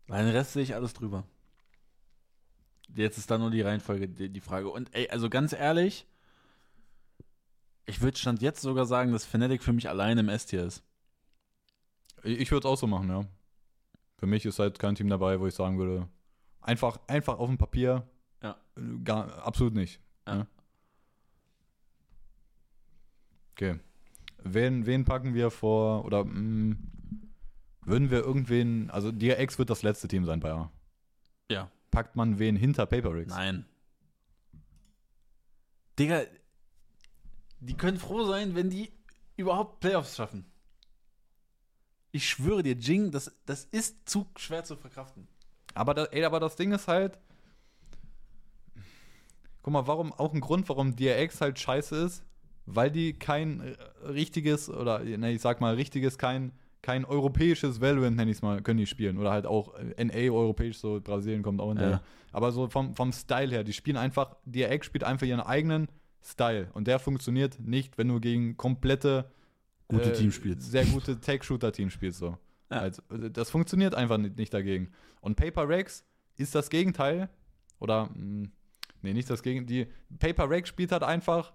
den 0.07 0.29
Rest 0.29 0.53
sehe 0.53 0.63
ich 0.63 0.75
alles 0.75 0.93
drüber. 0.93 1.25
Jetzt 2.93 3.17
ist 3.17 3.29
da 3.29 3.37
nur 3.37 3.51
die 3.51 3.61
Reihenfolge 3.61 4.07
die, 4.07 4.29
die 4.29 4.41
Frage. 4.41 4.69
Und 4.69 4.93
ey, 4.93 5.09
also 5.09 5.29
ganz 5.29 5.53
ehrlich, 5.53 6.05
ich 7.85 8.01
würde 8.01 8.17
Stand 8.17 8.41
jetzt 8.41 8.61
sogar 8.61 8.85
sagen, 8.85 9.11
dass 9.11 9.25
Fnatic 9.25 9.63
für 9.63 9.73
mich 9.73 9.89
allein 9.89 10.17
im 10.17 10.29
S-Tier 10.29 10.63
ist. 10.63 10.83
Ich, 12.23 12.51
würde 12.51 12.67
es 12.67 12.71
auch 12.71 12.77
so 12.77 12.87
machen, 12.87 13.09
ja. 13.09 13.25
Für 14.17 14.25
mich 14.25 14.45
ist 14.45 14.59
halt 14.59 14.79
kein 14.79 14.95
Team 14.95 15.09
dabei, 15.09 15.39
wo 15.39 15.47
ich 15.47 15.53
sagen 15.53 15.77
würde, 15.77 16.07
einfach, 16.61 16.99
einfach 17.07 17.37
auf 17.37 17.47
dem 17.49 17.57
Papier, 17.57 18.07
Ja. 18.41 18.57
gar, 19.03 19.43
absolut 19.45 19.73
nicht. 19.73 19.99
Ja. 20.27 20.37
Ja. 20.37 20.47
Okay. 23.51 23.79
Wen, 24.47 24.85
wen 24.85 25.05
packen 25.05 25.33
wir 25.33 25.49
vor, 25.49 26.05
oder 26.05 26.23
mh, 26.23 26.75
würden 27.81 28.11
wir 28.11 28.19
irgendwen, 28.19 28.89
also 28.91 29.11
DRX 29.11 29.57
wird 29.57 29.69
das 29.69 29.81
letzte 29.81 30.07
Team 30.07 30.23
sein 30.25 30.39
bei 30.39 30.51
A. 30.51 30.71
Ja. 31.49 31.71
Packt 31.89 32.15
man 32.15 32.37
wen 32.37 32.55
hinter 32.55 32.85
Paper 32.85 33.13
Rigs? 33.13 33.33
Nein. 33.33 33.65
Digga, 35.97 36.21
die 37.59 37.75
können 37.75 37.97
froh 37.97 38.25
sein, 38.25 38.53
wenn 38.53 38.69
die 38.69 38.91
überhaupt 39.37 39.79
Playoffs 39.79 40.15
schaffen. 40.15 40.45
Ich 42.11 42.29
schwöre 42.29 42.63
dir, 42.63 42.75
Jing, 42.75 43.11
das, 43.11 43.35
das 43.45 43.65
ist 43.65 44.07
zu 44.07 44.27
schwer 44.37 44.63
zu 44.63 44.75
verkraften. 44.75 45.27
Aber, 45.73 45.93
da, 45.93 46.05
ey, 46.05 46.23
aber 46.23 46.39
das 46.39 46.55
Ding 46.55 46.71
ist 46.71 46.87
halt, 46.87 47.17
guck 49.61 49.73
mal, 49.73 49.87
warum, 49.87 50.13
auch 50.13 50.33
ein 50.33 50.39
Grund, 50.39 50.69
warum 50.69 50.95
DRX 50.95 51.41
halt 51.41 51.59
scheiße 51.59 51.95
ist, 51.95 52.24
weil 52.65 52.91
die 52.91 53.13
kein 53.13 53.61
äh, 53.61 54.07
richtiges, 54.07 54.69
oder 54.69 54.99
ne, 54.99 55.31
ich 55.31 55.41
sag 55.41 55.61
mal 55.61 55.75
richtiges, 55.75 56.17
kein, 56.17 56.51
kein 56.81 57.05
europäisches 57.05 57.81
Valorant, 57.81 58.15
nenne 58.15 58.31
ich 58.31 58.37
es 58.37 58.41
mal, 58.41 58.61
können 58.61 58.77
die 58.77 58.85
spielen. 58.85 59.17
Oder 59.17 59.31
halt 59.31 59.45
auch 59.45 59.73
äh, 59.75 60.03
NA 60.03 60.31
europäisch, 60.31 60.77
so 60.77 60.99
Brasilien 61.01 61.43
kommt 61.43 61.61
auch 61.61 61.71
in 61.71 61.79
Ja. 61.79 62.01
Aber 62.31 62.51
so 62.51 62.67
vom, 62.67 62.93
vom 62.95 63.11
Style 63.13 63.51
her, 63.51 63.63
die 63.63 63.73
spielen 63.73 63.97
einfach, 63.97 64.35
DRX 64.45 64.85
spielt 64.85 65.03
einfach 65.03 65.25
ihren 65.25 65.39
eigenen 65.39 65.87
Style. 66.21 66.69
Und 66.73 66.87
der 66.87 66.99
funktioniert 66.99 67.59
nicht, 67.59 67.97
wenn 67.97 68.07
du 68.07 68.19
gegen 68.19 68.57
komplette 68.57 69.31
Gute 69.87 70.11
äh, 70.11 70.13
Teams 70.13 70.35
spielst. 70.35 70.71
Sehr 70.71 70.85
gute 70.85 71.19
Tech-Shooter-Teams 71.19 71.93
spielst 71.93 72.19
so. 72.19 72.37
Ja. 72.71 72.79
Also, 72.79 73.03
äh, 73.11 73.29
das 73.29 73.51
funktioniert 73.51 73.93
einfach 73.93 74.17
nicht, 74.17 74.37
nicht 74.37 74.51
dagegen. 74.51 74.89
Und 75.21 75.35
Paper 75.35 75.69
Rex 75.69 76.03
ist 76.35 76.55
das 76.55 76.71
Gegenteil. 76.71 77.29
Oder, 77.79 78.09
mh, 78.15 78.49
nee, 79.03 79.13
nicht 79.13 79.29
das 79.29 79.43
Gegenteil. 79.43 79.85
Die 79.85 80.17
Paper 80.17 80.49
Rex 80.49 80.69
spielt 80.69 80.91
halt 80.91 81.03
einfach. 81.03 81.53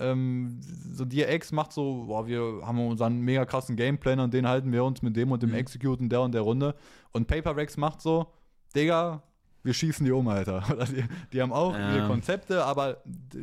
Ähm, 0.00 0.60
so 0.60 1.04
DRX 1.04 1.52
macht 1.52 1.72
so, 1.72 2.04
boah, 2.06 2.26
wir 2.26 2.62
haben 2.66 2.78
unseren 2.86 3.20
mega 3.20 3.44
krassen 3.44 3.76
Gameplan 3.76 4.18
und 4.20 4.34
den 4.34 4.48
halten 4.48 4.72
wir 4.72 4.82
uns 4.84 5.02
mit 5.02 5.16
dem 5.16 5.30
und 5.30 5.42
dem 5.42 5.50
Mhm. 5.50 5.56
Executen 5.56 6.08
der 6.08 6.20
und 6.22 6.32
der 6.32 6.40
Runde. 6.42 6.74
Und 7.12 7.26
Paper 7.28 7.54
Rex 7.56 7.76
macht 7.76 8.00
so, 8.00 8.32
Digga, 8.74 9.22
wir 9.62 9.72
schießen 9.72 10.04
die 10.04 10.10
um, 10.12 10.26
Alter. 10.28 10.62
Die, 10.90 11.04
die 11.32 11.40
haben 11.40 11.52
auch 11.52 11.72
Ja. 11.74 11.96
ihre 11.96 12.06
Konzepte, 12.08 12.64
aber 12.64 13.02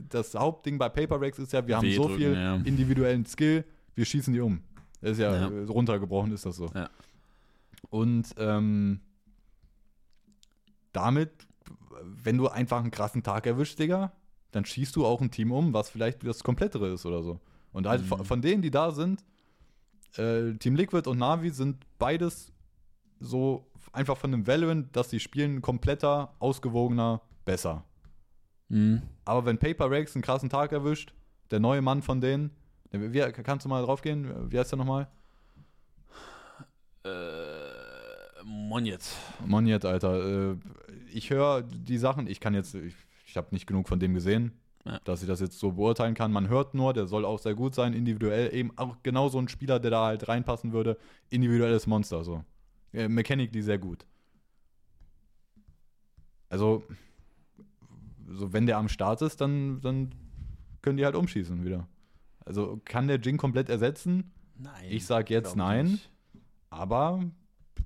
das 0.10 0.36
Hauptding 0.36 0.78
bei 0.78 0.90
Paper 0.90 1.20
Rex 1.22 1.40
ist 1.40 1.54
ja, 1.54 1.66
wir 1.66 1.78
haben 1.78 1.90
so 1.92 2.04
W-drücken, 2.04 2.18
viel 2.18 2.34
ja. 2.34 2.56
individuellen 2.58 3.26
Skill, 3.26 3.64
wir 3.96 4.06
schießen 4.06 4.34
die 4.34 4.42
um. 4.42 4.62
Das 5.02 5.12
ist 5.14 5.20
ja, 5.20 5.34
Ja. 5.36 5.50
äh, 5.50 5.64
runtergebrochen, 5.66 6.32
ist 6.34 6.46
das 6.46 6.58
so. 6.58 6.68
Ja. 6.76 6.90
Und 7.90 8.36
ähm, 8.38 9.00
damit, 10.92 11.32
wenn 12.04 12.38
du 12.38 12.48
einfach 12.50 12.80
einen 12.82 12.92
krassen 12.92 13.24
Tag 13.24 13.48
erwischst, 13.48 13.80
Digga, 13.80 14.12
dann 14.52 14.66
schießt 14.66 14.96
du 14.96 15.06
auch 15.06 15.22
ein 15.22 15.32
Team 15.32 15.52
um, 15.52 15.74
was 15.74 15.90
vielleicht 15.90 16.26
das 16.26 16.44
komplettere 16.44 16.90
ist 16.94 17.06
oder 17.06 17.24
so. 17.24 17.40
Und 17.72 17.88
halt 17.88 18.02
Mhm. 18.02 18.26
von, 18.26 18.42
denen, 18.42 18.62
die 18.62 18.72
da 18.72 18.92
sind, 18.92 19.24
äh, 20.18 20.54
Team 20.56 20.76
Liquid 20.76 21.08
und 21.10 21.18
Navi 21.18 21.50
sind 21.52 21.86
beides 21.98 22.52
so 23.20 23.66
einfach 23.94 24.18
von 24.18 24.32
dem 24.32 24.46
Valorant, 24.48 24.96
dass 24.96 25.10
sie 25.10 25.20
spielen, 25.20 25.62
kompletter, 25.62 26.34
ausgewogener, 26.40 27.22
besser. 27.46 27.86
Mhm. 28.70 29.02
Aber 29.26 29.46
wenn 29.46 29.58
Paper 29.58 29.90
Rex 29.90 30.16
einen 30.16 30.24
krassen 30.24 30.50
Tag 30.50 30.72
erwischt, 30.72 31.14
der 31.50 31.60
neue 31.60 31.82
Mann 31.82 32.02
von 32.02 32.20
denen, 32.20 32.52
wie, 32.92 33.20
kannst 33.32 33.66
du 33.66 33.70
mal 33.70 33.84
drauf 33.84 34.02
gehen? 34.02 34.52
Wie 34.52 34.60
heißt 34.60 34.72
der 34.72 34.78
nochmal? 34.78 35.08
Äh, 37.06 38.44
Monjet. 38.44 39.04
Monjet, 39.46 39.86
Alter. 39.86 40.52
Äh, 40.52 40.56
ich 41.14 41.30
höre 41.30 41.62
die 41.64 41.98
Sachen, 41.98 42.28
ich 42.28 42.40
kann 42.40 42.54
jetzt, 42.54 42.76
ich, 42.76 42.96
ich 43.32 43.38
habe 43.38 43.48
nicht 43.52 43.66
genug 43.66 43.88
von 43.88 44.00
dem 44.00 44.14
gesehen, 44.14 44.52
Ja. 44.86 45.00
dass 45.06 45.22
ich 45.22 45.28
das 45.28 45.40
jetzt 45.40 45.58
so 45.58 45.72
beurteilen 45.72 46.14
kann. 46.16 46.32
Man 46.32 46.50
hört 46.50 46.74
nur, 46.74 46.94
der 46.94 47.08
soll 47.08 47.24
auch 47.26 47.40
sehr 47.40 47.56
gut 47.56 47.74
sein, 47.74 47.94
individuell. 47.94 48.54
Eben 48.54 48.78
auch 48.78 48.98
genau 49.04 49.30
so 49.30 49.40
ein 49.40 49.48
Spieler, 49.48 49.80
der 49.80 49.90
da 49.92 50.06
halt 50.06 50.28
reinpassen 50.28 50.74
würde. 50.74 50.98
Individuelles 51.30 51.88
Monster, 51.88 52.24
so. 52.24 52.44
Äh, 52.94 53.08
Mechanically 53.08 53.62
sehr 53.62 53.78
gut. 53.80 54.06
Also, 56.50 56.84
so 58.30 58.52
wenn 58.54 58.66
der 58.66 58.78
am 58.78 58.90
Start 58.90 59.22
ist, 59.22 59.40
dann, 59.40 59.80
dann 59.82 60.14
können 60.82 60.98
die 60.98 61.06
halt 61.06 61.16
umschießen 61.16 61.64
wieder. 61.64 61.88
Also 62.46 62.82
kann 62.86 63.08
der 63.08 63.20
Jing 63.20 63.38
komplett 63.38 63.70
ersetzen? 63.70 64.32
Nein. 64.58 64.86
Ich 64.90 65.06
sag 65.06 65.30
jetzt 65.30 65.56
nein. 65.56 65.86
nicht. 65.86 66.12
Aber 66.70 67.24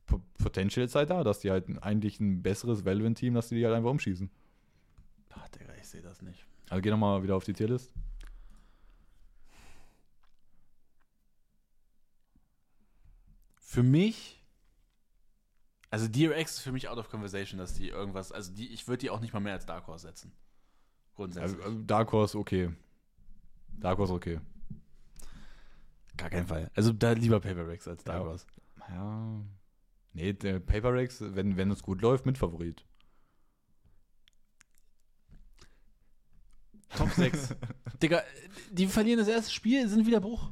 P- 0.07 0.19
Potential 0.43 0.85
ist 0.85 0.95
halt 0.95 1.09
da, 1.11 1.23
dass 1.23 1.39
die 1.39 1.51
halt 1.51 1.65
eigentlich 1.83 2.19
ein 2.19 2.41
besseres 2.41 2.85
Valorant-Team, 2.85 3.33
dass 3.35 3.49
die 3.49 3.55
die 3.55 3.65
halt 3.65 3.75
einfach 3.75 3.91
umschießen. 3.91 4.29
Ach, 5.35 5.47
Digga, 5.49 5.73
ich 5.79 5.87
sehe 5.87 6.01
das 6.01 6.21
nicht. 6.21 6.45
Also 6.69 6.81
geh 6.81 6.89
nochmal 6.89 7.21
wieder 7.23 7.35
auf 7.35 7.43
die 7.43 7.53
Tierlist. 7.53 7.93
Für 13.59 13.83
mich, 13.83 14.41
Also 15.91 16.07
DRX 16.07 16.57
ist 16.57 16.59
für 16.59 16.71
mich 16.71 16.89
out 16.89 16.97
of 16.97 17.09
conversation, 17.09 17.57
dass 17.57 17.73
die 17.73 17.89
irgendwas, 17.89 18.31
also 18.31 18.51
die, 18.53 18.67
ich 18.73 18.87
würde 18.87 18.99
die 18.99 19.09
auch 19.09 19.19
nicht 19.21 19.33
mal 19.33 19.39
mehr 19.39 19.53
als 19.53 19.65
Dark 19.65 19.87
Horse 19.87 20.07
setzen. 20.07 20.31
Grundsätzlich. 21.15 21.61
Also, 21.63 21.81
Dark 21.83 22.11
Horse, 22.11 22.37
okay. 22.37 22.71
Dark 23.79 23.97
Horse, 23.97 24.13
okay. 24.13 24.39
Gar 26.17 26.29
keinen 26.29 26.47
Fall. 26.47 26.71
Also 26.75 26.91
da 26.93 27.11
lieber 27.11 27.39
Paper 27.39 27.67
Rex 27.67 27.87
als 27.87 28.03
Dark 28.03 28.21
Ja. 28.21 28.25
Horse. 28.25 28.45
Ja. 28.89 29.41
Nee, 30.13 30.33
der 30.33 30.59
Paper 30.59 30.93
Rex, 30.93 31.21
wenn, 31.21 31.57
wenn 31.57 31.71
es 31.71 31.83
gut 31.83 32.01
läuft, 32.01 32.25
mit 32.25 32.37
Favorit. 32.37 32.85
Top 36.97 37.11
6. 37.11 37.49
Digga, 38.01 38.21
die 38.71 38.87
verlieren 38.87 39.19
das 39.19 39.27
erste 39.27 39.51
Spiel, 39.51 39.87
sind 39.87 40.05
wieder 40.05 40.19
Bruch. 40.19 40.49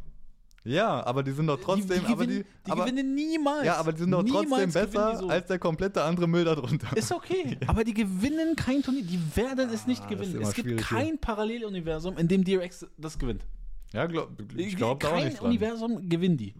Ja, 0.66 1.06
aber 1.06 1.24
die 1.24 1.32
sind 1.34 1.48
doch 1.48 1.60
trotzdem, 1.60 2.00
die, 2.00 2.06
die 2.06 2.14
aber 2.14 2.26
gewinnen, 2.26 2.46
die, 2.66 2.72
aber, 2.72 2.86
gewinnen 2.86 3.16
niemals. 3.16 3.66
ja, 3.66 3.76
aber 3.76 3.92
die 3.92 4.00
sind 4.00 4.12
doch 4.12 4.24
trotzdem 4.24 4.50
gewinnen 4.50 4.72
besser 4.72 5.12
die 5.12 5.18
so. 5.18 5.28
als 5.28 5.48
der 5.48 5.60
komplette 5.60 6.02
andere 6.04 6.26
Müll 6.28 6.46
darunter. 6.46 6.96
Ist 6.96 7.12
okay, 7.12 7.58
aber 7.68 7.84
die 7.84 7.94
gewinnen 7.94 8.56
kein 8.56 8.82
Turnier. 8.82 9.04
Die 9.04 9.20
werden 9.36 9.70
es 9.72 9.88
nicht 9.88 10.04
Ah, 10.04 10.08
gewinnen. 10.08 10.42
Es 10.42 10.54
gibt 10.54 10.70
schwierig 10.70 10.88
hier. 10.88 10.98
kein 10.98 11.20
Paralleluniversum, 11.20 12.18
in 12.18 12.30
dem 12.30 12.46
DRX 12.46 12.86
das 12.98 13.20
gewinnt. 13.20 13.46
Ja, 13.92 14.06
glaub, 14.06 14.30
ich 14.56 14.78
glaube 14.78 15.00
da 15.02 15.10
auch 15.10 15.16
kein 15.16 15.26
nicht 15.26 15.40
dran. 15.42 15.48
Universum 15.48 16.08
gewinnen 16.10 16.38
die. 16.38 16.56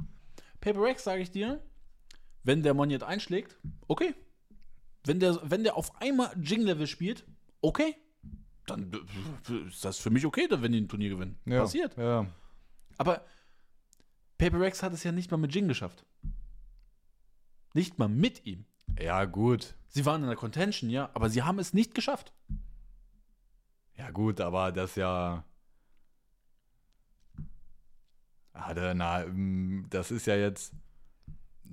Paper 0.60 0.82
Rex, 0.82 1.06
sage 1.06 1.22
ich 1.22 1.32
dir, 1.32 1.62
wenn 2.44 2.62
der 2.62 2.74
Moniet 2.74 3.04
einschlägt, 3.04 3.58
okay. 3.88 4.14
Wenn 5.06 5.20
der, 5.22 5.40
wenn 5.44 5.64
der 5.64 5.78
auf 5.78 6.00
einmal 6.02 6.30
Jing-Level 6.42 6.88
spielt, 6.88 7.26
okay. 7.62 7.96
Dann 8.66 8.92
ist 9.68 9.84
das 9.84 9.98
für 9.98 10.10
mich 10.10 10.26
okay, 10.26 10.48
wenn 10.50 10.72
die 10.72 10.82
ein 10.82 10.88
Turnier 10.88 11.10
gewinnen. 11.10 11.38
Ja, 11.46 11.62
Passiert. 11.62 11.98
Ja. 11.98 12.26
Aber 12.98 13.26
Paper 14.38 14.60
Rex 14.60 14.84
hat 14.84 14.94
es 14.94 15.04
ja 15.04 15.12
nicht 15.12 15.32
mal 15.32 15.38
mit 15.38 15.54
Jing 15.54 15.68
geschafft. 15.68 16.06
Nicht 17.74 18.00
mal 18.00 18.10
mit 18.10 18.46
ihm. 18.46 18.66
ja, 19.00 19.26
gut. 19.26 19.76
Sie 19.88 20.06
waren 20.06 20.22
in 20.22 20.28
der 20.28 20.36
Contention, 20.36 20.90
ja, 20.90 21.10
aber 21.14 21.30
sie 21.30 21.44
haben 21.44 21.60
es 21.60 21.74
nicht 21.74 21.94
geschafft. 21.94 22.34
Ja, 23.96 24.10
gut, 24.12 24.42
aber 24.42 24.72
das 24.72 24.96
ja. 24.96 25.44
Na, 28.54 29.26
das 29.90 30.12
ist 30.12 30.26
ja 30.26 30.36
jetzt, 30.36 30.74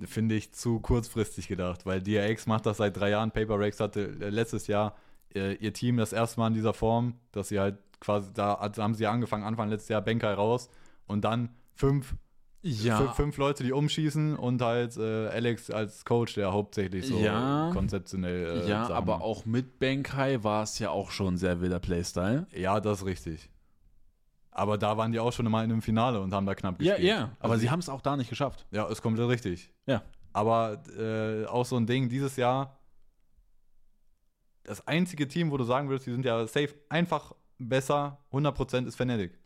finde 0.05 0.35
ich, 0.35 0.51
zu 0.53 0.79
kurzfristig 0.79 1.47
gedacht, 1.47 1.85
weil 1.85 2.01
DRX 2.01 2.47
macht 2.47 2.65
das 2.65 2.77
seit 2.77 2.97
drei 2.97 3.09
Jahren. 3.11 3.31
Paper 3.31 3.59
Rex 3.59 3.79
hatte 3.79 4.01
äh, 4.21 4.29
letztes 4.29 4.67
Jahr 4.67 4.95
äh, 5.35 5.53
ihr 5.55 5.73
Team 5.73 5.97
das 5.97 6.13
erste 6.13 6.39
Mal 6.39 6.47
in 6.47 6.53
dieser 6.53 6.73
Form, 6.73 7.15
dass 7.31 7.49
sie 7.49 7.59
halt 7.59 7.77
quasi, 7.99 8.31
da 8.33 8.59
haben 8.77 8.95
sie 8.95 9.07
angefangen, 9.07 9.43
Anfang 9.43 9.69
letztes 9.69 9.89
Jahr 9.89 10.01
Benkai 10.01 10.33
raus 10.33 10.69
und 11.07 11.23
dann 11.23 11.49
fünf, 11.75 12.15
fünf, 12.63 13.13
fünf 13.15 13.37
Leute, 13.37 13.63
die 13.63 13.71
umschießen 13.71 14.35
und 14.35 14.61
halt 14.61 14.95
äh, 14.97 15.27
Alex 15.29 15.69
als 15.71 16.05
Coach, 16.05 16.35
der 16.35 16.51
hauptsächlich 16.53 17.07
so 17.07 17.17
Ja. 17.19 17.69
konzeptionell. 17.73 18.63
Äh, 18.65 18.69
ja, 18.69 18.83
Sachen 18.83 18.95
aber 18.95 19.21
auch 19.21 19.45
mit 19.45 19.79
Benkai 19.79 20.43
war 20.43 20.63
es 20.63 20.77
ja 20.79 20.89
auch 20.91 21.11
schon 21.11 21.37
sehr 21.37 21.59
wilder 21.61 21.79
Playstyle. 21.79 22.45
Ja, 22.55 22.79
das 22.79 22.99
ist 22.99 23.05
richtig. 23.05 23.49
Aber 24.53 24.77
da 24.77 24.97
waren 24.97 25.11
die 25.11 25.19
auch 25.19 25.31
schon 25.31 25.49
mal 25.49 25.63
in 25.63 25.71
einem 25.71 25.81
Finale 25.81 26.19
und 26.19 26.33
haben 26.33 26.45
da 26.45 26.55
knapp 26.55 26.81
Ja, 26.81 26.93
gespielt. 26.93 27.07
ja, 27.09 27.31
aber 27.39 27.53
Also 27.53 27.61
sie 27.61 27.69
haben 27.69 27.79
es 27.79 27.87
auch 27.89 28.01
da 28.01 28.17
nicht 28.17 28.29
geschafft. 28.29 28.65
Ja, 28.71 28.85
ist 28.87 29.01
komplett 29.01 29.29
richtig. 29.29 29.71
Ja. 29.85 30.01
Aber 30.33 30.81
äh, 30.97 31.45
auch 31.45 31.65
so 31.65 31.77
ein 31.77 31.87
Ding, 31.87 32.09
dieses 32.09 32.35
Jahr, 32.35 32.77
das 34.63 34.85
einzige 34.87 35.27
Team, 35.27 35.51
wo 35.51 35.57
du 35.57 35.63
sagen 35.63 35.89
würdest, 35.89 36.07
die 36.07 36.11
sind 36.11 36.25
ja 36.25 36.45
safe 36.47 36.73
einfach 36.89 37.33
besser, 37.57 38.19
100% 38.31 38.85
ist 38.87 38.95
Fnatic. 38.95 39.37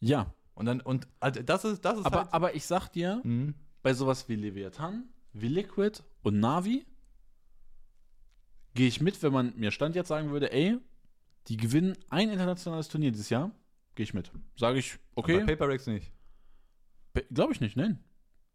Ja, 0.00 0.32
Und 0.54 0.66
dann, 0.66 0.80
und 0.80 1.06
also 1.20 1.42
das 1.42 1.64
ist, 1.64 1.84
das 1.84 1.98
ist 1.98 2.06
aber, 2.06 2.18
halt. 2.20 2.32
aber 2.32 2.54
ich 2.54 2.64
sag 2.66 2.88
dir, 2.88 3.20
Mhm. 3.24 3.54
bei 3.82 3.92
sowas 3.94 4.28
wie 4.28 4.36
Leviathan, 4.36 5.08
wie 5.32 5.48
Liquid 5.48 6.02
und 6.22 6.40
Navi 6.40 6.86
gehe 8.74 8.88
ich 8.88 9.00
mit, 9.00 9.22
wenn 9.22 9.32
man 9.32 9.54
mir 9.56 9.70
Stand 9.70 9.94
jetzt 9.96 10.08
sagen 10.08 10.30
würde, 10.30 10.52
ey, 10.52 10.78
die 11.48 11.56
gewinnen 11.56 11.96
ein 12.10 12.28
internationales 12.30 12.88
Turnier 12.88 13.12
dieses 13.12 13.30
Jahr, 13.30 13.50
gehe 13.94 14.04
ich 14.04 14.14
mit. 14.14 14.30
Sage 14.56 14.78
ich, 14.78 14.98
okay, 15.14 15.38
Bei 15.40 15.54
Paper 15.54 15.68
Rex 15.68 15.86
nicht. 15.86 16.12
glaube 17.32 17.52
ich 17.52 17.60
nicht, 17.60 17.76
nein. 17.76 17.98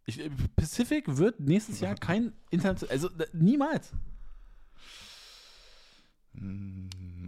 Ich, 0.06 0.20
äh, 0.20 0.30
Pacific 0.56 1.18
wird 1.18 1.40
nächstes 1.40 1.80
Jahr 1.80 1.96
kein 1.96 2.34
internationales, 2.50 2.92
also 3.06 3.10
niemals. 3.34 3.94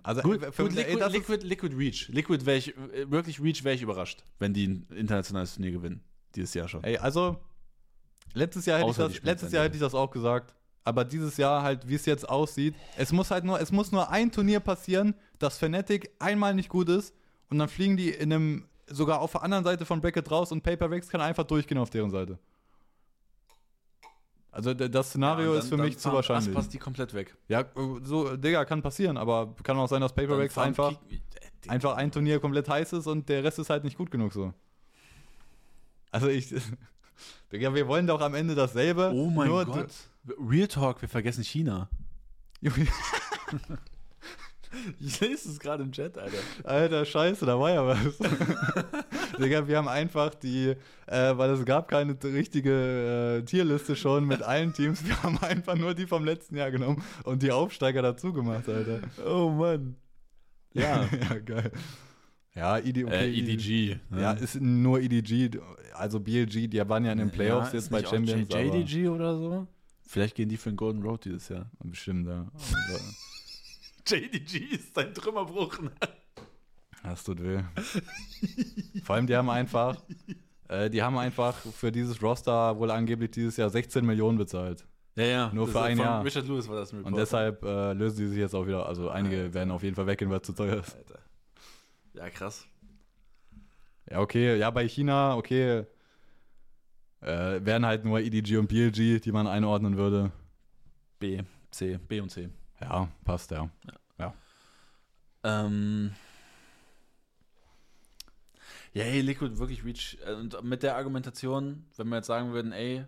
Also, 0.03 0.21
Gut, 0.21 0.43
äh, 0.43 0.51
für, 0.51 0.63
gut 0.63 0.73
Liquid, 0.73 0.99
das 0.99 1.13
Liquid, 1.13 1.45
Liquid 1.45 1.75
Reach. 1.75 2.07
Liquid 2.09 2.45
wäre 2.45 2.57
ich, 2.57 2.73
wirklich 3.07 3.41
Reach 3.41 3.63
wäre 3.63 3.75
ich 3.75 3.81
überrascht, 3.81 4.23
wenn 4.39 4.53
die 4.53 4.67
ein 4.67 4.87
internationales 4.95 5.55
Turnier 5.55 5.71
gewinnen. 5.71 6.01
Dieses 6.35 6.53
Jahr 6.53 6.67
schon. 6.67 6.83
Ey, 6.83 6.97
also, 6.97 7.37
letztes 8.33 8.65
Jahr, 8.65 8.79
hätte 8.79 8.89
ich, 8.89 8.97
Außer 8.97 9.09
das, 9.09 9.23
letztes 9.23 9.51
Jahr 9.51 9.65
hätte 9.65 9.75
ich 9.75 9.81
das 9.81 9.93
auch 9.93 10.11
gesagt. 10.11 10.55
Aber 10.85 11.05
dieses 11.05 11.37
Jahr 11.37 11.63
halt, 11.63 11.87
wie 11.87 11.95
es 11.95 12.05
jetzt 12.05 12.27
aussieht, 12.27 12.75
es 12.97 13.13
muss 13.13 13.31
halt 13.31 13.45
nur, 13.45 13.59
es 13.61 13.71
muss 13.71 13.91
nur 13.91 14.09
ein 14.09 14.31
Turnier 14.31 14.59
passieren, 14.59 15.15
dass 15.39 15.57
Fnatic 15.57 16.11
einmal 16.19 16.53
nicht 16.53 16.67
gut 16.67 16.89
ist 16.89 17.13
und 17.49 17.59
dann 17.59 17.69
fliegen 17.69 17.95
die 17.95 18.09
in 18.09 18.33
einem, 18.33 18.67
sogar 18.87 19.21
auf 19.21 19.31
der 19.31 19.43
anderen 19.43 19.63
Seite 19.63 19.85
von 19.85 20.01
Bracket 20.01 20.29
raus 20.29 20.51
und 20.51 20.61
Paper 20.61 20.91
Rex 20.91 21.07
kann 21.07 21.21
einfach 21.21 21.45
durchgehen 21.45 21.77
auf 21.77 21.89
deren 21.89 22.11
Seite. 22.11 22.37
Also 24.53 24.73
das 24.73 25.09
Szenario 25.09 25.45
Ja, 25.47 25.51
und 25.53 25.57
ist 25.57 25.69
für 25.69 25.77
dann- 25.77 25.85
mich 25.85 25.95
dann 25.95 26.01
zu 26.03 26.13
wahrscheinlich. 26.13 26.45
Das 26.45 26.53
passt 26.55 26.73
die 26.73 26.77
komplett 26.77 27.13
weg. 27.15 27.35
Ja, 27.47 27.61
äh, 27.61 27.65
so, 28.03 28.37
Digga, 28.37 28.63
kann 28.65 28.81
passieren, 28.83 29.17
aber 29.17 29.55
kann 29.63 29.75
auch 29.77 29.87
sein, 29.89 29.99
dass 29.99 30.13
Paper 30.13 30.27
Dann 30.29 30.39
Rex 30.41 30.53
fahren 30.53 30.67
einfach, 30.67 30.91
Kick- 31.09 31.21
äh, 31.65 31.69
einfach 31.69 31.95
ein 31.97 32.11
Turnier 32.11 32.39
komplett 32.39 32.69
heiß 32.69 32.93
ist 32.93 33.07
und 33.07 33.27
der 33.29 33.43
Rest 33.43 33.57
ist 33.59 33.69
halt 33.71 33.83
nicht 33.83 33.97
gut 33.97 34.11
genug 34.11 34.31
so. 34.31 34.53
Also 36.11 36.27
ich, 36.27 36.53
Digga, 37.51 37.73
wir 37.73 37.87
wollen 37.87 38.05
doch 38.07 38.21
am 38.21 38.35
Ende 38.35 38.53
dasselbe. 38.53 39.11
Oh 39.13 39.29
mein 39.31 39.47
nur 39.47 39.65
Gott. 39.65 39.91
Real 40.39 40.67
Talk, 40.67 41.01
wir 41.01 41.09
vergessen 41.09 41.43
China. 41.43 41.89
Ich 44.99 45.19
lese 45.19 45.49
es 45.51 45.59
gerade 45.59 45.83
im 45.83 45.91
Chat, 45.91 46.17
Alter. 46.17 46.37
Alter, 46.63 47.05
scheiße, 47.05 47.45
da 47.45 47.59
war 47.59 47.69
ja 47.69 47.85
was. 47.85 47.97
Digga, 49.39 49.67
wir 49.67 49.77
haben 49.77 49.87
einfach 49.87 50.33
die, 50.35 50.75
äh, 51.07 51.37
weil 51.37 51.49
es 51.51 51.65
gab 51.65 51.87
keine 51.87 52.15
richtige 52.23 53.39
äh, 53.39 53.45
Tierliste 53.45 53.95
schon 53.95 54.25
mit 54.25 54.41
allen 54.43 54.73
Teams, 54.73 55.05
wir 55.05 55.21
haben 55.23 55.37
einfach 55.39 55.75
nur 55.75 55.93
die 55.93 56.05
vom 56.07 56.23
letzten 56.25 56.55
Jahr 56.57 56.71
genommen 56.71 57.03
und 57.23 57.41
die 57.43 57.51
Aufsteiger 57.51 58.01
dazu 58.01 58.31
gemacht, 58.33 58.67
Alter. 58.69 58.99
Oh 59.25 59.49
Mann. 59.49 59.95
Ja. 60.73 61.07
ja, 61.29 61.39
geil. 61.39 61.71
Ja, 62.55 62.77
ED, 62.77 63.03
okay, 63.05 63.31
äh, 63.31 63.39
EDG. 63.39 63.99
ne? 64.11 64.21
Ja, 64.21 64.31
ist 64.33 64.61
nur 64.61 64.99
EDG, 65.01 65.49
also 65.93 66.19
BLG, 66.19 66.67
die 66.69 66.87
waren 66.87 67.03
ja 67.05 67.11
in 67.11 67.17
den 67.17 67.31
Playoffs 67.31 67.73
Ja, 67.73 67.79
jetzt 67.79 67.89
bei 67.89 68.03
Champions. 68.03 68.47
J- 68.49 68.65
JDG 68.73 69.07
oder 69.09 69.35
so? 69.37 69.67
Vielleicht 70.05 70.35
gehen 70.35 70.49
die 70.49 70.57
für 70.57 70.69
den 70.69 70.75
Golden 70.75 71.01
Road 71.01 71.25
dieses 71.25 71.49
Jahr. 71.49 71.71
Bestimmt, 71.83 72.27
ja. 72.27 72.45
JDG 74.07 74.57
ist 74.75 74.97
ein 74.97 75.13
Trümmerbruch. 75.13 75.79
ne? 75.81 75.91
Das 77.03 77.23
tut 77.23 77.43
weh. 77.43 77.61
Vor 79.03 79.15
allem, 79.15 79.27
die 79.27 79.35
haben 79.35 79.49
einfach, 79.49 80.01
äh, 80.69 80.89
die 80.89 81.03
haben 81.03 81.17
einfach 81.17 81.55
für 81.55 81.91
dieses 81.91 82.21
Roster 82.21 82.77
wohl 82.79 82.91
angeblich 82.91 83.31
dieses 83.31 83.57
Jahr 83.57 83.69
16 83.69 84.05
Millionen 84.05 84.37
bezahlt. 84.37 84.85
Ja, 85.15 85.23
ja. 85.25 85.51
Nur 85.53 85.65
Das 85.65 85.73
für 85.73 85.81
ein 85.81 85.97
Jahr. 85.97 86.23
Richard 86.23 86.47
Lewis 86.47 86.67
war 86.67 86.77
das 86.77 86.93
ein 86.93 87.03
Und 87.03 87.15
deshalb 87.15 87.63
äh, 87.63 87.93
lösen 87.93 88.17
die 88.17 88.27
sich 88.27 88.37
jetzt 88.39 88.55
auch 88.55 88.65
wieder, 88.65 88.87
also 88.87 89.09
einige 89.09 89.37
Alter. 89.41 89.53
werden 89.53 89.71
auf 89.71 89.83
jeden 89.83 89.95
Fall 89.95 90.07
weggehen, 90.07 90.31
weil 90.31 90.37
es 90.39 90.43
zu 90.43 90.53
teuer 90.53 90.79
ist. 90.79 90.95
Alter. 90.95 91.19
Ja, 92.13 92.29
krass. 92.29 92.65
Ja, 94.09 94.19
okay, 94.19 94.57
ja, 94.57 94.69
bei 94.71 94.87
China, 94.87 95.35
okay, 95.35 95.85
äh, 97.21 97.65
wären 97.65 97.85
halt 97.85 98.05
nur 98.05 98.19
EDG 98.19 98.57
und 98.57 98.67
BLG, 98.67 99.19
die 99.21 99.31
man 99.31 99.47
einordnen 99.47 99.97
würde. 99.97 100.31
B, 101.19 101.41
C, 101.71 101.97
B 101.97 102.19
und 102.19 102.29
C. 102.29 102.49
Ja, 102.81 103.07
passt, 103.23 103.51
ja. 103.51 103.69
Ähm. 105.45 106.11
Ja, 108.93 109.03
hey, 109.03 109.21
Liquid 109.21 109.57
wirklich 109.57 109.83
Reach. 109.83 110.19
äh, 110.23 110.33
Und 110.33 110.63
mit 110.63 110.83
der 110.83 110.95
Argumentation, 110.95 111.85
wenn 111.97 112.09
wir 112.09 112.17
jetzt 112.17 112.27
sagen 112.27 112.53
würden, 112.53 112.71
ey, 112.71 113.05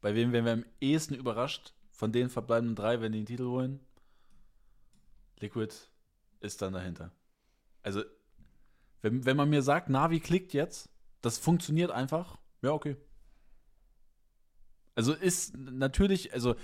bei 0.00 0.14
wem 0.14 0.32
wären 0.32 0.46
wir 0.46 0.52
am 0.52 0.64
ehesten 0.80 1.14
überrascht 1.14 1.74
von 1.90 2.10
den 2.10 2.30
verbleibenden 2.30 2.74
drei, 2.74 3.00
wenn 3.00 3.12
die 3.12 3.18
den 3.18 3.26
Titel 3.26 3.44
holen? 3.44 3.80
Liquid 5.40 5.74
ist 6.40 6.62
dann 6.62 6.72
dahinter. 6.72 7.12
Also, 7.82 8.02
wenn, 9.02 9.26
wenn 9.26 9.36
man 9.36 9.50
mir 9.50 9.60
sagt, 9.62 9.90
Navi 9.90 10.20
klickt 10.20 10.54
jetzt, 10.54 10.88
das 11.20 11.36
funktioniert 11.36 11.90
einfach, 11.90 12.38
ja, 12.62 12.72
okay. 12.72 12.96
Also 14.94 15.12
ist 15.12 15.54
natürlich, 15.56 16.32
also 16.32 16.56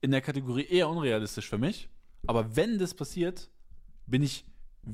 in 0.00 0.12
der 0.12 0.20
Kategorie 0.20 0.66
eher 0.66 0.88
unrealistisch 0.88 1.48
für 1.48 1.58
mich, 1.58 1.88
aber 2.28 2.54
wenn 2.54 2.78
das 2.78 2.94
passiert, 2.94 3.50
bin 4.06 4.22
ich 4.22 4.44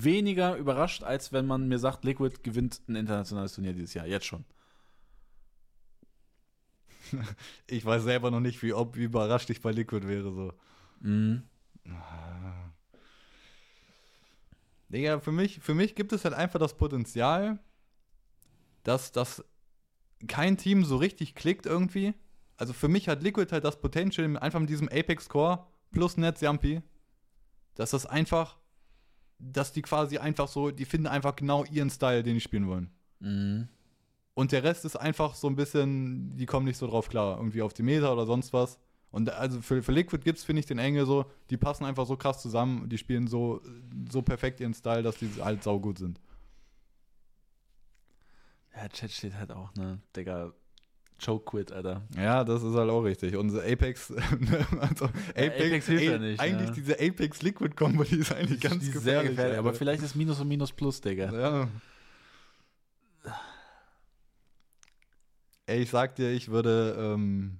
weniger 0.03 0.57
überrascht, 0.57 1.03
als 1.03 1.33
wenn 1.33 1.47
man 1.47 1.69
mir 1.69 1.79
sagt, 1.79 2.05
Liquid 2.05 2.39
gewinnt 2.43 2.83
ein 2.89 2.97
internationales 2.97 3.55
Turnier 3.55 3.73
dieses 3.73 3.95
Jahr. 3.95 4.07
Jetzt 4.07 4.27
schon. 4.27 4.45
Ich 7.66 7.85
weiß 7.85 8.03
selber 8.03 8.31
noch 8.31 8.41
nicht, 8.41 8.62
wie, 8.62 8.73
ob, 8.73 8.97
wie 8.97 9.05
überrascht 9.05 9.51
ich 9.51 9.61
bei 9.61 9.71
Liquid 9.73 10.07
wäre, 10.07 10.33
so. 10.33 10.53
Mhm. 11.01 11.43
Digga, 14.89 15.21
für 15.21 15.33
mich, 15.33 15.61
für 15.61 15.75
mich 15.75 15.95
gibt 15.95 16.12
es 16.12 16.25
halt 16.25 16.35
einfach 16.35 16.59
das 16.59 16.77
Potenzial, 16.77 17.59
dass, 18.83 19.12
dass 19.12 19.45
kein 20.27 20.57
Team 20.57 20.85
so 20.85 20.97
richtig 20.97 21.35
klickt 21.35 21.66
irgendwie 21.66 22.15
also 22.57 22.73
für 22.73 22.89
mich 22.89 23.09
hat 23.09 23.23
Liquid 23.23 23.53
halt 23.53 23.65
das 23.65 23.81
Potential, 23.81 24.37
einfach 24.39 24.61
mit 24.61 24.71
diesem 24.71 24.89
Apex 24.89 25.29
Core 25.29 25.66
plus 25.91 26.16
Netz 26.16 26.41
Yampi, 26.41 26.83
dass 27.75 27.91
das 27.91 28.07
einfach, 28.07 28.57
dass 29.53 29.73
die 29.73 29.83
quasi 29.83 30.19
einfach 30.19 30.49
so, 30.49 30.71
die 30.71 30.85
finden 30.85 31.07
einfach 31.07 31.37
genau 31.37 31.65
ihren 31.65 31.91
Style, 31.91 32.23
den 32.23 32.35
die 32.35 32.41
spielen 32.41 32.66
wollen. 32.66 32.91
Mhm. 33.21 33.69
Und 34.35 34.53
der 34.53 34.65
Rest 34.65 34.85
ist 34.85 34.97
einfach 34.97 35.35
so 35.35 35.49
ein 35.49 35.57
bisschen, 35.57 36.37
die 36.37 36.47
kommen 36.47 36.66
nicht 36.66 36.77
so 36.77 36.87
drauf 36.87 37.09
klar, 37.09 37.37
irgendwie 37.37 37.62
auf 37.62 37.73
die 37.73 37.83
Meter 37.83 38.12
oder 38.12 38.27
sonst 38.27 38.53
was. 38.53 38.79
Und 39.11 39.31
also 39.31 39.61
für, 39.61 39.81
für 39.81 39.93
Liquid 39.93 40.25
gibt's, 40.25 40.43
finde 40.43 40.61
ich, 40.61 40.66
den 40.66 40.79
Engel 40.79 41.07
so, 41.07 41.27
die 41.51 41.57
passen 41.57 41.85
einfach 41.85 42.05
so 42.05 42.16
krass 42.16 42.43
zusammen, 42.43 42.89
die 42.89 42.99
spielen 42.99 43.29
so, 43.29 43.61
so 44.11 44.23
perfekt 44.23 44.59
ihren 44.59 44.75
Style, 44.75 45.05
dass 45.05 45.19
die 45.19 45.31
halt 45.41 45.62
saugut 45.62 45.99
sind. 45.99 46.21
Ja, 48.75 48.89
Chat 48.89 49.12
steht 49.12 49.35
halt 49.35 49.53
auch, 49.53 49.73
ne? 49.77 50.01
Digga, 50.16 50.53
Choke 51.25 51.45
Quit, 51.51 51.73
Alter. 51.73 52.03
Ja, 52.17 52.45
das 52.45 52.63
ist 52.63 52.75
halt 52.75 52.91
auch 52.91 53.01
richtig. 53.03 53.37
Und 53.37 53.57
Apex, 53.59 54.11
also 54.81 55.05
Apex, 55.07 55.37
Apex 55.37 55.87
hilft 55.87 56.05
ja 56.05 56.19
nicht, 56.19 56.41
eigentlich 56.41 56.69
ne? 56.71 56.75
diese 56.77 56.95
Apex 56.95 57.43
Liquid 57.43 57.75
Combo, 57.77 58.05
die 58.05 58.17
ist 58.17 58.33
eigentlich 58.33 58.61
ganz 58.61 58.85
die 58.85 58.91
gefährlich. 58.91 59.03
sehr 59.05 59.31
gefährlich, 59.31 59.59
aber 59.59 59.73
vielleicht 59.75 60.03
ist 60.03 60.15
Minus 60.15 60.41
und 60.41 60.49
Minus 60.49 60.73
Plus, 60.73 61.01
Digga. 61.01 61.33
Ja. 61.33 61.69
Ey, 65.67 65.81
ich 65.83 65.91
sag 65.91 66.15
dir, 66.17 66.31
ich 66.31 66.49
würde. 66.49 66.95
Ähm, 66.99 67.59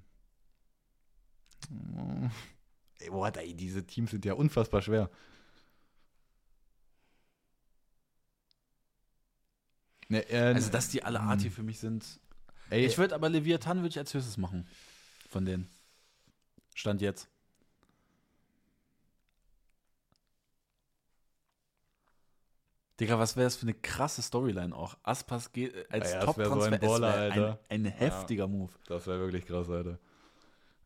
ey, 3.01 3.09
boah, 3.11 3.33
ey, 3.37 3.55
diese 3.55 3.87
Teams 3.87 4.11
sind 4.11 4.25
ja 4.27 4.35
unfassbar 4.35 4.83
schwer. 4.83 5.11
Ne, 10.09 10.21
äh, 10.31 10.53
Also, 10.55 10.71
dass 10.71 10.91
die 10.91 11.03
alle 11.03 11.21
Hm. 11.21 11.29
Arti 11.29 11.51
für 11.51 11.63
mich 11.63 11.79
sind. 11.81 12.21
Ey, 12.71 12.87
Ich 12.87 12.99
würde 12.99 13.15
aber 13.15 13.29
Leviathan 13.29 13.79
würde 13.79 13.89
ich 13.89 13.99
als 13.99 14.15
höchstes 14.15 14.37
machen. 14.37 14.67
Von 15.31 15.45
denen. 15.45 15.69
Stand 16.75 17.01
jetzt. 17.01 17.29
Digga, 23.01 23.19
was 23.19 23.37
wäre 23.37 23.47
das 23.47 23.57
für 23.57 23.63
eine 23.63 23.75
krasse 23.75 24.23
Storyline 24.23 24.75
auch? 24.75 24.97
Aspas 25.03 25.51
geht 25.53 25.75
äh, 25.75 25.85
als 25.91 26.13
Ja, 26.13 26.21
wär 26.21 26.27
so 26.27 26.33
Top-Transfer. 26.63 27.33
ein. 27.33 27.43
Ein, 27.43 27.69
ein 27.69 27.85
heftiger 27.87 28.47
Move. 28.47 28.73
das 28.87 29.07
wäre 29.07 29.19
wirklich 29.19 29.47
krass, 29.47 29.69
Alter. 29.69 29.99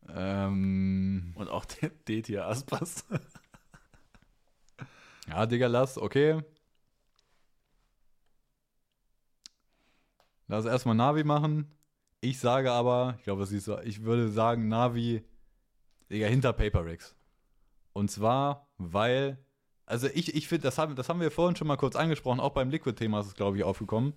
Ähm, 0.07 1.33
Und 1.35 1.49
auch 1.49 1.65
der 1.65 1.89
D-Tier 1.89 2.47
Aspas. 2.47 3.05
ja, 5.27 5.45
Digga, 5.45 5.67
lass, 5.67 5.99
okay. 5.99 6.41
Lass 10.49 10.65
erstmal 10.65 10.95
Navi 10.95 11.23
machen. 11.23 11.71
Ich 12.21 12.39
sage 12.39 12.71
aber, 12.71 13.15
ich 13.19 13.23
glaube, 13.23 13.45
du, 13.45 13.77
ich 13.83 14.03
würde 14.03 14.29
sagen 14.29 14.67
Navi, 14.67 15.23
Digga, 16.11 16.25
hinter 16.25 16.53
Paper 16.53 16.85
Rex. 16.85 17.15
Und 17.93 18.09
zwar, 18.09 18.67
weil, 18.77 19.37
also 19.85 20.07
ich, 20.07 20.35
ich 20.35 20.47
finde, 20.47 20.63
das 20.63 20.79
haben, 20.79 20.95
das 20.95 21.07
haben 21.07 21.21
wir 21.21 21.29
vorhin 21.29 21.55
schon 21.55 21.67
mal 21.67 21.77
kurz 21.77 21.95
angesprochen, 21.95 22.39
auch 22.39 22.53
beim 22.53 22.71
Liquid-Thema 22.71 23.19
ist 23.19 23.27
es, 23.27 23.35
glaube 23.35 23.57
ich, 23.57 23.63
aufgekommen. 23.63 24.13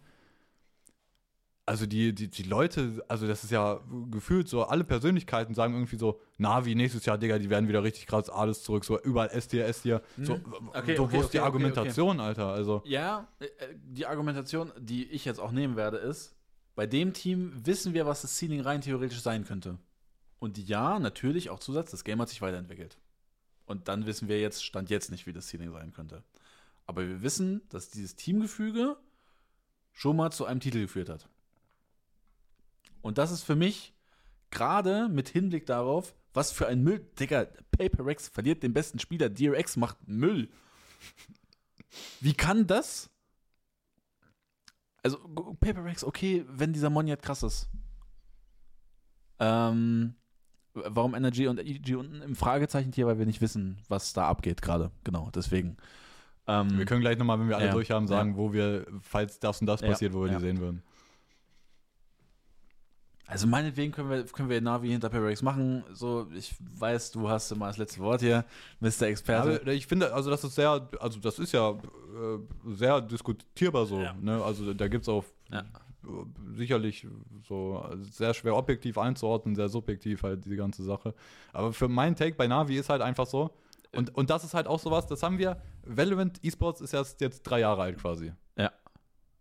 Also 1.65 1.87
die, 1.87 2.13
die, 2.13 2.29
die 2.29 2.43
Leute, 2.43 3.05
also 3.07 3.29
das 3.29 3.45
ist 3.45 3.51
ja 3.51 3.81
gefühlt 4.11 4.49
so, 4.49 4.65
alle 4.65 4.83
Persönlichkeiten 4.83 5.55
sagen 5.55 5.75
irgendwie 5.75 5.97
so, 5.97 6.21
Navi 6.37 6.75
nächstes 6.75 7.05
Jahr, 7.07 7.19
Digga, 7.19 7.39
die 7.39 7.51
werden 7.51 7.69
wieder 7.69 7.85
richtig 7.85 8.07
krass, 8.09 8.29
alles 8.29 8.65
zurück, 8.65 8.85
so 8.85 9.01
überall 9.01 9.29
S-Tier, 9.29 9.65
S-Tier. 9.67 10.03
So, 10.21 10.37
Mhm. 10.39 10.71
Okay, 10.75 10.97
so, 10.97 11.05
okay, 11.05 11.13
wo 11.15 11.19
ist 11.21 11.27
okay, 11.27 11.29
die 11.33 11.39
okay, 11.39 11.39
Argumentation, 11.39 12.19
Alter? 12.19 12.49
Also, 12.49 12.83
Ja, 12.85 13.29
äh, 13.39 13.47
die 13.75 14.07
Argumentation, 14.07 14.73
die 14.77 15.05
ich 15.05 15.25
jetzt 15.25 15.39
auch 15.39 15.53
nehmen 15.53 15.77
werde, 15.77 15.99
ist, 15.99 16.35
bei 16.75 16.87
dem 16.87 17.13
Team 17.13 17.53
wissen 17.65 17.95
wir, 17.95 18.07
was 18.07 18.23
das 18.23 18.37
Ceiling 18.37 18.61
rein 18.63 18.81
theoretisch 18.81 19.21
sein 19.21 19.45
könnte. 19.45 19.79
Und 20.41 20.59
ja, 20.59 20.99
natürlich 20.99 21.51
auch 21.51 21.61
Zusatz, 21.61 21.93
das 21.93 22.03
Game 22.03 22.21
hat 22.21 22.29
sich 22.29 22.43
weiterentwickelt. 22.43 22.99
Und 23.67 23.87
dann 23.87 24.07
wissen 24.07 24.27
wir 24.27 24.41
jetzt, 24.41 24.65
stand 24.65 24.91
jetzt 24.91 25.13
nicht, 25.13 25.27
wie 25.27 25.33
das 25.33 25.49
Ceiling 25.49 25.71
sein 25.71 25.93
könnte. 25.93 26.25
Aber 26.87 27.07
wir 27.07 27.23
wissen, 27.23 27.63
dass 27.69 27.91
dieses 27.91 28.17
Teamgefüge 28.17 28.97
schon 29.93 30.17
mal 30.17 30.33
zu 30.33 30.45
einem 30.45 30.59
Titel 30.59 30.81
geführt 30.81 31.09
hat. 31.09 31.29
Und 33.03 33.19
das 33.19 33.31
ist 33.31 33.43
für 33.43 33.57
mich 33.57 33.95
gerade 34.51 35.09
mit 35.09 35.29
Hinblick 35.29 35.67
darauf, 35.67 36.15
was 36.33 36.53
für 36.53 36.67
ein 36.67 36.83
Müll. 36.83 37.01
Digga, 37.19 37.47
Paper 37.71 38.07
Rex 38.07 38.29
verliert 38.29 38.63
den 38.63 38.73
besten 38.73 38.99
Spieler, 38.99 39.29
DRX 39.29 39.77
macht 39.77 39.97
Müll. 40.07 40.49
Wie 42.21 42.35
kann 42.35 42.67
das? 42.67 43.11
Also, 45.03 45.19
Paper 45.61 45.85
Rex, 45.85 46.05
okay, 46.05 46.45
wenn 46.49 46.73
dieser 46.73 46.91
Moniat 46.91 47.23
krass 47.23 47.43
ist. 47.43 47.69
Ähm, 49.41 50.15
warum 50.75 51.15
Energy 51.15 51.49
und 51.49 51.59
EG 51.59 51.97
unten 51.97 52.23
im 52.23 52.37
Fragezeichen 52.37 52.93
hier, 52.93 53.07
weil 53.07 53.19
wir 53.19 53.27
nicht 53.27 53.41
wissen, 53.41 53.79
was 53.89 54.13
da 54.13 54.29
abgeht 54.29 54.63
gerade. 54.63 54.93
Genau, 55.05 55.31
deswegen. 55.35 55.77
Ähm, 56.47 56.79
wir 56.79 56.87
können 56.87 57.01
gleich 57.01 57.19
nochmal, 57.19 57.41
wenn 57.41 57.49
wir 57.49 57.57
alle 57.57 57.67
Ja, 57.67 57.73
durch 57.73 57.91
haben, 57.91 58.07
sagen, 58.07 58.37
wo 58.37 58.53
wir, 58.53 58.87
falls 59.01 59.39
das 59.41 59.61
und 59.61 59.67
das 59.67 59.81
Ja, 59.81 59.89
passiert, 59.89 60.13
wo 60.13 60.23
wir 60.23 60.31
ja. 60.31 60.39
die 60.39 60.45
sehen 60.45 60.59
würden. 60.59 60.83
Also 63.27 63.47
meinetwegen 63.47 63.93
können 63.93 64.11
wir, 64.11 64.25
können 64.25 64.49
wir 64.51 64.61
Navi 64.61 64.89
hinter 64.89 65.11
Rex 65.13 65.43
machen. 65.43 65.85
So, 65.93 66.27
ich 66.35 66.55
weiß, 66.79 67.13
du 67.13 67.29
hast 67.29 67.51
immer 67.53 67.69
das 67.69 67.79
letzte 67.79 68.01
Wort 68.01 68.21
hier, 68.21 68.45
Mr. 68.81 69.03
Experte. 69.03 69.61
Aber 69.63 69.73
ich 69.73 69.87
finde, 69.87 70.13
also 70.13 70.29
das 70.31 70.45
ist 70.45 70.55
sehr, 70.55 70.89
also 71.01 71.19
das 71.21 71.39
ist 71.39 71.53
ja 71.53 71.71
äh, 71.71 72.39
sehr 72.75 73.01
diskutierbar 73.01 73.87
so. 73.87 74.01
Ja. 74.01 74.13
Ne? 74.21 74.43
Also 74.43 74.75
da 74.75 74.89
gibt 74.89 75.03
es 75.03 75.09
auch 75.09 75.25
Ja. 75.51 75.65
sicherlich 76.55 77.07
so 77.49 77.89
sehr 78.11 78.35
schwer 78.35 78.57
objektiv 78.57 78.99
einzuordnen, 78.99 79.55
sehr 79.55 79.69
subjektiv 79.69 80.23
halt 80.25 80.45
diese 80.45 80.57
ganze 80.57 80.83
Sache. 80.83 81.15
Aber 81.53 81.73
für 81.73 81.89
meinen 81.89 82.17
Take 82.17 82.35
bei 82.37 82.49
Navi 82.49 82.77
ist 82.77 82.91
halt 82.91 83.03
einfach 83.03 83.27
so. 83.27 83.51
Und, 83.95 84.15
und 84.15 84.31
das 84.31 84.43
ist 84.45 84.53
halt 84.55 84.67
auch 84.67 84.79
sowas, 84.81 85.07
das 85.07 85.23
haben 85.23 85.39
wir. 85.39 85.61
Valorant 85.85 86.43
Esports 86.45 86.81
ist 86.81 86.93
erst 86.93 87.21
jetzt 87.21 87.43
drei 87.43 87.61
Jahre 87.61 87.83
alt 87.83 87.99
quasi. 87.99 88.33
Ja. 88.57 88.73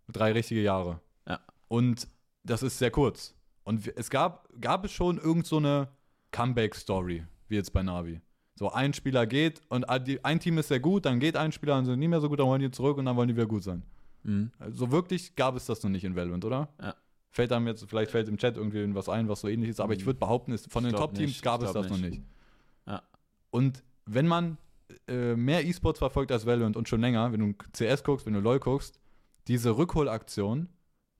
Drei 0.08 0.32
richtige 0.32 0.62
Jahre. 0.62 1.00
Ja. 1.26 1.40
Und 1.68 2.06
das 2.44 2.62
ist 2.62 2.78
sehr 2.78 2.90
kurz. 2.90 3.34
Und 3.64 3.86
es 3.96 4.10
gab, 4.10 4.48
gab 4.60 4.84
es 4.84 4.92
schon 4.92 5.18
irgend 5.18 5.46
so 5.46 5.58
eine 5.58 5.88
Comeback-Story, 6.32 7.24
wie 7.48 7.54
jetzt 7.54 7.72
bei 7.72 7.82
Navi. 7.82 8.20
So 8.54 8.70
ein 8.70 8.92
Spieler 8.92 9.26
geht 9.26 9.60
und 9.68 9.84
ein 9.88 10.40
Team 10.40 10.58
ist 10.58 10.68
sehr 10.68 10.80
gut, 10.80 11.06
dann 11.06 11.20
geht 11.20 11.36
ein 11.36 11.52
Spieler 11.52 11.78
und 11.78 11.86
sind 11.86 11.98
nicht 11.98 12.08
mehr 12.08 12.20
so 12.20 12.28
gut, 12.28 12.38
dann 12.38 12.46
wollen 12.46 12.60
die 12.60 12.70
zurück 12.70 12.98
und 12.98 13.06
dann 13.06 13.16
wollen 13.16 13.28
die 13.28 13.34
wieder 13.34 13.46
gut 13.46 13.62
sein. 13.62 13.82
Mhm. 14.24 14.50
Also 14.58 14.90
wirklich 14.90 15.34
gab 15.34 15.56
es 15.56 15.66
das 15.66 15.82
noch 15.82 15.90
nicht 15.90 16.04
in 16.04 16.14
Valorant, 16.14 16.44
oder? 16.44 16.68
Ja. 16.80 16.94
Fällt 17.30 17.50
einem 17.52 17.66
jetzt, 17.66 17.84
vielleicht 17.88 18.10
fällt 18.10 18.28
im 18.28 18.36
Chat 18.36 18.56
irgendwie 18.56 18.94
was 18.94 19.08
ein, 19.08 19.28
was 19.28 19.40
so 19.40 19.48
ähnlich 19.48 19.70
ist, 19.70 19.80
aber 19.80 19.94
ich 19.94 20.04
würde 20.04 20.18
behaupten, 20.18 20.52
es, 20.52 20.66
von 20.66 20.84
Ich 20.84 20.90
den 20.90 20.98
Top-Teams 20.98 21.40
gab 21.40 21.62
es 21.62 21.72
das 21.72 21.88
noch 21.88 21.96
nicht. 21.96 22.10
nicht. 22.10 22.22
Ja. 22.86 23.02
Und 23.50 23.82
wenn 24.04 24.26
man 24.26 24.58
äh, 25.08 25.34
mehr 25.34 25.64
E-Sports 25.64 25.98
verfolgt 25.98 26.30
als 26.30 26.44
Valorant 26.44 26.76
und 26.76 26.88
schon 26.88 27.00
länger, 27.00 27.32
wenn 27.32 27.40
du 27.40 27.54
CS 27.72 28.04
guckst, 28.04 28.26
wenn 28.26 28.34
du 28.34 28.40
LoL 28.40 28.60
guckst, 28.60 29.00
diese 29.48 29.76
Rückholaktionen, 29.76 30.68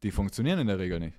die 0.03 0.11
funktionieren 0.11 0.59
in 0.59 0.67
der 0.67 0.79
Regel 0.79 1.01
nicht. 1.01 1.19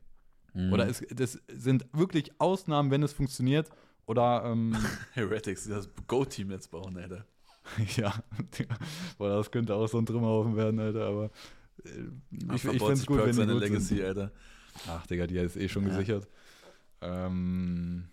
Mhm. 0.53 0.71
Oder 0.73 0.87
es 0.87 1.03
das 1.09 1.39
sind 1.51 1.85
wirklich 1.93 2.31
Ausnahmen, 2.39 2.91
wenn 2.91 3.03
es 3.03 3.13
funktioniert. 3.13 3.69
Oder, 4.05 4.43
ähm, 4.45 4.75
Heretics, 5.13 5.67
das 5.67 5.87
Go-Team 6.07 6.51
jetzt 6.51 6.69
bauen, 6.71 6.97
Alter. 6.97 7.25
ja, 7.95 8.13
boah, 9.17 9.29
das 9.37 9.49
könnte 9.49 9.73
auch 9.73 9.87
so 9.87 9.97
ein 9.97 10.05
Trümmerhaufen 10.05 10.55
werden, 10.57 10.79
Alter, 10.79 11.05
aber 11.07 11.25
äh, 11.85 11.89
ich, 12.53 12.55
ich 12.55 12.61
finde 12.61 12.93
es 12.93 13.05
gut, 13.05 13.19
wenn 13.19 13.27
die 13.27 13.33
seine 13.33 13.53
gut 13.53 13.61
Legacy, 13.61 13.95
sind. 13.95 14.03
Alter. 14.05 14.31
Ach, 14.89 15.07
Digga, 15.07 15.27
die 15.27 15.37
ist 15.37 15.55
eh 15.55 15.69
schon 15.69 15.83
Ja. 15.83 15.89
gesichert. 15.89 16.27
Ähm, 17.01 18.09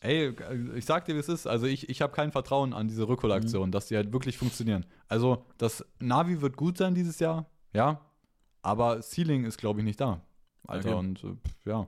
ey, 0.00 0.34
ich 0.74 0.84
sag 0.84 1.04
dir, 1.04 1.14
wie 1.14 1.18
es 1.18 1.28
ist. 1.28 1.46
Also 1.46 1.66
ich, 1.66 1.88
ich 1.88 2.00
habe 2.02 2.12
kein 2.14 2.32
Vertrauen 2.32 2.72
an 2.72 2.88
diese 2.88 3.06
Rückholaktionen, 3.08 3.68
Mhm. 3.68 3.72
dass 3.72 3.86
die 3.88 3.96
halt 3.96 4.12
wirklich 4.12 4.38
funktionieren. 4.38 4.86
Also 5.08 5.44
das 5.58 5.84
Navi 5.98 6.40
wird 6.40 6.56
gut 6.56 6.78
sein 6.78 6.94
dieses 6.94 7.18
Jahr, 7.18 7.46
ja, 7.72 8.00
aber 8.62 9.00
Ceiling 9.02 9.44
ist, 9.44 9.58
glaube 9.58 9.80
ich, 9.80 9.84
nicht 9.84 10.00
da. 10.00 10.22
Alter, 10.66 10.90
Okay. 10.90 10.98
und 10.98 11.24
äh, 11.24 11.36
ja. 11.70 11.86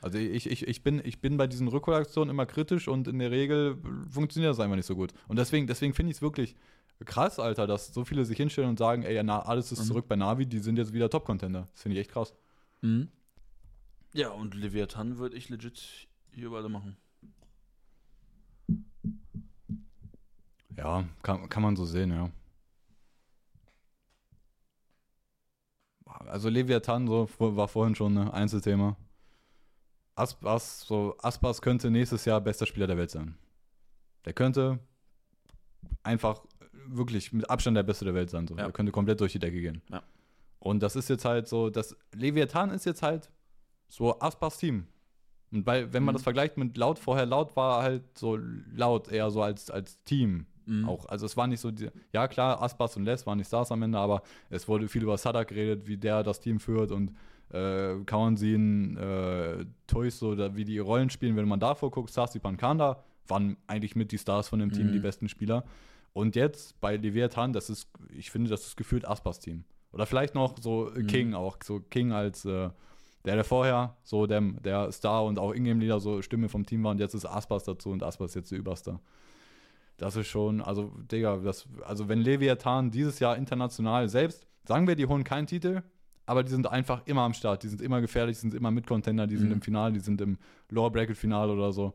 Also 0.00 0.18
ich, 0.18 0.46
ich, 0.48 0.66
ich, 0.68 0.82
bin, 0.84 1.00
ich 1.04 1.20
bin 1.20 1.36
bei 1.36 1.46
diesen 1.48 1.66
Rückholaktionen 1.66 2.30
immer 2.30 2.46
kritisch 2.46 2.86
und 2.86 3.08
in 3.08 3.18
der 3.18 3.30
Regel 3.32 3.78
funktioniert 4.08 4.50
das 4.52 4.60
einfach 4.60 4.76
nicht 4.76 4.86
so 4.86 4.94
gut. 4.94 5.12
Und 5.26 5.36
deswegen, 5.38 5.66
deswegen 5.66 5.92
finde 5.92 6.10
ich 6.12 6.18
es 6.18 6.22
wirklich 6.22 6.54
krass, 7.04 7.38
Alter, 7.40 7.66
dass 7.66 7.92
so 7.92 8.04
viele 8.04 8.24
sich 8.24 8.36
hinstellen 8.36 8.70
und 8.70 8.78
sagen, 8.78 9.02
ey, 9.02 9.20
na, 9.24 9.40
alles 9.42 9.72
ist 9.72 9.80
Mhm. 9.80 9.84
zurück 9.86 10.06
bei 10.08 10.14
Navi, 10.16 10.46
die 10.46 10.60
sind 10.60 10.78
jetzt 10.78 10.92
wieder 10.92 11.10
Top-Contender. 11.10 11.66
Das 11.72 11.82
finde 11.82 11.96
ich 11.96 12.00
echt 12.02 12.12
krass. 12.12 12.32
Mhm. 12.82 13.08
Ja, 14.14 14.30
und 14.30 14.54
Leviathan 14.54 15.18
würde 15.18 15.36
ich 15.36 15.48
legit 15.48 16.08
hier 16.32 16.46
überall 16.46 16.68
machen. 16.68 16.96
Ja, 20.76 21.04
kann, 21.22 21.48
kann 21.48 21.62
man 21.62 21.76
so 21.76 21.84
sehen, 21.84 22.10
ja. 22.10 22.30
Also 26.26 26.48
Leviathan 26.48 27.06
so, 27.06 27.28
war 27.38 27.68
vorhin 27.68 27.94
schon 27.94 28.16
ein 28.18 28.30
Einzelthema. 28.30 28.96
Aspas, 30.14 30.80
so, 30.80 31.14
Aspas 31.18 31.62
könnte 31.62 31.90
nächstes 31.90 32.24
Jahr 32.24 32.40
bester 32.40 32.66
Spieler 32.66 32.86
der 32.88 32.96
Welt 32.96 33.10
sein. 33.10 33.36
Der 34.24 34.32
könnte 34.32 34.80
einfach 36.02 36.44
wirklich 36.86 37.32
mit 37.32 37.48
Abstand 37.48 37.76
der 37.76 37.82
Beste 37.84 38.04
der 38.04 38.14
Welt 38.14 38.30
sein. 38.30 38.46
So. 38.48 38.56
Ja. 38.56 38.64
Der 38.64 38.72
könnte 38.72 38.90
komplett 38.92 39.20
durch 39.20 39.32
die 39.32 39.38
Decke 39.38 39.60
gehen. 39.60 39.80
Ja. 39.90 40.02
Und 40.58 40.82
das 40.82 40.96
ist 40.96 41.08
jetzt 41.08 41.24
halt 41.24 41.46
so, 41.46 41.70
das 41.70 41.96
Leviathan 42.12 42.70
ist 42.70 42.84
jetzt 42.84 43.02
halt 43.02 43.30
so 43.88 44.18
Aspas 44.20 44.58
Team. 44.58 44.86
Und 45.52 45.64
weil, 45.66 45.92
wenn 45.92 46.02
man 46.02 46.14
Mhm. 46.14 46.16
das 46.16 46.22
vergleicht 46.24 46.56
mit 46.56 46.76
laut, 46.76 46.98
vorher 46.98 47.24
laut 47.26 47.54
war 47.56 47.82
halt 47.82 48.18
so 48.18 48.36
laut 48.36 49.08
eher 49.08 49.30
so 49.30 49.40
als, 49.42 49.70
als 49.70 50.02
Team. 50.04 50.46
Mhm. 50.68 50.88
Auch, 50.88 51.06
also 51.06 51.26
es 51.26 51.36
war 51.36 51.46
nicht 51.46 51.60
so, 51.60 51.70
die, 51.70 51.88
ja 52.12 52.28
klar, 52.28 52.62
Aspas 52.62 52.96
und 52.96 53.04
Les 53.04 53.26
waren 53.26 53.38
die 53.38 53.44
Stars 53.44 53.72
am 53.72 53.82
Ende, 53.82 53.98
aber 53.98 54.22
es 54.50 54.68
wurde 54.68 54.86
viel 54.88 55.02
über 55.02 55.16
Sadak 55.16 55.48
geredet, 55.48 55.86
wie 55.88 55.96
der 55.96 56.22
das 56.22 56.40
Team 56.40 56.60
führt 56.60 56.92
und 56.92 57.12
äh, 57.50 57.94
Kawansin, 58.04 58.96
äh, 58.98 59.64
Toys, 59.86 60.18
so 60.18 60.34
da, 60.34 60.54
wie 60.54 60.64
die 60.64 60.78
Rollen 60.78 61.08
spielen. 61.10 61.36
Wenn 61.36 61.48
man 61.48 61.60
davor 61.60 61.90
guckt, 61.90 62.10
Sasi 62.12 62.38
Pankanda 62.38 63.02
waren 63.26 63.56
eigentlich 63.66 63.96
mit 63.96 64.12
die 64.12 64.18
Stars 64.18 64.48
von 64.48 64.58
dem 64.58 64.70
Team, 64.72 64.88
Mhm. 64.88 64.92
die 64.92 64.98
besten 65.00 65.28
Spieler. 65.28 65.64
Und 66.12 66.36
jetzt 66.36 66.78
bei 66.80 66.96
Leviathan, 66.96 67.52
das 67.52 67.70
ist, 67.70 67.88
ich 68.10 68.30
finde, 68.30 68.50
das 68.50 68.66
ist 68.66 68.76
gefühlt 68.76 69.06
Aspas 69.06 69.38
Team. 69.40 69.64
Oder 69.92 70.04
vielleicht 70.06 70.34
noch 70.34 70.56
so 70.60 70.90
Mhm. 70.94 71.06
King 71.06 71.34
auch, 71.34 71.56
so 71.64 71.80
King 71.80 72.12
als 72.12 72.44
äh, 72.44 72.70
der, 73.24 73.34
der 73.34 73.44
vorher 73.44 73.96
so 74.04 74.26
der, 74.26 74.40
der 74.40 74.92
Star 74.92 75.24
und 75.24 75.38
auch 75.38 75.52
Ingame-Leader 75.54 76.00
so 76.00 76.20
Stimme 76.22 76.48
vom 76.48 76.64
Team 76.66 76.84
war 76.84 76.90
und 76.92 77.00
jetzt 77.00 77.14
ist 77.14 77.24
Aspas 77.24 77.64
dazu 77.64 77.90
und 77.90 78.02
Aspas 78.02 78.34
jetzt 78.34 78.50
der 78.50 78.58
Überstar. 78.58 79.00
Das 79.98 80.16
ist 80.16 80.28
schon, 80.28 80.60
also, 80.62 80.92
Digga, 81.12 81.36
das, 81.38 81.66
also 81.84 82.08
wenn 82.08 82.20
Leviathan 82.20 82.90
dieses 82.90 83.18
Jahr 83.18 83.36
international 83.36 84.08
selbst, 84.08 84.46
sagen 84.66 84.86
wir, 84.86 84.94
die 84.96 85.06
holen 85.06 85.24
keinen 85.24 85.46
Titel, 85.46 85.82
aber 86.24 86.44
die 86.44 86.50
sind 86.50 86.66
einfach 86.68 87.06
immer 87.06 87.22
am 87.22 87.34
Start, 87.34 87.62
die 87.64 87.68
sind 87.68 87.82
immer 87.82 88.00
gefährlich, 88.00 88.36
die 88.36 88.42
sind 88.42 88.54
immer 88.54 88.70
Mitcontender, 88.70 89.26
die 89.26 89.36
sind 89.36 89.48
Mhm. 89.48 89.54
im 89.54 89.62
Finale, 89.62 89.92
die 89.94 90.00
sind 90.00 90.20
im 90.20 90.38
Lower 90.70 90.90
Bracket 90.92 91.16
Finale 91.16 91.52
oder 91.52 91.72
so. 91.72 91.94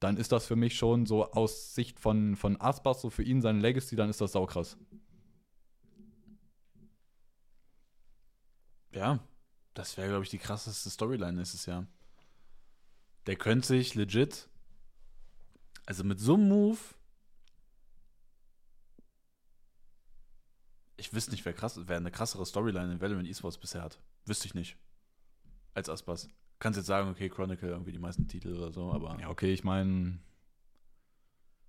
Dann 0.00 0.16
ist 0.16 0.32
das 0.32 0.46
für 0.46 0.56
mich 0.56 0.76
schon 0.76 1.06
so 1.06 1.30
aus 1.32 1.74
Sicht 1.74 1.98
von, 2.00 2.34
von 2.36 2.60
Aspas, 2.60 3.00
so 3.00 3.10
für 3.10 3.22
ihn 3.22 3.40
seine 3.40 3.60
Legacy, 3.60 3.94
dann 3.96 4.10
ist 4.10 4.20
das 4.20 4.32
saukrass. 4.32 4.76
Ja, 8.92 9.20
das 9.74 9.96
wäre, 9.96 10.08
glaube 10.08 10.24
ich, 10.24 10.30
die 10.30 10.38
krasseste 10.38 10.90
Storyline 10.90 11.34
nächstes 11.34 11.66
Jahr. 11.66 11.86
Der 13.26 13.36
könnte 13.36 13.68
sich 13.68 13.94
legit, 13.94 14.48
also 15.86 16.04
mit 16.04 16.18
so 16.18 16.34
einem 16.34 16.48
Move, 16.48 16.78
ich 20.98 21.14
wüsste 21.14 21.30
nicht, 21.30 21.44
wer 21.44 21.52
krass, 21.54 21.80
wer 21.86 21.96
eine 21.96 22.10
krassere 22.10 22.44
Storyline 22.44 22.92
in 22.92 23.00
Valorant 23.00 23.28
Esports 23.28 23.56
bisher 23.56 23.82
hat. 23.82 23.98
Wüsste 24.26 24.46
ich 24.46 24.54
nicht. 24.54 24.76
Als 25.74 25.88
Aspas. 25.88 26.28
Kannst 26.58 26.76
jetzt 26.76 26.86
sagen, 26.86 27.08
okay, 27.08 27.28
Chronicle 27.28 27.68
irgendwie 27.70 27.92
die 27.92 27.98
meisten 27.98 28.26
Titel 28.26 28.56
oder 28.56 28.72
so, 28.72 28.92
aber, 28.92 29.16
Ja, 29.20 29.30
okay, 29.30 29.52
ich 29.52 29.62
meine, 29.62 30.18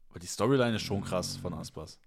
aber 0.09 0.19
die 0.19 0.27
Storyline 0.27 0.75
ist 0.75 0.81
schon 0.81 1.01
krass 1.01 1.37
von 1.37 1.53
Aspas. 1.53 1.99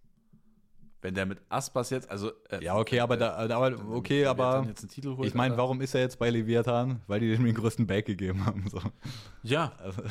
Wenn 1.01 1.15
der 1.15 1.27
mit 1.27 1.41
Aspas 1.49 1.91
jetzt, 1.91 2.09
also 2.11 2.31
äh, 2.49 2.63
ja, 2.63 2.77
okay, 2.77 3.01
aber 3.01 3.17
da, 3.17 3.35
aber, 3.35 3.77
okay, 3.91 4.25
aber 4.25 4.65
jetzt 4.69 4.83
einen 4.83 4.89
Titel 4.91 5.17
holt, 5.17 5.27
ich 5.27 5.35
meine, 5.35 5.57
warum 5.57 5.81
ist 5.81 5.95
er 5.95 6.01
jetzt 6.01 6.19
bei 6.19 6.31
Leviathan? 6.31 7.03
Weil 7.09 7.21
die 7.21 7.31
dem 7.31 7.45
den 7.45 7.55
größten 7.55 7.87
Back 7.89 8.07
gegeben 8.07 8.45
haben. 8.47 8.69
So. 8.69 8.81
Ja, 9.43 9.73
Also, 9.79 10.03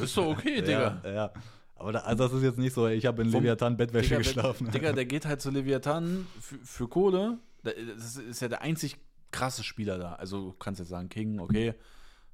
ist 0.00 0.16
doch 0.16 0.26
okay, 0.26 0.62
Digga. 0.62 1.00
Ja, 1.04 1.12
ja. 1.12 1.32
Aber 1.78 1.92
da, 1.92 1.98
also 2.00 2.24
das 2.24 2.32
ist 2.32 2.42
jetzt 2.42 2.58
nicht 2.58 2.72
so, 2.72 2.86
ich 2.88 3.04
habe 3.06 3.22
in 3.22 3.30
Vom- 3.30 3.42
Leviathan 3.42 3.76
Bettwäsche 3.76 4.08
Digga, 4.08 4.18
geschlafen. 4.18 4.64
Der, 4.64 4.72
Digga, 4.72 4.92
der 4.92 5.04
geht 5.06 5.26
halt 5.26 5.40
zu 5.42 5.50
Leviathan 5.50 6.26
für, 6.40 6.58
für 6.58 6.88
Kohle. 6.88 7.38
Da- 7.62 7.72
Das 7.96 8.16
ist 8.16 8.40
ja 8.40 8.48
der 8.48 8.62
einzig 8.62 8.96
krasse 9.30 9.62
Spieler 9.62 9.98
da. 9.98 10.14
Also 10.14 10.50
du 10.50 10.52
kannst 10.54 10.78
jetzt 10.80 10.88
sagen 10.88 11.08
King, 11.08 11.38
okay. 11.38 11.74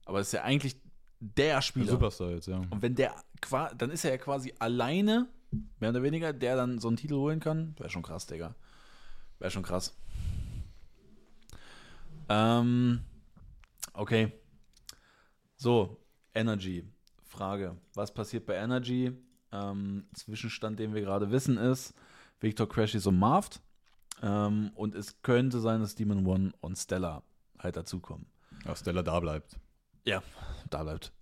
Aber 0.04 0.20
es 0.20 0.28
ist 0.28 0.32
ja 0.34 0.42
eigentlich 0.42 0.76
der 1.18 1.60
Spieler. 1.62 1.90
Superstar 1.90 2.30
jetzt, 2.30 2.46
ja. 2.46 2.58
Und 2.70 2.82
wenn 2.82 2.94
der, 2.94 3.14
dann 3.78 3.90
ist 3.90 4.04
er 4.04 4.12
ja 4.12 4.18
quasi 4.18 4.54
alleine, 4.58 5.28
mehr 5.80 5.90
oder 5.90 6.02
weniger, 6.02 6.32
der 6.32 6.56
dann 6.56 6.78
so 6.78 6.88
einen 6.88 6.96
Titel 6.96 7.14
holen 7.14 7.40
kann. 7.40 7.74
Wäre 7.78 7.90
schon 7.90 8.02
krass, 8.02 8.26
Digga. 8.26 8.54
Wäre 9.38 9.50
schon 9.50 9.62
krass. 9.64 9.94
Ähm, 12.28 13.00
okay. 13.94 14.32
So, 15.56 15.98
Energy. 16.34 16.84
Frage. 17.24 17.76
Was 17.94 18.12
passiert 18.12 18.46
bei 18.46 18.54
Energy? 18.54 19.12
Ähm, 19.52 20.04
Zwischenstand, 20.14 20.78
den 20.78 20.94
wir 20.94 21.02
gerade 21.02 21.30
wissen, 21.30 21.56
ist, 21.58 21.94
Victor 22.40 22.68
Crash 22.68 22.94
ist 22.94 23.06
ummarft. 23.06 23.60
Ähm, 24.22 24.70
und 24.74 24.94
es 24.94 25.20
könnte 25.22 25.60
sein, 25.60 25.80
dass 25.80 25.94
Demon 25.94 26.26
One 26.26 26.52
und 26.60 26.76
Stella 26.76 27.22
halt 27.58 27.76
dazukommen. 27.76 28.26
Dass 28.64 28.80
Stella 28.80 29.02
da 29.02 29.18
bleibt. 29.20 29.58
Ja, 30.04 30.22
da 30.70 30.82
bleibt. 30.82 31.12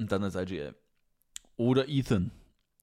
Und 0.00 0.10
dann 0.12 0.22
ist 0.22 0.36
IGL. 0.36 0.74
Oder 1.56 1.88
Ethan. 1.88 2.30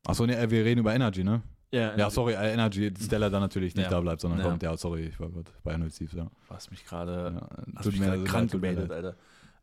Achso, 0.06 0.26
ne, 0.26 0.50
wir 0.52 0.66
reden 0.66 0.82
über 0.82 0.94
Energy, 0.94 1.24
ne? 1.24 1.42
Ja, 1.72 1.96
Ja, 1.98 2.10
sorry, 2.10 2.34
äh, 2.34 2.54
Energy, 2.54 2.94
Stella 3.00 3.30
dann 3.30 3.42
natürlich 3.42 3.76
nicht 3.76 3.86
Ja. 3.86 3.90
da 3.90 4.02
bleibt, 4.02 4.22
sondern 4.22 4.40
Ja. 4.40 4.46
kommt. 4.50 4.64
Ja, 4.64 4.78
sorry, 4.78 5.08
ich 5.08 5.20
war 5.20 5.30
gerade 5.30 5.52
bei 5.64 5.74
Arnold 5.74 5.94
Steve, 5.94 6.16
ja. 6.16 6.24
Du 6.26 6.54
hast 6.54 6.72
mich 6.72 6.86
gerade 6.86 7.34
ja 7.36 7.50
hast 7.76 7.86
mich 7.88 8.00
gerade 8.00 8.24
krank 8.24 8.52
gemeldet, 8.52 8.92
Alter. 8.92 9.16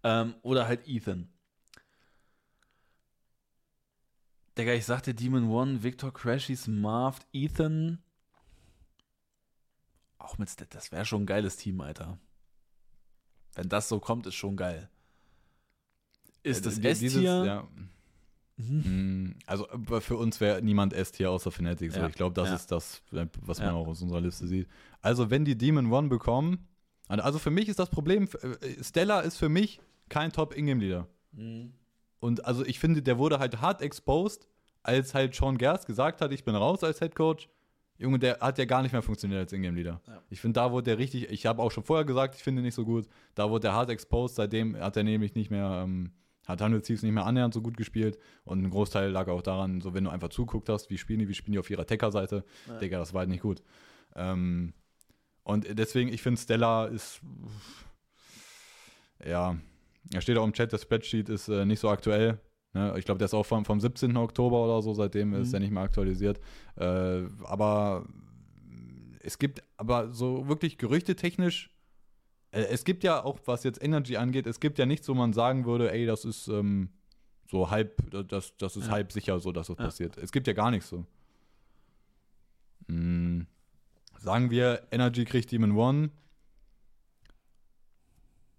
Ähm, 0.03 0.35
oder 0.43 0.67
halt 0.67 0.87
Ethan. 0.89 1.29
Digga, 4.59 4.75
ich 4.75 4.85
sagte 4.85 5.15
Demon 5.15 5.49
One, 5.51 5.83
Victor 5.83 6.13
Crashies, 6.13 6.67
Marv, 6.67 7.21
Ethan. 7.33 7.99
Auch 10.19 10.39
mit, 10.39 10.49
St- 10.49 10.67
das 10.71 10.93
wäre 10.93 11.05
schon 11.05 11.23
ein 11.23 11.27
geiles 11.27 11.57
Team, 11.57 11.81
Alter. 11.81 12.19
Wenn 13.55 13.69
das 13.69 13.89
so 13.89 13.99
kommt, 13.99 14.27
ist 14.27 14.35
schon 14.35 14.57
geil. 14.57 14.89
Ist 16.43 16.67
das 16.67 16.79
S-Tier? 16.79 17.45
Ja, 17.45 17.69
Mhm. 18.59 18.83
Mm, 19.31 19.35
Also 19.47 19.67
für 20.01 20.17
uns 20.17 20.39
wäre 20.41 20.61
niemand 20.63 20.93
S-Tier 20.93 21.31
außer 21.31 21.51
Fnatic. 21.51 21.91
So. 21.91 22.01
Ja. 22.01 22.07
Ich 22.09 22.15
glaube, 22.15 22.35
das 22.35 22.49
Ja. 22.51 22.55
ist 22.55 22.71
das, 22.71 23.03
was 23.41 23.59
man 23.59 23.71
auch 23.71 23.87
aus 23.89 24.03
unserer 24.03 24.21
Liste 24.21 24.47
sieht. 24.47 24.69
Also 25.01 25.31
wenn 25.31 25.45
die 25.47 25.57
Demon 25.57 25.91
One 25.91 26.09
bekommen, 26.09 26.69
also 27.09 27.39
für 27.39 27.51
mich 27.51 27.69
ist 27.69 27.79
das 27.79 27.89
Problem, 27.89 28.29
äh, 28.43 28.85
Stella 28.85 29.21
ist 29.21 29.39
für 29.39 29.49
mich 29.49 29.81
kein 30.11 30.33
Top-Ingame-Leader. 30.33 31.09
Mhm. 31.33 31.73
Und 32.23 32.45
also 32.45 32.65
ich 32.65 32.79
finde, 32.79 33.03
der 33.03 33.19
wurde 33.19 33.41
halt 33.41 33.61
hart 33.61 33.83
exposed, 33.83 34.47
als 34.85 35.13
halt 35.13 35.35
Sean 35.35 35.59
Gerst 35.59 35.87
gesagt 35.87 36.21
hat, 36.21 36.31
ich 36.31 36.45
bin 36.45 36.55
raus 36.55 36.85
als 36.85 37.01
Head 37.01 37.17
Coach. 37.17 37.49
Junge, 37.99 38.21
der 38.21 38.39
hat 38.39 38.59
ja 38.59 38.65
gar 38.65 38.81
nicht 38.83 38.93
mehr 38.93 39.03
funktioniert 39.03 39.41
als 39.41 39.53
Ingame-Leader. 39.53 40.01
Ja. 40.07 40.23
Ich 40.31 40.41
finde, 40.41 40.61
da 40.61 40.71
wurde 40.71 40.85
der 40.85 40.99
richtig, 40.99 41.31
ich 41.31 41.47
habe 41.47 41.61
auch 41.61 41.73
schon 41.73 41.83
vorher 41.83 42.05
gesagt, 42.05 42.37
ich 42.37 42.45
finde 42.45 42.63
ihn 42.63 42.65
nicht 42.65 42.77
so 42.77 42.85
gut. 42.85 43.09
Da 43.35 43.51
wurde 43.51 43.63
der 43.63 43.73
hart 43.73 43.91
exposed, 43.91 44.37
seitdem 44.37 44.77
hat 44.77 44.97
er 44.97 45.03
nämlich 45.03 45.35
nicht 45.35 45.51
mehr, 45.51 45.83
ähm, 45.85 46.13
hat 46.47 46.61
Handel 46.61 46.81
Thieves 46.81 47.03
nicht 47.03 47.11
mehr 47.11 47.27
annähernd 47.27 47.55
so 47.55 47.61
gut 47.61 47.77
gespielt. 47.77 48.17
Und 48.45 48.63
ein 48.63 48.71
Großteil 48.71 49.11
lag 49.11 49.27
auch 49.27 49.43
daran, 49.43 49.81
so 49.81 49.93
wenn 49.93 50.05
du 50.05 50.11
einfach 50.11 50.29
zuguckt 50.29 50.69
hast, 50.69 50.91
wie 50.91 50.99
spielen 50.99 51.19
die, 51.19 51.29
wie 51.29 51.35
spielen 51.35 51.55
die 51.55 51.59
auf 51.59 51.71
ihrer 51.71 51.87
Tecker-Seite. 51.87 52.45
Ja. 52.69 52.79
Digga, 52.79 52.99
das 52.99 53.15
war 53.15 53.21
halt 53.21 53.31
nicht 53.31 53.43
gut. 53.43 53.65
Ähm, 54.15 54.75
und 55.43 55.67
deswegen, 55.77 56.13
ich 56.13 56.23
finde, 56.23 56.41
Stella 56.41 56.85
ist, 56.85 57.21
ja, 59.27 59.57
er 60.13 60.21
steht 60.21 60.37
auch 60.39 60.45
im 60.45 60.53
Chat, 60.53 60.73
das 60.73 60.83
Spreadsheet 60.83 61.29
ist 61.29 61.49
äh, 61.49 61.65
nicht 61.65 61.81
so 61.81 61.89
aktuell. 61.89 62.39
Ne? 62.75 62.95
Ich 62.99 63.05
glaube, 63.05 63.19
der 63.19 63.27
ist 63.27 63.35
auch 63.35 63.45
vom, 63.47 63.65
vom 63.65 63.81
17. 63.81 64.17
Oktober 64.17 64.65
oder 64.65 64.83
so, 64.83 64.95
seitdem 64.95 65.35
ist 65.35 65.49
Mhm. 65.49 65.55
er 65.55 65.61
nicht 65.61 65.71
mehr 65.73 65.83
aktualisiert. 65.83 66.41
Äh, 66.77 67.23
aber 67.45 68.07
es 69.21 69.39
gibt 69.39 69.63
aber 69.77 70.11
so 70.13 70.49
wirklich 70.49 70.79
gerüchtetechnisch, 70.79 71.71
äh, 72.51 72.63
es 72.65 72.85
gibt 72.85 73.05
ja 73.05 73.23
auch, 73.25 73.39
was 73.47 73.65
jetzt 73.65 73.83
Energy 73.83 74.17
angeht, 74.17 74.47
es 74.47 74.59
gibt 74.61 74.79
ja 74.79 74.87
nichts, 74.87 75.09
wo 75.09 75.15
man 75.15 75.33
sagen 75.33 75.65
würde, 75.67 75.93
ey, 75.93 76.07
das 76.07 76.25
ist 76.25 76.49
ähm, 76.49 76.89
so 77.51 77.71
halb, 77.71 78.11
das, 78.29 78.57
das 78.57 78.77
ist 78.77 78.87
Ja. 78.87 78.93
halb 78.93 79.13
sicher 79.13 79.39
so, 79.39 79.53
dass 79.53 79.67
das 79.69 79.77
Ja. 79.79 79.85
passiert. 79.85 80.17
Es 80.19 80.33
gibt 80.33 80.47
ja 80.47 80.53
gar 80.55 80.71
nichts 80.71 80.89
so. 80.89 81.05
Mm, 82.89 83.43
sagen 84.19 84.51
wir, 84.51 84.87
Energy 84.91 85.25
kriegt 85.25 85.51
Demon 85.53 85.73
One. 85.73 86.11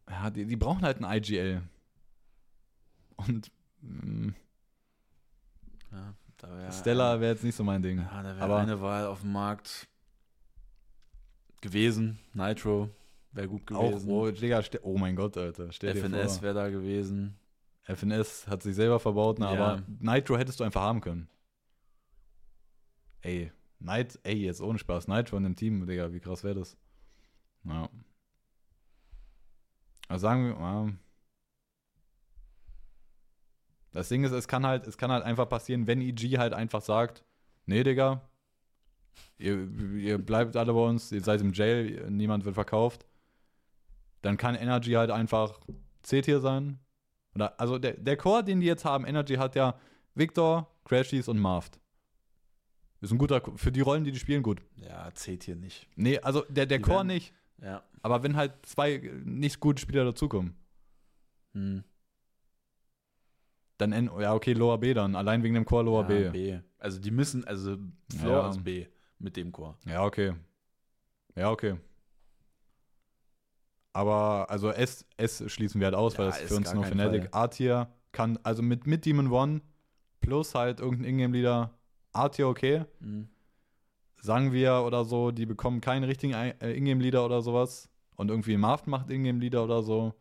Ja, 0.09 0.30
die, 0.30 0.45
die 0.45 0.55
brauchen 0.55 0.81
halt 0.84 1.01
ein 1.01 1.17
IGL. 1.17 1.61
Und 3.15 3.51
mm, 3.81 4.30
Ja, 5.91 6.13
da 6.38 6.57
wär 6.57 6.71
Stella 6.71 7.19
wäre 7.19 7.34
jetzt 7.34 7.43
nicht 7.43 7.55
so 7.55 7.63
mein 7.63 7.81
Ding. 7.81 7.99
Ja, 7.99 8.23
da 8.23 8.35
wäre 8.35 8.41
Aber- 8.41 8.57
eine 8.59 8.81
Wahl 8.81 9.05
auf 9.07 9.21
dem 9.21 9.31
Markt 9.31 9.88
gewesen. 11.61 12.19
Nitro 12.34 12.89
wäre 13.31 13.47
gut 13.47 13.71
Auch, 13.71 13.89
gewesen. 13.91 14.09
oh, 14.11 14.30
Digga, 14.30 14.61
oh 14.81 14.97
mein 14.97 15.15
Gott, 15.15 15.38
Alter. 15.38 15.71
Stell 15.71 15.95
FNS 15.95 16.41
wäre 16.41 16.53
da 16.53 16.69
gewesen. 16.69 17.35
FNS 17.84 18.47
hat 18.47 18.63
sich 18.63 18.75
selber 18.75 18.99
verbaut, 18.99 19.39
ne, 19.39 19.45
Ja. 19.45 19.51
aber 19.51 19.84
Nitro 19.99 20.38
hättest 20.38 20.59
du 20.59 20.63
einfach 20.63 20.81
haben 20.81 21.01
können. 21.01 21.27
Ey, 23.21 23.51
Night, 23.80 24.19
ey, 24.23 24.35
jetzt 24.45 24.61
ohne 24.61 24.77
Spaß, 24.80 25.07
Nitro 25.07 25.38
in 25.38 25.43
dem 25.43 25.55
Team, 25.55 25.85
Digga, 25.85 26.11
wie 26.13 26.19
krass 26.19 26.43
wäre 26.43 26.55
das? 26.55 26.77
Ja. 27.65 27.89
Also 30.14 30.23
sagen 30.23 30.45
wir, 30.48 30.53
ja. 30.60 30.90
Das 33.91 34.10
Ding 34.10 34.23
ist, 34.23 34.31
es 34.31 34.48
kann 34.48 34.65
halt, 34.65 34.88
es 34.88 34.98
kann 34.98 35.11
halt 35.11 35.23
einfach 35.23 35.48
passieren, 35.48 35.85
wenn 35.88 36.02
EG 36.02 36.38
halt 36.38 36.53
einfach 36.53 36.81
sagt, 36.81 37.23
nee, 37.65 37.84
Digga, 37.84 38.22
ihr, 39.38 39.68
ihr 39.95 40.18
bleibt 40.18 40.56
alle 40.56 40.73
bei 40.73 40.80
uns, 40.80 41.11
ihr 41.11 41.22
seid 41.22 41.41
im 41.41 41.53
Jail, 41.53 42.10
niemand 42.10 42.44
wird 42.45 42.56
verkauft, 42.56 43.06
dann 44.22 44.38
kann 44.38 44.56
Energy 44.56 44.91
halt 44.94 45.11
einfach 45.11 45.60
C-Tier 46.02 46.40
sein. 46.40 46.80
Oder, 47.35 47.60
also 47.60 47.77
der, 47.77 47.94
der 47.94 48.18
Core, 48.18 48.44
den 48.44 48.61
die 48.61 48.68
jetzt 48.68 48.85
haben, 48.85 49.06
Energy 49.06 49.35
hat 49.35 49.56
ja 49.56 49.77
Victor, 50.15 50.68
Crashies 50.85 51.27
und 51.27 51.40
Marft. 51.40 51.80
Ist 53.02 53.11
ein 53.11 53.18
guter, 53.18 53.41
für 53.57 53.72
die 53.72 53.81
Rollen, 53.81 54.03
die 54.06 54.11
die 54.11 54.19
spielen, 54.19 54.41
gut. 54.44 54.61
Ja, 54.77 55.10
zählt 55.14 55.44
hier 55.44 55.56
nicht. 55.56 55.88
Nee, 55.95 56.19
also 56.19 56.41
der, 56.49 56.65
der 56.65 56.77
Die 56.77 56.84
Core 56.84 56.98
werden- 56.99 57.07
nicht. 57.07 57.34
Ja. 57.61 57.84
Aber 58.03 58.21
wenn 58.21 58.35
halt 58.35 58.53
zwei 58.65 59.01
nicht 59.25 59.59
gute 59.59 59.81
Spieler 59.81 60.05
dazukommen, 60.05 60.55
Hm. 61.53 61.84
Dann 63.77 63.91
N, 63.91 64.09
ja, 64.19 64.34
okay, 64.34 64.53
Lower 64.53 64.77
B 64.77 64.93
dann. 64.93 65.15
Allein 65.15 65.43
wegen 65.43 65.55
dem 65.55 65.65
Core 65.65 65.84
Lower 65.84 66.01
ja, 66.09 66.30
B. 66.30 66.30
B. 66.30 66.59
Also 66.77 66.99
die 66.99 67.11
müssen, 67.11 67.43
also 67.45 67.77
Floor 68.15 68.43
Ja. 68.43 68.49
ist 68.49 68.63
B 68.63 68.88
mit 69.19 69.35
dem 69.35 69.51
Chor. 69.51 69.77
Ja, 69.85 70.03
okay. 70.03 70.34
Ja, 71.35 71.51
okay. 71.51 71.77
Aber, 73.93 74.49
also 74.49 74.71
S, 74.71 75.05
S 75.17 75.43
schließen 75.51 75.80
wir 75.80 75.85
halt 75.85 75.95
aus, 75.95 76.17
weil 76.17 76.25
Ja, 76.25 76.31
das 76.31 76.38
ist 76.38 76.43
ist 76.43 76.49
für 76.49 76.55
uns 76.57 76.73
nur 76.73 76.85
Fnatic. 76.85 77.30
A-Tier 77.31 77.88
kann, 78.11 78.39
also 78.43 78.61
mit, 78.63 78.88
mit 78.88 79.05
Demon 79.05 79.31
One 79.31 79.61
plus 80.19 80.55
halt 80.55 80.80
irgendein 80.80 81.09
Ingame-Leader, 81.09 81.71
A-Tier 82.11 82.47
okay. 82.47 82.85
Mhm. 82.99 83.27
Sagen 84.21 84.53
wir 84.53 84.84
oder 84.85 85.03
so, 85.03 85.31
die 85.31 85.45
bekommen 85.45 85.81
keinen 85.81 86.03
richtigen 86.03 86.34
äh, 86.34 86.73
Ingame-Leader 86.73 87.25
oder 87.25 87.41
sowas. 87.41 87.89
Und 88.15 88.30
irgendwie 88.30 88.57
Marft 88.57 88.88
macht 88.88 89.10
Ingame-Leader 89.10 89.64
oder 89.64 89.84
so. 89.84 90.14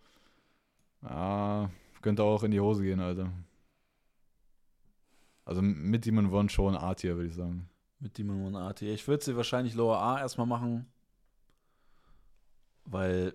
Ja, 1.02 1.70
könnte 2.00 2.22
auch 2.22 2.42
in 2.42 2.50
die 2.50 2.60
Hose 2.60 2.82
gehen, 2.82 3.00
Alter. 3.00 3.32
Also 5.44 5.60
mit 5.62 6.06
Demon 6.06 6.32
One 6.32 6.48
schon 6.48 6.76
A-Tier, 6.76 7.16
würde 7.16 7.28
ich 7.28 7.34
sagen. 7.34 7.68
Mit 8.02 8.18
Demon 8.18 8.46
One 8.46 8.58
AT. 8.60 8.82
Ich 8.82 9.06
würde 9.06 9.24
sie 9.24 9.36
wahrscheinlich 9.36 9.74
Lower 9.74 9.98
A 9.98 10.18
erstmal 10.18 10.46
machen. 10.46 10.86
Weil, 12.84 13.34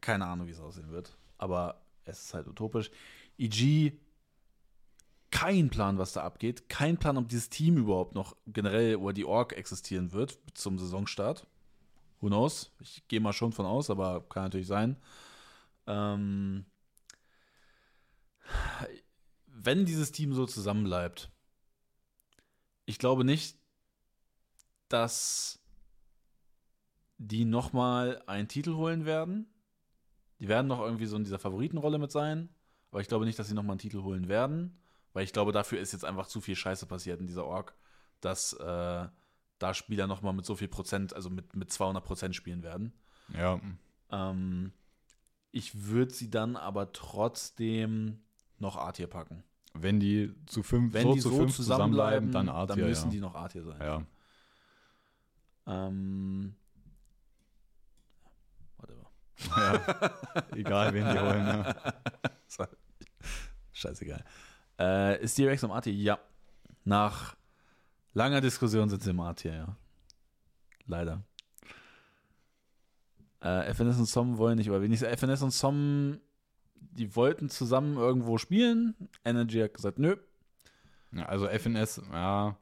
keine 0.00 0.26
Ahnung, 0.26 0.48
wie 0.48 0.50
es 0.50 0.60
aussehen 0.60 0.90
wird. 0.90 1.16
Aber 1.38 1.80
es 2.04 2.24
ist 2.24 2.34
halt 2.34 2.48
utopisch. 2.48 2.90
EG, 3.38 3.92
kein 5.30 5.70
Plan, 5.70 5.98
was 5.98 6.12
da 6.12 6.24
abgeht. 6.24 6.68
Kein 6.68 6.96
Plan, 6.98 7.16
ob 7.16 7.28
dieses 7.28 7.50
Team 7.50 7.76
überhaupt 7.76 8.16
noch 8.16 8.36
generell 8.46 8.96
oder 8.96 9.12
die 9.12 9.24
Org 9.24 9.52
existieren 9.52 10.12
wird 10.12 10.40
zum 10.54 10.78
Saisonstart. 10.78 11.46
Who 12.24 12.28
knows? 12.28 12.72
Ich 12.80 13.06
gehe 13.06 13.20
mal 13.20 13.34
schon 13.34 13.52
von 13.52 13.66
aus, 13.66 13.90
aber 13.90 14.26
kann 14.30 14.44
natürlich 14.44 14.66
sein. 14.66 14.96
Ähm, 15.86 16.64
wenn 19.46 19.84
dieses 19.84 20.10
Team 20.10 20.32
so 20.32 20.46
zusammenbleibt, 20.46 21.30
ich 22.86 22.98
glaube 22.98 23.24
nicht, 23.24 23.58
dass 24.88 25.60
die 27.18 27.44
nochmal 27.44 28.22
einen 28.26 28.48
Titel 28.48 28.72
holen 28.72 29.04
werden. 29.04 29.52
Die 30.40 30.48
werden 30.48 30.66
noch 30.66 30.80
irgendwie 30.80 31.04
so 31.04 31.16
in 31.16 31.24
dieser 31.24 31.38
Favoritenrolle 31.38 31.98
mit 31.98 32.10
sein. 32.10 32.48
Aber 32.90 33.02
ich 33.02 33.08
glaube 33.08 33.26
nicht, 33.26 33.38
dass 33.38 33.48
sie 33.48 33.54
nochmal 33.54 33.74
einen 33.74 33.80
Titel 33.80 34.02
holen 34.02 34.28
werden. 34.28 34.80
Weil 35.12 35.24
ich 35.24 35.34
glaube, 35.34 35.52
dafür 35.52 35.78
ist 35.78 35.92
jetzt 35.92 36.06
einfach 36.06 36.26
zu 36.26 36.40
viel 36.40 36.56
Scheiße 36.56 36.86
passiert 36.86 37.20
in 37.20 37.26
dieser 37.26 37.44
Org, 37.44 37.76
dass 38.22 38.54
äh, 38.54 39.08
da 39.64 39.72
Spieler 39.72 40.06
nochmal 40.06 40.34
mit 40.34 40.44
so 40.44 40.56
viel 40.56 40.68
Prozent, 40.68 41.14
also 41.14 41.30
mit, 41.30 41.56
mit 41.56 41.72
200 41.72 42.04
Prozent 42.04 42.36
spielen 42.36 42.62
werden. 42.62 42.92
Ja. 43.32 43.58
Ähm, 44.10 44.72
ich 45.52 45.86
würde 45.86 46.12
sie 46.12 46.30
dann 46.30 46.56
aber 46.56 46.92
trotzdem 46.92 48.20
noch 48.58 48.76
A-Tier 48.76 49.06
packen. 49.06 49.42
Wenn 49.72 50.00
die 50.00 50.34
zu 50.46 50.62
fünf, 50.62 50.92
Wenn 50.92 51.04
so 51.04 51.14
die 51.14 51.20
zu 51.20 51.30
so 51.30 51.36
fünf 51.36 51.56
zusammenbleiben, 51.56 52.30
dann 52.30 52.46
dann, 52.46 52.54
A-Tier, 52.54 52.84
müssen 52.84 53.06
ja. 53.06 53.10
die 53.10 53.20
noch 53.20 53.34
A-Tier 53.34 53.64
sein. 53.64 53.80
Ja. 53.80 54.02
Ähm, 55.66 56.54
whatever. 58.76 59.10
ja. 59.56 60.10
Egal, 60.54 60.92
wen 60.92 61.08
die 61.08 61.18
holen. 61.18 61.46
Ja. 61.46 61.74
Scheißegal. 63.72 64.24
Äh, 64.78 65.22
ist 65.22 65.38
D-Rex 65.38 65.62
im 65.62 65.70
A-Tier? 65.70 65.94
Ja. 65.94 66.18
Nach 66.84 67.34
langer 68.14 68.40
Diskussion 68.40 68.88
sind 68.88 69.02
sie 69.02 69.10
im 69.10 69.20
A-Tier, 69.20 69.54
ja. 69.54 69.76
Leider. 70.86 71.22
Äh, 73.40 73.72
FNS 73.74 73.98
und 73.98 74.06
SOM 74.06 74.38
wollen 74.38 74.56
nicht, 74.56 74.68
aber 74.68 74.80
wenigstens 74.80 75.10
FNS 75.18 75.42
und 75.42 75.50
SOM, 75.50 76.18
die 76.74 77.14
wollten 77.14 77.50
zusammen 77.50 77.96
irgendwo 77.96 78.38
spielen. 78.38 78.94
Energy 79.24 79.60
hat 79.60 79.74
gesagt, 79.74 79.98
nö. 79.98 80.16
Ja, 81.12 81.26
Also 81.26 81.46
FNS, 81.46 82.02
ja. 82.12 82.56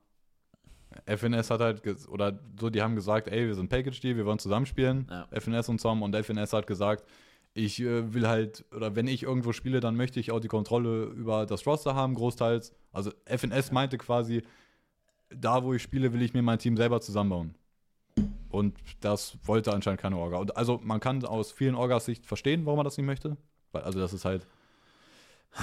FNS 1.06 1.50
hat 1.50 1.60
halt, 1.60 2.08
oder 2.08 2.38
so, 2.60 2.68
die 2.68 2.82
haben 2.82 2.94
gesagt, 2.96 3.28
ey, 3.28 3.46
wir 3.46 3.54
sind 3.54 3.70
Package-Deal, 3.70 4.16
wir 4.16 4.26
wollen 4.26 4.38
zusammenspielen. 4.38 5.06
Ja. 5.08 5.26
FNS 5.30 5.68
und 5.68 5.80
Tom 5.80 6.02
und 6.02 6.14
FNS 6.14 6.52
hat 6.52 6.66
gesagt, 6.66 7.04
ich 7.54 7.80
äh, 7.80 8.12
will 8.12 8.26
halt, 8.28 8.64
oder 8.74 8.94
wenn 8.96 9.06
ich 9.06 9.22
irgendwo 9.22 9.52
spiele, 9.52 9.80
dann 9.80 9.96
möchte 9.96 10.20
ich 10.20 10.30
auch 10.32 10.40
die 10.40 10.48
Kontrolle 10.48 11.04
über 11.04 11.46
das 11.46 11.66
Roster 11.66 11.94
haben, 11.94 12.14
großteils. 12.14 12.74
Also 12.92 13.12
FNS 13.24 13.72
meinte 13.72 13.98
quasi, 13.98 14.42
da 15.38 15.62
wo 15.64 15.74
ich 15.74 15.82
spiele, 15.82 16.12
will 16.12 16.22
ich 16.22 16.34
mir 16.34 16.42
mein 16.42 16.58
Team 16.58 16.76
selber 16.76 17.00
zusammenbauen. 17.00 17.54
Und 18.50 18.76
das 19.00 19.38
wollte 19.44 19.72
anscheinend 19.72 20.00
keine 20.00 20.18
Orga. 20.18 20.36
Und 20.36 20.56
also 20.56 20.80
man 20.84 21.00
kann 21.00 21.24
aus 21.24 21.52
vielen 21.52 21.74
Orgas 21.74 22.04
Sicht 22.04 22.26
verstehen, 22.26 22.66
warum 22.66 22.76
man 22.78 22.84
das 22.84 22.96
nicht 22.98 23.06
möchte. 23.06 23.36
Weil, 23.72 23.82
also 23.82 23.98
das 23.98 24.12
ist 24.12 24.24
halt. 24.24 24.46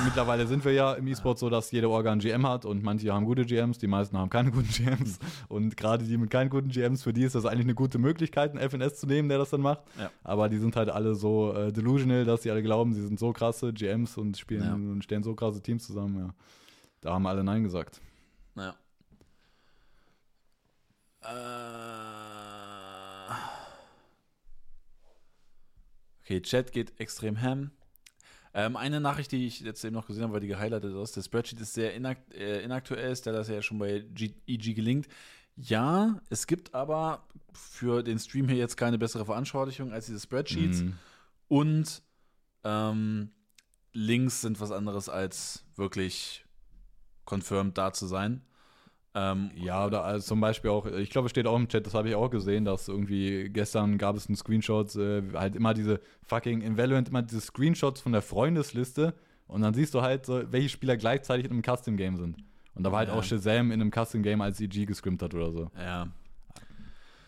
Mittlerweile 0.05 0.45
sind 0.45 0.63
wir 0.65 0.71
ja 0.71 0.93
im 0.93 1.07
E-Sport 1.07 1.39
so, 1.39 1.49
dass 1.49 1.71
jede 1.71 1.89
Orga 1.89 2.11
einen 2.11 2.21
GM 2.21 2.45
hat 2.47 2.63
und 2.63 2.83
manche 2.83 3.11
haben 3.11 3.25
gute 3.25 3.43
GMs, 3.43 3.79
die 3.79 3.87
meisten 3.87 4.15
haben 4.19 4.29
keine 4.29 4.51
guten 4.51 4.67
GMs. 4.69 5.17
Und 5.47 5.77
gerade 5.77 6.05
die 6.05 6.15
mit 6.17 6.29
keinen 6.29 6.51
guten 6.51 6.69
GMs, 6.69 7.01
für 7.01 7.11
die 7.11 7.23
ist 7.23 7.33
das 7.33 7.45
eigentlich 7.47 7.65
eine 7.65 7.73
gute 7.73 7.97
Möglichkeit, 7.97 8.51
einen 8.55 8.69
FNS 8.69 8.99
zu 8.99 9.07
nehmen, 9.07 9.29
der 9.29 9.39
das 9.39 9.49
dann 9.49 9.61
macht. 9.61 9.81
Ja. 9.99 10.11
Aber 10.23 10.47
die 10.47 10.59
sind 10.59 10.75
halt 10.75 10.89
alle 10.89 11.15
so 11.15 11.53
äh, 11.53 11.71
delusional, 11.73 12.23
dass 12.23 12.43
sie 12.43 12.51
alle 12.51 12.61
glauben, 12.61 12.93
sie 12.93 13.01
sind 13.01 13.17
so 13.17 13.33
krasse 13.33 13.73
GMs 13.73 14.15
und 14.17 14.37
spielen 14.37 14.63
Ja. 14.63 14.73
und 14.75 15.03
stellen 15.03 15.23
so 15.23 15.33
krasse 15.33 15.59
Teams 15.61 15.87
zusammen. 15.87 16.19
Ja. 16.19 16.33
Da 17.01 17.13
haben 17.13 17.25
alle 17.25 17.43
Nein 17.43 17.63
gesagt. 17.63 17.99
Naja. 18.53 18.75
Äh. 21.21 21.29
Okay, 26.23 26.41
Chat 26.41 26.71
geht 26.71 26.99
extrem 26.99 27.41
ham. 27.41 27.71
Ähm, 28.53 28.77
eine 28.77 28.99
Nachricht, 28.99 29.31
die 29.31 29.47
ich 29.47 29.61
jetzt 29.61 29.83
eben 29.83 29.95
noch 29.95 30.07
gesehen 30.07 30.23
habe, 30.23 30.33
weil 30.33 30.39
die 30.41 30.47
gehighlightet 30.47 30.95
ist, 30.95 31.15
der 31.15 31.21
Spreadsheet 31.21 31.59
ist 31.59 31.73
sehr 31.73 31.93
inakt 31.93 32.33
äh, 32.33 32.61
inaktuell, 32.61 33.11
ist 33.11 33.25
der 33.25 33.33
das 33.33 33.47
ja 33.47 33.61
schon 33.61 33.79
bei 33.79 33.99
G 33.99 34.33
EG 34.47 34.73
gelingt. 34.73 35.07
Ja, 35.55 36.21
es 36.29 36.47
gibt 36.47 36.73
aber 36.73 37.27
für 37.51 38.01
den 38.01 38.17
Stream 38.17 38.47
hier 38.47 38.57
jetzt 38.57 38.77
keine 38.77 38.97
bessere 38.97 39.25
Veranschaulichung 39.25 39.91
als 39.91 40.05
diese 40.05 40.19
Spreadsheets. 40.19 40.81
Mhm. 40.81 40.97
Und 41.47 42.01
ähm, 42.63 43.31
Links 43.91 44.41
sind 44.41 44.59
was 44.61 44.71
anderes 44.71 45.09
als 45.09 45.65
wirklich 45.75 46.45
confirmed 47.25 47.77
da 47.77 47.91
zu 47.91 48.07
sein. 48.07 48.45
Ähm, 49.15 49.49
Ja, 49.55 49.85
oder 49.87 50.03
also 50.03 50.27
zum 50.27 50.39
Beispiel 50.39 50.69
auch, 50.69 50.85
ich 50.85 51.09
glaube, 51.09 51.25
es 51.25 51.31
steht 51.31 51.47
auch 51.47 51.55
im 51.55 51.67
Chat, 51.67 51.85
das 51.85 51.93
habe 51.95 52.09
ich 52.09 52.15
auch 52.15 52.29
gesehen, 52.29 52.65
dass 52.65 52.87
irgendwie 52.87 53.49
gestern 53.49 53.97
gab 53.97 54.15
es 54.15 54.27
einen 54.27 54.35
Screenshot, 54.35 54.95
äh, 54.95 55.23
halt 55.33 55.55
immer 55.55 55.73
diese 55.73 55.99
fucking 56.23 56.61
in 56.61 56.77
Valorant 56.77 57.09
immer 57.09 57.21
diese 57.23 57.41
Screenshots 57.41 58.01
von 58.01 58.11
der 58.11 58.21
Freundesliste 58.21 59.13
und 59.47 59.61
dann 59.61 59.73
siehst 59.73 59.93
du 59.95 60.01
halt, 60.03 60.25
so, 60.27 60.43
welche 60.51 60.69
Spieler 60.69 60.95
gleichzeitig 60.95 61.45
in 61.45 61.51
einem 61.51 61.63
Custom-Game 61.63 62.17
sind. 62.17 62.37
Und 62.75 62.83
da 62.83 62.91
war 62.91 62.99
halt 62.99 63.09
Ja. 63.09 63.15
auch 63.15 63.23
Shazam 63.23 63.71
in 63.71 63.81
einem 63.81 63.91
Custom-Game, 63.91 64.41
als 64.41 64.61
EG 64.61 64.85
gescrimmt 64.85 65.21
hat 65.23 65.33
oder 65.33 65.51
so. 65.51 65.71
ja. 65.75 66.07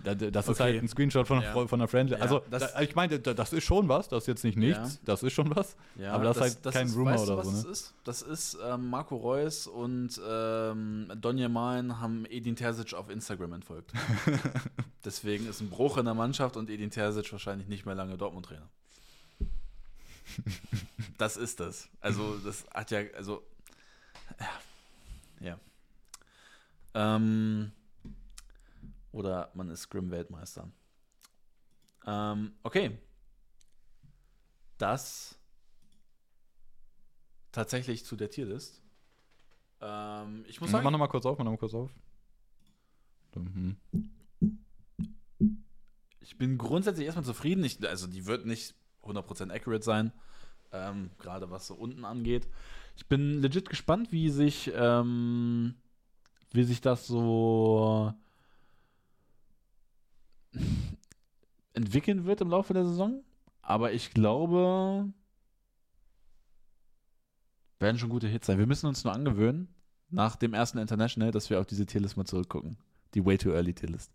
Da- 0.03 0.15
da- 0.15 0.31
Das 0.31 0.45
ist 0.47 0.51
Okay. 0.59 0.63
halt 0.73 0.83
ein 0.83 0.87
Screenshot 0.87 1.27
von, 1.27 1.41
Ja. 1.41 1.53
Von 1.53 1.79
einer 1.79 1.87
Friendly. 1.87 2.15
Ja, 2.15 2.21
Also, 2.21 2.41
das- 2.49 2.73
da, 2.73 2.81
ich 2.81 2.95
meine, 2.95 3.19
da- 3.19 3.33
das 3.33 3.53
ist 3.53 3.63
schon 3.63 3.87
was, 3.89 4.07
das 4.09 4.23
ist 4.23 4.27
jetzt 4.27 4.43
nicht 4.43 4.57
nichts, 4.57 4.95
Ja. 4.95 4.99
das 5.05 5.23
ist 5.23 5.33
schon 5.33 5.55
was. 5.55 5.75
Ja, 5.95 6.13
Aber 6.13 6.23
das 6.23 6.37
ist 6.37 6.63
halt 6.63 6.73
kein 6.73 6.89
Rumor 6.89 7.13
weißt 7.13 7.27
du, 7.27 7.33
oder 7.33 7.37
was 7.39 7.47
so, 7.47 7.51
Das 7.53 7.63
ne? 7.65 7.71
ist, 7.71 7.93
das 8.03 8.21
ist 8.21 8.57
ähm, 8.63 8.89
Marco 8.89 9.15
Reus 9.15 9.67
und 9.67 10.19
ähm, 10.27 11.11
Donja 11.21 11.49
Malen 11.49 11.99
haben 11.99 12.25
Edin 12.29 12.55
Terzic 12.55 12.93
auf 12.93 13.09
Instagram 13.09 13.53
entfolgt. 13.53 13.91
Deswegen 15.05 15.47
ist 15.47 15.61
ein 15.61 15.69
Bruch 15.69 15.97
in 15.97 16.05
der 16.05 16.13
Mannschaft 16.13 16.57
und 16.57 16.69
Edin 16.69 16.89
Terzic 16.91 17.31
wahrscheinlich 17.31 17.67
nicht 17.67 17.85
mehr 17.85 17.95
lange 17.95 18.17
Dortmund-Trainer. 18.17 18.67
das 21.17 21.37
ist 21.37 21.59
das. 21.59 21.89
Also, 21.99 22.37
das 22.37 22.65
hat 22.73 22.91
ja, 22.91 23.01
also, 23.17 23.43
ja. 25.41 25.47
ja. 25.47 25.59
Ähm, 26.93 27.71
oder 29.11 29.51
man 29.53 29.69
ist 29.69 29.81
Scrim-Weltmeister. 29.81 30.69
Ähm, 32.05 32.53
okay. 32.63 32.97
Das 34.77 35.37
tatsächlich 37.51 38.05
zu 38.05 38.15
der 38.15 38.29
Tierlist. 38.29 38.81
Ähm, 39.81 40.45
ich 40.47 40.61
muss 40.61 40.71
Mach 40.71 40.79
sagen, 40.79 40.91
nochmal 40.91 41.09
kurz 41.09 41.25
auf, 41.25 41.37
mach 41.37 41.45
nochmal 41.45 41.59
kurz 41.59 41.73
auf. 41.73 41.91
Mhm. 43.35 43.77
ich 46.19 46.37
bin 46.37 46.57
grundsätzlich 46.57 47.05
erstmal 47.05 47.25
zufrieden. 47.25 47.63
Ich, 47.63 47.87
also 47.87 48.07
die 48.07 48.25
wird 48.25 48.45
nicht 48.45 48.75
100% 49.03 49.51
accurate 49.51 49.83
sein, 49.83 50.11
ähm, 50.71 51.11
gerade 51.17 51.49
was 51.49 51.67
so 51.67 51.75
unten 51.75 52.05
angeht. 52.05 52.47
Ich 52.97 53.07
bin 53.07 53.41
legit 53.41 53.69
gespannt, 53.69 54.11
wie 54.11 54.29
sich, 54.29 54.71
ähm, 54.75 55.75
wie 56.51 56.63
sich 56.63 56.81
das 56.81 57.07
so 57.07 58.13
entwickeln 61.73 62.25
wird 62.25 62.41
im 62.41 62.49
Laufe 62.49 62.73
der 62.73 62.85
Saison. 62.85 63.23
Aber 63.61 63.93
ich 63.93 64.11
glaube, 64.11 65.11
werden 67.79 67.97
schon 67.97 68.09
gute 68.09 68.27
Hits 68.27 68.47
sein. 68.47 68.57
Wir 68.57 68.67
müssen 68.67 68.87
uns 68.87 69.03
nur 69.03 69.13
angewöhnen, 69.13 69.67
nach 70.09 70.35
dem 70.35 70.53
ersten 70.53 70.77
International, 70.77 71.31
dass 71.31 71.49
wir 71.49 71.59
auf 71.59 71.65
diese 71.65 71.85
Tierlist 71.85 72.17
mal 72.17 72.25
zurückgucken. 72.25 72.77
Die 73.13 73.25
Way 73.25 73.37
Too 73.37 73.51
Early 73.51 73.73
Tierlist. 73.73 74.11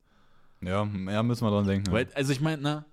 Ja, 0.63 0.85
ja, 0.85 1.23
müssen 1.23 1.45
wir 1.45 1.51
dran 1.51 1.67
denken. 1.67 1.93
Weil, 1.93 2.09
also 2.15 2.33
ich 2.33 2.41
meine, 2.41 2.63
ne, 2.63 2.85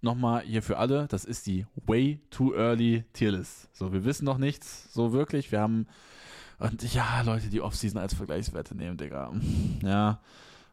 nochmal 0.00 0.42
hier 0.42 0.62
für 0.62 0.78
alle, 0.78 1.06
das 1.08 1.24
ist 1.24 1.46
die 1.46 1.66
Way 1.86 2.20
Too 2.30 2.54
Early 2.54 3.04
Tierlist. 3.12 3.68
So, 3.76 3.92
wir 3.92 4.04
wissen 4.04 4.24
noch 4.24 4.38
nichts, 4.38 4.92
so 4.92 5.12
wirklich. 5.12 5.50
Wir 5.52 5.60
haben, 5.60 5.86
und 6.58 6.94
ja, 6.94 7.22
Leute, 7.22 7.48
die 7.48 7.60
Offseason 7.60 8.00
als 8.00 8.14
Vergleichswerte 8.14 8.76
nehmen, 8.76 8.96
Digga. 8.96 9.32
Ja, 9.82 10.20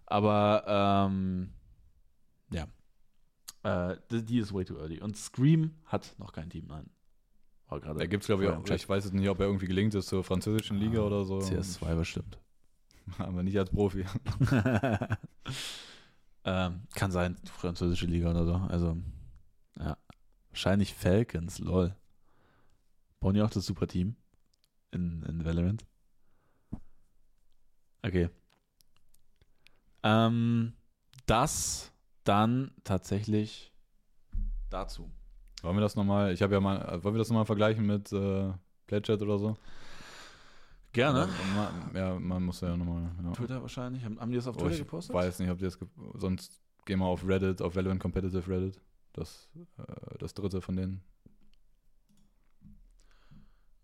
aber, 0.06 1.10
ähm. 1.10 1.50
Äh, 3.64 3.98
die, 4.10 4.24
die 4.24 4.40
ist 4.40 4.54
Way 4.54 4.66
Too 4.66 4.78
Early. 4.78 5.02
Und 5.02 5.18
Scream 5.18 5.72
hat 5.86 6.16
noch 6.18 6.34
kein 6.34 6.50
Team, 6.50 6.68
nein. 6.68 6.90
War 7.68 7.80
gerade 7.80 8.00
Da 8.00 8.06
gibt 8.06 8.24
es, 8.24 8.28
glaube 8.28 8.44
ich, 8.44 8.50
auch, 8.50 8.68
ich 8.68 8.90
weiß 8.90 9.06
jetzt 9.06 9.14
nicht, 9.14 9.30
ob 9.30 9.40
er 9.40 9.46
irgendwie 9.46 9.68
gelingt 9.68 9.96
ist 9.96 10.08
zur 10.08 10.24
französischen 10.24 10.78
Liga 10.78 11.02
oder 11.02 11.24
so. 11.26 11.40
CS2 11.40 11.96
bestimmt. 11.96 12.40
Aber 13.18 13.44
nicht 13.44 13.58
als 13.58 13.70
Profi. 13.70 14.06
ähm, 16.44 16.82
kann 16.96 17.12
sein, 17.12 17.38
französische 17.46 18.08
Liga 18.08 18.32
oder 18.32 18.46
so. 18.46 18.56
Also, 18.56 18.98
ja. 19.80 19.98
Wahrscheinlich 20.50 20.94
Falcons, 20.94 21.60
lol. 21.60 21.96
Bauen 23.22 23.36
die 23.36 23.42
auch 23.42 23.50
das 23.50 23.66
Superteam 23.66 24.16
in, 24.92 25.24
in 25.24 25.46
Valorant? 25.46 25.86
Okay. 28.04 28.30
Ähm, 30.04 30.74
das 31.26 31.91
dann 32.24 32.72
tatsächlich 32.84 33.74
dazu. 34.70 35.12
Wollen 35.62 35.78
wir 35.78 35.82
das 35.82 35.96
nochmal, 35.96 36.34
ich 36.34 36.42
habe 36.42 36.54
ja 36.54 36.60
mal, 36.60 37.04
wollen 37.04 37.16
wir 37.16 37.20
das 37.20 37.30
nochmal 37.30 37.46
vergleichen 37.46 37.86
mit 37.86 38.12
äh, 38.12 38.52
Pledchat 38.88 39.22
oder 39.22 39.38
so? 39.38 39.58
Gerne. 40.94 41.20
Ja, 41.30 41.56
man, 41.56 41.96
ja, 41.96 42.20
man 42.20 42.44
muss 42.44 42.62
ja 42.62 42.76
nochmal. 42.76 43.10
Ja. 43.24 43.32
Twitter 43.32 43.62
wahrscheinlich. 43.62 44.04
Haben, 44.04 44.20
haben 44.20 44.32
die 44.32 44.36
das 44.38 44.48
auf 44.48 44.56
Oh, 44.58 44.60
Twitter 44.62 44.74
ich 44.74 44.80
gepostet? 44.80 45.16
weiß 45.16 45.40
nicht, 45.40 45.50
ob 45.50 45.58
die 45.60 45.66
das, 45.66 45.78
sonst 46.16 46.62
gehen 46.86 47.00
wir 47.00 47.06
auf 47.06 47.26
Reddit, 47.26 47.62
auf 47.62 47.76
Valorant 47.76 48.02
Competitive 48.02 48.46
Reddit. 48.50 48.82
Das, 49.14 49.50
äh, 49.78 50.18
das 50.20 50.34
dritte 50.34 50.62
von 50.62 50.76
denen. 50.76 51.02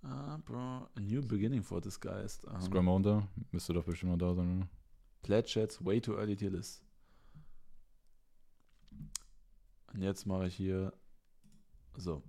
Ah, 0.04 0.38
bro. 0.46 0.88
A 0.96 1.00
new 1.00 1.22
beginning 1.22 1.64
for 1.64 1.82
this 1.82 2.00
guy. 2.00 2.26
Um, 2.46 2.62
Scrum 2.62 2.88
runter, 2.88 3.28
müsste 3.52 3.74
doch 3.74 3.84
bestimmt 3.84 4.14
noch 4.14 4.18
da 4.20 4.34
sein, 4.34 4.58
oder? 4.58 4.68
Pledge 5.24 5.48
Chats, 5.50 5.84
way 5.84 6.00
too 6.00 6.14
early 6.14 6.36
tier 6.36 6.52
list. 6.52 6.84
Und 9.94 10.02
jetzt 10.02 10.26
mache 10.26 10.48
ich 10.48 10.56
hier 10.56 10.94
so. 11.96 12.24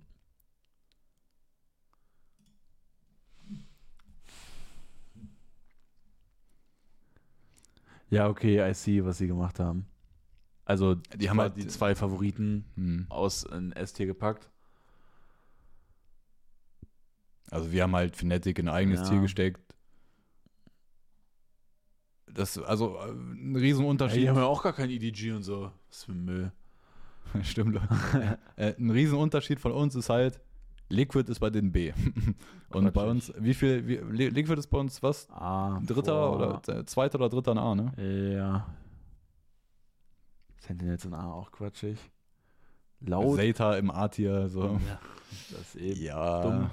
Ja, 8.09 8.27
okay, 8.27 8.59
I 8.69 8.73
see, 8.73 9.03
was 9.05 9.17
sie 9.19 9.27
gemacht 9.27 9.59
haben. 9.59 9.85
Also, 10.65 10.95
Die 10.95 11.29
haben 11.29 11.37
zwei- 11.37 11.43
halt- 11.43 11.57
die 11.57 11.67
zwei 11.67 11.95
Favoriten 11.95 12.65
Hm. 12.75 13.05
aus 13.09 13.43
in 13.43 13.71
S-Tier 13.71 14.05
gepackt. 14.05 14.49
Also 17.51 17.71
wir 17.71 17.81
haben 17.83 17.95
halt 17.95 18.15
Fnatic 18.15 18.59
in 18.59 18.67
ein 18.67 18.75
eigenes 18.75 18.99
Ja. 19.01 19.09
Tier 19.09 19.21
gesteckt. 19.21 19.59
Das, 22.27 22.59
also 22.59 22.95
äh, 22.97 23.09
ein 23.11 23.55
Riesenunterschied. 23.55 24.21
die 24.21 24.29
haben 24.29 24.35
ja 24.37 24.43
auch 24.45 24.61
gar 24.61 24.73
kein 24.73 24.91
EDG 24.91 25.31
und 25.31 25.41
so. 25.41 25.71
Was 25.89 26.03
für 26.03 26.11
Müll. 26.13 26.51
Stimmt. 27.43 27.79
äh, 28.55 28.73
ein 28.77 28.89
Riesenunterschied 28.91 29.59
von 29.59 29.71
uns 29.71 29.95
ist 29.95 30.09
halt, 30.09 30.39
Liquid 30.89 31.29
ist 31.31 31.39
bei 31.39 31.49
den 31.49 31.71
B. 31.71 31.93
Und 32.69 32.93
bei 32.93 33.05
uns, 33.05 33.31
wie 33.37 33.53
viel, 33.53 33.87
wie, 33.87 33.97
Li- 33.97 34.29
Liquid 34.29 34.57
ist 34.59 34.67
bei 34.67 34.77
uns 34.79 35.01
was? 35.03 35.29
Ah, 35.29 35.79
Dritter 35.85 36.13
boah. 36.13 36.61
oder 36.65 36.79
äh, 36.79 36.85
zweiter 36.85 37.15
oder 37.19 37.29
dritter 37.29 37.51
in 37.53 37.57
A, 37.59 37.75
ne? 37.75 38.33
Ja. 38.35 38.67
Sentinels 40.57 41.05
in 41.05 41.13
A 41.13 41.31
auch 41.31 41.51
quatschig. 41.51 41.97
Laut. 43.01 43.37
Zeta 43.37 43.75
im 43.77 43.91
A-Tier, 43.91 44.49
so. 44.49 44.79
Ja, 44.87 44.99
das 45.51 45.59
ist 45.61 45.75
eben 45.75 46.01
Ja. 46.01 46.41
dumm. 46.41 46.69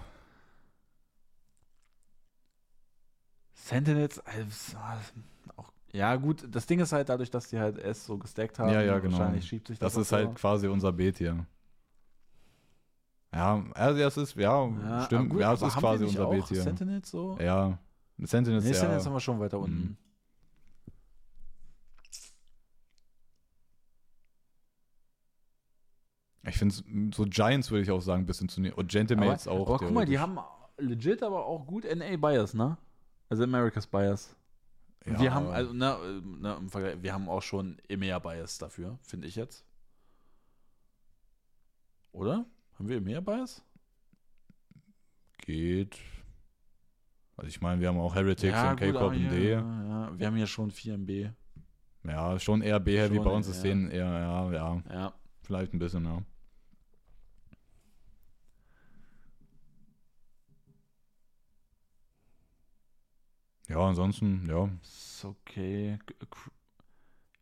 Sentinels, 3.55 4.21
also, 4.21 4.77
auch, 4.79 5.13
ja 5.97 6.17
gut, 6.17 6.47
das 6.51 6.67
Ding 6.67 6.81
ist 6.81 6.93
halt 6.93 7.09
dadurch, 7.09 7.31
dass 7.31 7.49
die 7.49 7.59
halt 7.59 7.79
S 7.79 8.05
so 8.05 8.19
gestackt 8.19 8.59
haben. 8.59 8.73
Ja, 8.73 8.83
ja, 8.83 8.99
genau. 8.99 9.19
Wahrscheinlich 9.19 9.47
schiebt 9.47 9.69
sich 9.69 9.79
das 9.79 9.95
Das 9.95 10.03
ist 10.03 10.13
halt 10.13 10.35
quasi 10.35 10.69
unser 10.69 10.93
B-Tier. 10.93 11.47
Ja, 13.33 13.65
also 13.75 13.99
das 13.99 14.17
ist, 14.17 14.35
ja, 14.37 14.67
ja, 14.67 15.05
stimmt. 15.05 15.31
gut, 15.31 15.41
ja, 15.41 15.53
es 15.53 15.63
ist 15.63 15.77
quasi 15.77 16.05
unser 16.05 16.31
B-Tier. 16.31 16.63
Sentinels 16.63 17.11
so? 17.11 17.37
Ja. 17.41 17.79
Sentinels, 18.19 18.65
nee, 18.65 18.71
ja. 18.71 18.77
Sentinels 18.77 19.07
haben 19.07 19.13
wir 19.13 19.21
schon 19.21 19.41
weiter 19.41 19.59
Mhm. 19.59 19.65
unten. 19.65 19.99
Ich 26.49 26.57
finde 26.57 26.75
so 27.15 27.25
Giants 27.25 27.71
würde 27.71 27.83
ich 27.83 27.91
auch 27.91 28.01
sagen, 28.01 28.23
ein 28.23 28.27
bisschen 28.27 28.49
zu 28.49 28.61
ne 28.61 28.73
Und 28.75 28.89
Gentlemates 28.91 29.49
aber, 29.49 29.61
auch. 29.61 29.67
aber 29.69 29.79
guck 29.79 29.93
mal, 29.93 30.07
die 30.07 30.19
haben 30.19 30.39
legit 30.79 31.23
aber 31.23 31.45
auch 31.45 31.67
gut 31.67 31.85
NA 31.85 32.17
Bias, 32.17 32.55
ne? 32.55 32.77
Also 33.29 33.43
America's 33.43 33.87
Bias. 33.87 34.37
Ja, 35.07 35.21
wir 35.21 35.35
haben, 35.35 35.47
also, 35.49 35.73
ne, 35.73 35.97
äh, 36.03 36.21
ne, 36.43 36.57
im 36.59 36.69
Vergleich, 36.69 37.03
wir 37.03 37.13
haben 37.13 37.29
auch 37.29 37.43
schon 37.43 37.79
EMEA 37.89 38.19
Bias 38.19 38.59
dafür, 38.59 38.99
finde 39.03 39.29
ich 39.29 39.37
jetzt. 39.37 39.65
Oder? 42.13 42.47
Haben 42.75 42.89
wir 42.89 42.97
EMEA 42.97 43.21
Bias? 43.21 43.63
geht. 45.47 45.97
Also 47.37 47.49
ich 47.49 47.61
meine, 47.61 47.81
wir 47.81 47.89
haben 47.89 47.99
auch 47.99 48.15
Heretics 48.15 48.59
und 48.59 48.71
gut, 48.71 48.79
K-Pop 48.79 49.13
und 49.13 49.31
D. 49.31 49.53
Ja, 49.53 50.13
wir 50.19 50.27
haben 50.27 50.37
ja 50.37 50.47
schon 50.47 50.71
4 50.71 50.95
MB. 50.95 51.31
Ja, 52.05 52.39
schon 52.39 52.63
eher 52.63 52.81
B-Heavy 52.81 53.19
bei 53.19 53.31
uns 53.31 53.49
ist 53.49 53.59
ja. 53.59 53.63
denen 53.71 53.91
eher, 53.91 54.07
ja, 54.07 54.53
ja, 54.53 54.83
Ja. 54.91 55.15
vielleicht 55.43 55.73
ein 55.73 55.79
bisschen, 55.79 56.05
ja. 56.05 56.23
Ja, 63.69 63.79
ansonsten, 63.81 64.47
ja. 64.49 64.69
Ist 64.83 65.25
okay. 65.25 65.99
K- 66.07 66.51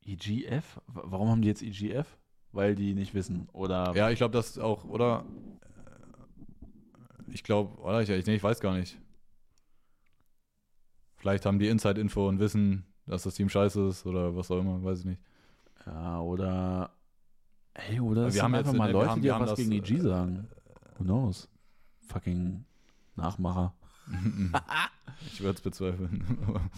EGF? 0.06 0.80
Warum 0.86 1.28
haben 1.28 1.42
die 1.42 1.48
jetzt 1.48 1.62
EGF? 1.62 2.06
Weil 2.52 2.74
die 2.74 2.94
nicht 2.94 3.14
wissen. 3.14 3.48
Oder 3.52 3.92
Ja, 3.94 4.10
ich 4.10 4.18
glaube, 4.18 4.32
das 4.32 4.58
auch, 4.58 4.84
oder? 4.84 5.24
Ich 7.28 7.42
glaube, 7.42 7.76
oder? 7.80 8.00
Ich, 8.02 8.08
ich, 8.10 8.26
nee, 8.26 8.36
ich 8.36 8.42
weiß 8.42 8.60
gar 8.60 8.74
nicht. 8.74 8.98
Vielleicht 11.16 11.46
haben 11.46 11.58
die 11.58 11.68
Inside-Info 11.68 12.28
und 12.28 12.38
wissen, 12.38 12.84
dass 13.06 13.22
das 13.24 13.34
Team 13.34 13.48
scheiße 13.48 13.88
ist 13.88 14.06
oder 14.06 14.36
was 14.36 14.50
auch 14.50 14.60
immer, 14.60 14.82
weiß 14.84 15.00
ich 15.00 15.04
nicht. 15.06 15.22
Ja, 15.86 16.20
oder. 16.20 16.90
Hey, 17.74 17.98
oder 17.98 18.32
wir 18.32 18.42
haben 18.42 18.54
einfach 18.54 18.72
mal 18.72 18.90
Leute, 18.90 19.10
haben- 19.10 19.22
die 19.22 19.32
haben 19.32 19.42
was 19.42 19.50
das, 19.50 19.58
gegen 19.58 19.72
EG 19.72 19.94
äh, 19.96 20.00
sagen. 20.00 20.48
Who 20.98 21.04
knows? 21.04 21.48
Fucking 22.08 22.64
Nachmacher. 23.16 23.74
ich 25.26 25.41
würde 25.41 25.57
es 25.57 25.60
bezweifeln. 25.62 26.70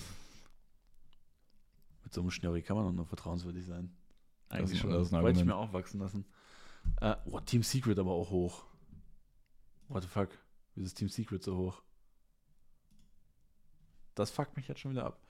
Mit 2.05 2.13
so 2.15 2.21
einem 2.21 2.31
Schnörri 2.31 2.63
kann 2.63 2.77
man 2.77 2.87
doch 2.87 2.93
nur 2.93 3.07
vertrauenswürdig 3.07 3.65
sein. 3.67 3.91
Das 4.49 4.59
Eigentlich 4.59 4.73
ist- 4.75 4.81
schon. 4.81 4.91
das 4.91 5.11
Wollte 5.13 5.41
ich 5.41 5.45
mir 5.47 5.57
auch 5.57 5.73
wachsen 5.73 5.99
lassen. 6.01 6.25
Äh, 7.01 7.17
oh, 7.27 7.41
Team 7.41 7.63
Secret 7.65 7.99
aber 7.99 8.13
auch 8.13 8.31
hoch. 8.31 8.65
What 9.89 10.03
the 10.05 10.09
fuck? 10.09 10.29
Wieso 10.75 10.87
ist 10.87 10.95
Team 10.95 11.09
Secret 11.09 11.43
so 11.43 11.57
hoch? 11.57 11.83
Das 14.15 14.31
fuckt 14.31 14.57
mich 14.57 14.69
jetzt 14.69 14.81
schon 14.81 14.93
wieder 14.93 15.07
ab. 15.07 15.21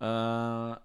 Äh, 0.00 0.80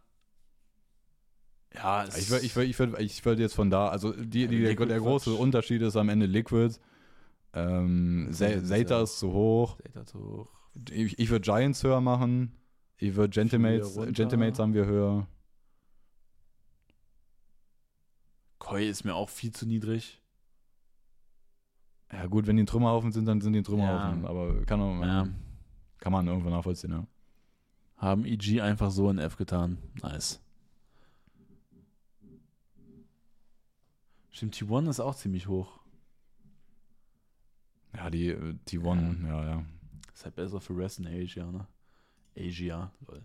ja, 1.77 2.03
es 2.05 2.17
Ich 2.17 2.29
würde 2.29 2.45
ich 2.45 2.55
ich 2.55 2.79
ich 2.99 3.25
würd 3.25 3.39
jetzt 3.39 3.55
von 3.55 3.69
da, 3.71 3.89
also 3.89 4.11
die, 4.13 4.47
die, 4.47 4.61
der, 4.61 4.75
der 4.75 4.99
große. 4.99 5.33
Unterschied 5.33 5.81
ist 5.81 5.95
am 5.95 6.09
Ende 6.09 6.25
Liquid. 6.27 6.75
Ähm, 7.53 8.29
Zeta 8.31 9.01
ist 9.03 9.19
zu 9.19 9.31
hoch. 9.31 9.77
Data 9.81 10.05
zu 10.05 10.19
hoch. 10.19 10.47
Ich, 10.89 11.19
ich 11.19 11.29
würde 11.29 11.43
Giants 11.43 11.83
höher 11.83 12.01
machen. 12.01 12.55
Ich 12.97 13.15
würde 13.15 13.29
Gentlemates. 13.29 13.95
Gentlemates 14.11 14.59
haben 14.59 14.73
wir 14.73 14.85
höher. 14.85 15.27
Koi 18.59 18.87
ist 18.87 19.03
mir 19.03 19.13
auch 19.15 19.29
viel 19.29 19.51
zu 19.51 19.65
niedrig. 19.67 20.21
Ja 22.11 22.27
gut, 22.27 22.47
wenn 22.47 22.57
die 22.57 22.65
Trümmerhaufen 22.65 23.11
sind, 23.11 23.25
dann 23.25 23.41
sind 23.41 23.53
die 23.53 23.63
Trümmerhaufen. 23.63 24.23
Ja. 24.23 24.29
Aber 24.29 24.63
kann, 24.65 24.79
auch, 24.81 25.01
Ja. 25.03 25.27
kann 25.99 26.11
man 26.11 26.27
irgendwo 26.27 26.49
nachvollziehen, 26.49 26.91
ja. 26.91 27.07
Haben 27.97 28.25
EG 28.25 28.61
einfach 28.61 28.91
so 28.91 29.09
in 29.09 29.17
F 29.17 29.35
getan. 29.37 29.77
Nice. 30.01 30.39
Stimmt, 34.31 34.55
T1 34.55 34.89
ist 34.89 34.99
auch 34.99 35.15
ziemlich 35.15 35.47
hoch. 35.47 35.79
Ja, 37.95 38.09
die 38.09 38.29
äh, 38.29 38.55
T1, 38.67 39.27
ja, 39.27 39.45
ja. 39.45 39.65
Ist 40.13 40.25
halt 40.25 40.35
besser 40.35 40.61
für 40.61 40.77
Rest 40.77 40.99
in 40.99 41.07
Asia, 41.07 41.51
ne? 41.51 41.67
Asia, 42.37 42.91
lol. 43.07 43.21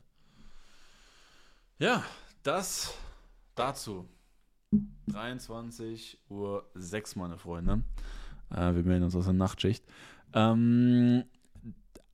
Ja, 1.78 2.02
das 2.42 2.94
dazu. 3.54 4.08
23 5.06 6.18
Uhr 6.28 6.68
6, 6.74 7.16
meine 7.16 7.38
Freunde. 7.38 7.82
Äh, 8.50 8.74
wir 8.74 8.82
melden 8.82 9.04
uns 9.04 9.16
aus 9.16 9.24
der 9.24 9.32
Nachtschicht. 9.34 9.84
Ähm, 10.34 11.24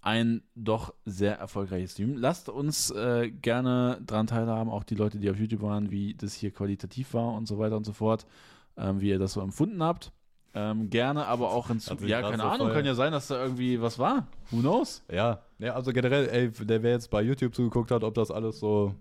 ein 0.00 0.42
doch 0.54 0.94
sehr 1.04 1.38
erfolgreiches 1.38 1.92
Stream. 1.92 2.16
Lasst 2.16 2.48
uns 2.48 2.90
äh, 2.90 3.30
gerne 3.30 4.00
dran 4.06 4.26
teilhaben, 4.26 4.70
auch 4.70 4.84
die 4.84 4.94
Leute, 4.94 5.18
die 5.18 5.30
auf 5.30 5.38
YouTube 5.38 5.62
waren, 5.62 5.90
wie 5.90 6.14
das 6.14 6.34
hier 6.34 6.52
qualitativ 6.52 7.14
war 7.14 7.32
und 7.32 7.46
so 7.46 7.58
weiter 7.58 7.76
und 7.76 7.84
so 7.84 7.92
fort. 7.92 8.26
ähm, 8.76 9.00
wie 9.00 9.10
ihr 9.10 9.18
das 9.18 9.32
so 9.34 9.40
empfunden 9.40 9.82
habt. 9.82 10.12
Ähm, 10.56 10.88
gerne 10.88 11.26
aber 11.26 11.50
auch 11.50 11.68
in 11.70 11.80
Zukunft. 11.80 12.02
sich 12.02 12.10
Ja, 12.10 12.22
keine 12.22 12.36
so 12.42 12.48
Ahnung, 12.48 12.66
voll- 12.68 12.74
kann 12.76 12.84
ja 12.86 12.94
sein, 12.94 13.10
dass 13.12 13.26
da 13.26 13.42
irgendwie 13.42 13.80
was 13.80 13.98
war. 13.98 14.28
Who 14.50 14.60
knows? 14.60 15.02
Ja, 15.10 15.40
ja, 15.58 15.74
also 15.74 15.92
generell, 15.92 16.28
ey, 16.28 16.50
der 16.66 16.82
wer 16.82 16.92
jetzt 16.92 17.10
bei 17.10 17.22
YouTube 17.22 17.54
zugeguckt 17.54 17.90
hat, 17.90 18.04
ob 18.04 18.14
das 18.14 18.30
alles 18.30 18.60
so 18.60 18.94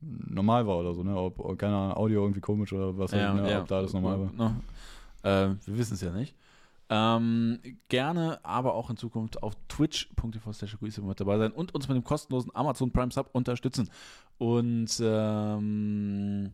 normal 0.00 0.66
war 0.66 0.78
oder 0.78 0.94
so, 0.94 1.02
ne? 1.02 1.16
Ob, 1.16 1.40
ob 1.40 1.58
keine 1.58 1.74
Ahnung, 1.76 1.96
Audio 1.96 2.22
irgendwie 2.22 2.40
komisch 2.40 2.72
oder 2.72 2.96
was, 2.96 3.12
ne? 3.12 3.58
ob 3.60 3.66
da 3.68 3.78
alles 3.78 3.92
normal 3.92 4.20
war. 4.20 4.32
Ne? 4.32 4.60
Äh, 5.22 5.66
wir 5.66 5.78
wissen 5.78 5.94
es 5.94 6.00
ja 6.00 6.12
nicht. 6.12 6.34
Ähm, 6.90 7.58
gerne 7.88 8.38
aber 8.44 8.74
auch 8.74 8.90
in 8.90 8.96
Zukunft 8.98 9.42
auf 9.42 9.54
twitch.tv 9.68 10.52
slash 10.52 10.76
mit 10.80 11.18
dabei 11.18 11.38
sein 11.38 11.50
und 11.52 11.74
uns 11.74 11.88
mit 11.88 11.96
dem 11.96 12.04
kostenlosen 12.04 12.54
Amazon 12.54 12.92
Prime 12.92 13.10
Sub 13.10 13.30
unterstützen. 13.32 13.88
Und 14.36 14.90
ähm, 15.02 16.52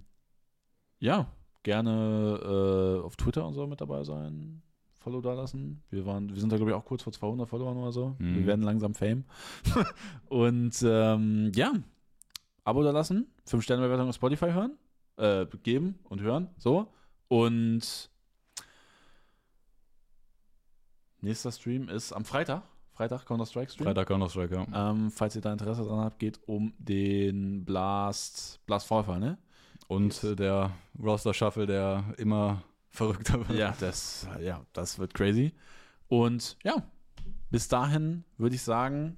ja, 1.01 1.27
gerne 1.63 3.01
äh, 3.01 3.05
auf 3.05 3.17
Twitter 3.17 3.47
und 3.47 3.55
so 3.55 3.67
mit 3.67 3.81
dabei 3.81 4.05
sein. 4.05 4.63
Follow 4.99 5.23
da 5.23 5.33
lassen. 5.33 5.83
Wir, 5.91 6.05
waren, 6.05 6.29
wir 6.29 6.41
sind 6.41 6.53
da, 6.53 6.57
glaube 6.57 6.73
ich, 6.73 6.77
auch 6.77 6.85
kurz 6.85 7.03
vor 7.03 7.13
200 7.13 7.49
Followern 7.49 7.79
oder 7.79 7.93
so. 7.93 8.17
Mhm. 8.19 8.37
Wir 8.37 8.47
werden 8.47 8.63
langsam 8.63 8.95
Fame. 8.95 9.25
und 10.29 10.77
ähm, 10.83 11.53
ja, 11.55 11.73
Abo 12.65 12.83
da 12.83 12.91
lassen, 12.91 13.27
5-Sterne-Bewertung 13.49 14.09
auf 14.09 14.15
Spotify 14.15 14.53
hören, 14.53 14.77
äh, 15.17 15.47
geben 15.63 15.99
und 16.05 16.21
hören. 16.21 16.49
So. 16.59 16.93
Und 17.29 18.11
nächster 21.23 21.53
Stream 21.53 21.89
ist 21.89 22.13
am 22.13 22.25
Freitag. 22.25 22.63
Freitag 22.93 23.25
Counter-Strike-Stream. 23.25 23.87
Freitag 23.87 24.09
Counter-Strike, 24.09 24.55
ja. 24.55 24.91
Ähm, 24.91 25.11
falls 25.11 25.35
ihr 25.35 25.41
da 25.41 25.53
Interesse 25.53 25.85
dran 25.85 26.01
habt, 26.01 26.19
geht 26.19 26.39
um 26.47 26.75
den 26.77 27.65
Blast, 27.65 28.61
Blast 28.67 28.87
Vorfall, 28.87 29.19
ne? 29.19 29.39
Und 29.91 30.23
äh, 30.23 30.37
der 30.37 30.71
Roster-Shuffle, 31.03 31.67
der 31.67 32.05
immer 32.17 32.63
verrückter 32.91 33.41
wird. 33.49 33.59
Ja, 33.59 33.75
das, 33.81 34.25
ja, 34.41 34.65
das 34.73 35.01
wird 35.01 35.15
crazy. 35.15 35.53
Und 36.07 36.57
ja, 36.63 36.85
bis 37.51 37.67
dahin 37.67 38.23
würde 38.39 38.55
ich 38.55 38.63
sagen, 38.63 39.17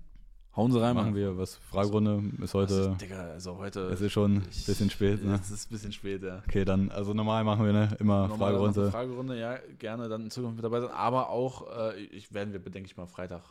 hauen 0.56 0.72
Sie 0.72 0.80
rein, 0.80 0.96
Machen 0.96 1.14
wir 1.14 1.36
was. 1.36 1.56
Fragerunde 1.56 2.22
ist 2.42 2.54
heute, 2.54 2.74
ist, 2.92 3.02
Digga, 3.02 3.32
also 3.32 3.58
heute. 3.58 3.80
es 3.90 4.00
ist 4.00 4.12
schon 4.12 4.36
ein 4.36 4.46
bisschen 4.66 4.88
spät, 4.88 5.22
ne? 5.22 5.34
Es 5.34 5.50
ist 5.50 5.70
ein 5.70 5.74
bisschen 5.74 5.92
spät, 5.92 6.22
ja. 6.22 6.42
Okay, 6.48 6.64
dann, 6.64 6.90
also 6.90 7.12
normal 7.12 7.44
machen 7.44 7.66
wir, 7.66 7.74
ne? 7.74 7.94
Immer 8.00 8.28
Normal 8.28 8.52
Fragerunde. 8.52 8.90
Fragerunde, 8.90 9.38
ja, 9.38 9.58
gerne 9.78 10.08
dann 10.08 10.22
in 10.22 10.30
Zukunft 10.30 10.56
mit 10.56 10.64
dabei 10.64 10.80
sein. 10.80 10.90
Aber 10.92 11.28
auch, 11.28 11.68
äh, 11.76 12.00
ich 12.00 12.32
werden 12.32 12.54
wir, 12.54 12.60
denke 12.60 12.86
ich 12.86 12.96
mal, 12.96 13.06
Freitag 13.06 13.42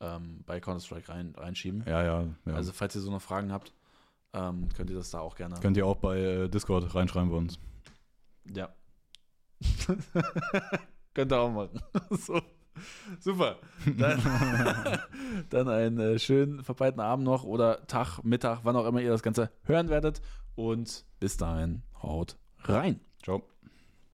ähm, 0.00 0.44
bei 0.44 0.60
Counter-Strike 0.60 1.08
rein, 1.08 1.32
reinschieben. 1.38 1.84
Ja, 1.86 2.04
ja, 2.04 2.24
ja. 2.44 2.52
Also, 2.52 2.72
falls 2.72 2.94
ihr 2.94 3.00
so 3.00 3.10
noch 3.10 3.22
Fragen 3.22 3.50
habt, 3.50 3.72
ähm, 4.32 4.68
könnt 4.76 4.90
ihr 4.90 4.96
das 4.96 5.10
da 5.10 5.20
auch 5.20 5.34
gerne. 5.34 5.56
Könnt 5.60 5.76
ihr 5.76 5.86
auch 5.86 5.96
bei 5.96 6.18
äh, 6.18 6.48
Discord 6.48 6.94
reinschreiben 6.94 7.30
bei 7.30 7.36
uns. 7.36 7.58
Ja. 8.54 8.68
Könnt 11.14 11.32
ihr 11.32 11.38
auch 11.38 11.50
machen. 11.50 11.80
so. 12.10 12.40
Super. 13.18 13.58
Dann, 13.98 14.20
dann 15.50 15.68
einen 15.68 15.98
äh, 15.98 16.18
schönen 16.18 16.62
verpeilten 16.62 17.00
Abend 17.00 17.24
noch 17.24 17.44
oder 17.44 17.86
Tag, 17.86 18.22
Mittag, 18.22 18.60
wann 18.62 18.76
auch 18.76 18.86
immer 18.86 19.00
ihr 19.00 19.10
das 19.10 19.22
Ganze 19.22 19.50
hören 19.64 19.88
werdet. 19.88 20.22
Und 20.54 21.04
bis 21.18 21.36
dahin, 21.36 21.82
haut 22.02 22.36
rein. 22.62 23.00
Ciao. 23.22 23.42